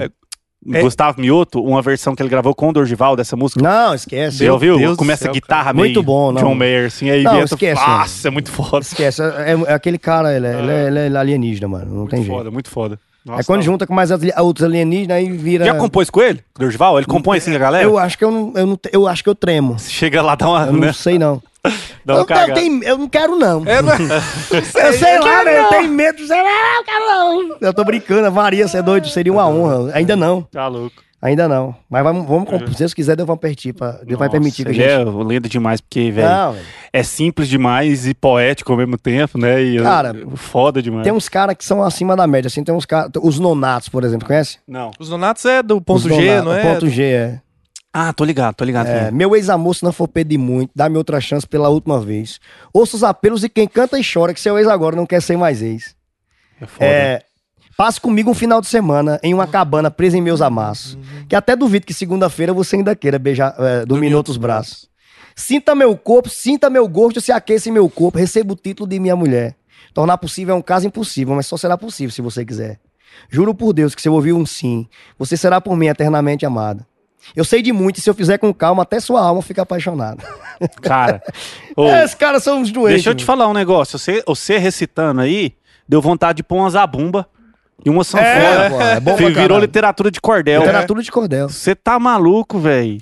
É- 0.73 0.83
Gustavo 0.83 1.21
Mioto, 1.21 1.63
uma 1.63 1.81
versão 1.81 2.15
que 2.17 2.23
ele 2.23 2.29
gravou 2.29 2.55
com 2.57 2.69
o 2.69 2.73
Dorgival 2.73 3.15
dessa 3.15 3.37
música. 3.37 3.63
Não, 3.63 3.95
esquece. 3.95 4.39
Você 4.39 4.47
já 4.47 4.53
ouviu? 4.53 4.77
Deus 4.77 4.97
Começa 4.97 5.23
céu, 5.23 5.31
a 5.31 5.35
guitarra 5.35 5.73
meio 5.73 5.87
Muito 5.87 6.03
bom, 6.03 6.33
não. 6.33 6.43
John 6.43 6.55
Mayer, 6.57 6.87
assim, 6.89 7.09
aí 7.09 7.23
Não, 7.23 7.35
entra- 7.35 7.45
esquece, 7.55 7.81
Nossa, 7.87 8.27
é 8.29 8.31
muito 8.33 8.51
foda. 8.51 8.81
Esquece. 8.81 9.23
É, 9.23 9.53
é 9.69 9.73
aquele 9.75 9.97
cara, 9.97 10.35
ele 10.37 10.47
é, 10.49 10.59
ele 10.59 10.71
é- 10.99 11.07
ele 11.07 11.17
é 11.17 11.19
alienígena, 11.21 11.69
mano. 11.69 11.85
Não 11.95 12.07
tem 12.09 12.19
Muito 12.19 12.27
jeito. 12.27 12.37
foda, 12.37 12.51
muito 12.51 12.69
foda. 12.69 12.99
Nossa, 13.25 13.41
é 13.41 13.45
quando 13.45 13.61
tá 13.61 13.65
junta 13.67 13.87
com 13.87 13.93
mais 13.95 14.11
outros 14.11 14.65
alienígenas, 14.65 15.17
aí 15.19 15.31
vira. 15.31 15.65
Já 15.67 15.75
compôs 15.75 16.09
com 16.09 16.23
ele? 16.23 16.43
Dorgival? 16.59 16.97
Ele 16.99 17.07
compõe 17.07 17.39
assim 17.39 17.55
a 17.55 17.59
galera? 17.59 17.85
Eu 17.85 17.99
acho 17.99 18.17
que 18.17 18.25
eu 18.25 18.31
não, 18.31 18.53
eu 18.57 18.67
não. 18.67 18.79
Eu 18.93 19.07
acho 19.07 19.23
que 19.23 19.29
eu 19.29 19.35
tremo. 19.35 19.77
Chega 19.89 20.23
lá, 20.23 20.35
dá 20.35 20.49
uma, 20.49 20.67
Eu 20.67 20.73
né? 20.73 20.87
não 20.87 20.93
sei, 20.95 21.19
não. 21.19 21.43
Dá 22.03 22.15
uma 22.15 22.27
eu, 22.31 22.49
eu, 22.49 22.55
tenho- 22.55 22.83
eu 22.83 22.97
não 22.97 23.07
quero, 23.07 23.37
não. 23.37 23.63
É, 23.67 23.83
não 23.83 23.93
é? 23.93 23.99
eu 24.89 24.93
sei 24.95 25.19
lá, 25.21 25.45
né? 25.45 25.61
Eu 25.61 25.65
tenho 25.69 25.93
medo. 25.93 26.27
Sei 26.27 26.43
lá, 26.43 26.77
eu 26.79 26.85
quero 26.85 27.07
não. 27.07 27.57
Eu 27.61 27.75
tô 27.75 27.85
brincando, 27.85 28.31
varia, 28.33 28.67
você 28.67 28.79
é 28.79 28.83
doido. 28.83 29.07
Seria 29.09 29.31
uma 29.31 29.47
honra. 29.47 29.93
Ainda 29.95 30.17
não. 30.17 30.41
Tá 30.51 30.67
louco. 30.67 30.97
Ainda 31.23 31.47
não. 31.47 31.75
Mas 31.89 32.03
vamos, 32.03 32.27
vamos 32.27 32.49
compor. 32.49 32.73
se 32.73 32.79
Deus 32.79 32.95
quiser, 32.95 33.15
Deus 33.15 33.27
vai 33.27 33.37
permitir. 33.37 33.75
Pra, 33.75 33.93
Deus 33.93 34.19
vai 34.19 34.29
Nossa, 34.29 34.31
permitir 34.31 34.65
que 34.65 34.71
a 34.71 34.73
gente. 34.73 34.85
é 34.89 35.05
lenda 35.05 35.49
demais, 35.51 35.79
porque, 35.81 36.11
velho, 36.11 36.57
é 36.91 37.03
simples 37.03 37.47
demais 37.47 38.07
e 38.07 38.15
poético 38.15 38.73
ao 38.73 38.79
mesmo 38.79 38.97
tempo, 38.97 39.37
né? 39.37 39.63
E 39.63 39.83
Cara, 39.83 40.15
foda 40.35 40.81
demais. 40.83 41.05
Tem 41.05 41.13
uns 41.13 41.29
caras 41.29 41.55
que 41.57 41.65
são 41.65 41.83
acima 41.83 42.17
da 42.17 42.27
média, 42.27 42.49
assim. 42.49 42.65
Tem 42.65 42.75
uns 42.75 42.87
caras. 42.87 43.11
Os 43.21 43.39
nonatos, 43.39 43.91
por 43.91 44.03
exemplo, 44.03 44.27
conhece? 44.27 44.59
Não. 44.67 44.91
Os 44.99 45.11
Donatos 45.11 45.45
é 45.45 45.63
do 45.63 45.79
ponto 45.81 45.97
Os 45.99 46.15
G, 46.15 46.41
não 46.41 46.53
é? 46.55 46.61
O 46.63 46.75
ponto 46.75 46.89
G, 46.89 47.03
é. 47.05 47.41
Ah, 47.93 48.13
tô 48.13 48.25
ligado, 48.25 48.55
tô 48.55 48.65
ligado. 48.65 48.87
É, 48.87 49.09
quem 49.09 49.11
meu 49.11 49.35
ex-amor, 49.35 49.75
se 49.75 49.83
não 49.83 49.93
for 49.93 50.07
pedir 50.07 50.39
muito, 50.39 50.71
dá-me 50.75 50.97
outra 50.97 51.21
chance 51.21 51.47
pela 51.47 51.69
última 51.69 52.01
vez. 52.01 52.39
Ouça 52.73 52.97
os 52.97 53.03
apelos 53.03 53.41
de 53.41 53.49
quem 53.49 53.67
canta 53.67 53.99
e 53.99 54.03
chora, 54.03 54.33
que 54.33 54.41
seu 54.41 54.57
ex 54.59 54.69
agora 54.69 54.95
não 54.95 55.05
quer 55.05 55.21
ser 55.21 55.37
mais 55.37 55.61
ex. 55.61 55.95
É 56.61 56.67
foda. 56.67 56.85
É, 56.87 57.23
passe 57.81 57.99
comigo 57.99 58.31
um 58.31 58.35
final 58.35 58.61
de 58.61 58.67
semana 58.67 59.19
em 59.23 59.33
uma 59.33 59.47
cabana 59.47 59.91
presa 59.91 60.19
em 60.19 60.21
meus 60.21 60.43
amassos. 60.43 60.99
Que 61.27 61.35
até 61.35 61.57
duvido 61.57 61.87
que 61.87 61.95
segunda-feira 61.95 62.53
você 62.53 62.77
ainda 62.77 62.95
queira 62.95 63.19
beijar, 63.19 63.55
é, 63.59 63.87
dormir 63.87 64.09
em 64.09 64.15
outros 64.15 64.37
braços. 64.37 64.87
Sinta 65.35 65.75
meu 65.75 65.97
corpo, 65.97 66.29
sinta 66.29 66.69
meu 66.69 66.87
gosto, 66.87 67.23
se 67.23 67.33
aqueça 67.33 67.71
em 67.71 67.73
meu 67.73 67.89
corpo, 67.89 68.19
receba 68.19 68.53
o 68.53 68.55
título 68.55 68.87
de 68.87 69.01
minha 69.01 69.17
mulher. 69.17 69.57
Tornar 69.95 70.19
possível 70.19 70.55
é 70.55 70.59
um 70.59 70.61
caso 70.61 70.87
impossível, 70.87 71.35
mas 71.35 71.47
só 71.47 71.57
será 71.57 71.79
possível 71.79 72.15
se 72.15 72.21
você 72.21 72.45
quiser. 72.45 72.79
Juro 73.31 73.55
por 73.55 73.73
Deus 73.73 73.95
que 73.95 74.03
se 74.03 74.09
eu 74.09 74.13
ouvir 74.13 74.35
um 74.35 74.45
sim, 74.45 74.87
você 75.19 75.35
será 75.35 75.59
por 75.59 75.75
mim 75.75 75.87
eternamente 75.87 76.45
amada. 76.45 76.87
Eu 77.35 77.47
sei 77.47 77.63
de 77.63 77.73
muito 77.73 77.97
e 77.97 78.03
se 78.03 78.11
eu 78.11 78.15
fizer 78.15 78.37
com 78.37 78.53
calma, 78.53 78.83
até 78.83 79.01
sua 79.01 79.23
alma 79.23 79.41
fica 79.41 79.63
apaixonada. 79.63 80.23
Cara, 80.83 81.23
ô, 81.75 81.89
Esses 81.89 82.15
caras 82.15 82.43
são 82.43 82.61
os 82.61 82.71
doentes. 82.71 82.97
deixa 82.97 83.09
eu 83.09 83.15
te 83.15 83.25
falar 83.25 83.49
um 83.49 83.55
negócio. 83.55 83.99
Você, 83.99 84.23
você 84.27 84.59
recitando 84.59 85.23
aí, 85.23 85.55
deu 85.89 86.03
vontade 86.03 86.37
de 86.37 86.43
pôr 86.43 86.57
uma 86.59 86.69
zabumba 86.69 87.27
e 87.85 87.91
uma 87.91 88.05
sanfona. 88.05 88.29
É, 88.29 88.71
pô, 88.71 88.81
é 88.81 89.01
bom 89.01 89.17
Virou 89.17 89.33
caralho. 89.35 89.61
literatura 89.61 90.11
de 90.11 90.21
cordel. 90.21 90.61
Literatura 90.61 91.03
de 91.03 91.11
cordel. 91.11 91.49
Você 91.49 91.75
tá 91.75 91.99
maluco, 91.99 92.59
velho. 92.59 92.99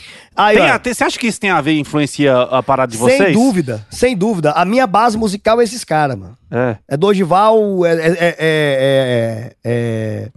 Você 0.84 1.05
acha 1.05 1.18
que 1.18 1.26
isso 1.26 1.40
tem 1.40 1.50
a 1.50 1.60
ver, 1.60 1.78
influencia 1.78 2.36
a 2.42 2.62
parada 2.62 2.92
de 2.92 2.98
vocês? 2.98 3.18
sem 3.22 3.32
dúvida, 3.32 3.86
sem 3.90 4.16
dúvida. 4.16 4.52
A 4.52 4.64
minha 4.64 4.86
base 4.86 5.16
musical 5.18 5.60
é 5.60 5.64
esses 5.64 5.84
caras, 5.84 6.16
mano. 6.16 6.36
É. 6.50 6.76
É 6.88 6.96
Dorival, 6.96 7.84
é, 7.84 7.92
é, 7.92 8.09
é, 8.18 8.36
é, 8.38 9.52
é, 9.64 10.28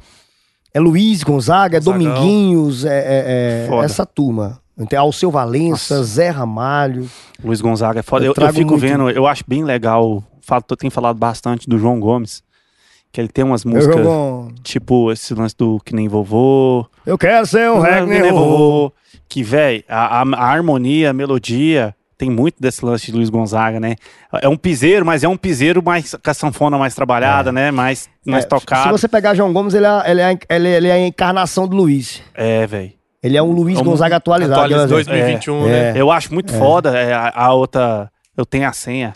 é 0.74 0.80
Luiz 0.80 1.24
Gonzaga, 1.24 1.78
é 1.78 1.80
Gonzagão. 1.80 2.14
Dominguinhos, 2.14 2.86
é, 2.86 3.68
é- 3.68 3.68
é 3.72 3.86
essa 3.86 4.06
turma. 4.06 4.60
Tem 4.90 4.98
Alceu 4.98 5.30
Valença, 5.30 6.04
Zé 6.04 6.30
Ramalho. 6.30 7.08
Luiz 7.44 7.62
Gonzaga 7.62 8.00
é 8.00 8.04
foda. 8.04 8.26
Eu 8.26 8.34
Eu, 8.36 8.48
eu 8.48 8.54
fico 8.54 8.72
muito. 8.72 8.82
vendo, 8.82 9.10
eu 9.12 9.28
acho 9.28 9.44
bem 9.48 9.64
legal. 9.64 10.24
Falo, 10.42 10.64
eu 10.68 10.76
tenho 10.78 10.90
falado 10.90 11.18
bastante 11.18 11.70
do 11.70 11.78
João 11.78 12.00
Gomes. 12.00 12.42
Que 13.12 13.20
ele 13.20 13.28
tem 13.28 13.44
umas 13.44 13.66
músicas, 13.66 13.98
jogo- 13.98 14.52
tipo 14.64 15.12
esse 15.12 15.34
lance 15.34 15.56
do 15.58 15.80
Que 15.84 15.94
Nem 15.94 16.08
Vovô. 16.08 16.86
eu 17.06 17.18
quero 17.18 17.46
ser 17.46 17.70
um 17.70 17.82
Que 17.84 17.90
reg 17.90 18.06
Nem 18.08 18.32
Vovô. 18.32 18.94
Que, 19.28 19.44
velho, 19.44 19.84
a, 19.90 20.22
a- 20.22 20.36
a 20.36 20.46
harmonia, 20.46 21.10
a 21.10 21.14
melodia, 21.14 21.94
tem 22.18 22.30
muito 22.30 22.56
desse 22.62 22.86
lance 22.86 23.08
de 23.08 23.12
Luiz 23.14 23.30
Gonzaga, 23.30 23.80
né? 23.80 23.96
É 24.42 24.48
um 24.48 24.56
piseiro, 24.56 25.06
mas 25.06 25.24
é 25.24 25.28
um 25.28 25.36
piseiro 25.36 25.82
mais 25.84 26.14
com 26.14 26.30
a 26.32 26.34
sanfona 26.34 26.78
mais 26.78 26.94
trabalhada, 26.96 27.52
né? 27.52 27.72
Mais, 27.72 28.10
mais 28.26 28.44
Se 28.44 28.50
tocado. 28.50 28.98
você 28.98 29.08
pegar 29.08 29.34
João 29.34 29.52
Gomes, 29.52 29.74
ele 29.74 29.86
é, 29.86 30.12
ele 30.12 30.22
é, 30.22 30.38
ele 30.50 30.68
é, 30.68 30.78
ele 30.78 30.88
é 30.88 30.92
a 30.94 31.00
encarnação 31.08 31.68
do 31.68 31.76
Luiz. 31.76 32.22
É, 32.34 32.66
velho. 32.68 32.92
Ele 33.24 33.38
é 33.38 33.42
um 33.44 33.52
Luiz 33.52 33.78
É 33.78 33.82
um- 33.82 33.86
Gonzaga 33.86 34.16
atualizado. 34.18 34.68
Dizer. 34.68 34.88
2021, 34.88 35.66
É. 35.68 35.70
né? 35.70 35.94
Eu 35.96 36.10
acho 36.12 36.34
muito 36.34 36.52
foda 36.54 36.98
é, 36.98 37.14
a, 37.14 37.32
a 37.36 37.54
outra. 37.54 38.10
Eu 38.38 38.46
tenho 38.46 38.68
a 38.68 38.72
senha. 38.72 39.12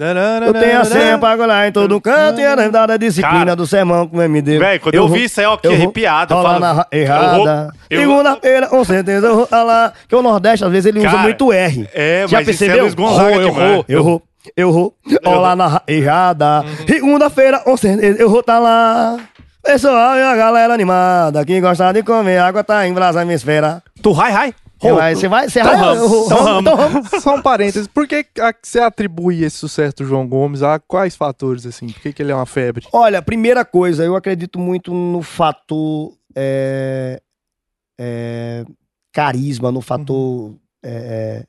Eu 0.45 0.53
tenho 0.53 0.79
a 0.81 0.83
senha 0.85 1.17
pra 1.17 1.37
colar 1.37 1.67
em 1.67 1.71
todo 1.71 1.99
canto 2.01 2.41
e 2.41 2.45
a 2.45 2.53
lembrar 2.53 2.85
da 2.85 2.97
disciplina 2.97 3.39
Cara, 3.39 3.55
do 3.55 3.65
sermão 3.65 4.05
com 4.07 4.17
o 4.17 4.21
MD. 4.21 4.59
Velho, 4.59 4.79
quando 4.81 4.95
eu, 4.95 5.07
vi 5.07 5.23
isso 5.23 5.39
aí, 5.39 5.45
ó, 5.45 5.55
que 5.55 5.67
arrepiado. 5.67 6.33
Eu 6.33 6.43
falo, 6.43 6.59
na 6.59 6.85
eu 6.91 7.01
errada. 7.01 7.37
vou- 7.37 7.47
eu- 7.89 7.99
Segunda-feira, 8.01 8.67
com 8.67 8.83
certeza, 8.83 9.27
eu 9.27 9.35
vou 9.37 9.47
falar. 9.47 9.93
Que 10.09 10.15
o 10.15 10.21
Nordeste, 10.21 10.65
às 10.65 10.71
vezes, 10.71 10.85
ele 10.87 10.99
usa 10.99 11.09
Cara, 11.09 11.21
muito 11.23 11.51
R. 11.53 11.89
É, 11.93 12.25
Já 12.27 12.37
mas 12.39 12.47
isso 12.49 12.63
é 12.63 12.67
percebeu? 12.67 12.83
Luiz 12.83 12.93
Gonzaga 12.93 13.39
demais. 13.39 13.53
vou, 13.71 13.85
eu 13.87 14.03
vou, 14.03 14.23
eu 14.57 14.71
vou. 14.73 14.93
Rola 15.25 15.55
na 15.55 15.67
ra- 15.67 15.81
errada. 15.87 16.65
Segunda-feira, 16.85 17.59
com 17.59 17.77
certeza, 17.77 18.21
eu 18.21 18.29
vou 18.29 18.43
tá 18.43 18.59
lá. 18.59 19.17
Pessoal 19.63 20.15
e 20.17 20.21
a 20.21 20.35
galera 20.35 20.73
animada 20.73 21.43
que 21.45 21.59
gosta 21.61 21.91
de 21.93 22.03
comer 22.03 22.37
água 22.37 22.63
tá 22.63 22.85
em 22.85 22.93
brasa 22.93 23.23
minha 23.23 23.35
esfera. 23.35 23.81
Tu, 24.01 24.11
rai, 24.11 24.31
rai. 24.31 24.53
Você 24.80 24.91
vai, 24.93 25.15
você 25.15 25.27
vai, 25.27 25.49
você 25.49 25.60
Tom 25.61 25.65
vai. 25.68 25.76
Ramos, 25.77 26.27
Tom 26.27 26.64
Tom 26.64 26.76
Ramos. 26.76 27.10
Só 27.23 27.35
um 27.35 27.41
parênteses, 27.41 27.88
por 27.88 28.07
que 28.07 28.26
você 28.61 28.80
atribui 28.80 29.43
esse 29.43 29.57
sucesso 29.57 29.95
do 29.97 30.06
João 30.06 30.27
Gomes 30.27 30.61
a 30.61 30.80
quais 30.80 31.15
fatores, 31.15 31.65
assim? 31.65 31.88
Por 31.88 32.02
que, 32.02 32.14
que 32.14 32.22
ele 32.22 32.31
é 32.31 32.35
uma 32.35 32.45
febre? 32.45 32.85
Olha, 32.91 33.22
primeira 33.22 33.64
coisa, 33.64 34.03
eu 34.03 34.15
acredito 34.15 34.60
muito 34.60 34.93
no 34.93 35.22
fator 35.22 36.14
é, 36.35 37.22
é, 37.99 38.65
carisma, 39.14 39.72
no 39.72 39.81
fator. 39.81 40.56
é, 40.84 41.45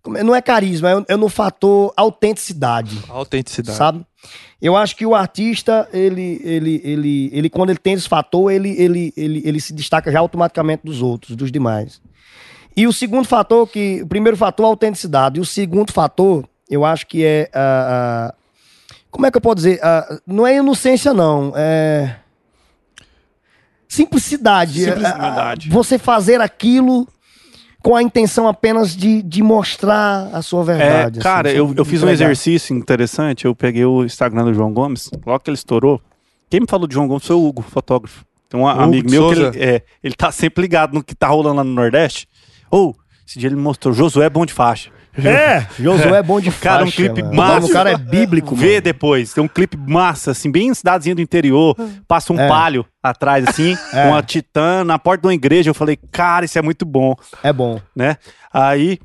como 0.00 0.18
é- 0.18 0.22
não 0.22 0.34
é 0.34 0.40
carisma, 0.42 0.90
é, 1.08 1.14
é 1.14 1.16
no 1.16 1.28
fator 1.28 1.92
autenticidade, 1.96 3.00
autenticidade. 3.08 3.76
sabe? 3.76 4.06
Eu 4.60 4.76
acho 4.76 4.94
que 4.96 5.04
o 5.04 5.14
artista, 5.14 5.88
ele, 5.92 6.40
ele, 6.44 6.80
ele, 6.84 7.30
ele 7.32 7.50
quando 7.50 7.70
ele 7.70 7.78
tem 7.78 7.94
esse 7.94 8.08
fator, 8.08 8.50
ele, 8.52 8.70
ele, 8.80 9.12
ele, 9.16 9.42
ele 9.44 9.60
se 9.60 9.72
destaca 9.72 10.12
já 10.12 10.20
automaticamente 10.20 10.82
dos 10.84 11.02
outros, 11.02 11.34
dos 11.36 11.50
demais. 11.50 12.00
E 12.76 12.86
o 12.86 12.92
segundo 12.92 13.26
fator, 13.26 13.68
que 13.68 14.00
o 14.02 14.06
primeiro 14.06 14.36
fator 14.36 14.64
é 14.64 14.66
a 14.66 14.70
autenticidade, 14.70 15.38
e 15.38 15.40
o 15.40 15.44
segundo 15.44 15.92
fator, 15.92 16.44
eu 16.68 16.84
acho 16.84 17.06
que 17.06 17.24
é 17.24 17.48
a. 17.54 18.30
a- 18.30 18.34
como 19.10 19.26
é 19.26 19.30
que 19.30 19.36
eu 19.36 19.40
posso 19.40 19.56
dizer? 19.56 19.78
Ah, 19.82 20.18
não 20.26 20.44
é 20.46 20.56
inocência, 20.56 21.14
não. 21.14 21.52
É. 21.54 22.16
Simplicidade. 23.88 24.84
Simplicidade. 24.84 25.68
Ah, 25.70 25.72
Você 25.72 25.98
fazer 25.98 26.40
aquilo 26.40 27.06
com 27.80 27.94
a 27.94 28.02
intenção 28.02 28.48
apenas 28.48 28.96
de, 28.96 29.22
de 29.22 29.42
mostrar 29.42 30.30
a 30.32 30.42
sua 30.42 30.62
É, 30.62 30.64
verdade. 30.64 31.20
cara, 31.20 31.48
assim, 31.50 31.58
eu, 31.58 31.72
eu 31.76 31.84
fiz 31.84 32.02
um 32.02 32.08
exercício 32.08 32.74
interessante. 32.76 33.44
Eu 33.44 33.54
peguei 33.54 33.84
o 33.84 34.04
Instagram 34.04 34.44
do 34.44 34.54
João 34.54 34.72
Gomes, 34.72 35.10
logo 35.24 35.38
que 35.40 35.50
ele 35.50 35.54
estourou. 35.56 36.00
Quem 36.50 36.60
me 36.60 36.66
falou 36.68 36.86
de 36.88 36.94
João 36.94 37.06
Gomes 37.06 37.26
foi 37.26 37.36
o 37.36 37.44
Hugo, 37.46 37.62
fotógrafo. 37.62 38.24
Tem 38.48 38.58
um 38.58 38.64
Hugo 38.68 38.80
amigo 38.82 39.10
meu 39.10 39.28
que 39.28 39.34
Souza. 39.36 39.50
ele, 39.54 39.64
é, 39.64 39.82
ele 40.02 40.14
tá 40.14 40.32
sempre 40.32 40.62
ligado 40.62 40.94
no 40.94 41.04
que 41.04 41.14
tá 41.14 41.28
rolando 41.28 41.56
lá 41.56 41.64
no 41.64 41.72
Nordeste. 41.72 42.26
Ou, 42.74 42.96
esse 43.26 43.38
dia 43.38 43.48
ele 43.48 43.56
me 43.56 43.62
mostrou, 43.62 43.94
Josué 43.94 44.26
é 44.26 44.30
bom 44.30 44.44
de 44.44 44.52
faixa. 44.52 44.90
É, 45.16 45.64
Josué 45.80 46.18
é 46.18 46.22
bom 46.24 46.40
de 46.40 46.50
Cara, 46.50 46.82
um 46.82 46.86
faixa, 46.86 46.96
clipe 46.96 47.22
mano. 47.22 47.36
massa. 47.36 47.66
O 47.68 47.70
cara 47.72 47.92
é 47.92 47.96
bíblico, 47.96 48.56
Vê 48.56 48.70
mano. 48.70 48.80
depois, 48.82 49.32
tem 49.32 49.44
um 49.44 49.48
clipe 49.48 49.76
massa, 49.76 50.32
assim, 50.32 50.50
bem 50.50 50.68
em 50.68 50.74
cidadezinha 50.74 51.14
do 51.14 51.20
interior. 51.22 51.76
Passa 52.08 52.32
um 52.32 52.40
É. 52.40 52.48
palio 52.48 52.84
atrás, 53.00 53.46
assim, 53.46 53.76
É. 53.94 54.06
uma 54.08 54.20
titã 54.24 54.82
na 54.82 54.98
porta 54.98 55.22
de 55.22 55.28
uma 55.28 55.34
igreja. 55.34 55.70
Eu 55.70 55.74
falei, 55.74 55.96
cara, 56.10 56.44
isso 56.44 56.58
é 56.58 56.62
muito 56.62 56.84
bom. 56.84 57.14
É 57.44 57.52
bom. 57.52 57.80
né? 57.94 58.16
Aí 58.52 58.98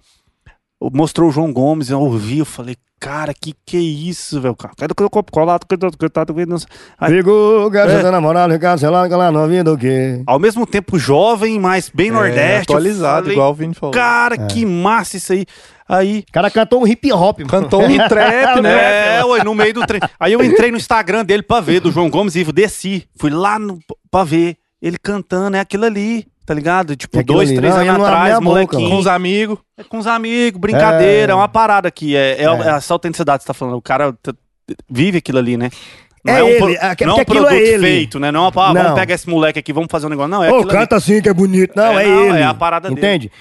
mostrou 0.82 1.30
o 1.30 1.32
João 1.32 1.54
Gomes, 1.54 1.90
eu 1.92 2.00
ouvi, 2.02 2.40
eu 2.40 2.46
falei, 2.46 2.76
cara, 3.00 3.34
que 3.34 3.54
que 3.66 3.78
é 3.78 3.80
isso, 3.80 4.40
velho? 4.42 4.56
Cara, 4.56 4.74
Cadê 4.78 4.94
o 5.04 5.10
copo 5.10 5.32
colado? 5.32 5.66
Cadê 5.68 5.88
o 5.88 5.92
coitado? 5.98 6.34
Cadê 6.34 6.54
o- 6.54 6.58
Aí, 7.00 7.16
Fico, 7.18 7.70
quero 7.72 7.90
ser 7.92 8.12
namorado, 8.12 8.52
Ricardo, 8.54 8.80
sei 8.80 8.90
lá, 8.90 9.06
aquela 9.06 9.32
novinha 9.32 9.64
do 9.64 9.78
quê? 9.78 10.22
Ao 10.28 10.38
mesmo 10.40 10.66
tempo 10.68 11.00
jovem, 11.00 11.60
mas 11.60 11.90
bem 11.94 12.10
É, 12.10 12.12
nordeste. 12.12 12.62
atualizado, 12.72 13.22
falei, 13.24 13.34
igual 13.34 13.52
o 13.52 13.54
Vini 13.54 13.74
falou. 13.74 13.94
Cara, 13.94 14.36
É. 14.36 14.46
que 14.48 14.66
massa 14.66 15.18
isso 15.18 15.34
aí. 15.34 15.46
Aí, 15.88 16.24
O 16.30 16.32
cara 16.32 16.52
cantou 16.52 16.84
um 16.84 16.88
hip 16.88 17.12
hop. 17.12 17.40
mano. 17.40 17.50
Cantou 17.50 17.82
um 17.84 17.98
trap, 18.08 18.62
né? 18.62 19.18
É, 19.18 19.26
ué, 19.26 19.44
no 19.44 19.56
meio 19.56 19.74
do 19.74 19.86
trem. 19.88 20.00
Aí 20.20 20.34
eu 20.34 20.44
entrei 20.44 20.70
no 20.70 20.78
Instagram 20.78 21.26
dele 21.26 21.42
pra 21.42 21.60
ver, 21.62 21.80
do 21.80 21.92
João 21.92 22.10
Gomes, 22.12 22.36
e 22.36 22.44
desci. 22.44 23.08
Fui 23.20 23.32
lá 23.32 23.58
no, 23.58 23.80
pra 24.12 24.24
ver. 24.24 24.56
Ele 24.82 24.98
cantando, 25.02 25.58
é 25.58 25.60
aquilo 25.60 25.86
ali, 25.86 26.26
tá 26.50 26.54
ligado? 26.56 26.96
Tipo, 26.96 27.20
É 27.20 27.24
dois, 27.24 27.48
ali. 27.50 27.58
três 27.60 27.76
Não, 27.76 27.82
anos 27.82 27.94
abre 27.94 28.06
atrás, 28.08 28.32
a 28.34 28.40
boca, 28.40 28.44
molequinho. 28.50 28.90
Com 28.90 28.98
os 28.98 29.06
amigos. 29.06 29.60
É 29.78 29.84
com 29.84 30.00
os 30.00 30.08
amigos, 30.08 30.60
brincadeira, 30.60 31.32
é, 31.32 31.34
É. 31.34 31.36
uma 31.36 31.48
parada 31.48 31.88
aqui. 31.88 32.16
É, 32.16 32.42
é, 32.42 32.44
É. 32.46 32.46
é 32.48 32.70
essa 32.72 32.92
autenticidade 32.94 33.38
que 33.38 33.44
você 33.44 33.48
tá 33.48 33.54
falando. 33.54 33.76
O 33.78 33.82
cara 33.82 34.16
vive 34.90 35.20
aquilo 35.20 35.38
ali, 35.38 35.58
né? 35.58 35.70
Não 36.26 36.34
É 36.34 36.44
um, 36.44 36.48
ele, 36.48 36.58
pro- 36.58 36.70
é 36.72 36.96
que- 36.96 37.06
não 37.06 37.14
é 37.14 37.18
um 37.18 37.22
aquilo 37.22 37.40
produto 37.46 37.54
é 37.54 37.68
ele. 37.68 37.82
feito, 37.88 38.20
né? 38.20 38.32
Não 38.32 38.46
é 38.46 38.50
uma, 38.50 38.66
ah, 38.66 38.74
Não. 38.74 38.82
vamos 38.84 39.00
pegar 39.00 39.14
esse 39.16 39.30
moleque 39.30 39.60
aqui, 39.60 39.72
vamos 39.72 39.90
fazer 39.92 40.08
um 40.08 40.10
negócio. 40.10 40.30
Não, 40.32 40.44
é 40.44 40.48
Ô, 40.52 40.56
aquilo 40.56 40.70
ali. 40.72 40.80
canta 40.80 40.96
assim 40.96 41.22
que 41.22 41.30
é 41.30 41.34
bonito. 41.34 41.74
Não, 41.76 41.98
É, 42.00 42.04
é, 42.04 42.08
não, 42.08 42.26
ele. 42.26 42.38
é 42.40 42.44
a 42.44 42.54
parada 42.56 42.90
dele. 42.90 43.00
Entende? 43.00 43.32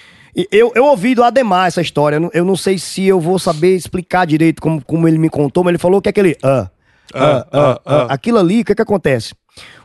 Eu, 0.52 0.70
eu 0.74 0.84
ouvi 0.84 1.14
do 1.14 1.24
Ademar 1.24 1.66
essa 1.68 1.80
história. 1.80 2.16
Eu 2.16 2.20
não, 2.20 2.30
eu 2.34 2.44
não 2.44 2.54
sei 2.56 2.78
se 2.78 3.04
eu 3.06 3.18
vou 3.18 3.38
saber 3.38 3.74
explicar 3.74 4.26
direito 4.26 4.60
como, 4.60 4.84
como 4.84 5.08
ele 5.08 5.16
me 5.18 5.30
contou, 5.30 5.64
mas 5.64 5.70
ele 5.72 5.78
falou 5.78 6.00
que 6.02 6.08
é 6.08 6.10
aquele. 6.10 6.36
Ah, 6.42 6.68
ah, 7.14 7.46
ah, 7.52 7.80
ah. 7.86 8.06
Aquilo 8.10 8.38
ali, 8.38 8.60
o 8.60 8.64
que 8.66 8.74
que 8.74 8.82
acontece? 8.82 9.34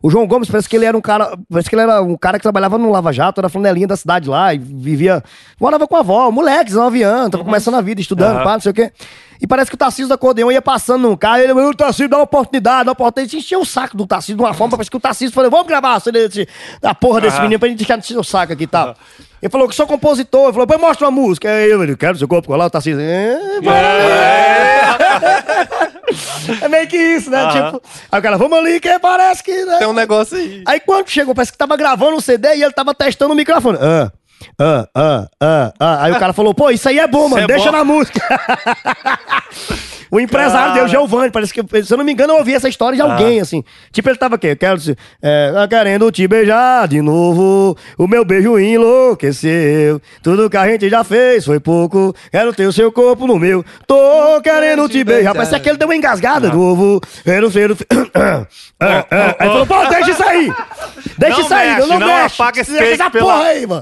O 0.01 0.09
João 0.09 0.27
Gomes 0.27 0.49
parece 0.49 0.67
que 0.67 0.75
ele 0.75 0.85
era 0.85 0.97
um 0.97 1.01
cara. 1.01 1.37
Parece 1.49 1.69
que 1.69 1.75
ele 1.75 1.81
era 1.83 2.01
um 2.01 2.17
cara 2.17 2.37
que 2.37 2.43
trabalhava 2.43 2.77
no 2.77 2.91
Lava 2.91 3.11
Jato, 3.13 3.39
era 3.39 3.49
flanelinha 3.49 3.87
da 3.87 3.95
cidade 3.95 4.27
lá, 4.29 4.53
e 4.53 4.57
vivia. 4.57 5.23
Morava 5.59 5.87
com 5.87 5.95
a 5.95 5.99
avó, 5.99 6.29
moleque, 6.31 6.65
19 6.65 7.01
anos, 7.03 7.29
tava 7.31 7.43
começando 7.43 7.75
a 7.75 7.81
vida, 7.81 8.01
estudando, 8.01 8.35
Aham. 8.37 8.43
pá, 8.43 8.53
não 8.53 8.59
sei 8.61 8.71
o 8.71 8.73
quê. 8.75 8.91
E 9.41 9.47
parece 9.47 9.69
que 9.69 9.75
o 9.75 9.77
Tarcísio 9.77 10.07
do 10.07 10.13
Acordeão 10.13 10.51
ia 10.51 10.61
passando 10.61 11.01
num 11.07 11.17
carro, 11.17 11.39
e 11.39 11.43
ele, 11.43 11.53
o 11.53 11.73
Tarcísio 11.73 12.07
dá 12.09 12.17
uma 12.17 12.23
oportunidade, 12.23 12.85
dá 12.85 12.91
uma 12.91 12.93
oportunidade. 12.93 13.37
Encheu 13.37 13.61
o 13.61 13.65
saco 13.65 13.95
do 13.97 14.05
Tarcísio 14.07 14.35
de 14.37 14.41
uma 14.41 14.53
forma, 14.53 14.77
parece 14.77 14.89
que 14.91 14.97
o 14.97 14.99
Tarcísio 14.99 15.33
falou: 15.33 15.49
vamos 15.51 15.67
gravar 15.67 15.95
a 15.95 16.11
desse- 16.11 16.47
da 16.81 16.93
porra 16.95 17.21
desse 17.21 17.35
Aham. 17.35 17.43
menino 17.43 17.59
pra 17.59 17.67
gente 17.69 17.85
deixar 17.85 18.19
o 18.19 18.23
saco 18.23 18.53
aqui 18.53 18.63
e 18.63 18.67
tal. 18.67 18.95
Ele 19.41 19.49
falou 19.49 19.67
que 19.67 19.75
sou 19.75 19.85
compositor, 19.85 20.43
ele 20.45 20.53
falou, 20.53 20.79
mostra 20.79 21.05
uma 21.05 21.11
música. 21.11 21.49
Aí 21.49 21.69
eu, 21.69 21.83
ele, 21.83 21.97
quero 21.97 22.17
seu 22.17 22.27
corpo 22.29 22.47
colar, 22.47 22.67
o 22.67 22.69
Tarcísio. 22.69 23.01
É, 23.01 23.37
é 26.61 26.67
meio 26.67 26.87
que 26.87 26.97
isso, 26.97 27.29
né? 27.29 27.41
Aham. 27.41 27.71
Tipo, 27.71 27.81
aí 28.11 28.19
o 28.19 28.23
cara, 28.23 28.37
vamos 28.37 28.57
ali, 28.57 28.79
que 28.79 28.99
parece 28.99 29.43
que. 29.43 29.65
Né? 29.65 29.77
Tem 29.79 29.87
um 29.87 29.93
negócio 29.93 30.37
aí. 30.37 30.63
Aí 30.65 30.79
quando 30.79 31.09
chegou, 31.09 31.33
parece 31.33 31.51
que 31.51 31.57
tava 31.57 31.75
gravando 31.77 32.15
um 32.15 32.21
CD 32.21 32.55
e 32.55 32.63
ele 32.63 32.73
tava 32.73 32.93
testando 32.93 33.33
o 33.33 33.35
microfone. 33.35 33.77
Ah, 33.81 34.11
ah, 34.59 34.87
ah, 34.95 35.27
ah, 35.41 35.73
ah. 35.79 36.03
Aí 36.03 36.11
o 36.11 36.19
cara 36.19 36.33
falou, 36.33 36.53
pô, 36.53 36.69
isso 36.69 36.87
aí 36.87 36.99
é 36.99 37.07
bom, 37.07 37.29
mano, 37.29 37.43
é 37.43 37.47
deixa 37.47 37.71
bom. 37.71 37.77
na 37.77 37.83
música. 37.83 38.21
o 40.13 40.19
empresário 40.19 40.73
Cara. 40.73 40.85
deu, 40.85 40.87
Giovanni, 40.87 41.31
parece 41.31 41.51
que, 41.51 41.83
se 41.83 41.91
eu 41.91 41.97
não 41.97 42.05
me 42.05 42.11
engano, 42.11 42.33
eu 42.33 42.37
ouvi 42.37 42.53
essa 42.53 42.69
história 42.69 42.95
de 42.95 43.01
alguém, 43.01 43.39
assim. 43.39 43.63
Tipo, 43.91 44.09
ele 44.09 44.17
tava 44.17 44.35
aqui, 44.35 44.47
eu 44.47 44.55
quero, 44.55 44.79
é, 45.21 45.53
ah, 45.55 45.67
querendo 45.67 46.11
te 46.11 46.27
beijar 46.27 46.87
de 46.87 47.01
novo, 47.01 47.75
o 47.97 48.07
meu 48.07 48.23
beijo 48.23 48.59
enlouqueceu, 48.59 49.99
tudo 50.21 50.49
que 50.49 50.57
a 50.57 50.67
gente 50.67 50.87
já 50.87 51.03
fez 51.03 51.45
foi 51.45 51.59
pouco, 51.59 52.13
quero 52.31 52.53
ter 52.53 52.67
o 52.67 52.71
seu 52.71 52.91
corpo 52.91 53.25
no 53.25 53.39
meu, 53.39 53.65
tô 53.87 54.39
querendo 54.43 54.87
te 54.87 55.03
beijar. 55.03 55.33
Parece 55.33 55.59
que 55.59 55.67
ele 55.69 55.77
deu 55.77 55.87
uma 55.87 55.95
engasgada 55.95 56.49
de 56.49 56.55
novo, 56.55 57.01
quero 57.23 57.51
ser 57.51 57.71
o... 57.71 57.77
Ah, 58.79 59.05
ah. 59.09 59.35
Aí 59.39 59.47
falou, 59.47 59.65
pô, 59.65 59.85
deixa 59.85 60.11
isso 60.11 60.23
aí, 60.23 60.53
deixa 61.17 61.37
Não 61.37 61.45
isso 61.45 61.53
aí, 61.53 61.75
mexe, 61.75 61.87
não, 61.87 61.99
não 61.99 62.07
mexe, 62.07 62.41
apaga 62.41 62.61
esse 62.61 62.77
essa 62.77 63.09
porra 63.09 63.43
aí, 63.45 63.65
mano. 63.65 63.81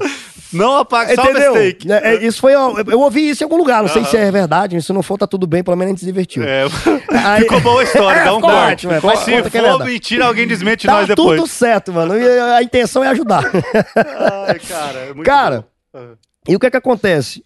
Não 0.52 0.76
apaga 0.76 1.14
só 1.14 1.22
o 1.22 1.30
Entendeu? 1.30 1.54
mistake. 1.54 1.90
É, 1.92 2.14
é, 2.16 2.26
isso 2.26 2.40
foi. 2.40 2.54
Eu, 2.54 2.76
eu 2.88 3.00
ouvi 3.00 3.28
isso 3.30 3.42
em 3.42 3.46
algum 3.46 3.56
lugar. 3.56 3.82
Não 3.82 3.88
sei 3.88 4.04
se 4.04 4.16
é 4.16 4.30
verdade. 4.30 4.80
Se 4.82 4.92
não 4.92 5.02
for, 5.02 5.16
tá 5.18 5.26
tudo 5.26 5.46
bem. 5.46 5.62
Pelo 5.64 5.76
menos 5.76 5.90
a 5.90 5.92
gente 5.92 6.00
se 6.00 6.06
divertiu. 6.06 6.42
É, 6.42 6.64
Aí- 7.24 7.42
ficou 7.42 7.60
boa 7.60 7.80
a 7.80 7.84
história, 7.84 8.24
dá 8.24 8.32
um 8.32 8.36
Ficou 8.36 8.50
corte. 8.50 8.72
ótimo, 8.72 8.92
é, 8.92 9.00
faz 9.00 9.18
Se 9.20 9.30
conta 9.32 9.50
que 9.50 9.56
é 9.58 9.60
for 9.60 9.68
verdade. 9.68 9.90
mentira, 9.90 10.26
alguém 10.26 10.46
desmente 10.46 10.86
Tá 10.86 10.92
nós 10.94 11.08
depois. 11.08 11.40
tudo 11.40 11.48
certo, 11.48 11.92
mano. 11.92 12.18
E 12.18 12.38
a, 12.38 12.56
a 12.56 12.62
intenção 12.62 13.02
é 13.02 13.08
ajudar. 13.08 13.44
Ai, 14.48 14.58
cara, 14.60 14.98
é 15.00 15.14
muito 15.14 15.26
Cara, 15.26 15.64
bom. 15.92 16.00
e 16.48 16.54
o 16.56 16.60
que 16.60 16.66
é 16.66 16.70
que 16.70 16.76
acontece? 16.76 17.44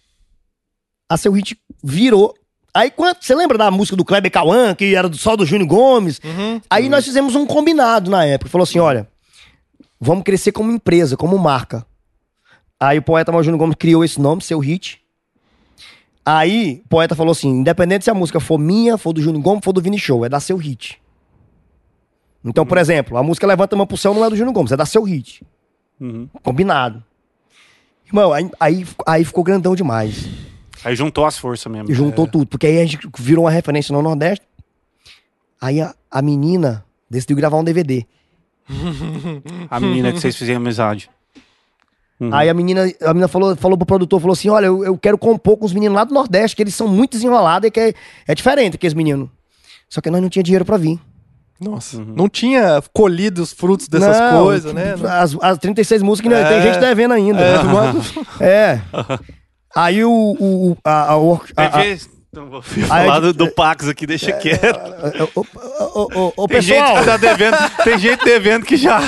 A 1.09 1.15
seu 1.17 1.31
hit 1.31 1.57
virou. 1.83 2.33
Aí, 2.73 2.91
quando, 2.91 3.17
você 3.21 3.33
lembra 3.33 3.57
da 3.57 3.71
música 3.71 3.95
do 3.95 4.03
Kleber 4.05 4.29
Cauã, 4.31 4.75
que 4.75 4.93
era 4.93 5.07
do- 5.09 5.17
só 5.17 5.35
do 5.35 5.45
Júnior 5.45 5.67
Gomes? 5.69 6.19
Uhum. 6.23 6.61
Aí 6.69 6.89
nós 6.89 7.05
fizemos 7.05 7.33
um 7.35 7.45
combinado 7.45 8.11
na 8.11 8.25
época. 8.25 8.51
Falou 8.51 8.63
assim: 8.63 8.77
olha, 8.79 9.07
vamos 9.99 10.23
crescer 10.23 10.51
como 10.51 10.71
empresa, 10.71 11.15
como 11.17 11.37
marca. 11.37 11.85
Aí 12.79 12.99
o 12.99 13.01
poeta 13.01 13.31
Mal 13.31 13.43
Júnior 13.43 13.59
Gomes 13.59 13.75
criou 13.75 14.03
esse 14.03 14.21
nome, 14.21 14.41
seu 14.41 14.59
hit. 14.59 15.01
Aí 16.25 16.81
o 16.85 16.89
poeta 16.89 17.15
falou 17.15 17.31
assim: 17.31 17.49
independente 17.49 18.03
se 18.03 18.11
a 18.11 18.13
música 18.13 18.39
for 18.39 18.57
minha, 18.57 18.97
for 18.97 19.13
do 19.13 19.21
Júnior 19.21 19.41
Gomes, 19.41 19.63
for 19.63 19.73
do 19.73 19.81
Vini 19.81 19.97
Show, 19.97 20.25
é 20.25 20.29
da 20.29 20.39
seu 20.39 20.57
hit. 20.57 21.01
Então, 22.43 22.65
por 22.65 22.77
exemplo, 22.77 23.17
a 23.17 23.23
música 23.23 23.47
Levanta 23.47 23.75
a 23.75 23.77
Mão 23.77 23.87
pro 23.87 23.97
Céu 23.97 24.13
não 24.13 24.23
é 24.23 24.29
do 24.29 24.35
Júnior 24.35 24.53
Gomes, 24.53 24.71
é 24.71 24.77
da 24.77 24.85
seu 24.85 25.03
hit. 25.03 25.43
Uhum. 25.99 26.29
Combinado. 26.43 27.03
Irmão, 28.05 28.31
aí, 28.31 28.49
aí, 28.59 28.85
aí 29.05 29.25
ficou 29.25 29.43
grandão 29.43 29.75
demais. 29.75 30.29
Aí 30.83 30.95
juntou 30.95 31.25
as 31.25 31.37
forças 31.37 31.69
mesmo. 31.71 31.93
Juntou 31.93 32.27
tudo. 32.27 32.45
Porque 32.45 32.67
aí 32.67 32.79
a 32.79 32.85
gente 32.85 33.09
virou 33.17 33.45
uma 33.45 33.51
referência 33.51 33.91
no 33.91 34.01
Nordeste. 34.01 34.45
Aí 35.59 35.81
a, 35.81 35.93
a 36.09 36.21
menina 36.21 36.85
decidiu 37.09 37.35
gravar 37.35 37.57
um 37.57 37.63
DVD. 37.63 38.05
A 39.71 39.79
menina 39.79 40.11
que 40.11 40.19
vocês 40.19 40.35
fizeram 40.35 40.59
amizade. 40.59 41.09
Uhum. 42.19 42.33
Aí 42.33 42.49
a 42.49 42.53
menina, 42.53 42.91
a 43.01 43.13
menina 43.13 43.27
falou, 43.27 43.55
falou 43.55 43.77
pro 43.77 43.85
produtor, 43.85 44.19
falou 44.19 44.33
assim: 44.33 44.49
olha, 44.49 44.65
eu, 44.65 44.83
eu 44.83 44.97
quero 44.97 45.17
compor 45.17 45.57
com 45.57 45.65
os 45.65 45.73
meninos 45.73 45.95
lá 45.95 46.03
do 46.03 46.13
Nordeste, 46.13 46.55
que 46.55 46.63
eles 46.63 46.73
são 46.73 46.87
muito 46.87 47.11
desenrolados 47.11 47.67
e 47.67 47.71
que 47.71 47.79
é, 47.79 47.93
é 48.27 48.33
diferente 48.35 48.77
que 48.77 48.87
os 48.87 48.93
meninos. 48.93 49.29
Só 49.89 50.01
que 50.01 50.09
nós 50.09 50.21
não 50.21 50.29
tinha 50.29 50.43
dinheiro 50.43 50.65
pra 50.65 50.77
vir. 50.77 50.99
Nossa, 51.59 51.99
não 51.99 52.29
tinha 52.29 52.83
colhido 52.93 53.41
os 53.41 53.51
frutos 53.51 53.87
dessas 53.87 54.19
Não, 54.19 54.43
coisas, 54.43 54.73
né? 54.73 54.93
As, 55.09 55.35
as 55.41 55.57
36 55.57 56.03
músicas, 56.03 56.31
né, 56.31 56.47
tem 56.47 56.57
É. 56.57 56.61
gente 56.61 56.79
devendo 56.79 57.13
ainda. 57.13 57.39
É, 57.39 57.63
mano. 57.63 58.01
É. 58.39 58.79
Aí 59.75 60.03
o. 60.03 60.11
o, 60.39 60.77
a, 60.83 61.13
a, 61.13 61.15
a, 61.15 61.65
a, 61.65 61.71
Tem 61.83 61.97
Não 62.37 62.51
vou 62.51 62.61
falar 62.61 63.19
do, 63.19 63.33
do 63.33 63.51
Pax 63.51 63.87
aqui, 63.87 64.05
deixa 64.05 64.31
quieto. 64.31 64.79
o, 65.35 66.43
o, 66.43 66.47
Tem 66.47 66.61
gente 66.61 66.77
pessoal. 66.77 66.99
que 66.99 67.05
tá 67.05 67.17
devendo, 67.17 67.57
tem 67.83 67.97
gente 67.97 68.23
devendo 68.23 68.63
que 68.63 68.77
já, 68.77 68.99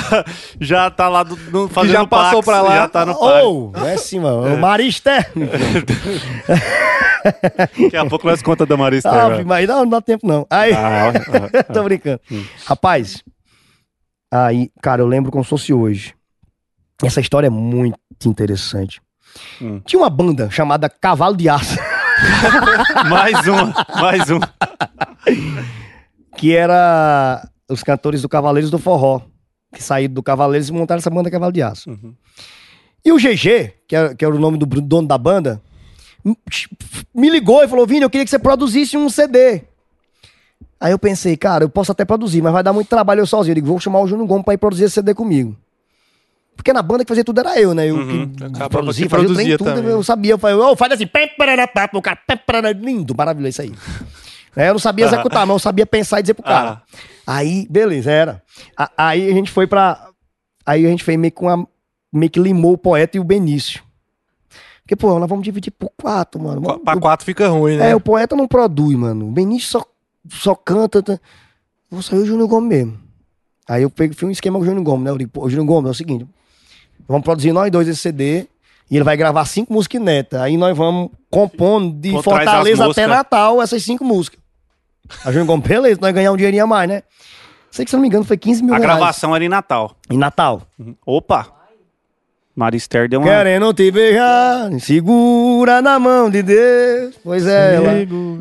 já 0.60 0.90
tá 0.90 1.08
lá 1.08 1.22
do, 1.22 1.36
no, 1.36 1.68
fazendo 1.68 1.92
já 1.92 2.06
passou 2.08 2.42
Pax, 2.42 2.46
pra 2.46 2.60
lá. 2.60 2.74
Já 2.74 2.88
tá 2.88 3.06
no 3.06 3.16
Pax. 3.16 3.44
Ou, 3.44 3.72
é 3.84 3.94
assim, 3.94 4.18
mano. 4.18 4.52
O 4.52 4.58
Marista. 4.58 5.24
Daqui 7.54 7.96
a 7.96 8.04
pouco 8.06 8.26
nós 8.26 8.42
conta 8.42 8.66
da 8.66 8.76
Marista. 8.76 9.08
Ah, 9.08 9.44
mas 9.44 9.68
não, 9.68 9.84
não 9.84 9.88
dá 9.88 10.00
tempo, 10.00 10.26
não. 10.26 10.44
Aí. 10.50 10.72
Ah, 10.72 11.12
ah, 11.58 11.62
Tô 11.72 11.84
brincando. 11.84 12.20
Rapaz, 12.66 13.22
aí, 14.32 14.72
cara, 14.82 15.02
eu 15.02 15.06
lembro 15.06 15.30
como 15.30 15.44
se 15.44 15.50
fosse 15.50 15.72
hoje. 15.72 16.14
Essa 17.00 17.20
história 17.20 17.46
é 17.46 17.50
muito 17.50 17.96
interessante. 18.26 19.00
Hum. 19.62 19.80
Tinha 19.86 20.02
uma 20.02 20.10
banda 20.10 20.50
chamada 20.50 20.88
Cavalo 20.88 21.36
de 21.36 21.48
Aço. 21.48 21.78
mais 23.08 23.46
uma, 23.46 23.86
mais 24.00 24.30
um. 24.30 24.40
que 26.36 26.54
era 26.54 27.48
os 27.68 27.82
cantores 27.82 28.22
do 28.22 28.28
Cavaleiros 28.28 28.70
do 28.70 28.78
Forró, 28.78 29.22
que 29.74 29.82
saíram 29.82 30.14
do 30.14 30.22
Cavaleiros 30.22 30.68
e 30.68 30.72
montaram 30.72 30.98
essa 30.98 31.10
banda 31.10 31.30
Cavalo 31.30 31.52
de 31.52 31.62
Aço. 31.62 31.90
Uhum. 31.90 32.14
E 33.04 33.12
o 33.12 33.16
GG, 33.16 33.72
que 33.88 33.96
era, 33.96 34.14
que 34.14 34.24
era 34.24 34.34
o 34.34 34.38
nome 34.38 34.58
do 34.58 34.66
dono 34.66 35.08
da 35.08 35.16
banda, 35.16 35.60
me 37.14 37.30
ligou 37.30 37.62
e 37.62 37.68
falou: 37.68 37.86
Vini, 37.86 38.02
eu 38.02 38.10
queria 38.10 38.24
que 38.24 38.30
você 38.30 38.38
produzisse 38.38 38.96
um 38.96 39.08
CD. 39.08 39.62
Aí 40.78 40.92
eu 40.92 40.98
pensei, 40.98 41.36
cara, 41.36 41.64
eu 41.64 41.68
posso 41.68 41.92
até 41.92 42.04
produzir, 42.04 42.40
mas 42.40 42.52
vai 42.52 42.62
dar 42.62 42.72
muito 42.72 42.88
trabalho 42.88 43.20
eu 43.20 43.26
sozinho. 43.26 43.52
Eu 43.52 43.56
digo, 43.56 43.66
vou 43.66 43.78
chamar 43.78 44.00
o 44.00 44.06
Júnior 44.06 44.26
Gomes 44.26 44.44
pra 44.44 44.54
ir 44.54 44.58
produzir 44.58 44.84
esse 44.84 44.94
CD 44.94 45.14
comigo. 45.14 45.54
Porque 46.60 46.74
na 46.74 46.82
banda 46.82 47.06
que 47.06 47.08
fazia 47.08 47.24
tudo 47.24 47.40
era 47.40 47.58
eu, 47.58 47.72
né? 47.72 47.88
Eu 47.88 47.96
Uhum. 47.96 48.28
que 48.34 48.44
Acaba 48.44 48.68
produzia, 48.68 49.06
que 49.06 49.08
fazia 49.08 49.26
o 49.26 49.28
produzia 49.30 49.56
tudo, 49.58 49.74
também. 49.74 49.90
eu 49.90 50.02
sabia. 50.02 50.32
Eu 50.32 50.38
falei, 50.38 50.56
ô, 50.56 50.76
faz 50.76 50.92
assim, 50.92 51.06
pá, 51.06 51.20
o 51.94 52.02
cara, 52.02 52.20
lindo, 52.72 53.14
maravilhoso 53.16 53.48
isso 53.48 53.62
aí. 53.62 53.72
É, 54.54 54.68
eu 54.68 54.74
não 54.74 54.78
sabia 54.78 55.06
executar, 55.06 55.46
mas 55.46 55.54
eu 55.54 55.58
sabia 55.58 55.86
pensar 55.86 56.18
e 56.18 56.22
dizer 56.22 56.34
pro 56.34 56.42
cara. 56.42 56.82
Aí, 57.26 57.66
beleza, 57.70 58.10
era. 58.10 58.42
Aí 58.94 59.30
a 59.30 59.32
gente 59.32 59.50
foi 59.50 59.66
pra. 59.66 60.06
Aí 60.66 60.84
a 60.84 60.88
gente 60.90 61.02
fez 61.02 61.18
meio 61.18 61.32
que 61.32 61.40
uma. 61.40 61.66
Meio 62.12 62.30
que 62.30 62.38
limou 62.38 62.74
o 62.74 62.78
poeta 62.78 63.16
e 63.16 63.20
o 63.20 63.24
Benício. 63.24 63.82
Porque, 64.82 64.94
pô, 64.96 65.18
nós 65.18 65.28
vamos 65.28 65.42
dividir 65.44 65.70
por 65.70 65.90
quatro, 65.96 66.42
mano. 66.42 66.78
Pra 66.80 66.96
quatro 66.98 67.24
fica 67.24 67.48
ruim, 67.48 67.76
né? 67.78 67.92
É, 67.92 67.96
o 67.96 68.00
poeta 68.00 68.36
não 68.36 68.46
produz, 68.46 68.94
mano. 68.98 69.28
O 69.28 69.30
Benício 69.30 69.70
só, 69.70 69.84
só 70.28 70.54
canta. 70.54 71.02
Tá... 71.02 71.18
Vou 71.90 72.02
sair 72.02 72.18
o 72.18 72.26
Júnior 72.26 72.48
Gomes 72.48 72.68
mesmo. 72.68 72.98
Aí 73.66 73.82
eu 73.82 73.88
peguei, 73.88 74.14
fiz 74.14 74.28
um 74.28 74.32
esquema 74.32 74.58
com 74.58 74.64
o 74.64 74.66
Júnior 74.66 74.84
Gomes, 74.84 75.04
né? 75.04 75.10
Eu 75.10 75.16
digo, 75.16 75.30
pô, 75.30 75.48
Júnior 75.48 75.66
Gomes, 75.66 75.88
é 75.88 75.92
o 75.92 75.94
seguinte: 75.94 76.26
vamos 77.10 77.24
produzir 77.24 77.52
nós 77.52 77.70
dois 77.70 77.88
esse 77.88 78.00
CD. 78.00 78.46
E 78.90 78.96
ele 78.96 79.04
vai 79.04 79.16
gravar 79.16 79.44
cinco 79.44 79.72
músicas 79.72 80.00
inéditas. 80.00 80.40
Aí 80.40 80.56
nós 80.56 80.76
vamos 80.76 81.10
compondo 81.30 81.94
de 81.94 82.10
Pô, 82.10 82.22
Fortaleza 82.22 82.90
até. 82.90 83.06
Natal 83.06 83.62
essas 83.62 83.82
cinco 83.84 84.04
músicas. 84.04 84.40
O 85.24 85.28
Júnior 85.30 85.46
Gomes, 85.46 85.66
beleza, 85.66 86.00
nós 86.00 86.12
ganhar 86.12 86.32
um 86.32 86.36
dinheirinho 86.36 86.64
a 86.64 86.66
mais, 86.66 86.88
né? 86.88 87.02
Sei 87.70 87.84
que, 87.84 87.90
se 87.90 87.94
eu 87.94 87.98
não 87.98 88.02
me 88.02 88.08
engano, 88.08 88.24
foi 88.24 88.36
15 88.36 88.64
mil 88.64 88.74
A 88.74 88.78
reais. 88.78 88.92
gravação 88.92 89.34
era 89.34 89.44
em 89.44 89.48
Natal. 89.48 89.94
Em 90.10 90.18
Natal. 90.18 90.62
Uhum. 90.78 90.94
Opa! 91.06 91.46
Maristher 92.54 93.08
deu 93.08 93.20
uma. 93.20 93.28
Querendo 93.28 93.72
te 93.72 93.90
beijar, 93.90 94.70
segura 94.80 95.80
na 95.80 95.98
mão 95.98 96.28
de 96.28 96.42
Deus. 96.42 97.14
Pois 97.22 97.46
é, 97.46 97.76
ela. 97.76 97.90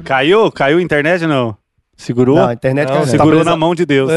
Caiu? 0.03 0.51
Caiu 0.51 0.79
a 0.79 0.81
internet 0.81 1.21
ou 1.23 1.29
não? 1.29 1.57
Segurou? 1.95 2.37
Não, 2.37 2.47
a 2.47 2.53
internet 2.53 2.87
Não, 2.87 2.95
caiu? 2.95 3.07
Segurou 3.07 3.43
na 3.43 3.55
mão 3.55 3.75
de 3.75 3.85
Deus. 3.85 4.11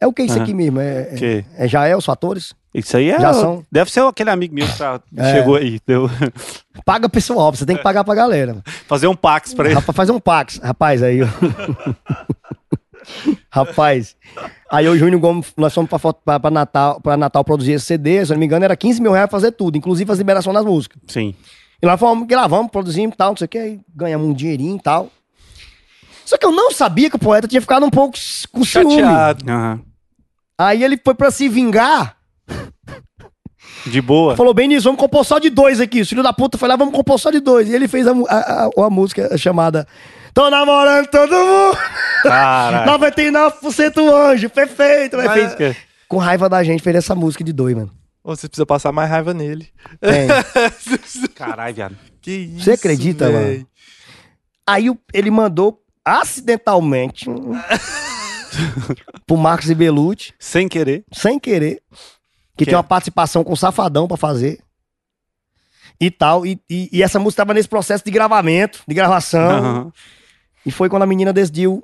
É 0.00 0.06
o 0.06 0.12
que 0.12 0.22
é 0.22 0.24
isso 0.26 0.34
Aham. 0.34 0.42
aqui 0.42 0.54
mesmo? 0.54 0.80
É, 0.80 1.08
é, 1.12 1.44
é 1.58 1.68
já 1.68 1.86
é 1.86 1.96
os 1.96 2.04
fatores? 2.04 2.54
Isso 2.74 2.96
aí 2.96 3.10
é. 3.10 3.20
Já 3.20 3.34
são. 3.34 3.64
Deve 3.70 3.90
ser 3.90 4.00
aquele 4.00 4.30
amigo 4.30 4.54
meu 4.54 4.66
que 4.66 4.78
tá- 4.78 5.00
É. 5.16 5.32
chegou 5.32 5.56
aí. 5.56 5.78
Deu... 5.86 6.08
Paga 6.86 7.06
pessoal, 7.08 7.54
você 7.54 7.66
tem 7.66 7.76
que 7.76 7.82
pagar 7.82 8.02
pra 8.02 8.14
galera. 8.14 8.62
Fazer 8.88 9.06
um 9.06 9.14
pax 9.14 9.52
pra 9.52 9.66
ele. 9.66 9.74
Rapaz, 9.74 9.94
fazer 9.96 10.12
um 10.12 10.20
pax. 10.20 10.58
Rapaz, 10.62 11.02
aí. 11.02 11.18
Rapaz. 13.50 14.16
Aí 14.70 14.88
o 14.88 14.96
Júnior 14.96 15.20
Gomes, 15.20 15.52
nós 15.56 15.74
fomos 15.74 15.88
pra, 15.90 15.98
foto- 15.98 16.20
pra, 16.24 16.40
pra 16.40 16.50
Natal, 16.50 17.00
pra 17.00 17.16
Natal 17.16 17.44
produzir 17.44 17.72
esse 17.72 17.84
CD, 17.86 18.24
se 18.24 18.32
eu 18.32 18.36
não 18.36 18.40
me 18.40 18.46
engano, 18.46 18.64
era 18.64 18.76
15 18.76 19.02
mil 19.02 19.12
reais 19.12 19.28
pra 19.28 19.38
fazer 19.38 19.52
tudo, 19.52 19.76
inclusive 19.76 20.10
as 20.10 20.18
liberações 20.18 20.54
das 20.54 20.64
músicas. 20.64 21.02
Sim. 21.08 21.34
E 21.82 21.86
lá 21.86 21.96
fomos, 21.96 22.26
gravamos, 22.26 22.70
produzimos 22.70 23.14
e 23.14 23.16
tal, 23.16 23.30
não 23.30 23.36
sei 23.36 23.44
o 23.44 23.48
que, 23.48 23.58
aí 23.58 23.80
ganhamos 23.94 24.26
um 24.28 24.32
dinheirinho 24.32 24.76
e 24.76 24.80
tal. 24.80 25.10
Só 26.24 26.38
que 26.38 26.46
eu 26.46 26.52
não 26.52 26.70
sabia 26.70 27.10
que 27.10 27.16
o 27.16 27.18
poeta 27.18 27.48
tinha 27.48 27.60
ficado 27.60 27.84
um 27.84 27.90
pouco 27.90 28.16
com 28.52 28.64
ciúme. 28.64 28.94
Chateado. 28.94 29.50
Aham. 29.50 29.80
Aí 30.56 30.84
ele 30.84 30.98
foi 31.04 31.14
pra 31.14 31.30
se 31.32 31.48
vingar, 31.48 32.16
De 33.86 34.00
boa. 34.00 34.36
falou 34.36 34.54
bem 34.54 34.68
nisso, 34.68 34.84
vamos 34.84 35.00
compor 35.00 35.24
só 35.24 35.38
de 35.38 35.50
dois 35.50 35.80
aqui. 35.80 36.02
O 36.02 36.06
filho 36.06 36.22
da 36.22 36.32
puta 36.32 36.56
foi 36.58 36.68
lá, 36.68 36.76
vamos 36.76 36.94
compor 36.94 37.18
só 37.18 37.30
de 37.30 37.40
dois. 37.40 37.68
E 37.68 37.74
ele 37.74 37.88
fez 37.88 38.06
a, 38.06 38.12
a, 38.28 38.64
a- 38.66 38.70
a 38.86 38.90
música 38.90 39.36
chamada 39.36 39.86
Tô 40.34 40.48
namorando 40.48 41.06
todo 41.08 41.30
mundo, 41.34 41.78
Caralho. 42.22 42.90
99% 42.98 44.12
anjo, 44.32 44.48
perfeito. 44.50 45.16
Mas 45.18 45.26
Mas- 45.26 45.54
fez, 45.54 45.76
com 46.08 46.16
raiva 46.16 46.48
da 46.48 46.62
gente, 46.64 46.82
fez 46.82 46.96
essa 46.96 47.14
música 47.14 47.42
de 47.44 47.52
dois, 47.52 47.74
mano. 47.74 47.90
Você 48.24 48.48
precisa 48.48 48.64
passar 48.64 48.92
mais 48.92 49.10
raiva 49.10 49.34
nele. 49.34 49.68
Tem. 50.00 50.28
Caralho, 51.34 51.74
viado. 51.74 51.96
Que 52.20 52.30
isso, 52.30 52.64
Você 52.64 52.72
acredita, 52.72 53.28
véi? 53.30 53.54
mano? 53.56 53.66
Aí 54.66 54.86
ele 55.12 55.30
mandou 55.30 55.80
acidentalmente 56.04 57.26
pro 59.26 59.36
Marcos 59.36 59.70
e 59.70 59.74
Belucci, 59.74 60.32
Sem 60.38 60.68
querer. 60.68 61.04
sem 61.12 61.38
querer, 61.38 61.80
que, 62.56 62.58
Que 62.58 62.64
tem 62.66 62.74
é? 62.74 62.76
uma 62.76 62.84
participação 62.84 63.42
com 63.44 63.52
o 63.52 63.56
Safadão 63.56 64.06
pra 64.08 64.16
fazer. 64.16 64.60
E 66.00 66.10
tal. 66.10 66.44
E, 66.46 66.60
e- 66.68 66.88
e 66.92 67.02
essa 67.02 67.18
música 67.18 67.42
tava 67.42 67.54
nesse 67.54 67.68
processo 67.68 68.04
de 68.04 68.10
gravamento, 68.10 68.80
de 68.86 68.94
gravação. 68.94 69.50
Aham. 69.50 69.92
E 70.64 70.70
foi 70.70 70.88
quando 70.88 71.02
a 71.02 71.06
menina 71.06 71.32
decidiu. 71.32 71.82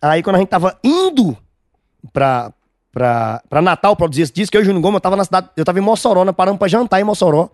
Aí 0.00 0.22
quando 0.22 0.36
a 0.36 0.38
gente 0.40 0.48
tava 0.48 0.78
indo 0.82 1.36
pra, 2.12 2.52
pra, 2.92 3.42
pra 3.48 3.62
Natal 3.62 3.94
produzir 3.96 4.22
esse 4.22 4.32
disco, 4.32 4.56
eu 4.56 4.60
e 4.60 4.62
o 4.62 4.64
Júnior 4.66 4.82
Gomes, 4.82 4.96
eu 4.96 5.00
tava 5.00 5.16
na 5.16 5.24
cidade, 5.24 5.48
eu 5.56 5.64
tava 5.64 5.78
em 5.78 5.82
Mossoró, 5.82 6.24
né, 6.24 6.32
parando 6.32 6.58
pra 6.58 6.66
jantar 6.68 7.00
em 7.00 7.04
Mossoró. 7.04 7.48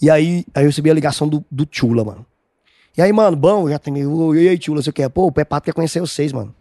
E 0.00 0.08
aí, 0.10 0.44
aí 0.54 0.62
eu 0.64 0.68
recebi 0.68 0.90
a 0.90 0.94
ligação 0.94 1.26
do, 1.28 1.44
do 1.50 1.66
Tchula, 1.66 2.04
mano. 2.04 2.24
E 2.96 3.02
aí, 3.02 3.12
mano, 3.12 3.36
bom, 3.36 3.68
já 3.68 3.78
tem. 3.78 3.94
E 3.96 4.48
aí, 4.48 4.58
Tchula, 4.58 4.82
você 4.82 4.92
quer? 4.92 5.08
Pô, 5.10 5.26
o 5.26 5.32
Pepato 5.32 5.64
quer 5.64 5.72
conhecer 5.74 6.00
vocês, 6.00 6.32
mano. 6.32 6.54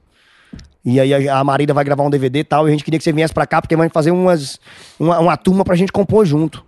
E 0.85 0.99
aí 0.99 1.27
a, 1.27 1.39
a 1.39 1.43
Marida 1.43 1.73
vai 1.73 1.83
gravar 1.83 2.03
um 2.03 2.09
DVD 2.11 2.39
e 2.39 2.43
tal, 2.43 2.65
e 2.67 2.69
a 2.69 2.71
gente 2.71 2.83
queria 2.83 2.99
que 2.99 3.03
você 3.03 3.11
viesse 3.11 3.33
pra 3.33 3.47
cá, 3.47 3.59
porque 3.61 3.75
vai 3.75 3.89
fazer 3.89 4.11
umas, 4.11 4.59
uma, 4.99 5.17
uma 5.19 5.35
turma 5.35 5.65
pra 5.65 5.75
gente 5.75 5.91
compor 5.91 6.25
junto. 6.25 6.63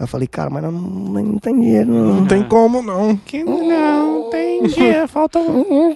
Eu 0.00 0.08
falei, 0.08 0.26
cara, 0.26 0.50
mas 0.50 0.62
não, 0.64 0.72
não 0.72 1.38
tem 1.38 1.54
dinheiro, 1.54 1.88
não. 1.92 2.14
Não 2.16 2.26
tem 2.26 2.42
como, 2.42 2.82
não. 2.82 3.16
Que 3.16 3.44
não 3.44 4.28
tem 4.30 4.64
dia, 4.66 5.06
falta 5.06 5.38
um. 5.38 5.94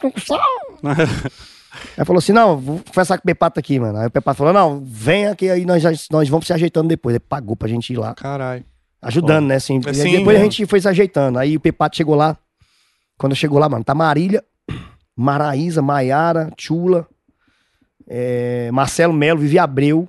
Aí 1.99 2.05
falou 2.05 2.19
assim: 2.19 2.33
não, 2.33 2.57
vou 2.57 2.81
conversar 2.89 3.19
com 3.19 3.23
o 3.23 3.27
Pepato 3.27 3.59
aqui, 3.59 3.79
mano. 3.81 3.99
Aí 3.99 4.07
o 4.07 4.11
Pepato 4.11 4.39
falou: 4.39 4.53
não, 4.53 4.83
vem 4.85 5.27
aqui, 5.27 5.51
aí 5.51 5.65
nós, 5.65 5.83
já- 5.83 5.91
nós 6.11 6.29
vamos 6.29 6.47
se 6.47 6.53
ajeitando 6.53 6.89
depois. 6.89 7.15
Ele 7.15 7.21
pagou 7.29 7.57
pra 7.57 7.69
gente 7.69 7.93
ir 7.93 7.97
lá, 7.97 8.15
Caralho. 8.15 8.65
ajudando, 9.03 9.47
né? 9.47 9.57
Assim, 9.57 9.81
É 9.85 9.91
E 9.91 9.95
sim, 9.95 10.13
depois 10.19 10.37
a 10.37 10.39
né? 10.39 10.45
gente 10.45 10.65
foi 10.67 10.81
se 10.81 10.89
ajeitando. 10.89 11.39
Aí 11.39 11.57
o 11.57 11.61
Pepato 11.61 11.97
chegou 11.97 12.15
lá. 12.15 12.37
Quando 13.19 13.35
chegou 13.35 13.59
lá, 13.59 13.69
mano, 13.69 13.83
tá 13.83 13.95
Marília, 13.95 14.45
Maraísa, 15.17 15.81
Maiara, 15.83 16.51
Chula, 16.59 17.07
é, 18.07 18.71
Marcelo 18.73 19.13
Melo, 19.13 19.41
Vivi 19.41 19.59
Abreu, 19.59 20.09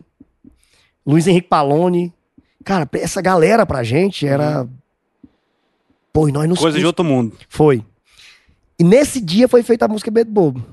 Luiz 1.05 1.25
Henrique 1.25 1.47
Palone. 1.47 2.13
Cara, 2.63 2.87
essa 2.93 3.21
galera 3.21 3.65
pra 3.65 3.83
gente 3.83 4.27
era. 4.27 4.67
Pô, 6.11 6.27
e 6.27 6.31
nós 6.31 6.47
nos. 6.49 6.59
Coisa 6.59 6.77
de 6.77 6.85
outro 6.85 7.05
mundo. 7.05 7.35
Foi. 7.47 7.83
E 8.79 8.83
nesse 8.83 9.19
dia 9.19 9.47
foi 9.47 9.63
feita 9.63 9.85
a 9.85 9.87
música 9.87 10.11
Beto 10.11 10.29
Bobo. 10.29 10.63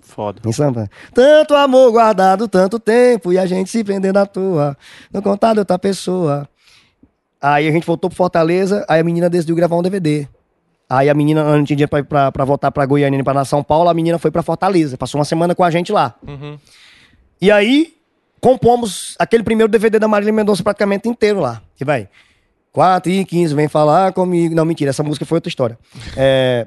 Foda. 0.00 0.40
Em 0.44 0.52
samba. 0.52 0.88
Tanto 1.12 1.54
amor 1.54 1.92
guardado 1.92 2.46
tanto 2.46 2.78
tempo 2.78 3.32
e 3.32 3.38
a 3.38 3.46
gente 3.46 3.70
se 3.70 3.82
prendendo 3.82 4.16
à 4.18 4.26
toa. 4.26 4.76
No 5.12 5.22
contar 5.22 5.54
de 5.54 5.60
outra 5.60 5.78
pessoa. 5.78 6.48
Aí 7.40 7.68
a 7.68 7.72
gente 7.72 7.86
voltou 7.86 8.08
pro 8.08 8.16
Fortaleza, 8.16 8.84
aí 8.88 9.00
a 9.00 9.04
menina 9.04 9.28
decidiu 9.28 9.54
gravar 9.54 9.76
um 9.76 9.82
DVD. 9.82 10.26
Aí 10.98 11.10
a 11.10 11.14
menina 11.14 11.42
não 11.42 11.64
tinha 11.64 11.76
dinheiro 11.76 11.90
pra, 11.90 12.04
pra, 12.04 12.32
pra 12.32 12.44
voltar 12.44 12.70
pra 12.70 12.86
Goiânia 12.86 13.16
nem 13.16 13.24
pra 13.24 13.44
São 13.44 13.62
Paulo, 13.62 13.88
a 13.88 13.94
menina 13.94 14.18
foi 14.18 14.30
pra 14.30 14.42
Fortaleza. 14.42 14.96
Passou 14.96 15.18
uma 15.18 15.24
semana 15.24 15.54
com 15.54 15.64
a 15.64 15.70
gente 15.70 15.92
lá. 15.92 16.14
Uhum. 16.26 16.58
E 17.40 17.50
aí, 17.50 17.94
compomos 18.40 19.16
aquele 19.18 19.42
primeiro 19.42 19.70
DVD 19.70 19.98
da 19.98 20.08
Marília 20.08 20.32
Mendonça 20.32 20.62
praticamente 20.62 21.08
inteiro 21.08 21.40
lá. 21.40 21.62
Que 21.76 21.84
vai. 21.84 22.08
4 22.72 23.10
e 23.10 23.24
15, 23.24 23.54
vem 23.54 23.68
falar 23.68 24.12
comigo. 24.12 24.54
Não, 24.54 24.64
mentira, 24.64 24.90
essa 24.90 25.02
música 25.02 25.24
foi 25.24 25.36
outra 25.36 25.48
história. 25.48 25.78
É. 26.16 26.66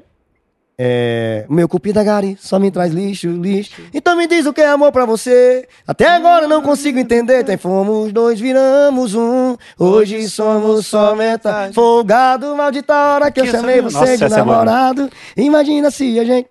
É, 0.80 1.44
meu 1.48 1.68
cupi 1.68 1.92
da 1.92 2.04
Gari 2.04 2.36
só 2.40 2.56
me 2.56 2.70
traz 2.70 2.92
lixo, 2.92 3.28
lixo. 3.30 3.82
Então 3.92 4.16
me 4.16 4.28
diz 4.28 4.46
o 4.46 4.52
que 4.52 4.60
é 4.60 4.68
amor 4.68 4.92
pra 4.92 5.04
você. 5.04 5.66
Até 5.84 6.06
agora 6.08 6.46
não 6.46 6.62
consigo 6.62 7.00
entender. 7.00 7.42
Tem 7.42 7.56
fomos 7.56 8.12
dois, 8.12 8.38
viramos 8.38 9.12
um. 9.14 9.56
Hoje 9.76 10.28
somos 10.28 10.86
só 10.86 11.16
metade. 11.16 11.74
Folgado, 11.74 12.54
maldita 12.54 12.94
hora 12.94 13.28
que 13.30 13.40
eu 13.40 13.44
Que 13.44 13.50
chamei 13.50 13.80
você 13.80 13.98
Nossa, 13.98 14.16
de 14.18 14.24
é 14.24 14.28
namorado. 14.28 15.10
Imagina 15.36 15.90
se 15.90 16.18
a 16.20 16.24
gente. 16.24 16.48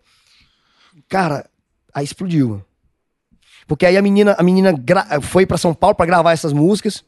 Cara, 1.08 1.46
aí 1.94 2.04
explodiu. 2.04 2.62
Porque 3.66 3.86
aí 3.86 3.96
a 3.96 4.02
menina, 4.02 4.36
a 4.38 4.44
menina 4.44 4.74
gra- 4.74 5.20
foi 5.22 5.46
pra 5.46 5.58
São 5.58 5.74
Paulo 5.74 5.96
pra 5.96 6.06
gravar 6.06 6.34
essas 6.34 6.52
músicas. 6.52 7.02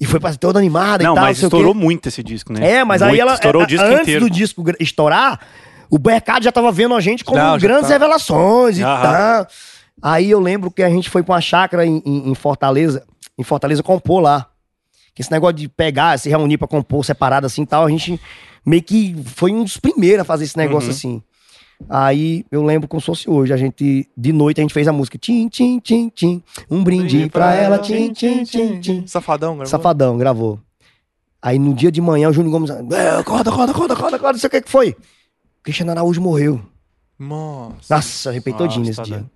E 0.00 0.04
foi 0.06 0.20
pra 0.20 0.34
toda 0.34 0.58
animada 0.58 1.02
Não, 1.02 1.12
e 1.12 1.14
tal. 1.16 1.24
mas 1.24 1.38
sei 1.38 1.46
o 1.46 1.50
quê. 1.50 1.56
estourou 1.56 1.74
muito 1.74 2.08
esse 2.08 2.22
disco, 2.22 2.52
né? 2.52 2.70
É, 2.76 2.84
mas 2.84 3.00
aí 3.02 3.08
Muito, 3.08 3.22
ela. 3.22 3.34
Estourou 3.34 3.62
a- 3.62 3.64
o 3.64 3.66
disco 3.66 3.84
antes 3.86 4.00
inteiro. 4.02 4.20
do 4.26 4.30
disco 4.30 4.64
estourar, 4.78 5.40
o 5.90 5.98
mercado 5.98 6.42
já 6.42 6.52
tava 6.52 6.70
vendo 6.72 6.94
a 6.94 7.00
gente 7.00 7.24
como 7.24 7.38
Não, 7.38 7.58
grandes 7.58 7.88
tá. 7.88 7.94
revelações 7.94 8.78
e 8.78 8.82
tal. 8.82 9.46
Aí 10.00 10.30
eu 10.30 10.38
lembro 10.40 10.70
que 10.70 10.82
a 10.82 10.88
gente 10.90 11.10
foi 11.10 11.22
pra 11.22 11.34
uma 11.34 11.40
chácara 11.40 11.84
em, 11.84 12.02
em- 12.04 12.30
em 12.30 12.34
Fortaleza. 12.34 13.04
Em 13.36 13.42
Fortaleza 13.42 13.82
compor 13.82 14.20
lá. 14.20 14.46
Que 15.14 15.22
esse 15.22 15.30
negócio 15.32 15.56
de 15.56 15.68
pegar, 15.68 16.16
se 16.18 16.28
reunir 16.28 16.58
pra 16.58 16.68
compor 16.68 17.04
separado 17.04 17.46
assim 17.46 17.62
e 17.62 17.66
tal, 17.66 17.84
a 17.84 17.90
gente 17.90 18.20
meio 18.64 18.82
que 18.82 19.16
foi 19.24 19.50
um 19.52 19.64
dos 19.64 19.76
primeiros 19.76 20.20
a 20.20 20.24
fazer 20.24 20.44
esse 20.44 20.56
negócio 20.56 20.88
Uhum. 20.90 20.94
assim. 20.94 21.22
Aí 21.88 22.44
eu 22.50 22.62
lembro 22.64 22.88
como 22.88 23.00
se 23.00 23.06
fosse 23.06 23.30
hoje. 23.30 23.52
A 23.52 23.56
gente, 23.56 24.08
de 24.16 24.32
noite, 24.32 24.60
a 24.60 24.62
gente 24.62 24.74
fez 24.74 24.86
a 24.88 24.92
música. 24.92 25.16
Tim, 25.18 25.48
tim, 25.48 25.78
tim, 25.80 26.08
tim. 26.08 26.42
Um 26.70 26.82
brinde 26.84 27.28
pra 27.30 27.54
ela. 27.54 27.78
Tim, 27.78 28.12
tim, 28.12 28.42
tim, 28.44 28.80
tim. 28.80 29.06
Safadão, 29.06 29.54
gravou? 29.56 29.66
Safadão, 29.70 30.18
gravou. 30.18 30.60
Aí 31.40 31.58
no 31.58 31.72
dia 31.74 31.90
de 31.92 32.00
manhã 32.00 32.28
o 32.28 32.32
Júnior 32.32 32.52
Gomes. 32.52 32.70
É, 32.70 33.10
acorda, 33.10 33.50
acorda, 33.50 33.72
acorda, 33.72 33.94
acorda, 33.94 34.16
acorda, 34.16 34.32
não 34.32 34.38
sei 34.40 34.48
o 34.48 34.50
que 34.50 34.60
que 34.62 34.70
foi. 34.70 34.96
Cristiano 35.68 35.90
Araújo 35.90 36.18
morreu. 36.18 36.62
Nossa. 37.18 37.94
Nossa, 37.94 38.30
arrepiei 38.30 38.56
todinho 38.56 38.86
nesse 38.86 39.02
dia. 39.02 39.16
doido. 39.16 39.30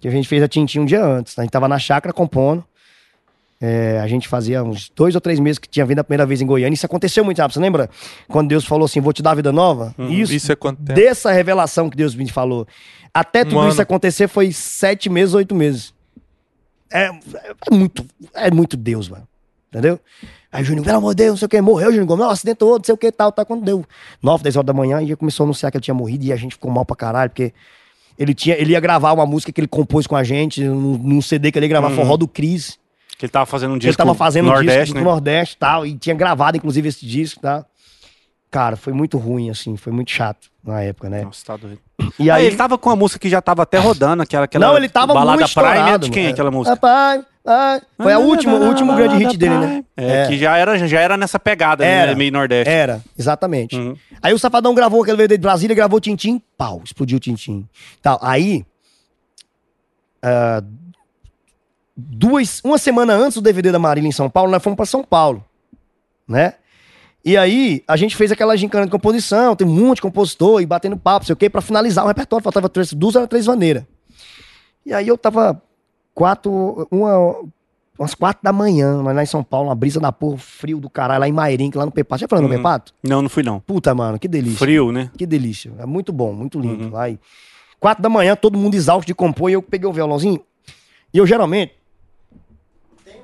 Que 0.00 0.08
a 0.08 0.10
gente 0.10 0.26
fez 0.26 0.42
a 0.42 0.48
Tintim 0.48 0.80
um 0.80 0.84
dia 0.84 1.04
antes. 1.04 1.38
A 1.38 1.42
gente 1.42 1.52
tava 1.52 1.68
na 1.68 1.78
chácara 1.78 2.12
compondo. 2.12 2.64
É, 3.60 4.00
a 4.00 4.08
gente 4.08 4.26
fazia 4.26 4.64
uns 4.64 4.90
dois 4.96 5.14
ou 5.14 5.20
três 5.20 5.38
meses 5.38 5.60
que 5.60 5.68
tinha 5.68 5.86
vindo 5.86 6.00
a 6.00 6.02
primeira 6.02 6.26
vez 6.26 6.40
em 6.40 6.46
Goiânia. 6.46 6.74
Isso 6.74 6.84
aconteceu 6.86 7.24
muito 7.24 7.38
rápido. 7.38 7.54
Você 7.54 7.60
lembra? 7.60 7.88
Quando 8.26 8.48
Deus 8.48 8.64
falou 8.64 8.86
assim: 8.86 9.00
vou 9.00 9.12
te 9.12 9.22
dar 9.22 9.30
a 9.30 9.34
vida 9.36 9.52
nova? 9.52 9.94
Isso, 10.10 10.34
Isso 10.34 10.50
é 10.50 10.56
quanto 10.56 10.78
tempo? 10.82 10.98
dessa 10.98 11.30
revelação 11.30 11.88
que 11.88 11.96
Deus 11.96 12.16
me 12.16 12.28
falou. 12.28 12.66
Até 13.14 13.44
tudo 13.44 13.60
ano. 13.60 13.70
isso 13.70 13.80
acontecer 13.80 14.26
foi 14.26 14.50
sete 14.50 15.08
meses, 15.08 15.34
oito 15.36 15.54
meses. 15.54 15.94
É, 16.92 17.04
é 17.06 17.70
muito, 17.70 18.04
é 18.34 18.50
muito 18.50 18.76
Deus, 18.76 19.08
mano. 19.08 19.28
Entendeu? 19.68 20.00
Aí 20.50 20.62
o 20.62 20.64
Júnior, 20.64 20.84
pelo 20.84 20.98
amor 20.98 21.14
de 21.14 21.24
Deus, 21.24 21.30
não 21.32 21.36
sei 21.36 21.46
o 21.46 21.48
que, 21.48 21.60
morreu 21.60 21.88
o 21.88 21.90
Júnior 21.90 22.06
Gomes, 22.06 22.24
não, 22.24 22.30
acidentou, 22.30 22.78
não 22.78 22.84
sei 22.84 22.94
o 22.94 22.98
que, 22.98 23.12
tal, 23.12 23.30
tal. 23.30 23.44
Quando 23.44 23.64
deu 23.64 23.84
9, 24.22 24.42
10 24.42 24.56
horas 24.56 24.66
da 24.66 24.72
manhã, 24.72 25.02
e 25.02 25.08
já 25.08 25.16
começou 25.16 25.44
a 25.44 25.46
anunciar 25.46 25.70
que 25.70 25.76
ele 25.76 25.84
tinha 25.84 25.94
morrido 25.94 26.24
e 26.24 26.32
a 26.32 26.36
gente 26.36 26.52
ficou 26.52 26.70
mal 26.70 26.86
pra 26.86 26.96
caralho, 26.96 27.30
porque 27.30 27.52
ele, 28.18 28.32
tinha, 28.34 28.56
ele 28.56 28.72
ia 28.72 28.80
gravar 28.80 29.12
uma 29.12 29.26
música 29.26 29.52
que 29.52 29.60
ele 29.60 29.68
compôs 29.68 30.06
com 30.06 30.16
a 30.16 30.24
gente, 30.24 30.64
num, 30.64 30.96
num 30.96 31.20
CD 31.22 31.52
que 31.52 31.58
ele 31.58 31.66
ia 31.66 31.70
gravar, 31.70 31.90
Forró 31.90 32.16
do 32.16 32.26
Cris. 32.26 32.78
Que 33.18 33.26
ele 33.26 33.32
tava 33.32 33.46
fazendo 33.46 33.72
um 33.72 33.74
Ele 33.74 33.80
disco 33.80 33.96
tava 33.96 34.14
fazendo 34.14 34.46
um 34.46 34.52
Nordeste, 34.52 34.80
disco 34.80 34.94
né? 34.94 35.00
do 35.00 35.04
Nordeste 35.04 35.54
e 35.56 35.58
tal, 35.58 35.86
e 35.86 35.94
tinha 35.96 36.14
gravado, 36.14 36.56
inclusive, 36.56 36.88
esse 36.88 37.04
disco, 37.04 37.40
tá? 37.40 37.66
Cara, 38.50 38.76
foi 38.76 38.94
muito 38.94 39.18
ruim, 39.18 39.50
assim, 39.50 39.76
foi 39.76 39.92
muito 39.92 40.10
chato 40.10 40.48
na 40.64 40.80
época, 40.80 41.10
né? 41.10 41.24
Nossa, 41.24 41.44
tá 41.44 41.56
doido. 41.56 41.78
E 42.18 42.30
Ah, 42.30 42.36
aí, 42.36 42.46
ele 42.46 42.56
tava 42.56 42.78
com 42.78 42.88
uma 42.90 42.96
música 42.96 43.18
que 43.18 43.28
já 43.28 43.40
tava 43.42 43.62
até 43.64 43.78
rodando, 43.78 44.22
aquela, 44.22 44.44
aquela 44.44 44.66
não, 44.66 44.76
ele 44.76 44.88
tava 44.88 45.12
balada 45.14 45.38
muito 45.40 45.52
Prime, 45.52 45.66
é 45.68 45.72
estourado. 45.72 46.04
de 46.06 46.10
quem 46.12 46.22
mano. 46.24 46.32
aquela 46.32 46.50
música? 46.50 46.74
Rapaz, 46.74 47.24
ai, 47.44 47.82
foi 48.00 48.12
a 48.12 48.18
última, 48.18 48.54
o 48.54 48.66
último 48.68 48.94
grande 48.94 49.16
hit 49.16 49.36
dele, 49.36 49.56
né? 49.58 49.84
É, 49.96 50.26
que 50.28 50.38
já 50.38 50.56
era, 50.56 50.78
já 50.86 51.00
era 51.00 51.16
nessa 51.16 51.38
pegada, 51.40 51.84
Era. 51.84 52.12
né? 52.12 52.14
Meio 52.16 52.32
Nordeste. 52.32 52.72
Era, 52.72 53.02
exatamente. 53.18 53.76
Uhum. 53.76 53.96
Aí 54.22 54.32
o 54.32 54.38
Safadão 54.38 54.74
gravou 54.74 55.02
aquele 55.02 55.16
DVD 55.16 55.36
de 55.36 55.42
Brasília, 55.42 55.74
gravou 55.74 56.00
Tintim, 56.00 56.40
pau, 56.56 56.80
explodiu 56.84 57.16
o 57.16 57.20
Tintim. 57.20 57.66
Tal. 58.00 58.18
Aí, 58.22 58.64
ah, 60.22 60.62
duas, 61.96 62.60
uma 62.62 62.78
semana 62.78 63.12
antes 63.14 63.34
do 63.36 63.42
DVD 63.42 63.72
da 63.72 63.78
Marília 63.78 64.08
em 64.08 64.12
São 64.12 64.30
Paulo, 64.30 64.50
nós 64.50 64.62
fomos 64.62 64.76
pra 64.76 64.86
São 64.86 65.02
Paulo. 65.02 65.44
né? 66.28 66.54
E 67.28 67.36
aí, 67.36 67.84
a 67.86 67.94
gente 67.94 68.16
fez 68.16 68.32
aquela 68.32 68.56
gincana 68.56 68.86
de 68.86 68.90
composição, 68.90 69.54
tem 69.54 69.66
um 69.66 69.70
monte 69.70 69.96
de 69.96 70.02
compositor 70.02 70.62
e 70.62 70.66
batendo 70.66 70.96
papo, 70.96 71.26
sei 71.26 71.34
o 71.34 71.36
quê, 71.36 71.50
pra 71.50 71.60
finalizar 71.60 72.02
o 72.02 72.08
repertório. 72.08 72.42
Faltava 72.42 72.70
três, 72.70 72.90
duas 72.94 73.14
ou 73.16 73.28
três 73.28 73.46
maneiras. 73.46 73.84
E 74.86 74.94
aí 74.94 75.06
eu 75.06 75.18
tava 75.18 75.60
quatro, 76.14 76.88
uma, 76.90 77.44
umas 77.98 78.14
quatro 78.14 78.42
da 78.42 78.50
manhã, 78.50 79.02
mas 79.02 79.14
lá 79.14 79.22
em 79.22 79.26
São 79.26 79.44
Paulo, 79.44 79.68
uma 79.68 79.74
brisa 79.74 80.00
da 80.00 80.10
porra, 80.10 80.38
frio 80.38 80.78
do 80.78 80.88
caralho, 80.88 81.20
lá 81.20 81.28
em 81.28 81.32
Mairim, 81.32 81.70
lá 81.74 81.84
no 81.84 81.92
Pepato. 81.92 82.20
Já 82.22 82.28
falou 82.28 82.42
no 82.44 82.50
Uhum. 82.50 82.56
Pepato? 82.56 82.94
Não, 83.02 83.20
não 83.20 83.28
fui 83.28 83.42
não. 83.42 83.60
Puta, 83.60 83.94
mano, 83.94 84.18
que 84.18 84.26
delícia. 84.26 84.56
Frio, 84.58 84.90
né? 84.90 85.10
Que 85.14 85.26
delícia. 85.26 85.70
É 85.78 85.84
muito 85.84 86.14
bom, 86.14 86.32
muito 86.32 86.58
lindo. 86.58 86.84
Uhum. 86.84 86.92
Lá 86.92 87.10
e- 87.10 87.18
Quatro 87.78 88.02
da 88.02 88.08
manhã, 88.08 88.34
todo 88.34 88.56
mundo 88.58 88.74
exausto 88.74 89.06
de 89.06 89.14
compor, 89.14 89.50
e 89.50 89.52
eu 89.52 89.60
peguei 89.60 89.86
o 89.86 89.92
violãozinho. 89.92 90.40
E 91.12 91.18
eu 91.18 91.26
geralmente 91.26 91.74
tenho, 93.04 93.22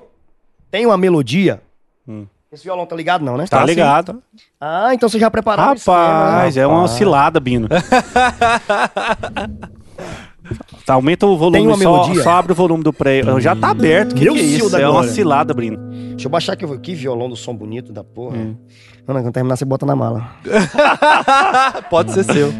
tenho 0.71 0.89
uma 0.91 0.99
melodia. 0.99 1.63
Hum. 2.07 2.27
Esse 2.55 2.63
violão 2.65 2.87
tá 2.87 2.95
ligado, 2.95 3.25
não, 3.25 3.37
né? 3.37 3.47
Tá, 3.49 3.59
Tá, 3.59 3.63
sim. 3.65 3.71
ligado. 3.71 4.23
Ah, 4.61 4.95
então 4.95 5.09
você 5.09 5.19
já 5.19 5.29
preparou 5.31 5.75
isso 5.75 5.91
Rapaz, 5.91 6.57
é 6.57 6.65
uma 6.67 6.77
Rapaz. 6.77 6.93
oscilada, 6.93 7.41
Bino. 7.41 7.69
Tá, 10.85 10.93
aumenta 10.93 11.27
o 11.27 11.39
volume, 11.39 11.57
Tem 11.59 11.67
uma 11.67 11.77
só, 11.79 11.79
melodia? 11.79 12.23
só 12.23 12.31
abre 12.33 12.53
o 12.53 12.55
volume 12.55 12.85
do 12.85 12.93
pré. 12.93 13.23
Já 13.41 13.57
tá 13.57 13.71
aberto, 13.71 14.15
que, 14.15 14.25
Deus 14.25 14.37
que 14.39 14.43
é 14.43 14.47
isso? 14.47 14.77
É 14.77 14.87
uma 14.87 15.01
oscilada, 15.01 15.55
Brino. 15.55 15.79
Deixa 16.11 16.27
eu 16.27 16.31
baixar 16.31 16.53
aqui. 16.53 16.67
Que 16.81 16.95
violão 16.95 17.31
do 17.31 17.35
som 17.37 17.55
bonito 17.57 17.91
da 17.95 18.05
porra. 18.05 18.37
Hum. 18.37 18.57
Ana, 19.09 19.23
quando 19.23 19.33
terminar, 19.33 19.57
você 19.57 19.65
bota 19.65 19.87
na 19.87 19.97
mala. 19.97 20.29
Pode 21.89 22.13
ser 22.13 22.25
seu. 22.25 22.53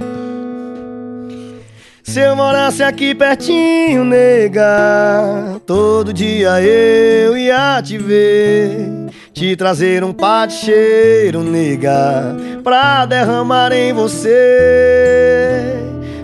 Se 2.05 2.21
eu 2.21 2.37
morasse 2.37 2.83
aqui 2.83 3.15
pertinho, 3.15 4.05
nega, 4.05 5.59
todo 5.67 6.13
dia 6.13 6.61
eu 6.61 7.35
ia 7.35 7.81
te 7.83 7.97
ver. 7.97 9.09
Te 9.33 9.57
trazer 9.57 10.05
um 10.05 10.13
pate 10.13 10.53
cheiro, 10.53 11.43
nega, 11.43 12.37
pra 12.63 13.07
derramar 13.07 13.73
em 13.73 13.95
você. 13.95 14.31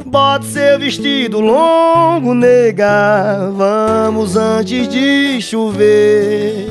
Bote 0.05 0.45
seu 0.47 0.79
vestido 0.79 1.41
longo, 1.41 2.35
nega, 2.35 3.51
vamos 3.57 4.37
antes 4.37 4.87
de 4.87 5.41
chover. 5.41 6.69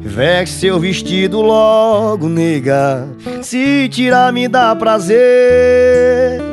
Veste 0.00 0.56
seu 0.56 0.80
vestido 0.80 1.42
logo, 1.42 2.26
nega, 2.26 3.06
se 3.42 3.86
tirar 3.90 4.32
me 4.32 4.48
dá 4.48 4.74
prazer. 4.74 6.49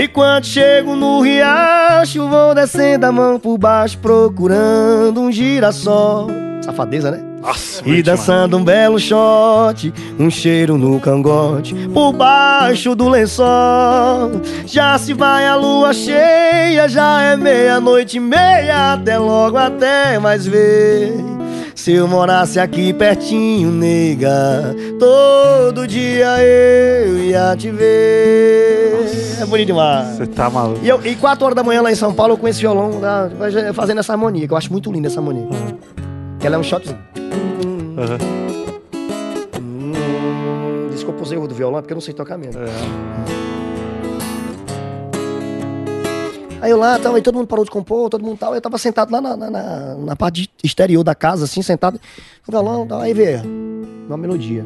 E 0.00 0.08
quando 0.08 0.46
chego 0.46 0.96
no 0.96 1.20
riacho, 1.20 2.26
vou 2.26 2.54
descendo 2.54 3.04
a 3.04 3.12
mão 3.12 3.38
por 3.38 3.58
baixo, 3.58 3.98
procurando 3.98 5.20
um 5.20 5.30
girassol. 5.30 6.26
Safadeza, 6.62 7.10
né? 7.10 7.22
Nossa, 7.42 7.86
E 7.86 8.02
dançando 8.02 8.56
um 8.56 8.64
belo 8.64 8.98
shot, 8.98 9.92
um 10.18 10.30
cheiro 10.30 10.78
no 10.78 10.98
cangote, 11.00 11.74
por 11.92 12.14
baixo 12.14 12.94
do 12.94 13.10
lençol. 13.10 14.40
Já 14.64 14.96
se 14.96 15.12
vai 15.12 15.46
a 15.46 15.54
lua 15.54 15.92
cheia, 15.92 16.88
já 16.88 17.20
é 17.20 17.36
meia-noite 17.36 18.16
e 18.16 18.20
meia, 18.20 18.94
até 18.94 19.18
logo, 19.18 19.58
até 19.58 20.18
mais 20.18 20.46
ver. 20.46 21.12
Se 21.74 21.92
eu 21.92 22.06
morasse 22.06 22.58
aqui 22.60 22.92
pertinho, 22.92 23.70
nega, 23.70 24.74
todo 24.98 25.86
dia 25.86 26.42
eu 26.42 27.18
ia 27.18 27.56
te 27.56 27.70
ver. 27.70 29.40
É 29.40 29.46
bonito 29.46 29.68
demais. 29.68 30.18
Você 30.18 30.26
tá 30.26 30.50
maluco. 30.50 30.80
E, 30.82 30.88
eu, 30.88 31.00
e 31.04 31.16
4 31.16 31.44
horas 31.44 31.56
da 31.56 31.62
manhã 31.62 31.80
lá 31.80 31.90
em 31.90 31.94
São 31.94 32.12
Paulo, 32.12 32.36
com 32.36 32.46
esse 32.46 32.60
violão 32.60 33.00
lá, 33.00 33.30
fazendo 33.72 33.98
essa 33.98 34.12
harmonia, 34.12 34.46
que 34.46 34.52
eu 34.52 34.56
acho 34.56 34.70
muito 34.70 34.92
linda 34.92 35.08
essa 35.08 35.20
harmonia. 35.20 35.46
Que 36.38 36.46
ela 36.46 36.56
é 36.56 36.58
um 36.58 36.62
shot. 36.62 36.86
Aham. 37.96 38.18
Hum, 39.58 40.88
desculpa 40.90 41.22
os 41.22 41.32
erros 41.32 41.48
do 41.48 41.54
violão, 41.54 41.80
porque 41.80 41.92
eu 41.92 41.96
não 41.96 42.02
sei 42.02 42.12
tocar 42.12 42.36
mesmo. 42.36 42.60
Aí 46.60 46.70
eu 46.70 46.76
lá, 46.78 46.98
tava, 46.98 47.16
aí 47.16 47.22
todo 47.22 47.34
mundo 47.36 47.46
parou 47.46 47.64
de 47.64 47.70
compor, 47.70 48.10
todo 48.10 48.22
mundo 48.24 48.36
tal. 48.38 48.54
Eu 48.54 48.60
tava 48.60 48.76
sentado 48.78 49.10
lá 49.10 49.20
na, 49.20 49.36
na, 49.36 49.50
na- 49.50 49.94
na 49.94 50.16
parte 50.16 50.50
exterior 50.62 51.02
da 51.02 51.14
casa, 51.14 51.44
assim, 51.44 51.62
sentado. 51.62 51.98
O 52.46 52.50
violão, 52.50 52.86
tal, 52.86 53.00
aí 53.00 53.14
veio 53.14 53.40
uma 54.06 54.16
melodia. 54.16 54.64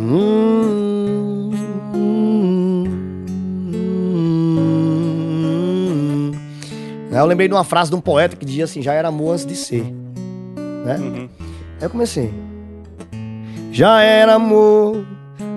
Hum, 0.00 1.50
hum, 1.94 2.84
hum. 5.48 6.32
Aí 7.10 7.18
eu 7.18 7.26
lembrei 7.26 7.48
de 7.48 7.54
uma 7.54 7.64
frase 7.64 7.90
de 7.90 7.96
um 7.96 8.00
poeta 8.00 8.36
que 8.36 8.44
dizia 8.44 8.64
assim: 8.64 8.82
já 8.82 8.92
era 8.92 9.08
amor 9.08 9.32
antes 9.32 9.46
de 9.46 9.56
ser. 9.56 9.82
Né? 10.84 10.96
Uhum. 10.98 11.28
Aí 11.80 11.86
eu 11.86 11.90
comecei. 11.90 12.32
Já 13.72 14.00
era 14.02 14.34
amor 14.34 15.04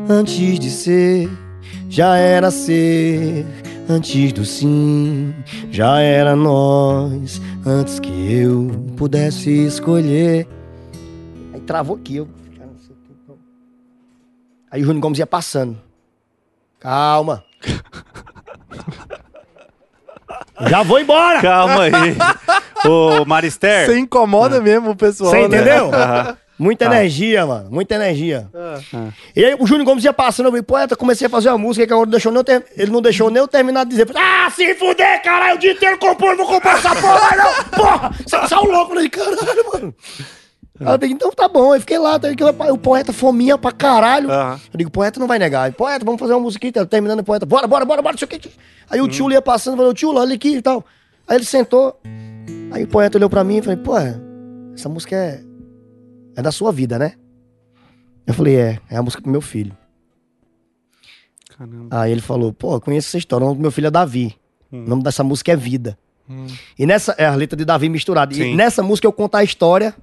antes 0.09 0.59
de 0.59 0.69
ser, 0.69 1.29
já 1.89 2.17
era 2.17 2.51
ser 2.51 3.45
antes 3.89 4.31
do 4.33 4.45
sim, 4.45 5.33
já 5.69 5.99
era 5.99 6.35
nós 6.35 7.41
antes 7.65 7.99
que 7.99 8.33
eu 8.33 8.69
pudesse 8.97 9.49
escolher. 9.65 10.47
Aí 11.53 11.59
travou 11.61 11.95
aqui, 11.97 12.17
eu. 12.17 12.25
cara, 12.57 12.67
não 12.71 12.79
sei 12.79 12.95
o 12.95 13.33
que- 13.33 13.39
Aí 14.71 14.81
o 14.81 14.85
Júnior 14.85 15.01
Gomes 15.01 15.19
ia 15.19 15.27
passando. 15.27 15.77
Calma. 16.79 17.43
Já 20.67 20.83
vou 20.83 20.99
embora! 20.99 21.41
Calma 21.41 21.83
aí. 21.83 21.91
Ô, 22.87 23.25
Marister. 23.25 23.85
Você 23.87 23.97
incomoda 23.99 24.61
mesmo 24.61 24.91
o 24.91 24.95
pessoal. 24.95 25.31
Você 25.31 25.39
né? 25.39 25.45
entendeu? 25.45 25.91
Aham. 25.93 26.37
Muita 26.61 26.87
Tá. 26.87 26.95
energia, 26.95 27.43
mano. 27.45 27.71
Muita 27.71 27.95
energia. 27.95 28.47
Ah. 28.53 29.09
E 29.35 29.43
aí 29.43 29.55
o 29.59 29.65
Júnior 29.65 29.83
Gomes 29.85 30.03
ia 30.03 30.13
passando, 30.13 30.45
eu 30.45 30.51
falei, 30.51 30.61
poeta, 30.61 30.95
comecei 30.95 31.25
a 31.25 31.29
fazer 31.29 31.49
uma 31.49 31.57
música 31.57 31.87
que 31.87 31.91
agora 31.91 32.05
não 32.05 32.11
deixou 32.11 32.31
nem 32.31 32.39
eu 32.39 32.43
ter- 32.43 32.65
ele 32.77 32.91
não 32.91 33.01
deixou 33.01 33.29
nem 33.31 33.41
eu 33.41 33.47
terminar 33.47 33.83
de 33.83 33.89
dizer. 33.89 34.07
Ah, 34.15 34.47
se 34.51 34.75
fuder, 34.75 35.23
caralho, 35.23 35.55
o 35.55 35.59
dia 35.59 35.71
inteiro 35.71 35.97
compor, 35.97 36.37
não 36.37 36.45
vou 36.45 36.53
comprar 36.55 36.77
essa 36.77 36.89
porra, 36.95 37.35
não! 37.35 37.63
Porra! 37.79 38.11
Você 38.27 38.47
saiu 38.47 38.63
louco, 38.65 38.91
eu 38.91 38.95
falei, 38.95 39.09
caralho, 39.09 39.71
mano. 39.73 39.95
Aí 40.79 40.87
eu 40.87 40.91
falei, 40.93 41.09
então 41.11 41.31
tá 41.31 41.47
bom, 41.47 41.73
eu 41.75 41.79
fiquei 41.79 41.97
lá, 41.97 42.19
o 42.71 42.77
poeta 42.77 43.11
fominha 43.11 43.57
pra 43.57 43.71
caralho. 43.71 44.29
Aham. 44.31 44.59
Eu 44.73 44.77
digo, 44.77 44.91
poeta 44.91 45.19
não 45.19 45.27
vai 45.27 45.39
negar. 45.39 45.65
Ele, 45.67 45.75
Poeta, 45.75 46.05
vamos 46.05 46.19
fazer 46.19 46.33
uma 46.33 46.39
musiquinha, 46.41 46.73
tá 46.73 46.85
terminando 46.85 47.19
o 47.19 47.23
poeta. 47.23 47.45
Bora, 47.45 47.65
bora, 47.67 47.85
bora, 47.85 48.01
bora, 48.01 48.13
não 48.13 48.17
sei 48.19 48.25
o 48.27 48.29
que. 48.29 48.49
Aí 48.89 49.01
o 49.01 49.07
tio 49.07 49.31
ia 49.31 49.41
passando, 49.41 49.77
falou, 49.77 49.93
tio, 49.93 50.13
olha 50.15 50.35
aqui 50.35 50.57
e 50.57 50.61
tal. 50.61 50.85
Aí 51.27 51.37
ele 51.37 51.45
sentou, 51.45 51.99
aí 52.71 52.83
o 52.83 52.87
poeta 52.87 53.17
olhou 53.17 53.29
pra 53.29 53.43
mim 53.43 53.57
e 53.57 53.61
falei, 53.63 53.77
pô, 53.77 53.93
essa 54.75 54.89
música 54.89 55.15
é, 55.15 55.41
é 56.41 56.43
da 56.43 56.51
sua 56.51 56.71
vida, 56.71 56.99
né? 56.99 57.13
Eu 58.27 58.33
falei, 58.33 58.55
é, 58.55 58.79
é 58.89 58.97
a 58.97 59.01
música 59.01 59.21
pro 59.21 59.31
meu 59.31 59.41
filho. 59.41 59.75
Caramba. 61.57 61.87
Aí 61.91 62.11
ele 62.11 62.21
falou, 62.21 62.53
pô, 62.53 62.75
eu 62.75 62.81
conheço 62.81 63.09
essa 63.09 63.17
história, 63.17 63.43
o 63.45 63.47
nome 63.49 63.59
do 63.59 63.61
meu 63.61 63.71
filho 63.71 63.87
é 63.87 63.91
Davi. 63.91 64.35
Hum. 64.71 64.85
O 64.85 64.89
nome 64.89 65.03
dessa 65.03 65.23
música 65.23 65.51
é 65.51 65.55
Vida. 65.55 65.97
Hum. 66.29 66.47
E 66.77 66.85
nessa, 66.85 67.13
é 67.17 67.25
a 67.25 67.35
letra 67.35 67.57
de 67.57 67.65
Davi 67.65 67.89
misturada. 67.89 68.33
E 68.33 68.37
Sim. 68.37 68.55
nessa 68.55 68.81
música 68.81 69.07
eu 69.07 69.11
conto 69.11 69.35
a 69.35 69.43
história 69.43 69.93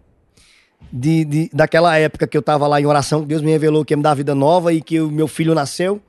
de, 0.92 1.24
de- 1.24 1.50
daquela 1.52 1.96
época 1.96 2.26
que 2.26 2.36
eu 2.36 2.42
tava 2.42 2.66
lá 2.66 2.80
em 2.80 2.86
oração, 2.86 3.22
que 3.22 3.28
Deus 3.28 3.40
me 3.42 3.50
revelou 3.50 3.84
que 3.84 3.92
ia 3.92 3.96
me 3.96 4.02
dar 4.02 4.14
vida 4.14 4.34
nova 4.34 4.72
e 4.72 4.82
que 4.82 5.00
o 5.00 5.10
meu 5.10 5.26
filho 5.26 5.54
nasceu. 5.54 6.00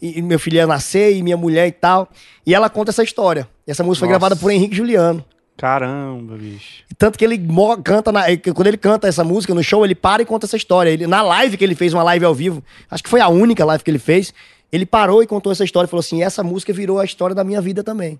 E, 0.00 0.18
e 0.18 0.22
meu 0.22 0.38
filho 0.38 0.56
ia 0.56 0.66
nascer, 0.66 1.16
e 1.16 1.22
minha 1.22 1.36
mulher 1.36 1.66
e 1.66 1.72
tal. 1.72 2.08
E 2.46 2.54
ela 2.54 2.70
conta 2.70 2.90
essa 2.90 3.02
história. 3.02 3.48
E 3.66 3.70
essa 3.70 3.82
música 3.82 4.00
foi 4.06 4.08
Nossa. 4.12 4.18
gravada 4.20 4.36
por 4.40 4.50
Henrique 4.50 4.76
Juliano. 4.76 5.24
Caramba, 5.56 6.36
bicho. 6.36 6.82
Tanto 6.98 7.16
que 7.16 7.24
ele 7.24 7.40
canta, 7.84 8.10
na- 8.10 8.24
quando 8.54 8.66
ele 8.66 8.76
canta 8.76 9.06
essa 9.06 9.22
música 9.22 9.54
no 9.54 9.62
show, 9.62 9.84
ele 9.84 9.94
para 9.94 10.20
e 10.22 10.26
conta 10.26 10.46
essa 10.46 10.56
história. 10.56 10.90
Ele, 10.90 11.06
na 11.06 11.22
live 11.22 11.56
que 11.56 11.62
ele 11.64 11.74
fez, 11.76 11.94
uma 11.94 12.02
live 12.02 12.24
ao 12.24 12.34
vivo, 12.34 12.62
acho 12.90 13.02
que 13.02 13.08
foi 13.08 13.20
a 13.20 13.28
única 13.28 13.64
live 13.64 13.82
que 13.84 13.90
ele 13.90 13.98
fez, 14.00 14.34
ele 14.72 14.84
parou 14.84 15.22
e 15.22 15.26
contou 15.26 15.52
essa 15.52 15.62
história 15.64 15.86
e 15.86 15.90
falou 15.90 16.00
assim: 16.00 16.22
essa 16.22 16.42
música 16.42 16.72
virou 16.72 16.98
a 16.98 17.04
história 17.04 17.34
da 17.36 17.44
minha 17.44 17.60
vida 17.60 17.84
também. 17.84 18.18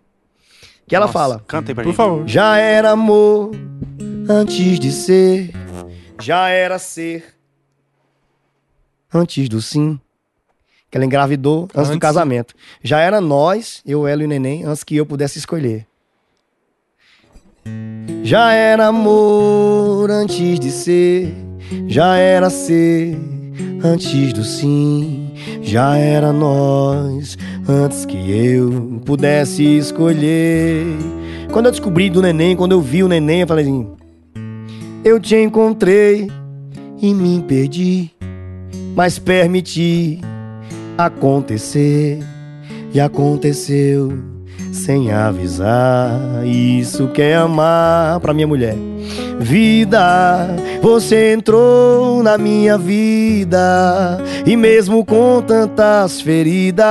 Que 0.86 0.94
ela 0.94 1.06
Nossa, 1.06 1.18
fala. 1.18 1.44
Canta 1.46 1.70
aí 1.70 1.74
pra 1.74 1.82
Por 1.82 1.90
gente. 1.90 1.96
favor. 1.96 2.28
Já 2.28 2.56
era 2.58 2.90
amor 2.90 3.50
antes 4.28 4.78
de 4.78 4.92
ser, 4.92 5.50
já 6.20 6.48
era 6.50 6.78
ser 6.78 7.34
antes 9.12 9.48
do 9.48 9.60
sim. 9.60 9.98
Que 10.90 10.98
ela 10.98 11.04
engravidou 11.04 11.64
antes, 11.74 11.88
do 11.88 11.94
Antes. 11.94 11.98
casamento. 11.98 12.54
Já 12.82 13.00
era 13.00 13.20
nós, 13.20 13.82
eu, 13.84 14.06
ela 14.06 14.22
e 14.22 14.26
o 14.26 14.28
neném, 14.28 14.62
antes 14.64 14.84
que 14.84 14.94
eu 14.94 15.04
pudesse 15.04 15.38
escolher. 15.38 15.86
Já 18.22 18.52
era 18.52 18.86
amor 18.86 20.10
antes 20.10 20.58
de 20.58 20.70
ser, 20.70 21.34
já 21.86 22.16
era 22.16 22.48
ser 22.50 23.18
antes 23.82 24.32
do 24.32 24.42
sim. 24.42 25.32
Já 25.62 25.96
era 25.96 26.32
nós 26.32 27.36
antes 27.68 28.04
que 28.04 28.16
eu 28.16 29.00
pudesse 29.04 29.62
escolher. 29.62 30.84
Quando 31.52 31.66
eu 31.66 31.72
descobri 31.72 32.08
do 32.10 32.22
neném, 32.22 32.56
quando 32.56 32.72
eu 32.72 32.80
vi 32.80 33.02
o 33.02 33.08
neném, 33.08 33.42
eu 33.42 33.46
falei 33.46 33.64
assim: 33.64 33.86
Eu 35.04 35.20
te 35.20 35.36
encontrei 35.36 36.30
e 37.00 37.14
me 37.14 37.42
perdi, 37.42 38.10
mas 38.94 39.18
permiti 39.18 40.20
acontecer 40.96 42.20
e 42.92 43.00
aconteceu 43.00 44.33
sem 44.74 45.12
avisar. 45.12 46.20
Isso 46.44 47.08
que 47.08 47.22
é 47.22 47.36
amar 47.36 48.18
pra 48.20 48.34
minha 48.34 48.46
mulher. 48.46 48.76
Vida, 49.38 50.48
você 50.82 51.32
entrou 51.32 52.22
na 52.22 52.36
minha 52.36 52.76
vida 52.76 54.18
e 54.44 54.56
mesmo 54.56 55.04
com 55.04 55.42
tantas 55.42 56.20
feridas, 56.20 56.86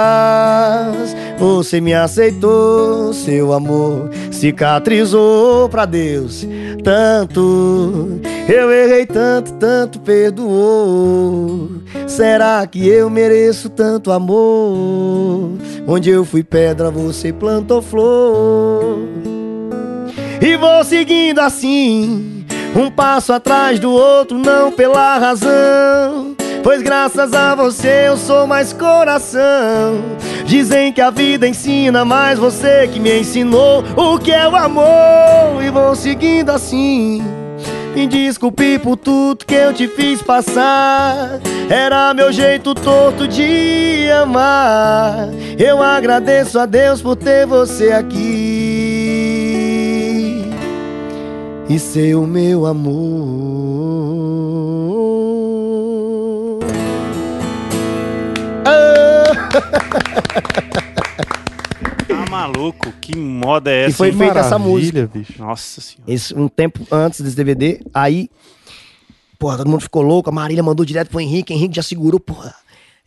você 1.38 1.82
me 1.82 1.94
aceitou, 1.94 3.14
seu 3.14 3.54
amor 3.54 4.10
cicatrizou 4.32 5.70
pra 5.70 5.86
Deus 5.86 6.46
tanto. 6.84 8.20
Eu 8.48 8.72
errei 8.72 9.06
tanto, 9.06 9.54
tanto 9.54 10.00
perdoou. 10.00 11.70
Será 12.08 12.66
que 12.68 12.88
eu 12.88 13.10
mereço 13.10 13.70
tanto 13.70 14.12
amor? 14.12 15.58
Onde 15.88 16.10
eu 16.10 16.26
fui 16.26 16.44
pedra, 16.44 16.92
você 16.92 17.32
plantou 17.32 17.82
flor. 17.82 19.00
E 20.42 20.58
vou 20.58 20.84
seguindo 20.84 21.40
assim, 21.40 22.46
um 22.76 22.92
passo 22.92 23.32
atrás 23.32 23.80
do 23.80 23.92
outro, 23.92 24.38
não 24.38 24.72
pela 24.72 25.18
razão. 25.18 26.36
Pois 26.64 26.82
graças 26.82 27.34
a 27.34 27.54
você 27.54 28.08
eu 28.08 28.16
sou 28.16 28.48
mais 28.48 28.72
coração. 28.72 30.02
Dizem 30.46 30.94
que 30.94 31.02
a 31.02 31.10
vida 31.10 31.46
ensina, 31.46 32.06
mas 32.06 32.40
você 32.40 32.88
que 32.88 33.02
me 33.02 33.20
ensinou 33.20 33.84
o 33.98 34.18
que 34.18 34.32
é 34.32 34.48
o 34.48 34.56
amor. 34.56 35.62
E 35.62 35.70
vou 35.70 35.94
seguindo 35.94 36.50
assim. 36.52 37.22
Me 37.94 38.08
desculpe 38.08 38.80
por 38.80 38.96
tudo 38.96 39.46
que 39.46 39.54
eu 39.54 39.74
te 39.74 39.90
fiz 39.90 40.22
passar. 40.22 41.42
Era 41.70 42.14
meu 42.14 42.32
jeito 42.32 42.74
torto 42.74 43.28
de 43.28 44.10
amar. 44.10 45.30
Eu 45.60 45.84
agradeço 45.84 46.58
a 46.58 46.66
Deus 46.66 47.02
por 47.02 47.18
ter 47.18 47.46
você 47.46 47.92
aqui 47.92 49.34
e 51.70 51.78
ser 51.78 52.16
o 52.16 52.26
meu 52.26 52.66
amor. 52.66 53.43
Tá 62.08 62.26
maluco? 62.30 62.92
Que 63.02 63.16
moda 63.18 63.72
é 63.72 63.82
essa? 63.84 63.90
E 63.92 63.94
foi 63.94 64.10
hein? 64.10 64.18
feita 64.18 64.40
essa 64.40 64.58
Maravilha, 64.60 65.08
bicho. 65.12 65.34
Nossa 65.40 65.82
senhora. 65.82 66.12
Esse, 66.12 66.34
um 66.36 66.48
tempo 66.48 66.86
antes 66.92 67.22
desse 67.22 67.36
DVD, 67.36 67.80
aí, 67.94 68.30
porra, 69.40 69.58
todo 69.58 69.70
mundo 69.70 69.82
ficou 69.82 70.02
louco, 70.02 70.30
a 70.30 70.34
Marília 70.34 70.64
mandou 70.64 70.86
direto 70.86 71.10
pro 71.10 71.20
Henrique, 71.20 71.54
Henrique 71.54 71.76
já 71.76 71.84
segurou, 71.84 72.20
porra. 72.20 72.54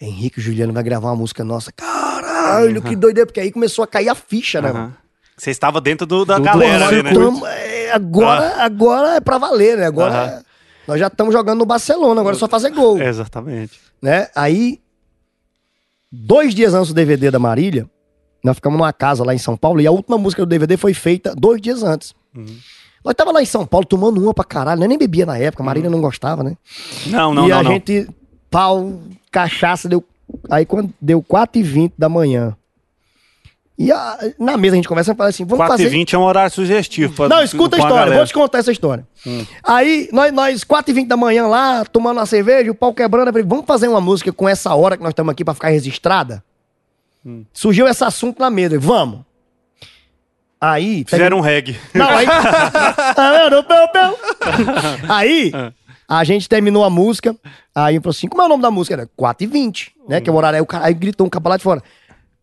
Henrique 0.01 0.39
e 0.39 0.43
o 0.43 0.45
Juliano 0.45 0.73
vai 0.73 0.83
gravar 0.83 1.09
uma 1.11 1.17
música 1.17 1.43
nossa. 1.43 1.73
Caralho, 1.73 2.83
que 2.83 2.95
doideira, 2.95 3.27
porque 3.27 3.41
aí 3.41 3.51
começou 3.51 3.83
a 3.83 3.87
cair 3.87 4.09
a 4.09 4.15
ficha, 4.15 4.61
né? 4.61 4.73
mano? 4.73 4.85
Aham. 4.87 4.95
Você 5.39 5.51
estava 5.51 5.81
dentro 5.83 6.07
do, 6.07 6.25
da 6.25 6.39
Do- 6.39 6.45
galera 6.45 6.91
nós 6.91 7.03
né? 7.05 7.13
tamo- 7.13 7.47
é, 7.47 7.93
agora, 7.93 8.63
agora 8.63 9.17
é 9.17 9.21
pra 9.21 9.37
valer, 9.37 9.77
né? 9.77 9.87
Agora 9.87 10.15
Aham. 10.15 10.43
nós 10.89 10.99
já 11.01 11.09
estamos 11.09 11.33
jogando 11.35 11.59
no 11.59 11.67
Barcelona, 11.67 12.21
agora 12.23 12.35
é 12.37 12.39
só 12.39 12.49
fazer 12.49 12.71
gol, 12.71 13.01
Exatamente. 13.01 13.79
né? 14.01 14.29
Aí, 14.35 14.81
dois 16.25 16.55
dias 16.55 16.75
antes 16.75 16.89
do 16.89 16.95
DVD 16.95 17.31
da 17.31 17.39
Marília, 17.39 17.89
nós 18.43 18.57
ficamos 18.57 18.79
numa 18.79 18.93
casa 18.93 19.25
lá 19.25 19.35
em 19.35 19.39
São 19.39 19.57
Paulo 19.57 19.81
e 19.81 19.87
a 19.87 19.91
última 19.91 20.17
música 20.17 20.43
do 20.43 20.49
DVD 20.49 20.77
foi 20.77 20.95
feita 20.95 21.35
dois 21.35 21.61
dias 21.61 21.83
antes. 21.83 22.15
Uhum. 22.35 22.57
Nós 23.05 23.15
tava 23.15 23.31
lá 23.31 23.43
em 23.43 23.47
São 23.47 23.67
Paulo 23.67 23.87
tomando 23.87 24.21
uma 24.23 24.35
pra 24.35 24.45
caralho, 24.45 24.81
né? 24.81 24.89
nem 24.89 24.99
bebia 24.99 25.27
na 25.27 25.39
época, 25.39 25.63
a 25.63 25.67
Marília 25.67 25.91
não 25.91 26.01
gostava, 26.01 26.43
né? 26.43 26.57
Não, 27.07 27.35
não, 27.35 27.47
e 27.47 27.51
não, 27.51 27.59
a 27.59 27.63
não. 27.63 27.73
gente, 27.73 28.09
pau, 28.51 29.01
cachaça, 29.31 29.89
deu. 29.89 30.03
Aí 30.51 30.67
quando 30.67 30.93
deu 31.01 31.23
4h20 31.23 31.93
da 31.97 32.09
manhã. 32.09 32.57
E 33.79 33.93
a- 33.93 34.19
na 34.39 34.57
mesa 34.57 34.75
a 34.75 34.77
gente 34.77 34.89
conversa 34.89 35.13
e 35.13 35.15
fala 35.15 35.29
assim: 35.29 35.45
vamos 35.45 35.59
4 35.59 35.75
e 35.75 35.79
fazer. 35.85 35.89
20 35.91 36.15
é 36.15 36.19
um 36.19 36.23
horário 36.23 36.51
sugestivo. 36.51 37.13
Pra, 37.15 37.29
Não, 37.29 37.43
escuta 37.43 37.77
a 37.77 37.79
história, 37.79 38.15
vou 38.17 38.27
te 38.27 38.33
contar 38.33 38.59
essa 38.59 38.73
história. 38.73 39.07
Aí, 39.63 40.09
nós, 40.13 40.33
nós 40.33 40.65
4h20 40.65 41.07
da 41.07 41.17
manhã 41.17 41.47
lá, 41.47 41.85
tomando 41.85 42.19
uma 42.19 42.27
cerveja, 42.27 42.71
o 42.71 42.75
pau 42.75 42.95
quebrando, 42.95 43.27
eu 43.29 43.33
falei, 43.33 43.47
vamos 43.47 43.67
fazer 43.67 43.89
uma 43.89 44.01
música 44.01 44.33
com 44.33 44.49
essa 44.49 44.75
hora 44.75 44.97
que 44.97 45.03
nós 45.03 45.11
estamos 45.11 45.31
aqui 45.33 45.45
pra 45.45 45.53
ficar 45.55 45.69
registrada? 45.69 46.43
Surgiu 47.53 47.89
esse 47.89 48.05
assunto 48.05 48.39
na 48.41 48.49
mesa, 48.49 48.79
vamos. 48.79 49.21
Aí. 50.61 51.05
Fizeram 51.07 51.39
um 51.39 51.41
reggae. 51.41 51.77
Não, 51.93 52.09
aí. 52.09 52.27
Tá 53.15 54.13
aí, 55.09 55.53
a 56.09 56.25
gente 56.25 56.49
terminou 56.49 56.85
a 56.85 56.91
música. 56.91 57.37
Aí 57.75 57.97
eu 57.97 58.03
falei 58.03 58.17
assim: 58.17 58.29
como 58.29 58.43
é 58.43 58.47
o 58.47 58.49
nome 58.49 58.63
da 58.63 58.71
música? 58.71 58.95
Era 58.95 59.09
4 59.17 59.45
e 59.45 59.47
20, 59.47 59.93
né? 60.09 60.21
Que 60.21 60.31
é 60.31 60.33
o 60.33 60.37
horário. 60.37 60.57
Aí 60.57 60.63
o 60.63 60.67
cara 60.67 60.87
aí 60.87 60.95
gritou 60.95 61.27
um 61.27 61.31
cabo 61.31 61.49
lá 61.49 61.57
de 61.57 61.63
fora. 61.63 61.83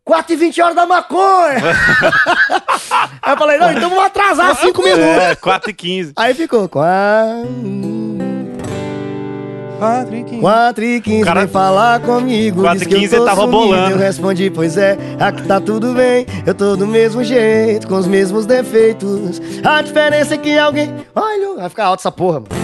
4 0.06 0.34
e 0.34 0.36
20 0.36 0.62
horas 0.62 0.76
da 0.76 0.86
maconha! 0.86 1.60
aí 3.22 3.34
eu 3.34 3.38
falei: 3.38 3.58
não, 3.58 3.72
então 3.72 3.90
vamos 3.90 4.04
atrasar 4.06 4.56
5 4.58 4.82
minutos. 4.84 5.06
É, 5.06 5.36
4 5.36 5.70
e 5.70 5.74
15. 5.74 6.14
Aí 6.18 6.34
ficou. 6.34 6.68
4 6.68 7.48
e 10.86 11.02
15, 11.02 11.24
Cara- 11.26 11.42
vem 11.42 11.50
falar 11.50 12.00
comigo. 12.02 12.62
4 12.62 12.80
Diz 12.80 12.86
e 12.86 12.90
que 12.90 12.96
eu 12.96 13.00
15 13.00 13.18
tô 13.18 13.26
tava 13.26 13.42
sumido. 13.42 13.58
bolando. 13.58 13.92
Eu 13.92 13.98
respondi, 13.98 14.50
pois 14.50 14.78
é, 14.78 14.98
aqui 15.20 15.44
tá 15.44 15.60
tudo 15.60 15.94
bem. 15.94 16.26
Eu 16.46 16.54
tô 16.54 16.76
do 16.76 16.86
mesmo 16.88 17.24
jeito, 17.24 17.88
com 17.88 17.96
os 17.96 18.08
mesmos 18.08 18.46
defeitos. 18.46 19.42
A 19.64 19.82
diferença 19.82 20.36
é 20.36 20.38
que 20.38 20.58
alguém. 20.58 20.94
Olha, 21.16 21.56
vai 21.56 21.70
ficar 21.70 21.86
alto 21.86 22.02
essa 22.02 22.12
porra, 22.12 22.42
mano. 22.42 22.64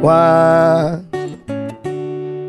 4 0.00 1.09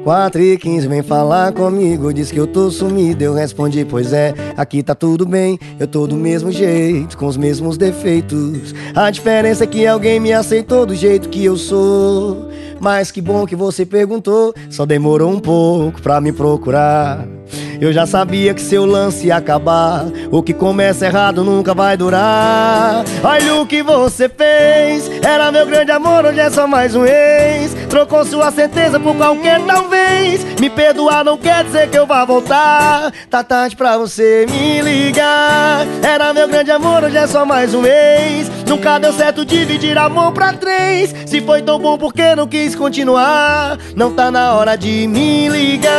4 0.03 0.41
e 0.41 0.57
15, 0.57 0.87
vem 0.87 1.03
falar 1.03 1.53
comigo. 1.53 2.13
Diz 2.13 2.31
que 2.31 2.39
eu 2.39 2.47
tô 2.47 2.71
sumido. 2.71 3.23
Eu 3.23 3.33
respondi, 3.33 3.85
pois 3.85 4.13
é, 4.13 4.33
aqui 4.57 4.81
tá 4.81 4.95
tudo 4.95 5.25
bem. 5.25 5.59
Eu 5.79 5.87
tô 5.87 6.07
do 6.07 6.15
mesmo 6.15 6.51
jeito, 6.51 7.17
com 7.17 7.27
os 7.27 7.37
mesmos 7.37 7.77
defeitos. 7.77 8.73
A 8.95 9.11
diferença 9.11 9.63
é 9.63 9.67
que 9.67 9.85
alguém 9.85 10.19
me 10.19 10.33
aceitou 10.33 10.85
do 10.85 10.95
jeito 10.95 11.29
que 11.29 11.45
eu 11.45 11.55
sou. 11.55 12.50
Mas 12.81 13.11
que 13.11 13.21
bom 13.21 13.45
que 13.45 13.55
você 13.55 13.85
perguntou. 13.85 14.53
Só 14.69 14.85
demorou 14.85 15.31
um 15.31 15.39
pouco 15.39 16.01
pra 16.01 16.19
me 16.19 16.33
procurar. 16.33 17.27
Eu 17.79 17.91
já 17.91 18.05
sabia 18.05 18.53
que 18.53 18.61
seu 18.61 18.85
lance 18.85 19.27
ia 19.27 19.35
acabar. 19.35 20.05
O 20.31 20.41
que 20.41 20.53
começa 20.53 21.05
errado 21.05 21.43
nunca 21.43 21.73
vai 21.73 21.97
durar. 21.97 23.03
Olha 23.23 23.55
o 23.55 23.65
que 23.65 23.81
você 23.83 24.29
fez. 24.29 25.09
Era 25.23 25.51
meu 25.51 25.65
grande 25.65 25.91
amor, 25.91 26.25
hoje 26.25 26.39
é 26.39 26.49
só 26.49 26.67
mais 26.67 26.95
um 26.95 27.05
ex. 27.05 27.73
Trocou 27.89 28.23
sua 28.25 28.51
certeza 28.51 28.99
por 28.99 29.15
qualquer 29.15 29.59
talvez. 29.65 30.45
Me 30.59 30.69
perdoar 30.69 31.23
não 31.23 31.37
quer 31.37 31.63
dizer 31.63 31.89
que 31.89 31.97
eu 31.97 32.05
vá 32.05 32.23
voltar. 32.23 33.11
Tá 33.29 33.43
tarde 33.43 33.75
pra 33.75 33.97
você 33.97 34.45
me 34.49 34.81
ligar. 34.81 35.85
Era 36.03 36.33
meu 36.33 36.47
grande 36.47 36.71
amor, 36.71 37.03
hoje 37.03 37.17
é 37.17 37.27
só 37.27 37.45
mais 37.45 37.73
um 37.73 37.83
ex. 37.85 38.49
Nunca 38.67 38.99
deu 38.99 39.11
certo 39.11 39.43
dividir 39.43 39.97
amor 39.97 40.31
pra 40.31 40.53
três. 40.53 41.13
Se 41.25 41.41
foi 41.41 41.61
tão 41.61 41.79
bom, 41.79 41.97
por 41.97 42.13
que 42.13 42.35
não 42.35 42.47
quis 42.47 42.70
continuar? 42.75 43.77
Não 43.95 44.13
tá 44.13 44.29
na 44.31 44.53
hora 44.53 44.75
de 44.75 45.07
me 45.07 45.49
ligar. 45.49 45.91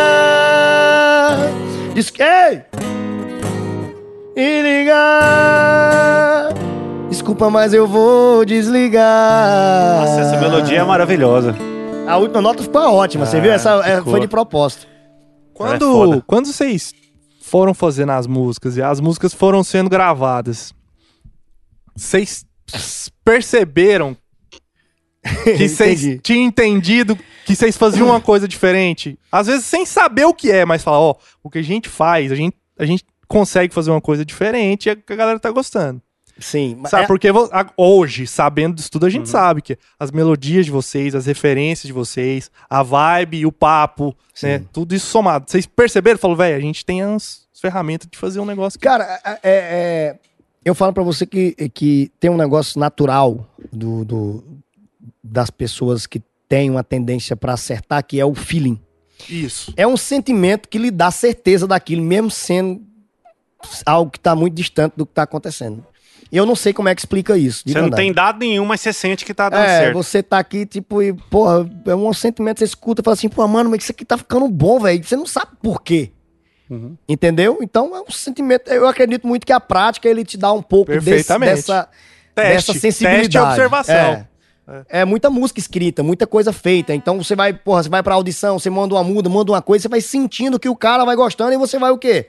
Diz 1.95 2.11
que. 2.11 2.23
Ei! 2.23 2.63
E 4.37 4.63
ligar. 4.63 6.49
Desculpa, 7.11 7.51
mas 7.51 7.75
eu 7.75 7.87
vou 7.87 8.45
desligar. 8.45 10.01
Nossa, 10.07 10.21
essa 10.23 10.41
melodia 10.41 10.79
é 10.81 10.85
maravilhosa. 10.85 11.55
A 12.07 12.17
última 12.17 12.41
nota 12.41 12.63
ficou 12.63 12.81
ótima, 12.95 13.27
você 13.27 13.37
Ah, 13.37 13.41
viu? 13.41 13.53
Essa 13.53 13.71
é, 13.87 14.01
foi 14.03 14.21
de 14.21 14.29
propósito. 14.29 14.87
Quando, 15.53 16.15
É 16.15 16.23
quando 16.27 16.47
vocês 16.47 16.93
foram 17.43 17.75
fazendo 17.75 18.13
as 18.13 18.27
músicas 18.27 18.77
e 18.77 18.83
as 18.83 18.99
músicas 19.01 19.35
foram 19.35 19.63
sendo 19.63 19.91
gravadas, 19.91 20.73
vocês 21.95 22.45
perceberam 23.25 24.17
que 25.45 25.69
vocês 25.69 26.03
Entendi. 26.05 26.21
tinham 26.23 26.43
entendido 26.45 27.17
que 27.47 27.55
vocês 27.55 27.77
faziam 27.77 28.09
uma 28.09 28.21
coisa 28.21 28.47
diferente? 28.49 29.19
Às 29.31 29.47
vezes 29.47 29.65
sem 29.67 29.87
saber 29.87 30.25
o 30.25 30.35
que 30.35 30.51
é, 30.51 30.65
mas 30.65 30.83
falar, 30.83 31.01
ó, 31.01 31.15
o 31.43 31.49
que 31.51 31.59
a 31.59 31.63
gente 31.63 31.89
faz, 31.89 32.33
a 32.33 32.35
gente, 32.35 32.57
a 32.79 32.85
gente 32.85 33.05
consegue 33.29 33.73
fazer 33.73 33.91
uma 33.91 34.01
coisa 34.01 34.25
diferente 34.25 34.87
e 34.87 34.91
a 34.91 34.97
a 35.09 35.15
galera 35.17 35.39
tá 35.39 35.51
gostando. 35.51 36.01
Sim, 36.39 36.77
mas 36.81 36.91
Sabe, 36.91 37.05
é- 37.05 37.07
porque 37.07 37.29
hoje, 37.77 38.27
sabendo 38.27 38.75
disso 38.77 38.91
tudo, 38.91 39.05
a 39.05 39.07
Uhum. 39.07 39.11
gente 39.11 39.29
sabe 39.29 39.61
que 39.63 39.77
as 40.01 40.11
melodias 40.11 40.65
de 40.65 40.73
vocês, 40.73 41.15
as 41.15 41.27
referências 41.27 41.87
de 41.87 41.93
vocês, 41.93 42.51
a 42.69 42.83
vibe 42.83 43.39
e 43.39 43.47
o 43.47 43.53
papo, 43.53 44.17
né? 44.43 44.59
Sim. 44.59 44.69
Tudo 44.73 44.95
isso 44.95 45.07
somado. 45.07 45.45
Vocês 45.49 45.67
perceberam? 45.67 46.19
Falou, 46.19 46.37
velho, 46.37 46.57
a 46.57 46.61
gente 46.61 46.85
tem 46.85 47.03
as 47.03 47.43
ferramentas 47.61 48.09
de 48.11 48.19
fazer 48.19 48.41
um 48.41 48.47
negócio 48.47 48.79
que... 48.79 48.85
Cara, 48.85 49.05
é, 49.25 49.31
é- 49.31 49.39
é- 49.45 50.19
eu 50.65 50.75
falo 50.75 50.93
pra 50.93 51.03
você 51.03 51.27
que, 51.27 51.53
que 51.75 52.11
tem 52.19 52.31
um 52.31 52.37
negócio 52.37 52.81
natural 52.81 53.47
do, 53.71 54.05
do- 54.05 54.45
das 55.23 55.51
pessoas 55.51 56.07
que 56.07 56.23
têm 56.49 56.71
uma 56.71 56.85
tendência 56.85 57.35
pra 57.37 57.55
acertar, 57.55 58.05
que 58.05 58.21
é 58.21 58.25
o 58.25 58.35
feeling. 58.35 58.81
Isso. 59.29 59.73
É 59.77 59.87
um 59.87 59.97
sentimento 59.97 60.69
que 60.69 60.79
lhe 60.79 60.91
dá 60.91 61.11
certeza 61.11 61.67
daquilo, 61.67 62.03
mesmo 62.03 62.31
sendo 62.31 62.83
algo 63.87 64.11
que 64.11 64.19
tá 64.21 64.35
muito 64.35 64.55
distante 64.55 64.95
do 64.97 65.07
que 65.07 65.13
tá 65.13 65.23
acontecendo. 65.23 65.85
Eu 66.31 66.47
não 66.47 66.57
sei 66.57 66.73
como 66.73 66.89
é 66.89 66.95
que 66.95 67.01
explica 67.01 67.37
isso. 67.37 67.63
Você 67.67 67.75
não 67.75 67.83
verdade. 67.83 68.03
tem 68.03 68.13
dado 68.13 68.39
nenhum, 68.39 68.65
mas 68.65 68.81
você 68.81 68.93
sente 68.93 69.23
que 69.25 69.35
tá 69.35 69.51
dando 69.51 69.65
É, 69.65 69.81
certo. 69.81 69.95
você 69.95 70.23
tá 70.23 70.39
aqui, 70.39 70.65
tipo, 70.65 71.03
e, 71.03 71.13
porra, 71.13 71.69
é 71.87 71.95
um 71.95 72.13
sentimento, 72.15 72.59
você 72.59 72.65
escuta 72.65 73.03
e 73.03 73.05
fala 73.05 73.13
assim, 73.15 73.29
pô, 73.29 73.47
mano, 73.47 73.69
mas 73.71 73.83
isso 73.83 73.93
aqui 73.93 74.05
tá 74.05 74.17
ficando 74.17 74.49
bom, 74.49 74.81
velho. 74.81 75.05
Você 75.05 75.15
não 75.15 75.27
sabe 75.27 75.53
por 75.63 75.83
quê. 75.83 76.11
Uhum. 76.71 76.97
Entendeu? 77.07 77.59
Então 77.61 77.95
é 77.95 78.01
um 78.01 78.11
sentimento. 78.11 78.69
Eu 78.71 78.89
acredito 78.89 79.27
muito 79.27 79.47
que 79.47 79.53
a 79.53 79.61
prática 79.61 80.09
ele 80.09 80.25
te 80.25 80.39
dá 80.39 80.51
um 80.53 80.63
pouco 80.63 80.91
desse, 81.01 81.39
dessa, 81.39 81.89
Teste, 82.35 82.73
dessa 82.73 82.73
sensibilidade. 82.81 83.29
teste 83.29 83.37
e 83.37 83.41
observação. 83.41 83.95
É. 83.95 84.27
É 84.89 85.05
muita 85.05 85.29
música 85.29 85.59
escrita, 85.59 86.03
muita 86.03 86.27
coisa 86.27 86.53
feita. 86.53 86.95
Então 86.95 87.23
você 87.23 87.35
vai, 87.35 87.53
porra, 87.53 87.83
você 87.83 87.89
vai 87.89 88.03
pra 88.03 88.15
audição, 88.15 88.59
você 88.59 88.71
manda 88.71 88.95
uma 88.95 89.03
muda, 89.03 89.29
manda 89.29 89.53
uma 89.53 89.63
coisa, 89.63 89.83
você 89.83 89.89
vai 89.89 90.01
sentindo 90.01 90.59
que 90.59 90.69
o 90.69 90.77
cara 90.77 91.05
vai 91.05 91.17
gostando 91.17 91.53
e 91.53 91.57
você 91.57 91.79
vai 91.79 91.91
o 91.91 91.99
quê? 91.99 92.29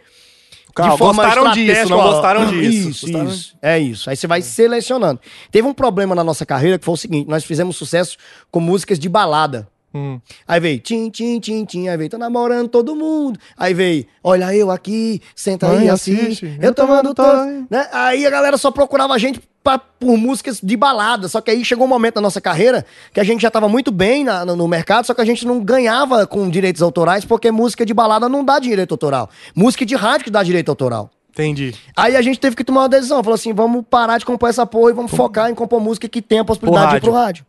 Cara, 0.75 0.95
gostaram 0.95 1.51
disso, 1.51 1.89
não 1.89 2.01
gostaram 2.01 2.45
disso. 2.47 2.89
Isso, 2.89 3.05
Gostaram- 3.05 3.29
isso. 3.29 3.55
É 3.61 3.79
isso. 3.79 4.09
Aí 4.09 4.15
você 4.15 4.25
vai 4.25 4.41
selecionando. 4.41 5.19
Teve 5.51 5.67
um 5.67 5.73
problema 5.73 6.15
na 6.15 6.23
nossa 6.23 6.45
carreira 6.45 6.79
que 6.79 6.85
foi 6.85 6.95
o 6.95 6.97
seguinte: 6.97 7.29
nós 7.29 7.43
fizemos 7.43 7.75
sucesso 7.75 8.17
com 8.49 8.59
músicas 8.59 8.97
de 8.97 9.07
balada. 9.07 9.67
Hum. 9.93 10.19
Aí 10.47 10.59
veio 10.59 10.79
tim, 10.79 11.11
tim, 11.11 11.39
tim, 11.39 11.63
tim, 11.65 11.87
aí 11.87 11.95
veio, 11.95 12.09
tô 12.09 12.17
namorando 12.17 12.67
todo 12.67 12.95
mundo. 12.95 13.39
Aí 13.55 13.75
veio, 13.75 14.07
olha 14.23 14.55
eu 14.55 14.71
aqui, 14.71 15.21
senta 15.35 15.69
aí 15.69 15.77
Mãe, 15.77 15.89
assim, 15.91 16.15
assiste, 16.15 16.45
eu 16.59 16.69
eu 16.69 16.73
tomando 16.73 17.13
todo. 17.13 17.45
Né? 17.69 17.87
Aí 17.91 18.25
a 18.25 18.29
galera 18.31 18.57
só 18.57 18.71
procurava 18.71 19.13
a 19.13 19.19
gente 19.19 19.39
pra- 19.63 19.79
por 19.79 20.17
músicas 20.17 20.59
de 20.61 20.75
balada. 20.75 21.27
Só 21.27 21.39
que 21.39 21.49
aí 21.51 21.63
chegou 21.63 21.85
um 21.85 21.89
momento 21.89 22.15
na 22.15 22.21
nossa 22.21 22.41
carreira 22.41 22.85
que 23.13 23.19
a 23.19 23.23
gente 23.23 23.41
já 23.41 23.49
tava 23.49 23.69
muito 23.69 23.91
bem 23.91 24.23
na- 24.23 24.45
no, 24.45 24.55
no 24.55 24.67
mercado, 24.67 25.05
só 25.05 25.13
que 25.13 25.21
a 25.21 25.25
gente 25.25 25.45
não 25.47 25.59
ganhava 25.63 26.27
com 26.27 26.49
direitos 26.49 26.81
autorais, 26.81 27.23
porque 27.25 27.49
música 27.51 27.85
de 27.85 27.93
balada 27.93 28.27
não 28.27 28.43
dá 28.43 28.59
direito 28.59 28.91
autoral. 28.93 29.29
Música 29.55 29.85
de 29.85 29.95
rádio 29.95 30.25
que 30.25 30.31
dá 30.31 30.43
direito 30.43 30.69
autoral. 30.69 31.09
Entendi. 31.31 31.73
Aí 31.97 32.15
a 32.15 32.21
gente 32.21 32.39
teve 32.39 32.55
que 32.55 32.63
tomar 32.63 32.81
uma 32.81 32.89
decisão. 32.89 33.23
Falou 33.23 33.33
assim: 33.35 33.53
vamos 33.53 33.83
parar 33.89 34.19
de 34.19 34.25
compor 34.25 34.49
essa 34.49 34.65
porra 34.67 34.91
e 34.91 34.93
vamos 34.93 35.11
focar 35.11 35.49
em 35.49 35.55
compor 35.55 35.79
música 35.81 36.07
que 36.07 36.21
tem 36.21 36.37
a 36.39 36.45
possibilidade 36.45 36.83
de 36.85 36.89
ir 36.89 36.93
rádio. 36.93 37.01
pro 37.11 37.11
rádio. 37.19 37.45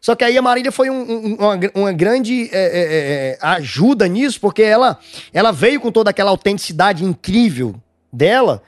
Só 0.00 0.16
que 0.16 0.24
aí 0.24 0.36
a 0.36 0.42
Marília 0.42 0.72
foi 0.72 0.90
um- 0.90 1.00
um- 1.12 1.34
uma, 1.36 1.60
uma 1.76 1.92
grande 1.92 2.50
é, 2.52 2.58
é, 2.58 2.82
é, 3.34 3.38
ajuda 3.40 4.08
nisso, 4.08 4.40
porque 4.40 4.60
ela, 4.62 4.98
ela 5.32 5.52
veio 5.52 5.80
com 5.80 5.92
toda 5.92 6.10
aquela 6.10 6.30
autenticidade 6.32 7.04
incrível 7.04 7.76
dela 8.12 8.60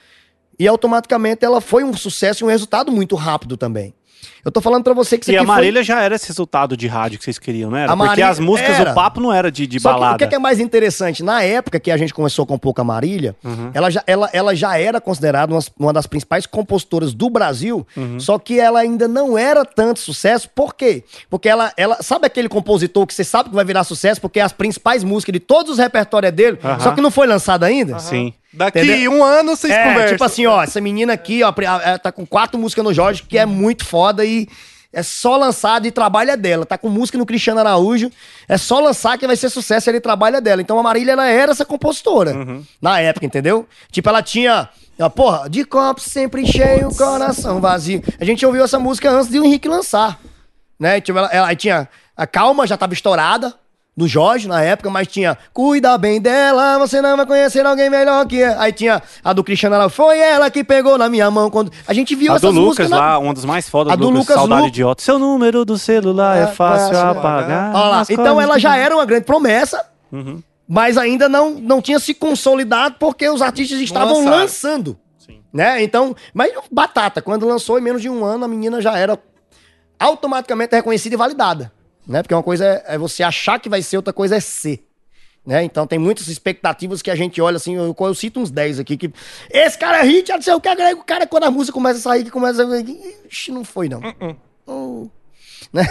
e 0.58 0.66
automaticamente 0.68 1.44
ela 1.44 1.60
foi 1.60 1.84
um 1.84 1.94
sucesso 1.96 2.42
e 2.42 2.46
um 2.46 2.48
resultado 2.50 2.90
muito 2.92 3.14
rápido 3.16 3.56
também. 3.56 3.94
Eu 4.42 4.50
tô 4.52 4.60
falando 4.60 4.84
pra 4.84 4.92
você 4.92 5.16
que 5.18 5.30
E 5.30 5.36
a 5.36 5.40
aqui 5.40 5.46
foi- 5.46 5.54
Marília 5.54 5.82
já 5.82 6.00
era 6.02 6.14
esse 6.14 6.28
resultado 6.28 6.76
de 6.76 6.86
rádio 6.86 7.18
que 7.18 7.24
vocês 7.24 7.38
queriam, 7.38 7.70
não 7.70 7.78
era? 7.78 7.92
A 7.92 7.96
Porque 7.96 8.08
Marília 8.08 8.28
as 8.28 8.38
músicas, 8.38 8.78
era. 8.78 8.90
o 8.90 8.94
papo 8.94 9.18
não 9.20 9.32
era 9.32 9.50
de, 9.50 9.66
de 9.66 9.80
Só 9.80 9.92
balada. 9.92 10.14
o 10.14 10.18
que 10.18 10.24
é, 10.24 10.26
que 10.26 10.34
é 10.34 10.38
mais 10.38 10.60
interessante? 10.60 11.22
Na 11.22 11.42
época 11.42 11.80
que 11.80 11.90
a 11.90 11.96
gente 11.96 12.12
começou 12.12 12.44
com 12.46 12.58
a 12.76 12.84
Marília, 12.84 13.34
Uhum. 13.42 13.70
ela, 13.74 13.90
já, 13.90 14.02
ela, 14.06 14.28
ela 14.34 14.54
já 14.54 14.78
era 14.78 15.00
considerada 15.00 15.52
uma, 15.52 15.60
uma 15.78 15.92
das 15.94 16.06
principais 16.06 16.44
compositoras 16.46 17.12
do 17.14 17.28
Brasil, 17.30 17.86
Uhum. 17.96 18.20
só 18.20 18.38
que 18.38 18.58
ela 18.60 18.80
ainda 18.80 19.08
não 19.08 19.36
era 19.36 19.64
tanto 19.64 20.00
sucesso. 20.00 20.48
Por 20.54 20.74
quê? 20.74 21.04
Porque 21.30 21.48
ela, 21.48 21.72
ela. 21.76 22.02
Sabe 22.02 22.26
aquele 22.26 22.48
compositor 22.48 23.06
que 23.06 23.14
você 23.14 23.24
sabe 23.24 23.48
que 23.50 23.54
vai 23.54 23.64
virar 23.64 23.84
sucesso 23.84 24.20
porque 24.20 24.40
as 24.40 24.52
principais 24.52 25.02
músicas 25.04 25.32
de 25.34 25.40
todos 25.40 25.72
os 25.72 25.78
repertórios 25.78 26.28
é 26.28 26.32
dele, 26.32 26.58
Aham. 26.62 26.80
só 26.80 26.92
que 26.92 27.00
não 27.00 27.10
foi 27.10 27.26
lançado 27.26 27.64
ainda? 27.64 27.98
Sim. 27.98 28.32
Daqui 28.56 28.78
Entendeu? 28.80 29.12
um 29.12 29.22
ano 29.24 29.56
vocês 29.56 29.72
É, 29.72 29.84
conversam. 29.88 30.12
tipo 30.12 30.24
assim, 30.24 30.46
ó, 30.46 30.62
essa 30.62 30.80
menina 30.80 31.12
aqui, 31.12 31.42
ó, 31.42 31.52
tá 32.02 32.12
com 32.12 32.24
quatro 32.26 32.58
músicas 32.58 32.84
no 32.84 32.94
Jorge, 32.94 33.22
que 33.22 33.36
é 33.36 33.44
muito 33.44 33.84
foda 33.84 34.24
e 34.24 34.48
é 34.92 35.02
só 35.02 35.36
lançado 35.36 35.86
e 35.86 35.90
trabalho 35.90 36.30
é 36.30 36.36
dela. 36.36 36.64
Tá 36.64 36.78
com 36.78 36.88
música 36.88 37.18
no 37.18 37.26
Cristiano 37.26 37.58
Araújo, 37.58 38.10
é 38.48 38.56
só 38.56 38.78
lançar 38.78 39.18
que 39.18 39.26
vai 39.26 39.34
ser 39.34 39.48
sucesso, 39.50 39.90
ele 39.90 40.00
trabalha 40.00 40.40
dela. 40.40 40.62
Então 40.62 40.78
a 40.78 40.82
Marília, 40.84 41.12
ela 41.12 41.26
era 41.28 41.50
essa 41.50 41.64
compositora, 41.64 42.32
na 42.80 43.00
época, 43.00 43.26
entendeu? 43.26 43.66
Tipo, 43.90 44.08
ela 44.08 44.22
tinha, 44.22 44.68
ó, 45.00 45.08
porra, 45.08 45.50
de 45.50 45.64
copo 45.64 46.00
sempre 46.00 46.46
cheio, 46.46 46.94
coração 46.94 47.60
vazio. 47.60 48.02
A 48.20 48.24
gente 48.24 48.46
ouviu 48.46 48.62
essa 48.62 48.78
música 48.78 49.10
antes 49.10 49.28
de 49.28 49.40
o 49.40 49.44
Henrique 49.44 49.68
lançar, 49.68 50.20
né? 50.78 51.00
Tipo, 51.00 51.18
ela, 51.18 51.28
ela 51.32 51.54
tinha, 51.56 51.88
a 52.16 52.24
Calma 52.24 52.64
já 52.64 52.76
tava 52.76 52.92
estourada, 52.94 53.52
do 53.96 54.08
Jorge 54.08 54.48
na 54.48 54.60
época, 54.60 54.90
mas 54.90 55.06
tinha 55.06 55.38
Cuida 55.52 55.96
bem 55.96 56.20
dela, 56.20 56.78
você 56.78 57.00
não 57.00 57.16
vai 57.16 57.24
conhecer 57.26 57.64
alguém 57.64 57.88
melhor 57.88 58.26
que 58.26 58.42
ela. 58.42 58.60
Aí 58.62 58.72
tinha 58.72 59.00
a 59.22 59.32
do 59.32 59.44
Cristiano 59.44 59.76
Araújo, 59.76 59.94
foi 59.94 60.18
ela 60.18 60.50
que 60.50 60.64
pegou 60.64 60.98
na 60.98 61.08
minha 61.08 61.30
mão 61.30 61.48
quando. 61.48 61.70
A 61.86 61.94
gente 61.94 62.14
viu 62.16 62.32
A 62.32 62.34
do 62.34 62.38
essas 62.38 62.50
Lucas 62.54 62.64
músicas 62.66 62.90
na- 62.90 62.96
lá, 62.98 63.18
uma 63.18 63.32
das 63.32 63.44
mais 63.44 63.68
fodas 63.68 63.92
A 63.92 63.96
do 63.96 64.02
do 64.02 64.10
Lucas, 64.10 64.20
Lucas 64.22 64.36
Saudade 64.36 64.62
Lu- 64.62 64.68
Idiota. 64.68 65.02
Seu 65.02 65.18
número 65.18 65.64
do 65.64 65.78
celular 65.78 66.36
é, 66.38 66.42
É 66.42 66.46
fácil 66.48 66.94
fácil 66.94 67.08
apagar. 67.10 67.74
Olha 67.74 67.88
lá, 67.88 68.02
Então 68.10 68.40
ela 68.40 68.58
já 68.58 68.76
era 68.76 68.94
uma 68.96 69.04
grande 69.04 69.24
promessa, 69.26 69.84
Uhum. 70.10 70.42
mas 70.68 70.98
ainda 70.98 71.28
não, 71.28 71.50
não 71.52 71.80
tinha 71.80 72.00
se 72.00 72.14
consolidado 72.14 72.96
porque 72.98 73.28
os 73.28 73.40
artistas 73.42 73.78
estavam 73.80 74.18
lançaram. 74.18 74.36
lançando. 74.38 74.98
Sim. 75.18 75.38
Né? 75.52 75.82
Então, 75.84 76.16
mas 76.34 76.52
batata, 76.70 77.22
quando 77.22 77.46
lançou 77.46 77.78
em 77.78 77.82
menos 77.82 78.02
de 78.02 78.10
um 78.10 78.24
ano, 78.24 78.44
a 78.44 78.48
menina 78.48 78.80
já 78.80 78.98
era 78.98 79.16
automaticamente 79.98 80.74
reconhecida 80.74 81.14
e 81.14 81.18
validada. 81.18 81.72
Né? 82.06 82.22
Porque 82.22 82.34
uma 82.34 82.42
coisa 82.42 82.64
é, 82.64 82.94
é 82.94 82.98
você 82.98 83.22
achar 83.22 83.58
que 83.58 83.68
vai 83.68 83.82
ser, 83.82 83.96
outra 83.96 84.12
coisa 84.12 84.36
é 84.36 84.40
ser. 84.40 84.86
Né? 85.46 85.62
Então 85.64 85.86
tem 85.86 85.98
muitas 85.98 86.28
expectativas 86.28 87.02
que 87.02 87.10
a 87.10 87.14
gente 87.14 87.40
olha 87.40 87.56
assim, 87.56 87.74
eu, 87.74 87.94
eu 87.98 88.14
cito 88.14 88.40
uns 88.40 88.50
10 88.50 88.78
aqui, 88.80 88.96
que 88.96 89.12
esse 89.50 89.78
cara 89.78 89.98
é 90.00 90.02
hit, 90.04 90.30
não 90.32 90.40
sei 90.40 90.54
o 90.54 90.60
que, 90.60 90.68
o 90.70 91.04
cara 91.04 91.26
quando 91.26 91.44
a 91.44 91.50
música 91.50 91.74
começa 91.74 91.98
a 91.98 92.02
sair, 92.02 92.24
que 92.24 92.30
começa 92.30 92.62
a... 92.66 92.80
Ixi, 93.28 93.52
não 93.52 93.64
foi 93.64 93.88
não. 93.88 94.00
Oh. 94.66 95.08
Né? 95.72 95.82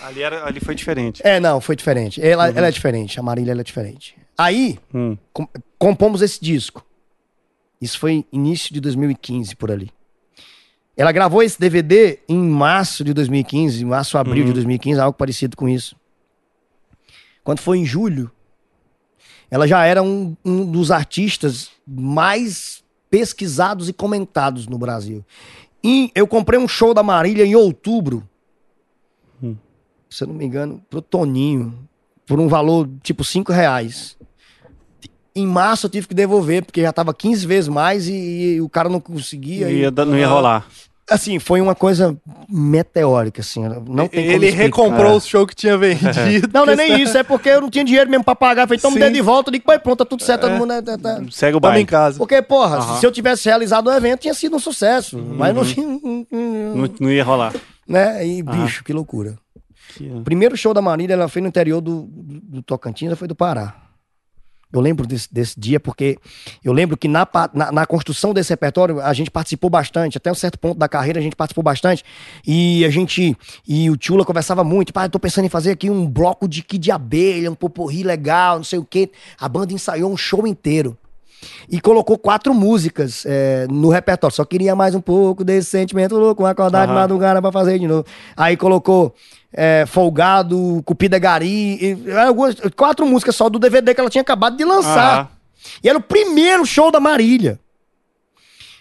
Ali, 0.00 0.22
era, 0.22 0.46
ali 0.46 0.58
foi 0.60 0.74
diferente. 0.74 1.20
É, 1.24 1.38
não, 1.38 1.60
foi 1.60 1.76
diferente. 1.76 2.20
Ela, 2.24 2.48
ela 2.48 2.68
é 2.68 2.70
diferente, 2.70 3.20
a 3.20 3.22
Marília 3.22 3.50
ela 3.52 3.60
é 3.60 3.64
diferente. 3.64 4.16
Aí, 4.38 4.78
Hum. 4.94 5.18
com- 5.32 5.48
compomos 5.78 6.22
esse 6.22 6.40
disco. 6.40 6.84
Isso 7.80 7.98
foi 7.98 8.24
início 8.32 8.72
de 8.72 8.80
2015, 8.80 9.54
por 9.56 9.70
ali. 9.70 9.90
Ela 10.98 11.12
gravou 11.12 11.44
esse 11.44 11.60
DVD 11.60 12.18
em 12.28 12.36
março 12.36 13.04
de 13.04 13.14
2015, 13.14 13.84
março, 13.84 14.18
abril 14.18 14.44
de 14.44 14.52
2015, 14.52 14.98
algo 15.00 15.16
parecido 15.16 15.56
com 15.56 15.68
isso. 15.68 15.94
Quando 17.44 17.60
foi 17.60 17.78
em 17.78 17.86
julho, 17.86 18.28
ela 19.48 19.68
já 19.68 19.86
era 19.86 20.02
um, 20.02 20.36
um 20.44 20.68
dos 20.68 20.90
artistas 20.90 21.70
mais 21.86 22.82
pesquisados 23.08 23.88
e 23.88 23.92
comentados 23.92 24.66
no 24.66 24.76
Brasil. 24.76 25.24
E 25.84 26.10
eu 26.16 26.26
comprei 26.26 26.58
um 26.58 26.66
show 26.66 26.92
da 26.92 27.04
Marília 27.04 27.46
em 27.46 27.54
outubro, 27.54 28.28
se 30.10 30.24
eu 30.24 30.28
não 30.28 30.34
me 30.34 30.44
engano, 30.44 30.84
pro 30.90 31.00
Toninho, 31.00 31.78
por 32.26 32.40
um 32.40 32.48
valor 32.48 32.90
tipo 33.04 33.22
5 33.22 33.52
reais. 33.52 34.18
Em 35.40 35.46
março 35.46 35.86
eu 35.86 35.90
tive 35.90 36.08
que 36.08 36.14
devolver, 36.14 36.64
porque 36.64 36.82
já 36.82 36.92
tava 36.92 37.12
15 37.14 37.46
vezes 37.46 37.68
mais 37.68 38.08
e, 38.08 38.12
e 38.56 38.60
o 38.60 38.68
cara 38.68 38.88
não 38.88 39.00
conseguia. 39.00 39.66
Não 39.66 39.72
e- 39.72 39.78
ia, 39.80 39.90
dar- 39.90 40.04
não 40.04 40.16
ia 40.18 40.26
rolar. 40.28 40.66
assim, 41.10 41.38
foi 41.38 41.60
uma 41.60 41.74
coisa 41.74 42.16
meteórica, 42.48 43.40
assim. 43.40 43.62
Não 43.62 44.06
tem 44.08 44.24
como 44.24 44.34
Ele 44.36 44.46
explicar. 44.48 44.62
recomprou 44.64 45.16
o 45.16 45.20
show 45.20 45.46
que 45.46 45.54
tinha 45.54 45.76
vendido. 45.78 46.48
Não, 46.52 46.66
não 46.66 46.72
é 46.72 46.76
nem 46.76 47.00
isso, 47.02 47.16
é 47.16 47.22
porque 47.22 47.48
eu 47.48 47.60
não 47.62 47.70
tinha 47.70 47.84
dinheiro 47.84 48.10
mesmo 48.10 48.24
pra 48.24 48.34
pagar. 48.34 48.66
Falei, 48.66 48.78
então 48.78 48.90
me 48.90 48.98
dê 49.00 49.10
de 49.10 49.20
volta. 49.20 49.48
Eu 49.48 49.52
digo, 49.52 49.64
pai, 49.64 49.78
pronto, 49.78 49.98
tá 49.98 50.04
tudo 50.04 50.22
certo, 50.22 50.42
todo 50.42 50.52
mundo. 50.58 50.72
é- 50.72 50.82
tá- 50.82 50.98
tá. 50.98 51.20
Segue 51.30 51.56
o 51.56 51.60
Tamo 51.60 51.72
em 51.72 51.76
baile. 51.76 51.86
casa. 51.86 52.18
Porque, 52.18 52.40
porra, 52.42 52.76
Aham. 52.78 52.98
se 53.00 53.06
eu 53.06 53.12
tivesse 53.12 53.46
realizado 53.48 53.86
o 53.88 53.92
evento, 53.92 54.20
tinha 54.20 54.34
sido 54.34 54.56
um 54.56 54.60
sucesso. 54.60 55.18
Mas 55.18 55.54
não 55.54 55.64
tinha. 55.64 55.86
Não, 55.86 56.90
não 57.00 57.10
ia 57.10 57.24
rolar. 57.24 57.54
Né? 57.86 58.26
E, 58.26 58.42
bicho, 58.42 58.84
que 58.84 58.92
loucura. 58.92 59.38
Que- 59.96 60.10
O 60.10 60.20
primeiro 60.22 60.56
show 60.56 60.74
da 60.74 60.82
Marília, 60.82 61.14
ela 61.14 61.28
foi 61.28 61.40
no 61.40 61.48
interior 61.48 61.80
do, 61.80 62.02
do, 62.02 62.40
do 62.40 62.62
Tocantins, 62.62 63.06
ela 63.06 63.16
foi 63.16 63.26
do 63.28 63.34
Pará. 63.34 63.74
Eu 64.70 64.80
lembro 64.80 65.06
desse, 65.06 65.32
desse 65.32 65.58
dia 65.58 65.80
porque 65.80 66.18
eu 66.62 66.72
lembro 66.72 66.96
que 66.96 67.08
na, 67.08 67.26
na, 67.54 67.72
na 67.72 67.86
construção 67.86 68.34
desse 68.34 68.50
repertório 68.50 69.00
a 69.00 69.12
gente 69.14 69.30
participou 69.30 69.70
bastante, 69.70 70.18
até 70.18 70.30
um 70.30 70.34
certo 70.34 70.58
ponto 70.58 70.78
da 70.78 70.86
carreira 70.86 71.18
a 71.18 71.22
gente 71.22 71.34
participou 71.34 71.64
bastante. 71.64 72.04
E 72.46 72.84
a 72.84 72.90
gente, 72.90 73.36
e 73.66 73.88
o 73.88 73.96
Tchula 73.96 74.26
conversava 74.26 74.62
muito, 74.62 74.92
pai, 74.92 75.06
eu 75.06 75.10
tô 75.10 75.18
pensando 75.18 75.46
em 75.46 75.48
fazer 75.48 75.70
aqui 75.70 75.88
um 75.88 76.06
bloco 76.06 76.46
de 76.46 76.62
que 76.62 76.76
de 76.76 76.90
abelha, 76.90 77.50
um 77.50 77.54
poporri 77.54 78.02
legal, 78.02 78.56
não 78.58 78.64
sei 78.64 78.78
o 78.78 78.84
quê. 78.84 79.10
A 79.40 79.48
banda 79.48 79.72
ensaiou 79.72 80.12
um 80.12 80.16
show 80.16 80.46
inteiro. 80.46 80.96
E 81.70 81.80
colocou 81.80 82.18
quatro 82.18 82.52
músicas 82.52 83.24
é, 83.24 83.66
no 83.70 83.88
repertório. 83.90 84.34
Só 84.34 84.44
queria 84.44 84.74
mais 84.74 84.94
um 84.94 85.00
pouco 85.00 85.44
desse 85.44 85.70
sentimento 85.70 86.16
louco, 86.16 86.44
acordar 86.44 86.86
de 86.86 86.92
Aham. 86.92 87.00
madrugada 87.00 87.40
pra 87.40 87.52
fazer 87.52 87.78
de 87.78 87.86
novo. 87.86 88.04
Aí 88.36 88.56
colocou 88.56 89.14
é, 89.52 89.84
Folgado, 89.86 90.82
Cupida 90.84 91.18
Gari, 91.18 91.78
e, 92.06 92.10
algumas, 92.12 92.56
quatro 92.76 93.06
músicas 93.06 93.34
só 93.36 93.48
do 93.48 93.58
DVD 93.58 93.94
que 93.94 94.00
ela 94.00 94.10
tinha 94.10 94.22
acabado 94.22 94.56
de 94.56 94.64
lançar. 94.64 95.14
Aham. 95.20 95.28
E 95.82 95.88
era 95.88 95.98
o 95.98 96.02
primeiro 96.02 96.64
show 96.64 96.90
da 96.90 97.00
Marília. 97.00 97.58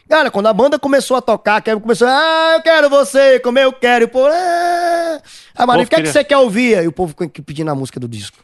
Cara, 0.07 0.31
quando 0.31 0.47
a 0.47 0.53
banda 0.53 0.79
começou 0.79 1.17
a 1.17 1.21
tocar, 1.21 1.61
que 1.61 1.75
começou, 1.79 2.07
ah, 2.07 2.53
eu 2.55 2.61
quero 2.61 2.89
você, 2.89 3.39
como 3.41 3.59
eu 3.59 3.73
quero, 3.73 4.03
e 4.03 4.05
o 4.05 4.09
povo, 4.09 4.27
ah. 4.31 5.21
A 5.55 5.65
Marília, 5.65 5.85
o 5.85 5.89
que, 5.89 5.95
é 5.95 6.01
que 6.01 6.07
você 6.07 6.23
quer 6.23 6.37
ouvir? 6.37 6.81
E 6.81 6.87
o 6.87 6.91
povo 6.91 7.09
ficou 7.09 7.27
pedindo 7.43 7.69
a 7.71 7.75
música 7.75 7.99
do 7.99 8.07
disco. 8.07 8.37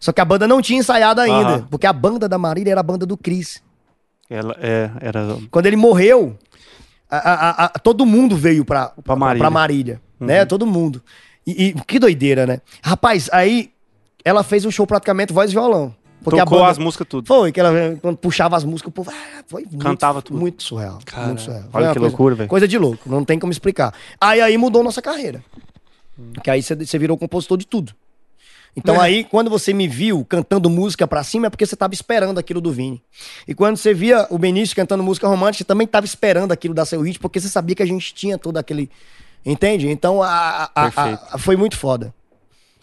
Só 0.00 0.12
que 0.12 0.20
a 0.20 0.24
banda 0.24 0.48
não 0.48 0.60
tinha 0.60 0.78
ensaiado 0.80 1.20
ainda, 1.20 1.66
porque 1.70 1.86
a 1.86 1.92
banda 1.92 2.28
da 2.28 2.38
Marília 2.38 2.72
era 2.72 2.80
a 2.80 2.82
banda 2.82 3.06
do 3.06 3.16
Cris. 3.16 3.62
Ela 4.28 4.56
é, 4.60 4.90
era. 5.00 5.36
Quando 5.50 5.66
ele 5.66 5.76
morreu, 5.76 6.36
a- 7.08 7.18
a- 7.18 7.64
a- 7.66 7.68
todo 7.78 8.04
mundo 8.04 8.36
veio 8.36 8.64
pra, 8.64 8.88
pra 9.04 9.14
Marília. 9.14 9.50
Marília. 9.50 10.02
Né? 10.18 10.44
Todo 10.44 10.66
mundo. 10.66 11.02
E, 11.46 11.68
e 11.68 11.74
que 11.86 11.98
doideira, 11.98 12.46
né? 12.46 12.60
Rapaz, 12.82 13.28
aí 13.32 13.70
ela 14.24 14.42
fez 14.42 14.64
um 14.64 14.70
show 14.70 14.86
praticamente 14.86 15.32
voz 15.32 15.50
e 15.50 15.54
violão. 15.54 15.94
Porque 16.22 16.40
Tocou 16.40 16.58
a 16.58 16.60
banda... 16.62 16.72
as 16.72 16.78
músicas 16.78 17.06
tudo. 17.08 17.26
Foi, 17.26 17.52
que 17.52 17.60
ela 17.60 17.70
quando 18.02 18.16
puxava 18.16 18.56
as 18.56 18.64
músicas, 18.64 18.88
o 18.88 18.92
povo 18.92 19.10
ah, 19.12 19.44
foi 19.46 19.62
muito, 19.62 19.78
Cantava 19.78 20.20
tudo. 20.20 20.38
muito 20.38 20.62
surreal. 20.62 20.98
Cara, 21.04 21.28
muito 21.28 21.42
surreal. 21.42 21.64
olha 21.72 21.86
que 21.88 21.92
coisa- 21.94 22.08
loucura, 22.08 22.34
velho. 22.34 22.48
Coisa 22.48 22.66
de 22.66 22.78
louco, 22.78 23.08
não 23.08 23.24
tem 23.24 23.38
como 23.38 23.52
explicar. 23.52 23.94
Aí 24.20 24.40
aí 24.40 24.58
mudou 24.58 24.82
nossa 24.82 25.00
carreira. 25.00 25.44
Que 26.42 26.50
aí 26.50 26.62
você 26.62 26.98
virou 26.98 27.16
compositor 27.16 27.56
de 27.56 27.66
tudo. 27.66 27.92
Então 28.74 29.00
aí, 29.00 29.24
quando 29.24 29.48
você 29.48 29.72
me 29.72 29.88
viu 29.88 30.22
cantando 30.28 30.68
música 30.68 31.06
pra 31.06 31.24
cima, 31.24 31.46
é 31.46 31.50
porque 31.50 31.64
você 31.64 31.74
tava 31.74 31.94
esperando 31.94 32.38
aquilo 32.38 32.60
do 32.60 32.70
Vini. 32.70 33.02
E 33.48 33.54
quando 33.54 33.78
você 33.78 33.94
via 33.94 34.26
o 34.28 34.36
Benício 34.36 34.76
cantando 34.76 35.02
música 35.02 35.26
romântica, 35.26 35.58
você 35.58 35.64
também 35.64 35.86
tava 35.86 36.04
esperando 36.04 36.52
aquilo 36.52 36.74
da 36.74 36.84
seu 36.84 37.00
hit, 37.00 37.18
porque 37.18 37.40
você 37.40 37.48
sabia 37.48 37.74
que 37.74 37.82
a 37.82 37.86
gente 37.86 38.12
tinha 38.12 38.36
todo 38.36 38.58
aquele. 38.58 38.90
Entende? 39.46 39.88
Então 39.88 40.22
a, 40.22 40.70
a- 40.74 40.90
a- 41.32 41.38
foi 41.38 41.56
muito 41.56 41.76
foda. 41.76 42.12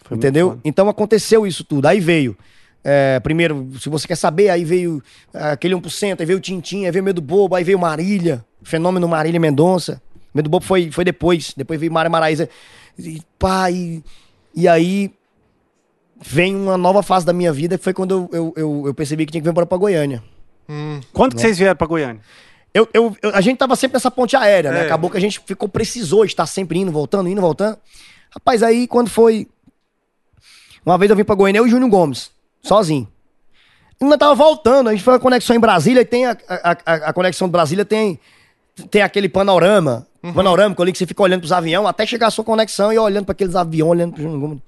Foi 0.02 0.16
muito 0.16 0.24
entendeu? 0.24 0.48
foda. 0.50 0.60
Então 0.64 0.88
aconteceu 0.88 1.46
isso 1.46 1.62
tudo. 1.62 1.86
Aí 1.86 2.00
veio. 2.00 2.36
é, 2.82 3.20
primeiro, 3.20 3.68
se 3.78 3.88
você 3.88 4.06
quer 4.08 4.16
saber, 4.16 4.48
aí 4.48 4.64
veio 4.64 5.02
é, 5.32 5.52
aquele 5.52 5.74
1%, 5.74 6.20
aí 6.20 6.26
veio 6.26 6.38
o 6.38 6.40
Tintim, 6.40 6.84
aí 6.86 6.90
veio 6.90 7.04
Medo 7.04 7.20
Bobo, 7.20 7.54
aí 7.54 7.62
veio 7.64 7.78
Marília, 7.78 8.44
fenômeno 8.62 9.06
Marília 9.06 9.38
Mendonça. 9.38 10.00
Medo 10.34 10.48
Bobo 10.50 10.64
foi, 10.64 10.90
foi 10.90 11.04
depois, 11.04 11.52
depois 11.56 11.78
veio 11.78 11.92
Mária 11.92 12.10
Maraíza. 12.10 12.48
E, 12.98 13.20
pá, 13.38 13.70
e, 13.70 14.02
e 14.54 14.66
aí 14.68 15.12
vem 16.20 16.54
uma 16.56 16.76
nova 16.78 17.02
fase 17.02 17.24
da 17.26 17.32
minha 17.32 17.52
vida, 17.52 17.76
que 17.76 17.84
foi 17.84 17.92
quando 17.92 18.28
eu, 18.32 18.38
eu, 18.38 18.52
eu, 18.56 18.82
eu 18.86 18.94
percebi 18.94 19.26
que 19.26 19.32
tinha 19.32 19.40
que 19.40 19.44
vir 19.44 19.50
embora 19.50 19.66
pra 19.66 19.76
Goiânia. 19.78 20.22
Quando 21.12 21.34
que 21.34 21.40
vocês 21.40 21.58
vieram 21.58 21.76
pra 21.76 21.86
Goiânia? 21.86 22.20
Eu, 22.74 22.88
eu- 22.92 23.16
eu- 23.22 23.30
a 23.34 23.40
gente 23.40 23.56
tava 23.56 23.76
sempre 23.76 23.94
nessa 23.94 24.10
ponte 24.10 24.36
aérea, 24.36 24.72
né? 24.72 24.80
É. 24.80 24.84
Acabou 24.86 25.08
que 25.08 25.16
a 25.16 25.20
gente 25.20 25.40
ficou, 25.46 25.68
precisou 25.68 26.24
estar 26.24 26.44
sempre 26.46 26.78
indo, 26.80 26.90
voltando, 26.90 27.28
indo, 27.28 27.40
voltando. 27.40 27.78
Rapaz, 28.30 28.62
aí 28.64 28.88
quando 28.88 29.08
foi. 29.08 29.46
Uma 30.84 30.98
vez 30.98 31.08
eu 31.10 31.16
vim 31.16 31.24
pra 31.24 31.34
Goiânia, 31.34 31.60
eu 31.60 31.64
e 31.64 31.68
o 31.68 31.70
Júnior 31.70 31.88
Gomes, 31.90 32.30
sozinho. 32.62 33.08
Ainda 34.02 34.18
tava 34.18 34.34
voltando, 34.34 34.88
a 34.88 34.92
gente 34.92 35.04
foi 35.04 35.14
a 35.14 35.18
conexão 35.18 35.54
em 35.56 35.60
Brasília 35.60 36.00
e 36.00 36.04
tem 36.04 36.26
a, 36.26 36.36
a, 36.48 36.70
a- 36.72 36.94
a 37.08 37.12
conexão 37.12 37.46
de 37.48 37.52
Brasília, 37.52 37.84
tem, 37.84 38.18
tem 38.90 39.00
aquele 39.02 39.28
panorama, 39.28 40.06
panorâmico 40.34 40.82
ali 40.82 40.90
que 40.92 40.98
você 40.98 41.06
fica 41.06 41.22
olhando 41.22 41.40
pros 41.40 41.52
aviões 41.52 41.86
até 41.86 42.04
chegar 42.04 42.26
a 42.26 42.30
sua 42.30 42.44
conexão 42.44 42.92
e 42.92 42.98
olhando 42.98 43.24
pra 43.24 43.32
aqueles 43.32 43.54
aviões, 43.54 43.90
olhando 43.92 44.12
pro 44.14 44.22
Júnior 44.22 44.40
Gomes. 44.40 44.58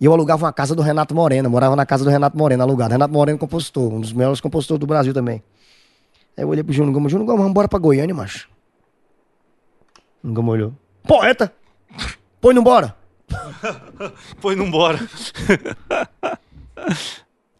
E 0.00 0.06
eu 0.06 0.12
alugava 0.12 0.46
uma 0.46 0.52
casa 0.52 0.74
do 0.74 0.80
Renato 0.80 1.14
Moreno, 1.14 1.50
morava 1.50 1.76
na 1.76 1.84
casa 1.84 2.02
do 2.02 2.08
Renato 2.10 2.36
Moreno, 2.36 2.62
alugado. 2.62 2.92
Renato 2.92 3.12
Moreno, 3.12 3.38
compositor, 3.38 3.92
um 3.92 4.00
dos 4.00 4.12
melhores 4.14 4.40
compositores 4.40 4.80
do 4.80 4.86
Brasil 4.86 5.12
também. 5.12 5.42
Aí 6.36 6.44
eu 6.44 6.48
olhei 6.48 6.62
pro 6.62 6.72
Júnior 6.72 6.92
Gomes, 6.94 7.10
Júnior 7.12 7.26
Gomes, 7.26 7.38
vamos 7.40 7.50
embora 7.50 7.68
pra 7.68 7.78
Goiânia, 7.78 8.14
macho. 8.14 8.48
Júnior 10.22 10.36
Gomes 10.36 10.52
olhou. 10.52 10.72
Poeta! 11.02 11.52
Põe 12.40 12.54
não 12.54 12.62
bora. 12.62 12.96
Foi 14.38 14.56
não 14.56 14.70
bora. 14.70 14.98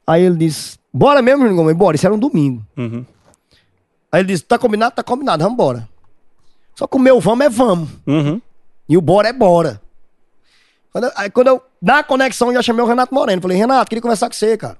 Aí 0.06 0.22
ele 0.22 0.36
disse, 0.36 0.78
bora 0.92 1.22
mesmo, 1.22 1.42
Júnior 1.42 1.56
Gomes? 1.56 1.76
Bora, 1.76 1.96
isso 1.96 2.06
era 2.06 2.14
um 2.14 2.18
domingo. 2.18 2.64
Uhum. 2.76 3.04
Aí 4.10 4.20
ele 4.22 4.28
disse, 4.28 4.44
tá 4.44 4.58
combinado? 4.58 4.94
Tá 4.94 5.02
combinado, 5.02 5.42
vamos 5.42 5.54
embora. 5.54 5.88
Só 6.74 6.86
que 6.86 6.96
o 6.96 7.00
meu 7.00 7.20
vamos 7.20 7.46
é 7.46 7.48
vamos. 7.48 7.90
Uhum. 8.06 8.40
E 8.88 8.96
o 8.96 9.00
bora 9.00 9.28
é 9.28 9.32
bora. 9.32 9.80
Quando 10.92 11.04
eu- 11.04 11.12
aí 11.14 11.30
quando 11.30 11.46
eu, 11.48 11.62
na 11.80 12.02
conexão, 12.02 12.48
eu 12.48 12.54
já 12.54 12.62
chamei 12.62 12.82
o 12.82 12.88
Renato 12.88 13.14
Moreno. 13.14 13.40
Falei, 13.40 13.56
Renato, 13.56 13.88
queria 13.88 14.02
conversar 14.02 14.28
com 14.28 14.34
você, 14.34 14.56
cara. 14.56 14.76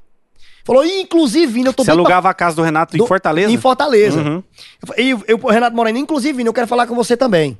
Falou, 0.64 0.84
"Ih, 0.84 1.00
inclusive, 1.02 1.46
Vini, 1.52 1.66
eu 1.66 1.72
tô 1.72 1.82
Você 1.82 1.90
doido 1.90 2.02
pra- 2.04 2.14
alugava 2.14 2.30
a 2.30 2.34
casa 2.34 2.54
do 2.56 2.62
Renato 2.62 2.96
do- 2.96 3.04
em 3.04 3.06
Fortaleza? 3.06 3.52
Em 3.52 3.56
Fortaleza. 3.56 4.20
Uhum. 4.20 4.42
Eu 4.96 5.04
E 5.04 5.10
eu, 5.28 5.40
o 5.42 5.50
Renato 5.50 5.74
Moreno, 5.74 5.98
inclusive, 5.98 6.36
Vini, 6.36 6.48
eu 6.48 6.52
quero 6.52 6.66
falar 6.66 6.86
com 6.86 6.94
você 6.94 7.16
também. 7.16 7.58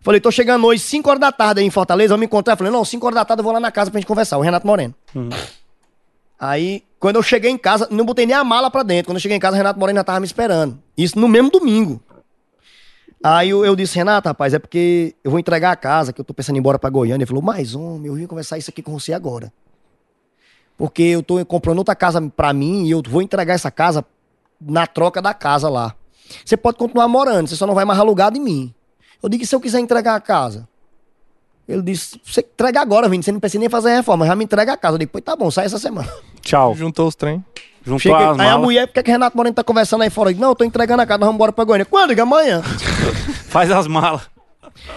Falei, 0.00 0.20
tô 0.20 0.30
chegando 0.30 0.66
hoje, 0.66 0.80
5 0.82 1.08
horas 1.10 1.20
da 1.20 1.32
tarde 1.32 1.60
aí 1.60 1.66
em 1.66 1.70
Fortaleza, 1.70 2.10
vamos 2.10 2.20
me 2.20 2.26
encontrar. 2.26 2.56
Falei, 2.56 2.72
não, 2.72 2.84
5 2.84 3.04
horas 3.06 3.16
da 3.16 3.24
tarde 3.24 3.40
eu 3.40 3.44
vou 3.44 3.52
lá 3.52 3.60
na 3.60 3.70
casa 3.72 3.90
pra 3.90 3.98
gente 4.00 4.06
conversar, 4.06 4.38
o 4.38 4.40
Renato 4.40 4.66
Moreno. 4.66 4.94
Aí, 6.38 6.84
quando 7.00 7.16
eu 7.16 7.22
cheguei 7.22 7.50
em 7.50 7.58
casa, 7.58 7.88
não 7.90 8.04
botei 8.04 8.24
nem 8.24 8.34
a 8.36 8.44
mala 8.44 8.70
pra 8.70 8.82
dentro. 8.84 9.06
Quando 9.10 9.16
eu 9.16 9.20
cheguei 9.20 9.36
em 9.36 9.40
casa, 9.40 9.54
o 9.54 9.56
Renato 9.58 9.78
Moreno 9.78 9.98
já 9.98 10.04
tava 10.04 10.20
me 10.20 10.26
esperando. 10.26 10.78
Isso 10.96 11.18
no 11.18 11.26
mesmo 11.26 11.50
domingo. 11.50 12.00
Aí 13.22 13.50
eu, 13.50 13.64
eu 13.64 13.74
disse, 13.74 13.96
Renato, 13.96 14.28
rapaz, 14.28 14.54
é 14.54 14.58
porque 14.60 15.16
eu 15.24 15.30
vou 15.32 15.40
entregar 15.40 15.72
a 15.72 15.76
casa, 15.76 16.12
que 16.12 16.20
eu 16.20 16.24
tô 16.24 16.32
pensando 16.32 16.54
em 16.54 16.58
ir 16.58 16.60
embora 16.60 16.78
pra 16.78 16.88
Goiânia. 16.88 17.16
Ele 17.24 17.26
falou, 17.26 17.42
mas 17.42 17.74
homem, 17.74 18.06
eu 18.06 18.14
vim 18.14 18.26
conversar 18.26 18.56
isso 18.56 18.70
aqui 18.70 18.80
com 18.82 18.92
você 18.96 19.12
agora. 19.12 19.52
Porque 20.78 21.02
eu 21.02 21.22
tô 21.22 21.44
comprando 21.44 21.78
outra 21.78 21.94
casa 21.94 22.22
pra 22.34 22.52
mim 22.54 22.86
e 22.86 22.92
eu 22.92 23.02
vou 23.06 23.20
entregar 23.20 23.52
essa 23.52 23.70
casa 23.70 24.02
na 24.60 24.86
troca 24.86 25.20
da 25.20 25.34
casa 25.34 25.68
lá. 25.68 25.94
Você 26.44 26.56
pode 26.56 26.78
continuar 26.78 27.08
morando, 27.08 27.48
você 27.48 27.56
só 27.56 27.66
não 27.66 27.74
vai 27.74 27.84
mais 27.84 27.98
alugado 27.98 28.38
em 28.38 28.40
mim. 28.40 28.74
Eu 29.22 29.28
digo, 29.28 29.42
e 29.42 29.46
se 29.46 29.54
eu 29.54 29.60
quiser 29.60 29.80
entregar 29.80 30.14
a 30.14 30.20
casa? 30.20 30.68
Ele 31.68 31.82
disse, 31.82 32.18
você 32.24 32.40
entrega 32.40 32.80
agora, 32.80 33.08
Vini, 33.08 33.22
você 33.22 33.32
não 33.32 33.40
precisa 33.40 33.58
nem 33.60 33.68
fazer 33.68 33.94
reforma, 33.94 34.24
já 34.26 34.34
me 34.36 34.44
entrega 34.44 34.72
a 34.72 34.76
casa. 34.76 34.94
Eu 34.94 34.98
digo, 35.00 35.10
pois 35.12 35.24
tá 35.24 35.34
bom, 35.36 35.50
sai 35.50 35.66
essa 35.66 35.78
semana. 35.78 36.08
Tchau. 36.40 36.74
Juntou 36.74 37.08
os 37.08 37.14
trem. 37.14 37.44
Juntou 37.84 37.98
Cheguei, 37.98 38.16
as 38.16 38.38
aí 38.38 38.46
a 38.46 38.50
malas. 38.50 38.60
mulher, 38.64 38.86
por 38.86 38.94
que 38.94 39.02
que 39.02 39.10
Renato 39.10 39.36
Moreno 39.36 39.54
tá 39.54 39.64
conversando 39.64 40.02
aí 40.02 40.10
fora? 40.10 40.28
Eu 40.30 40.34
digo, 40.34 40.42
não, 40.42 40.50
eu 40.50 40.54
tô 40.56 40.64
entregando 40.64 41.02
a 41.02 41.06
casa, 41.06 41.18
nós 41.18 41.26
vamos 41.26 41.36
embora 41.36 41.52
pra 41.52 41.64
Goiânia. 41.64 41.84
Quando? 41.84 42.10
Eu 42.10 42.14
digo, 42.16 42.22
amanhã. 42.22 42.62
Faz 43.48 43.70
as 43.70 43.86
malas. 43.86 44.22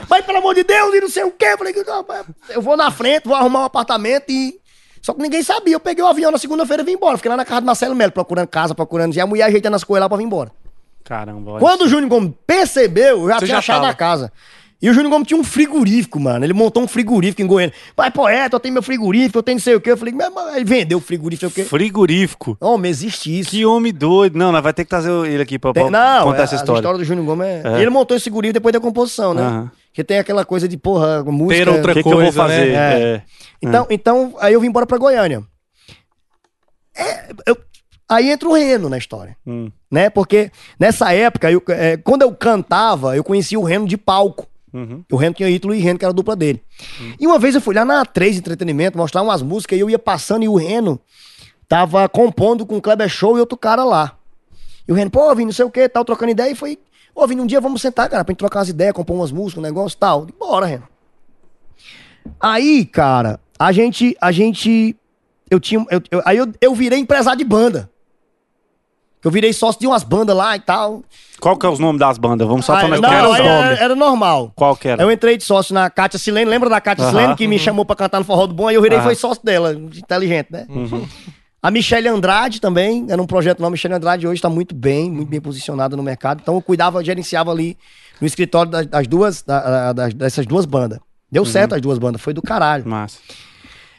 Mas 0.10 0.24
pelo 0.26 0.38
amor 0.38 0.54
de 0.54 0.64
Deus, 0.64 0.94
e 0.94 1.02
não 1.02 1.10
sei 1.10 1.24
o 1.24 1.32
quê. 1.32 1.46
Eu 1.46 1.58
falei, 1.58 1.74
"Rapaz, 1.84 2.26
eu 2.50 2.62
vou 2.62 2.78
na 2.78 2.92
frente, 2.92 3.26
vou 3.28 3.36
arrumar 3.36 3.62
um 3.62 3.66
apartamento 3.66 4.30
e. 4.30 4.60
Só 5.02 5.14
que 5.14 5.22
ninguém 5.22 5.42
sabia. 5.44 5.74
Eu 5.76 5.80
peguei 5.80 6.04
o 6.04 6.08
avião 6.08 6.32
na 6.32 6.38
segunda-feira 6.38 6.84
e 6.84 6.86
vim 6.86 6.92
embora. 6.94 7.18
Fiquei 7.18 7.30
lá 7.30 7.38
na 7.38 7.46
casa 7.46 7.62
do 7.62 7.66
Marcelo 7.66 7.96
Melo, 7.96 8.12
procurando 8.12 8.48
casa, 8.48 8.76
procurando. 8.76 9.16
E 9.16 9.20
a 9.20 9.26
mulher 9.26 9.46
ajeitando 9.46 9.76
as 9.76 9.84
coisas 9.84 10.02
lá 10.02 10.08
pra 10.10 10.18
vir 10.18 10.24
embora. 10.26 10.52
Caramba. 11.04 11.58
Quando 11.60 11.82
o 11.82 11.88
Júnior 11.88 12.10
Gomes 12.10 12.34
percebeu, 12.46 13.22
eu 13.24 13.28
já 13.28 13.40
Você 13.40 13.46
tinha 13.46 13.56
já 13.56 13.60
achado 13.60 13.76
tava. 13.78 13.88
na 13.88 13.94
casa. 13.94 14.32
E 14.82 14.90
o 14.90 14.94
Júnior 14.94 15.12
Gomes 15.12 15.28
tinha 15.28 15.40
um 15.40 15.44
frigorífico, 15.44 16.20
mano. 16.20 16.44
Ele 16.44 16.54
montou 16.54 16.82
um 16.82 16.88
frigorífico 16.88 17.42
em 17.42 17.46
Goiânia. 17.46 17.74
Pai, 17.96 18.10
poeta, 18.10 18.56
eu 18.56 18.60
tenho 18.60 18.74
meu 18.74 18.82
frigorífico, 18.82 19.38
eu 19.38 19.44
tenho 19.44 19.58
não 19.58 19.62
sei 19.62 19.76
o 19.76 19.82
quê. 19.82 19.92
Eu 19.92 19.98
falei, 19.98 20.12
mas 20.14 20.32
mas 20.34 20.56
ele 20.56 20.66
vendeu 20.66 20.98
o 20.98 21.02
frigorífico, 21.02 21.46
não 21.46 21.52
sei 21.52 21.62
o 21.62 21.66
quê. 21.66 21.70
Frigorífico. 21.70 22.58
Homem, 22.60 22.90
existe 22.90 23.40
isso. 23.40 23.52
Que 23.52 23.64
homem 23.66 23.94
doido. 23.94 24.38
Não, 24.40 24.52
nós 24.52 24.64
vai 24.64 24.74
ter 24.74 24.84
que 24.84 24.90
trazer 24.90 25.12
ele 25.28 25.44
aqui 25.44 25.60
pra, 25.60 25.72
pra 25.72 25.84
Tem- 25.84 25.92
não, 25.92 26.24
contar 26.24 26.40
é, 26.40 26.44
essa 26.44 26.56
a 26.56 26.58
história. 26.58 26.82
do 26.98 27.04
Júnior 27.04 27.26
Gomes 27.28 27.46
é... 27.46 27.62
É. 27.64 27.78
E 27.78 27.82
ele 27.82 27.92
montou 27.92 28.18
esse 28.18 28.24
frigorífico 28.24 28.54
depois 28.56 28.74
da 28.74 28.80
composição, 28.80 29.34
né? 29.36 29.42
Aham. 29.44 29.72
Que 29.94 30.04
tem 30.04 30.20
aquela 30.20 30.46
coisa 30.46 30.68
de, 30.68 30.78
porra, 30.78 31.24
música... 31.24 31.66
Ter 31.66 31.70
outra 31.70 31.94
que, 31.94 32.02
que 32.04 32.08
eu 32.08 32.14
vou 32.14 32.22
coisa, 32.22 32.48
né? 32.48 32.56
fazer? 32.58 32.70
É. 32.72 32.76
É. 33.16 33.24
Então, 33.62 33.88
então, 33.90 34.36
aí 34.40 34.54
eu 34.54 34.62
vim 34.62 34.68
embora 34.68 34.86
pra 34.86 34.98
Goiânia. 34.98 35.44
É, 36.96 37.30
eu- 37.46 37.58
aí 38.10 38.30
entra 38.32 38.48
o 38.50 38.54
Reno 38.54 38.90
na 38.90 38.98
história, 38.98 39.36
Hum. 39.46 39.72
né? 39.90 40.10
Porque 40.10 40.52
nessa 40.80 41.14
época, 41.14 41.52
eu, 41.52 41.62
é, 41.70 41.98
quando 41.98 42.22
eu 42.22 42.34
cantava, 42.34 43.16
eu 43.16 43.24
conhecia 43.24 43.60
o 43.60 43.64
Reno 43.64 43.88
de 43.88 43.98
palco. 43.98 44.48
Uhum. 44.74 45.04
O 45.12 45.18
Reno 45.18 45.34
tinha 45.36 45.50
Ítalo 45.50 45.76
e 45.76 45.80
Reno, 45.80 46.00
que 46.00 46.06
era 46.06 46.12
a 46.14 46.16
dupla 46.16 46.34
dele. 46.36 46.62
E 47.20 47.28
uma 47.28 47.38
vez 47.38 47.56
eu 47.56 47.60
fui 47.62 47.76
lá 47.76 47.84
na 47.84 48.06
3 48.06 48.38
Entretenimento 48.38 48.98
mostrar 48.98 49.22
umas 49.22 49.42
músicas 49.42 49.78
e 49.78 49.82
eu 49.82 49.90
ia 49.90 50.00
passando 50.00 50.44
e 50.44 50.48
o 50.48 50.56
Reno 50.56 50.98
tava 51.68 52.08
compondo 52.08 52.66
com 52.66 52.78
o 52.78 52.82
Kleber 52.82 53.10
Show 53.10 53.36
e 53.38 53.42
outro 53.42 53.58
cara 53.58 53.84
lá. 53.84 54.18
E 54.88 54.92
o 54.92 54.96
Reno, 54.96 55.12
pô, 55.12 55.30
Vini, 55.36 55.48
não 55.48 55.52
sei 55.54 55.66
o 55.66 55.70
que, 55.72 55.88
tal, 55.90 56.06
trocando 56.06 56.32
ideia. 56.32 56.50
E 56.52 56.56
foi, 56.56 56.80
ô, 57.16 57.28
Vini, 57.28 57.42
um 57.42 57.46
dia 57.46 57.62
vamos 57.62 57.82
sentar, 57.82 58.10
cara, 58.10 58.24
pra 58.24 58.32
gente 58.32 58.40
trocar 58.40 58.60
umas 58.60 58.70
ideias, 58.70 58.94
compor 58.94 59.16
umas 59.16 59.32
músicas, 59.32 59.60
um 59.60 59.62
negócio 59.68 59.96
e 59.96 60.00
tal. 60.00 60.28
Bora, 60.40 60.66
Reno. 60.66 60.88
Aí, 62.40 62.86
cara, 62.86 63.40
a 63.60 63.72
gente, 63.72 64.16
a 64.22 64.32
gente, 64.32 64.96
eu 65.50 65.60
tinha, 65.60 65.86
eu- 65.90 66.02
eu- 66.12 66.22
aí 66.26 66.38
eu, 66.38 66.48
eu 66.62 66.74
virei 66.76 67.00
empresário 67.00 67.38
de 67.40 67.46
banda. 67.46 67.90
Eu 69.24 69.30
virei 69.30 69.54
sócio 69.54 69.80
de 69.80 69.86
umas 69.86 70.04
bandas 70.04 70.36
lá 70.36 70.56
e 70.56 70.60
tal. 70.60 71.04
Qual 71.40 71.56
que 71.56 71.64
é 71.64 71.70
os 71.70 71.78
nomes 71.78 72.00
das 72.00 72.18
bandas? 72.18 72.48
Vamos 72.48 72.66
só 72.66 72.74
Aí, 72.74 72.82
tomar 72.86 73.00
não, 73.00 73.08
quero 73.10 73.30
os 73.30 73.36
aí 73.36 73.44
nomes. 73.48 73.66
era, 73.72 73.84
era 73.84 73.96
normal. 73.96 74.52
Qual 74.56 74.76
que 74.76 74.88
era? 74.88 75.02
Eu 75.04 75.12
entrei 75.12 75.38
de 75.38 75.44
sócio 75.44 75.76
na 75.76 75.92
Kátia 75.92 76.18
Silene, 76.18 76.50
lembra 76.50 76.68
da 76.72 76.82
Kátia 76.82 77.04
Aham. 77.04 77.12
Silene 77.12 77.36
que 77.36 77.48
me 77.48 77.60
chamou 77.60 77.86
pra 77.86 77.96
cantar 77.96 78.18
no 78.18 78.26
Forró 78.26 78.48
do 78.48 78.54
Bom? 78.56 78.68
Aí 78.68 78.74
eu 78.76 78.82
virei 78.82 78.98
e 78.98 79.00
Aham. 79.00 79.06
foi 79.06 79.14
sócio 79.16 79.44
dela, 79.46 79.74
inteligente, 79.74 80.48
né? 80.52 80.66
Uhum. 80.70 81.08
A 81.62 81.70
Michelle 81.70 82.08
Andrade 82.08 82.60
também, 82.60 83.06
era 83.10 83.22
um 83.22 83.28
projeto 83.28 83.60
nome. 83.60 83.70
A 83.70 83.72
Michelle 83.74 83.94
Andrade 83.96 84.28
hoje 84.28 84.42
tá 84.42 84.50
muito 84.50 84.74
bem, 84.74 85.12
muito 85.12 85.30
bem 85.30 85.40
posicionada 85.40 85.96
no 85.96 86.02
mercado. 86.04 86.40
Então 86.42 86.56
eu 86.56 86.62
cuidava, 86.62 87.04
gerenciava 87.04 87.52
ali 87.52 87.78
no 88.20 88.26
escritório 88.26 88.72
das, 88.72 88.86
das 88.88 89.08
duas, 89.08 89.42
da- 89.44 89.60
da- 89.62 89.94
das- 89.94 90.14
dessas 90.14 90.46
duas 90.46 90.66
bandas. 90.66 91.00
Deu 91.32 91.44
Uhum. 91.44 91.50
certo 91.50 91.76
as 91.76 91.82
duas 91.82 91.98
bandas, 92.00 92.22
foi 92.22 92.34
do 92.34 92.42
caralho. 92.42 92.88
Massa. 92.88 93.20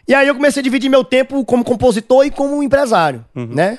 E 0.09 0.15
aí 0.15 0.27
eu 0.27 0.35
comecei 0.35 0.61
a 0.61 0.63
dividir 0.65 0.89
meu 0.91 1.05
tempo 1.05 1.45
como 1.45 1.63
compositor 1.65 2.27
e 2.27 2.31
como 2.31 2.63
empresário, 2.63 3.25
Uhum. 3.35 3.47
né? 3.47 3.79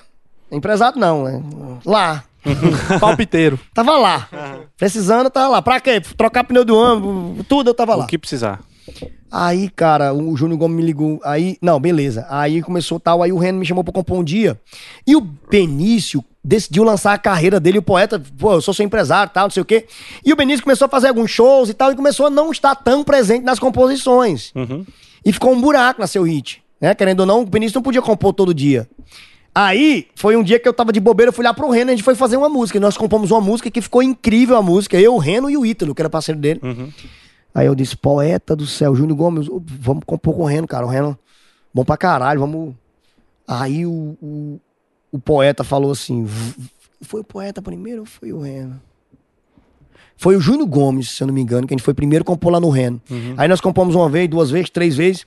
Empresário 0.51 0.97
não, 0.99 1.23
né? 1.25 1.43
Lá. 1.85 2.23
Palpiteiro. 2.99 3.59
Tava 3.73 3.97
lá. 3.97 4.29
Precisando, 4.77 5.29
tava 5.29 5.47
lá. 5.49 5.61
Pra 5.61 5.79
quê? 5.79 5.99
Trocar 6.17 6.43
pneu 6.45 6.63
do 6.65 6.75
ônibus, 6.77 7.45
tudo 7.47 7.69
eu 7.69 7.73
tava 7.73 7.95
lá. 7.95 8.05
O 8.05 8.07
que 8.07 8.17
precisar. 8.17 8.59
Aí, 9.35 9.67
cara, 9.67 10.13
o 10.13 10.37
Júnior 10.37 10.59
Gomes 10.59 10.77
me 10.77 10.83
ligou. 10.83 11.19
Aí, 11.23 11.57
não, 11.59 11.79
beleza. 11.79 12.23
Aí 12.29 12.61
começou 12.61 12.99
tal. 12.99 13.23
Aí 13.23 13.31
o 13.31 13.37
Reno 13.39 13.57
me 13.57 13.65
chamou 13.65 13.83
pra 13.83 13.91
compor 13.91 14.19
um 14.19 14.23
dia. 14.23 14.61
E 15.07 15.15
o 15.15 15.21
Benício 15.21 16.23
decidiu 16.43 16.83
lançar 16.83 17.13
a 17.13 17.17
carreira 17.17 17.59
dele. 17.59 17.79
O 17.79 17.81
poeta, 17.81 18.21
pô, 18.37 18.53
eu 18.53 18.61
sou 18.61 18.75
seu 18.75 18.85
empresário 18.85 19.33
tal, 19.33 19.45
não 19.45 19.49
sei 19.49 19.61
o 19.61 19.65
quê. 19.65 19.87
E 20.23 20.31
o 20.31 20.35
Benício 20.35 20.63
começou 20.63 20.85
a 20.85 20.89
fazer 20.89 21.07
alguns 21.07 21.31
shows 21.31 21.67
e 21.67 21.73
tal. 21.73 21.91
E 21.91 21.95
começou 21.95 22.27
a 22.27 22.29
não 22.29 22.51
estar 22.51 22.75
tão 22.75 23.03
presente 23.03 23.43
nas 23.43 23.57
composições. 23.57 24.51
Uhum. 24.53 24.85
E 25.25 25.33
ficou 25.33 25.51
um 25.51 25.59
buraco 25.59 25.99
na 25.99 26.05
seu 26.05 26.21
hit. 26.21 26.61
Né? 26.79 26.93
Querendo 26.93 27.21
ou 27.21 27.25
não, 27.25 27.41
o 27.41 27.45
Benício 27.47 27.75
não 27.75 27.81
podia 27.81 28.03
compor 28.03 28.33
todo 28.33 28.53
dia. 28.53 28.87
Aí, 29.55 30.05
foi 30.15 30.35
um 30.35 30.43
dia 30.43 30.59
que 30.59 30.67
eu 30.67 30.73
tava 30.73 30.93
de 30.93 30.99
bobeira, 30.99 31.29
eu 31.29 31.33
fui 31.33 31.43
lá 31.43 31.53
pro 31.55 31.69
Reno, 31.71 31.89
a 31.89 31.93
gente 31.95 32.03
foi 32.03 32.13
fazer 32.13 32.37
uma 32.37 32.49
música. 32.49 32.77
E 32.77 32.81
nós 32.81 32.97
compomos 32.97 33.31
uma 33.31 33.41
música 33.41 33.71
que 33.71 33.81
ficou 33.81 34.03
incrível 34.03 34.57
a 34.57 34.61
música. 34.61 34.99
Eu, 34.99 35.15
o 35.15 35.17
Reno 35.17 35.49
e 35.49 35.57
o 35.57 35.65
Ítalo, 35.65 35.95
que 35.95 36.01
era 36.03 36.09
parceiro 36.09 36.39
dele. 36.39 36.59
Uhum. 36.61 36.91
Aí 37.53 37.67
eu 37.67 37.75
disse, 37.75 37.95
poeta 37.95 38.55
do 38.55 38.65
céu, 38.65 38.95
Júnior 38.95 39.17
Gomes, 39.17 39.47
vamos 39.79 40.03
compor 40.05 40.35
com 40.35 40.41
o 40.41 40.45
Reno, 40.45 40.67
cara. 40.67 40.85
O 40.85 40.89
Reno, 40.89 41.17
bom 41.73 41.85
pra 41.85 41.95
caralho, 41.97 42.39
vamos. 42.39 42.73
Aí 43.47 43.85
o, 43.85 44.17
o, 44.21 44.59
o 45.11 45.19
poeta 45.19 45.63
falou 45.63 45.91
assim: 45.91 46.23
"V- 46.23 46.55
foi 47.01 47.21
o 47.21 47.23
poeta 47.23 47.61
primeiro 47.61 48.01
ou 48.01 48.05
foi 48.05 48.31
o 48.33 48.39
Reno? 48.39 48.81
Foi 50.15 50.35
o 50.35 50.39
Júnior 50.39 50.67
Gomes, 50.67 51.09
se 51.09 51.21
eu 51.23 51.27
não 51.27 51.33
me 51.33 51.41
engano, 51.41 51.67
que 51.67 51.73
a 51.73 51.75
gente 51.77 51.83
foi 51.83 51.93
primeiro 51.93 52.23
compor 52.23 52.51
lá 52.51 52.59
no 52.59 52.69
Reno. 52.69 53.01
Aí 53.37 53.47
nós 53.47 53.59
compomos 53.59 53.93
uma 53.95 54.07
vez, 54.09 54.29
duas 54.29 54.49
vezes, 54.49 54.69
três 54.69 54.95
vezes. 54.95 55.25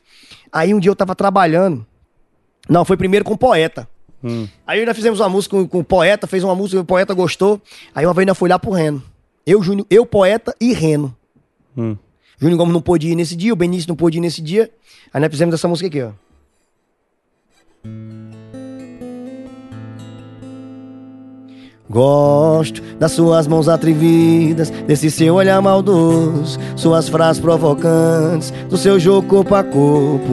Aí 0.50 0.72
um 0.72 0.78
dia 0.80 0.90
eu 0.90 0.96
tava 0.96 1.14
trabalhando. 1.14 1.84
Não, 2.68 2.84
foi 2.84 2.96
primeiro 2.96 3.24
com 3.24 3.34
o 3.34 3.38
poeta. 3.38 3.86
Hum. 4.24 4.48
Aí 4.66 4.80
ainda 4.80 4.94
fizemos 4.94 5.20
uma 5.20 5.28
música 5.28 5.54
com, 5.56 5.68
com 5.68 5.78
o 5.80 5.84
poeta, 5.84 6.26
fez 6.26 6.42
uma 6.42 6.54
música, 6.54 6.80
o 6.80 6.84
poeta 6.84 7.12
gostou. 7.14 7.60
Aí 7.94 8.06
uma 8.06 8.14
vez 8.14 8.22
ainda 8.22 8.34
foi 8.34 8.48
lá 8.48 8.58
pro 8.58 8.70
Reno. 8.70 9.02
Eu, 9.44 9.62
Júnior, 9.62 9.86
eu, 9.90 10.06
poeta 10.06 10.54
e 10.60 10.72
Reno. 10.72 11.14
Hum. 11.76 11.96
Júnior 12.38 12.58
Gomes 12.58 12.74
não 12.74 12.82
pôde 12.82 13.08
ir 13.08 13.14
nesse 13.14 13.34
dia, 13.34 13.52
o 13.52 13.56
Benício 13.56 13.88
não 13.88 13.96
pôde 13.96 14.18
ir 14.18 14.20
nesse 14.20 14.42
dia. 14.42 14.70
Aí 15.12 15.20
nós 15.20 15.30
fizemos 15.30 15.54
essa 15.54 15.68
música 15.68 15.88
aqui, 15.88 16.02
ó. 16.02 16.12
Gosto 21.88 22.82
das 22.98 23.12
suas 23.12 23.46
mãos 23.46 23.68
atrevidas, 23.68 24.70
desse 24.70 25.10
seu 25.10 25.34
olhar 25.34 25.62
maldoso, 25.62 26.58
suas 26.74 27.08
frases 27.08 27.40
provocantes, 27.40 28.52
do 28.68 28.76
seu 28.76 28.98
jogo 28.98 29.28
corpo 29.28 29.54
a 29.54 29.62
corpo. 29.62 30.32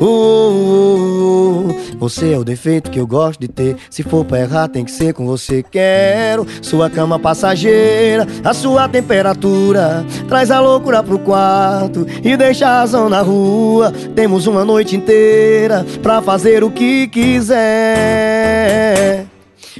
Uh, 0.00 0.04
uh, 0.04 1.70
uh. 1.70 1.76
Você 1.98 2.32
é 2.32 2.38
o 2.38 2.44
defeito 2.44 2.90
que 2.90 3.00
eu 3.00 3.06
gosto 3.06 3.40
de 3.40 3.48
ter. 3.48 3.76
Se 3.90 4.02
for 4.02 4.24
pra 4.24 4.40
errar, 4.40 4.68
tem 4.68 4.84
que 4.84 4.90
ser 4.90 5.12
com 5.12 5.26
você. 5.26 5.62
Quero 5.62 6.46
sua 6.62 6.88
cama 6.88 7.18
passageira, 7.18 8.26
a 8.44 8.54
sua 8.54 8.88
temperatura. 8.88 10.06
Traz 10.28 10.50
a 10.50 10.60
loucura 10.60 11.02
pro 11.02 11.18
quarto 11.18 12.06
e 12.22 12.36
deixa 12.36 12.68
a 12.68 12.80
razão 12.80 13.08
na 13.08 13.20
rua. 13.20 13.92
Temos 14.14 14.46
uma 14.46 14.64
noite 14.64 14.94
inteira 14.94 15.84
pra 16.02 16.22
fazer 16.22 16.62
o 16.62 16.70
que 16.70 17.08
quiser. 17.08 17.58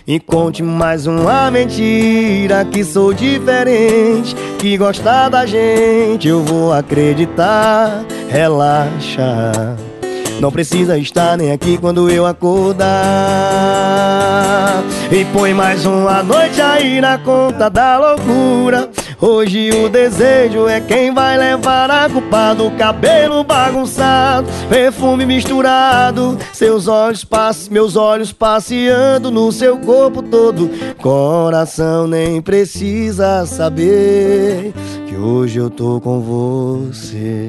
E 0.06 0.18
conte 0.18 0.62
mais 0.62 1.06
uma 1.06 1.50
mentira 1.50 2.64
que 2.64 2.84
sou 2.84 3.12
diferente, 3.12 4.34
que 4.58 4.76
gostar 4.76 5.28
da 5.28 5.44
gente 5.46 6.28
eu 6.28 6.42
vou 6.42 6.72
acreditar. 6.72 8.04
Relaxa. 8.28 9.76
Não 10.40 10.52
precisa 10.52 10.96
estar 10.96 11.36
nem 11.36 11.50
aqui 11.50 11.76
quando 11.78 12.08
eu 12.08 12.24
acordar. 12.24 12.86
E 15.10 15.24
põe 15.26 15.52
mais 15.52 15.84
uma 15.84 16.22
noite 16.22 16.60
aí 16.60 17.00
na 17.00 17.18
conta 17.18 17.68
da 17.68 17.98
loucura. 17.98 18.88
Hoje 19.20 19.70
o 19.70 19.88
desejo 19.88 20.68
é 20.68 20.80
quem 20.80 21.12
vai 21.12 21.36
levar 21.36 21.90
a 21.90 22.08
culpa 22.08 22.54
do 22.54 22.70
cabelo 22.72 23.42
bagunçado, 23.42 24.46
perfume 24.68 25.26
misturado, 25.26 26.38
seus 26.52 26.86
olhos 26.86 27.24
passe, 27.24 27.72
meus 27.72 27.96
olhos 27.96 28.32
passeando 28.32 29.28
no 29.28 29.50
seu 29.50 29.76
corpo 29.78 30.22
todo. 30.22 30.70
Coração 31.02 32.06
nem 32.06 32.40
precisa 32.40 33.44
saber 33.44 34.72
que 35.08 35.16
hoje 35.16 35.58
eu 35.58 35.68
tô 35.68 36.00
com 36.00 36.20
você. 36.20 37.48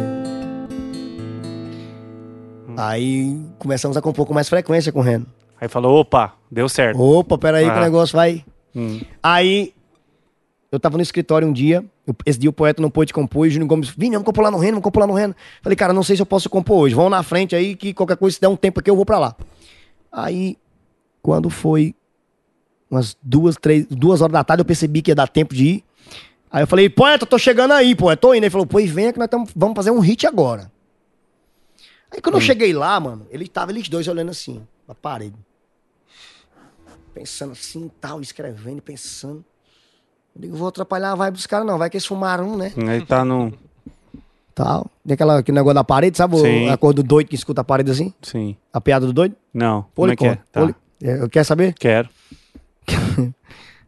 Aí 2.76 3.40
começamos 3.60 3.96
a 3.96 4.02
compor 4.02 4.26
com 4.26 4.34
mais 4.34 4.50
frequência 4.50 4.92
com 4.92 5.00
o 5.02 5.04
Reno. 5.04 5.28
Aí 5.62 5.68
falou, 5.68 6.00
opa, 6.00 6.34
deu 6.50 6.68
certo. 6.68 7.00
Opa, 7.00 7.38
peraí 7.38 7.66
que 7.66 7.72
Ah. 7.72 7.78
o 7.78 7.82
negócio 7.82 8.16
vai. 8.16 8.44
Hum. 8.76 9.02
Aí, 9.22 9.74
eu 10.72 10.80
tava 10.80 10.98
no 10.98 11.04
escritório 11.04 11.48
um 11.48 11.54
dia, 11.54 11.84
esse 12.26 12.38
dia 12.38 12.50
o 12.50 12.54
poeta 12.54 12.82
não 12.82 12.90
pôde 12.90 13.12
compor, 13.12 13.46
e 13.46 13.50
o 13.50 13.52
Júnior 13.52 13.68
Gomes, 13.68 13.90
Vini, 13.90 14.12
vamos 14.12 14.26
compor 14.26 14.44
lá 14.44 14.52
no 14.52 14.58
Reno, 14.58 14.74
vamos 14.74 14.84
compor 14.84 15.02
lá 15.02 15.08
no 15.08 15.14
Reno. 15.14 15.36
Falei, 15.62 15.76
cara, 15.76 15.94
não 15.94 16.04
sei 16.04 16.16
se 16.16 16.22
eu 16.22 16.26
posso 16.26 16.50
compor 16.50 16.78
hoje, 16.78 16.96
vão 16.96 17.10
na 17.10 17.24
frente 17.24 17.56
aí, 17.56 17.76
que 17.76 17.94
qualquer 17.94 18.18
coisa, 18.18 18.36
se 18.36 18.42
der 18.42 18.48
um 18.48 18.56
tempo 18.56 18.80
aqui, 18.80 18.90
eu 18.90 18.96
vou 18.96 19.06
pra 19.06 19.18
lá. 19.18 19.36
Aí, 20.12 20.58
quando 21.22 21.50
foi 21.50 21.96
umas 22.90 23.18
duas, 23.22 23.56
três, 23.56 23.86
duas 23.88 24.22
horas 24.22 24.34
da 24.34 24.44
tarde, 24.44 24.62
eu 24.62 24.66
percebi 24.66 25.02
que 25.02 25.12
ia 25.12 25.16
dar 25.16 25.28
tempo 25.28 25.54
de 25.54 25.66
ir. 25.66 25.84
Aí 26.52 26.64
eu 26.64 26.68
falei, 26.68 26.90
poeta, 26.90 27.26
tô 27.26 27.38
chegando 27.38 27.72
aí, 27.72 27.96
poeta, 27.96 28.22
tô 28.22 28.34
indo. 28.34 28.44
Ele 28.44 28.50
falou, 28.50 28.66
pois 28.66 28.90
venha 28.90 29.14
que 29.14 29.20
nós 29.20 29.28
tamo, 29.28 29.48
vamos 29.56 29.76
fazer 29.76 29.92
um 29.92 30.00
hit 30.00 30.26
agora. 30.26 30.72
Aí 32.12 32.20
quando 32.22 32.36
eu 32.36 32.42
cheguei 32.42 32.74
lá, 32.74 33.00
mano, 33.00 33.28
ele 33.30 33.48
tava 33.48 33.72
eles 33.72 33.88
dois 33.88 34.08
olhando 34.08 34.32
assim, 34.32 34.66
na 34.88 34.96
parede. 34.96 35.36
Pensando 37.14 37.52
assim, 37.52 37.92
tal, 38.02 38.20
escrevendo, 38.20 38.82
pensando. 38.82 39.46
Digo, 40.40 40.56
vou 40.56 40.70
atrapalhar 40.70 41.12
a 41.12 41.16
vibe 41.16 41.34
dos 41.34 41.46
caras, 41.46 41.68
não. 41.68 41.78
Vai 41.78 41.90
que 41.90 41.98
eles 41.98 42.06
fumaram, 42.06 42.54
um, 42.54 42.56
né? 42.58 42.72
Aí 42.88 43.06
tá 43.06 43.26
no. 43.26 43.52
Tal. 44.56 44.88
Tem 45.06 45.14
aquela, 45.14 45.40
aquele 45.40 45.56
negócio 45.56 45.76
da 45.76 45.84
parede, 45.84 46.18
sabe? 46.18 46.38
Sim. 46.38 46.70
A 46.70 46.78
cor 46.78 46.94
do 46.94 47.04
doido 47.04 47.28
que 47.28 47.36
escuta 47.36 47.62
a 47.62 47.64
parede 47.64 47.92
assim? 47.92 48.14
Sim. 48.22 48.56
A 48.72 48.80
piada 48.82 49.06
do 49.06 49.14
doido? 49.14 49.36
Não. 49.54 49.86
Como 49.96 50.12
é 50.12 50.16
que 50.16 50.26
é? 50.26 50.36
Tá. 50.52 50.62
Poli- 50.62 50.76
É, 51.04 51.22
eu- 51.22 51.30
Quer 51.30 51.44
saber? 51.46 51.74
Quero. 51.74 52.10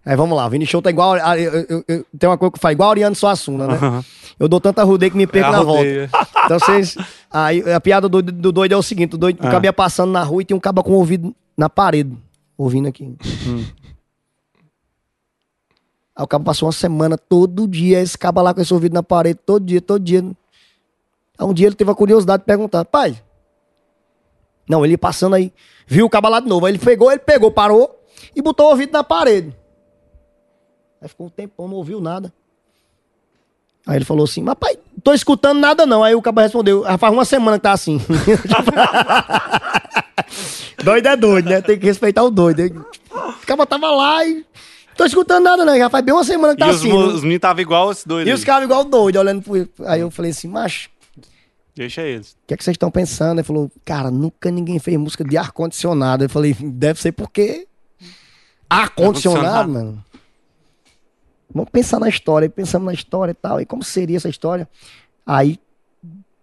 Aí 0.03 0.15
vamos 0.15 0.35
lá, 0.35 0.49
Vini 0.49 0.65
Show 0.65 0.81
tá 0.81 0.89
igual. 0.89 1.13
a- 1.13 1.37
eu- 1.37 1.51
eu- 1.69 1.83
eu- 1.87 2.05
tem 2.17 2.27
uma 2.29 2.37
coisa 2.37 2.51
que 2.53 2.59
faz 2.59 2.73
igual 2.73 2.89
a 2.89 2.91
Ariano 2.93 3.15
Suassuna, 3.15 3.67
né? 3.67 3.73
Aham. 3.75 4.03
Eu 4.39 4.47
dou 4.47 4.59
tanta 4.59 4.83
rodeio 4.83 5.11
que 5.11 5.17
me 5.17 5.27
perco 5.27 5.49
É 5.49 5.51
na 5.51 5.61
volta. 5.63 5.77
rodeio. 5.83 6.09
Então 6.45 6.59
vocês. 6.59 6.97
Aí 7.29 7.61
a 7.71 7.79
piada 7.79 8.09
do, 8.09 8.19
do 8.21 8.51
doido 8.51 8.71
é 8.73 8.77
o 8.77 8.81
seguinte: 8.81 9.13
o 9.13 9.17
doido 9.17 9.37
Ah. 9.41 9.51
cabo 9.51 9.65
ia 9.65 9.73
passando 9.73 10.11
na 10.11 10.23
rua 10.23 10.41
e 10.41 10.45
tinha 10.45 10.57
um 10.57 10.59
cabo 10.59 10.83
com 10.83 10.91
o 10.91 10.95
ouvido 10.95 11.35
na 11.55 11.69
parede. 11.69 12.17
Ouvindo 12.57 12.87
aqui. 12.87 13.15
Hum. 13.45 13.63
Aí 16.21 16.23
o 16.23 16.27
cabo 16.27 16.45
passou 16.45 16.67
uma 16.67 16.71
semana, 16.71 17.17
todo 17.17 17.67
dia, 17.67 17.99
esse 17.99 18.15
cabo 18.15 18.43
lá 18.43 18.53
com 18.53 18.61
esse 18.61 18.71
ouvido 18.71 18.93
na 18.93 19.01
parede, 19.01 19.39
todo 19.43 19.65
dia, 19.65 19.81
todo 19.81 20.03
dia. 20.03 20.19
Aí 20.19 21.45
um 21.47 21.51
dia 21.51 21.65
ele 21.65 21.73
teve 21.75 21.89
a 21.89 21.95
curiosidade 21.95 22.43
de 22.43 22.45
perguntar, 22.45 22.85
pai. 22.85 23.19
Não, 24.69 24.85
ele 24.85 24.97
passando 24.97 25.33
aí, 25.35 25.51
viu 25.87 26.05
o 26.05 26.09
cabo 26.11 26.29
lá 26.29 26.39
de 26.39 26.47
novo. 26.47 26.67
Aí 26.67 26.73
ele 26.73 26.77
pegou, 26.77 27.11
ele 27.11 27.21
pegou, 27.21 27.49
parou 27.51 27.99
e 28.35 28.41
botou 28.41 28.67
o 28.67 28.69
ouvido 28.69 28.91
na 28.93 29.03
parede. 29.03 29.57
Aí 31.01 31.09
ficou 31.09 31.25
um 31.25 31.29
tempão, 31.31 31.67
não 31.67 31.77
ouviu 31.77 31.99
nada. 31.99 32.31
Aí 33.87 33.95
ele 33.95 34.05
falou 34.05 34.25
assim, 34.25 34.43
mas 34.43 34.53
pai, 34.53 34.77
tô 35.03 35.15
escutando 35.15 35.59
nada 35.59 35.87
não. 35.87 36.03
Aí 36.03 36.13
o 36.13 36.21
cabo 36.21 36.39
respondeu, 36.41 36.85
"Ah, 36.85 36.99
faz 36.99 37.11
uma 37.11 37.25
semana 37.25 37.57
que 37.57 37.63
tá 37.63 37.71
assim. 37.71 37.99
doido 40.85 41.07
é 41.07 41.17
doido, 41.17 41.49
né? 41.49 41.61
Tem 41.61 41.79
que 41.79 41.85
respeitar 41.87 42.21
o 42.21 42.29
doido. 42.29 42.85
O 43.09 43.45
cabo 43.47 43.65
tava 43.65 43.89
lá 43.89 44.23
e... 44.23 44.45
Tô 45.01 45.05
escutando 45.05 45.43
nada 45.43 45.65
não, 45.65 45.75
já 45.75 45.89
faz 45.89 46.05
bem 46.05 46.13
uma 46.13 46.23
semana 46.23 46.53
que 46.53 46.59
tá 46.59 46.67
e 46.67 46.69
os, 46.69 46.75
assim. 46.75 46.89
né? 46.89 46.93
os 46.93 47.21
meninos 47.23 47.35
estavam 47.37 47.59
igual 47.59 47.91
esse 47.91 48.07
doido. 48.07 48.27
E 48.27 48.29
aí. 48.29 48.35
os 48.35 48.43
caras 48.43 48.65
igual 48.65 48.83
doido, 48.83 49.15
olhando 49.17 49.41
pro... 49.41 49.67
Aí 49.87 49.99
eu 49.99 50.11
falei 50.11 50.29
assim, 50.29 50.47
macho, 50.47 50.91
Deixa 51.75 52.03
eles. 52.03 52.33
o 52.33 52.35
que 52.45 52.53
é 52.53 52.57
que 52.57 52.63
vocês 52.63 52.75
estão 52.75 52.91
pensando? 52.91 53.39
Ele 53.39 53.43
falou, 53.43 53.71
cara, 53.83 54.11
nunca 54.11 54.51
ninguém 54.51 54.77
fez 54.77 54.95
música 54.97 55.23
de 55.23 55.35
ar-condicionado. 55.37 56.23
Eu 56.23 56.29
falei, 56.29 56.53
deve 56.53 57.01
ser 57.01 57.13
porque 57.13 57.67
ar-condicionado, 58.69 59.47
Ar-condicionado. 59.47 59.71
mano. 59.71 60.05
Vamos 61.51 61.71
pensar 61.71 61.99
na 61.99 62.07
história. 62.07 62.45
Aí 62.45 62.49
pensamos 62.49 62.85
na 62.85 62.93
história 62.93 63.31
e 63.31 63.35
tal. 63.35 63.59
E 63.59 63.65
como 63.65 63.83
seria 63.83 64.17
essa 64.17 64.29
história? 64.29 64.69
Aí 65.25 65.59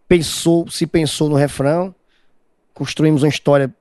pensou, 0.08 0.68
se 0.68 0.84
pensou 0.84 1.28
no 1.28 1.36
refrão. 1.36 1.94
Construímos 2.74 3.22
uma 3.22 3.28
história 3.28 3.72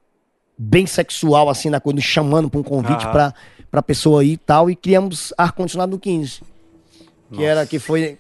bem 0.56 0.86
sexual, 0.86 1.50
assim, 1.50 1.72
na 1.72 1.80
coisa, 1.80 2.00
chamando 2.00 2.48
pra 2.48 2.60
um 2.60 2.64
convite 2.64 3.06
Aham. 3.06 3.12
pra, 3.12 3.34
pra 3.70 3.82
pessoa 3.82 4.22
aí 4.22 4.34
e 4.34 4.38
tal. 4.38 4.70
E 4.70 4.76
criamos 4.76 5.34
ar-condicionado 5.38 5.92
no 5.92 6.00
15. 6.00 6.42
Que 7.32 7.44
era, 7.44 7.66
que 7.66 7.80
foi... 7.80 8.18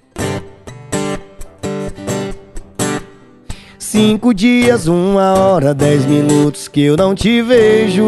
Cinco 3.79 4.33
dias, 4.33 4.87
uma 4.87 5.33
hora, 5.33 5.73
dez 5.73 6.05
minutos 6.05 6.67
que 6.67 6.81
eu 6.81 6.97
não 6.97 7.15
te 7.15 7.41
vejo. 7.41 8.03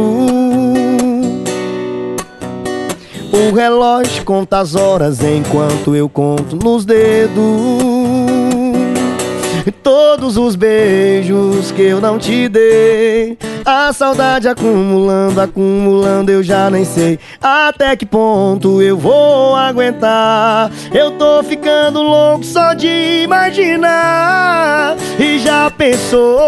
O 3.31 3.55
relógio 3.55 4.25
conta 4.25 4.59
as 4.59 4.75
horas 4.75 5.23
enquanto 5.23 5.95
eu 5.95 6.09
conto 6.09 6.57
nos 6.57 6.83
dedos. 6.83 7.88
Todos 9.71 10.37
os 10.37 10.55
beijos 10.55 11.71
que 11.71 11.81
eu 11.81 12.01
não 12.01 12.17
te 12.17 12.47
dei. 12.47 13.37
A 13.65 13.91
saudade 13.93 14.47
acumulando, 14.47 15.39
acumulando, 15.39 16.31
eu 16.31 16.41
já 16.41 16.69
nem 16.69 16.85
sei 16.85 17.19
até 17.41 17.95
que 17.95 18.05
ponto 18.05 18.81
eu 18.81 18.97
vou 18.97 19.55
aguentar. 19.55 20.71
Eu 20.93 21.11
tô 21.11 21.43
ficando 21.43 22.01
louco 22.01 22.43
só 22.43 22.73
de 22.73 23.23
imaginar. 23.23 24.95
E 25.19 25.39
já 25.39 25.69
pensou 25.69 26.39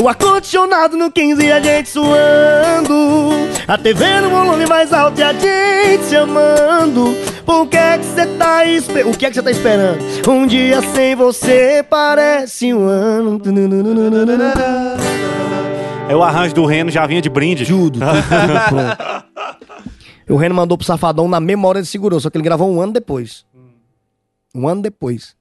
o 0.00 0.08
ar-condicionado 0.08 0.96
no 0.96 1.10
15 1.10 1.44
e 1.44 1.52
a 1.52 1.60
gente 1.60 1.88
suando. 1.88 3.30
A 3.66 3.78
TV 3.78 4.20
no 4.20 4.30
volume 4.30 4.66
mais 4.66 4.92
alto 4.92 5.20
e 5.20 5.22
a 5.22 5.32
gente 5.32 6.04
se 6.04 6.16
amando. 6.16 7.16
Por 7.44 7.66
que 7.68 7.76
é 7.76 7.98
que 7.98 8.04
você 8.04 8.26
tá 8.26 8.64
esperando? 8.64 9.10
O 9.10 9.18
que 9.18 9.26
é 9.26 9.28
que 9.28 9.34
você 9.34 9.42
tá 9.42 9.50
esperando? 9.50 10.30
Um 10.30 10.46
dia 10.46 10.80
sem 10.94 11.14
você 11.14 11.84
parece 11.88 12.72
um 12.72 12.86
ano. 12.86 13.40
É 16.08 16.16
o 16.16 16.22
arranjo 16.22 16.54
do 16.54 16.64
Reno, 16.66 16.90
já 16.90 17.06
vinha 17.06 17.20
de 17.20 17.28
brinde. 17.28 17.64
Tudo, 17.66 17.98
tudo, 17.98 18.00
tudo 18.00 18.58
pronto. 18.68 19.22
O 20.28 20.36
Reno 20.36 20.54
mandou 20.54 20.78
pro 20.78 20.86
Safadão 20.86 21.28
na 21.28 21.40
memória 21.40 21.82
de 21.82 21.88
segurança, 21.88 22.22
só 22.22 22.30
que 22.30 22.36
ele 22.36 22.44
gravou 22.44 22.70
um 22.70 22.80
ano 22.80 22.92
depois. 22.92 23.44
Um 24.54 24.68
ano 24.68 24.82
depois. 24.82 25.34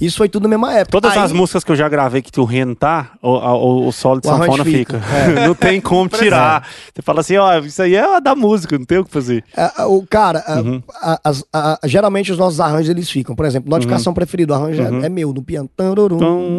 Isso 0.00 0.16
foi 0.18 0.28
tudo 0.28 0.44
na 0.44 0.48
mesma 0.48 0.72
época. 0.74 0.92
Todas 0.92 1.12
Aí- 1.12 1.18
as 1.22 1.32
músicas 1.32 1.64
que 1.64 1.72
eu 1.72 1.76
já 1.76 1.88
gravei 1.88 2.22
que 2.22 2.38
o 2.40 2.44
Reno 2.44 2.74
tá, 2.74 3.12
o, 3.22 3.36
a- 3.36 3.54
o, 3.56 3.86
o 3.88 3.92
solo 3.92 4.20
de 4.20 4.28
O 4.28 4.30
arranjo 4.30 4.50
sanfona 4.52 4.64
fica. 4.64 5.00
fica. 5.00 5.40
não 5.46 5.54
tem 5.54 5.80
como 5.80 6.08
tirar. 6.08 6.68
Você 6.94 7.02
fala 7.02 7.20
assim, 7.20 7.36
ó, 7.36 7.58
isso 7.58 7.80
aí 7.82 7.94
é 7.94 8.20
da 8.20 8.34
música, 8.34 8.78
não 8.78 8.84
tem 8.84 8.98
o 8.98 9.04
que 9.04 9.10
fazer. 9.10 9.44
É, 9.56 9.82
é, 9.82 9.84
o 9.84 10.04
cara, 10.08 10.44
a- 10.46 10.60
Uhum. 10.60 10.82
a- 11.02 11.20
as- 11.24 11.44
a- 11.52 11.78
geralmente 11.84 12.30
os 12.32 12.38
nossos 12.38 12.60
arranjos 12.60 12.88
eles 12.90 13.10
ficam. 13.10 13.34
Por 13.34 13.46
exemplo, 13.46 13.70
notificação 13.70 14.12
preferida, 14.14 14.52
o 14.52 14.56
arranjo 14.56 14.82
é- 14.82 15.06
é, 15.06 15.08
meu, 15.08 15.32
do 15.32 15.42
piano. 15.42 15.68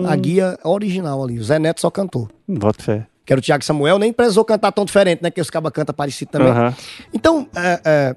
A 0.08 0.16
guia 0.16 0.58
original 0.64 1.24
ali. 1.24 1.40
O 1.40 1.44
Zé 1.44 1.60
Neto 1.60 1.82
só 1.82 1.90
cantou. 1.90 2.28
Bota 2.48 2.82
fé. 2.84 3.08
Que 3.26 3.34
era 3.34 3.40
o 3.40 3.42
Thiago 3.42 3.64
Samuel, 3.64 3.98
nem 3.98 4.14
precisou 4.14 4.46
cantar 4.46 4.72
tão 4.72 4.86
diferente, 4.86 5.24
né? 5.24 5.32
Que 5.32 5.42
os 5.42 5.50
cabas 5.50 5.72
cantam 5.72 5.96
parecido 5.96 6.30
também. 6.32 6.54
Então, 7.12 7.48
é, 7.56 7.82
é, 7.84 8.16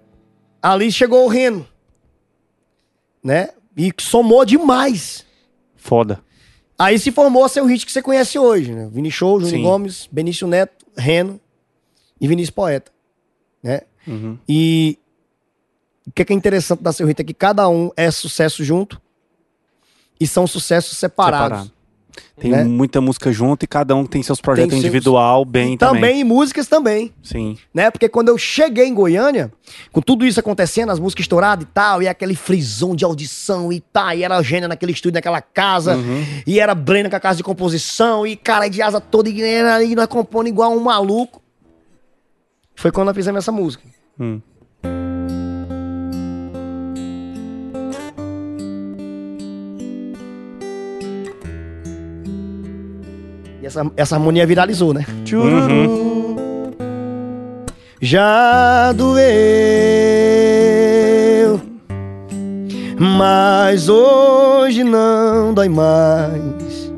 ali 0.62 0.92
chegou 0.92 1.24
o 1.24 1.28
Reno, 1.28 1.66
né? 3.24 3.48
E 3.78 3.92
somou 4.00 4.44
demais. 4.44 5.24
Foda. 5.76 6.22
Aí 6.76 6.98
se 6.98 7.12
formou 7.12 7.44
o 7.44 7.48
seu 7.48 7.64
hit 7.64 7.86
que 7.86 7.92
você 7.92 8.02
conhece 8.02 8.38
hoje, 8.38 8.72
né? 8.72 8.88
Vini 8.92 9.10
Show, 9.10 9.40
Júnior. 9.40 9.62
Gomes, 9.62 10.08
Benício 10.10 10.46
Neto, 10.46 10.84
Reno 10.96 11.40
e 12.20 12.26
Vinícius 12.26 12.50
Poeta, 12.50 12.92
né? 13.62 13.82
Uhum. 14.06 14.38
E 14.48 14.98
o 16.06 16.12
que 16.12 16.22
é, 16.22 16.24
que 16.24 16.32
é 16.32 16.36
interessante 16.36 16.82
da 16.82 16.92
seu 16.92 17.06
hit 17.06 17.20
é 17.20 17.24
que 17.24 17.34
cada 17.34 17.68
um 17.68 17.90
é 17.96 18.10
sucesso 18.10 18.64
junto 18.64 19.00
e 20.20 20.26
são 20.26 20.46
sucessos 20.46 20.98
separados. 20.98 21.58
Separado. 21.58 21.77
Tem 22.38 22.50
né? 22.50 22.64
muita 22.64 23.00
música 23.00 23.32
junto 23.32 23.64
e 23.64 23.66
cada 23.66 23.94
um 23.96 24.06
tem 24.06 24.22
seus 24.22 24.40
projetos 24.40 24.70
seus- 24.72 24.84
individual 24.84 25.44
bem 25.44 25.74
E 25.74 25.76
também. 25.78 25.94
também, 26.02 26.20
e 26.20 26.24
músicas 26.24 26.66
também, 26.68 27.12
Sim. 27.22 27.56
né? 27.74 27.90
Porque 27.90 28.08
quando 28.08 28.28
eu 28.28 28.38
cheguei 28.38 28.86
em 28.86 28.94
Goiânia, 28.94 29.52
com 29.92 30.00
tudo 30.00 30.24
isso 30.24 30.38
acontecendo, 30.38 30.90
as 30.90 30.98
músicas 31.00 31.24
estouradas 31.24 31.64
e 31.64 31.68
tal, 31.72 32.02
e 32.02 32.08
aquele 32.08 32.34
frisão 32.34 32.94
de 32.94 33.04
audição 33.04 33.72
e 33.72 33.80
tal, 33.80 34.12
e 34.14 34.22
era 34.22 34.36
a 34.36 34.42
Gênia 34.42 34.68
naquele 34.68 34.92
estúdio, 34.92 35.14
naquela 35.16 35.40
casa, 35.42 35.96
Uhum. 35.96 36.24
e 36.46 36.60
era 36.60 36.74
Breno 36.74 37.10
com 37.10 37.16
a 37.16 37.20
casa 37.20 37.36
de 37.38 37.42
composição, 37.42 38.26
e 38.26 38.36
cara 38.36 38.68
de 38.68 38.80
asa 38.80 39.00
toda, 39.00 39.28
e 39.28 39.42
ali 39.42 39.94
nós 39.94 40.06
compondo 40.06 40.46
igual 40.48 40.72
um 40.72 40.80
maluco. 40.80 41.42
Foi 42.74 42.92
quando 42.92 43.06
nós 43.06 43.16
fizemos 43.16 43.38
essa 43.38 43.50
música. 43.52 43.82
Hum. 44.20 44.40
Essa, 53.68 53.90
essa 53.96 54.16
harmonia 54.16 54.46
viralizou, 54.46 54.92
né? 54.94 55.06
Uhum. 55.32 56.36
Já 58.00 58.92
doeu, 58.92 59.20
mas 62.98 63.88
hoje 63.88 64.82
não 64.84 65.52
dói 65.52 65.68
mais. 65.68 66.88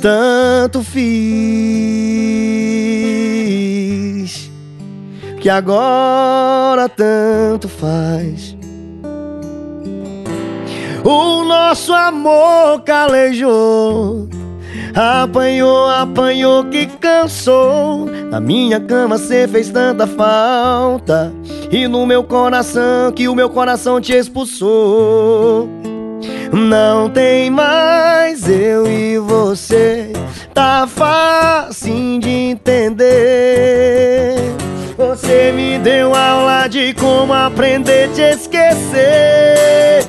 Tanto 0.00 0.82
fiz 0.82 1.08
que 5.40 5.48
agora 5.48 6.88
tanto 6.88 7.68
faz. 7.68 8.57
O 11.10 11.42
nosso 11.42 11.94
amor 11.94 12.82
calejou. 12.82 14.28
Apanhou, 14.94 15.88
apanhou 15.88 16.64
que 16.64 16.84
cansou. 16.84 18.04
Na 18.30 18.38
minha 18.38 18.78
cama 18.78 19.16
cê 19.16 19.48
fez 19.48 19.70
tanta 19.70 20.06
falta. 20.06 21.32
E 21.72 21.88
no 21.88 22.04
meu 22.04 22.22
coração, 22.22 23.10
que 23.10 23.26
o 23.26 23.34
meu 23.34 23.48
coração 23.48 24.02
te 24.02 24.12
expulsou. 24.12 25.66
Não 26.52 27.08
tem 27.08 27.48
mais 27.48 28.46
eu 28.46 28.86
e 28.86 29.16
você. 29.16 30.12
Tá 30.52 30.86
fácil 30.86 32.20
de 32.20 32.28
entender. 32.50 32.98
Você 34.98 35.52
me 35.52 35.78
deu 35.78 36.14
aula 36.14 36.68
de 36.68 36.92
como 36.92 37.32
aprender 37.32 38.10
a 38.10 38.12
te 38.12 38.20
esquecer. 38.20 40.07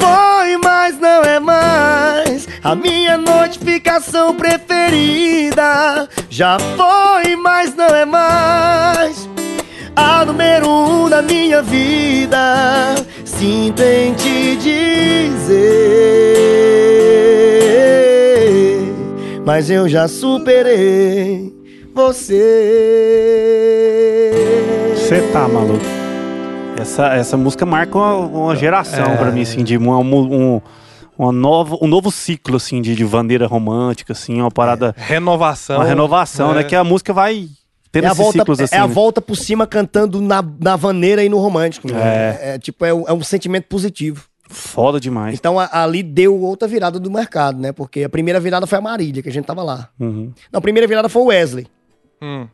Foi, 0.00 0.56
mas 0.62 0.98
não 0.98 1.22
é 1.22 1.40
mais 1.40 2.46
a 2.62 2.74
minha 2.74 3.16
notificação 3.16 4.34
preferida. 4.34 6.08
Já 6.28 6.58
foi, 6.58 7.36
mas 7.36 7.74
não 7.74 7.86
é 7.86 8.04
mais 8.04 9.28
a 9.96 10.24
número 10.24 10.68
um 10.68 11.08
da 11.08 11.22
minha 11.22 11.62
vida. 11.62 12.94
Sinto 13.24 13.82
em 13.82 14.14
te 14.14 14.56
dizer, 14.56 15.58
mas 19.44 19.70
eu 19.70 19.88
já 19.88 20.06
superei 20.06 21.52
você. 21.94 22.44
Você 24.94 25.20
tá 25.32 25.48
maluco. 25.48 25.97
Essa, 26.78 27.08
essa 27.14 27.36
música 27.36 27.66
marca 27.66 27.96
uma, 27.98 28.14
uma 28.14 28.56
geração 28.56 29.04
É. 29.12 29.16
pra 29.16 29.30
mim, 29.30 29.42
assim, 29.42 29.64
de 29.64 29.76
uma, 29.76 29.98
um, 29.98 30.60
uma 31.18 31.32
nova, 31.32 31.76
um 31.82 31.86
novo 31.86 32.10
ciclo, 32.10 32.56
assim, 32.56 32.80
de, 32.80 32.94
de 32.94 33.04
bandeira 33.04 33.46
romântica, 33.46 34.12
assim, 34.12 34.40
uma 34.40 34.50
parada, 34.50 34.94
Renovação. 34.96 35.76
uma 35.76 35.84
renovação, 35.84 36.52
é. 36.52 36.56
né? 36.56 36.64
Que 36.64 36.76
a 36.76 36.84
música 36.84 37.12
vai 37.12 37.48
tendo 37.90 38.04
É 38.04 38.06
a, 38.08 38.10
esses 38.12 38.18
volta, 38.22 38.38
ciclos, 38.38 38.60
assim. 38.60 38.74
é 38.76 38.78
a 38.78 38.86
né? 38.86 38.92
volta 38.94 39.20
por 39.20 39.36
cima 39.36 39.66
cantando 39.66 40.20
na, 40.20 40.42
na 40.60 40.76
vaneira 40.76 41.24
e 41.24 41.28
no 41.28 41.38
romântico. 41.38 41.90
né? 41.90 41.98
É. 42.00 42.54
É, 42.54 42.58
tipo, 42.58 42.84
é, 42.84 42.92
um- 42.94 43.04
é 43.08 43.12
um 43.12 43.22
sentimento 43.22 43.64
positivo. 43.66 44.24
Foda 44.50 44.98
demais. 44.98 45.34
Então 45.34 45.58
a- 45.58 45.68
ali 45.82 46.02
deu 46.02 46.38
outra 46.40 46.66
virada 46.68 46.98
do 46.98 47.10
mercado, 47.10 47.58
né? 47.60 47.70
Porque 47.72 48.04
a 48.04 48.08
primeira 48.08 48.40
virada 48.40 48.66
foi 48.66 48.78
a 48.78 48.80
Marília, 48.80 49.22
que 49.22 49.28
a 49.28 49.32
gente 49.32 49.44
tava 49.44 49.62
lá. 49.62 49.88
Uhum. 50.00 50.32
Não, 50.52 50.58
a 50.58 50.60
primeira 50.60 50.86
virada 50.86 51.08
foi 51.08 51.22
o 51.22 51.26
Wesley. 51.26 51.66
Hum. 52.22 52.46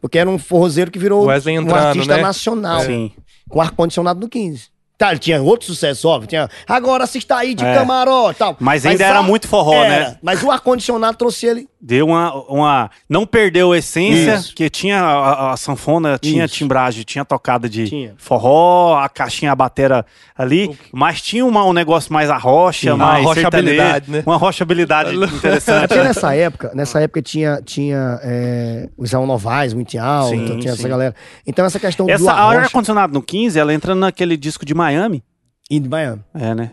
Porque 0.00 0.18
era 0.18 0.28
um 0.28 0.38
forrozeiro 0.38 0.90
que 0.90 0.98
virou 0.98 1.26
Wesley 1.26 1.58
um 1.58 1.62
entrando, 1.62 1.86
artista 1.86 2.16
né? 2.16 2.22
nacional. 2.22 2.80
Sim. 2.80 3.12
Com 3.48 3.60
ar-condicionado 3.60 4.18
no 4.20 4.28
15. 4.28 4.68
Tá, 4.98 5.10
ele 5.10 5.18
tinha 5.18 5.42
outro 5.42 5.66
sucesso, 5.66 6.08
óbvio. 6.08 6.26
Tinha, 6.26 6.48
agora 6.66 7.04
assista 7.04 7.36
aí 7.36 7.54
de 7.54 7.62
É. 7.64 7.74
camarote 7.74 8.38
tal. 8.38 8.56
Mas 8.58 8.86
ainda 8.86 9.04
era 9.04 9.18
a- 9.18 9.22
muito 9.22 9.46
forró, 9.46 9.74
era, 9.74 10.10
né? 10.10 10.18
Mas 10.22 10.42
o 10.42 10.50
ar-condicionado 10.50 11.18
trouxe 11.18 11.44
ele. 11.46 11.68
Deu 11.88 12.06
uma, 12.08 12.34
uma. 12.50 12.90
Não 13.08 13.24
perdeu 13.24 13.70
a 13.70 13.78
essência, 13.78 14.34
Isso. 14.34 14.52
que 14.56 14.68
tinha 14.68 15.00
a, 15.00 15.12
a- 15.12 15.52
a 15.52 15.56
sanfona, 15.56 16.18
tinha 16.20 16.44
Isso. 16.46 16.54
timbragem, 16.56 17.04
tinha 17.04 17.24
tocada 17.24 17.68
de 17.68 17.88
Tinha. 17.88 18.14
forró, 18.18 18.96
a 18.98 19.08
caixinha, 19.08 19.52
a 19.52 19.54
batera 19.54 20.04
ali, 20.36 20.76
mas 20.92 21.22
tinha 21.22 21.46
uma- 21.46 21.64
um 21.64 21.72
negócio 21.72 22.12
mais 22.12 22.28
arrocha, 22.28 22.90
Sim. 22.90 22.96
mais 22.98 23.24
Uma 23.24 23.30
arrochabilidade, 23.30 23.92
sertanejo, 24.06 24.12
né? 24.18 24.22
Uma 24.26 24.34
arrochabilidade 24.34 25.10
É 25.10 25.14
interessante. 25.26 25.86
porque 25.86 26.02
nessa 26.02 26.34
época, 26.34 26.72
nessa 26.74 27.00
época 27.00 27.22
tinha, 27.22 27.62
tinha 27.64 28.18
é, 28.20 28.88
o 28.98 29.04
Israel 29.04 29.24
Novaes 29.24 29.72
muito 29.72 29.94
em 29.94 29.98
alta, 29.98 30.30
Sim, 30.30 30.44
tinha 30.58 30.72
sim. 30.72 30.80
essa 30.80 30.88
galera. 30.88 31.14
Então 31.46 31.64
essa 31.64 31.78
questão 31.78 32.04
do 32.06 32.10
Essa 32.10 32.32
a 32.32 32.34
arrocha 32.40 32.60
ar-condicionado 32.62 33.12
no 33.12 33.22
15, 33.22 33.60
ela 33.60 33.72
entra 33.72 33.94
naquele 33.94 34.36
disco 34.36 34.66
de 34.66 34.74
Miami. 34.74 35.22
e 35.70 35.78
de 35.78 35.88
Miami. 35.88 36.20
É, 36.34 36.52
né? 36.52 36.72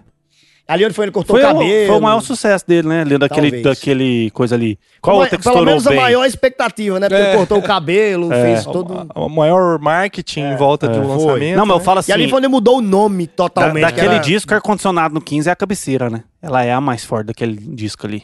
Ali 0.65 0.85
onde 0.85 0.93
foi 0.93 1.05
ele 1.05 1.11
cortou 1.11 1.35
Foi 1.35 1.43
o 1.43 1.49
o, 1.49 1.53
cabelo. 1.53 1.87
foi 1.87 1.97
o 1.97 2.01
maior 2.01 2.21
sucesso 2.21 2.65
dele, 2.65 2.87
né? 2.87 3.01
Ali 3.01 3.17
daquele, 3.17 3.51
Talvez. 3.51 3.63
daquele 3.77 4.31
coisa 4.31 4.55
ali. 4.55 4.79
Qual 5.01 5.17
outra 5.17 5.37
que 5.37 5.43
Pelo 5.43 5.65
menos 5.65 5.85
a 5.85 5.89
bem? 5.89 5.99
maior 5.99 6.25
expectativa, 6.25 6.99
né? 7.01 7.09
Porque 7.09 7.21
É. 7.21 7.27
ele 7.29 7.37
cortou 7.37 7.57
o 7.57 7.61
cabelo, 7.61 8.29
fez 8.29 8.63
todo... 8.65 9.05
O 9.13 9.27
maior 9.27 9.77
marketing 9.77 10.39
em 10.39 10.55
volta 10.55 10.87
do 10.87 10.99
É. 10.99 11.03
lançamento. 11.05 11.57
Não, 11.57 11.65
mas 11.65 11.75
eu 11.75 11.79
né? 11.79 11.83
falo 11.83 11.97
E 11.97 12.01
assim, 12.01 12.11
ali 12.13 12.29
foi 12.29 12.39
onde 12.39 12.47
mudou 12.47 12.77
o 12.77 12.81
nome 12.81 13.27
da- 13.27 13.33
totalmente. 13.33 13.75
que 13.85 13.91
daquele 13.91 14.13
era- 14.15 14.23
disco, 14.23 14.53
ar-condicionado 14.53 15.13
no 15.13 15.19
15 15.19 15.49
é 15.49 15.51
a 15.51 15.55
cabeceira, 15.55 16.09
né? 16.09 16.23
Ela 16.41 16.63
é 16.63 16.71
a 16.71 16.79
mais 16.79 17.03
forte 17.03 17.27
daquele 17.27 17.57
disco 17.57 18.07
ali. 18.07 18.23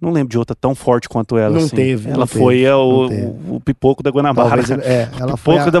Não 0.00 0.10
lembro 0.12 0.30
de 0.30 0.38
outra 0.38 0.56
tão 0.58 0.74
forte 0.74 1.08
quanto 1.08 1.36
ela. 1.36 1.50
Não 1.50 1.66
assim. 1.66 1.76
teve, 1.76 2.08
Ela 2.08 2.18
não 2.20 2.26
foi 2.26 2.54
teve, 2.58 2.64
é, 2.66 2.74
o, 2.74 3.08
teve. 3.08 3.22
o, 3.22 3.56
o 3.56 3.60
pipoco 3.60 4.02
da 4.02 4.10
Guanabara. 4.10 4.62
Talvez 4.62 4.70
é, 4.86 5.08
ela 5.20 5.36
foi 5.36 5.56
pipoco 5.58 5.76
a, 5.76 5.80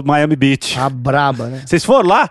do 0.00 0.04
Miami 0.06 0.36
Beach. 0.36 0.78
a 0.78 0.90
braba, 0.90 1.46
né? 1.46 1.62
Vocês 1.64 1.82
foram 1.84 2.08
lá? 2.08 2.28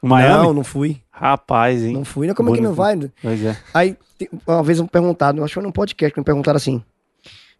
No 0.00 0.10
Miami? 0.10 0.44
Não, 0.44 0.54
não 0.54 0.62
fui. 0.62 1.00
Rapaz, 1.20 1.82
hein? 1.82 1.92
Não 1.94 2.04
fui. 2.04 2.26
né? 2.28 2.34
Como 2.34 2.50
é 2.50 2.52
que 2.56 2.60
não 2.60 2.74
vai? 2.74 2.96
Pois 3.22 3.44
é. 3.44 3.56
Aí, 3.74 3.96
uma 4.46 4.62
vez 4.62 4.80
me 4.80 4.86
perguntaram, 4.88 5.38
eu 5.38 5.44
acho 5.44 5.50
que 5.52 5.54
foi 5.54 5.62
num 5.62 5.72
podcast 5.72 6.14
que 6.14 6.20
me 6.20 6.24
perguntaram 6.24 6.56
assim, 6.56 6.82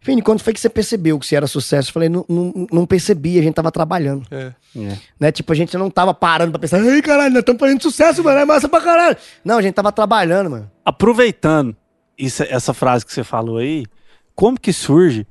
Fini, 0.01 0.21
quando 0.21 0.39
foi 0.39 0.53
que 0.53 0.59
você 0.61 0.69
percebeu 0.69 1.19
que 1.19 1.25
você 1.25 1.35
era 1.35 1.45
sucesso? 1.45 1.89
Eu 1.89 1.93
falei, 1.93 2.07
não, 2.07 2.23
não, 2.29 2.67
não 2.71 2.85
percebi, 2.85 3.37
a 3.37 3.41
gente 3.41 3.53
tava 3.55 3.69
trabalhando. 3.69 4.25
É. 4.31 4.53
É. 4.77 4.97
Né? 5.19 5.29
Tipo, 5.31 5.51
a 5.51 5.55
gente 5.55 5.77
não 5.77 5.89
tava 5.89 6.13
parando 6.13 6.51
pra 6.53 6.59
pensar, 6.59 6.79
ei, 6.79 7.01
caralho, 7.01 7.31
nós 7.33 7.41
estamos 7.41 7.59
fazendo 7.59 7.81
sucesso, 7.81 8.23
mano, 8.23 8.39
é 8.39 8.45
massa 8.45 8.69
pra 8.69 8.79
caralho. 8.79 9.17
Não, 9.43 9.57
a 9.57 9.61
gente 9.61 9.73
tava 9.73 9.91
trabalhando, 9.91 10.49
mano. 10.51 10.71
Aproveitando 10.85 11.75
isso- 12.17 12.43
essa 12.43 12.73
frase 12.73 13.05
que 13.05 13.11
você 13.11 13.25
falou 13.25 13.57
aí, 13.57 13.85
como 14.33 14.57
que 14.57 14.71
surge 14.71 15.27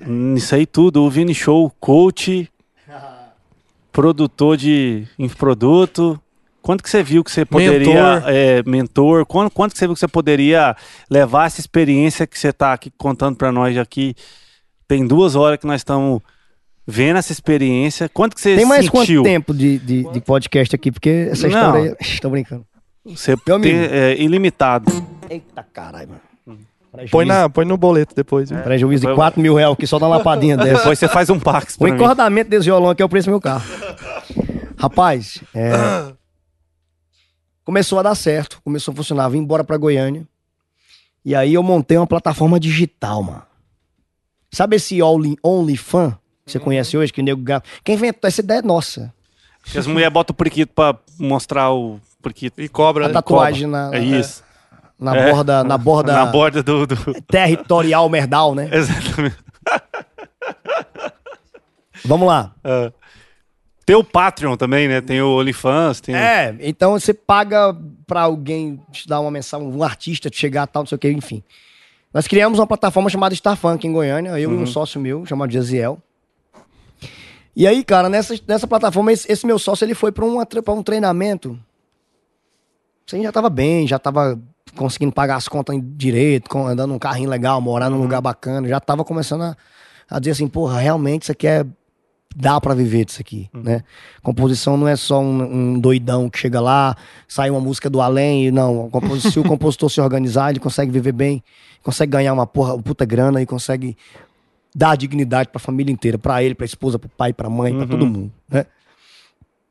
nisso 0.00 0.54
aí 0.54 0.66
tudo? 0.66 1.04
O 1.04 1.08
Vini 1.10 1.34
Show, 1.34 1.70
coach, 1.78 2.50
produtor 3.92 4.56
de 4.56 5.06
infoproduto. 5.18 6.20
Quando 6.64 6.82
que 6.82 6.88
você 6.88 7.02
viu 7.02 7.22
que 7.22 7.30
você 7.30 7.44
poderia... 7.44 8.14
Mentor. 8.14 8.22
é, 8.30 8.62
mentor. 8.64 9.26
Quando, 9.26 9.50
quando 9.50 9.72
que 9.72 9.78
você 9.78 9.86
viu 9.86 9.92
que 9.94 10.00
você 10.00 10.08
poderia 10.08 10.74
levar 11.10 11.46
essa 11.46 11.60
experiência 11.60 12.26
que 12.26 12.38
você 12.38 12.52
tá 12.54 12.72
aqui 12.72 12.90
contando 12.96 13.36
pra 13.36 13.52
nós 13.52 13.76
aqui 13.76 14.14
Tem 14.88 15.06
duas 15.06 15.36
horas 15.36 15.58
que 15.58 15.66
nós 15.66 15.80
estamos 15.80 16.20
vendo 16.86 17.16
essa 17.18 17.32
experiência. 17.32 18.08
Quanto 18.08 18.34
que 18.34 18.40
você 18.40 18.56
Tem 18.56 18.64
mais 18.64 18.86
sentiu? 18.86 19.22
quanto 19.22 19.30
tempo 19.30 19.52
de, 19.52 19.78
de, 19.78 20.10
de 20.10 20.20
podcast 20.22 20.74
aqui? 20.74 20.90
Porque 20.90 21.28
essa 21.30 21.46
Não. 21.48 21.58
história 21.58 21.96
aí. 22.00 22.16
Tô 22.20 22.30
brincando. 22.30 22.64
Você 23.06 23.36
Meu 23.46 23.60
tem, 23.60 23.74
é, 23.76 24.14
ilimitado. 24.18 24.90
Eita 25.28 25.62
caralho, 25.70 26.08
mano. 26.08 26.20
Prejuízo, 26.90 27.10
Põe, 27.10 27.24
na, 27.26 27.48
põe 27.50 27.64
no 27.66 27.76
boleto 27.76 28.14
depois. 28.14 28.48
viu? 28.50 28.60
prejuízo 28.60 29.00
de 29.02 29.06
Foi- 29.08 29.16
4 29.16 29.40
mil 29.40 29.54
reais 29.54 29.72
aqui 29.74 29.86
só 29.86 29.98
dá 29.98 30.06
uma 30.06 30.16
lapadinha 30.16 30.56
dessa. 30.56 30.78
Depois 30.78 30.98
você 30.98 31.08
faz 31.08 31.28
um 31.28 31.38
pax 31.40 31.74
O 31.74 31.78
pra 31.80 31.88
mim. 31.88 31.94
encordamento 31.96 32.48
desse 32.48 32.64
violão 32.66 32.88
aqui 32.90 33.02
é 33.02 33.04
o 33.04 33.08
preço 33.08 33.26
do 33.26 33.32
meu 33.32 33.40
carro. 33.40 33.64
Rapaz, 34.78 35.42
é, 35.54 35.70
começou 37.64 37.98
a 37.98 38.02
dar 38.02 38.14
certo, 38.14 38.60
começou 38.64 38.92
a 38.92 38.96
funcionar. 38.96 39.28
Vim 39.28 39.38
embora 39.38 39.64
pra 39.64 39.76
Goiânia. 39.76 40.26
E 41.24 41.34
aí 41.34 41.54
eu 41.54 41.62
montei 41.62 41.96
uma 41.96 42.06
plataforma 42.06 42.60
digital, 42.60 43.22
mano. 43.22 43.42
Sabe 44.52 44.76
esse 44.76 45.02
Only, 45.02 45.36
OnlyFan 45.42 46.16
que 46.44 46.52
você 46.52 46.60
conhece 46.60 46.96
hoje, 46.96 47.12
que 47.12 47.20
o 47.20 47.24
nego? 47.24 47.42
Quem 47.82 47.94
inventou 47.94 48.28
essa 48.28 48.40
ideia 48.42 48.58
é 48.58 48.62
nossa. 48.62 49.12
Que 49.64 49.78
As 49.78 49.86
mulheres 49.86 50.12
botam 50.12 50.34
o 50.34 50.36
priquito 50.36 50.72
pra 50.74 50.94
mostrar 51.18 51.72
o 51.72 51.98
priquito. 52.22 52.60
E 52.60 52.68
cobra, 52.68 53.06
A 53.06 53.08
né? 53.08 53.14
tatuagem 53.14 53.66
na, 53.66 53.90
É 53.94 53.98
isso. 53.98 54.44
na 54.98 55.16
É. 55.16 55.30
borda, 55.32 55.64
na 55.64 55.78
borda 55.78 56.12
Na 56.12 56.26
borda 56.26 56.62
do. 56.62 56.86
do... 56.86 56.96
territorial 57.22 58.06
merdal, 58.10 58.54
né? 58.54 58.68
Exatamente. 58.76 59.36
Vamos 62.04 62.28
lá. 62.28 62.52
É. 62.62 62.92
Tem 63.86 63.94
o 63.94 64.02
Patreon 64.02 64.56
também, 64.56 64.88
né? 64.88 65.00
Tem 65.00 65.20
o 65.20 65.38
OnlyFans, 65.38 66.00
tem 66.00 66.14
É, 66.14 66.56
então 66.60 66.92
você 66.92 67.12
paga 67.12 67.76
pra 68.06 68.22
alguém 68.22 68.80
te 68.90 69.06
dar 69.06 69.20
uma 69.20 69.30
mensagem, 69.30 69.66
um 69.66 69.82
artista 69.82 70.30
te 70.30 70.38
chegar 70.38 70.66
tal, 70.66 70.82
não 70.82 70.86
sei 70.86 70.96
o 70.96 70.98
que, 70.98 71.10
enfim. 71.10 71.42
Nós 72.12 72.26
criamos 72.26 72.58
uma 72.58 72.66
plataforma 72.66 73.10
chamada 73.10 73.34
Star 73.34 73.56
Funk 73.56 73.86
em 73.86 73.92
Goiânia, 73.92 74.30
eu 74.38 74.52
e 74.52 74.54
um 74.54 74.66
sócio 74.66 75.00
meu, 75.00 75.26
chamado 75.26 75.52
Jaziel. 75.52 75.98
E 77.56 77.66
aí, 77.66 77.84
cara, 77.84 78.08
nessa, 78.08 78.34
nessa 78.48 78.66
plataforma, 78.66 79.12
esse, 79.12 79.30
esse 79.30 79.46
meu 79.46 79.58
sócio, 79.58 79.84
ele 79.84 79.94
foi 79.94 80.10
pra, 80.10 80.24
uma, 80.24 80.46
pra 80.46 80.72
um 80.72 80.82
treinamento. 80.82 81.58
Você 83.06 83.22
já 83.22 83.30
tava 83.30 83.50
bem, 83.50 83.86
já 83.86 83.98
tava 83.98 84.40
conseguindo 84.76 85.12
pagar 85.12 85.36
as 85.36 85.46
contas 85.46 85.78
direito, 85.82 86.56
andando 86.58 86.90
num 86.90 86.98
carrinho 86.98 87.28
legal, 87.28 87.60
morar 87.60 87.90
num 87.90 88.00
lugar 88.00 88.20
bacana, 88.20 88.66
já 88.66 88.80
tava 88.80 89.04
começando 89.04 89.42
a, 89.42 89.56
a 90.08 90.18
dizer 90.18 90.32
assim, 90.32 90.48
porra, 90.48 90.80
realmente 90.80 91.22
isso 91.22 91.32
aqui 91.32 91.46
é 91.46 91.66
dá 92.34 92.60
pra 92.60 92.74
viver 92.74 93.04
disso 93.04 93.20
aqui, 93.20 93.48
né? 93.52 93.82
Composição 94.22 94.76
não 94.76 94.88
é 94.88 94.96
só 94.96 95.20
um, 95.20 95.74
um 95.74 95.78
doidão 95.78 96.28
que 96.28 96.38
chega 96.38 96.60
lá, 96.60 96.96
sai 97.28 97.50
uma 97.50 97.60
música 97.60 97.88
do 97.88 98.00
além, 98.00 98.46
e 98.46 98.50
não. 98.50 98.90
a 98.92 99.20
Se 99.20 99.38
o 99.38 99.44
compositor 99.46 99.88
se 99.88 100.00
organizar, 100.00 100.50
ele 100.50 100.58
consegue 100.58 100.90
viver 100.90 101.12
bem, 101.12 101.42
consegue 101.82 102.10
ganhar 102.10 102.32
uma 102.32 102.46
porra, 102.46 102.74
uma 102.74 102.82
puta 102.82 103.04
grana 103.04 103.40
e 103.40 103.46
consegue 103.46 103.96
dar 104.74 104.96
dignidade 104.96 105.50
pra 105.50 105.60
família 105.60 105.92
inteira, 105.92 106.18
pra 106.18 106.42
ele, 106.42 106.54
pra 106.54 106.66
esposa, 106.66 106.98
pro 106.98 107.08
pai, 107.08 107.32
pra 107.32 107.48
mãe, 107.48 107.76
pra 107.76 107.86
todo 107.86 108.04
mundo, 108.04 108.32
né? 108.48 108.66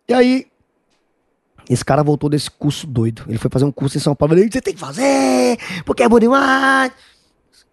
E 0.07 0.13
aí, 0.13 0.47
esse 1.69 1.83
cara 1.83 2.03
voltou 2.03 2.29
desse 2.29 2.49
curso 2.49 2.87
doido. 2.87 3.23
Ele 3.27 3.37
foi 3.37 3.49
fazer 3.49 3.65
um 3.65 3.71
curso 3.71 3.97
em 3.97 4.01
São 4.01 4.15
Paulo. 4.15 4.33
Ele 4.33 4.45
disse, 4.45 4.53
você 4.53 4.61
tem 4.61 4.73
que 4.73 4.79
fazer, 4.79 5.57
porque 5.85 6.03
é 6.03 6.09
bom 6.09 6.19
demais. 6.19 6.91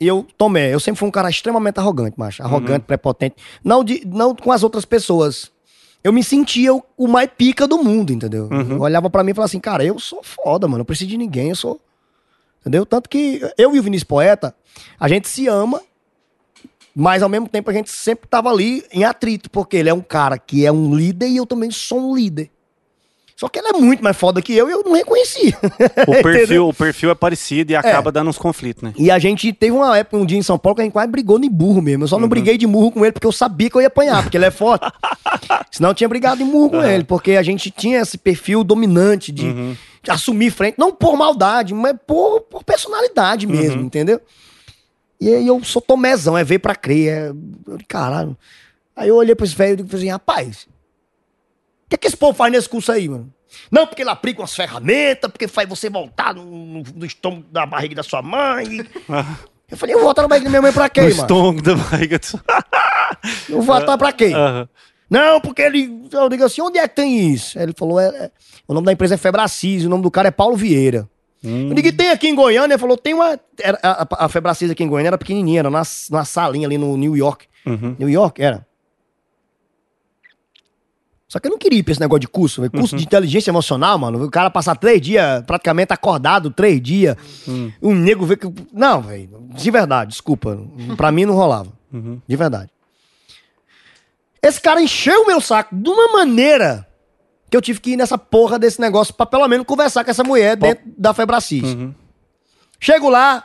E 0.00 0.06
eu 0.06 0.26
tomei. 0.38 0.72
Eu 0.72 0.80
sempre 0.80 0.98
fui 0.98 1.08
um 1.08 1.12
cara 1.12 1.28
extremamente 1.28 1.78
arrogante, 1.78 2.18
macho. 2.18 2.42
Arrogante, 2.42 2.86
prepotente. 2.86 3.36
Não, 3.62 3.84
de, 3.84 4.02
não 4.06 4.34
com 4.34 4.50
as 4.50 4.62
outras 4.62 4.84
pessoas. 4.84 5.52
Eu 6.02 6.12
me 6.12 6.24
sentia 6.24 6.74
o, 6.74 6.82
o 6.96 7.06
mais 7.06 7.28
pica 7.36 7.68
do 7.68 7.82
mundo, 7.84 8.10
entendeu? 8.10 8.48
Eu 8.70 8.80
olhava 8.80 9.10
pra 9.10 9.22
mim 9.22 9.32
e 9.32 9.34
falava 9.34 9.50
assim, 9.50 9.60
cara, 9.60 9.84
eu 9.84 9.98
sou 9.98 10.22
foda, 10.22 10.66
mano. 10.66 10.78
Não 10.78 10.84
preciso 10.86 11.10
de 11.10 11.18
ninguém, 11.18 11.50
eu 11.50 11.56
sou. 11.56 11.78
Entendeu? 12.60 12.86
Tanto 12.86 13.08
que 13.08 13.42
eu 13.58 13.74
e 13.74 13.78
o 13.78 13.82
Vinícius 13.82 14.04
Poeta, 14.04 14.54
a 14.98 15.08
gente 15.08 15.28
se 15.28 15.46
ama, 15.46 15.82
mas 16.94 17.22
ao 17.22 17.28
mesmo 17.28 17.48
tempo 17.48 17.70
a 17.70 17.72
gente 17.72 17.90
sempre 17.90 18.28
tava 18.28 18.50
ali 18.50 18.84
em 18.92 19.04
atrito, 19.04 19.50
porque 19.50 19.76
ele 19.76 19.90
é 19.90 19.94
um 19.94 20.00
cara 20.00 20.38
que 20.38 20.64
é 20.64 20.72
um 20.72 20.94
líder 20.94 21.28
e 21.28 21.36
eu 21.36 21.46
também 21.46 21.70
sou 21.70 22.10
um 22.10 22.16
líder. 22.16 22.50
Só 23.40 23.48
que 23.48 23.58
ele 23.58 23.68
é 23.68 23.72
muito 23.72 24.04
mais 24.04 24.18
foda 24.18 24.42
que 24.42 24.54
eu 24.54 24.68
e 24.68 24.72
eu 24.72 24.82
não 24.84 24.92
reconhecia. 24.92 25.56
O 26.06 26.12
perfil, 26.22 26.68
o 26.68 26.74
perfil 26.74 27.08
é 27.08 27.14
parecido 27.14 27.72
e 27.72 27.74
acaba 27.74 28.12
dando 28.12 28.28
uns 28.28 28.36
conflitos, 28.36 28.82
né? 28.82 28.92
E 28.98 29.10
a 29.10 29.18
gente 29.18 29.50
teve 29.50 29.72
uma 29.72 29.96
época, 29.96 30.18
um 30.18 30.26
dia 30.26 30.36
em 30.36 30.42
São 30.42 30.58
Paulo, 30.58 30.76
que 30.76 30.82
a 30.82 30.84
gente 30.84 30.92
quase 30.92 31.10
brigou 31.10 31.38
de 31.38 31.48
burro 31.48 31.80
mesmo. 31.80 32.04
Eu 32.04 32.08
só 32.08 32.18
não 32.18 32.28
briguei 32.28 32.58
de 32.58 32.66
murro 32.66 32.92
com 32.92 33.02
ele 33.02 33.12
porque 33.12 33.26
eu 33.26 33.32
sabia 33.32 33.70
que 33.70 33.76
eu 33.78 33.80
ia 33.80 33.86
apanhar, 33.86 34.22
porque 34.22 34.36
ele 34.36 34.44
é 34.44 34.50
forte. 34.50 34.86
Senão 35.72 35.88
eu 35.88 35.94
tinha 35.94 36.06
brigado 36.06 36.36
de 36.36 36.44
murro 36.44 36.68
com 36.68 36.84
ele, 36.84 37.02
porque 37.02 37.32
a 37.32 37.42
gente 37.42 37.70
tinha 37.70 38.00
esse 38.00 38.18
perfil 38.18 38.62
dominante 38.62 39.32
de, 39.32 39.50
de 40.02 40.10
assumir 40.10 40.50
frente, 40.50 40.74
não 40.76 40.92
por 40.92 41.16
maldade, 41.16 41.72
mas 41.72 41.96
por, 42.06 42.42
por 42.42 42.62
personalidade 42.62 43.46
mesmo, 43.46 43.80
entendeu? 43.80 44.20
E 45.18 45.32
aí 45.32 45.46
eu 45.46 45.64
sou 45.64 45.80
tomézão, 45.80 46.36
é 46.36 46.44
ver 46.44 46.58
pra 46.58 46.74
crer, 46.74 47.08
é... 47.08 47.28
eu, 47.30 47.78
Caralho. 47.88 48.36
Aí 48.94 49.08
eu 49.08 49.16
olhei 49.16 49.34
pra 49.34 49.46
esse 49.46 49.56
velho 49.56 49.82
e 49.82 49.88
falei 49.88 50.02
assim, 50.02 50.12
rapaz, 50.12 50.68
que, 51.90 51.96
que 51.98 52.06
esse 52.06 52.16
povo 52.16 52.32
faz 52.32 52.50
nesse 52.52 52.68
curso 52.68 52.90
aí, 52.90 53.08
mano? 53.08 53.30
Não, 53.70 53.86
porque 53.86 54.02
ele 54.02 54.10
aplica 54.10 54.40
umas 54.40 54.54
ferramentas, 54.54 55.30
porque 55.30 55.46
faz 55.48 55.68
você 55.68 55.90
voltar 55.90 56.34
no, 56.34 56.44
no- 56.44 56.82
no 56.94 57.04
estômago 57.04 57.44
da 57.50 57.66
barriga 57.66 57.96
da 57.96 58.02
sua 58.02 58.22
mãe. 58.22 58.64
Eu 59.70 59.76
falei, 59.76 59.94
eu 59.94 59.98
vou 60.00 60.06
voltar 60.06 60.22
na 60.22 60.28
barriga 60.28 60.46
da 60.46 60.50
minha 60.50 60.62
mãe 60.62 60.72
pra 60.72 60.88
quê, 60.88 61.00
No 61.02 61.10
mano? 61.10 61.20
estômago 61.20 61.62
da 61.62 61.76
barriga. 61.76 62.18
do- 62.18 62.42
Eu 63.48 63.56
vou 63.62 63.62
voltar 63.62 63.96
pra 63.96 64.12
quê? 64.12 64.32
Não, 65.08 65.40
porque 65.40 65.62
ele. 65.62 66.08
Eu 66.10 66.28
digo 66.28 66.42
assim, 66.44 66.60
onde 66.60 66.76
é 66.78 66.88
que 66.88 66.96
tem 66.96 67.30
isso? 67.32 67.56
Ele 67.56 67.72
falou, 67.78 68.00
é, 68.00 68.08
é- 68.08 68.30
o 68.66 68.74
nome 68.74 68.86
da 68.86 68.92
empresa 68.92 69.14
é 69.14 69.16
Febracis, 69.16 69.84
o 69.84 69.88
nome 69.88 70.02
do 70.02 70.10
cara 70.10 70.26
é 70.26 70.32
Paulo 70.32 70.56
Vieira. 70.56 71.08
Eu 71.42 71.72
digo, 71.72 71.92
tem 71.92 72.10
aqui 72.10 72.26
em 72.28 72.34
Goiânia? 72.34 72.74
Ele 72.74 72.80
falou, 72.80 72.96
tem 72.96 73.14
uma. 73.14 73.38
era- 73.60 73.78
a, 73.80 74.24
a, 74.24 74.28
Febracis 74.28 74.70
aqui 74.72 74.82
em 74.82 74.88
Goiânia 74.88 75.10
era 75.10 75.18
pequenininha, 75.18 75.60
era 75.60 75.70
numa, 75.70 75.82
numa 76.10 76.24
salinha 76.24 76.66
ali 76.66 76.76
no 76.76 76.96
New 76.96 77.16
York. 77.16 77.46
Uhum. 77.64 77.94
New 77.96 78.08
York? 78.08 78.42
Era. 78.42 78.66
Só 81.30 81.38
que 81.38 81.46
eu 81.46 81.50
não 81.52 81.58
queria 81.58 81.78
ir 81.78 81.84
pra 81.84 81.92
esse 81.92 82.00
negócio 82.00 82.18
de 82.18 82.26
curso, 82.26 82.60
velho. 82.60 82.72
Curso 82.72 82.96
de 82.96 83.04
inteligência 83.04 83.52
emocional, 83.52 83.96
mano. 83.96 84.24
O 84.24 84.28
cara 84.28 84.50
passar 84.50 84.74
três 84.74 85.00
dias 85.00 85.44
praticamente 85.46 85.92
acordado, 85.92 86.50
três 86.50 86.82
dias. 86.82 87.16
Um 87.80 87.94
nego 87.94 88.26
vê 88.26 88.36
que. 88.36 88.52
Não, 88.72 89.00
velho. 89.00 89.46
De 89.54 89.70
verdade, 89.70 90.10
desculpa. 90.10 90.58
Pra 90.96 91.12
mim 91.12 91.24
não 91.24 91.34
rolava. 91.34 91.72
De 92.26 92.34
verdade. 92.34 92.68
Esse 94.42 94.60
cara 94.60 94.82
encheu 94.82 95.22
o 95.22 95.26
meu 95.28 95.40
saco 95.40 95.72
de 95.72 95.88
uma 95.88 96.12
maneira 96.12 96.84
que 97.48 97.56
eu 97.56 97.62
tive 97.62 97.78
que 97.78 97.90
ir 97.90 97.96
nessa 97.96 98.18
porra 98.18 98.58
desse 98.58 98.80
negócio 98.80 99.14
pra 99.14 99.24
pelo 99.24 99.46
menos 99.46 99.64
conversar 99.64 100.02
com 100.02 100.10
essa 100.10 100.24
mulher 100.24 100.56
dentro 100.56 100.84
da 100.98 101.14
Febracis. 101.14 101.76
Chego 102.80 103.08
lá, 103.08 103.44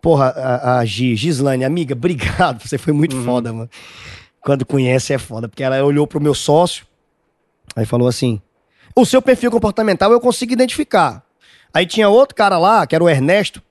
porra, 0.00 0.26
a, 0.28 0.78
a 0.78 0.84
Gi, 0.84 1.16
Gislane, 1.16 1.64
amiga, 1.64 1.94
obrigado, 1.96 2.60
você 2.64 2.78
foi 2.78 2.92
muito 2.92 3.16
foda, 3.24 3.52
mano. 3.52 3.70
Quando 4.42 4.64
conhece 4.64 5.12
é 5.12 5.18
foda, 5.18 5.48
porque 5.48 5.62
ela 5.62 5.82
olhou 5.82 6.06
pro 6.06 6.20
meu 6.20 6.34
sócio, 6.34 6.86
aí 7.76 7.84
falou 7.86 8.08
assim, 8.08 8.40
o 8.94 9.04
seu 9.04 9.20
perfil 9.22 9.50
comportamental 9.50 10.10
eu 10.12 10.20
consigo 10.20 10.52
identificar. 10.52 11.24
Aí 11.72 11.86
tinha 11.86 12.08
outro 12.08 12.34
cara 12.34 12.58
lá, 12.58 12.86
que 12.86 12.94
era 12.94 13.02
o 13.04 13.08
Ernesto, 13.08 13.62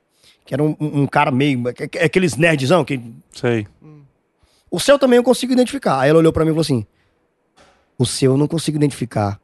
que 0.44 0.54
era 0.54 0.62
um, 0.62 0.74
um- 0.80 1.06
cara 1.06 1.30
meio, 1.30 1.62
aqueles 2.02 2.36
nerdzão, 2.36 2.84
que 2.84 3.00
Sei. 3.32 3.66
o 4.70 4.80
seu 4.80 4.98
também 4.98 5.16
eu 5.18 5.22
consigo 5.22 5.52
identificar. 5.52 6.00
Aí 6.00 6.10
ela 6.10 6.18
olhou 6.18 6.32
pra 6.32 6.44
mim 6.44 6.50
e 6.50 6.52
falou 6.52 6.62
assim: 6.62 6.86
O 7.98 8.06
seu 8.06 8.32
eu 8.32 8.38
não 8.38 8.48
consigo 8.48 8.76
identificar. 8.76 9.38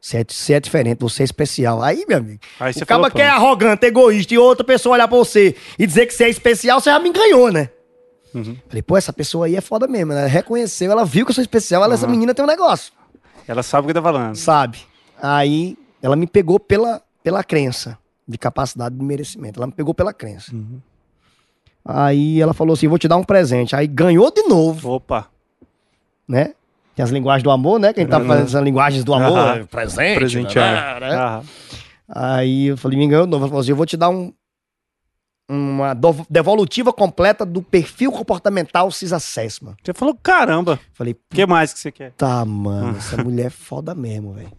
Você 0.00 0.16
é, 0.18 0.24
você 0.26 0.54
é 0.54 0.60
diferente, 0.60 0.98
você 1.00 1.22
é 1.22 1.24
especial. 1.24 1.82
Aí, 1.82 2.04
meu 2.08 2.16
amigo, 2.18 2.40
Aí 2.58 2.72
você 2.72 2.82
o 2.82 2.86
cara 2.86 3.10
que 3.10 3.20
é 3.20 3.28
arrogante, 3.28 3.84
egoísta, 3.86 4.32
e 4.32 4.38
outra 4.38 4.64
pessoa 4.64 4.94
olhar 4.94 5.06
pra 5.06 5.16
você 5.18 5.54
e 5.78 5.86
dizer 5.86 6.06
que 6.06 6.14
você 6.14 6.24
é 6.24 6.28
especial, 6.30 6.80
você 6.80 6.90
já 6.90 6.98
me 6.98 7.12
ganhou, 7.12 7.52
né? 7.52 7.68
Uhum. 8.34 8.56
Falei, 8.66 8.80
pô, 8.82 8.96
essa 8.96 9.12
pessoa 9.12 9.44
aí 9.46 9.56
é 9.56 9.60
foda 9.60 9.86
mesmo. 9.86 10.12
Ela 10.12 10.26
reconheceu, 10.26 10.90
ela 10.90 11.04
viu 11.04 11.26
que 11.26 11.30
eu 11.30 11.34
sou 11.34 11.42
especial, 11.42 11.84
ela, 11.84 11.94
essa 11.94 12.06
menina 12.06 12.34
tem 12.34 12.42
um 12.44 12.48
negócio, 12.48 12.92
Ela 13.50 13.64
sabe 13.64 13.84
o 13.84 13.88
que 13.88 13.94
tá 13.94 14.00
falando. 14.02 14.36
sabe? 14.36 14.78
Aí 15.20 15.76
ela 16.00 16.14
me 16.14 16.26
pegou 16.26 16.60
pela, 16.60 17.02
pela 17.22 17.42
crença 17.42 17.98
de 18.26 18.38
capacidade 18.38 18.94
de 18.94 19.04
merecimento. 19.04 19.58
Ela 19.58 19.66
me 19.66 19.72
pegou 19.72 19.92
pela 19.92 20.12
crença. 20.14 20.54
Uhum. 20.54 20.78
Aí 21.84 22.40
ela 22.40 22.54
falou 22.54 22.74
assim: 22.74 22.86
vou 22.86 22.96
te 22.98 23.08
dar 23.08 23.16
um 23.16 23.24
presente. 23.24 23.74
Aí 23.74 23.88
ganhou 23.88 24.30
de 24.30 24.42
novo 24.44 24.92
Opa. 24.92 25.26
né? 26.28 26.54
Tem 26.94 27.02
as 27.02 27.10
linguagens 27.10 27.42
do 27.42 27.50
amor, 27.50 27.80
né? 27.80 27.92
Quem 27.92 28.06
tá 28.06 28.20
fazendo 28.20 28.46
as 28.58 28.64
linguagens 28.64 29.02
do 29.02 29.14
amor, 29.14 29.56
é 29.58 29.64
presente. 29.64 30.16
Presentear. 30.16 31.00
né? 31.00 31.42
Aí 32.08 32.66
eu 32.66 32.76
falei, 32.76 32.98
me 32.98 33.04
enganou 33.04 33.26
de 33.26 33.30
novo. 33.32 33.44
Ela 33.44 33.48
falou 33.48 33.60
assim, 33.62 33.70
eu 33.70 33.76
vou 33.76 33.86
te 33.86 33.96
dar 33.96 34.10
um, 34.10 34.32
uma 35.52 35.96
devolutiva 36.28 36.92
completa 36.92 37.44
do 37.44 37.60
perfil 37.60 38.12
comportamental 38.12 38.90
CIS 38.90 39.12
Assessment. 39.12 39.74
Você 39.82 39.92
falou, 39.92 40.14
caramba. 40.22 40.78
Falei, 40.94 41.14
O 41.14 41.34
que 41.34 41.44
mais 41.46 41.72
que 41.72 41.80
você 41.80 41.90
quer? 41.90 42.12
tá, 42.12 42.44
mano, 42.44 42.96
essa 42.96 43.16
mulher 43.22 43.46
é 43.46 43.50
foda 43.50 43.94
mesmo, 43.94 44.32
velho. 44.34 44.50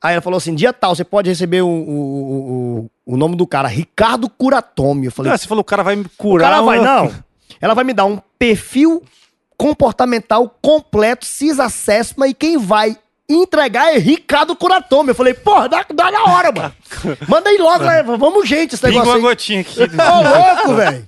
Aí 0.00 0.12
ela 0.12 0.22
falou 0.22 0.36
assim, 0.36 0.54
dia 0.54 0.72
tal, 0.72 0.94
você 0.94 1.02
pode 1.04 1.28
receber 1.28 1.60
o, 1.62 1.68
o, 1.68 2.80
o, 3.06 3.14
o 3.14 3.16
nome 3.16 3.34
do 3.34 3.46
cara, 3.46 3.66
Ricardo 3.66 4.30
Curatomi. 4.30 5.06
Eu 5.06 5.12
falei, 5.12 5.32
Ah, 5.32 5.36
você 5.36 5.48
falou, 5.48 5.62
o 5.62 5.64
cara 5.64 5.82
vai 5.82 5.96
me 5.96 6.04
o 6.04 6.10
curar. 6.16 6.50
cara 6.52 6.62
vai, 6.62 6.80
não. 6.80 7.12
Ela 7.60 7.74
vai 7.74 7.82
me 7.82 7.92
dar 7.92 8.04
um 8.04 8.18
perfil 8.38 9.02
comportamental 9.56 10.48
completo, 10.62 11.26
CIS 11.26 11.58
Assessment, 11.58 12.28
e 12.28 12.34
quem 12.34 12.56
vai 12.56 12.96
entregar 13.28 13.94
é 13.94 13.98
Ricardo 13.98 14.56
Curatomi. 14.56 15.10
Eu 15.10 15.14
falei, 15.14 15.34
porra, 15.34 15.68
dá, 15.68 15.84
dá 15.94 16.10
na 16.10 16.24
hora, 16.24 16.50
mano. 16.52 16.74
Manda 17.28 17.50
aí 17.50 17.58
logo, 17.58 17.84
né? 17.84 18.02
vamos 18.02 18.48
gente 18.48 18.74
esse 18.74 18.82
Pinga 18.82 18.98
negócio 19.00 19.12
uma 19.12 19.16
aí. 19.28 19.34
gotinha 19.34 19.60
aqui. 19.60 19.80
Ô, 19.84 20.66
louco, 20.66 20.74
velho. 20.74 21.06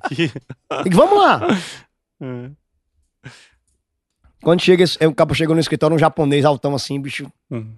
Vamos 0.92 1.18
lá. 1.18 1.40
É. 2.22 2.50
Quando 4.42 4.60
chega, 4.62 4.84
esse- 4.84 5.04
o 5.06 5.14
cabo 5.14 5.34
chegou 5.34 5.54
no 5.54 5.60
escritório, 5.60 5.94
um 5.96 5.98
japonês 5.98 6.44
altão 6.44 6.74
assim, 6.74 7.00
bicho. 7.00 7.30
Uhum. 7.50 7.74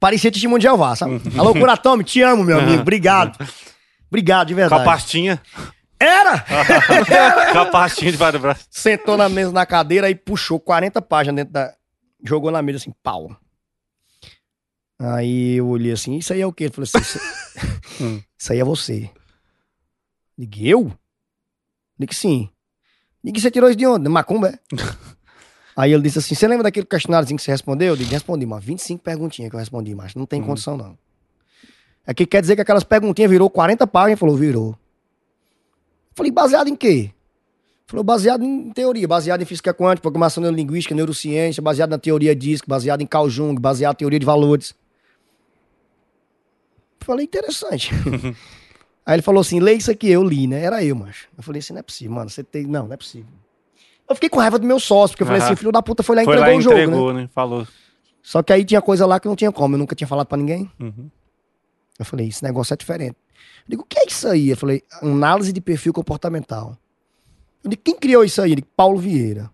Parecia 0.00 0.30
testemunho 0.30 0.58
de 0.58 0.64
Jeová, 0.64 0.94
sabe? 0.96 1.20
Alô, 1.38 1.52
Curatome, 1.52 2.04
te 2.04 2.20
amo, 2.22 2.44
meu 2.44 2.58
amigo. 2.58 2.82
Obrigado. 2.82 3.36
Obrigado, 4.08 4.48
de 4.48 4.54
Com 4.54 4.60
a 4.60 4.62
verdade. 4.62 4.84
pastinha. 4.84 5.40
Era! 5.98 6.44
Com 7.52 7.58
a 7.60 7.66
pastinha 7.66 8.10
debaixo 8.10 8.32
do 8.38 8.42
braço. 8.42 8.66
Sentou 8.68 9.16
na 9.16 9.28
mesa, 9.28 9.52
na 9.52 9.64
cadeira 9.64 10.10
e 10.10 10.14
puxou 10.14 10.58
40 10.58 11.00
páginas 11.00 11.36
dentro 11.36 11.52
da. 11.52 11.72
Jogou 12.22 12.50
na 12.50 12.62
mesa 12.62 12.78
assim, 12.78 12.92
pau. 13.02 13.36
Aí 14.98 15.54
eu 15.56 15.66
olhei 15.68 15.92
assim, 15.92 16.16
isso 16.16 16.32
aí 16.32 16.40
é 16.40 16.46
o 16.46 16.52
quê? 16.52 16.64
Ele 16.64 16.72
falou 16.72 16.84
assim, 16.84 16.98
isso, 17.00 17.18
Hum. 18.00 18.22
isso 18.38 18.52
aí 18.52 18.58
é 18.60 18.64
você. 18.64 19.10
Liguei, 20.38 20.68
eu? 20.72 20.92
Liguei 21.98 22.14
sim. 22.16 22.48
Liguei, 23.24 23.40
você 23.40 23.50
tirou 23.50 23.68
isso 23.68 23.78
de 23.78 23.86
onde? 23.86 24.08
Macumba, 24.08 24.48
é? 24.50 24.58
Aí 25.74 25.90
ele 25.92 26.02
disse 26.02 26.18
assim, 26.18 26.34
você 26.34 26.46
lembra 26.46 26.64
daquele 26.64 26.84
questionáriozinho 26.84 27.38
que 27.38 27.42
você 27.42 27.50
respondeu? 27.50 27.88
Eu 27.88 27.96
digo, 27.96 28.10
respondi, 28.10 28.44
mas 28.44 28.62
25 28.62 29.02
perguntinhas 29.02 29.48
que 29.48 29.56
eu 29.56 29.60
respondi, 29.60 29.94
mas 29.94 30.14
não 30.14 30.26
tem 30.26 30.38
Uhum. 30.40 30.48
condição 30.48 30.76
não. 30.76 30.98
Aqui 32.06 32.26
quer 32.26 32.42
dizer 32.42 32.56
que 32.56 32.60
aquelas 32.60 32.84
perguntinhas 32.84 33.30
virou 33.30 33.48
40 33.48 33.86
páginas? 33.86 34.10
Ele 34.12 34.18
falou, 34.20 34.36
virou. 34.36 34.78
Falei, 36.14 36.30
baseado 36.30 36.68
em 36.68 36.76
quê? 36.76 37.10
Falou, 37.92 38.02
baseado 38.02 38.42
em 38.42 38.70
teoria, 38.70 39.06
baseado 39.06 39.42
em 39.42 39.44
física 39.44 39.74
quântica, 39.74 40.00
programação 40.00 40.40
neurolinguística, 40.40 40.94
neurociência, 40.94 41.62
baseado 41.62 41.90
na 41.90 41.98
teoria 41.98 42.34
disco, 42.34 42.66
baseado 42.66 43.02
em 43.02 43.06
Carl 43.06 43.28
Jung, 43.28 43.60
baseado 43.60 43.96
em 43.96 43.98
teoria 43.98 44.18
de 44.18 44.24
valores. 44.24 44.74
Falei, 47.00 47.26
interessante. 47.26 47.90
Aí 49.04 49.16
ele 49.16 49.20
falou 49.20 49.42
assim, 49.42 49.60
lê 49.60 49.74
isso 49.74 49.90
aqui, 49.90 50.08
eu 50.08 50.24
li, 50.24 50.46
né? 50.46 50.64
Era 50.64 50.82
eu, 50.82 50.96
macho. 50.96 51.28
Eu 51.36 51.42
falei 51.42 51.58
assim, 51.58 51.74
não 51.74 51.80
é 51.80 51.82
possível, 51.82 52.14
mano, 52.14 52.30
você 52.30 52.42
tem... 52.42 52.64
Não, 52.64 52.86
não 52.86 52.94
é 52.94 52.96
possível. 52.96 53.28
Eu 54.08 54.14
fiquei 54.14 54.30
com 54.30 54.40
raiva 54.40 54.58
do 54.58 54.66
meu 54.66 54.80
sócio, 54.80 55.12
porque 55.12 55.24
eu 55.24 55.26
falei 55.26 55.42
Aham. 55.42 55.50
assim, 55.50 55.56
filho 55.56 55.70
da 55.70 55.82
puta 55.82 56.02
foi 56.02 56.16
lá 56.16 56.22
e 56.22 56.24
Foi 56.24 56.34
entregou 56.34 56.50
lá 56.54 56.58
o 56.58 56.62
jogo, 56.62 56.76
né? 56.76 56.82
entregou, 56.84 57.12
né? 57.12 57.28
Falou. 57.34 57.68
Só 58.22 58.42
que 58.42 58.54
aí 58.54 58.64
tinha 58.64 58.80
coisa 58.80 59.04
lá 59.04 59.20
que 59.20 59.28
não 59.28 59.36
tinha 59.36 59.52
como, 59.52 59.74
eu 59.74 59.78
nunca 59.78 59.94
tinha 59.94 60.08
falado 60.08 60.28
pra 60.28 60.38
ninguém. 60.38 60.70
Uhum. 60.80 61.10
Eu 61.98 62.06
falei, 62.06 62.28
esse 62.28 62.42
negócio 62.42 62.72
é 62.72 62.76
diferente. 62.78 63.16
Eu 63.66 63.68
digo, 63.68 63.82
o 63.82 63.84
que 63.86 63.98
é 63.98 64.06
isso 64.06 64.26
aí? 64.28 64.48
Eu 64.48 64.56
falei, 64.56 64.82
análise 65.02 65.52
de 65.52 65.60
perfil 65.60 65.92
comportamental. 65.92 66.78
Eu 67.64 67.70
digo, 67.70 67.82
quem 67.84 67.94
criou 67.96 68.24
isso 68.24 68.40
aí? 68.42 68.52
Ele, 68.52 68.64
Paulo 68.76 68.98
Vieira. 68.98 69.50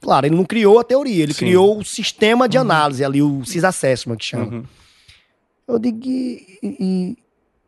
Claro, 0.00 0.26
ele 0.26 0.34
não 0.34 0.44
criou 0.44 0.80
a 0.80 0.84
teoria, 0.84 1.22
ele 1.22 1.32
Sim. 1.32 1.40
criou 1.46 1.78
o 1.78 1.84
sistema 1.84 2.48
de 2.48 2.58
análise 2.58 3.04
ali, 3.04 3.22
o 3.22 3.44
CIS 3.44 3.62
Assessment 3.62 4.16
que 4.16 4.24
chama. 4.24 4.44
Uhum. 4.52 4.64
Eu 5.68 5.78
digo, 5.78 6.00
e, 6.04 6.58
e, 6.62 7.16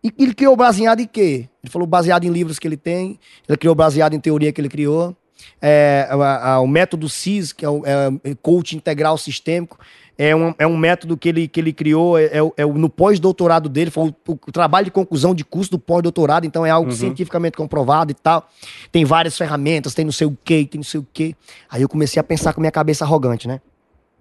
e 0.03 0.13
ele 0.19 0.35
criou 0.35 0.57
baseado 0.57 0.99
em 1.01 1.07
quê? 1.07 1.49
Ele 1.63 1.71
falou 1.71 1.87
baseado 1.87 2.25
em 2.25 2.31
livros 2.31 2.59
que 2.59 2.67
ele 2.67 2.77
tem, 2.77 3.21
ele 3.49 3.57
criou 3.57 3.75
baseado 3.75 4.15
em 4.15 4.21
teoria 4.21 4.53
que 4.53 4.61
ele 4.61 4.69
criou. 4.69 5.17
É, 5.61 6.09
a- 6.11 6.55
a- 6.55 6.61
o 6.61 6.67
método 6.67 7.09
CIS, 7.09 7.53
que 7.53 7.65
é 7.65 7.69
o 7.69 7.83
é, 7.87 8.35
coach 8.43 8.77
integral 8.77 9.17
sistêmico, 9.17 9.79
é 10.17 10.35
um, 10.35 10.55
é 10.59 10.67
um 10.67 10.77
método 10.77 11.17
que 11.17 11.29
ele, 11.29 11.49
que 11.49 11.61
ele 11.61 11.73
criou 11.73 12.17
é, 12.19 12.25
é 12.27 12.39
é 12.57 12.65
no 12.67 12.89
pós-doutorado 12.89 13.69
dele, 13.69 13.91
foi 13.91 14.09
o, 14.09 14.15
o 14.27 14.53
trabalho 14.53 14.85
de 14.85 14.91
conclusão 14.91 15.35
de 15.35 15.45
curso 15.45 15.73
do 15.73 15.79
pós-doutorado, 15.79 16.47
então 16.47 16.65
é 16.65 16.71
algo 16.71 16.91
Uhum. 16.91 16.97
cientificamente 16.97 17.57
comprovado 17.57 18.11
e 18.13 18.15
tal. 18.15 18.49
Tem 18.93 19.05
várias 19.05 19.37
ferramentas, 19.37 19.95
tem 19.95 20.05
não 20.05 20.13
sei 20.13 20.27
o 20.27 20.39
quê, 20.45 20.67
tem 20.71 20.79
não 20.79 20.85
sei 20.85 21.01
o 21.01 21.07
quê. 21.13 21.35
Aí 21.69 21.83
eu 21.83 21.89
comecei 21.89 22.21
a 22.21 22.23
pensar 22.23 22.53
com 22.53 22.61
a 22.61 22.63
minha 22.63 22.71
cabeça 22.71 23.05
arrogante, 23.05 23.49
né? 23.49 23.61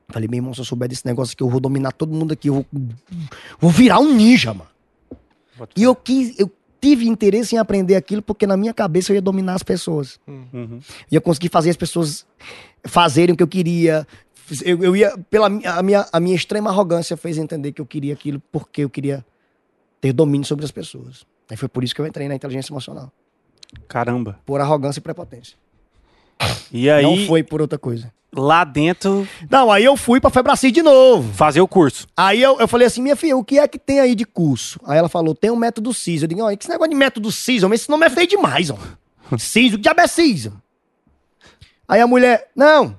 Falei, 0.10 0.28
meu 0.28 0.38
irmão, 0.38 0.54
se 0.54 0.60
eu 0.62 0.66
souber 0.66 0.90
desse 0.90 1.06
negócio 1.06 1.34
aqui, 1.34 1.44
eu 1.44 1.50
vou 1.50 1.60
dominar 1.60 1.92
todo 1.92 2.14
mundo 2.14 2.34
aqui, 2.34 2.50
eu 2.50 2.54
vou, 2.56 2.66
vou 3.60 3.72
virar 3.72 4.00
um 4.00 4.14
ninja, 4.14 4.54
mano. 4.54 4.70
E 5.76 5.84
eu 5.84 5.96
quis, 5.96 6.38
eu 6.40 6.52
tive 6.82 7.08
interesse 7.08 7.56
em 7.56 7.58
aprender 7.58 7.96
aquilo 7.96 8.22
porque 8.22 8.46
na 8.46 8.58
minha 8.58 8.74
cabeça 8.74 9.12
eu 9.12 9.16
ia 9.16 9.22
dominar 9.22 9.54
as 9.54 9.64
pessoas. 9.64 10.20
Uhum. 10.28 10.80
Ia 11.10 11.22
conseguir 11.22 11.50
fazer 11.50 11.70
as 11.70 11.78
pessoas 11.78 12.26
fazerem 12.86 13.34
o 13.34 13.38
que 13.38 13.44
eu 13.44 13.48
queria. 13.48 14.06
Eu, 14.64 14.84
eu 14.84 14.96
ia, 14.96 15.18
pela 15.30 15.48
a 15.48 15.82
minha, 15.84 16.06
a 16.12 16.20
minha 16.20 16.36
extrema 16.36 16.70
arrogância 16.70 17.16
fez 17.16 17.38
entender 17.38 17.72
que 17.72 17.82
eu 17.82 17.86
queria 17.86 18.14
aquilo 18.14 18.42
porque 18.52 18.82
eu 18.84 18.90
queria 18.90 19.26
ter 20.02 20.12
domínio 20.14 20.46
sobre 20.46 20.66
as 20.66 20.72
pessoas. 20.72 21.26
Aí 21.50 21.56
foi 21.58 21.70
por 21.70 21.84
isso 21.84 21.96
que 21.96 22.02
eu 22.02 22.08
entrei 22.08 22.28
na 22.28 22.36
inteligência 22.36 22.72
emocional. 22.72 23.12
Caramba. 23.88 24.40
Por 24.46 24.60
arrogância 24.62 25.00
e 25.00 25.02
prepotência. 25.04 25.56
E 26.72 26.90
aí, 26.90 27.04
Não 27.04 27.26
foi 27.28 27.42
por 27.44 27.62
outra 27.62 27.78
coisa. 27.80 28.12
lá 28.36 28.64
dentro, 28.64 29.28
Não, 29.50 29.72
aí 29.72 29.84
eu 29.86 29.96
fui 29.96 30.20
pra 30.20 30.30
Febracis 30.30 30.72
de 30.74 30.82
novo. 30.82 31.32
fazer 31.34 31.62
o 31.62 31.68
curso. 31.68 32.08
Aí 32.18 32.42
eu, 32.42 32.60
eu 32.60 32.68
falei 32.68 32.88
assim, 32.88 33.02
minha 33.02 33.16
filha, 33.16 33.38
o 33.38 33.44
que 33.44 33.60
é 33.60 33.68
que 33.68 33.78
tem 33.80 34.00
aí 34.00 34.14
de 34.16 34.26
curso? 34.26 34.80
Aí 34.86 34.98
ela 34.98 35.08
falou, 35.08 35.34
tem 35.34 35.52
um 35.52 35.56
método 35.56 35.94
CIS. 35.94 36.24
Eu 36.24 36.28
digo, 36.28 36.42
olha, 36.44 36.58
que 36.58 36.64
esse 36.64 36.72
negócio 36.72 36.90
de 36.92 36.96
método 36.98 37.32
CIS, 37.32 37.64
homem, 37.64 37.76
esse 37.76 37.90
nome 37.90 38.06
é 38.06 38.10
feio 38.10 38.28
demais, 38.28 38.70
homem. 38.70 38.86
CIS, 39.40 39.74
o 39.74 39.78
que 39.78 39.84
diabo 39.84 40.02
é 40.02 40.08
CIS? 40.08 40.50
Aí 41.88 42.02
a 42.02 42.08
mulher, 42.08 42.50
não, 42.56 42.98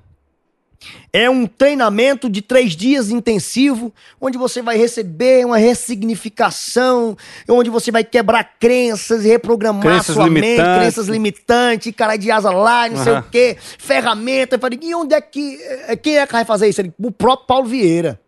é 1.13 1.29
um 1.29 1.45
treinamento 1.47 2.29
de 2.29 2.41
três 2.41 2.75
dias 2.75 3.09
intensivo, 3.09 3.93
onde 4.19 4.37
você 4.37 4.61
vai 4.61 4.77
receber 4.77 5.45
uma 5.45 5.57
ressignificação, 5.57 7.17
onde 7.49 7.69
você 7.69 7.91
vai 7.91 8.03
quebrar 8.03 8.43
crenças 8.59 9.23
e 9.25 9.27
reprogramar 9.29 9.81
Crenças 9.81 10.15
sua 10.15 10.29
mente, 10.29 10.43
limitantes. 10.45 10.79
crenças 10.81 11.07
limitantes, 11.07 11.93
cara 11.95 12.15
de 12.17 12.31
asa 12.31 12.51
lá, 12.51 12.89
não 12.89 13.03
sei 13.03 13.13
Aham. 13.13 13.21
o 13.21 13.29
quê, 13.31 13.57
ferramenta. 13.77 14.55
Eu 14.55 14.59
falei, 14.59 14.79
e 14.81 14.93
onde 14.95 15.13
é 15.13 15.21
que. 15.21 15.57
eh, 15.87 15.95
Quem 15.95 16.17
é 16.17 16.25
que 16.27 16.33
vai 16.33 16.45
fazer 16.45 16.67
isso? 16.67 16.81
Ele, 16.81 16.93
o 16.99 17.11
próprio 17.11 17.47
Paulo 17.47 17.65
Vieira. 17.67 18.19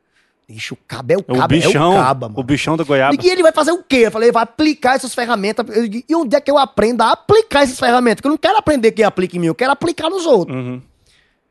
Bicho, 0.49 0.75
o 0.75 0.77
cabo 0.87 1.11
é 1.11 1.17
o 1.17 1.19
O 1.19 1.23
cabo, 1.37 1.53
é 1.55 1.57
bichão, 1.59 1.91
o 1.91 1.95
caba, 1.97 2.27
o 2.27 2.29
mano. 2.29 2.43
bichão 2.43 2.77
da 2.77 2.83
goiaba. 2.85 3.17
E 3.21 3.29
ele 3.29 3.43
vai 3.43 3.51
fazer 3.51 3.71
o 3.73 3.83
quê? 3.83 4.03
Eu 4.05 4.11
falei, 4.11 4.31
vai 4.31 4.43
aplicar 4.43 4.95
essas 4.95 5.13
ferramentas. 5.13 5.65
Eu 5.75 5.83
e 5.83 6.05
onde 6.15 6.37
é 6.37 6.39
que 6.39 6.49
eu 6.49 6.57
aprendo 6.57 7.01
a 7.01 7.11
aplicar 7.11 7.63
essas 7.63 7.77
ferramentas? 7.77 8.21
Porque 8.21 8.27
eu 8.27 8.31
não 8.31 8.37
quero 8.37 8.57
aprender 8.57 8.93
quem 8.93 9.03
aplica 9.03 9.35
em 9.35 9.39
mim, 9.41 9.47
eu 9.47 9.55
quero 9.55 9.73
aplicar 9.73 10.09
nos 10.09 10.25
outros. 10.25 10.55
Uhum. 10.55 10.81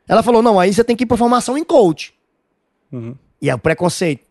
Ela 0.07 0.23
falou, 0.23 0.41
não, 0.41 0.59
aí 0.59 0.73
você 0.73 0.83
tem 0.83 0.95
que 0.95 1.03
ir 1.03 1.07
pra 1.07 1.17
formação 1.17 1.57
em 1.57 1.63
coach. 1.63 2.13
Uhum. 2.91 3.15
E 3.41 3.49
é 3.49 3.55
o 3.55 3.59
preconceito. 3.59 4.25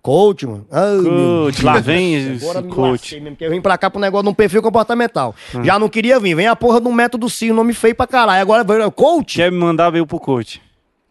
Coach, 0.00 0.46
mano. 0.46 0.64
Coach, 0.70 1.64
lá 1.64 1.80
vem 1.80 2.14
esse 2.14 2.44
Agora 2.44 2.62
me 2.62 2.68
coach. 2.72 3.20
mesmo, 3.20 3.36
eu 3.40 3.50
vim 3.50 3.60
pra 3.60 3.76
cá 3.76 3.90
pro 3.90 4.00
negócio 4.00 4.22
de 4.24 4.30
um 4.30 4.34
perfil 4.34 4.62
comportamental. 4.62 5.34
Já 5.64 5.78
não 5.80 5.88
queria 5.88 6.20
vir. 6.20 6.34
Vem 6.36 6.46
a 6.46 6.54
porra 6.54 6.80
de 6.80 6.86
um 6.86 6.92
método 6.92 7.28
sim, 7.28 7.50
nome 7.50 7.72
feio 7.74 7.94
pra 7.94 8.06
caralho. 8.06 8.40
Agora, 8.40 8.62
vai- 8.62 8.88
coach? 8.92 9.34
Quer 9.36 9.50
me 9.50 9.58
mandar 9.58 9.90
veio 9.90 10.06
pro 10.06 10.20
coach. 10.20 10.62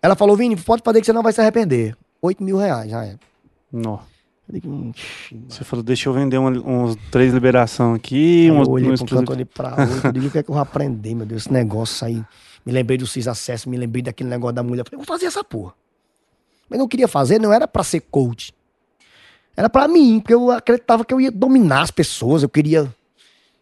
Ela 0.01 0.15
falou, 0.15 0.37
Vini, 0.37 0.55
pode 0.55 0.81
fazer 0.83 1.01
que 1.01 1.05
você 1.05 1.11
não 1.13 1.21
vai 1.23 1.33
se 1.33 1.41
arrepender. 1.41 1.95
8 2.21 2.41
mil 2.41 2.55
reais, 2.57 2.89
já 2.89 3.03
é. 3.03 3.15
Não. 3.71 3.99
Eu 4.47 4.61
"Hum, 4.65 4.91
"Ixi, 4.95 5.41
Você 5.49 5.63
falou, 5.63 5.83
deixa 5.83 6.07
eu 6.07 6.13
vender 6.13 6.37
uns 6.37 6.95
três 7.11 7.33
liberação 7.33 7.95
aqui, 7.95 8.43
Aí 8.45 8.51
umas, 8.51 8.67
eu 8.67 8.73
olhei 8.75 8.93
pra 8.93 9.03
um 9.03 9.07
canto, 9.07 9.31
olhei 9.31 9.45
pra 9.45 9.69
outro, 9.71 10.21
eu 10.21 10.27
o 10.27 10.31
que 10.31 10.37
é 10.37 10.43
que 10.43 10.49
eu 10.49 10.53
vou 10.53 10.61
aprender, 10.61 11.15
meu 11.15 11.25
Deus, 11.25 11.41
esse 11.43 11.51
negócio 11.51 12.05
aí. 12.07 12.23
Me 12.65 12.71
lembrei 12.73 12.97
do 12.97 13.05
CIS 13.05 13.27
Acesso, 13.27 13.69
me 13.69 13.77
lembrei 13.77 14.01
daquele 14.01 14.29
negócio 14.29 14.55
da 14.55 14.63
mulher. 14.63 14.83
Falei, 14.83 14.97
vou 14.97 15.05
fazer 15.05 15.27
essa 15.27 15.43
porra. 15.43 15.73
Mas 16.69 16.79
não 16.79 16.87
queria 16.87 17.07
fazer, 17.07 17.39
não 17.39 17.53
era 17.53 17.67
pra 17.67 17.83
ser 17.83 17.99
coach. 18.01 18.53
Era 19.55 19.69
pra 19.69 19.87
mim, 19.87 20.19
porque 20.19 20.33
eu 20.33 20.51
acreditava 20.51 21.05
que 21.05 21.13
eu 21.13 21.21
ia 21.21 21.31
dominar 21.31 21.81
as 21.81 21.91
pessoas, 21.91 22.43
eu 22.43 22.49
queria... 22.49 22.93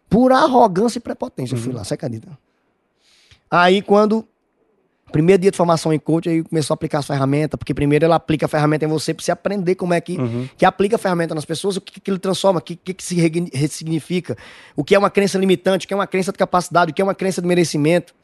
Pura 0.09 0.37
arrogância 0.37 0.99
e 0.99 1.01
prepotência, 1.01 1.55
eu 1.55 1.59
fui 1.59 1.73
lá, 1.73 1.83
você 1.83 1.95
acredita? 1.95 2.37
Aí 3.49 3.81
quando... 3.81 4.25
Primeiro 5.11 5.39
dia 5.41 5.51
de 5.51 5.57
formação 5.57 5.93
em 5.93 5.99
coach, 5.99 6.27
aí 6.27 6.43
começou 6.43 6.73
a 6.73 6.75
aplicar 6.75 6.97
as 6.99 7.05
ferramentas, 7.05 7.55
porque 7.55 7.71
primeiro 7.71 8.03
ela 8.03 8.15
aplica 8.15 8.47
a 8.47 8.49
ferramenta 8.49 8.85
em 8.85 8.87
você 8.87 9.13
pra 9.13 9.23
você 9.23 9.31
aprender 9.31 9.75
como 9.75 9.93
é 9.93 10.01
que, 10.01 10.17
Uhum. 10.17 10.49
que 10.57 10.65
aplica 10.65 10.95
a 10.95 10.99
ferramenta 10.99 11.35
nas 11.35 11.45
pessoas, 11.45 11.77
o 11.77 11.81
que, 11.81 11.99
que 11.99 12.09
ele 12.09 12.17
transforma, 12.17 12.57
o 12.59 12.61
que, 12.63 12.75
que, 12.75 12.95
que 12.95 13.03
se 13.03 13.15
ressignifica, 13.53 14.35
o 14.75 14.83
que 14.83 14.95
é 14.95 14.97
uma 14.97 15.11
crença 15.11 15.37
limitante, 15.37 15.85
o 15.85 15.87
que 15.87 15.93
é 15.93 15.97
uma 15.97 16.07
crença 16.07 16.31
de 16.31 16.37
capacidade, 16.39 16.91
o 16.91 16.95
que 16.95 17.01
é 17.01 17.05
uma 17.05 17.13
crença 17.13 17.43
de 17.43 17.47
merecimento, 17.47 18.15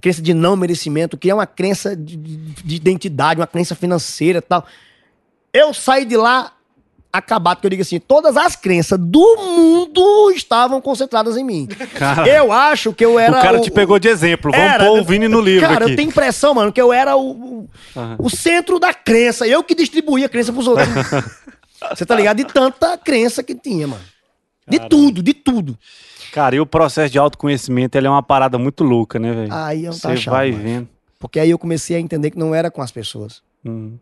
crença 0.00 0.22
de 0.22 0.32
não 0.34 0.54
merecimento, 0.56 1.16
o 1.16 1.18
que 1.18 1.30
é 1.30 1.34
uma 1.34 1.46
crença 1.46 1.96
de, 1.96 2.16
de- 2.16 2.36
de 2.62 2.76
identidade, 2.76 3.40
uma 3.40 3.46
crença 3.46 3.74
financeira 3.74 4.38
e 4.38 4.42
tal. 4.42 4.64
Eu 5.52 5.72
saí 5.74 6.04
de 6.04 6.16
lá 6.16 6.52
acabado, 7.12 7.56
porque 7.56 7.66
eu 7.66 7.70
digo 7.70 7.82
assim, 7.82 7.98
todas 7.98 8.36
as 8.36 8.54
crenças 8.54 8.98
do 9.00 9.36
mundo 9.38 10.30
estavam 10.30 10.80
concentradas 10.80 11.36
em 11.36 11.42
mim. 11.44 11.66
Cara, 11.96 12.28
Eu 12.28 12.52
acho 12.52 12.92
que 12.92 13.04
eu 13.04 13.18
era 13.18 13.32
o 13.38 13.42
cara 13.42 13.60
te 13.60 13.70
pegou 13.70 13.98
de 13.98 14.08
exemplo. 14.08 14.52
Vamos 14.52 14.66
Era, 14.66 14.84
pôr 14.84 15.00
o 15.00 15.04
Vini 15.04 15.26
no 15.26 15.40
livro 15.40 15.66
Cara, 15.66 15.84
aqui. 15.84 15.92
eu 15.92 15.96
tenho 15.96 16.10
impressão, 16.10 16.54
mano, 16.54 16.70
que 16.70 16.80
eu 16.80 16.92
era 16.92 17.16
o, 17.16 17.30
o, 17.30 17.68
Aham. 17.96 18.16
o 18.18 18.28
centro 18.30 18.78
da 18.78 18.92
crença. 18.92 19.48
Eu 19.48 19.64
que 19.64 19.74
distribuía 19.74 20.26
a 20.26 20.28
crença 20.28 20.52
pros 20.52 20.68
outros. 20.68 20.86
Você 21.90 22.04
tá 22.04 22.14
ligado? 22.14 22.36
De 22.36 22.44
tanta 22.44 22.96
crença 22.98 23.42
que 23.42 23.54
tinha, 23.54 23.86
mano. 23.86 24.02
De 24.68 24.88
tudo, 24.88 25.22
de 25.22 25.34
tudo. 25.34 25.78
Cara, 26.32 26.54
e 26.56 26.60
o 26.60 26.66
processo 26.66 27.10
de 27.12 27.18
autoconhecimento, 27.18 27.96
ele 27.96 28.06
é 28.06 28.10
uma 28.10 28.22
parada 28.22 28.58
muito 28.58 28.84
louca, 28.84 29.18
né, 29.18 29.32
velho? 29.32 29.52
Aí 29.52 29.80
eu 29.84 29.86
não 29.86 29.92
Você 29.92 30.02
tava 30.02 30.14
achando, 30.14 30.32
vai 30.34 30.50
mano. 30.52 30.62
vendo. 30.62 30.88
Porque 31.18 31.40
aí 31.40 31.50
eu 31.50 31.58
comecei 31.58 31.96
a 31.96 32.00
entender 32.00 32.30
que 32.30 32.38
não 32.38 32.54
era 32.54 32.70
com 32.70 32.80
as 32.82 32.92
pessoas, 32.92 33.42
Uhum, 33.64 33.98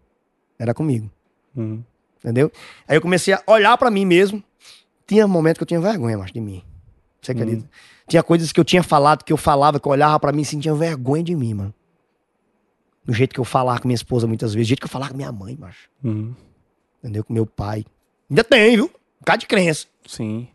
era 0.59 0.75
comigo. 0.75 1.11
uhum. 1.57 1.83
Entendeu? 2.23 2.51
Aí 2.89 2.97
eu 2.97 3.01
comecei 3.01 3.33
a 3.33 3.43
olhar 3.47 3.77
pra 3.79 3.91
mim 3.91 4.05
mesmo. 4.05 4.43
Tinha 5.07 5.27
momentos 5.29 5.59
que 5.59 5.63
eu 5.63 5.67
tinha 5.67 5.81
vergonha, 5.81 6.19
mas 6.19 6.33
de 6.33 6.41
mim. 6.41 6.63
Você 7.23 7.31
acredita? 7.33 7.69
Tinha 8.09 8.23
coisas 8.23 8.51
que 8.53 8.59
eu 8.59 8.65
tinha 8.65 8.83
falado, 8.83 9.23
que 9.25 9.33
eu 9.33 9.37
falava, 9.37 9.79
que 9.79 9.87
eu 9.87 9.93
olhava 9.93 10.19
pra 10.19 10.33
mim 10.33 10.43
e 10.43 10.45
sentia 10.45 10.75
vergonha 10.75 11.23
de 11.23 11.35
mim, 11.37 11.55
mano. 11.55 11.75
Do 13.05 13.13
jeito 13.13 13.33
que 13.33 13.39
eu 13.39 13.45
falava 13.45 13.79
com 13.81 13.87
minha 13.87 13.95
esposa 13.95 14.27
muitas 14.27 14.53
vezes, 14.53 14.67
do 14.67 14.69
jeito 14.69 14.81
que 14.81 14.87
eu 14.87 14.91
falava 14.91 15.13
com 15.13 15.17
minha 15.17 15.31
mãe, 15.31 15.57
macho. 15.57 15.89
Entendeu? 17.01 17.23
Com 17.25 17.33
meu 17.33 17.47
pai. 17.47 17.85
Ainda 18.29 18.43
tem, 18.43 18.75
viu? 18.77 18.87
Um 18.87 19.21
bocado 19.21 19.41
de 19.41 19.47
crença. 19.47 19.87
Sim. 20.07 20.49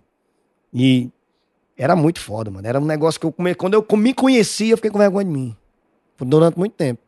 E 0.74 1.10
Era 1.78 1.96
muito 1.96 2.20
foda, 2.20 2.52
mano. 2.52 2.68
Era 2.68 2.80
um 2.80 2.86
negócio 2.86 3.20
que 3.20 3.26
eu 3.26 3.32
come... 3.32 3.56
quando 3.56 3.74
eu 3.74 3.86
me 3.98 4.14
conhecia, 4.14 4.72
eu 4.74 4.78
fiquei 4.78 4.92
com 4.92 5.00
vergonha 5.00 5.26
de 5.26 5.32
mim. 5.32 5.56
Durante 6.20 6.58
muito 6.58 6.74
tempo. 6.74 7.02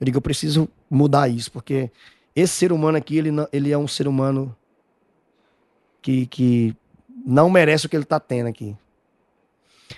Eu 0.00 0.04
digo, 0.04 0.18
eu 0.18 0.22
preciso 0.22 0.68
mudar 0.90 1.28
isso, 1.28 1.50
porque 1.50 1.90
esse 2.34 2.54
ser 2.54 2.72
humano 2.72 2.96
aqui, 2.96 3.16
ele, 3.18 3.30
não- 3.30 3.48
ele 3.52 3.72
é 3.72 3.78
um 3.78 3.88
ser 3.88 4.06
humano 4.06 4.54
que, 6.00 6.26
que 6.26 6.76
não 7.24 7.50
merece 7.50 7.86
o 7.86 7.88
que 7.88 7.96
ele 7.96 8.04
tá 8.04 8.18
tendo 8.20 8.48
aqui. 8.48 8.76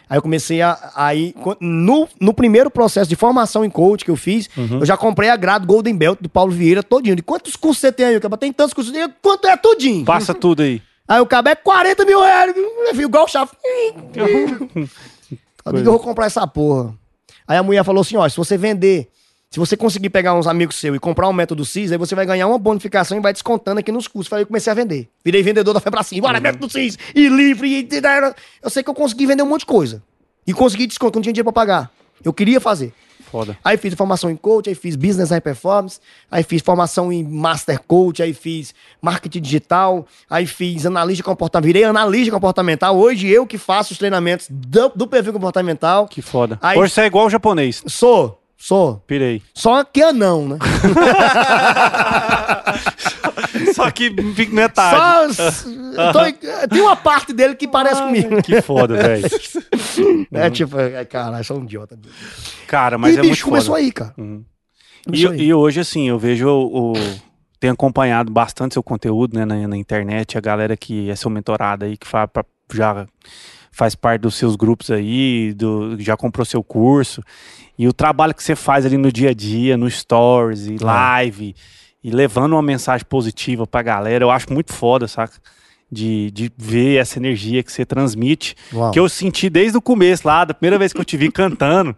Aí 0.09 0.19
eu 0.19 0.23
comecei 0.23 0.61
a. 0.61 0.93
Aí, 0.97 1.35
no, 1.61 2.09
no 2.21 2.35
primeiro 2.35 2.71
processo 2.71 3.09
de 3.09 3.15
formação 3.17 3.65
em 3.65 3.71
coach 3.71 4.05
que 4.05 4.11
eu 4.11 4.17
fiz, 4.17 4.49
Uhum. 4.57 4.81
eu 4.81 4.87
já 4.87 4.97
comprei 4.97 5.29
a 5.31 5.37
grade 5.37 5.67
Golden 5.67 5.97
Belt 5.97 6.19
do 6.21 6.29
Paulo 6.29 6.51
Vieira 6.51 6.83
todinho. 6.83 7.15
De 7.15 7.23
quantos 7.23 7.55
cursos 7.57 7.81
você 7.81 7.93
tem 7.93 8.07
aí? 8.07 8.15
Eu 8.15 8.21
tem 8.37 8.53
tantos 8.53 8.75
cursos. 8.75 8.93
Eu, 8.95 9.09
Quanto 9.23 9.47
é 9.47 9.57
tudinho? 9.57 10.05
Passa 10.05 10.35
tudo 10.35 10.63
aí. 10.63 10.83
Aí 11.07 11.21
o 11.21 11.27
cabo 11.27 11.49
é 11.49 11.55
40 11.55 12.05
mil 12.05 12.21
reais. 12.21 12.55
Eu 12.57 12.95
vi 12.95 13.03
igual 13.03 13.25
o 13.25 13.29
chave. 13.29 13.51
Eu 14.15 14.27
digo, 15.73 15.89
eu 15.89 15.93
vou 15.93 16.01
comprar 16.01 16.27
essa 16.27 16.47
porra. 16.47 16.95
Aí 17.47 17.57
a 17.57 17.63
mulher 17.63 17.85
falou 17.85 18.01
assim: 18.01 18.17
ó, 18.17 18.29
se 18.29 18.37
você 18.37 18.57
vender, 18.57 19.09
se 19.51 19.59
você 19.61 19.77
conseguir 19.77 20.11
pegar 20.11 20.35
uns 20.35 20.47
amigos 20.47 20.77
seus 20.77 20.97
e 20.97 20.99
comprar 20.99 21.29
um 21.29 21.33
método 21.33 21.65
CIS, 21.65 21.93
aí 21.93 21.99
você 21.99 22.15
vai 22.15 22.27
ganhar 22.27 22.47
uma 22.47 22.59
bonificação 22.59 23.19
e 23.19 23.21
vai 23.21 23.33
descontando 23.33 23.79
aqui 23.79 23.93
nos 23.93 24.09
custos. 24.09 24.29
Falei, 24.29 24.43
eu 24.43 24.47
comecei 24.47 24.71
a 24.71 24.75
vender. 24.75 25.09
Virei 25.25 25.43
vendedor 25.43 25.73
da 25.73 25.81
Fé 25.81 25.91
pra 25.91 26.03
cima. 26.03 26.23
Bora, 26.23 26.41
método 26.41 26.69
CIS, 26.69 26.99
e 27.15 27.29
livre, 27.29 27.69
e... 27.69 27.89
Eu 28.63 28.69
sei 28.69 28.83
que 28.83 28.91
eu 28.91 28.95
consegui 28.95 29.27
vender 29.27 29.43
um 29.43 29.47
monte 29.47 29.61
de 29.61 29.67
coisa. 29.67 30.03
E 30.47 30.53
consegui 30.53 30.87
desconto, 30.87 31.19
não 31.19 31.23
tinha 31.23 31.33
dinheiro 31.33 31.53
pra 31.53 31.63
pagar. 31.63 31.91
Eu 32.25 32.33
queria 32.33 32.61
fazer. 32.61 32.93
Foda. 33.35 33.59
Aí 33.65 33.77
fiz 33.77 33.93
formação 33.95 34.31
em 34.31 34.37
coach, 34.37 34.69
aí 34.69 34.77
fiz 34.77 34.95
business 34.95 35.31
high 35.31 35.41
performance, 35.41 35.99
aí 36.31 36.45
fiz 36.45 36.63
formação 36.63 37.13
em 37.13 37.25
master 37.25 37.81
coach, 37.83 38.23
aí 38.23 38.33
fiz 38.33 38.73
marketing 39.03 39.41
digital, 39.41 40.07
aí 40.31 40.47
fiz 40.47 40.87
analista 40.87 41.17
de 41.17 41.23
comportamento, 41.25 41.67
virei 41.67 41.83
analista 41.83 42.31
comportamental. 42.33 42.97
Hoje 42.97 43.27
eu 43.27 43.45
que 43.45 43.59
faço 43.59 43.93
os 43.93 43.99
treinamentos 43.99 44.47
do, 44.49 44.89
do 44.95 45.09
perfil 45.09 45.33
comportamental. 45.33 46.07
Que 46.07 46.23
foda. 46.23 46.61
Aí- 46.63 46.79
Hoje 46.79 46.93
você 46.93 47.01
é 47.01 47.07
igual 47.07 47.27
o 47.27 47.31
japonês. 47.31 47.83
Sou, 47.89 48.41
sou. 48.57 49.03
Pirei. 49.05 49.43
Só 49.53 49.83
que 49.83 50.01
anão, 50.01 50.47
né? 50.51 50.59
Só 53.75 53.91
que 53.91 54.11
metade. 54.51 55.35
Só. 55.35 56.13
tô- 56.13 56.69
tem 56.71 56.81
uma 56.81 56.97
parte 56.97 57.33
dele 57.33 57.55
que 57.55 57.67
parece 57.69 58.01
comigo. 58.03 58.43
Que 58.43 58.61
foda, 58.63 58.95
velho. 58.97 59.25
É 60.33 60.51
tipo, 60.51 60.79
é, 60.79 61.05
caralho, 61.05 61.45
sou 61.45 61.59
um 61.61 61.65
idiota. 61.65 61.97
Cara, 62.67 62.99
mas 62.99 63.15
e 63.15 63.19
é 63.19 63.23
bicho, 63.23 63.31
muito 63.31 63.45
começou 63.45 63.75
foda. 63.75 63.85
aí, 63.87 63.93
cara. 63.93 64.15
Uhum. 64.19 64.45
E, 65.03 65.05
Começou 65.05 65.31
aí. 65.31 65.41
e 65.43 65.55
hoje, 65.55 65.81
assim, 65.81 66.09
eu 66.09 66.19
vejo 66.19 66.49
o. 66.49 66.93
tenho 67.61 67.73
acompanhado 67.73 68.33
bastante 68.33 68.73
seu 68.75 68.83
conteúdo 68.83 69.39
né, 69.39 69.45
na, 69.45 69.69
na 69.69 69.77
internet, 69.77 70.37
a 70.37 70.41
galera 70.41 70.77
que 70.77 71.09
é 71.09 71.15
seu 71.15 71.31
mentorado 71.31 71.85
aí, 71.85 71.97
que 71.97 72.07
fa, 72.07 72.27
pra- 72.27 72.45
já 72.73 73.07
faz 73.71 73.95
parte 73.95 74.23
dos 74.23 74.35
seus 74.35 74.57
grupos 74.57 74.91
aí, 74.91 75.53
do, 75.55 75.97
já 76.01 76.17
comprou 76.17 76.45
seu 76.45 76.63
curso. 76.65 77.23
E 77.79 77.87
o 77.89 77.93
trabalho 77.93 78.35
que 78.35 78.43
você 78.43 78.57
faz 78.57 78.85
ali 78.87 78.97
no 78.97 79.11
dia 79.13 79.31
a 79.31 79.35
dia, 79.35 79.77
no 79.77 79.89
stories 79.91 80.67
É. 80.69 80.73
e 80.73 80.79
live, 80.79 81.55
e 82.05 82.11
levando 82.11 82.53
uma 82.53 82.63
mensagem 82.63 83.07
positiva 83.09 83.67
pra 83.67 83.83
galera, 83.83 84.23
eu 84.23 84.31
acho 84.31 84.53
muito 84.53 84.75
foda, 84.75 85.09
saca? 85.09 85.33
De, 85.91 86.31
de 86.31 86.53
ver 86.57 87.01
essa 87.01 87.19
energia 87.19 87.63
que 87.63 87.73
você 87.73 87.87
transmite. 87.87 88.55
Uau. 88.73 88.91
Que 88.91 89.01
eu 89.01 89.09
senti 89.09 89.49
desde 89.49 89.79
o 89.79 89.81
começo 89.81 90.27
lá, 90.29 90.45
da 90.45 90.53
primeira 90.53 90.79
vez 90.79 90.93
que 90.93 91.01
eu 91.01 91.05
te 91.05 91.17
vi 91.17 91.33
cantando, 91.33 91.97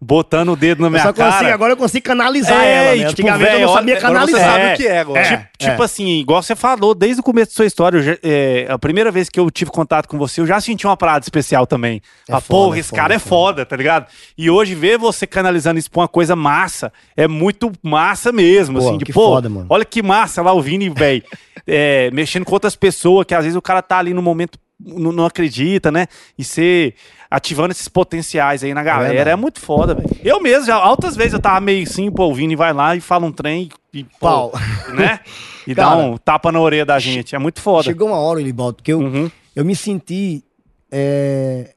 botando 0.00 0.50
o 0.50 0.56
dedo 0.56 0.80
na 0.80 0.86
Eu 0.86 0.90
minha 0.92 1.02
só 1.02 1.12
consigo, 1.12 1.30
cara. 1.32 1.54
agora 1.54 1.72
eu 1.72 1.76
consigo 1.76 2.06
canalizar 2.06 2.62
É, 2.62 2.72
ela, 2.86 2.94
e 2.96 3.00
né? 3.00 3.08
tipo, 3.08 3.22
Antigamente 3.22 3.44
eu 3.50 3.52
velho, 3.56 3.66
não 3.66 3.74
sabia 3.74 3.96
agora 3.98 4.12
você 4.26 4.32
canalizar. 4.32 4.52
sabe 4.60 4.72
o 4.72 4.76
que 4.76 4.86
é 4.86 4.98
agora. 5.00 5.20
É. 5.20 5.24
Tipo, 5.24 5.48
tipo 5.58 5.82
assim, 5.82 6.06
igual 6.20 6.40
você 6.42 6.54
falou, 6.54 6.94
desde 6.94 7.20
o 7.20 7.22
começo 7.24 7.50
da 7.50 7.54
sua 7.56 7.66
história, 7.66 7.98
eu 7.98 8.02
já- 8.02 8.18
é, 8.22 8.66
a 8.70 8.78
primeira 8.78 9.10
vez 9.10 9.28
que 9.28 9.40
eu 9.40 9.50
tive 9.50 9.72
contato 9.72 10.06
com 10.06 10.16
você, 10.16 10.40
eu 10.40 10.46
já 10.46 10.60
senti 10.60 10.86
uma 10.86 10.96
parada 10.96 11.24
especial 11.24 11.66
também. 11.66 12.00
É 12.28 12.32
Ah, 12.32 12.40
foda, 12.40 12.46
porra, 12.46 12.76
é 12.76 12.80
esse 12.80 12.88
foda, 12.90 13.02
cara 13.02 13.14
é 13.14 13.16
é 13.16 13.18
foda, 13.18 13.66
tá 13.66 13.76
ligado? 13.76 14.06
E 14.36 14.48
hoje 14.48 14.74
ver 14.76 14.98
você 14.98 15.26
canalizando 15.26 15.80
isso 15.80 15.90
pra 15.90 16.02
uma 16.02 16.08
coisa 16.08 16.36
massa, 16.36 16.92
é 17.16 17.26
muito 17.26 17.72
massa 17.82 18.30
mesmo, 18.30 18.78
Pô, 18.78 18.88
assim, 18.88 18.98
de 18.98 19.04
que 19.04 19.12
pô, 19.12 19.20
foda, 19.24 19.48
mano. 19.48 19.66
olha 19.68 19.84
que 19.84 20.00
massa 20.00 20.40
lá 20.42 20.52
o 20.52 20.62
Vini, 20.62 20.88
velho, 20.90 21.24
é, 21.66 22.08
mexendo 22.12 22.44
com 22.44 22.52
outras 22.52 22.76
pessoas, 22.76 23.26
que 23.26 23.34
às 23.34 23.42
vezes 23.42 23.56
o 23.56 23.62
cara 23.62 23.82
tá 23.82 23.98
ali 23.98 24.14
no 24.14 24.22
momento, 24.22 24.58
não, 24.80 25.10
não 25.10 25.26
acredita, 25.26 25.90
né? 25.90 26.06
E 26.38 26.44
você 26.44 26.94
ativando 27.30 27.72
esses 27.72 27.88
potenciais 27.88 28.64
aí 28.64 28.72
na 28.72 28.82
galera, 28.82 29.08
verdade. 29.12 29.30
é, 29.30 29.36
muito 29.36 29.60
foda, 29.60 29.94
velho. 29.94 30.08
Eu 30.24 30.40
mesmo, 30.40 30.66
já 30.66 30.76
altas 30.76 31.14
vezes 31.16 31.34
eu 31.34 31.40
tava 31.40 31.60
meio 31.60 31.82
assim, 31.82 32.10
pô, 32.10 32.26
o 32.28 32.34
Vini 32.34 32.56
vai 32.56 32.72
lá 32.72 32.96
e 32.96 33.00
fala 33.00 33.26
um 33.26 33.32
trem 33.32 33.68
e, 33.92 34.04
pô, 34.04 34.10
Pau. 34.20 34.52
né? 34.94 35.20
E 35.66 35.74
Cara, 35.74 35.90
dá 35.90 35.96
um 35.98 36.16
tapa 36.16 36.50
na 36.50 36.58
orelha 36.58 36.86
da 36.86 36.98
gente. 36.98 37.34
É 37.34 37.38
muito 37.38 37.60
foda. 37.60 37.82
Chegou 37.84 38.08
uma 38.08 38.16
hora, 38.16 38.40
Libaldo, 38.40 38.82
que 38.82 38.90
eu, 38.90 39.00
Uhum. 39.00 39.30
eu 39.54 39.62
me 39.66 39.76
senti. 39.76 40.42
É... 40.90 41.74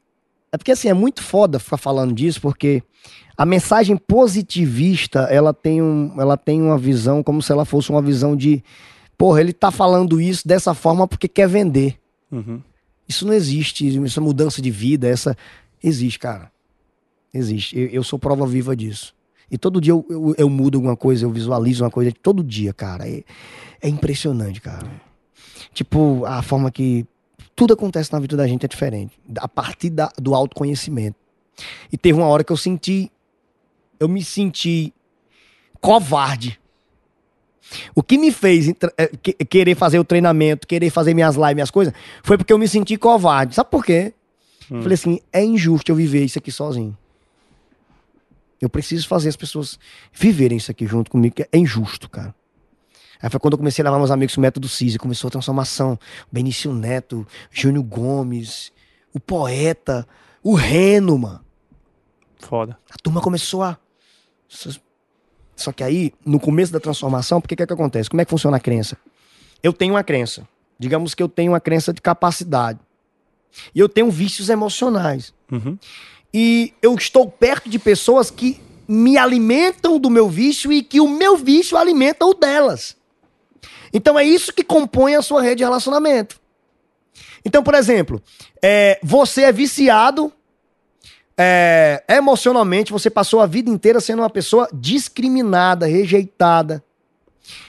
é 0.50 0.56
porque 0.56 0.72
assim, 0.72 0.88
é 0.88 0.94
muito 0.94 1.22
foda 1.22 1.58
ficar 1.58 1.76
falando 1.76 2.14
disso, 2.14 2.40
porque 2.40 2.82
a 3.36 3.44
mensagem 3.44 3.94
positivista, 3.98 5.28
ela 5.30 5.52
tem, 5.52 5.82
um, 5.82 6.14
ela 6.18 6.38
tem 6.38 6.62
uma 6.62 6.78
visão 6.78 7.22
como 7.22 7.42
se 7.42 7.52
ela 7.52 7.66
fosse 7.66 7.90
uma 7.90 8.00
visão 8.00 8.34
de. 8.34 8.64
Porra, 9.18 9.42
ele 9.42 9.52
tá 9.52 9.70
falando 9.70 10.18
isso 10.18 10.48
dessa 10.48 10.72
forma 10.72 11.06
porque 11.06 11.28
quer 11.28 11.46
vender. 11.48 11.96
Uhum. 12.30 12.62
Isso 13.12 13.26
não 13.26 13.34
existe, 13.34 14.02
essa 14.04 14.22
mudança 14.22 14.62
de 14.62 14.70
vida, 14.70 15.06
essa. 15.06 15.36
Existe, 15.84 16.18
cara. 16.18 16.50
Existe. 17.34 17.78
Eu, 17.78 17.88
eu 17.88 18.02
sou 18.02 18.18
prova 18.18 18.46
viva 18.46 18.74
disso. 18.74 19.14
E 19.50 19.58
todo 19.58 19.82
dia 19.82 19.92
eu, 19.92 20.06
eu, 20.08 20.34
eu 20.38 20.48
mudo 20.48 20.78
alguma 20.78 20.96
coisa, 20.96 21.26
eu 21.26 21.30
visualizo 21.30 21.84
uma 21.84 21.90
coisa. 21.90 22.10
Todo 22.22 22.42
dia, 22.42 22.72
cara. 22.72 23.06
É, 23.06 23.22
é 23.82 23.88
impressionante, 23.88 24.62
cara. 24.62 24.90
Tipo, 25.74 26.24
a 26.24 26.40
forma 26.40 26.70
que 26.70 27.06
tudo 27.54 27.74
acontece 27.74 28.10
na 28.10 28.18
vida 28.18 28.34
da 28.34 28.46
gente 28.48 28.64
é 28.64 28.68
diferente. 28.68 29.12
A 29.36 29.46
partir 29.46 29.90
da- 29.90 30.10
do 30.16 30.34
autoconhecimento. 30.34 31.16
E 31.92 31.98
teve 31.98 32.18
uma 32.18 32.28
hora 32.28 32.42
que 32.42 32.50
eu 32.52 32.56
senti. 32.56 33.12
Eu 34.00 34.08
me 34.08 34.24
senti 34.24 34.90
covarde. 35.82 36.58
O 37.94 38.02
que 38.02 38.18
me 38.18 38.30
fez 38.30 38.68
eh, 38.98 39.10
que- 39.22 39.32
querer 39.32 39.74
fazer 39.74 39.98
o 39.98 40.04
treinamento, 40.04 40.66
querer 40.66 40.90
fazer 40.90 41.14
minhas 41.14 41.36
lives, 41.36 41.54
minhas 41.54 41.70
coisas, 41.70 41.94
foi 42.22 42.36
porque 42.36 42.52
eu 42.52 42.58
me 42.58 42.68
senti 42.68 42.96
covarde. 42.96 43.54
Sabe 43.54 43.70
por 43.70 43.84
quê? 43.84 44.12
Hum. 44.70 44.80
Falei 44.82 44.94
assim, 44.94 45.20
é 45.32 45.44
injusto 45.44 45.90
eu 45.92 45.96
viver 45.96 46.24
isso 46.24 46.38
aqui 46.38 46.50
sozinho. 46.50 46.96
Eu 48.60 48.68
preciso 48.70 49.08
fazer 49.08 49.28
as 49.28 49.36
pessoas 49.36 49.78
viverem 50.12 50.56
isso 50.58 50.70
aqui 50.70 50.86
junto 50.86 51.10
comigo, 51.10 51.34
que 51.34 51.42
é 51.50 51.58
injusto, 51.58 52.08
cara. 52.08 52.34
Aí 53.20 53.28
foi 53.30 53.38
quando 53.40 53.52
eu 53.54 53.58
comecei 53.58 53.82
a 53.82 53.84
levar 53.84 53.98
meus 53.98 54.10
amigos 54.10 54.34
pro 54.34 54.40
método 54.42 54.68
CISA, 54.68 54.98
começou 54.98 55.28
a 55.28 55.30
transformação. 55.30 55.98
Benício 56.30 56.72
Neto, 56.72 57.26
Júnior 57.50 57.84
Gomes, 57.84 58.72
o 59.12 59.20
poeta, 59.20 60.06
o 60.42 60.54
Reno, 60.54 61.18
mano. 61.18 61.40
Foda. 62.40 62.76
A 62.90 62.96
turma 63.02 63.20
começou 63.20 63.62
a. 63.62 63.78
Só 65.62 65.72
que 65.72 65.82
aí, 65.82 66.12
no 66.24 66.40
começo 66.40 66.72
da 66.72 66.80
transformação, 66.80 67.40
porque 67.40 67.56
que 67.56 67.62
é 67.62 67.66
que 67.66 67.72
acontece? 67.72 68.10
Como 68.10 68.20
é 68.20 68.24
que 68.24 68.30
funciona 68.30 68.56
a 68.56 68.60
crença? 68.60 68.96
Eu 69.62 69.72
tenho 69.72 69.94
uma 69.94 70.04
crença. 70.04 70.46
Digamos 70.78 71.14
que 71.14 71.22
eu 71.22 71.28
tenho 71.28 71.52
uma 71.52 71.60
crença 71.60 71.92
de 71.92 72.00
capacidade. 72.00 72.78
E 73.74 73.78
eu 73.78 73.88
tenho 73.88 74.10
vícios 74.10 74.48
emocionais. 74.48 75.32
Uhum. 75.50 75.78
E 76.32 76.72
eu 76.82 76.94
estou 76.94 77.30
perto 77.30 77.68
de 77.68 77.78
pessoas 77.78 78.30
que 78.30 78.60
me 78.88 79.16
alimentam 79.16 79.98
do 79.98 80.10
meu 80.10 80.28
vício 80.28 80.72
e 80.72 80.82
que 80.82 81.00
o 81.00 81.08
meu 81.08 81.36
vício 81.36 81.76
alimenta 81.76 82.26
o 82.26 82.34
delas. 82.34 82.96
Então 83.92 84.18
é 84.18 84.24
isso 84.24 84.52
que 84.52 84.64
compõe 84.64 85.14
a 85.14 85.22
sua 85.22 85.42
rede 85.42 85.56
de 85.56 85.64
relacionamento. 85.64 86.40
Então, 87.44 87.62
por 87.62 87.74
exemplo, 87.74 88.22
é, 88.62 88.98
você 89.02 89.42
é 89.42 89.52
viciado 89.52 90.32
é, 91.44 92.04
emocionalmente, 92.08 92.92
você 92.92 93.10
passou 93.10 93.40
a 93.40 93.46
vida 93.46 93.68
inteira 93.68 94.00
sendo 94.00 94.20
uma 94.20 94.30
pessoa 94.30 94.68
discriminada, 94.72 95.86
rejeitada. 95.86 96.82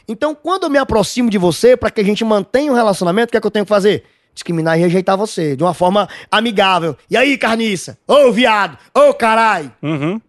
Então, 0.07 0.35
quando 0.35 0.63
eu 0.63 0.69
me 0.69 0.77
aproximo 0.77 1.29
de 1.29 1.37
você, 1.39 1.75
para 1.75 1.89
que 1.89 1.99
a 1.99 2.03
gente 2.03 2.23
mantenha 2.23 2.71
o 2.71 2.75
relacionamento, 2.75 3.29
o 3.29 3.31
que 3.31 3.37
é 3.37 3.41
que 3.41 3.47
eu 3.47 3.51
tenho 3.51 3.65
que 3.65 3.69
fazer? 3.69 4.03
Discriminar 4.33 4.77
e 4.77 4.81
rejeitar 4.81 5.17
você, 5.17 5.55
de 5.55 5.63
uma 5.63 5.73
forma 5.73 6.07
amigável. 6.29 6.95
E 7.09 7.17
aí, 7.17 7.37
carniça? 7.37 7.97
Ô, 8.07 8.31
viado? 8.31 8.77
Ô, 8.93 9.13
caralho? 9.13 9.73
Uhum. 9.81 10.21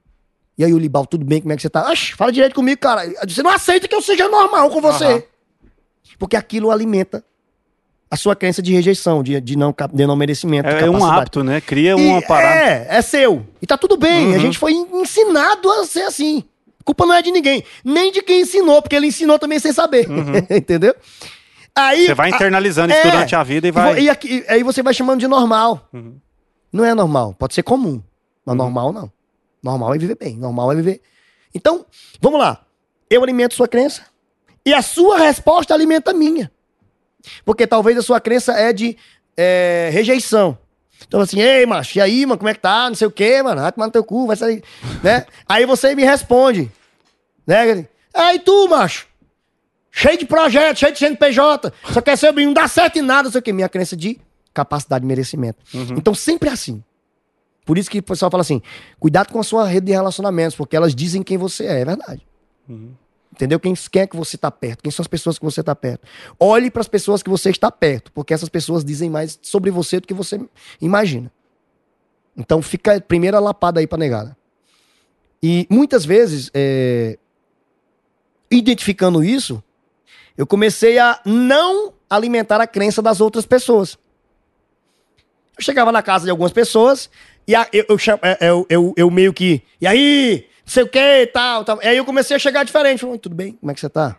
E 0.56 0.64
aí, 0.64 0.72
o 0.72 0.78
Libal, 0.78 1.04
tudo 1.04 1.24
bem? 1.24 1.40
Como 1.40 1.52
é 1.52 1.56
que 1.56 1.62
você 1.62 1.68
tá? 1.70 1.90
Oxe, 1.90 2.14
fala 2.14 2.32
direito 2.32 2.54
comigo, 2.54 2.80
cara. 2.80 3.02
Você 3.28 3.42
não 3.42 3.50
aceita 3.50 3.86
que 3.86 3.94
eu 3.94 4.00
seja 4.00 4.28
normal 4.28 4.70
com 4.70 4.80
você. 4.80 5.04
Aham. 5.04 5.22
Porque 6.18 6.36
aquilo 6.36 6.70
alimenta 6.70 7.24
a 8.14 8.16
sua 8.16 8.36
crença 8.36 8.62
de 8.62 8.72
rejeição, 8.72 9.24
de, 9.24 9.40
de, 9.40 9.58
não, 9.58 9.74
de 9.92 10.06
não 10.06 10.14
merecimento. 10.14 10.68
É, 10.68 10.82
é 10.84 10.90
um 10.90 11.04
hábito, 11.04 11.42
né? 11.42 11.60
Cria 11.60 11.90
E 11.90 11.94
uma 11.94 12.22
parada. 12.22 12.54
É, 12.60 12.86
é 12.88 13.02
seu. 13.02 13.44
E 13.60 13.66
tá 13.66 13.76
tudo 13.76 13.96
bem. 13.96 14.28
Uhum. 14.28 14.34
A 14.36 14.38
gente 14.38 14.56
foi 14.56 14.72
ensinado 14.72 15.68
a 15.68 15.84
ser 15.84 16.02
assim. 16.02 16.44
A 16.80 16.84
culpa 16.84 17.04
não 17.04 17.12
é 17.14 17.20
de 17.20 17.32
ninguém. 17.32 17.64
Nem 17.84 18.12
de 18.12 18.22
quem 18.22 18.42
ensinou, 18.42 18.80
porque 18.80 18.94
ele 18.94 19.08
ensinou 19.08 19.36
também 19.36 19.58
sem 19.58 19.72
saber. 19.72 20.06
Entendeu? 20.48 20.94
Aí. 21.74 22.02
Uhum. 22.02 22.06
Você 22.06 22.14
vai 22.14 22.30
a- 22.32 22.36
internalizando 22.36 22.92
isso 22.92 23.04
é. 23.04 23.10
durante 23.10 23.34
a 23.34 23.42
vida 23.42 23.66
e 23.66 23.72
vai. 23.72 24.00
E, 24.00 24.08
aqui- 24.08 24.44
aí 24.48 24.62
você 24.62 24.80
vai 24.80 24.94
chamando 24.94 25.18
de 25.18 25.26
normal. 25.26 25.88
Uhum. 25.92 26.14
Não 26.72 26.84
é 26.84 26.94
normal. 26.94 27.34
Pode 27.36 27.52
ser 27.52 27.64
comum. 27.64 28.00
Mas 28.46 28.56
normal 28.56 28.92
não. 28.92 29.10
Normal 29.60 29.92
é 29.92 29.98
viver 29.98 30.16
bem. 30.16 30.36
Normal 30.36 30.70
é 30.70 30.76
viver. 30.76 31.00
Então, 31.52 31.84
vamos 32.20 32.38
lá. 32.38 32.64
Eu 33.10 33.24
alimento 33.24 33.54
sua 33.54 33.66
crença. 33.66 34.02
E 34.64 34.72
a 34.72 34.82
sua 34.82 35.18
resposta 35.18 35.74
alimenta 35.74 36.12
a 36.12 36.14
minha. 36.14 36.52
Porque 37.44 37.66
talvez 37.66 37.96
a 37.98 38.02
sua 38.02 38.20
crença 38.20 38.52
é 38.52 38.72
de 38.72 38.96
é, 39.36 39.90
rejeição. 39.92 40.58
Então 41.06 41.20
assim, 41.20 41.40
ei, 41.40 41.66
macho, 41.66 41.98
e 41.98 42.00
aí, 42.00 42.24
mano, 42.24 42.38
como 42.38 42.48
é 42.48 42.54
que 42.54 42.60
tá? 42.60 42.88
Não 42.88 42.94
sei 42.94 43.06
o 43.06 43.10
quê, 43.10 43.42
mano. 43.42 43.60
Vai 43.60 43.72
tomar 43.72 43.86
no 43.86 43.92
teu 43.92 44.04
cu, 44.04 44.26
vai 44.26 44.36
sair, 44.36 44.62
né? 45.02 45.26
Aí 45.48 45.66
você 45.66 45.94
me 45.94 46.04
responde, 46.04 46.70
né? 47.46 47.86
Aí 48.14 48.38
tu, 48.38 48.68
macho, 48.68 49.06
cheio 49.90 50.18
de 50.18 50.24
projetos, 50.26 50.78
cheio 50.80 50.92
de 50.92 50.98
CNPJ, 50.98 51.72
só 51.92 52.00
quer 52.00 52.16
ser 52.16 52.32
não 52.32 52.52
dá 52.52 52.66
certo 52.68 52.98
em 52.98 53.02
nada, 53.02 53.24
não 53.24 53.30
sei 53.32 53.40
o 53.40 53.42
quê. 53.42 53.52
Minha 53.52 53.68
crença 53.68 53.96
de 53.96 54.18
capacidade 54.52 55.02
de 55.02 55.06
merecimento. 55.06 55.58
Então 55.98 56.14
sempre 56.14 56.48
é 56.48 56.52
assim. 56.52 56.82
Por 57.64 57.78
isso 57.78 57.90
que 57.90 57.98
o 57.98 58.02
pessoal 58.02 58.30
fala 58.30 58.42
assim, 58.42 58.60
cuidado 59.00 59.32
com 59.32 59.40
a 59.40 59.42
sua 59.42 59.66
rede 59.66 59.86
de 59.86 59.92
relacionamentos, 59.92 60.54
porque 60.54 60.76
elas 60.76 60.94
dizem 60.94 61.22
quem 61.22 61.38
você 61.38 61.64
é, 61.64 61.80
é 61.80 61.84
verdade. 61.84 62.26
Entendeu? 63.34 63.58
Quem, 63.58 63.74
quem 63.74 64.02
é 64.02 64.06
que 64.06 64.16
você 64.16 64.36
está 64.36 64.48
perto? 64.48 64.80
Quem 64.82 64.92
são 64.92 65.02
as 65.02 65.08
pessoas 65.08 65.40
que 65.40 65.44
você 65.44 65.58
está 65.58 65.74
perto? 65.74 66.06
Olhe 66.38 66.70
para 66.70 66.80
as 66.80 66.86
pessoas 66.86 67.20
que 67.20 67.28
você 67.28 67.50
está 67.50 67.68
perto, 67.68 68.12
porque 68.12 68.32
essas 68.32 68.48
pessoas 68.48 68.84
dizem 68.84 69.10
mais 69.10 69.36
sobre 69.42 69.72
você 69.72 69.98
do 69.98 70.06
que 70.06 70.14
você 70.14 70.40
imagina. 70.80 71.32
Então 72.36 72.62
fica 72.62 72.94
a 72.96 73.00
primeira 73.00 73.40
lapada 73.40 73.80
aí 73.80 73.88
para 73.88 73.98
negada. 73.98 74.36
E 75.42 75.66
muitas 75.68 76.04
vezes, 76.04 76.48
é, 76.54 77.18
identificando 78.48 79.24
isso, 79.24 79.60
eu 80.38 80.46
comecei 80.46 80.98
a 81.00 81.20
não 81.24 81.92
alimentar 82.08 82.60
a 82.60 82.68
crença 82.68 83.02
das 83.02 83.20
outras 83.20 83.44
pessoas. 83.44 83.98
Eu 85.58 85.62
chegava 85.64 85.90
na 85.90 86.02
casa 86.02 86.24
de 86.24 86.30
algumas 86.30 86.52
pessoas 86.52 87.10
e 87.48 87.54
a- 87.56 87.68
eu, 87.72 87.84
eu, 87.88 87.96
é, 88.22 88.48
eu, 88.48 88.66
eu, 88.70 88.94
eu 88.96 89.10
meio 89.10 89.32
que. 89.32 89.60
E 89.80 89.86
aí? 89.88 90.48
Não 90.66 90.72
sei 90.72 90.82
o 90.82 90.88
que, 90.88 91.26
tal, 91.32 91.64
tal. 91.64 91.82
E 91.82 91.86
aí 91.86 91.96
eu 91.96 92.04
comecei 92.04 92.34
a 92.34 92.38
chegar 92.38 92.64
diferente. 92.64 93.00
Falei, 93.00 93.18
tudo 93.18 93.34
bem? 93.34 93.52
Como 93.52 93.70
é 93.70 93.74
que 93.74 93.80
você 93.80 93.88
tá? 93.88 94.16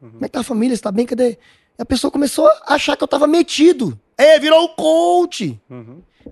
Como 0.00 0.24
é 0.24 0.28
que 0.28 0.32
tá 0.32 0.40
a 0.40 0.44
família? 0.44 0.76
Você 0.76 0.82
tá 0.82 0.92
bem? 0.92 1.06
Cadê? 1.06 1.38
E 1.78 1.82
a 1.82 1.84
pessoa 1.84 2.10
começou 2.10 2.46
a 2.46 2.74
achar 2.74 2.96
que 2.96 3.02
eu 3.02 3.08
tava 3.08 3.26
metido. 3.26 3.98
É, 4.16 4.38
virou 4.38 4.64
o 4.64 4.68
coach. 4.70 5.60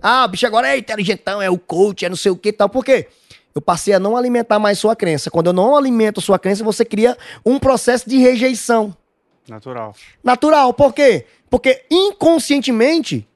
Ah, 0.01 0.25
o 0.25 0.29
bicho 0.29 0.47
agora 0.47 0.69
é 0.69 0.79
inteligentão, 0.79 1.43
é 1.43 1.51
o 1.51 1.59
coach, 1.59 2.05
é 2.05 2.09
não 2.09 2.17
sei 2.17 2.31
o 2.31 2.37
que 2.37 2.51
e 2.51 2.53
tal. 2.53 2.69
Por 2.69 2.85
quê? 2.85 3.09
Eu 3.55 3.61
passei 3.61 3.93
a 3.93 3.99
não 3.99 4.17
alimentar 4.17 4.61
mais 4.61 4.79
sua 4.79 4.95
crença. 4.95 5.31
Quando 5.31 5.49
eu 5.49 5.53
não 5.53 5.77
alimento 5.77 6.20
sua 6.20 6.39
crença, 6.39 6.62
você 6.62 6.85
cria 6.85 7.17
um 7.45 7.59
processo 7.59 8.09
de 8.09 8.17
rejeição 8.19 8.97
Natural. 9.49 9.95
natural. 10.23 10.73
Por 10.73 10.95
quê? 10.95 11.27
Porque 11.49 11.85
inconscientemente 11.91 13.27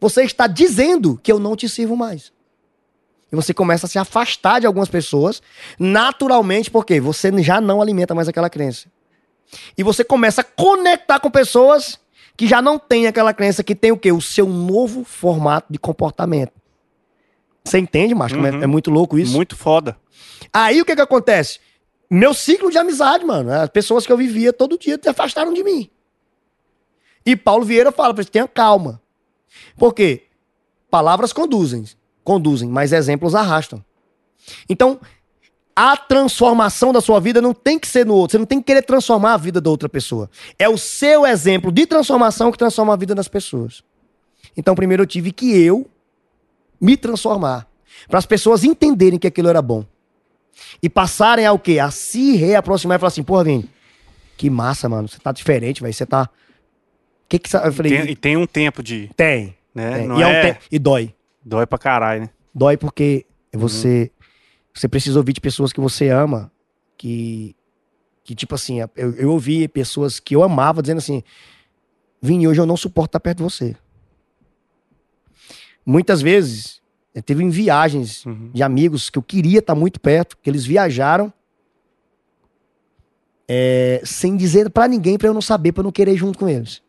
você 0.00 0.24
está 0.24 0.48
dizendo 0.48 1.18
que 1.22 1.30
eu 1.30 1.38
não 1.38 1.54
te 1.54 1.68
sirvo 1.68 1.96
mais. 1.96 2.32
E 3.34 3.36
você 3.36 3.52
começa 3.52 3.86
a 3.86 3.88
se 3.88 3.98
afastar 3.98 4.60
de 4.60 4.66
algumas 4.66 4.88
pessoas 4.88 5.42
naturalmente, 5.78 6.70
porque 6.70 7.00
você 7.00 7.30
já 7.42 7.60
não 7.60 7.82
alimenta 7.82 8.14
mais 8.14 8.28
aquela 8.28 8.48
crença. 8.48 8.86
E 9.76 9.82
você 9.82 10.02
começa 10.04 10.40
a 10.40 10.44
conectar 10.44 11.20
com 11.20 11.30
pessoas 11.30 11.98
que 12.36 12.46
já 12.46 12.62
não 12.62 12.78
têm 12.78 13.06
aquela 13.06 13.32
crença, 13.34 13.62
que 13.62 13.74
tem 13.74 13.92
o 13.92 13.96
quê? 13.98 14.10
O 14.12 14.20
seu 14.20 14.46
novo 14.46 15.04
formato 15.04 15.72
de 15.72 15.78
comportamento. 15.78 16.52
Você 17.64 17.78
entende, 17.78 18.14
macho? 18.14 18.34
como 18.34 18.46
É, 18.46 18.50
Uhum. 18.52 18.62
é 18.62 18.66
muito 18.66 18.90
louco 18.90 19.18
isso. 19.18 19.32
Muito 19.32 19.56
foda. 19.56 19.96
Aí 20.52 20.80
o 20.80 20.84
que 20.84 20.94
que 20.94 21.00
acontece? 21.00 21.58
Meu 22.10 22.34
ciclo 22.34 22.70
de 22.70 22.78
amizade, 22.78 23.24
mano. 23.24 23.50
As 23.52 23.68
pessoas 23.70 24.06
que 24.06 24.12
eu 24.12 24.16
vivia 24.16 24.52
todo 24.52 24.78
dia 24.78 24.98
se 25.02 25.08
afastaram 25.08 25.52
de 25.52 25.62
mim. 25.64 25.90
E 27.24 27.34
Paulo 27.34 27.64
Vieira 27.64 27.90
fala 27.90 28.12
pra 28.12 28.22
você, 28.22 28.30
tenha 28.30 28.46
calma. 28.46 29.00
Por 29.76 29.94
quê? 29.94 30.24
Palavras 30.90 31.32
conduzem, 31.32 31.84
conduzem, 32.24 32.68
mas 32.68 32.92
exemplos 32.92 33.34
arrastam. 33.34 33.84
Então, 34.68 34.98
a 35.76 35.96
transformação 35.96 36.92
da 36.92 37.00
sua 37.00 37.20
vida 37.20 37.40
não 37.42 37.52
tem 37.52 37.78
que 37.78 37.86
ser 37.86 38.06
no 38.06 38.14
outro. 38.14 38.32
Você 38.32 38.38
não 38.38 38.46
tem 38.46 38.60
que 38.60 38.66
querer 38.66 38.82
transformar 38.82 39.34
a 39.34 39.36
vida 39.36 39.60
da 39.60 39.70
outra 39.70 39.88
pessoa. 39.88 40.30
É 40.58 40.68
o 40.68 40.78
seu 40.78 41.26
exemplo 41.26 41.70
de 41.72 41.86
transformação 41.86 42.50
que 42.52 42.58
transforma 42.58 42.92
a 42.92 42.96
vida 42.96 43.14
das 43.14 43.28
pessoas. 43.28 43.82
Então, 44.56 44.74
primeiro 44.74 45.02
eu 45.02 45.06
tive 45.06 45.32
que 45.32 45.50
eu 45.60 45.88
me 46.80 46.96
transformar. 46.96 47.66
Para 48.08 48.18
as 48.18 48.26
pessoas 48.26 48.64
entenderem 48.64 49.18
que 49.18 49.26
aquilo 49.26 49.48
era 49.48 49.62
bom. 49.62 49.84
E 50.82 50.88
passarem 50.88 51.46
ao 51.46 51.58
quê? 51.58 51.78
A 51.78 51.90
se 51.90 52.36
reaproximar 52.36 52.96
e 52.96 53.00
falar 53.00 53.08
assim, 53.08 53.22
porra, 53.22 53.44
Vini, 53.44 53.68
que 54.36 54.48
massa, 54.50 54.88
mano. 54.88 55.08
Você 55.08 55.18
tá 55.18 55.32
diferente, 55.32 55.80
velho. 55.82 55.92
Você 55.94 56.06
tá. 56.06 56.28
Que 57.28 57.38
que 57.38 57.56
Eu 57.56 57.72
falei, 57.72 57.98
Tem- 57.98 58.10
e 58.10 58.16
tem 58.16 58.36
um 58.36 58.46
tempo 58.46 58.82
de. 58.82 59.10
tem. 59.16 59.56
Né? 59.74 59.98
tem. 59.98 60.06
E, 60.18 60.22
é 60.22 60.26
um 60.26 60.30
é, 60.30 60.52
te- 60.54 60.60
e 60.70 60.78
dói. 60.78 61.13
Dói 61.44 61.66
pra 61.66 61.78
caralho, 61.78 62.22
né? 62.22 62.30
Dói 62.54 62.76
porque 62.76 63.26
você 63.52 64.10
você 64.72 64.88
precisa 64.88 65.18
ouvir 65.18 65.32
de 65.32 65.40
pessoas 65.40 65.72
que 65.72 65.80
você 65.80 66.08
ama, 66.08 66.50
que 66.96 67.54
que 68.24 68.34
tipo 68.34 68.54
assim, 68.54 68.80
eu, 68.80 68.88
eu 69.16 69.30
ouvi 69.30 69.68
pessoas 69.68 70.18
que 70.18 70.34
eu 70.34 70.42
amava 70.42 70.80
dizendo 70.80 70.98
assim: 70.98 71.22
"Vini, 72.22 72.48
hoje 72.48 72.60
eu 72.60 72.66
não 72.66 72.76
suporto 72.76 73.10
estar 73.10 73.20
perto 73.20 73.38
de 73.38 73.42
você". 73.44 73.76
Muitas 75.84 76.22
vezes, 76.22 76.80
eu 77.14 77.22
teve 77.22 77.44
em 77.44 77.50
viagens 77.50 78.24
Uhum. 78.24 78.50
de 78.54 78.62
amigos 78.62 79.10
que 79.10 79.18
eu 79.18 79.22
queria 79.22 79.58
estar 79.58 79.74
muito 79.74 80.00
perto, 80.00 80.38
que 80.42 80.48
eles 80.48 80.64
viajaram 80.64 81.30
é, 83.46 84.00
sem 84.04 84.36
dizer 84.36 84.70
pra 84.70 84.88
ninguém 84.88 85.18
pra 85.18 85.28
eu 85.28 85.34
não 85.34 85.42
saber, 85.42 85.72
pra 85.72 85.80
eu 85.80 85.84
não 85.84 85.92
querer 85.92 86.12
ir 86.14 86.16
junto 86.16 86.38
com 86.38 86.48
eles. 86.48 86.82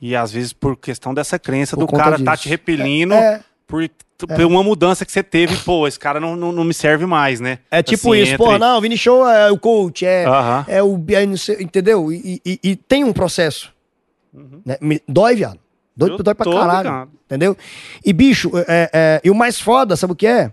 E 0.00 0.14
às 0.14 0.30
vezes 0.32 0.52
por 0.52 0.76
questão 0.76 1.14
dessa 1.14 1.38
crença 1.38 1.76
Por 1.76 1.86
do 1.86 1.92
cara 1.96 2.18
tá 2.22 2.32
disso. 2.32 2.42
te 2.44 2.48
repelindo 2.48 3.14
É, 3.14 3.40
por, 3.66 3.88
por 4.18 4.40
uma 4.44 4.62
mudança 4.62 5.04
que 5.06 5.12
você 5.12 5.22
teve. 5.22 5.56
Pô, 5.56 5.86
esse 5.88 5.98
cara 5.98 6.20
não, 6.20 6.36
não, 6.36 6.52
não 6.52 6.64
me 6.64 6.74
serve 6.74 7.06
mais, 7.06 7.40
né? 7.40 7.58
é 7.70 7.82
tipo 7.82 8.12
Assim, 8.12 8.22
isso, 8.22 8.32
entre- 8.34 8.44
porra, 8.44 8.58
não, 8.58 8.80
Vini 8.80 8.96
Show 8.98 9.26
é 9.28 9.50
o 9.50 9.58
coach, 9.58 10.04
é, 10.04 10.24
Aham. 10.26 10.64
É 10.68 10.82
o. 10.82 11.02
é 11.10 11.22
entendeu? 11.62 12.12
E, 12.12 12.40
e- 12.44 12.60
e 12.62 12.76
tem 12.76 13.04
um 13.04 13.12
processo. 13.12 13.72
né? 14.64 14.76
Me- 14.80 15.00
Dói, 15.08 15.34
viado. 15.36 15.58
Dói, 15.96 16.10
Eu 16.10 16.18
dói 16.18 16.34
pra 16.34 16.44
caralho. 16.52 16.88
ligado. 16.90 17.10
Entendeu? 17.24 17.56
E, 18.04 18.12
bicho, 18.12 18.50
é, 18.68 18.90
é- 18.92 19.20
e 19.24 19.30
o 19.30 19.34
mais 19.34 19.58
foda, 19.58 19.96
sabe 19.96 20.12
o 20.12 20.16
que 20.16 20.26
é? 20.26 20.52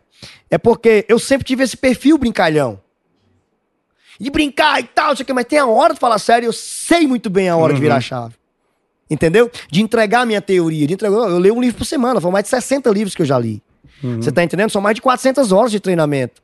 É 0.49 0.57
porque 0.57 1.05
eu 1.09 1.19
sempre 1.19 1.45
tive 1.45 1.63
esse 1.63 1.75
perfil 1.75 2.17
brincalhão. 2.17 2.80
De 4.19 4.30
brincar 4.30 4.80
e 4.80 4.83
tal, 4.83 5.09
não 5.09 5.15
sei 5.17 5.23
o 5.23 5.25
que, 5.25 5.33
mas 5.33 5.45
tem 5.45 5.59
a 5.59 5.65
hora 5.65 5.93
de 5.93 5.99
falar 5.99 6.17
sério, 6.17 6.47
eu 6.47 6.53
sei 6.53 7.05
muito 7.05 7.30
bem 7.30 7.49
a 7.49 7.57
hora 7.57 7.73
de 7.73 7.81
virar 7.81 7.97
a 7.97 8.01
chave. 8.01 8.35
Entendeu? 9.09 9.51
De 9.69 9.82
entregar 9.82 10.22
a 10.22 10.25
minha 10.25 10.41
teoria. 10.41 10.88
De 10.88 10.93
entregar, 10.93 11.15
eu 11.15 11.38
leio 11.38 11.56
um 11.56 11.61
livro 11.61 11.77
por 11.77 11.85
semana, 11.85 12.19
foram 12.22 12.32
mais 12.32 12.43
de 12.43 12.49
60 12.49 12.90
livros 12.90 13.14
que 13.15 13.22
eu 13.22 13.25
já 13.25 13.38
li. 13.38 13.61
Você 14.01 14.32
tá 14.32 14.43
entendendo? 14.43 14.69
São 14.69 14.82
mais 14.82 14.95
de 14.95 15.01
400 15.01 15.51
horas 15.51 15.72
de 15.72 15.80
treinamento. 15.80 16.41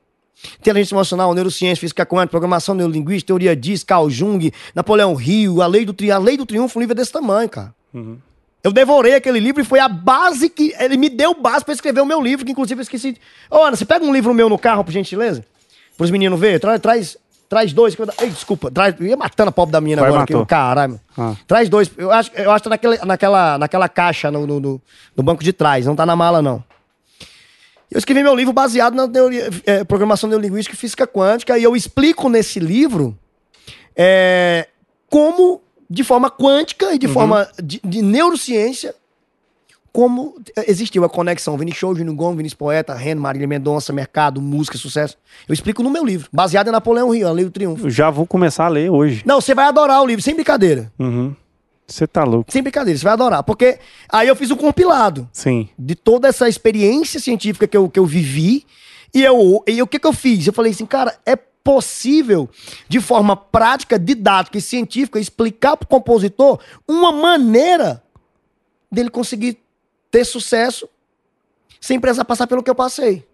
Inteligência 0.59 0.93
emocional, 0.95 1.33
neurociência, 1.33 1.81
física 1.81 2.05
quântica, 2.05 2.29
programação 2.31 2.73
neurolinguística, 2.73 3.27
teoria 3.27 3.53
disso, 3.55 3.85
Carl 3.85 4.09
Jung, 4.09 4.51
Napoleão 4.73 5.19
Hill, 5.19 5.61
a 5.61 5.67
lei 5.67 5.83
do, 5.83 5.91
tri... 5.93 6.09
a 6.11 6.17
lei 6.17 6.38
do 6.38 6.45
triunfo, 6.45 6.79
um 6.79 6.81
livro 6.81 6.95
desse 6.95 7.11
tamanho, 7.11 7.49
cara. 7.49 7.73
Eu 8.63 8.71
devorei 8.71 9.15
aquele 9.15 9.39
livro 9.39 9.61
e 9.61 9.65
foi 9.65 9.79
a 9.79 9.88
base 9.89 10.49
que. 10.49 10.73
Ele 10.79 10.95
me 10.95 11.09
deu 11.09 11.33
base 11.33 11.65
pra 11.65 11.73
escrever 11.73 12.01
o 12.01 12.05
meu 12.05 12.21
livro, 12.21 12.45
que 12.45 12.51
inclusive 12.51 12.79
eu 12.79 12.83
esqueci. 12.83 13.17
Ô, 13.49 13.57
Ana, 13.63 13.75
você 13.75 13.85
pega 13.85 14.05
um 14.05 14.13
livro 14.13 14.33
meu 14.33 14.47
no 14.49 14.57
carro, 14.57 14.83
por 14.83 14.91
gentileza? 14.91 15.43
Pros 15.97 16.11
meninos 16.11 16.39
verem? 16.39 16.59
Tra- 16.59 16.79
traz, 16.79 17.17
traz 17.49 17.73
dois. 17.73 17.97
Ei, 18.21 18.29
desculpa, 18.29 18.69
traz... 18.71 18.95
eu 18.99 19.07
ia 19.07 19.17
matando 19.17 19.49
a 19.49 19.51
pobre 19.51 19.73
da 19.73 19.81
menina 19.81 20.01
Vai, 20.01 20.09
agora. 20.09 20.21
matou. 20.21 20.41
Aqui, 20.41 20.49
caralho. 20.49 20.99
Ah. 21.17 21.35
Traz 21.47 21.67
dois. 21.67 21.91
Eu 21.97 22.11
acho, 22.11 22.31
eu 22.35 22.51
acho 22.51 22.61
que 22.63 22.69
tá 22.69 22.69
naquele, 22.69 22.97
naquela, 23.05 23.57
naquela 23.57 23.89
caixa 23.89 24.29
no, 24.31 24.45
no, 24.47 24.59
no- 24.59 24.81
no 25.17 25.23
banco 25.23 25.43
de 25.43 25.51
trás, 25.51 25.85
não 25.85 25.95
tá 25.95 26.05
na 26.05 26.15
mala, 26.15 26.41
não. 26.41 26.63
Eu 27.91 27.97
escrevi 27.97 28.21
meu 28.21 28.35
livro 28.35 28.53
baseado 28.53 28.93
na 28.93 29.07
teoria, 29.07 29.49
é, 29.65 29.83
programação 29.83 30.29
neurolinguística 30.29 30.75
e 30.75 30.77
física 30.77 31.07
quântica, 31.07 31.57
e 31.57 31.63
eu 31.63 31.75
explico 31.75 32.29
nesse 32.29 32.59
livro 32.59 33.17
é, 33.95 34.67
como, 35.09 35.59
de 35.89 36.03
forma 36.03 36.29
quântica 36.29 36.93
e 36.93 36.99
de 36.99 37.07
forma 37.07 37.49
de, 37.63 37.81
de 37.83 38.03
neurociência, 38.03 38.93
como 39.91 40.35
existiu 40.67 41.03
a 41.03 41.09
conexão 41.09 41.57
Vini 41.57 41.73
Show, 41.73 41.95
Júnior 41.95 42.15
Gomes, 42.15 42.37
Vinícius 42.37 42.57
Poeta, 42.57 42.93
Reno, 42.93 43.21
Marília 43.21 43.47
Mendonça, 43.47 43.91
mercado, 43.91 44.41
música, 44.41 44.77
sucesso. 44.77 45.17
Eu 45.47 45.53
explico 45.53 45.83
no 45.83 45.89
meu 45.89 46.05
livro, 46.05 46.29
baseado 46.31 46.67
em 46.67 46.71
Napoleão 46.71 47.09
Rio, 47.09 47.27
a 47.27 47.31
Lei 47.31 47.45
do 47.45 47.51
Triunfo. 47.51 47.87
Eu 47.87 47.89
já 47.89 48.09
vou 48.09 48.25
começar 48.25 48.65
a 48.65 48.69
ler 48.69 48.89
hoje. 48.89 49.23
Não, 49.25 49.41
você 49.41 49.55
vai 49.55 49.65
adorar 49.65 50.01
o 50.01 50.05
livro, 50.05 50.21
sem 50.21 50.35
brincadeira. 50.35 50.91
Uhum. 50.99 51.35
Você 51.87 52.05
tá 52.05 52.23
louco. 52.23 52.51
Sem 52.51 52.61
brincadeira, 52.61 52.97
você 52.97 53.03
vai 53.03 53.13
adorar. 53.13 53.43
Porque 53.43 53.79
aí 54.11 54.27
eu 54.27 54.35
fiz 54.35 54.51
um 54.51 54.55
compilado 54.55 55.27
Sim. 55.33 55.69
de 55.77 55.95
toda 55.95 56.27
essa 56.27 56.47
experiência 56.47 57.19
científica 57.19 57.67
que 57.67 57.75
eu, 57.75 57.89
que 57.89 57.99
eu 57.99 58.05
vivi. 58.05 58.65
E, 59.13 59.23
eu, 59.23 59.63
e 59.67 59.81
o 59.81 59.87
que, 59.87 59.97
que 59.97 60.05
eu 60.05 60.13
fiz? 60.13 60.45
Eu 60.45 60.53
falei 60.53 60.71
assim, 60.71 60.85
cara, 60.85 61.17
é 61.25 61.35
possível, 61.35 62.49
de 62.87 62.99
forma 62.99 63.35
prática, 63.35 63.99
didática 63.99 64.57
e 64.57 64.61
científica, 64.61 65.19
explicar 65.19 65.77
pro 65.77 65.87
compositor 65.87 66.59
uma 66.87 67.11
maneira 67.11 68.03
dele 68.91 69.09
conseguir 69.09 69.59
ter 70.11 70.25
sucesso 70.25 70.88
sem 71.79 71.99
precisar 71.99 72.25
passar 72.25 72.47
pelo 72.47 72.61
que 72.63 72.69
eu 72.69 72.75
passei. 72.75 73.25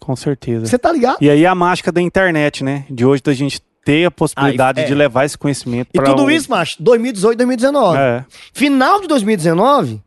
Com 0.00 0.14
certeza. 0.14 0.66
Você 0.66 0.78
tá 0.78 0.92
ligado? 0.92 1.18
E 1.20 1.28
aí 1.30 1.44
a 1.46 1.54
mágica 1.54 1.90
da 1.90 2.00
internet, 2.00 2.62
né? 2.62 2.84
De 2.90 3.04
hoje 3.04 3.22
da 3.22 3.32
gente 3.32 3.60
ter 3.84 4.04
a 4.04 4.10
possibilidade 4.10 4.80
Aí, 4.80 4.84
é. 4.84 4.88
de 4.88 4.94
levar 4.94 5.24
esse 5.24 5.36
conhecimento 5.38 5.88
E 5.94 5.98
pra 5.98 6.10
tudo 6.10 6.24
um- 6.24 6.30
isso, 6.30 6.50
macho, 6.50 6.76
2018, 6.82 7.36
2019. 7.38 7.98
É. 7.98 8.24
Final 8.52 9.00
de 9.00 9.08
2019, 9.08 10.02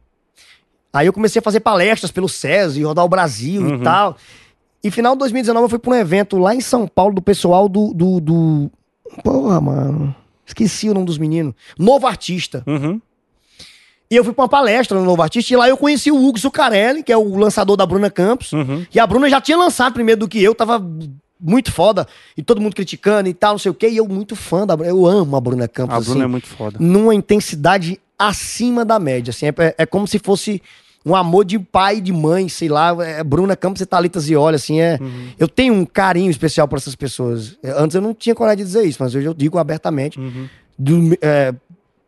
aí 0.93 1.07
eu 1.07 1.13
comecei 1.13 1.39
a 1.39 1.43
fazer 1.43 1.59
palestras 1.61 2.11
pelo 2.11 2.29
SESI, 2.29 2.79
e 2.81 2.83
rodar 2.83 3.03
o 3.03 3.09
Brasil 3.09 3.61
Uhum. 3.61 3.75
e 3.75 3.83
tal. 3.83 4.15
E 4.83 4.89
final 4.91 5.13
de 5.13 5.19
2019 5.19 5.65
eu 5.65 5.69
fui 5.69 5.79
pra 5.79 5.91
um 5.91 5.95
evento 5.95 6.37
lá 6.37 6.53
em 6.55 6.61
São 6.61 6.87
Paulo 6.87 7.15
do 7.15 7.21
pessoal 7.21 7.67
do. 7.67 7.93
do, 7.93 8.19
do... 8.19 8.71
Porra, 9.23 9.59
mano. 9.61 10.15
Esqueci 10.45 10.89
o 10.89 10.93
nome 10.93 11.05
dos 11.05 11.17
meninos. 11.17 11.53
Novo 11.77 12.05
Artista. 12.07 12.63
Uhum. 12.67 12.99
E 14.11 14.15
eu 14.17 14.25
fui 14.25 14.33
pra 14.33 14.43
uma 14.43 14.49
palestra 14.49 14.99
no 14.99 15.05
Novo 15.05 15.21
Artista 15.21 15.53
e 15.53 15.55
lá 15.55 15.69
eu 15.69 15.77
conheci 15.77 16.11
o 16.11 16.15
Hugo 16.21 16.37
Zuccarelli, 16.37 17.01
que 17.01 17.13
é 17.13 17.17
o 17.17 17.37
lançador 17.37 17.77
da 17.77 17.85
Bruna 17.85 18.09
Campos. 18.09 18.51
Uhum. 18.51 18.85
E 18.93 18.99
a 18.99 19.07
Bruna 19.07 19.29
já 19.29 19.39
tinha 19.39 19.57
lançado 19.57 19.93
primeiro 19.93 20.19
do 20.19 20.27
que 20.27 20.43
eu, 20.43 20.53
tava 20.53 20.85
muito 21.39 21.71
foda. 21.71 22.05
E 22.35 22.43
todo 22.43 22.59
mundo 22.59 22.75
criticando 22.75 23.29
e 23.29 23.33
tal, 23.33 23.53
não 23.53 23.57
sei 23.57 23.71
o 23.71 23.73
quê. 23.73 23.87
E 23.89 23.95
eu 23.97 24.07
muito 24.07 24.35
fã 24.35 24.67
da 24.67 24.75
Bruna. 24.75 24.91
Eu 24.91 25.05
amo 25.07 25.37
a 25.37 25.39
Bruna 25.39 25.65
Campos, 25.65 25.95
A 25.95 25.97
assim, 25.99 26.09
Bruna 26.09 26.25
é 26.25 26.27
muito 26.27 26.47
foda. 26.47 26.77
numa 26.77 27.15
intensidade 27.15 27.99
acima 28.19 28.83
da 28.83 28.99
média. 28.99 29.31
Assim, 29.31 29.45
é, 29.47 29.53
é 29.77 29.85
como 29.85 30.05
se 30.05 30.19
fosse 30.19 30.61
um 31.05 31.15
amor 31.15 31.45
de 31.45 31.57
pai 31.57 31.97
e 31.97 32.01
de 32.01 32.11
mãe, 32.11 32.49
sei 32.49 32.67
lá. 32.67 32.93
É 33.03 33.23
Bruna 33.23 33.55
Campos 33.55 33.81
e 33.81 33.85
Thalita 33.85 34.19
Zioli, 34.19 34.57
assim, 34.57 34.81
é... 34.81 34.97
Uhum. 35.01 35.29
Eu 35.39 35.47
tenho 35.47 35.73
um 35.73 35.85
carinho 35.85 36.29
especial 36.29 36.67
por 36.67 36.77
essas 36.77 36.95
pessoas. 36.95 37.57
É, 37.63 37.71
Antes 37.71 37.95
eu 37.95 38.01
não 38.01 38.13
tinha 38.13 38.35
coragem 38.35 38.57
de 38.57 38.63
dizer 38.65 38.83
isso, 38.83 38.97
mas 39.01 39.15
hoje 39.15 39.25
eu 39.25 39.33
digo 39.33 39.57
abertamente. 39.57 40.19
Uhum. 40.19 40.47
Do- 40.77 41.17
é, 41.21 41.53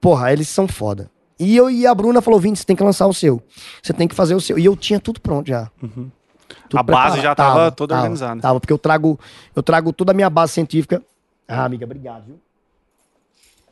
porra, 0.01 0.33
eles 0.33 0.49
são 0.49 0.67
foda. 0.67 1.09
E, 1.43 1.55
eu, 1.55 1.69
e 1.69 1.85
a 1.85 1.93
Bruna 1.93 2.21
falou, 2.21 2.39
Vini, 2.39 2.55
você 2.55 2.63
tem 2.63 2.75
que 2.75 2.83
lançar 2.83 3.07
o 3.07 3.13
seu. 3.13 3.41
Você 3.81 3.93
tem 3.93 4.07
que 4.07 4.15
fazer 4.15 4.35
o 4.35 4.41
seu. 4.41 4.57
E 4.57 4.65
eu 4.65 4.75
tinha 4.75 4.99
tudo 4.99 5.19
pronto 5.19 5.47
já. 5.47 5.69
Tudo 6.69 6.79
A 6.79 6.83
base 6.83 7.21
já 7.21 7.35
tava 7.35 7.49
preparado. 7.51 7.75
toda 7.75 7.95
organizada. 7.95 8.41
Tava, 8.41 8.59
porque 8.59 8.73
eu 8.73 8.77
trago, 8.77 9.19
eu 9.55 9.63
trago 9.63 9.91
toda 9.91 10.11
a 10.11 10.15
minha 10.15 10.29
base 10.29 10.53
científica. 10.53 11.01
Ah, 11.47 11.65
amiga, 11.65 11.85
obrigado, 11.85 12.25
viu? 12.25 12.39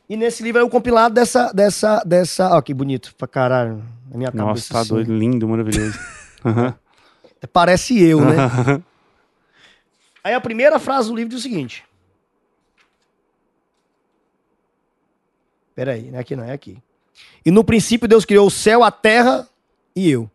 E 0.09 0.17
nesse 0.17 0.43
livro 0.43 0.59
é 0.59 0.63
o 0.63 0.69
compilado 0.69 1.15
dessa, 1.15 1.53
dessa, 1.53 2.03
dessa... 2.05 2.49
Ó, 2.57 2.61
que 2.61 2.73
bonito 2.73 3.15
pra 3.17 3.27
caralho. 3.27 3.81
Na 4.09 4.17
minha 4.17 4.31
Nossa, 4.31 4.47
cabeça, 4.47 4.73
tá 4.73 4.79
assim. 4.81 4.89
doido. 4.89 5.13
Lindo, 5.17 5.47
maravilhoso. 5.47 5.97
Aham. 6.43 6.75
Parece 7.53 7.97
eu, 8.01 8.19
né? 8.19 8.35
Aí 10.23 10.33
a 10.33 10.41
primeira 10.41 10.77
frase 10.79 11.09
do 11.09 11.15
livro 11.15 11.29
diz 11.29 11.39
o 11.39 11.41
seguinte. 11.41 11.83
Peraí, 15.73 16.11
não 16.11 16.17
é 16.17 16.21
aqui 16.21 16.35
não, 16.35 16.43
é 16.43 16.51
aqui. 16.51 16.77
E 17.45 17.51
no 17.51 17.63
princípio 17.63 18.07
Deus 18.07 18.25
criou 18.25 18.47
o 18.47 18.51
céu, 18.51 18.83
a 18.83 18.91
terra 18.91 19.47
e 19.95 20.09
eu. 20.11 20.29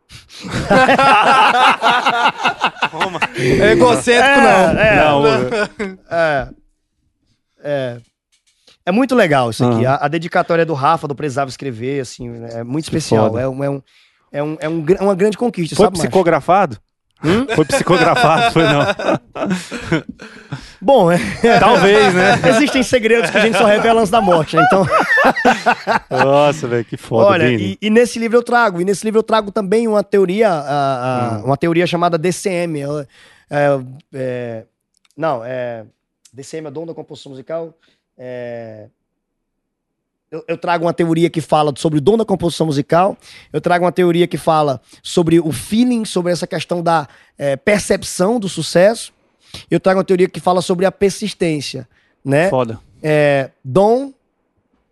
É 3.61 3.73
egocêntrico, 3.73 4.41
não. 4.41 4.79
É, 4.81 4.97
Não, 4.97 5.23
é, 6.11 6.49
é, 7.63 7.97
é 8.87 8.93
muito 8.93 9.15
legal 9.15 9.51
isso 9.51 9.65
aqui. 9.65 9.85
Aham. 9.85 9.95
A, 10.01 10.05
a 10.07 10.09
dedicatória 10.09 10.65
do 10.67 10.75
Rafa, 10.75 11.09
do 11.09 11.15
Precisava 11.15 11.49
Escrever, 11.51 12.01
assim, 12.01 12.29
é 12.53 12.63
muito 12.65 12.85
especial. 12.85 13.29
foda. 13.31 13.41
É, 13.43 13.49
um, 13.49 13.65
é, 13.65 13.71
um, 13.71 13.83
é, 14.33 14.43
um, 14.43 14.57
é 14.61 14.69
um 14.69 14.81
gra- 14.83 15.03
uma 15.03 15.15
grande 15.15 15.37
conquista, 15.39 15.77
Foi 15.77 15.87
sabe, 15.87 15.99
macho? 16.05 16.11
Psicografado? 17.21 17.55
Foi 17.55 17.65
psicografado, 17.65 18.53
foi 18.53 18.63
não. 18.65 18.87
Bom, 20.81 21.11
é, 21.11 21.19
Talvez, 21.59 22.15
né? 22.15 22.35
existem 22.51 22.83
segredos 22.83 23.31
que 23.31 23.37
a 23.39 23.41
gente 23.41 23.57
só 23.57 23.65
revela 23.65 24.01
antes 24.01 24.11
da 24.11 24.21
morte, 24.21 24.55
né? 24.57 24.63
Então... 24.67 24.87
Nossa, 26.11 26.69
velho, 26.69 26.85
que 26.85 26.97
foda, 26.97 27.27
Olha, 27.31 27.49
e, 27.51 27.79
e 27.81 27.91
nesse 27.91 28.19
livro 28.19 28.37
eu 28.37 28.43
trago, 28.43 28.81
e 28.81 28.85
nesse 28.85 29.05
livro 29.05 29.19
eu 29.19 29.23
trago 29.23 29.51
também 29.51 29.89
uma 29.89 30.03
teoria, 30.05 30.51
a- 30.51 30.61
a- 30.61 31.39
Hum. 31.39 31.45
uma 31.47 31.57
teoria 31.57 31.87
chamada 31.87 32.19
DCM. 32.19 32.81
Ela- 32.81 33.09
é, 33.51 33.79
é, 34.15 34.63
não, 35.17 35.43
é 35.45 35.85
DCM 36.33 36.69
é 36.69 36.71
dom 36.71 36.85
da 36.87 36.95
composição 36.95 37.31
musical. 37.31 37.75
É, 38.19 38.87
eu, 40.37 40.45
eu 40.49 40.59
trago 40.59 40.85
uma 40.85 40.93
teoria 40.93 41.31
que 41.31 41.41
fala 41.41 41.73
sobre 41.77 41.99
o 41.99 42.01
dom 42.01 42.17
da 42.17 42.25
composição 42.25 42.67
musical. 42.67 43.17
Eu 43.53 43.61
trago 43.61 43.85
uma 43.85 43.93
teoria 43.93 44.27
que 44.27 44.37
fala 44.37 44.81
sobre 45.03 45.41
o 45.41 45.51
feeling, 45.53 46.05
sobre 46.05 46.33
essa 46.33 46.47
questão 46.47 46.83
da 46.83 47.09
é, 47.39 47.57
percepção 47.57 48.39
do 48.39 48.49
sucesso. 48.49 49.13
Eu 49.71 49.81
trago 49.81 49.99
uma 49.99 50.05
teoria 50.05 50.29
que 50.29 50.41
fala 50.41 50.61
sobre 50.61 50.85
a 50.87 50.93
persistência, 50.93 51.89
né? 52.25 52.49
Foda. 52.51 52.79
É, 53.03 53.51
dom, 53.65 54.13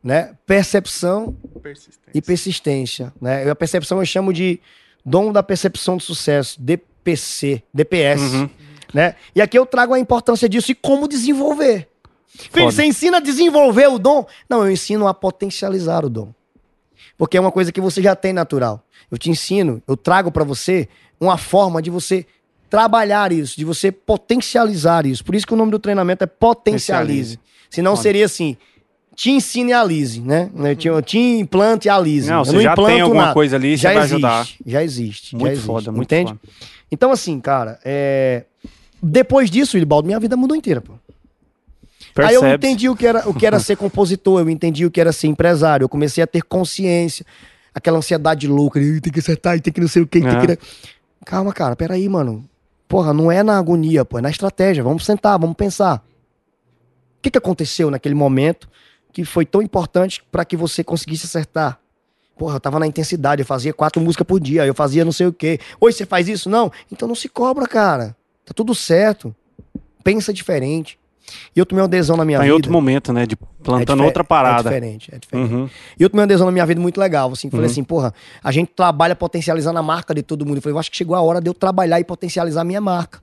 né? 0.02 0.34
Percepção 0.46 1.36
e 2.14 2.22
persistência, 2.22 3.12
né? 3.20 3.44
Eu- 3.46 3.52
A 3.52 3.56
percepção 3.56 3.98
eu 3.98 4.06
chamo 4.06 4.32
de 4.32 4.60
dom 5.04 5.32
da 5.32 5.42
percepção 5.42 5.96
do 5.96 6.02
sucesso, 6.02 6.60
DPC, 6.60 7.62
DPS, 7.72 8.22
Uhum. 8.22 8.50
né? 8.92 9.16
E 9.34 9.42
aqui 9.42 9.58
eu 9.58 9.66
trago 9.66 9.92
a 9.94 9.98
importância 9.98 10.48
disso 10.48 10.70
e 10.72 10.74
como 10.74 11.06
desenvolver. 11.08 11.88
Filho, 12.36 12.64
você 12.64 12.84
ensina 12.84 13.18
a 13.18 13.20
desenvolver 13.20 13.88
o 13.88 13.98
dom? 13.98 14.26
Não, 14.48 14.64
eu 14.64 14.70
ensino 14.70 15.06
a 15.06 15.14
potencializar 15.14 16.04
o 16.04 16.10
dom. 16.10 16.32
Porque 17.16 17.36
é 17.36 17.40
uma 17.40 17.52
coisa 17.52 17.70
que 17.70 17.80
você 17.80 18.02
já 18.02 18.16
tem 18.16 18.32
natural. 18.32 18.84
Eu 19.10 19.16
te 19.16 19.30
ensino, 19.30 19.82
eu 19.86 19.96
trago 19.96 20.32
pra 20.32 20.42
você 20.42 20.88
uma 21.20 21.38
forma 21.38 21.80
de 21.80 21.90
você 21.90 22.26
trabalhar 22.68 23.30
isso, 23.30 23.56
de 23.56 23.64
você 23.64 23.92
potencializar 23.92 25.06
isso. 25.06 25.24
Por 25.24 25.34
isso 25.34 25.46
que 25.46 25.54
o 25.54 25.56
nome 25.56 25.70
do 25.70 25.78
treinamento 25.78 26.24
é 26.24 26.26
potencialize. 26.26 27.38
Senão 27.70 27.92
Foda. 27.92 28.02
seria 28.02 28.24
assim, 28.24 28.56
te 29.14 29.30
ensine 29.30 29.70
e 29.70 29.74
alise, 29.74 30.20
né? 30.20 30.50
Eu 30.84 31.00
te, 31.00 31.18
implante 31.18 31.86
e 31.86 31.90
alise. 31.90 32.28
Não, 32.30 32.38
Eu 32.38 32.44
você 32.44 32.60
já 32.62 32.74
tem 32.74 33.00
alguma 33.00 33.22
nada. 33.22 33.34
coisa 33.34 33.56
ali, 33.56 33.76
já 33.76 33.90
vai 33.90 33.98
existe, 33.98 34.14
ajudar. 34.14 34.48
Já 34.66 34.82
existe, 34.82 35.32
já 35.32 35.38
Muito 35.38 35.52
existe. 35.52 35.66
foda, 35.66 35.92
muito 35.92 36.12
entende? 36.12 36.30
foda. 36.30 36.40
Então, 36.90 37.12
assim, 37.12 37.40
cara, 37.40 37.78
é... 37.84 38.44
depois 39.02 39.50
disso, 39.50 39.76
Wilbaldo, 39.76 40.06
minha 40.06 40.18
vida 40.18 40.36
mudou 40.36 40.56
inteira, 40.56 40.80
pô. 40.80 40.94
Aí 42.16 42.34
eu 42.34 42.46
entendi 42.46 42.88
o 42.88 42.94
que, 42.94 43.06
era, 43.06 43.28
o 43.28 43.34
que 43.34 43.44
era 43.44 43.58
ser 43.58 43.76
compositor, 43.76 44.40
eu 44.40 44.48
entendi 44.48 44.86
o 44.86 44.90
que 44.90 45.00
era 45.00 45.12
ser 45.12 45.26
empresário, 45.26 45.84
eu 45.84 45.88
comecei 45.88 46.22
a 46.22 46.26
ter 46.26 46.42
consciência, 46.42 47.26
aquela 47.74 47.98
ansiedade 47.98 48.46
louca, 48.46 48.78
de, 48.78 49.00
tem 49.00 49.12
que 49.12 49.18
acertar, 49.18 49.60
tem 49.60 49.72
que 49.72 49.80
não 49.80 49.88
sei 49.88 50.02
o 50.02 50.06
que, 50.06 50.20
tem 50.20 50.28
Aham. 50.28 50.46
que... 50.46 50.58
Calma, 51.24 51.52
cara, 51.52 51.74
peraí, 51.74 52.08
mano. 52.08 52.48
Porra, 52.86 53.12
não 53.12 53.32
é 53.32 53.42
na 53.42 53.58
agonia, 53.58 54.04
pô, 54.04 54.18
é 54.18 54.22
na 54.22 54.30
estratégia, 54.30 54.84
vamos 54.84 55.04
sentar, 55.04 55.38
vamos 55.38 55.56
pensar. 55.56 56.04
O 57.18 57.22
que, 57.22 57.30
que 57.30 57.38
aconteceu 57.38 57.90
naquele 57.90 58.14
momento 58.14 58.68
que 59.12 59.24
foi 59.24 59.44
tão 59.44 59.62
importante 59.62 60.22
para 60.30 60.44
que 60.44 60.56
você 60.56 60.84
conseguisse 60.84 61.26
acertar? 61.26 61.80
Porra, 62.36 62.56
eu 62.56 62.60
tava 62.60 62.78
na 62.78 62.86
intensidade, 62.86 63.42
eu 63.42 63.46
fazia 63.46 63.72
quatro 63.72 64.02
músicas 64.02 64.26
por 64.26 64.38
dia, 64.38 64.66
eu 64.66 64.74
fazia 64.74 65.04
não 65.04 65.12
sei 65.12 65.26
o 65.26 65.32
quê. 65.32 65.58
Hoje 65.80 65.96
você 65.96 66.06
faz 66.06 66.28
isso? 66.28 66.50
Não? 66.50 66.70
Então 66.92 67.08
não 67.08 67.14
se 67.14 67.28
cobra, 67.28 67.66
cara. 67.66 68.16
Tá 68.44 68.52
tudo 68.54 68.74
certo. 68.74 69.34
Pensa 70.02 70.32
diferente. 70.32 70.98
E 71.54 71.58
eu 71.58 71.64
tomei 71.66 71.80
uma 71.82 71.86
adesão 71.86 72.16
na 72.16 72.24
minha 72.24 72.38
Tá 72.38 72.44
em 72.44 72.46
vida. 72.48 72.54
outro 72.54 72.72
momento, 72.72 73.12
né? 73.12 73.26
De 73.26 73.36
plantando 73.36 73.96
difer- 73.98 74.06
outra 74.06 74.24
parada. 74.24 74.68
É 74.68 74.72
diferente, 74.74 75.10
é 75.14 75.18
diferente. 75.18 75.52
Uhum. 75.54 75.70
E 75.98 76.02
eu 76.02 76.10
tomei 76.10 76.20
uma 76.22 76.24
adesão 76.26 76.46
na 76.46 76.52
minha 76.52 76.66
vida 76.66 76.80
muito 76.80 76.98
legal, 77.00 77.30
assim, 77.32 77.48
falei 77.50 77.66
Uhum. 77.66 77.72
assim, 77.72 77.84
porra, 77.84 78.12
a 78.42 78.52
gente 78.52 78.72
trabalha 78.74 79.16
potencializando 79.16 79.78
a 79.78 79.82
marca 79.82 80.14
de 80.14 80.22
todo 80.22 80.44
mundo. 80.44 80.56
Eu 80.58 80.62
falei, 80.62 80.74
eu 80.74 80.78
acho 80.78 80.90
que 80.90 80.96
chegou 80.96 81.16
a 81.16 81.20
hora 81.22 81.40
de 81.40 81.48
eu 81.48 81.54
trabalhar 81.54 81.98
e 82.00 82.04
potencializar 82.04 82.60
a 82.60 82.64
minha 82.64 82.80
marca. 82.80 83.22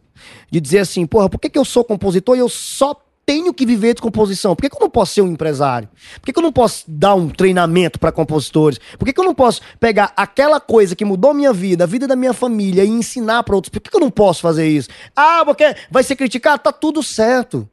De 0.51 0.59
dizer 0.59 0.79
assim, 0.79 1.05
porra, 1.05 1.29
por 1.29 1.39
que, 1.39 1.49
que 1.49 1.57
eu 1.57 1.65
sou 1.65 1.83
compositor 1.83 2.35
e 2.35 2.39
eu 2.39 2.49
só 2.49 2.95
tenho 3.23 3.53
que 3.53 3.65
viver 3.65 3.93
de 3.93 4.01
composição? 4.01 4.55
Por 4.55 4.63
que, 4.63 4.69
que 4.69 4.75
eu 4.75 4.79
não 4.81 4.89
posso 4.89 5.13
ser 5.13 5.21
um 5.21 5.27
empresário? 5.27 5.87
Por 6.19 6.25
que, 6.25 6.33
que 6.33 6.39
eu 6.39 6.43
não 6.43 6.51
posso 6.51 6.83
dar 6.87 7.13
um 7.15 7.29
treinamento 7.29 7.99
para 7.99 8.11
compositores? 8.11 8.79
Por 8.99 9.05
que, 9.05 9.13
que 9.13 9.19
eu 9.19 9.23
não 9.23 9.33
posso 9.33 9.61
pegar 9.79 10.11
aquela 10.17 10.59
coisa 10.59 10.95
que 10.95 11.05
mudou 11.05 11.33
minha 11.33 11.53
vida, 11.53 11.83
a 11.83 11.87
vida 11.87 12.07
da 12.07 12.15
minha 12.15 12.33
família 12.33 12.83
e 12.83 12.89
ensinar 12.89 13.43
para 13.43 13.55
outros? 13.55 13.69
Por 13.69 13.79
que, 13.79 13.89
que 13.89 13.95
eu 13.95 14.01
não 14.01 14.11
posso 14.11 14.41
fazer 14.41 14.67
isso? 14.67 14.89
Ah, 15.15 15.43
porque 15.45 15.75
vai 15.89 16.03
ser 16.03 16.15
criticado? 16.15 16.61
Tá 16.63 16.71
tudo 16.71 17.01
certo. 17.01 17.67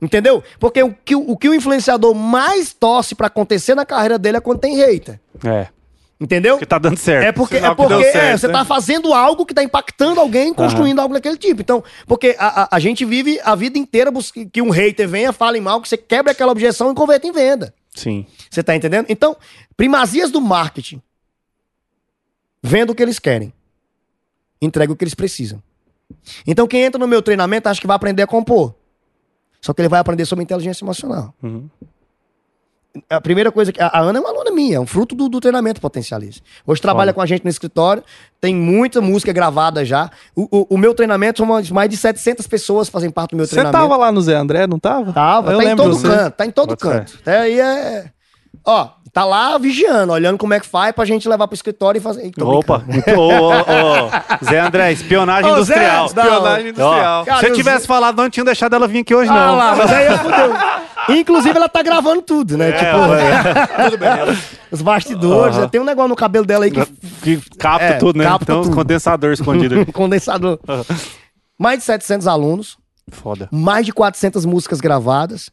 Entendeu? 0.00 0.42
Porque 0.58 0.82
o 0.82 0.94
que, 1.04 1.14
o 1.14 1.36
que 1.36 1.48
o 1.48 1.54
influenciador 1.54 2.14
mais 2.14 2.72
torce 2.72 3.14
pra 3.14 3.28
acontecer 3.28 3.74
na 3.74 3.86
carreira 3.86 4.18
dele 4.18 4.36
é 4.36 4.40
quando 4.40 4.60
tem 4.60 4.76
hater. 4.76 5.18
É. 5.44 5.68
Entendeu? 6.18 6.54
Porque 6.54 6.66
tá 6.66 6.78
dando 6.78 6.96
certo. 6.96 7.24
É 7.24 7.32
porque, 7.32 7.56
Sinal 7.56 7.72
é 7.72 7.74
que 7.74 7.82
porque 7.82 8.04
é, 8.04 8.12
certo, 8.12 8.40
você 8.40 8.46
né? 8.46 8.52
tá 8.54 8.64
fazendo 8.64 9.12
algo 9.12 9.44
que 9.44 9.52
tá 9.52 9.62
impactando 9.62 10.18
alguém, 10.18 10.52
construindo 10.54 10.98
algo 10.98 11.12
daquele 11.12 11.36
tipo. 11.36 11.60
Então, 11.60 11.84
porque 12.06 12.34
a, 12.38 12.62
a, 12.62 12.68
a 12.76 12.78
gente 12.78 13.04
vive 13.04 13.38
a 13.44 13.54
vida 13.54 13.78
inteira 13.78 14.10
que 14.50 14.62
um 14.62 14.70
hater 14.70 15.06
venha, 15.06 15.32
fale 15.32 15.60
mal, 15.60 15.80
que 15.80 15.88
você 15.88 15.96
quebra 15.96 16.32
aquela 16.32 16.52
objeção 16.52 16.90
e 16.90 16.94
converta 16.94 17.26
em 17.26 17.32
venda. 17.32 17.74
Sim. 17.94 18.26
Você 18.50 18.62
tá 18.62 18.74
entendendo? 18.74 19.06
Então, 19.10 19.36
primazias 19.76 20.30
do 20.30 20.40
marketing. 20.40 21.02
Venda 22.62 22.92
o 22.92 22.94
que 22.94 23.02
eles 23.02 23.18
querem. 23.18 23.52
Entrega 24.60 24.92
o 24.92 24.96
que 24.96 25.04
eles 25.04 25.14
precisam. 25.14 25.62
Então, 26.46 26.66
quem 26.66 26.82
entra 26.82 26.98
no 26.98 27.06
meu 27.06 27.20
treinamento 27.20 27.68
acha 27.68 27.80
que 27.80 27.86
vai 27.86 27.96
aprender 27.96 28.22
a 28.22 28.26
compor. 28.26 28.74
Só 29.60 29.72
que 29.72 29.80
ele 29.82 29.88
vai 29.88 30.00
aprender 30.00 30.24
sobre 30.24 30.42
inteligência 30.44 30.84
emocional. 30.84 31.34
Uhum. 31.42 31.68
A 33.10 33.20
primeira 33.20 33.52
coisa 33.52 33.70
que. 33.72 33.80
A 33.80 33.98
Ana 34.00 34.18
é 34.18 34.20
uma 34.22 34.30
aluna 34.30 34.50
minha, 34.50 34.76
é 34.76 34.80
um 34.80 34.86
fruto 34.86 35.14
do, 35.14 35.28
do 35.28 35.38
treinamento 35.38 35.82
Potencialize. 35.82 36.40
Hoje 36.66 36.80
trabalha 36.80 37.12
com 37.12 37.20
a 37.20 37.26
gente 37.26 37.44
no 37.44 37.50
escritório, 37.50 38.02
tem 38.40 38.54
muita 38.54 39.02
música 39.02 39.34
gravada 39.34 39.84
já. 39.84 40.10
O, 40.34 40.48
o- 40.60 40.66
o 40.76 40.78
meu 40.78 40.94
treinamento 40.94 41.44
mais- 41.44 41.90
de 41.90 41.96
700 41.96 42.46
pessoas 42.46 42.88
fazem 42.88 43.10
parte 43.10 43.32
do 43.32 43.36
meu 43.36 43.44
Você 43.46 43.50
treinamento. 43.50 43.82
tava 43.82 43.96
lá 43.98 44.10
no 44.10 44.22
Zé 44.22 44.34
André, 44.34 44.66
não 44.66 44.78
tava? 44.78 45.12
Tava, 45.12 45.52
Eu 45.52 45.58
tá 45.58 45.64
em 45.64 45.76
todo 45.76 45.94
você. 45.94 46.06
canto, 46.08 46.34
tá 46.36 46.46
em 46.46 46.50
todo 46.50 46.74
canto. 46.76 47.18
Até 47.20 47.38
aí 47.40 47.60
é. 47.60 48.10
Ó, 48.66 48.88
tá 49.12 49.24
lá 49.24 49.56
vigiando, 49.58 50.12
olhando 50.12 50.36
como 50.36 50.52
é 50.52 50.58
que 50.60 50.66
faz 50.66 50.92
pra 50.92 51.04
gente 51.04 51.28
levar 51.28 51.46
pro 51.46 51.54
escritório 51.54 51.98
e 51.98 52.02
fazer. 52.02 52.30
Tô 52.32 52.48
Opa. 52.58 52.84
Ô, 53.16 53.20
ô, 53.20 53.50
ô. 53.52 54.10
Zé 54.44 54.58
André, 54.60 54.92
espionagem 54.92 55.50
Ô, 55.50 55.62
Zé, 55.62 55.74
industrial. 55.74 55.98
não. 55.98 56.06
Espionagem 56.06 56.68
industrial. 56.70 57.22
Ó, 57.22 57.24
Cara, 57.24 57.38
se 57.38 57.46
eu 57.46 57.50
eu- 57.50 57.56
tivesse 57.56 57.86
falado, 57.86 58.16
não 58.16 58.28
tinha 58.28 58.44
deixado 58.44 58.74
ela 58.74 58.88
vir 58.88 58.98
aqui 59.00 59.14
hoje, 59.14 59.30
Ah 59.30 59.34
não. 59.34 59.56
lá, 59.56 59.76
mas 59.76 59.90
aí 59.92 60.06
fudeu. 60.18 61.16
Inclusive, 61.16 61.56
ela 61.56 61.68
tá 61.68 61.82
gravando 61.82 62.20
tudo, 62.20 62.58
né? 62.58 62.70
É, 62.70 62.72
tipo, 62.72 62.90
ó, 62.96 63.06
Tudo 63.84 63.98
bem. 63.98 64.08
ela- 64.08 64.36
os 64.72 64.82
bastidores. 64.82 65.54
Aham. 65.54 65.62
né? 65.64 65.68
Tem 65.70 65.80
um 65.80 65.84
negócio 65.84 66.08
no 66.08 66.16
cabelo 66.16 66.44
dela 66.44 66.64
aí 66.64 66.70
que 66.72 66.84
que 67.22 67.50
capta 67.56 67.84
É, 67.84 67.92
tudo, 67.94 68.18
né? 68.18 68.24
capta 68.24 68.42
então, 68.44 68.60
os 68.60 68.66
tudo. 68.66 68.76
condensador 68.76 69.32
escondido 69.32 69.80
aqui. 69.80 69.92
condensador. 69.92 70.58
Mais 71.58 71.78
de 71.78 71.84
700 71.84 72.26
alunos, 72.26 72.76
Foda. 73.12 73.48
mais 73.52 73.86
de 73.86 73.92
400 73.92 74.44
músicas 74.44 74.80
gravadas, 74.80 75.48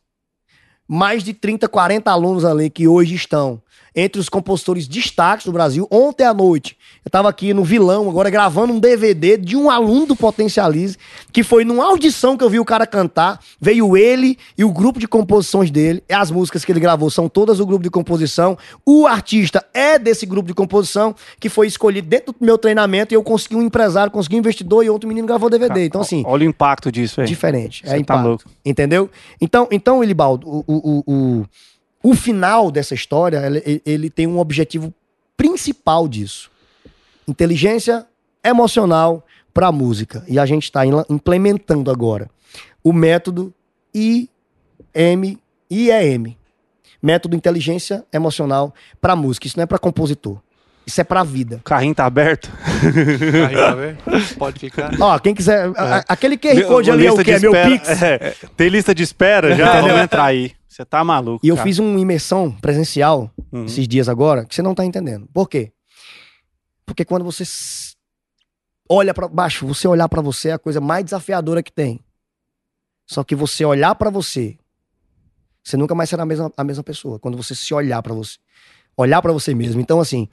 mais 0.87 1.23
de 1.23 1.33
30, 1.33 1.67
40 1.67 2.11
alunos 2.11 2.45
ali 2.45 2.69
que 2.69 2.87
hoje 2.87 3.15
estão 3.15 3.61
entre 3.95 4.19
os 4.19 4.30
compositores 4.30 4.88
destaques 4.88 5.45
do 5.45 5.51
Brasil. 5.51 5.88
Ontem 5.91 6.23
à 6.23 6.33
noite, 6.33 6.77
eu 7.05 7.11
tava 7.11 7.30
aqui 7.30 7.53
no 7.53 7.63
Vilão, 7.63 8.09
agora 8.09 8.30
gravando 8.30 8.73
um 8.73 8.80
DVD 8.80 9.38
de 9.38 9.55
um 9.55 9.69
aluno 9.69 10.07
do 10.07 10.15
Potencialize, 10.15 10.97
que 11.31 11.43
foi 11.43 11.63
numa 11.63 11.85
audição 11.85 12.35
que 12.38 12.43
eu 12.43 12.49
vi 12.49 12.59
o 12.59 12.65
cara 12.65 12.88
cantar. 12.88 13.39
Veio 13.59 13.95
ele 13.95 14.38
e 14.57 14.63
o 14.63 14.72
grupo 14.72 14.99
de 14.99 15.07
composições 15.07 15.69
dele. 15.69 16.03
As 16.11 16.31
músicas 16.31 16.65
que 16.65 16.72
ele 16.72 16.80
gravou 16.80 17.09
são 17.09 17.27
todas 17.30 17.59
o 17.59 17.65
grupo 17.65 17.83
de 17.83 17.89
composição. 17.89 18.57
O 18.85 19.05
artista 19.05 19.63
é 19.73 19.99
desse 19.99 20.25
grupo 20.25 20.47
de 20.47 20.53
composição 20.53 21.15
que 21.39 21.49
foi 21.49 21.67
escolhido 21.67 22.07
dentro 22.07 22.33
do 22.33 22.43
meu 22.45 22.57
treinamento 22.57 23.13
e 23.13 23.15
eu 23.15 23.23
consegui 23.23 23.55
um 23.55 23.61
empresário, 23.61 24.11
consegui 24.11 24.35
um 24.35 24.39
investidor 24.39 24.83
e 24.85 24.89
outro 24.89 25.07
menino 25.07 25.27
gravou 25.27 25.49
DVD. 25.49 25.85
Então, 25.85 26.01
assim, 26.01 26.23
Olha 26.25 26.45
o 26.45 26.49
impacto 26.49 26.91
disso, 26.91 27.17
velho. 27.17 27.27
diferente. 27.27 27.81
Você 27.83 27.88
É 27.89 27.91
tá 27.91 27.97
impacto. 27.99 28.27
louco. 28.27 28.43
Entendeu? 28.65 29.09
Então, 29.39 29.67
então 29.72 30.03
Elibaldo, 30.03 30.47
o, 30.47 30.63
o, 30.67 31.03
o, 31.05 31.45
o, 32.03 32.14
final 32.14 32.69
dessa 32.69 32.93
história, 32.93 33.38
ele, 33.45 33.82
ele 33.85 34.09
tem 34.09 34.27
um 34.27 34.38
objetivo 34.38 34.93
principal 35.38 36.07
disso. 36.07 36.51
Inteligência 37.27 38.06
emocional 38.43 39.25
para 39.53 39.67
a 39.67 39.72
música. 39.72 40.23
E 40.27 40.38
a 40.38 40.45
gente 40.45 40.64
está 40.64 40.82
implementando 41.09 41.90
agora 41.90 42.30
o 42.83 42.91
método 42.91 43.53
IM, 44.93 45.38
IEM. 45.69 46.38
Método 47.01 47.35
Inteligência 47.35 48.06
Emocional 48.14 48.73
para 49.01 49.15
música. 49.15 49.45
Isso 49.48 49.57
não 49.57 49.64
é 49.64 49.65
para 49.65 49.77
compositor. 49.77 50.38
Isso 50.85 50.99
é 50.99 51.03
pra 51.03 51.23
vida. 51.23 51.57
O 51.57 51.64
carrinho 51.64 51.95
tá 51.95 52.06
aberto. 52.06 52.49
Aí, 53.48 53.56
tá 53.56 53.73
vendo? 53.75 53.98
Pode 54.38 54.59
ficar. 54.59 54.91
Ó, 54.99 55.17
quem 55.19 55.33
quiser. 55.33 55.69
a- 55.77 55.98
a- 55.99 56.03
aquele 56.09 56.38
QR 56.38 56.61
Code 56.65 56.91
ali 56.91 57.06
é 57.06 57.11
o 57.11 57.17
que? 57.23 57.32
É 57.32 57.40
meu 57.40 57.51
Pix. 57.53 58.01
É, 58.01 58.35
tem 58.57 58.67
lista 58.69 58.93
de 58.93 59.03
espera 59.03 59.56
já? 59.56 59.82
Vamos 59.82 60.01
entrar 60.01 60.25
aí. 60.25 60.51
Você 60.73 60.83
tá 60.83 61.03
maluco. 61.03 61.45
E 61.45 61.49
eu 61.49 61.55
cara. 61.55 61.67
fiz 61.67 61.77
uma 61.77 61.99
imersão 61.99 62.51
presencial 62.51 63.29
Uhum. 63.51 63.65
esses 63.65 63.87
dias 63.87 64.09
agora, 64.09 64.43
que 64.43 64.55
você 64.55 64.61
não 64.63 64.73
tá 64.73 64.83
entendendo. 64.83 65.27
Por 65.31 65.47
quê? 65.47 65.71
Porque 66.83 67.05
quando 67.05 67.23
você 67.23 67.43
olha 68.89 69.13
pra 69.13 69.27
baixo, 69.27 69.67
você 69.67 69.87
olhar 69.87 70.09
pra 70.09 70.19
você 70.21 70.49
é 70.49 70.53
a 70.53 70.57
coisa 70.59 70.81
mais 70.81 71.05
desafiadora 71.05 71.61
que 71.61 71.71
tem. 71.71 71.99
Só 73.05 73.23
que 73.23 73.35
você 73.35 73.63
olhar 73.63 73.93
pra 73.93 74.09
você, 74.09 74.57
você 75.63 75.77
nunca 75.77 75.93
mais 75.93 76.09
será 76.09 76.23
a 76.23 76.25
mesma, 76.25 76.51
a 76.57 76.63
mesma 76.63 76.83
pessoa. 76.83 77.19
Quando 77.19 77.37
você 77.37 77.53
se 77.53 77.71
olhar 77.73 78.01
pra 78.01 78.13
você. 78.15 78.37
Olhar 78.97 79.21
pra 79.21 79.31
você 79.31 79.53
mesmo. 79.53 79.79
Então, 79.79 79.99
assim, 79.99 80.27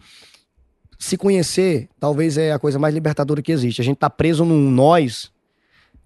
se 0.98 1.18
conhecer, 1.18 1.88
talvez 1.98 2.38
é 2.38 2.52
a 2.52 2.58
coisa 2.58 2.78
mais 2.78 2.94
libertadora 2.94 3.42
que 3.42 3.52
existe. 3.52 3.80
A 3.82 3.84
gente 3.84 3.98
tá 3.98 4.08
preso 4.08 4.44
num 4.44 4.70
nós 4.70 5.30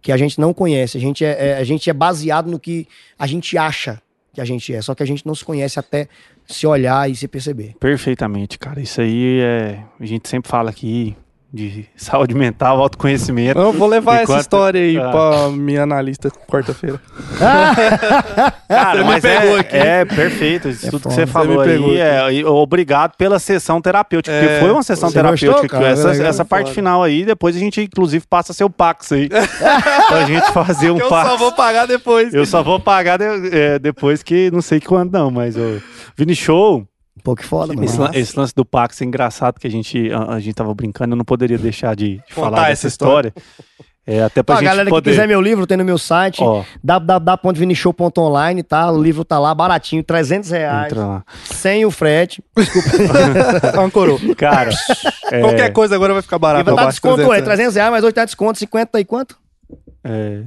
que 0.02 0.10
a 0.10 0.16
gente 0.16 0.40
não 0.40 0.52
conhece. 0.52 0.98
A 0.98 1.00
gente 1.00 1.24
é, 1.24 1.50
é- 1.50 1.56
a 1.58 1.64
gente 1.64 1.88
é 1.88 1.92
baseado 1.92 2.50
no 2.50 2.58
que 2.58 2.88
a 3.16 3.26
gente 3.28 3.56
acha 3.56 4.02
que 4.34 4.40
a 4.40 4.44
gente 4.44 4.74
é. 4.74 4.82
Só 4.82 4.94
que 4.94 5.02
a 5.02 5.06
gente 5.06 5.24
não 5.24 5.34
se 5.34 5.44
conhece 5.44 5.78
até 5.78 6.08
se 6.46 6.66
olhar 6.66 7.10
e 7.10 7.14
se 7.14 7.26
perceber. 7.26 7.74
Perfeitamente, 7.80 8.58
cara. 8.58 8.80
Isso 8.80 9.00
aí 9.00 9.40
é. 9.40 9.82
A 9.98 10.04
gente 10.04 10.28
sempre 10.28 10.50
fala 10.50 10.70
aqui 10.70 11.16
de 11.54 11.86
saúde 11.96 12.34
mental, 12.34 12.80
autoconhecimento. 12.80 13.56
Eu 13.60 13.72
vou 13.72 13.86
levar 13.86 14.22
essa 14.22 14.38
história 14.40 14.80
aí 14.80 14.98
Ah. 14.98 15.08
pra 15.10 15.48
minha 15.50 15.84
analista 15.84 16.28
quarta-feira. 16.48 17.00
Cara, 18.68 18.96
Você 18.96 18.98
me 18.98 19.04
mas 19.04 19.22
pegou 19.22 19.56
é, 19.56 19.60
aqui. 19.60 19.76
é 19.76 20.04
perfeito. 20.04 20.68
Isso 20.68 20.86
É 20.86 20.90
tudo 20.90 21.02
que 21.08 21.14
você 21.14 21.20
Você 21.20 21.26
falou 21.26 21.60
aí. 21.60 21.98
É, 22.00 22.32
e 22.32 22.44
obrigado 22.44 23.12
pela 23.16 23.38
sessão 23.38 23.80
terapêutica, 23.80 24.36
porque 24.36 24.52
É, 24.54 24.60
foi 24.60 24.70
uma 24.72 24.82
sessão 24.82 25.12
terapêutica. 25.12 25.52
gostou, 25.52 25.68
cara? 25.68 25.88
essa 25.92 26.08
Legal, 26.10 26.26
essa 26.26 26.44
parte 26.44 26.64
foda. 26.66 26.74
final 26.74 27.02
aí, 27.02 27.24
depois 27.24 27.54
a 27.54 27.58
gente, 27.58 27.80
inclusive, 27.80 28.24
passa 28.28 28.52
seu 28.52 28.68
Pax 28.68 29.12
aí. 29.12 29.28
pra 30.08 30.24
gente 30.26 30.50
fazer 30.52 30.90
um 30.90 30.98
Eu 30.98 31.08
Pax. 31.08 31.30
só 31.30 31.36
vou 31.36 31.52
pagar 31.52 31.86
depois. 31.86 32.34
Eu 32.34 32.44
só 32.46 32.62
vou 32.62 32.80
pagar 32.80 33.18
de- 33.18 33.56
é, 33.56 33.78
depois 33.78 34.22
que 34.22 34.50
não 34.50 34.60
sei 34.60 34.80
quando 34.80 35.12
não, 35.12 35.30
mas 35.30 35.56
o 35.56 35.80
Vini 36.16 36.34
Show, 36.34 36.84
Pô, 37.24 37.34
que 37.34 37.42
foda, 37.44 37.72
mano. 37.72 37.84
esse, 37.86 37.98
esse 38.18 38.38
lance 38.38 38.54
do 38.54 38.64
Pax 38.66 39.00
é 39.00 39.04
engraçado 39.06 39.58
que 39.58 39.66
a 39.66 39.70
gente, 39.70 40.12
a, 40.12 40.34
a 40.34 40.40
gente 40.40 40.54
tava 40.54 40.74
brincando, 40.74 41.14
eu 41.14 41.16
não 41.16 41.24
poderia 41.24 41.56
deixar 41.58 41.96
de, 41.96 42.16
de 42.18 42.34
Contar 42.34 42.50
falar 42.50 42.58
essa 42.64 42.68
dessa 42.70 42.86
história. 42.88 43.32
É, 44.06 44.22
até 44.22 44.42
pra 44.42 44.56
Ó, 44.56 44.58
gente 44.58 44.66
galera 44.66 44.90
poder... 44.90 45.10
que 45.10 45.16
quiser 45.16 45.26
meu 45.26 45.40
livro, 45.40 45.66
tem 45.66 45.78
no 45.78 45.84
meu 45.86 45.96
site, 45.96 46.42
Ó, 46.42 46.62
www.vinishow.online, 46.84 48.62
tá? 48.62 48.90
O 48.92 49.02
livro 49.02 49.24
tá 49.24 49.38
lá, 49.38 49.54
baratinho, 49.54 50.04
300 50.04 50.50
reais, 50.50 50.92
entra 50.92 51.06
lá. 51.06 51.24
sem 51.44 51.86
o 51.86 51.90
frete. 51.90 52.44
Ancorou. 53.78 54.20
Cara, 54.36 54.70
é, 55.32 55.40
Qualquer 55.40 55.72
coisa 55.72 55.94
agora 55.94 56.12
vai 56.12 56.20
ficar 56.22 56.36
E 56.36 56.38
barato. 56.38 56.64
vai 56.66 56.74
dar 56.84 56.90
desconto, 56.90 57.22
é 57.22 57.24
300 57.24 57.44
300 57.44 57.74
reais, 57.76 57.90
mas 57.90 58.04
hoje 58.04 58.12
tá 58.12 58.24
desconto, 58.26 58.58
50 58.58 59.00
e 59.00 59.04
quanto? 59.06 59.38
é, 60.04 60.42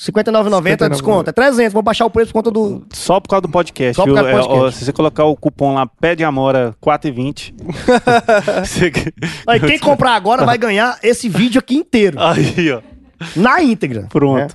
59,90 0.00 0.86
é 0.86 0.88
desconto. 0.88 1.28
É 1.28 1.32
300, 1.32 1.72
vou 1.74 1.82
baixar 1.82 2.06
o 2.06 2.10
preço 2.10 2.32
por 2.32 2.38
conta 2.38 2.50
do... 2.50 2.86
Só 2.90 3.20
por 3.20 3.28
causa 3.28 3.42
do 3.42 3.48
podcast, 3.50 3.94
Só 3.96 4.04
por 4.06 4.14
causa 4.14 4.30
do 4.30 4.36
É, 4.36 4.40
podcast. 4.42 4.78
se 4.78 4.84
você 4.86 4.92
colocar 4.94 5.24
o 5.24 5.36
cupom 5.36 5.74
lá, 5.74 5.86
pede 5.86 6.24
Amora 6.24 6.74
4,20. 6.82 7.52
você... 8.64 8.90
Aí 9.46 9.60
quem 9.60 9.78
comprar 9.78 10.14
agora 10.14 10.44
vai 10.46 10.56
ganhar 10.56 10.98
esse 11.02 11.28
vídeo 11.28 11.58
aqui 11.58 11.74
inteiro, 11.76 12.18
Aí, 12.18 12.72
ó. 12.72 12.80
na 13.36 13.62
íntegra. 13.62 14.06
Pronto. 14.08 14.54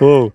Ô, 0.00 0.30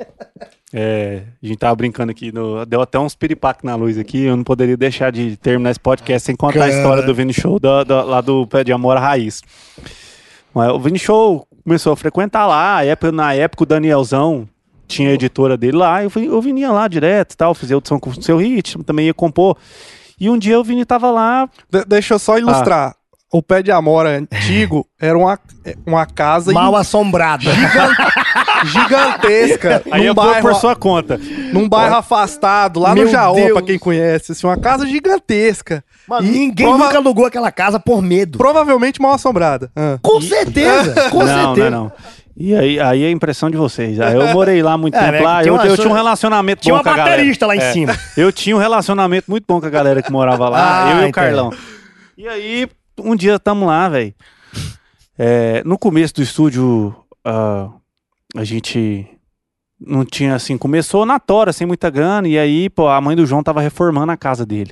é, 0.73 1.21
a 1.41 1.45
gente 1.47 1.57
tava 1.57 1.75
brincando 1.75 2.11
aqui, 2.11 2.31
no- 2.33 2.65
deu 2.65 2.81
até 2.81 2.99
uns 2.99 3.15
piripaque 3.15 3.65
na 3.65 3.75
luz 3.75 3.97
aqui, 3.97 4.23
eu 4.23 4.35
não 4.35 4.43
poderia 4.43 4.75
deixar 4.75 5.11
de 5.13 5.37
terminar 5.37 5.71
esse 5.71 5.79
podcast 5.79 6.25
sem 6.25 6.35
contar 6.35 6.65
a 6.65 6.67
Cara. 6.67 6.73
história 6.77 7.03
do 7.03 7.13
Vini 7.15 7.33
Show 7.33 7.57
da- 7.59 7.83
da- 7.85 8.03
lá 8.03 8.19
do 8.21 8.45
Pé 8.47 8.63
de 8.65 8.73
Amor 8.73 8.97
Raiz. 8.97 9.41
Mas 10.53 10.69
O 10.71 10.79
Vini 10.79 10.99
Show 10.99 11.47
começou 11.71 11.93
a 11.93 11.95
frequentar 11.95 12.45
lá, 12.47 12.77
a 12.77 12.85
época- 12.85 13.13
na 13.13 13.33
época 13.33 13.63
o 13.63 13.65
Danielzão 13.65 14.45
tinha 14.89 15.09
a 15.09 15.13
editora 15.13 15.55
dele 15.55 15.77
lá, 15.77 16.03
eu, 16.03 16.09
fui- 16.09 16.27
eu 16.27 16.41
vinha 16.41 16.69
lá 16.69 16.85
direto 16.85 17.31
e 17.31 17.37
tal, 17.37 17.53
fazia 17.55 17.75
audição 17.77 17.97
com 17.97 18.09
o 18.09 18.21
seu 18.21 18.35
ritmo, 18.37 18.83
também 18.83 19.05
ia 19.05 19.13
compor. 19.13 19.55
E 20.19 20.29
um 20.29 20.37
dia 20.37 20.59
o 20.59 20.63
Vini 20.65 20.83
tava 20.83 21.09
lá, 21.09 21.47
De- 21.71 21.85
deixa 21.85 22.15
eu 22.15 22.19
só 22.19 22.37
ilustrar. 22.37 22.93
O 23.31 23.41
pé 23.41 23.63
de 23.63 23.71
amora 23.71 24.09
antigo 24.19 24.85
era 24.99 25.17
uma, 25.17 25.39
uma 25.87 26.05
casa 26.05 26.51
Mal 26.51 26.75
assombrado. 26.75 27.45
gigantesca. 28.65 29.81
aí 29.89 30.01
num 30.01 30.07
eu 30.07 30.15
por, 30.15 30.25
bairro, 30.25 30.41
por 30.41 30.55
sua 30.55 30.75
conta. 30.75 31.17
num 31.53 31.69
bairro 31.69 31.95
afastado, 31.95 32.81
lá 32.81 32.93
Meu 32.93 33.05
no 33.05 33.09
Jaú, 33.09 33.35
Deus. 33.35 33.53
pra 33.53 33.61
quem 33.61 33.79
conhece. 33.79 34.33
Assim, 34.33 34.45
uma 34.45 34.57
casa 34.57 34.85
gigantesca. 34.85 35.81
Mano, 36.07 36.27
E 36.27 36.31
ninguém 36.31 36.67
prova- 36.67 36.85
nunca 36.85 36.97
alugou 36.97 37.25
aquela 37.25 37.51
casa 37.51 37.79
por 37.79 38.01
medo. 38.01 38.37
Provavelmente 38.37 39.01
mal 39.01 39.13
assombrada. 39.13 39.71
Ah. 39.75 39.97
Com 40.01 40.19
certeza, 40.21 40.93
com 41.09 41.19
não, 41.19 41.25
não, 41.25 41.45
certeza. 41.55 41.69
não. 41.69 41.91
E 42.35 42.55
aí, 42.55 42.79
aí 42.79 43.03
é 43.03 43.07
a 43.07 43.11
impressão 43.11 43.49
de 43.51 43.57
vocês. 43.57 43.99
Aí 43.99 44.15
eu 44.15 44.27
morei 44.33 44.63
lá 44.63 44.77
muito 44.77 44.95
É, 44.97 44.99
tempo 44.99 45.11
né, 45.13 45.21
lá. 45.21 45.41
tinha 45.41 45.49
Eu, 45.51 45.53
uma- 45.55 45.65
eu 45.67 45.75
tinha 45.77 45.89
um 45.89 45.93
relacionamento 45.93 46.61
Tinha 46.61 46.73
bom 46.73 46.77
uma 46.79 46.83
com 46.83 46.89
a 46.89 46.97
galera. 46.97 47.17
baterista 47.17 47.45
lá 47.45 47.55
em 47.55 47.59
É, 47.59 47.71
cima. 47.71 47.95
Eu 48.17 48.31
tinha 48.31 48.55
um 48.55 48.59
relacionamento 48.59 49.29
muito 49.29 49.45
bom 49.47 49.59
com 49.61 49.67
a 49.67 49.69
galera 49.69 50.01
que 50.01 50.11
morava 50.11 50.49
lá. 50.49 50.85
Ah, 50.87 50.91
eu 51.01 51.07
e 51.07 51.09
o. 51.09 51.11
Carlão. 51.11 51.53
E 52.17 52.27
aí, 52.27 52.67
um 52.99 53.15
dia 53.15 53.37
tamo 53.39 53.65
lá, 53.67 53.87
velho. 53.89 54.13
É, 55.17 55.61
no 55.65 55.77
começo 55.77 56.15
do 56.15 56.21
estúdio, 56.23 56.95
ah, 57.23 57.67
a 58.35 58.43
gente 58.43 59.05
não 59.79 60.03
tinha 60.05 60.33
assim. 60.35 60.57
Começou 60.57 61.05
na 61.05 61.19
tora, 61.19 61.53
sem 61.53 61.67
muita 61.67 61.89
grana. 61.89 62.27
E 62.27 62.39
aí, 62.39 62.69
pô, 62.69 62.87
a 62.87 62.99
mãe 63.01 63.15
do 63.15 63.25
João 63.25 63.43
tava 63.43 63.61
reformando 63.61 64.11
a 64.11 64.17
casa 64.17 64.45
dele. 64.45 64.71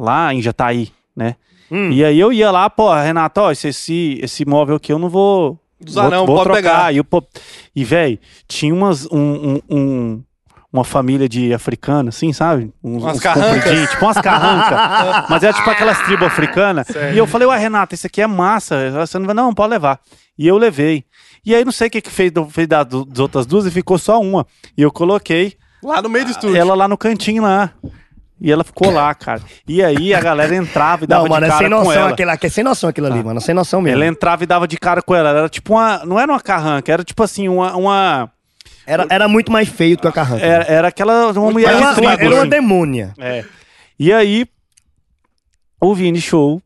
Lá 0.00 0.32
em 0.34 0.40
Jataí, 0.42 0.90
né? 1.14 1.36
Hum. 1.70 1.90
E 1.90 2.04
aí 2.04 2.18
eu 2.18 2.32
ia 2.32 2.50
lá, 2.50 2.68
pô, 2.68 2.92
Renato, 2.92 3.40
ó, 3.40 3.52
esse, 3.52 3.68
esse, 3.68 4.18
esse 4.22 4.44
móvel 4.44 4.76
aqui 4.76 4.92
eu 4.92 4.98
não 4.98 5.08
vou. 5.08 5.58
Usar 5.86 6.02
vou, 6.02 6.10
não, 6.10 6.26
vou 6.26 6.36
pode 6.36 6.44
trocar. 6.50 6.62
pegar. 6.62 6.92
E, 6.92 6.96
eu, 6.98 7.04
pô, 7.04 7.22
e 7.74 7.84
velho, 7.84 8.18
tinha 8.48 8.74
umas. 8.74 9.06
Um, 9.06 9.18
um- 9.18 9.60
um- 9.70 10.22
uma 10.72 10.84
família 10.84 11.28
de 11.28 11.52
africana, 11.52 12.10
assim, 12.10 12.32
sabe? 12.32 12.72
Uns, 12.82 13.02
Umas 13.02 13.16
uns 13.16 13.20
carrancas. 13.22 13.90
tipo 13.90 14.04
umas 14.04 14.18
carrancas. 14.20 15.26
mas 15.28 15.42
era 15.42 15.52
tipo 15.52 15.68
aquelas 15.68 15.98
tribos 16.02 16.28
africanas. 16.28 16.86
Certo. 16.86 17.12
E 17.12 17.18
eu 17.18 17.26
falei, 17.26 17.48
ué, 17.48 17.58
Renato, 17.58 17.92
esse 17.92 18.06
aqui 18.06 18.22
é 18.22 18.26
massa. 18.28 18.88
Você 18.92 19.18
não 19.18 19.26
vai, 19.26 19.34
não, 19.34 19.52
pode 19.52 19.70
levar. 19.70 19.98
E 20.38 20.46
eu 20.46 20.56
levei. 20.56 21.02
E 21.44 21.56
aí 21.56 21.64
não 21.64 21.72
sei 21.72 21.88
o 21.88 21.90
que, 21.90 22.00
que 22.00 22.08
fez, 22.10 22.30
fez 22.50 22.68
das, 22.68 22.86
das 22.86 23.18
outras 23.18 23.46
duas 23.46 23.66
e 23.66 23.70
ficou 23.72 23.98
só 23.98 24.20
uma. 24.20 24.46
E 24.78 24.82
eu 24.82 24.92
coloquei 24.92 25.54
Lá 25.82 26.00
no 26.00 26.08
meio 26.08 26.26
do 26.26 26.30
estúdio. 26.30 26.56
ela 26.56 26.74
lá 26.76 26.86
no 26.86 26.96
cantinho 26.96 27.42
lá. 27.42 27.72
E 28.40 28.50
ela 28.50 28.64
ficou 28.64 28.90
lá, 28.90 29.14
cara. 29.14 29.42
E 29.68 29.82
aí 29.82 30.14
a 30.14 30.20
galera 30.20 30.54
entrava 30.54 31.04
e 31.04 31.06
dava 31.06 31.24
Não, 31.24 31.28
mano, 31.28 31.40
de 31.44 31.46
é 31.46 31.54
cara 31.54 31.68
sem 31.68 31.70
com 31.84 31.92
ela. 31.92 32.10
aquilo, 32.10 32.30
é 32.30 32.48
sem 32.48 32.64
noção 32.64 32.88
aquilo 32.88 33.06
ali, 33.06 33.22
mano. 33.22 33.40
Sem 33.40 33.54
noção 33.54 33.82
mesmo. 33.82 33.98
Ela 33.98 34.06
entrava 34.06 34.42
e 34.42 34.46
dava 34.46 34.66
de 34.66 34.78
cara 34.78 35.02
com 35.02 35.14
ela. 35.14 35.28
Era 35.28 35.48
tipo 35.48 35.74
uma. 35.74 36.04
Não 36.06 36.18
era 36.18 36.32
uma 36.32 36.40
carranca, 36.40 36.90
era 36.90 37.04
tipo 37.04 37.22
assim, 37.22 37.48
uma. 37.48 37.76
uma 37.76 38.30
Era, 38.86 39.06
era 39.10 39.28
muito 39.28 39.52
mais 39.52 39.68
feio 39.68 39.96
do 39.96 40.00
que 40.00 40.08
a 40.08 40.12
carranca. 40.12 40.44
era, 40.44 40.64
era 40.64 40.88
aquela. 40.88 41.32
Uma 41.32 41.50
mulher 41.50 41.68
Era 41.68 41.78
uma, 41.78 41.90
era 42.14 42.28
uma 42.28 42.38
assim. 42.40 42.48
demônia. 42.48 43.12
É. 43.18 43.44
E 43.98 44.10
aí, 44.10 44.46
o 45.78 45.94
Vini 45.94 46.20
Show. 46.20 46.62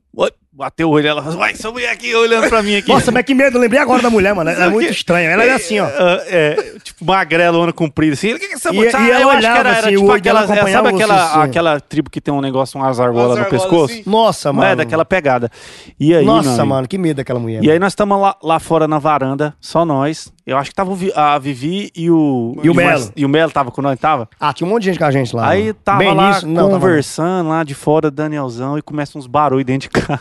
Bateu 0.57 0.89
o 0.89 0.92
olho, 0.92 1.08
ela 1.08 1.20
falou, 1.20 1.41
uai, 1.41 1.50
essa 1.50 1.68
mulher 1.68 1.91
aqui 1.91 2.15
olhando 2.15 2.49
pra 2.49 2.62
mim 2.62 2.76
aqui. 2.76 2.89
Nossa, 2.89 3.10
mas 3.10 3.24
que 3.24 3.34
medo, 3.34 3.57
eu 3.57 3.60
lembrei 3.60 3.81
agora 3.81 4.00
da 4.00 4.08
mulher, 4.08 4.33
mano. 4.36 4.50
É 4.50 4.68
muito 4.68 4.89
estranho. 4.92 5.28
Ela 5.28 5.42
é 5.44 5.50
assim, 5.50 5.81
ó. 5.81 5.86
É, 5.89 6.24
é, 6.28 6.78
tipo, 6.83 7.05
magrelona 7.05 7.73
comprida, 7.73 8.15
assim. 8.15 8.34
O 8.34 8.39
que 8.39 8.47
que 8.47 8.52
é 8.52 8.57
essa 8.57 8.70
E- 8.70 8.76
mulher? 8.76 8.92
e 8.92 8.97
Ah, 8.97 9.08
ela 9.08 9.20
eu 9.20 9.31
acho 9.31 9.41
que 9.41 9.47
olhava 9.47 9.58
era, 9.58 9.68
era 9.70 9.78
assim, 9.89 9.97
o 9.97 10.00
tipo 10.00 10.20
dela 10.20 10.41
aquela. 10.42 10.70
Sabe 10.70 10.89
aquela, 10.91 11.16
você, 11.18 11.33
assim. 11.39 11.41
aquela 11.41 11.81
tribo 11.81 12.08
que 12.08 12.20
tem 12.20 12.33
um 12.33 12.41
negócio, 12.41 12.78
umas 12.78 13.00
argolas 13.00 13.36
no 13.36 13.44
pescoço? 13.47 13.94
assim. 13.94 14.02
Nossa, 14.07 14.50
Não 14.50 14.60
mano. 14.60 14.68
é 14.70 14.76
daquela 14.76 15.05
pegada. 15.05 15.50
E 15.99 16.15
aí, 16.15 16.24
Nossa, 16.24 16.65
mano, 16.65 16.86
que 16.86 16.99
medo 16.99 17.16
daquela 17.16 17.41
mulher. 17.41 17.65
E 17.65 17.68
aí 17.70 17.78
nós 17.81 17.91
estamos 17.91 18.20
lá, 18.20 18.36
lá 18.41 18.60
fora 18.60 18.86
na 18.86 19.00
varanda, 19.00 19.55
só 19.60 19.84
nós. 19.84 20.33
Eu 20.47 20.58
acho 20.58 20.68
que 20.70 20.76
tava 20.76 20.90
o 20.92 20.98
a 21.14 21.39
Vivi 21.39 21.90
e 21.97 22.10
o. 22.10 22.55
E 22.62 22.68
o 22.68 22.74
Melo. 22.74 23.10
E 23.16 23.24
o 23.24 23.28
Melo 23.28 23.50
tava 23.50 23.70
com 23.70 23.81
nós, 23.81 23.98
tava? 23.98 24.28
Ah, 24.39 24.52
tinha 24.52 24.66
um 24.66 24.70
monte 24.70 24.82
de 24.82 24.90
gente 24.90 24.98
com 24.98 25.05
a 25.06 25.10
gente 25.10 25.34
lá. 25.34 25.48
Aí 25.48 25.73
tava 25.73 26.00
Benício, 26.00 26.16
lá 26.18 26.40
não, 26.42 26.68
tava- 26.68 26.81
conversando 26.81 27.48
lá 27.48 27.64
de 27.64 27.74
fora, 27.74 28.10
Danielzão, 28.10 28.76
e 28.76 28.82
começa 28.82 29.16
uns 29.18 29.26
barulhos 29.26 29.64
dentro 29.64 29.89
de 29.89 30.00
casa. 30.00 30.20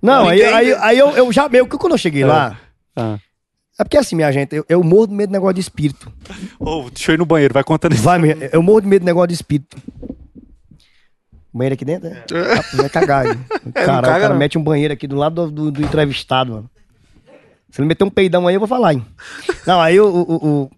Não, 0.00 0.28
aí, 0.30 0.42
aí, 0.42 0.72
aí 0.74 0.98
eu, 0.98 1.10
eu 1.10 1.30
já 1.30 1.46
meio 1.48 1.66
que 1.68 1.76
quando 1.76 1.92
eu 1.92 1.98
cheguei 1.98 2.22
É. 2.22 2.26
lá. 2.26 2.58
Ah. 2.96 3.18
É 3.78 3.84
porque 3.84 3.98
assim, 3.98 4.16
minha 4.16 4.30
gente, 4.32 4.54
eu, 4.56 4.64
eu 4.68 4.82
morro 4.82 5.08
de 5.08 5.14
medo 5.14 5.28
do 5.30 5.32
negócio 5.32 5.54
de 5.54 5.60
espírito. 5.60 6.10
Ô, 6.58 6.88
deixa 6.90 7.10
eu 7.10 7.16
ir 7.16 7.18
no 7.18 7.26
banheiro, 7.26 7.52
vai 7.52 7.64
contando 7.64 7.92
isso. 7.92 8.02
Vai, 8.04 8.18
meu, 8.18 8.38
eu 8.50 8.62
morro 8.62 8.80
de 8.80 8.86
medo 8.86 9.02
do 9.02 9.06
negócio 9.06 9.28
de 9.28 9.34
espírito. 9.34 9.76
Banheiro 11.52 11.74
aqui 11.74 11.84
dentro, 11.84 12.08
é? 12.08 12.22
Ah, 12.58 12.64
Vai 12.76 12.88
cagar. 12.88 13.24
Cara, 13.24 13.36
o 13.36 13.72
caga, 13.72 14.02
cara 14.02 14.28
não. 14.30 14.36
mete 14.36 14.56
um 14.56 14.62
banheiro 14.62 14.94
aqui 14.94 15.06
do 15.06 15.16
lado 15.16 15.46
do, 15.46 15.50
do- 15.50 15.70
do 15.72 15.82
entrevistado, 15.82 16.52
mano. 16.52 16.70
Se 17.74 17.80
ele 17.80 17.88
meter 17.88 18.04
um 18.04 18.08
peidão 18.10 18.46
aí, 18.46 18.54
eu 18.54 18.60
vou 18.60 18.68
falar, 18.68 18.92
hein? 18.94 19.04
Não, 19.66 19.80
aí 19.80 19.98
o. 19.98 20.06
o, 20.06 20.46
o- 20.62 20.70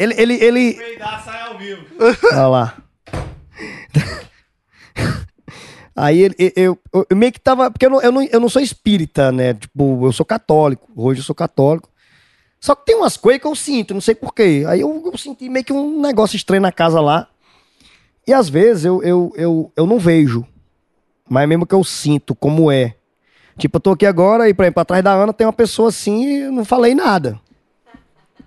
ele, 0.00 0.14
ele, 0.16 0.34
ele. 0.42 0.78
sai 1.22 1.42
ao 1.42 1.58
vivo. 1.58 1.84
Olha 2.32 2.46
lá. 2.48 2.76
Aí 5.94 6.20
ele, 6.22 6.34
eu, 6.56 6.78
eu- 6.90 7.06
eu 7.10 7.16
meio 7.18 7.30
que 7.30 7.38
tava. 7.38 7.70
Porque 7.70 7.84
eu 7.84 7.90
não, 7.90 8.00
eu, 8.00 8.10
não, 8.10 8.22
eu 8.22 8.40
não 8.40 8.48
sou 8.48 8.62
espírita, 8.62 9.30
né? 9.30 9.52
Tipo, 9.52 10.06
eu 10.06 10.10
sou 10.12 10.24
católico. 10.24 10.88
Hoje 10.96 11.20
eu 11.20 11.24
sou 11.24 11.34
católico. 11.34 11.90
Só 12.58 12.74
que 12.74 12.86
tem 12.86 12.96
umas 12.96 13.18
coisas 13.18 13.42
que 13.42 13.46
eu 13.46 13.54
sinto, 13.54 13.92
não 13.92 14.00
sei 14.00 14.14
porquê. 14.14 14.64
Aí 14.66 14.80
eu, 14.80 15.02
eu 15.12 15.18
senti 15.18 15.50
meio 15.50 15.66
que 15.66 15.72
um 15.74 16.00
negócio 16.00 16.34
estranho 16.34 16.62
na 16.62 16.72
casa 16.72 16.98
lá. 16.98 17.28
E 18.26 18.32
às 18.32 18.48
vezes 18.48 18.86
eu, 18.86 19.02
eu, 19.02 19.34
eu, 19.36 19.70
eu 19.76 19.86
não 19.86 19.98
vejo. 19.98 20.46
Mas 21.28 21.46
mesmo 21.46 21.66
que 21.66 21.74
eu 21.74 21.84
sinto 21.84 22.34
como 22.34 22.72
é. 22.72 22.94
Tipo, 23.58 23.76
eu 23.76 23.80
tô 23.80 23.90
aqui 23.92 24.06
agora 24.06 24.48
e, 24.48 24.54
por 24.54 24.62
exemplo, 24.64 24.80
atrás 24.80 25.04
da 25.04 25.12
Ana 25.12 25.32
tem 25.32 25.46
uma 25.46 25.52
pessoa 25.52 25.88
assim 25.90 26.24
e 26.24 26.50
não 26.50 26.64
falei 26.64 26.94
nada. 26.94 27.38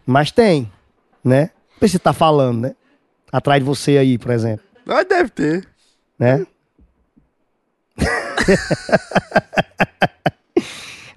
Mas 0.05 0.31
tem, 0.31 0.71
né? 1.23 1.51
Não 1.73 1.79
sei 1.79 1.89
se 1.89 1.99
tá 1.99 2.11
falando, 2.13 2.61
né? 2.61 2.75
Atrás 3.31 3.59
de 3.61 3.65
você 3.65 3.97
aí, 3.97 4.17
por 4.17 4.31
exemplo 4.31 4.65
Ah, 4.87 5.03
deve 5.03 5.29
ter. 5.29 5.67
né? 6.17 6.45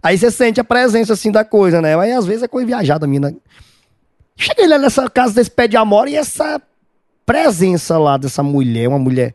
Aí 0.03 0.17
você 0.17 0.31
sente 0.31 0.61
a 0.61 0.65
presença 0.65 1.13
assim 1.13 1.31
da 1.31 1.45
coisa, 1.45 1.83
né? 1.83 1.97
Mas 1.97 2.17
às 2.17 2.25
vezes 2.25 2.43
é 2.45 2.49
coisa 2.49 2.67
viajada 2.67 3.07
minha. 3.07 3.21
né? 3.21 3.35
Cheguei 4.37 4.67
lá 4.69 4.79
nessa 4.79 5.09
casa 5.11 5.35
desse 5.35 5.51
pé 5.51 5.67
de 5.67 5.77
amor 5.77 6.09
e 6.09 6.15
essa 6.15 6.63
presença 7.27 7.99
lá 7.99 8.17
dessa 8.17 8.43
mulher, 8.43 8.89
uma 8.89 8.99
mulher 8.99 9.35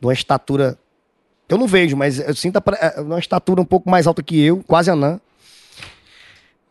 de 0.00 0.06
uma 0.06 0.12
estatura. 0.12 0.78
Eu 1.48 1.56
não 1.58 1.66
vejo, 1.66 1.96
mas 1.96 2.18
eu 2.18 2.34
sinto 2.34 2.56
eh, 2.58 3.00
uma 3.00 3.18
estatura 3.18 3.60
um 3.60 3.64
pouco 3.64 3.88
mais 3.88 4.06
alta 4.06 4.22
que 4.22 4.40
eu, 4.40 4.64
quase 4.66 4.90
anã. 4.90 5.20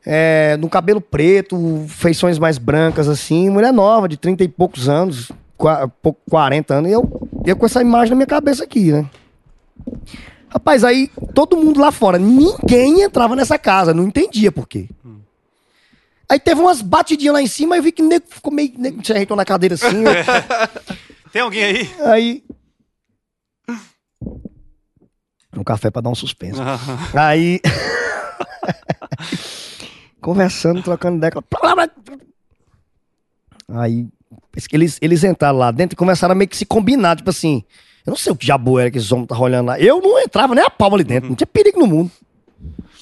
É, 0.05 0.55
no 0.57 0.69
cabelo 0.69 1.01
preto, 1.01 1.85
feições 1.87 2.37
mais 2.37 2.57
brancas, 2.59 3.07
assim, 3.09 3.49
mulher 3.49 3.73
nova, 3.73 4.07
de 4.07 4.17
30 4.17 4.43
e 4.43 4.47
poucos 4.47 4.87
anos, 4.87 5.31
qua- 5.57 5.87
pouco- 5.87 6.19
40 6.29 6.75
anos, 6.75 6.89
e 6.91 6.93
eu, 6.93 7.29
eu 7.43 7.55
com 7.55 7.65
essa 7.65 7.81
imagem 7.81 8.11
na 8.11 8.15
minha 8.17 8.27
cabeça 8.27 8.63
aqui, 8.63 8.91
né? 8.91 9.09
Rapaz, 10.47 10.83
aí 10.83 11.09
todo 11.33 11.57
mundo 11.57 11.79
lá 11.79 11.91
fora, 11.91 12.19
ninguém 12.19 13.01
entrava 13.01 13.35
nessa 13.35 13.57
casa, 13.57 13.93
não 13.95 14.03
entendia 14.03 14.51
por 14.51 14.67
quê. 14.67 14.87
Aí 16.29 16.39
teve 16.39 16.61
umas 16.61 16.81
batidinhas 16.81 17.33
lá 17.33 17.41
em 17.41 17.47
cima, 17.47 17.75
eu 17.77 17.83
vi 17.83 17.91
que 17.91 18.01
o 18.01 18.07
nego 18.07 18.25
ficou 18.29 18.51
meio. 18.51 18.71
Nego 18.77 19.05
se 19.05 19.11
ajeitou 19.11 19.35
na 19.37 19.45
cadeira 19.45 19.75
assim. 19.75 20.03
eu- 20.03 20.85
Tem 21.31 21.41
alguém 21.41 21.63
aí? 21.63 21.89
aí. 22.03 22.43
Um 25.57 25.63
café 25.63 25.91
pra 25.91 26.01
dar 26.01 26.09
um 26.09 26.15
suspenso. 26.15 26.61
Aí. 27.13 27.59
Conversando, 30.21 30.81
trocando 30.81 31.17
ideia. 31.17 31.33
Aí. 33.69 34.07
Eles, 34.71 34.97
eles 35.01 35.23
entraram 35.23 35.57
lá 35.57 35.71
dentro 35.71 35.93
e 35.93 35.97
começaram 35.97 36.31
a 36.31 36.35
meio 36.35 36.47
que 36.47 36.57
se 36.57 36.65
combinar. 36.65 37.17
Tipo 37.17 37.29
assim. 37.29 37.63
Eu 38.05 38.11
não 38.11 38.17
sei 38.17 38.31
o 38.31 38.35
que 38.35 38.45
diabo 38.45 38.79
era 38.79 38.91
que 38.91 38.97
esses 38.97 39.11
homens 39.11 39.25
estavam 39.25 39.45
olhando 39.45 39.67
lá. 39.67 39.79
Eu 39.79 39.99
não 39.99 40.19
entrava 40.19 40.53
nem 40.53 40.63
a 40.63 40.69
palma 40.69 40.95
ali 40.95 41.03
dentro. 41.03 41.29
Não 41.29 41.35
tinha 41.35 41.47
perigo 41.47 41.79
no 41.79 41.87
mundo. 41.87 42.11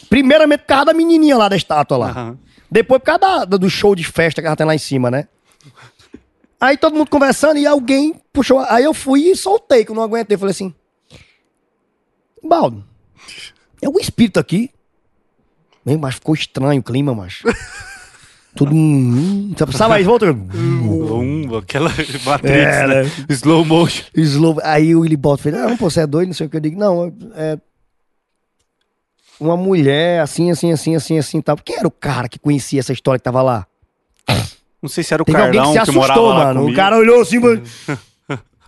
Primeiramente 0.09 0.61
por 0.61 0.67
causa 0.67 0.85
da 0.85 0.93
menininha 0.93 1.37
lá 1.37 1.49
da 1.49 1.55
estátua 1.57 1.97
lá. 1.97 2.09
Aham. 2.09 2.37
Depois 2.71 2.99
por 3.01 3.05
causa 3.05 3.19
da- 3.19 3.45
da- 3.45 3.57
do 3.57 3.69
show 3.69 3.93
de 3.95 4.03
festa 4.03 4.41
que 4.41 4.47
ela 4.47 4.55
tem 4.55 4.65
lá 4.65 4.73
em 4.73 4.77
cima, 4.79 5.11
né? 5.11 5.27
Aí 6.59 6.77
todo 6.77 6.95
mundo 6.95 7.09
conversando 7.09 7.57
e 7.59 7.67
alguém 7.67 8.15
puxou. 8.31 8.59
Aí 8.69 8.85
eu 8.85 8.93
fui 8.93 9.29
e 9.29 9.35
soltei, 9.35 9.83
que 9.83 9.91
eu 9.91 9.95
não 9.95 10.03
aguentei. 10.03 10.37
Falei 10.37 10.51
assim: 10.51 10.73
Baldo, 12.43 12.83
é 13.81 13.87
um 13.89 13.99
espírito 13.99 14.39
aqui. 14.39 14.69
Bem, 15.85 15.97
mas 15.97 16.15
ficou 16.15 16.33
estranho 16.33 16.79
o 16.79 16.83
clima, 16.83 17.13
macho. 17.13 17.43
Tudo. 18.55 18.73
Hum, 18.73 19.53
sabe, 19.75 19.95
aí, 19.95 20.03
volta. 20.03 20.27
Um, 20.31 21.57
aquela 21.57 21.89
matriz, 22.23 22.51
É, 22.51 22.87
né? 22.87 23.03
né? 23.03 23.11
Slow 23.29 23.65
motion. 23.65 24.03
Slow. 24.15 24.59
Aí 24.63 24.95
o 24.95 24.99
Willy 25.01 25.17
Bolt 25.17 25.41
fez: 25.41 25.55
Não, 25.55 25.75
pô, 25.75 25.89
você 25.89 26.01
é 26.01 26.07
doido, 26.07 26.27
não 26.27 26.33
sei 26.35 26.45
o 26.47 26.49
que. 26.49 26.57
Eu 26.57 26.61
digo: 26.61 26.79
Não, 26.79 27.11
é. 27.35 27.57
Uma 29.39 29.57
mulher 29.57 30.21
assim, 30.21 30.51
assim, 30.51 30.71
assim, 30.71 30.95
assim, 30.95 31.17
assim, 31.17 31.41
tal. 31.41 31.57
Quem 31.57 31.77
era 31.77 31.87
o 31.87 31.91
cara 31.91 32.29
que 32.29 32.37
conhecia 32.37 32.79
essa 32.79 32.93
história 32.93 33.17
que 33.19 33.23
tava 33.23 33.41
lá? 33.41 33.65
Não 34.81 34.87
sei 34.87 35.03
se 35.03 35.13
era 35.13 35.23
o 35.23 35.25
Teve 35.25 35.37
Carlão 35.37 35.73
que 35.73 35.79
que, 35.79 35.85
se 35.85 35.91
morava 35.91 36.13
assustou, 36.13 36.33
lá 36.37 36.53
mano. 36.53 36.67
O 36.69 36.73
cara 36.75 36.97
olhou 36.97 37.21
assim, 37.21 37.39
mano. 37.39 37.63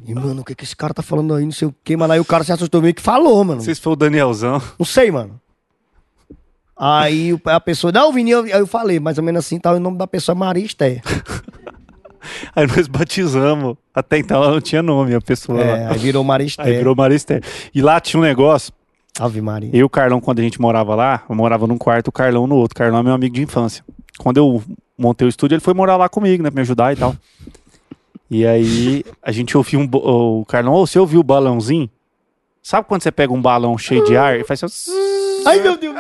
E, 0.04 0.14
mano, 0.14 0.42
o 0.42 0.44
que 0.46 0.56
que 0.56 0.64
esse 0.64 0.76
cara 0.76 0.94
tá 0.94 1.02
falando 1.02 1.34
aí? 1.34 1.46
Não 1.46 1.52
sei 1.52 1.68
o 1.68 1.76
que, 1.84 1.96
mano. 1.96 2.14
Aí 2.14 2.20
o 2.20 2.26
cara 2.26 2.44
se 2.44 2.52
assustou 2.52 2.82
meio 2.82 2.94
que 2.94 3.02
falou, 3.02 3.44
mano. 3.44 3.58
Não 3.60 3.66
sei 3.66 3.76
se 3.76 3.82
foi 3.82 3.94
o 3.94 3.96
Danielzão. 3.96 4.62
Não 4.78 4.86
sei, 4.86 5.10
mano. 5.12 5.40
Aí 6.78 7.32
a 7.46 7.60
pessoa, 7.60 7.92
não, 7.92 8.12
Vininho, 8.12 8.44
aí 8.44 8.52
eu 8.52 8.68
falei, 8.68 9.00
mais 9.00 9.18
ou 9.18 9.24
menos 9.24 9.46
assim, 9.46 9.58
tá, 9.60 9.72
o 9.72 9.80
nome 9.80 9.98
da 9.98 10.06
pessoa 10.06 10.36
é 10.36 10.38
Maria 10.40 10.66
Esté. 10.66 11.02
Aí 12.56 12.68
nós 12.68 12.88
batizamos. 12.88 13.78
Até 13.94 14.18
então 14.18 14.44
ela 14.44 14.52
não 14.54 14.62
tinha 14.62 14.82
nome, 14.84 15.14
a 15.16 15.22
pessoa 15.22 15.62
É, 15.62 15.84
lá. 15.86 15.92
aí 15.94 15.98
virou 16.00 16.24
Maria 16.24 16.48
Esté. 16.48 16.64
Aí 16.64 16.78
virou 16.78 16.96
Maristé. 16.96 17.40
E 17.74 17.82
lá 17.82 18.00
tinha 18.02 18.20
um 18.20 18.24
negócio. 18.24 18.74
Ave 19.18 19.40
Maria. 19.42 19.70
Eu 19.72 19.80
e 19.80 19.84
o 19.84 19.90
Carlão, 19.90 20.20
quando 20.20 20.40
a 20.40 20.42
gente 20.42 20.60
morava 20.60 20.94
lá, 20.96 21.24
eu 21.30 21.36
morava 21.36 21.66
num 21.66 21.78
quarto, 21.78 22.10
o 22.10 22.12
Carlão 22.12 22.46
no 22.46 22.56
outro. 22.56 22.76
O 22.76 22.78
Carlão 22.78 23.00
é 23.00 23.04
meu 23.04 23.14
amigo 23.14 23.34
de 23.36 23.42
infância. 23.42 23.84
Quando 24.18 24.38
eu 24.38 24.62
montei 24.98 25.26
o 25.26 25.30
estúdio, 25.30 25.56
ele 25.56 25.62
foi 25.62 25.74
morar 25.74 25.96
lá 25.96 26.10
comigo, 26.10 26.44
né? 26.44 26.50
Pra 26.50 26.56
me 26.58 26.62
ajudar 26.62 26.92
e 26.92 26.98
tal. 26.98 27.16
E 28.30 28.45
aí 28.45 29.04
a 29.22 29.32
gente 29.32 29.56
ouviu 29.58 29.80
um. 29.80 29.90
O 29.94 30.45
Carlão, 30.45 30.74
você 30.86 30.98
ouviu 31.00 31.20
o 31.20 31.24
balãozinho? 31.24 31.90
Sabe 32.64 32.88
quando 32.88 33.04
você 33.04 33.12
pega 33.12 33.32
um 33.32 33.42
balão 33.42 33.78
cheio 33.78 34.04
de 34.06 34.18
ar 34.18 34.40
e 34.40 34.44
faz 34.44 34.64
assim. 34.64 34.92
Ai, 35.45 35.60
meu 35.62 35.78
Deus. 35.78 35.95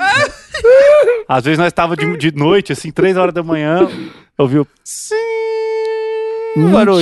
Às 1.27 1.43
vezes 1.45 1.59
nós 1.59 1.71
tava 1.71 1.95
de, 1.95 2.17
de 2.17 2.31
noite, 2.35 2.71
assim, 2.73 2.91
três 2.91 3.15
horas 3.15 3.33
da 3.33 3.43
manhã, 3.43 3.87
ouviu. 4.37 4.67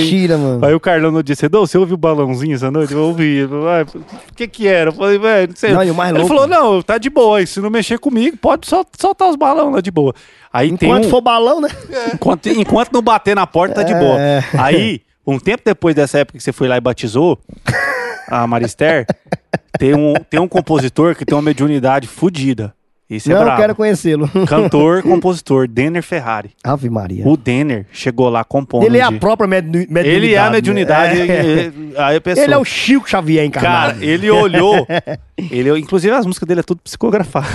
Mentira, 0.02 0.35
mano. 0.38 0.66
Aí 0.66 0.74
o 0.74 0.80
Carlão 0.80 1.11
no 1.11 1.22
dia, 1.22 1.35
você, 1.35 1.48
"Dô, 1.48 1.66
você 1.66 1.77
ouviu 1.77 1.93
o 1.93 1.98
balãozinho 1.98 2.56
essa 2.56 2.72
noite? 2.72 2.92
Eu 2.92 3.02
ouvi. 3.03 3.45
Falou, 3.48 3.69
"Ah, 3.69 3.85
O 4.32 4.34
que 4.35 4.48
que 4.48 4.68
era? 4.68 4.90
Eu 4.90 4.93
falei, 4.93 5.19
velho, 5.19 5.48
não 5.50 5.56
sei. 5.56 5.72
Não, 5.74 5.84
e 5.84 5.92
o 5.92 5.95
mais 5.95 6.10
Ele 6.10 6.19
louco- 6.19 6.34
falou, 6.34 6.48
não, 6.48 6.82
tá 6.82 6.98
de 6.98 7.08
boa. 7.10 7.40
E 7.40 7.45
se 7.45 7.61
não 7.61 7.69
mexer 7.69 8.00
comigo, 8.00 8.35
pode 8.38 8.68
sol- 8.68 8.85
soltar 9.00 9.30
os 9.30 9.35
balões 9.35 9.72
lá 9.76 9.80
de 9.80 9.92
boa. 9.92 10.14
Aí 10.52 10.76
tem 10.76 10.90
Enquanto 10.90 11.06
um... 11.06 11.10
for 11.10 11.22
balão, 11.22 11.61
né? 11.61 11.69
Enquanto, 12.14 12.48
enquanto 12.50 12.92
não 12.92 13.02
bater 13.03 13.35
na 13.35 13.45
porta, 13.45 13.76
tá 13.76 13.84
de 13.84 13.93
boa. 13.93 14.19
É. 14.19 14.43
Aí, 14.58 15.02
um 15.26 15.40
tempo 15.40 15.61
depois 15.66 15.95
dessa 15.95 16.19
época 16.19 16.38
que 16.38 16.43
você 16.43 16.52
foi 16.52 16.68
lá 16.68 16.77
e 16.77 16.82
batizou 16.82 17.40
a 18.27 18.45
Marister, 18.48 19.06
tem 19.80 19.93
um, 19.95 20.14
tem 20.30 20.40
um 20.40 20.48
compositor 20.48 21.16
que 21.16 21.26
tem 21.26 21.35
uma 21.35 21.42
mediunidade 21.42 22.08
fodida. 22.08 22.74
Isso 23.10 23.30
é 23.30 23.34
não, 23.34 23.42
eu 23.42 23.45
brabo. 23.45 23.61
quero 23.61 23.76
conhecê-lo. 23.76 24.27
Cantor, 24.48 25.03
compositor, 25.03 25.68
Denner 25.68 26.02
Ferrari. 26.02 26.52
Ave 26.64 26.90
Maria. 26.90 27.27
O 27.27 27.38
Denner 27.38 27.85
chegou 27.92 28.27
lá 28.30 28.43
compondo. 28.43 28.85
Ele 28.85 28.98
é 28.98 29.02
a 29.03 29.11
de- 29.11 29.19
própria 29.19 29.48
med 29.48 29.68
mediunidade. 29.68 30.08
Ele 30.10 30.34
é 30.34 30.38
a 30.38 30.45
né? 30.45 30.50
mediunidade. 30.52 31.22
É. 31.22 31.66
e- 31.68 31.93
Aí 31.98 32.16
a 32.16 32.22
pessoa... 32.22 32.43
Ele 32.43 32.53
é 32.53 32.58
o 32.58 32.66
Chico 32.66 33.08
Xavier 33.08 33.45
encarnado. 33.45 33.93
Cara, 33.93 34.06
ele 34.06 34.32
olhou. 34.32 34.88
ele, 35.38 35.77
inclusive, 35.77 36.14
as 36.16 36.26
músicas 36.26 36.48
dele 36.48 36.61
é 36.61 36.64
tudo 36.64 36.82
psicografado. 36.82 37.48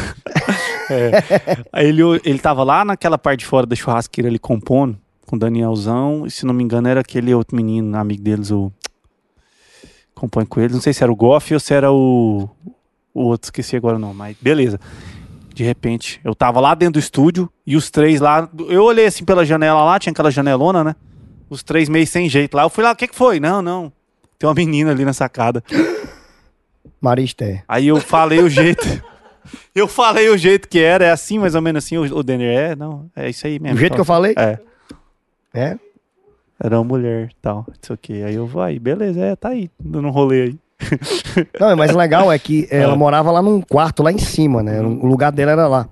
É. 0.90 1.82
Ele, 1.82 2.02
ele 2.24 2.38
tava 2.38 2.62
lá 2.62 2.84
naquela 2.84 3.18
parte 3.18 3.40
de 3.40 3.46
fora 3.46 3.66
da 3.66 3.74
churrasqueira 3.74 4.28
ali 4.28 4.38
compondo 4.38 4.96
com 5.28 5.36
o 5.36 5.38
Danielzão. 5.38 6.26
E 6.26 6.30
se 6.30 6.46
não 6.46 6.54
me 6.54 6.64
engano, 6.64 6.88
era 6.88 7.00
aquele 7.00 7.34
outro 7.34 7.54
menino, 7.54 7.96
amigo 7.96 8.22
deles, 8.22 8.50
o. 8.50 8.72
Compõe 10.14 10.44
com 10.44 10.60
eles. 10.60 10.72
Não 10.72 10.80
sei 10.80 10.92
se 10.92 11.02
era 11.02 11.12
o 11.12 11.16
Goff 11.16 11.52
ou 11.54 11.60
se 11.60 11.74
era 11.74 11.92
o. 11.92 12.48
O 13.14 13.22
outro, 13.24 13.46
esqueci 13.46 13.76
agora 13.76 13.98
não, 13.98 14.14
mas 14.14 14.36
beleza. 14.40 14.80
De 15.52 15.64
repente, 15.64 16.20
eu 16.24 16.34
tava 16.34 16.60
lá 16.60 16.74
dentro 16.74 16.94
do 16.94 16.98
estúdio 16.98 17.50
e 17.66 17.76
os 17.76 17.90
três 17.90 18.20
lá. 18.20 18.48
Eu 18.68 18.84
olhei 18.84 19.06
assim 19.06 19.24
pela 19.24 19.44
janela 19.44 19.84
lá, 19.84 19.98
tinha 19.98 20.12
aquela 20.12 20.30
janelona, 20.30 20.84
né? 20.84 20.96
Os 21.50 21.62
três 21.62 21.88
meio 21.88 22.06
sem 22.06 22.28
jeito 22.28 22.56
lá. 22.56 22.62
Eu 22.62 22.70
fui 22.70 22.84
lá, 22.84 22.92
o 22.92 22.96
que 22.96 23.08
que 23.08 23.14
foi? 23.14 23.40
Não, 23.40 23.60
não. 23.60 23.92
Tem 24.38 24.48
uma 24.48 24.54
menina 24.54 24.92
ali 24.92 25.04
na 25.04 25.12
sacada. 25.12 25.62
Maria 27.00 27.24
Esté. 27.24 27.64
Aí 27.66 27.88
eu 27.88 28.00
falei 28.00 28.40
o 28.40 28.48
jeito. 28.48 28.86
Eu 29.74 29.88
falei 29.88 30.28
o 30.28 30.36
jeito 30.36 30.68
que 30.68 30.78
era, 30.78 31.06
é 31.06 31.10
assim, 31.10 31.38
mais 31.38 31.54
ou 31.54 31.62
menos 31.62 31.84
assim, 31.84 31.96
o, 31.96 32.02
o 32.02 32.22
Denner 32.22 32.56
é, 32.56 32.76
não, 32.76 33.10
é 33.16 33.30
isso 33.30 33.46
aí 33.46 33.58
mesmo. 33.58 33.76
Do 33.76 33.80
jeito 33.80 33.94
que 33.94 34.00
eu 34.00 34.04
falei? 34.04 34.34
É, 34.36 34.58
É. 35.54 35.76
era 36.62 36.76
uma 36.78 36.84
mulher 36.84 37.30
tal, 37.40 37.64
não 37.68 37.74
sei 37.80 37.94
o 37.94 37.98
que. 37.98 38.22
Aí 38.22 38.34
eu 38.34 38.46
vou 38.46 38.62
aí, 38.62 38.78
beleza, 38.78 39.20
é, 39.20 39.36
tá 39.36 39.50
aí, 39.50 39.70
dando 39.78 40.08
um 40.08 40.10
rolê 40.10 40.42
aí. 40.42 40.56
Não, 41.58 41.76
mas 41.76 41.92
o 41.92 41.98
legal 41.98 42.30
é 42.30 42.38
que 42.38 42.68
ela 42.70 42.92
Ah. 42.92 42.96
morava 42.96 43.30
lá 43.32 43.42
num 43.42 43.60
quarto 43.60 44.02
lá 44.02 44.12
em 44.12 44.18
cima, 44.18 44.62
né? 44.62 44.80
O 44.80 45.06
lugar 45.06 45.32
dela 45.32 45.50
era 45.52 45.66
lá. 45.66 45.88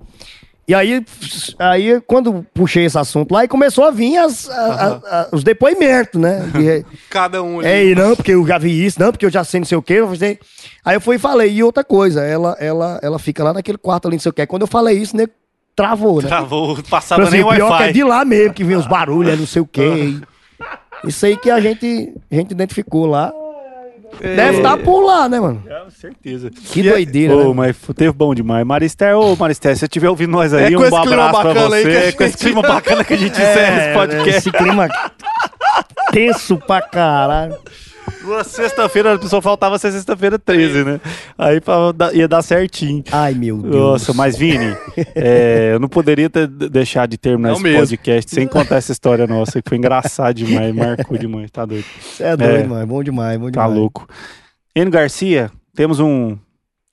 E 0.65 0.73
aí, 0.75 1.05
aí, 1.59 2.01
quando 2.07 2.45
puxei 2.53 2.83
esse 2.85 2.97
assunto 2.97 3.31
lá, 3.33 3.43
e 3.43 3.47
começou 3.47 3.85
a 3.85 3.91
vir 3.91 4.17
as, 4.17 4.49
a- 4.49 4.53
a- 4.53 5.21
a- 5.21 5.29
os 5.31 5.41
depoimentos, 5.43 6.19
né? 6.19 6.39
De- 6.53 6.85
Cada 7.09 7.41
um 7.41 7.59
ali. 7.59 7.67
é, 7.67 7.85
e 7.85 7.95
não, 7.95 8.15
porque 8.15 8.31
eu 8.33 8.45
já 8.45 8.57
vi 8.57 8.85
isso, 8.85 8.99
não, 8.99 9.11
porque 9.11 9.25
eu 9.25 9.29
já 9.29 9.43
sei 9.45 9.59
não 9.61 9.65
sei 9.65 9.77
o 9.77 9.81
quê. 9.81 9.93
eu 9.95 10.13
sei. 10.15 10.39
Aí 10.83 10.95
eu 10.95 11.01
fui 11.01 11.15
e 11.15 11.19
falei, 11.19 11.51
e 11.53 11.63
outra 11.63 11.83
coisa, 11.85 12.21
ela, 12.23 12.55
ela, 12.59 12.99
ela 13.01 13.17
fica 13.19 13.43
lá 13.43 13.53
naquele 13.53 13.77
quarto 13.77 14.07
ali, 14.07 14.17
não 14.17 14.21
sei 14.21 14.29
o 14.29 14.33
quê. 14.33 14.45
Quando 14.45 14.61
eu 14.63 14.67
falei 14.67 14.97
isso, 14.97 15.15
né, 15.15 15.25
travou, 15.77 16.21
né? 16.21 16.27
Travou, 16.27 16.77
passava 16.89 17.21
assim, 17.23 17.33
nem 17.33 17.43
o 17.45 17.49
que 17.49 17.61
é 17.61 17.63
Wi-Fi. 17.63 17.93
de 17.93 18.03
lá 18.03 18.25
mesmo, 18.25 18.53
que 18.53 18.63
vem 18.63 18.75
os 18.75 18.87
barulhos, 18.87 19.31
é 19.31 19.35
não 19.37 19.45
sei 19.45 19.61
o 19.61 19.65
quê. 19.67 20.15
Isso 21.05 21.25
aí 21.25 21.37
que 21.37 21.49
a 21.51 21.59
gente, 21.61 22.11
a 22.31 22.35
gente 22.35 22.51
identificou 22.51 23.05
lá. 23.05 23.31
Deve 24.19 24.57
estar 24.57 24.77
por 24.77 25.01
lá, 25.01 25.29
né, 25.29 25.39
mano? 25.39 25.61
Com 25.85 25.91
certeza. 25.91 26.49
Que 26.49 26.81
doideira, 26.81 27.35
Ô, 27.35 27.49
né? 27.49 27.53
mas 27.53 27.77
teve 27.95 28.11
bom 28.11 28.33
demais. 28.33 28.65
Marister, 28.65 29.15
ô 29.15 29.35
Marister, 29.35 29.75
se 29.75 29.81
você 29.81 29.85
estiver 29.85 30.09
ouvindo 30.09 30.31
nós 30.31 30.53
aí, 30.53 30.73
É 30.73 30.77
um 30.77 30.81
esse 30.81 30.89
clima 31.01 31.01
abraço 31.29 31.41
pra 31.41 31.53
bacana 31.53 31.75
aí 31.75 31.83
que 31.83 31.89
a 31.89 31.91
você. 31.93 32.05
gente- 32.05 32.17
Com 32.17 32.23
esse 32.23 32.37
clima 32.37 32.61
bacana 32.63 33.03
que 33.03 33.13
a 33.13 33.17
gente 33.17 33.31
encerra 33.39 33.77
esse 33.85 33.93
podcast. 33.93 34.29
É, 34.29 34.37
Esse 34.37 34.51
clima 34.51 34.87
tenso 36.11 36.57
pra 36.57 36.81
caralho. 36.81 37.55
Uma 38.23 38.43
sexta-feira, 38.43 39.13
a 39.13 39.17
pessoa 39.19 39.41
faltava 39.41 39.77
ser 39.79 39.91
sexta-feira 39.91 40.37
13, 40.37 40.83
né? 40.83 41.01
Aí 41.37 41.61
ia 42.13 42.27
dar 42.27 42.41
certinho. 42.41 43.03
Ai, 43.11 43.33
meu 43.33 43.57
Deus. 43.57 43.75
Nossa, 43.75 44.13
mas 44.13 44.37
Vini, 44.37 44.75
é, 45.15 45.71
eu 45.73 45.79
não 45.79 45.87
poderia 45.87 46.29
ter 46.29 46.47
deixado 46.47 47.11
de 47.11 47.17
terminar 47.17 47.49
Não 47.49 47.55
esse 47.55 47.63
mesmo. 47.63 47.79
podcast 47.79 48.33
sem 48.35 48.47
contar 48.47 48.77
essa 48.77 48.91
história 48.91 49.25
nossa, 49.27 49.61
que 49.61 49.69
foi 49.69 49.77
engraçado 49.77 50.35
demais, 50.35 50.73
marcou 50.75 51.17
demais, 51.17 51.49
tá 51.51 51.65
doido. 51.65 51.85
Você 52.01 52.23
é 52.23 52.35
doido, 52.35 52.53
É. 52.55 52.63
mano. 52.67 52.87
Bom 52.87 53.03
demais, 53.03 53.39
bom 53.39 53.45
Tá 53.51 53.61
demais. 53.63 53.73
louco. 53.79 54.07
Enio 54.75 54.91
Garcia, 54.91 55.49
temos 55.75 55.99
um, 55.99 56.37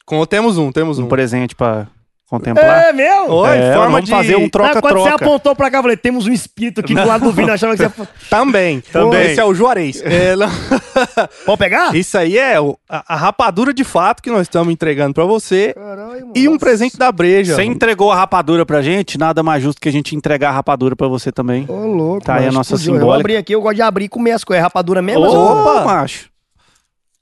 Com- 0.06 0.24
temos 0.26 0.56
um, 0.58 0.70
temos 0.70 0.98
um. 0.98 1.04
um 1.04 1.08
presente 1.08 1.54
pra 1.54 1.86
contemplar. 2.28 2.84
É 2.88 2.92
meu? 2.92 3.30
Oi, 3.30 3.56
É, 3.58 3.72
forma 3.74 3.90
vamos 3.92 4.04
de... 4.04 4.10
fazer 4.10 4.36
um 4.36 4.40
Não, 4.40 4.48
quando 4.50 4.64
você 4.64 4.80
troca-troca. 4.80 5.14
apontou 5.14 5.54
pra 5.54 5.70
cá, 5.70 5.78
eu 5.78 5.82
falei, 5.82 5.96
temos 5.96 6.26
um 6.26 6.32
espírito 6.32 6.80
aqui 6.80 6.94
do 6.94 7.06
lado 7.06 7.30
do 7.32 7.40
eu 7.40 7.52
achava 7.52 7.76
que 7.76 7.86
você... 7.88 8.08
Também. 8.30 8.80
Também. 8.92 9.30
Esse 9.30 9.40
é 9.40 9.44
o 9.44 9.54
Juarez. 9.54 10.02
É, 10.04 10.34
não- 10.36 10.48
Pode 11.46 11.58
pegar? 11.58 11.94
Isso 11.94 12.16
aí 12.18 12.38
é 12.38 12.60
o- 12.60 12.76
a, 12.88 13.14
a 13.14 13.16
rapadura 13.16 13.72
de 13.72 13.84
fato 13.84 14.22
que 14.22 14.30
nós 14.30 14.42
estamos 14.42 14.72
entregando 14.72 15.12
pra 15.14 15.24
você 15.24 15.72
Caralho, 15.74 16.30
e 16.34 16.48
um 16.48 16.58
presente 16.58 16.96
da 16.96 17.10
breja. 17.12 17.54
Você 17.54 17.64
entregou 17.64 18.10
a 18.10 18.16
rapadura 18.16 18.64
pra 18.66 18.82
gente, 18.82 19.18
nada 19.18 19.42
mais 19.42 19.62
justo 19.62 19.80
que 19.80 19.88
a 19.88 19.92
gente 19.92 20.14
entregar 20.16 20.50
a 20.50 20.52
rapadura 20.52 20.94
pra 20.96 21.08
você 21.08 21.30
também. 21.32 21.64
Ô, 21.68 21.86
louco. 21.86 22.24
Tá 22.24 22.36
aí 22.36 22.46
a 22.48 22.52
nossa 22.52 22.74
explodiu. 22.74 22.94
Eu 22.94 23.00
simbólica. 23.00 23.20
abri 23.20 23.36
aqui, 23.36 23.54
eu 23.54 23.60
gosto 23.60 23.76
de 23.76 23.82
abrir 23.82 24.04
e 24.04 24.08
comer 24.08 24.32
as 24.32 24.44
coisas. 24.44 24.62
Rapadura 24.62 25.00
mesmo? 25.02 25.24
Opa, 25.24 25.84
macho. 25.84 26.26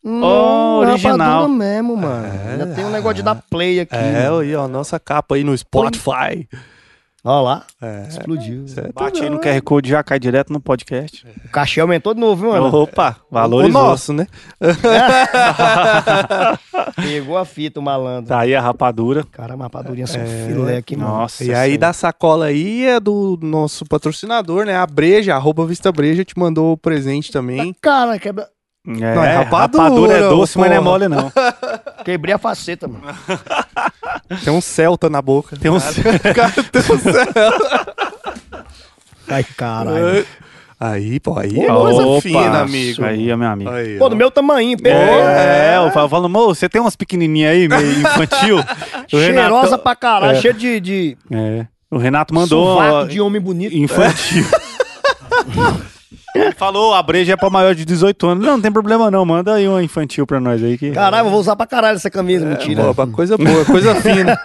Hum, 0.05 0.20
Ó, 0.22 0.78
original. 0.81 1.16
Rapadura 1.18 1.48
mesmo, 1.48 1.97
mano. 1.97 2.28
Ainda 2.50 2.66
tem 2.74 2.84
um 2.84 2.90
negócio 2.90 3.16
de 3.16 3.22
dar 3.22 3.36
play 3.48 3.81
aqui. 3.81 3.94
É, 3.94 4.24
mano. 4.28 4.40
aí, 4.40 4.55
ó, 4.56 4.66
nossa 4.66 4.98
capa 4.98 5.36
aí 5.36 5.44
no 5.44 5.56
Spotify. 5.56 6.48
Ó 7.24 7.40
lá. 7.40 7.62
É. 7.81 8.06
Explodiu. 8.08 8.64
Bate 8.92 9.22
aí 9.22 9.31
no 9.31 9.39
QR 9.39 9.60
Code 9.62 9.89
já 9.89 10.02
cai 10.02 10.18
direto 10.18 10.52
no 10.52 10.60
podcast. 10.60 11.24
O 11.44 11.48
cachê 11.50 11.81
aumentou 11.81 12.14
de 12.14 12.20
novo, 12.20 12.42
viu, 12.42 12.50
mano? 12.50 12.76
Opa, 12.76 13.16
O 13.31 13.34
valorizou. 13.34 13.81
nosso, 13.81 14.12
né? 14.12 14.26
Pegou 16.97 17.39
a 17.39 17.44
fita, 17.44 17.78
o 17.78 17.82
malandro. 17.82 18.28
Tá 18.28 18.40
aí 18.40 18.55
a 18.55 18.60
rapadura. 18.60 19.24
Caramba, 19.31 19.64
rapadurinha 19.64 20.06
são 20.06 20.20
filé 20.48 20.78
aqui, 20.78 20.97
mano. 20.97 21.10
Nossa. 21.12 21.44
E 21.44 21.55
aí 21.55 21.78
da 21.78 21.92
sacola 21.92 22.47
aí 22.47 22.86
é 22.86 22.98
do 22.98 23.39
nosso 23.40 23.84
patrocinador, 23.84 24.64
né? 24.66 24.76
A 24.76 24.86
Breja, 24.86 25.36
arroba 25.36 25.64
Vista 25.64 25.92
Breja, 25.92 26.24
te 26.24 26.36
mandou 26.36 26.72
o 26.72 26.76
presente 26.76 27.31
também. 27.31 27.74
Cara, 27.81 28.18
quebra... 28.18 28.48
É, 28.85 29.15
Não, 29.15 29.23
é 29.25 29.36
rapadura, 29.36 29.85
rapadura 29.85 30.12
é 30.15 30.20
doce, 30.28 30.59
mas 30.59 30.69
não 30.70 30.77
é 30.77 30.81
mole, 30.81 31.09
não. 31.09 31.33
quebrei 32.05 32.35
a 32.35 32.39
faceta, 32.39 32.89
mano. 32.89 33.05
Tem 34.44 34.52
um 34.52 34.61
Celta 34.61 35.09
na 35.09 35.23
boca. 35.23 35.57
Tem 35.57 35.70
uns. 35.70 35.85
Cara, 36.35 36.51
tem 36.51 36.81
um 36.83 36.99
Celta. 36.99 37.94
Ai, 39.28 39.44
caralho. 39.57 40.27
Aí, 40.81 41.20
pô, 41.20 41.39
aí 41.39 41.61
é 41.61 41.73
Ô, 41.73 41.81
coisa 41.81 42.02
Opa, 42.07 42.20
fina, 42.23 42.59
amigo. 42.62 43.05
Aí, 43.05 43.31
é 43.31 43.36
meu 43.36 43.49
amigo. 43.49 43.70
Aí, 43.70 43.99
Pô, 43.99 44.09
do 44.09 44.17
meu 44.17 44.33
tamanho, 44.33 44.77
pegou. 44.77 45.01
É, 45.01 45.77
eu 45.77 45.93
falo, 45.93 46.09
falo, 46.09 46.28
"Mô, 46.28 46.47
você 46.52 46.69
tem 46.69 46.81
umas 46.81 46.97
pequenininhas 46.97 47.52
aí, 47.52 47.69
meio 47.69 48.01
infantil? 48.01 48.59
Cheirosa 49.07 49.33
Renato- 49.69 49.78
pra 49.78 49.94
caralho, 49.94 50.39
É. 50.39 50.41
cheio 50.41 50.55
de, 50.55 50.81
de 50.81 51.17
É. 51.31 51.67
O 51.89 51.99
Renato 51.99 52.35
mandou 52.35 52.75
sovaco 52.78 53.09
de 53.09 53.20
homem 53.20 53.41
bonito. 53.41 53.77
infantil. 53.77 54.44
Ele 55.47 55.62
falou, 56.57 56.94
a 56.94 57.02
breja 57.02 57.33
é 57.35 57.36
pra 57.36 57.51
maior 57.51 57.75
de 57.75 57.85
18 57.85 58.27
anos. 58.27 58.44
Não, 58.44 58.52
não 58.55 58.61
tem 58.61 58.73
problema 58.73 59.11
não, 59.11 59.25
manda 59.25 59.55
aí 59.55 59.69
uma 59.69 59.83
infantil 59.83 60.27
pra 60.27 60.41
nós 60.41 60.62
aí. 60.62 60.78
Que... 60.78 60.91
Caralho, 60.93 61.27
eu 61.27 61.31
vou 61.31 61.41
usar 61.41 61.55
pra 61.57 61.67
caralho 61.67 61.97
essa 61.97 62.11
camisa, 62.11 62.44
mentira. 62.47 62.85
Pô, 62.85 62.94
pra 62.94 63.07
coisa 63.07 63.36
boa, 63.36 63.65
coisa 63.65 63.94
fina. 64.01 64.39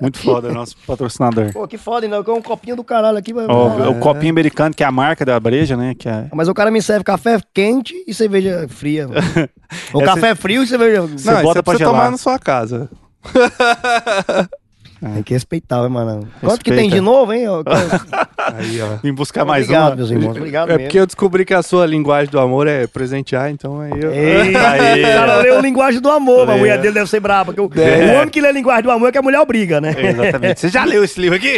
Muito 0.00 0.18
foda, 0.18 0.50
nosso 0.52 0.76
patrocinador. 0.86 1.52
Pô, 1.52 1.66
que 1.68 1.76
foda, 1.78 2.06
não. 2.08 2.22
Que 2.24 2.30
é 2.30 2.34
um 2.34 2.42
copinho 2.42 2.76
do 2.76 2.84
caralho 2.84 3.18
aqui. 3.18 3.32
Mas, 3.34 3.46
Ó, 3.48 3.90
O 3.90 3.98
copinho 4.00 4.30
americano, 4.32 4.74
que 4.74 4.82
é 4.82 4.86
a 4.86 4.92
marca 4.92 5.24
da 5.24 5.38
breja, 5.38 5.76
né? 5.76 5.94
Que 5.98 6.08
é... 6.08 6.26
mas 6.32 6.48
o 6.48 6.54
cara 6.54 6.70
me 6.70 6.80
serve 6.82 7.04
café 7.04 7.38
quente 7.54 7.94
e 8.06 8.14
cerveja 8.14 8.66
fria. 8.68 9.08
O 9.94 10.02
Essa- 10.02 10.14
café 10.14 10.34
frio 10.34 10.64
e 10.64 10.66
cerveja. 10.66 11.02
Não, 11.02 11.06
Você 11.16 11.42
bota 11.42 11.60
é 11.60 11.62
pra 11.62 11.62
pra 11.62 11.72
você 11.74 11.78
gelar. 11.78 11.92
tomar 11.94 12.10
na 12.10 12.16
sua 12.16 12.38
casa. 12.40 12.90
Tem 15.00 15.22
que 15.22 15.32
respeitar, 15.32 15.82
hein, 15.82 15.88
mano. 15.88 16.28
Quanto 16.40 16.58
que 16.62 16.70
tem 16.70 16.90
Respeita. 16.90 16.94
de 16.96 17.00
novo, 17.00 17.32
hein? 17.32 17.44
Aí, 18.38 18.80
ó. 18.82 18.96
Vim 19.02 19.12
buscar 19.14 19.44
mais 19.46 19.64
Obrigado, 19.64 19.88
uma. 19.90 19.96
meus 19.96 20.10
irmãos. 20.10 20.36
Obrigado 20.36 20.68
É 20.68 20.72
mesmo. 20.72 20.84
porque 20.84 20.98
eu 20.98 21.06
descobri 21.06 21.44
que 21.44 21.54
a 21.54 21.62
sua 21.62 21.86
linguagem 21.86 22.30
do 22.30 22.38
amor 22.38 22.66
é 22.66 22.86
presentear, 22.86 23.50
então 23.50 23.80
aí 23.80 23.92
eu... 23.98 24.12
Eita, 24.12 24.70
Aí. 24.70 25.02
o 25.02 25.06
cara 25.06 25.36
leu 25.36 25.60
linguagem 25.60 26.00
do 26.00 26.10
amor, 26.10 26.46
mas 26.46 26.50
a 26.54 26.56
É. 26.56 26.58
mulher 26.60 26.78
dele 26.80 26.94
deve 26.94 27.08
ser 27.08 27.20
braba. 27.20 27.52
Porque 27.52 27.60
o, 27.60 27.82
É. 27.82 28.12
o 28.12 28.16
homem 28.16 28.28
que 28.28 28.40
lê 28.40 28.52
linguagem 28.52 28.82
do 28.82 28.90
amor 28.90 29.08
é 29.08 29.12
que 29.12 29.18
a 29.18 29.22
mulher 29.22 29.40
obriga, 29.40 29.80
né? 29.80 29.94
Exatamente. 29.98 30.60
Você 30.60 30.68
já 30.68 30.84
leu 30.84 31.02
esse 31.02 31.18
livro 31.20 31.36
aqui? 31.36 31.56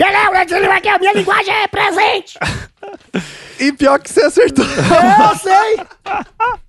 aqui, 0.72 0.88
a 0.88 0.98
minha 0.98 1.12
linguagem 1.12 1.52
é 1.52 1.66
presente. 1.68 2.38
E 3.58 3.72
pior 3.72 3.98
que 4.00 4.10
você 4.10 4.22
acertou. 4.22 4.64
Eu 4.64 5.36
sei. 5.38 5.80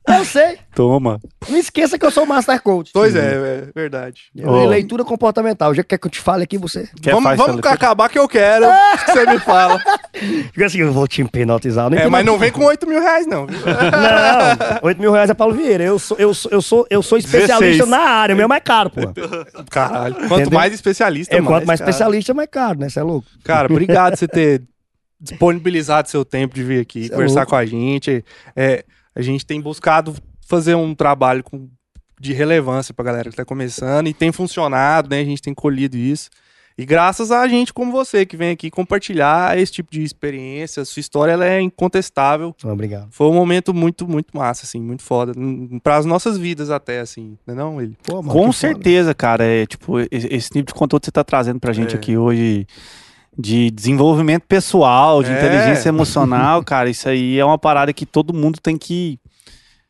Eu 0.07 0.25
sei. 0.25 0.59
Toma. 0.75 1.19
Não 1.49 1.57
esqueça 1.57 1.97
que 1.97 2.05
eu 2.05 2.11
sou 2.11 2.23
o 2.23 2.27
Master 2.27 2.61
Coach. 2.61 2.91
Pois 2.93 3.15
é, 3.15 3.33
é 3.33 3.67
verdade. 3.73 4.23
Ô. 4.43 4.65
Leitura 4.65 5.03
comportamental. 5.03 5.73
Já 5.73 5.83
quer 5.83 5.97
que 5.97 6.05
eu 6.07 6.11
te 6.11 6.19
fale 6.19 6.43
aqui, 6.43 6.57
você? 6.57 6.87
Quer 7.01 7.13
vamos 7.13 7.35
vamos 7.37 7.59
essa- 7.59 7.73
acabar 7.73 8.09
que 8.09 8.19
eu 8.19 8.27
quero, 8.27 8.65
que 9.05 9.11
você 9.11 9.25
me 9.25 9.39
fala. 9.39 9.79
Fica 10.53 10.65
assim, 10.65 10.79
eu 10.79 10.91
vou 10.91 11.07
te 11.07 11.21
hipnotizar. 11.21 11.91
É, 11.93 12.07
mas 12.07 12.25
não 12.25 12.37
vem 12.37 12.51
com 12.51 12.63
8 12.65 12.87
mil 12.87 12.99
reais, 13.01 13.25
não. 13.25 13.47
viu? 13.47 13.57
Não, 13.65 14.79
8 14.83 15.01
mil 15.01 15.11
reais 15.11 15.29
é 15.29 15.33
Paulo 15.33 15.53
Vieira. 15.55 15.83
Eu 15.83 15.97
sou, 15.97 16.17
eu 16.17 16.33
sou, 16.33 16.51
eu 16.51 16.61
sou, 16.61 16.85
eu 16.89 17.01
sou 17.01 17.17
especialista 17.17 17.85
16. 17.85 17.89
na 17.89 17.99
área. 17.99 18.33
O 18.33 18.37
meu 18.37 18.45
é 18.45 18.47
mais 18.47 18.63
caro, 18.63 18.89
pô. 18.89 19.01
Caralho. 19.71 20.15
Quanto 20.15 20.33
Entendeu? 20.41 20.59
mais 20.59 20.73
especialista, 20.73 21.35
É, 21.35 21.41
quanto 21.41 21.65
mais 21.65 21.79
cara. 21.79 21.89
especialista, 21.89 22.33
mais 22.33 22.49
caro, 22.49 22.79
né? 22.79 22.89
Você 22.89 22.99
é 22.99 23.03
louco? 23.03 23.27
Cara, 23.43 23.67
obrigado 23.71 24.11
por 24.13 24.19
você 24.19 24.27
ter 24.27 24.61
disponibilizado 25.23 26.09
seu 26.09 26.25
tempo 26.25 26.53
de 26.53 26.63
vir 26.63 26.81
aqui, 26.81 27.03
Cê 27.05 27.07
é 27.07 27.15
conversar 27.15 27.35
louco. 27.41 27.49
com 27.51 27.55
a 27.55 27.65
gente. 27.65 28.23
É, 28.55 28.83
a 29.15 29.21
gente 29.21 29.45
tem 29.45 29.61
buscado 29.61 30.13
fazer 30.47 30.75
um 30.75 30.93
trabalho 30.93 31.43
com- 31.43 31.67
de 32.19 32.33
relevância 32.33 32.93
pra 32.93 33.05
galera 33.05 33.29
que 33.29 33.35
tá 33.35 33.43
começando 33.45 34.07
e 34.07 34.13
tem 34.13 34.31
funcionado, 34.31 35.09
né? 35.09 35.19
A 35.21 35.25
gente 35.25 35.41
tem 35.41 35.53
colhido 35.53 35.97
isso. 35.97 36.29
E 36.75 36.85
graças 36.87 37.29
a 37.31 37.47
gente 37.47 37.71
como 37.71 37.91
você 37.91 38.25
que 38.25 38.35
vem 38.35 38.49
aqui 38.49 38.71
compartilhar 38.71 39.55
esse 39.59 39.71
tipo 39.71 39.91
de 39.91 40.01
experiência, 40.01 40.83
sua 40.83 41.01
história 41.01 41.31
ela 41.33 41.45
é 41.45 41.61
incontestável. 41.61 42.55
Obrigado. 42.63 43.09
Foi 43.11 43.27
um 43.27 43.33
momento 43.33 43.73
muito, 43.75 44.07
muito 44.07 44.35
massa, 44.35 44.65
assim, 44.65 44.81
muito 44.81 45.03
foda. 45.03 45.33
Para 45.83 45.97
as 45.97 46.05
nossas 46.05 46.35
vidas 46.35 46.71
até, 46.71 46.99
assim, 46.99 47.37
não 47.45 47.53
é 47.53 47.57
não, 47.57 47.79
ele? 47.81 47.95
Pô, 48.03 48.15
mano, 48.23 48.29
Com 48.29 48.39
que 48.49 48.57
foda. 48.57 48.73
certeza, 48.73 49.13
cara. 49.13 49.43
É, 49.45 49.67
tipo, 49.67 49.99
e- 49.99 50.07
esse 50.11 50.49
tipo 50.49 50.65
de 50.67 50.73
conteúdo 50.73 51.01
que 51.01 51.05
você 51.07 51.11
tá 51.11 51.23
trazendo 51.23 51.59
pra 51.59 51.73
gente 51.73 51.93
É. 51.93 51.97
aqui 51.97 52.17
hoje 52.17 52.65
de 53.37 53.71
desenvolvimento 53.71 54.43
pessoal, 54.47 55.23
de 55.23 55.31
É. 55.31 55.37
inteligência 55.37 55.89
emocional, 55.89 56.63
cara, 56.63 56.89
isso 56.89 57.07
aí 57.09 57.39
é 57.39 57.45
uma 57.45 57.57
parada 57.57 57.91
que 57.93 58.05
todo 58.05 58.33
mundo 58.33 58.59
tem 58.61 58.77
que 58.77 59.19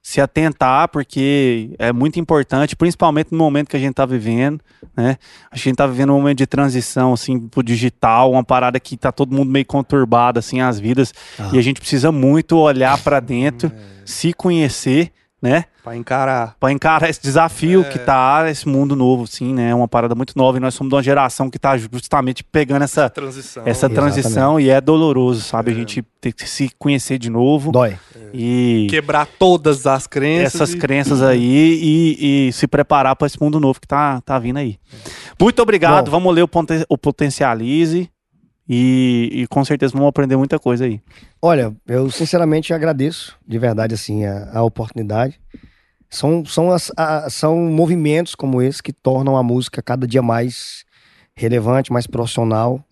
se 0.06 0.20
atentar, 0.20 0.90
porque 0.90 1.74
é 1.80 1.94
muito 1.94 2.20
importante, 2.20 2.76
principalmente 2.76 3.30
no 3.32 3.38
momento 3.38 3.70
que 3.70 3.78
a 3.78 3.80
gente 3.80 3.94
tá 3.94 4.06
vivendo, 4.06 4.60
né? 4.98 5.18
A 5.50 5.56
gente 5.58 5.76
tá 5.78 5.88
vivendo 5.88 6.10
um 6.12 6.18
momento 6.18 6.40
de 6.40 6.46
transição, 6.46 7.14
assim, 7.14 7.40
pro 7.48 7.64
digital, 7.64 8.30
uma 8.34 8.44
parada 8.44 8.78
que 8.82 8.98
tá 8.98 9.14
todo 9.14 9.34
mundo 9.34 9.50
meio 9.50 9.66
conturbado, 9.66 10.40
assim, 10.40 10.60
as 10.60 10.78
vidas, 10.78 11.14
Ah. 11.40 11.50
e 11.54 11.58
a 11.58 11.62
gente 11.62 11.80
precisa 11.80 12.12
muito 12.12 12.58
olhar 12.58 13.02
pra 13.02 13.22
dentro, 13.22 13.72
se 14.04 14.34
conhecer, 14.34 15.10
né? 15.44 15.66
Para 15.84 15.98
encarar. 15.98 16.56
Pra 16.58 16.72
encarar 16.72 17.10
esse 17.10 17.22
desafio 17.22 17.82
É. 17.82 17.84
que 17.84 18.00
tá 18.00 18.46
esse 18.50 18.66
mundo 18.66 18.96
novo, 18.96 19.28
sim, 19.28 19.54
né? 19.54 19.72
É 19.72 19.76
uma 19.76 19.88
parada 19.90 20.16
muito 20.16 20.32
nova 20.38 20.58
e 20.58 20.62
nós 20.62 20.74
somos 20.74 20.90
de 20.90 20.96
uma 20.96 21.04
geração 21.04 21.50
que 21.50 21.60
tá 21.60 21.78
justamente 21.78 22.42
pegando 22.42 22.84
essa, 22.84 23.10
Transição. 23.10 23.64
essa 23.66 23.88
Exatamente. 23.88 24.14
transição 24.14 24.58
e 24.58 24.70
é 24.70 24.80
doloroso, 24.80 25.42
sabe? 25.42 25.72
É. 25.72 25.74
A 25.74 25.78
gente 25.78 26.02
tem 26.22 26.32
que 26.32 26.50
se 26.50 26.72
conhecer 26.80 27.18
de 27.20 27.30
novo 27.30 27.74
Dói. 27.74 27.98
e 28.34 28.88
Quebrar 28.90 29.28
todas 29.38 29.86
as 29.86 30.08
crenças. 30.08 30.56
essas 30.56 30.74
e- 30.74 30.78
crenças 30.78 31.22
aí 31.22 31.44
e, 31.44 32.48
e 32.48 32.54
se 32.54 32.66
preparar 32.66 33.14
para 33.18 33.28
esse 33.28 33.42
mundo 33.42 33.60
novo 33.60 33.82
que 33.82 33.88
tá, 33.88 34.22
tá 34.22 34.40
vindo 34.40 34.58
aí. 34.58 34.78
Muito 35.38 35.62
obrigado, 35.62 36.06
Bom. 36.06 36.12
vamos 36.12 36.34
ler 36.34 36.44
o, 36.44 36.48
Ponte- 36.48 36.86
o 36.88 36.98
Potencialize 36.98 38.10
e, 38.68 39.30
e 39.34 39.48
com 39.48 39.64
certeza 39.66 39.94
vamos 39.94 40.08
aprender 40.10 40.38
muita 40.38 40.58
coisa 40.60 40.86
aí. 40.86 41.02
Olha, 41.42 41.76
eu 41.88 42.10
sinceramente 42.10 42.74
agradeço, 42.74 43.38
de 43.48 43.60
verdade, 43.60 43.94
assim, 43.94 44.26
a, 44.26 44.52
a 44.54 44.64
oportunidade. 44.64 45.40
São, 46.10 46.46
são, 46.46 46.72
as, 46.72 46.92
a- 46.96 47.30
são 47.30 47.58
movimentos 47.58 48.36
como 48.36 48.62
esse 48.62 48.82
que 48.84 48.94
tornam 48.94 49.36
a 49.36 49.44
música 49.44 49.82
cada 49.82 50.08
dia 50.08 50.22
mais 50.22 50.86
relevante, 51.36 51.92
mais 51.92 52.06
profissional. 52.08 52.84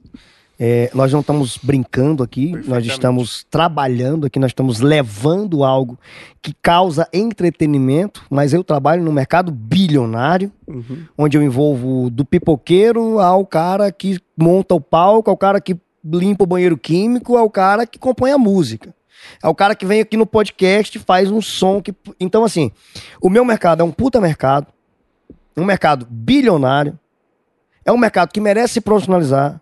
É, 0.63 0.91
nós 0.93 1.11
não 1.11 1.21
estamos 1.21 1.57
brincando 1.57 2.21
aqui, 2.21 2.51
nós 2.67 2.85
estamos 2.85 3.43
trabalhando 3.49 4.27
aqui, 4.27 4.37
nós 4.37 4.51
estamos 4.51 4.79
levando 4.79 5.63
algo 5.63 5.97
que 6.39 6.53
causa 6.61 7.07
entretenimento, 7.11 8.23
mas 8.29 8.53
eu 8.53 8.63
trabalho 8.63 9.03
no 9.03 9.11
mercado 9.11 9.51
bilionário, 9.51 10.51
Uhum. 10.67 11.05
onde 11.17 11.35
eu 11.35 11.41
envolvo 11.41 12.11
do 12.11 12.23
pipoqueiro 12.23 13.19
ao 13.19 13.43
cara 13.43 13.91
que 13.91 14.19
monta 14.37 14.75
o 14.75 14.79
palco, 14.79 15.31
ao 15.31 15.35
cara 15.35 15.59
que 15.59 15.75
limpa 16.05 16.43
o 16.43 16.47
banheiro 16.47 16.77
químico, 16.77 17.37
ao 17.37 17.49
cara 17.49 17.87
que 17.87 17.97
compõe 17.97 18.31
a 18.31 18.37
música. 18.37 18.93
É 19.41 19.47
o 19.47 19.55
cara 19.55 19.75
que 19.75 19.85
vem 19.85 20.01
aqui 20.01 20.15
no 20.15 20.25
podcast 20.25 20.95
e 20.95 21.01
faz 21.01 21.31
um 21.31 21.41
som 21.41 21.81
que. 21.81 21.93
Então, 22.19 22.43
assim, 22.43 22.71
o 23.21 23.29
meu 23.29 23.43
mercado 23.43 23.81
é 23.81 23.83
um 23.83 23.91
puta 23.91 24.21
mercado, 24.21 24.67
um 25.57 25.65
mercado 25.65 26.07
bilionário, 26.09 26.97
é 27.85 27.91
um 27.91 27.97
mercado 27.97 28.31
que 28.31 28.39
merece 28.39 28.75
se 28.75 28.81
profissionalizar, 28.81 29.60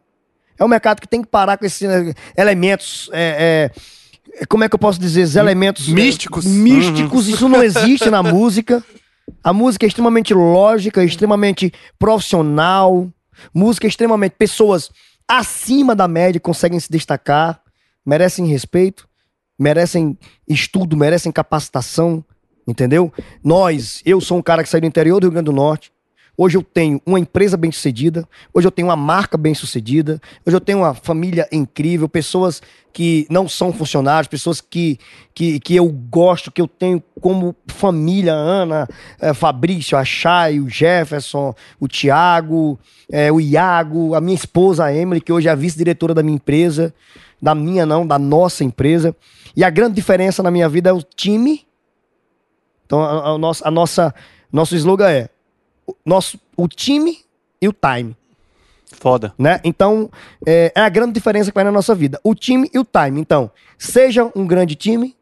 é 0.59 0.65
um 0.65 0.67
mercado 0.67 0.99
que 0.99 1.07
tem 1.07 1.21
que 1.21 1.27
parar 1.27 1.57
com 1.57 1.65
esses 1.65 1.81
eh, 1.81 2.13
elementos. 2.37 3.09
é, 3.13 3.71
é, 4.41 4.45
como 4.45 4.63
é 4.63 4.69
que 4.69 4.75
eu 4.75 4.79
posso 4.79 4.99
dizer? 4.99 5.21
Esses 5.21 5.35
elementos 5.35 5.87
eh, 5.87 5.91
Místicos. 5.91 6.45
místicos, 6.45 7.27
isso 7.27 7.47
não 7.49 7.63
existe 7.63 8.09
na 8.09 8.21
música. 8.21 8.83
A 9.43 9.53
música 9.53 9.85
é 9.85 9.87
extremamente 9.87 10.33
lógica, 10.33 11.03
extremamente 11.03 11.71
profissional. 11.97 13.07
Música 13.53 13.87
é 13.87 13.89
extremamente. 13.89 14.35
Pessoas 14.37 14.89
acima 15.27 15.95
da 15.95 16.07
média 16.07 16.39
conseguem 16.39 16.79
se 16.79 16.89
destacar, 16.91 17.61
merecem 18.05 18.45
respeito, 18.47 19.07
merecem 19.57 20.17
estudo, 20.47 20.97
merecem 20.97 21.31
capacitação, 21.31 22.23
entendeu? 22.67 23.13
Nós, 23.43 24.01
eu 24.05 24.19
sou 24.19 24.37
um 24.37 24.41
cara 24.41 24.63
que 24.63 24.69
saiu 24.69 24.81
do 24.81 24.87
interior 24.87 25.19
do 25.19 25.25
Rio 25.25 25.31
Grande 25.31 25.45
do 25.45 25.53
Norte. 25.53 25.91
Hoje 26.41 26.55
eu 26.55 26.63
tenho 26.63 27.01
uma 27.05 27.19
empresa 27.19 27.57
bem 27.57 27.69
sucedida, 27.69 28.25
hoje 28.53 28.65
eu 28.65 28.71
tenho 28.71 28.87
uma 28.87 28.95
marca 28.95 29.37
bem 29.37 29.53
sucedida, 29.53 30.21
hoje 30.45 30.55
eu 30.55 30.61
tenho 30.61 30.77
uma 30.77 30.93
família 30.93 31.45
incrível, 31.51 32.07
pessoas 32.07 32.61
que 32.93 33.27
não 33.29 33.49
são 33.49 33.73
funcionários, 33.73 34.29
pessoas 34.29 34.61
que, 34.61 34.97
que, 35.33 35.59
que 35.59 35.75
eu 35.75 35.89
gosto, 35.89 36.49
que 36.49 36.61
eu 36.61 36.67
tenho 36.67 37.03
como 37.19 37.53
família, 37.67 38.31
Ana, 38.31 38.87
eh, 39.19 39.33
Fabrício, 39.33 39.97
a 39.97 40.05
Chay, 40.05 40.61
o 40.61 40.69
Jefferson, 40.69 41.53
o 41.77 41.89
Tiago, 41.89 42.79
eh, 43.11 43.29
o 43.29 43.41
Iago, 43.41 44.15
a 44.15 44.21
minha 44.21 44.35
esposa, 44.35 44.85
a 44.85 44.95
Emily, 44.95 45.19
que 45.19 45.33
hoje 45.33 45.49
é 45.49 45.51
a 45.51 45.55
vice-diretora 45.55 46.13
da 46.13 46.23
minha 46.23 46.37
empresa, 46.37 46.95
da 47.41 47.53
minha 47.53 47.85
não, 47.85 48.07
da 48.07 48.17
nossa 48.17 48.63
empresa. 48.63 49.13
E 49.57 49.61
a 49.61 49.69
grande 49.69 49.95
diferença 49.95 50.41
na 50.41 50.49
minha 50.49 50.69
vida 50.69 50.89
é 50.89 50.93
o 50.93 51.03
time. 51.03 51.67
Então, 52.85 53.01
a, 53.01 53.31
a 53.31 53.37
nossa, 53.37 53.67
a 53.67 53.69
nossa, 53.69 54.15
nosso 54.53 54.73
slogan 54.77 55.09
é 55.09 55.29
nosso, 56.05 56.39
o 56.55 56.67
time 56.67 57.19
e 57.61 57.67
o 57.67 57.73
time 57.73 58.15
Foda. 58.91 59.33
né? 59.37 59.59
Então, 59.63 60.09
é, 60.45 60.71
é 60.75 60.81
a 60.81 60.89
grande 60.89 61.13
diferença 61.13 61.51
que 61.51 61.55
vai 61.55 61.63
na 61.63 61.71
nossa 61.71 61.93
vida. 61.93 62.19
O 62.23 62.33
time 62.33 62.69
e 62.73 62.79
o 62.79 62.83
time. 62.83 63.19
Então, 63.19 63.51
seja 63.77 64.29
um 64.35 64.45
grande 64.45 64.75
time 64.75 65.15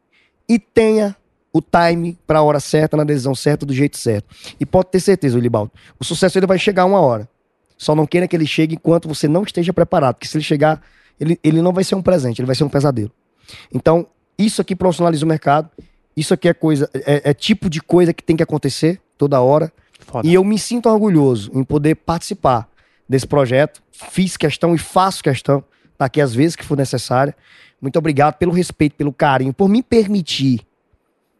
e 0.48 0.58
tenha 0.58 1.14
o 1.52 1.60
time 1.60 2.18
para 2.26 2.38
a 2.38 2.42
hora 2.42 2.60
certa, 2.60 2.96
na 2.96 3.04
decisão 3.04 3.34
certa, 3.34 3.66
do 3.66 3.74
jeito 3.74 3.96
certo. 3.96 4.26
E 4.58 4.66
pode 4.66 4.88
ter 4.90 5.00
certeza, 5.00 5.36
Willibaldo, 5.36 5.70
o 5.98 6.04
sucesso 6.04 6.38
ele 6.38 6.46
vai 6.46 6.58
chegar 6.58 6.84
uma 6.84 7.00
hora. 7.00 7.28
Só 7.76 7.94
não 7.94 8.06
queira 8.06 8.26
que 8.26 8.34
ele 8.34 8.46
chegue 8.46 8.74
enquanto 8.74 9.08
você 9.08 9.28
não 9.28 9.44
esteja 9.44 9.72
preparado, 9.72 10.16
porque 10.16 10.26
se 10.26 10.36
ele 10.36 10.44
chegar, 10.44 10.82
ele, 11.18 11.38
ele 11.44 11.62
não 11.62 11.72
vai 11.72 11.84
ser 11.84 11.94
um 11.94 12.02
presente, 12.02 12.40
ele 12.40 12.46
vai 12.46 12.56
ser 12.56 12.64
um 12.64 12.68
pesadelo. 12.68 13.10
Então, 13.72 14.06
isso 14.36 14.60
aqui 14.60 14.74
profissionaliza 14.74 15.24
o 15.24 15.28
mercado. 15.28 15.70
Isso 16.16 16.34
aqui 16.34 16.48
é 16.48 16.54
coisa, 16.54 16.90
é, 16.92 17.30
é 17.30 17.34
tipo 17.34 17.70
de 17.70 17.80
coisa 17.80 18.12
que 18.12 18.22
tem 18.22 18.36
que 18.36 18.42
acontecer 18.42 19.00
toda 19.16 19.40
hora. 19.40 19.72
Foda. 19.98 20.26
E 20.26 20.34
eu 20.34 20.44
me 20.44 20.58
sinto 20.58 20.88
orgulhoso 20.88 21.50
em 21.54 21.64
poder 21.64 21.94
participar 21.96 22.68
desse 23.08 23.26
projeto. 23.26 23.82
Fiz 23.90 24.36
questão 24.36 24.74
e 24.74 24.78
faço 24.78 25.22
questão 25.22 25.64
tá 25.98 26.04
aqui 26.04 26.20
às 26.20 26.32
vezes 26.32 26.54
que 26.54 26.64
for 26.64 26.78
necessária. 26.78 27.36
Muito 27.82 27.98
obrigado 27.98 28.36
pelo 28.36 28.52
respeito, 28.52 28.94
pelo 28.94 29.12
carinho, 29.12 29.52
por 29.52 29.68
me 29.68 29.82
permitir 29.82 30.60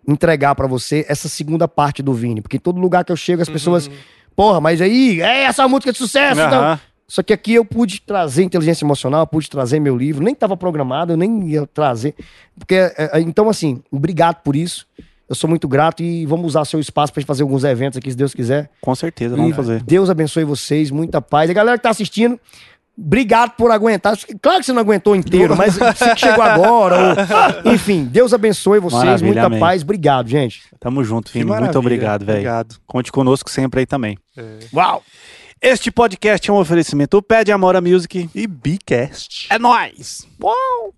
entregar 0.07 0.55
pra 0.55 0.67
você 0.67 1.07
essa 1.09 1.29
segunda 1.29 1.69
parte 1.69 2.03
do 2.03 2.13
Vini. 2.13 2.41
Porque 2.43 2.57
em 2.57 2.61
todo 2.61 2.81
lugar 2.81 3.05
que 3.05 3.13
eu 3.13 3.17
chego, 3.17 3.41
as 3.41 3.49
pessoas, 3.49 3.89
porra, 4.35 4.61
mas 4.61 4.81
aí, 4.81 5.21
é 5.21 5.45
essa 5.45 5.67
música 5.69 5.93
de 5.93 5.99
sucesso. 5.99 6.41
então. 6.41 6.61
Aham. 6.61 6.81
Só 7.07 7.23
que 7.23 7.33
aqui 7.33 7.55
eu 7.55 7.65
pude 7.65 8.03
trazer 8.03 8.43
inteligência 8.43 8.85
emocional, 8.85 9.27
pude 9.27 9.49
trazer 9.49 9.81
meu 9.81 9.97
livro, 9.97 10.23
nem 10.23 10.35
estava 10.35 10.55
programado, 10.59 11.15
eu 11.15 11.17
nem 11.17 11.49
ia 11.49 11.67
trazer. 11.67 12.15
Porque, 12.59 12.75
é, 12.75 13.11
é, 13.15 13.21
então, 13.21 13.49
assim, 13.49 13.83
obrigado 13.91 14.43
por 14.43 14.55
isso. 14.55 14.87
Eu 15.29 15.35
sou 15.35 15.49
muito 15.49 15.69
grato 15.69 16.03
e 16.03 16.25
vamos 16.25 16.47
usar 16.47 16.65
seu 16.65 16.81
espaço 16.81 17.13
para 17.13 17.23
fazer 17.25 17.43
alguns 17.43 17.63
eventos 17.65 17.99
aqui, 17.99 18.11
se 18.11 18.17
Deus 18.17 18.33
quiser. 18.35 18.71
Com 18.81 18.95
certeza, 18.95 19.37
vamos 19.37 19.53
E 19.53 19.55
fazer. 19.55 19.83
Deus 19.83 20.09
abençoe 20.09 20.45
vocês, 20.45 20.91
muita 20.91 21.21
paz. 21.21 21.49
E 21.49 21.53
a 21.53 21.55
galera 21.55 21.77
que 21.77 21.83
tá 21.83 21.91
assistindo, 21.91 22.41
obrigado 22.97 23.51
por 23.51 23.71
aguentar. 23.71 24.17
Claro 24.41 24.61
que 24.61 24.65
você 24.67 24.73
não 24.73 24.81
aguentou 24.81 25.15
inteiro, 25.15 25.55
mas 25.55 25.77
você 25.77 26.15
que 26.15 26.21
chegou 26.21 26.43
agora. 26.43 26.97
ou- 27.67 27.73
Enfim, 27.75 28.05
Deus 28.07 28.33
abençoe 28.33 28.81
vocês, 28.81 29.05
Maravilha, 29.05 29.27
muita 29.27 29.47
amém. 29.47 29.61
paz. 29.61 29.83
Obrigado, 29.83 30.29
gente. 30.31 30.63
Tamo 30.81 31.05
junto, 31.05 31.31
Vini. 31.31 31.45
Muito 31.45 31.79
obrigado, 31.79 32.25
velho. 32.25 32.39
Obrigado. 32.39 32.77
Conte 32.87 33.13
conosco 33.13 33.51
sempre 33.51 33.81
aí 33.81 33.87
também. 33.87 34.17
Uau! 34.73 35.03
Este 35.61 35.91
podcast 35.91 36.49
é 36.49 36.53
um 36.55 36.57
oferecimento 36.57 37.19
do 37.19 37.23
Pé 37.23 37.45
de 37.45 37.53
Amora 37.53 37.81
Music. 37.83 38.31
E 38.35 38.47
Bcast. 38.47 39.47
É 39.51 39.59
nóis! 39.59 40.27
Uau! 40.43 40.95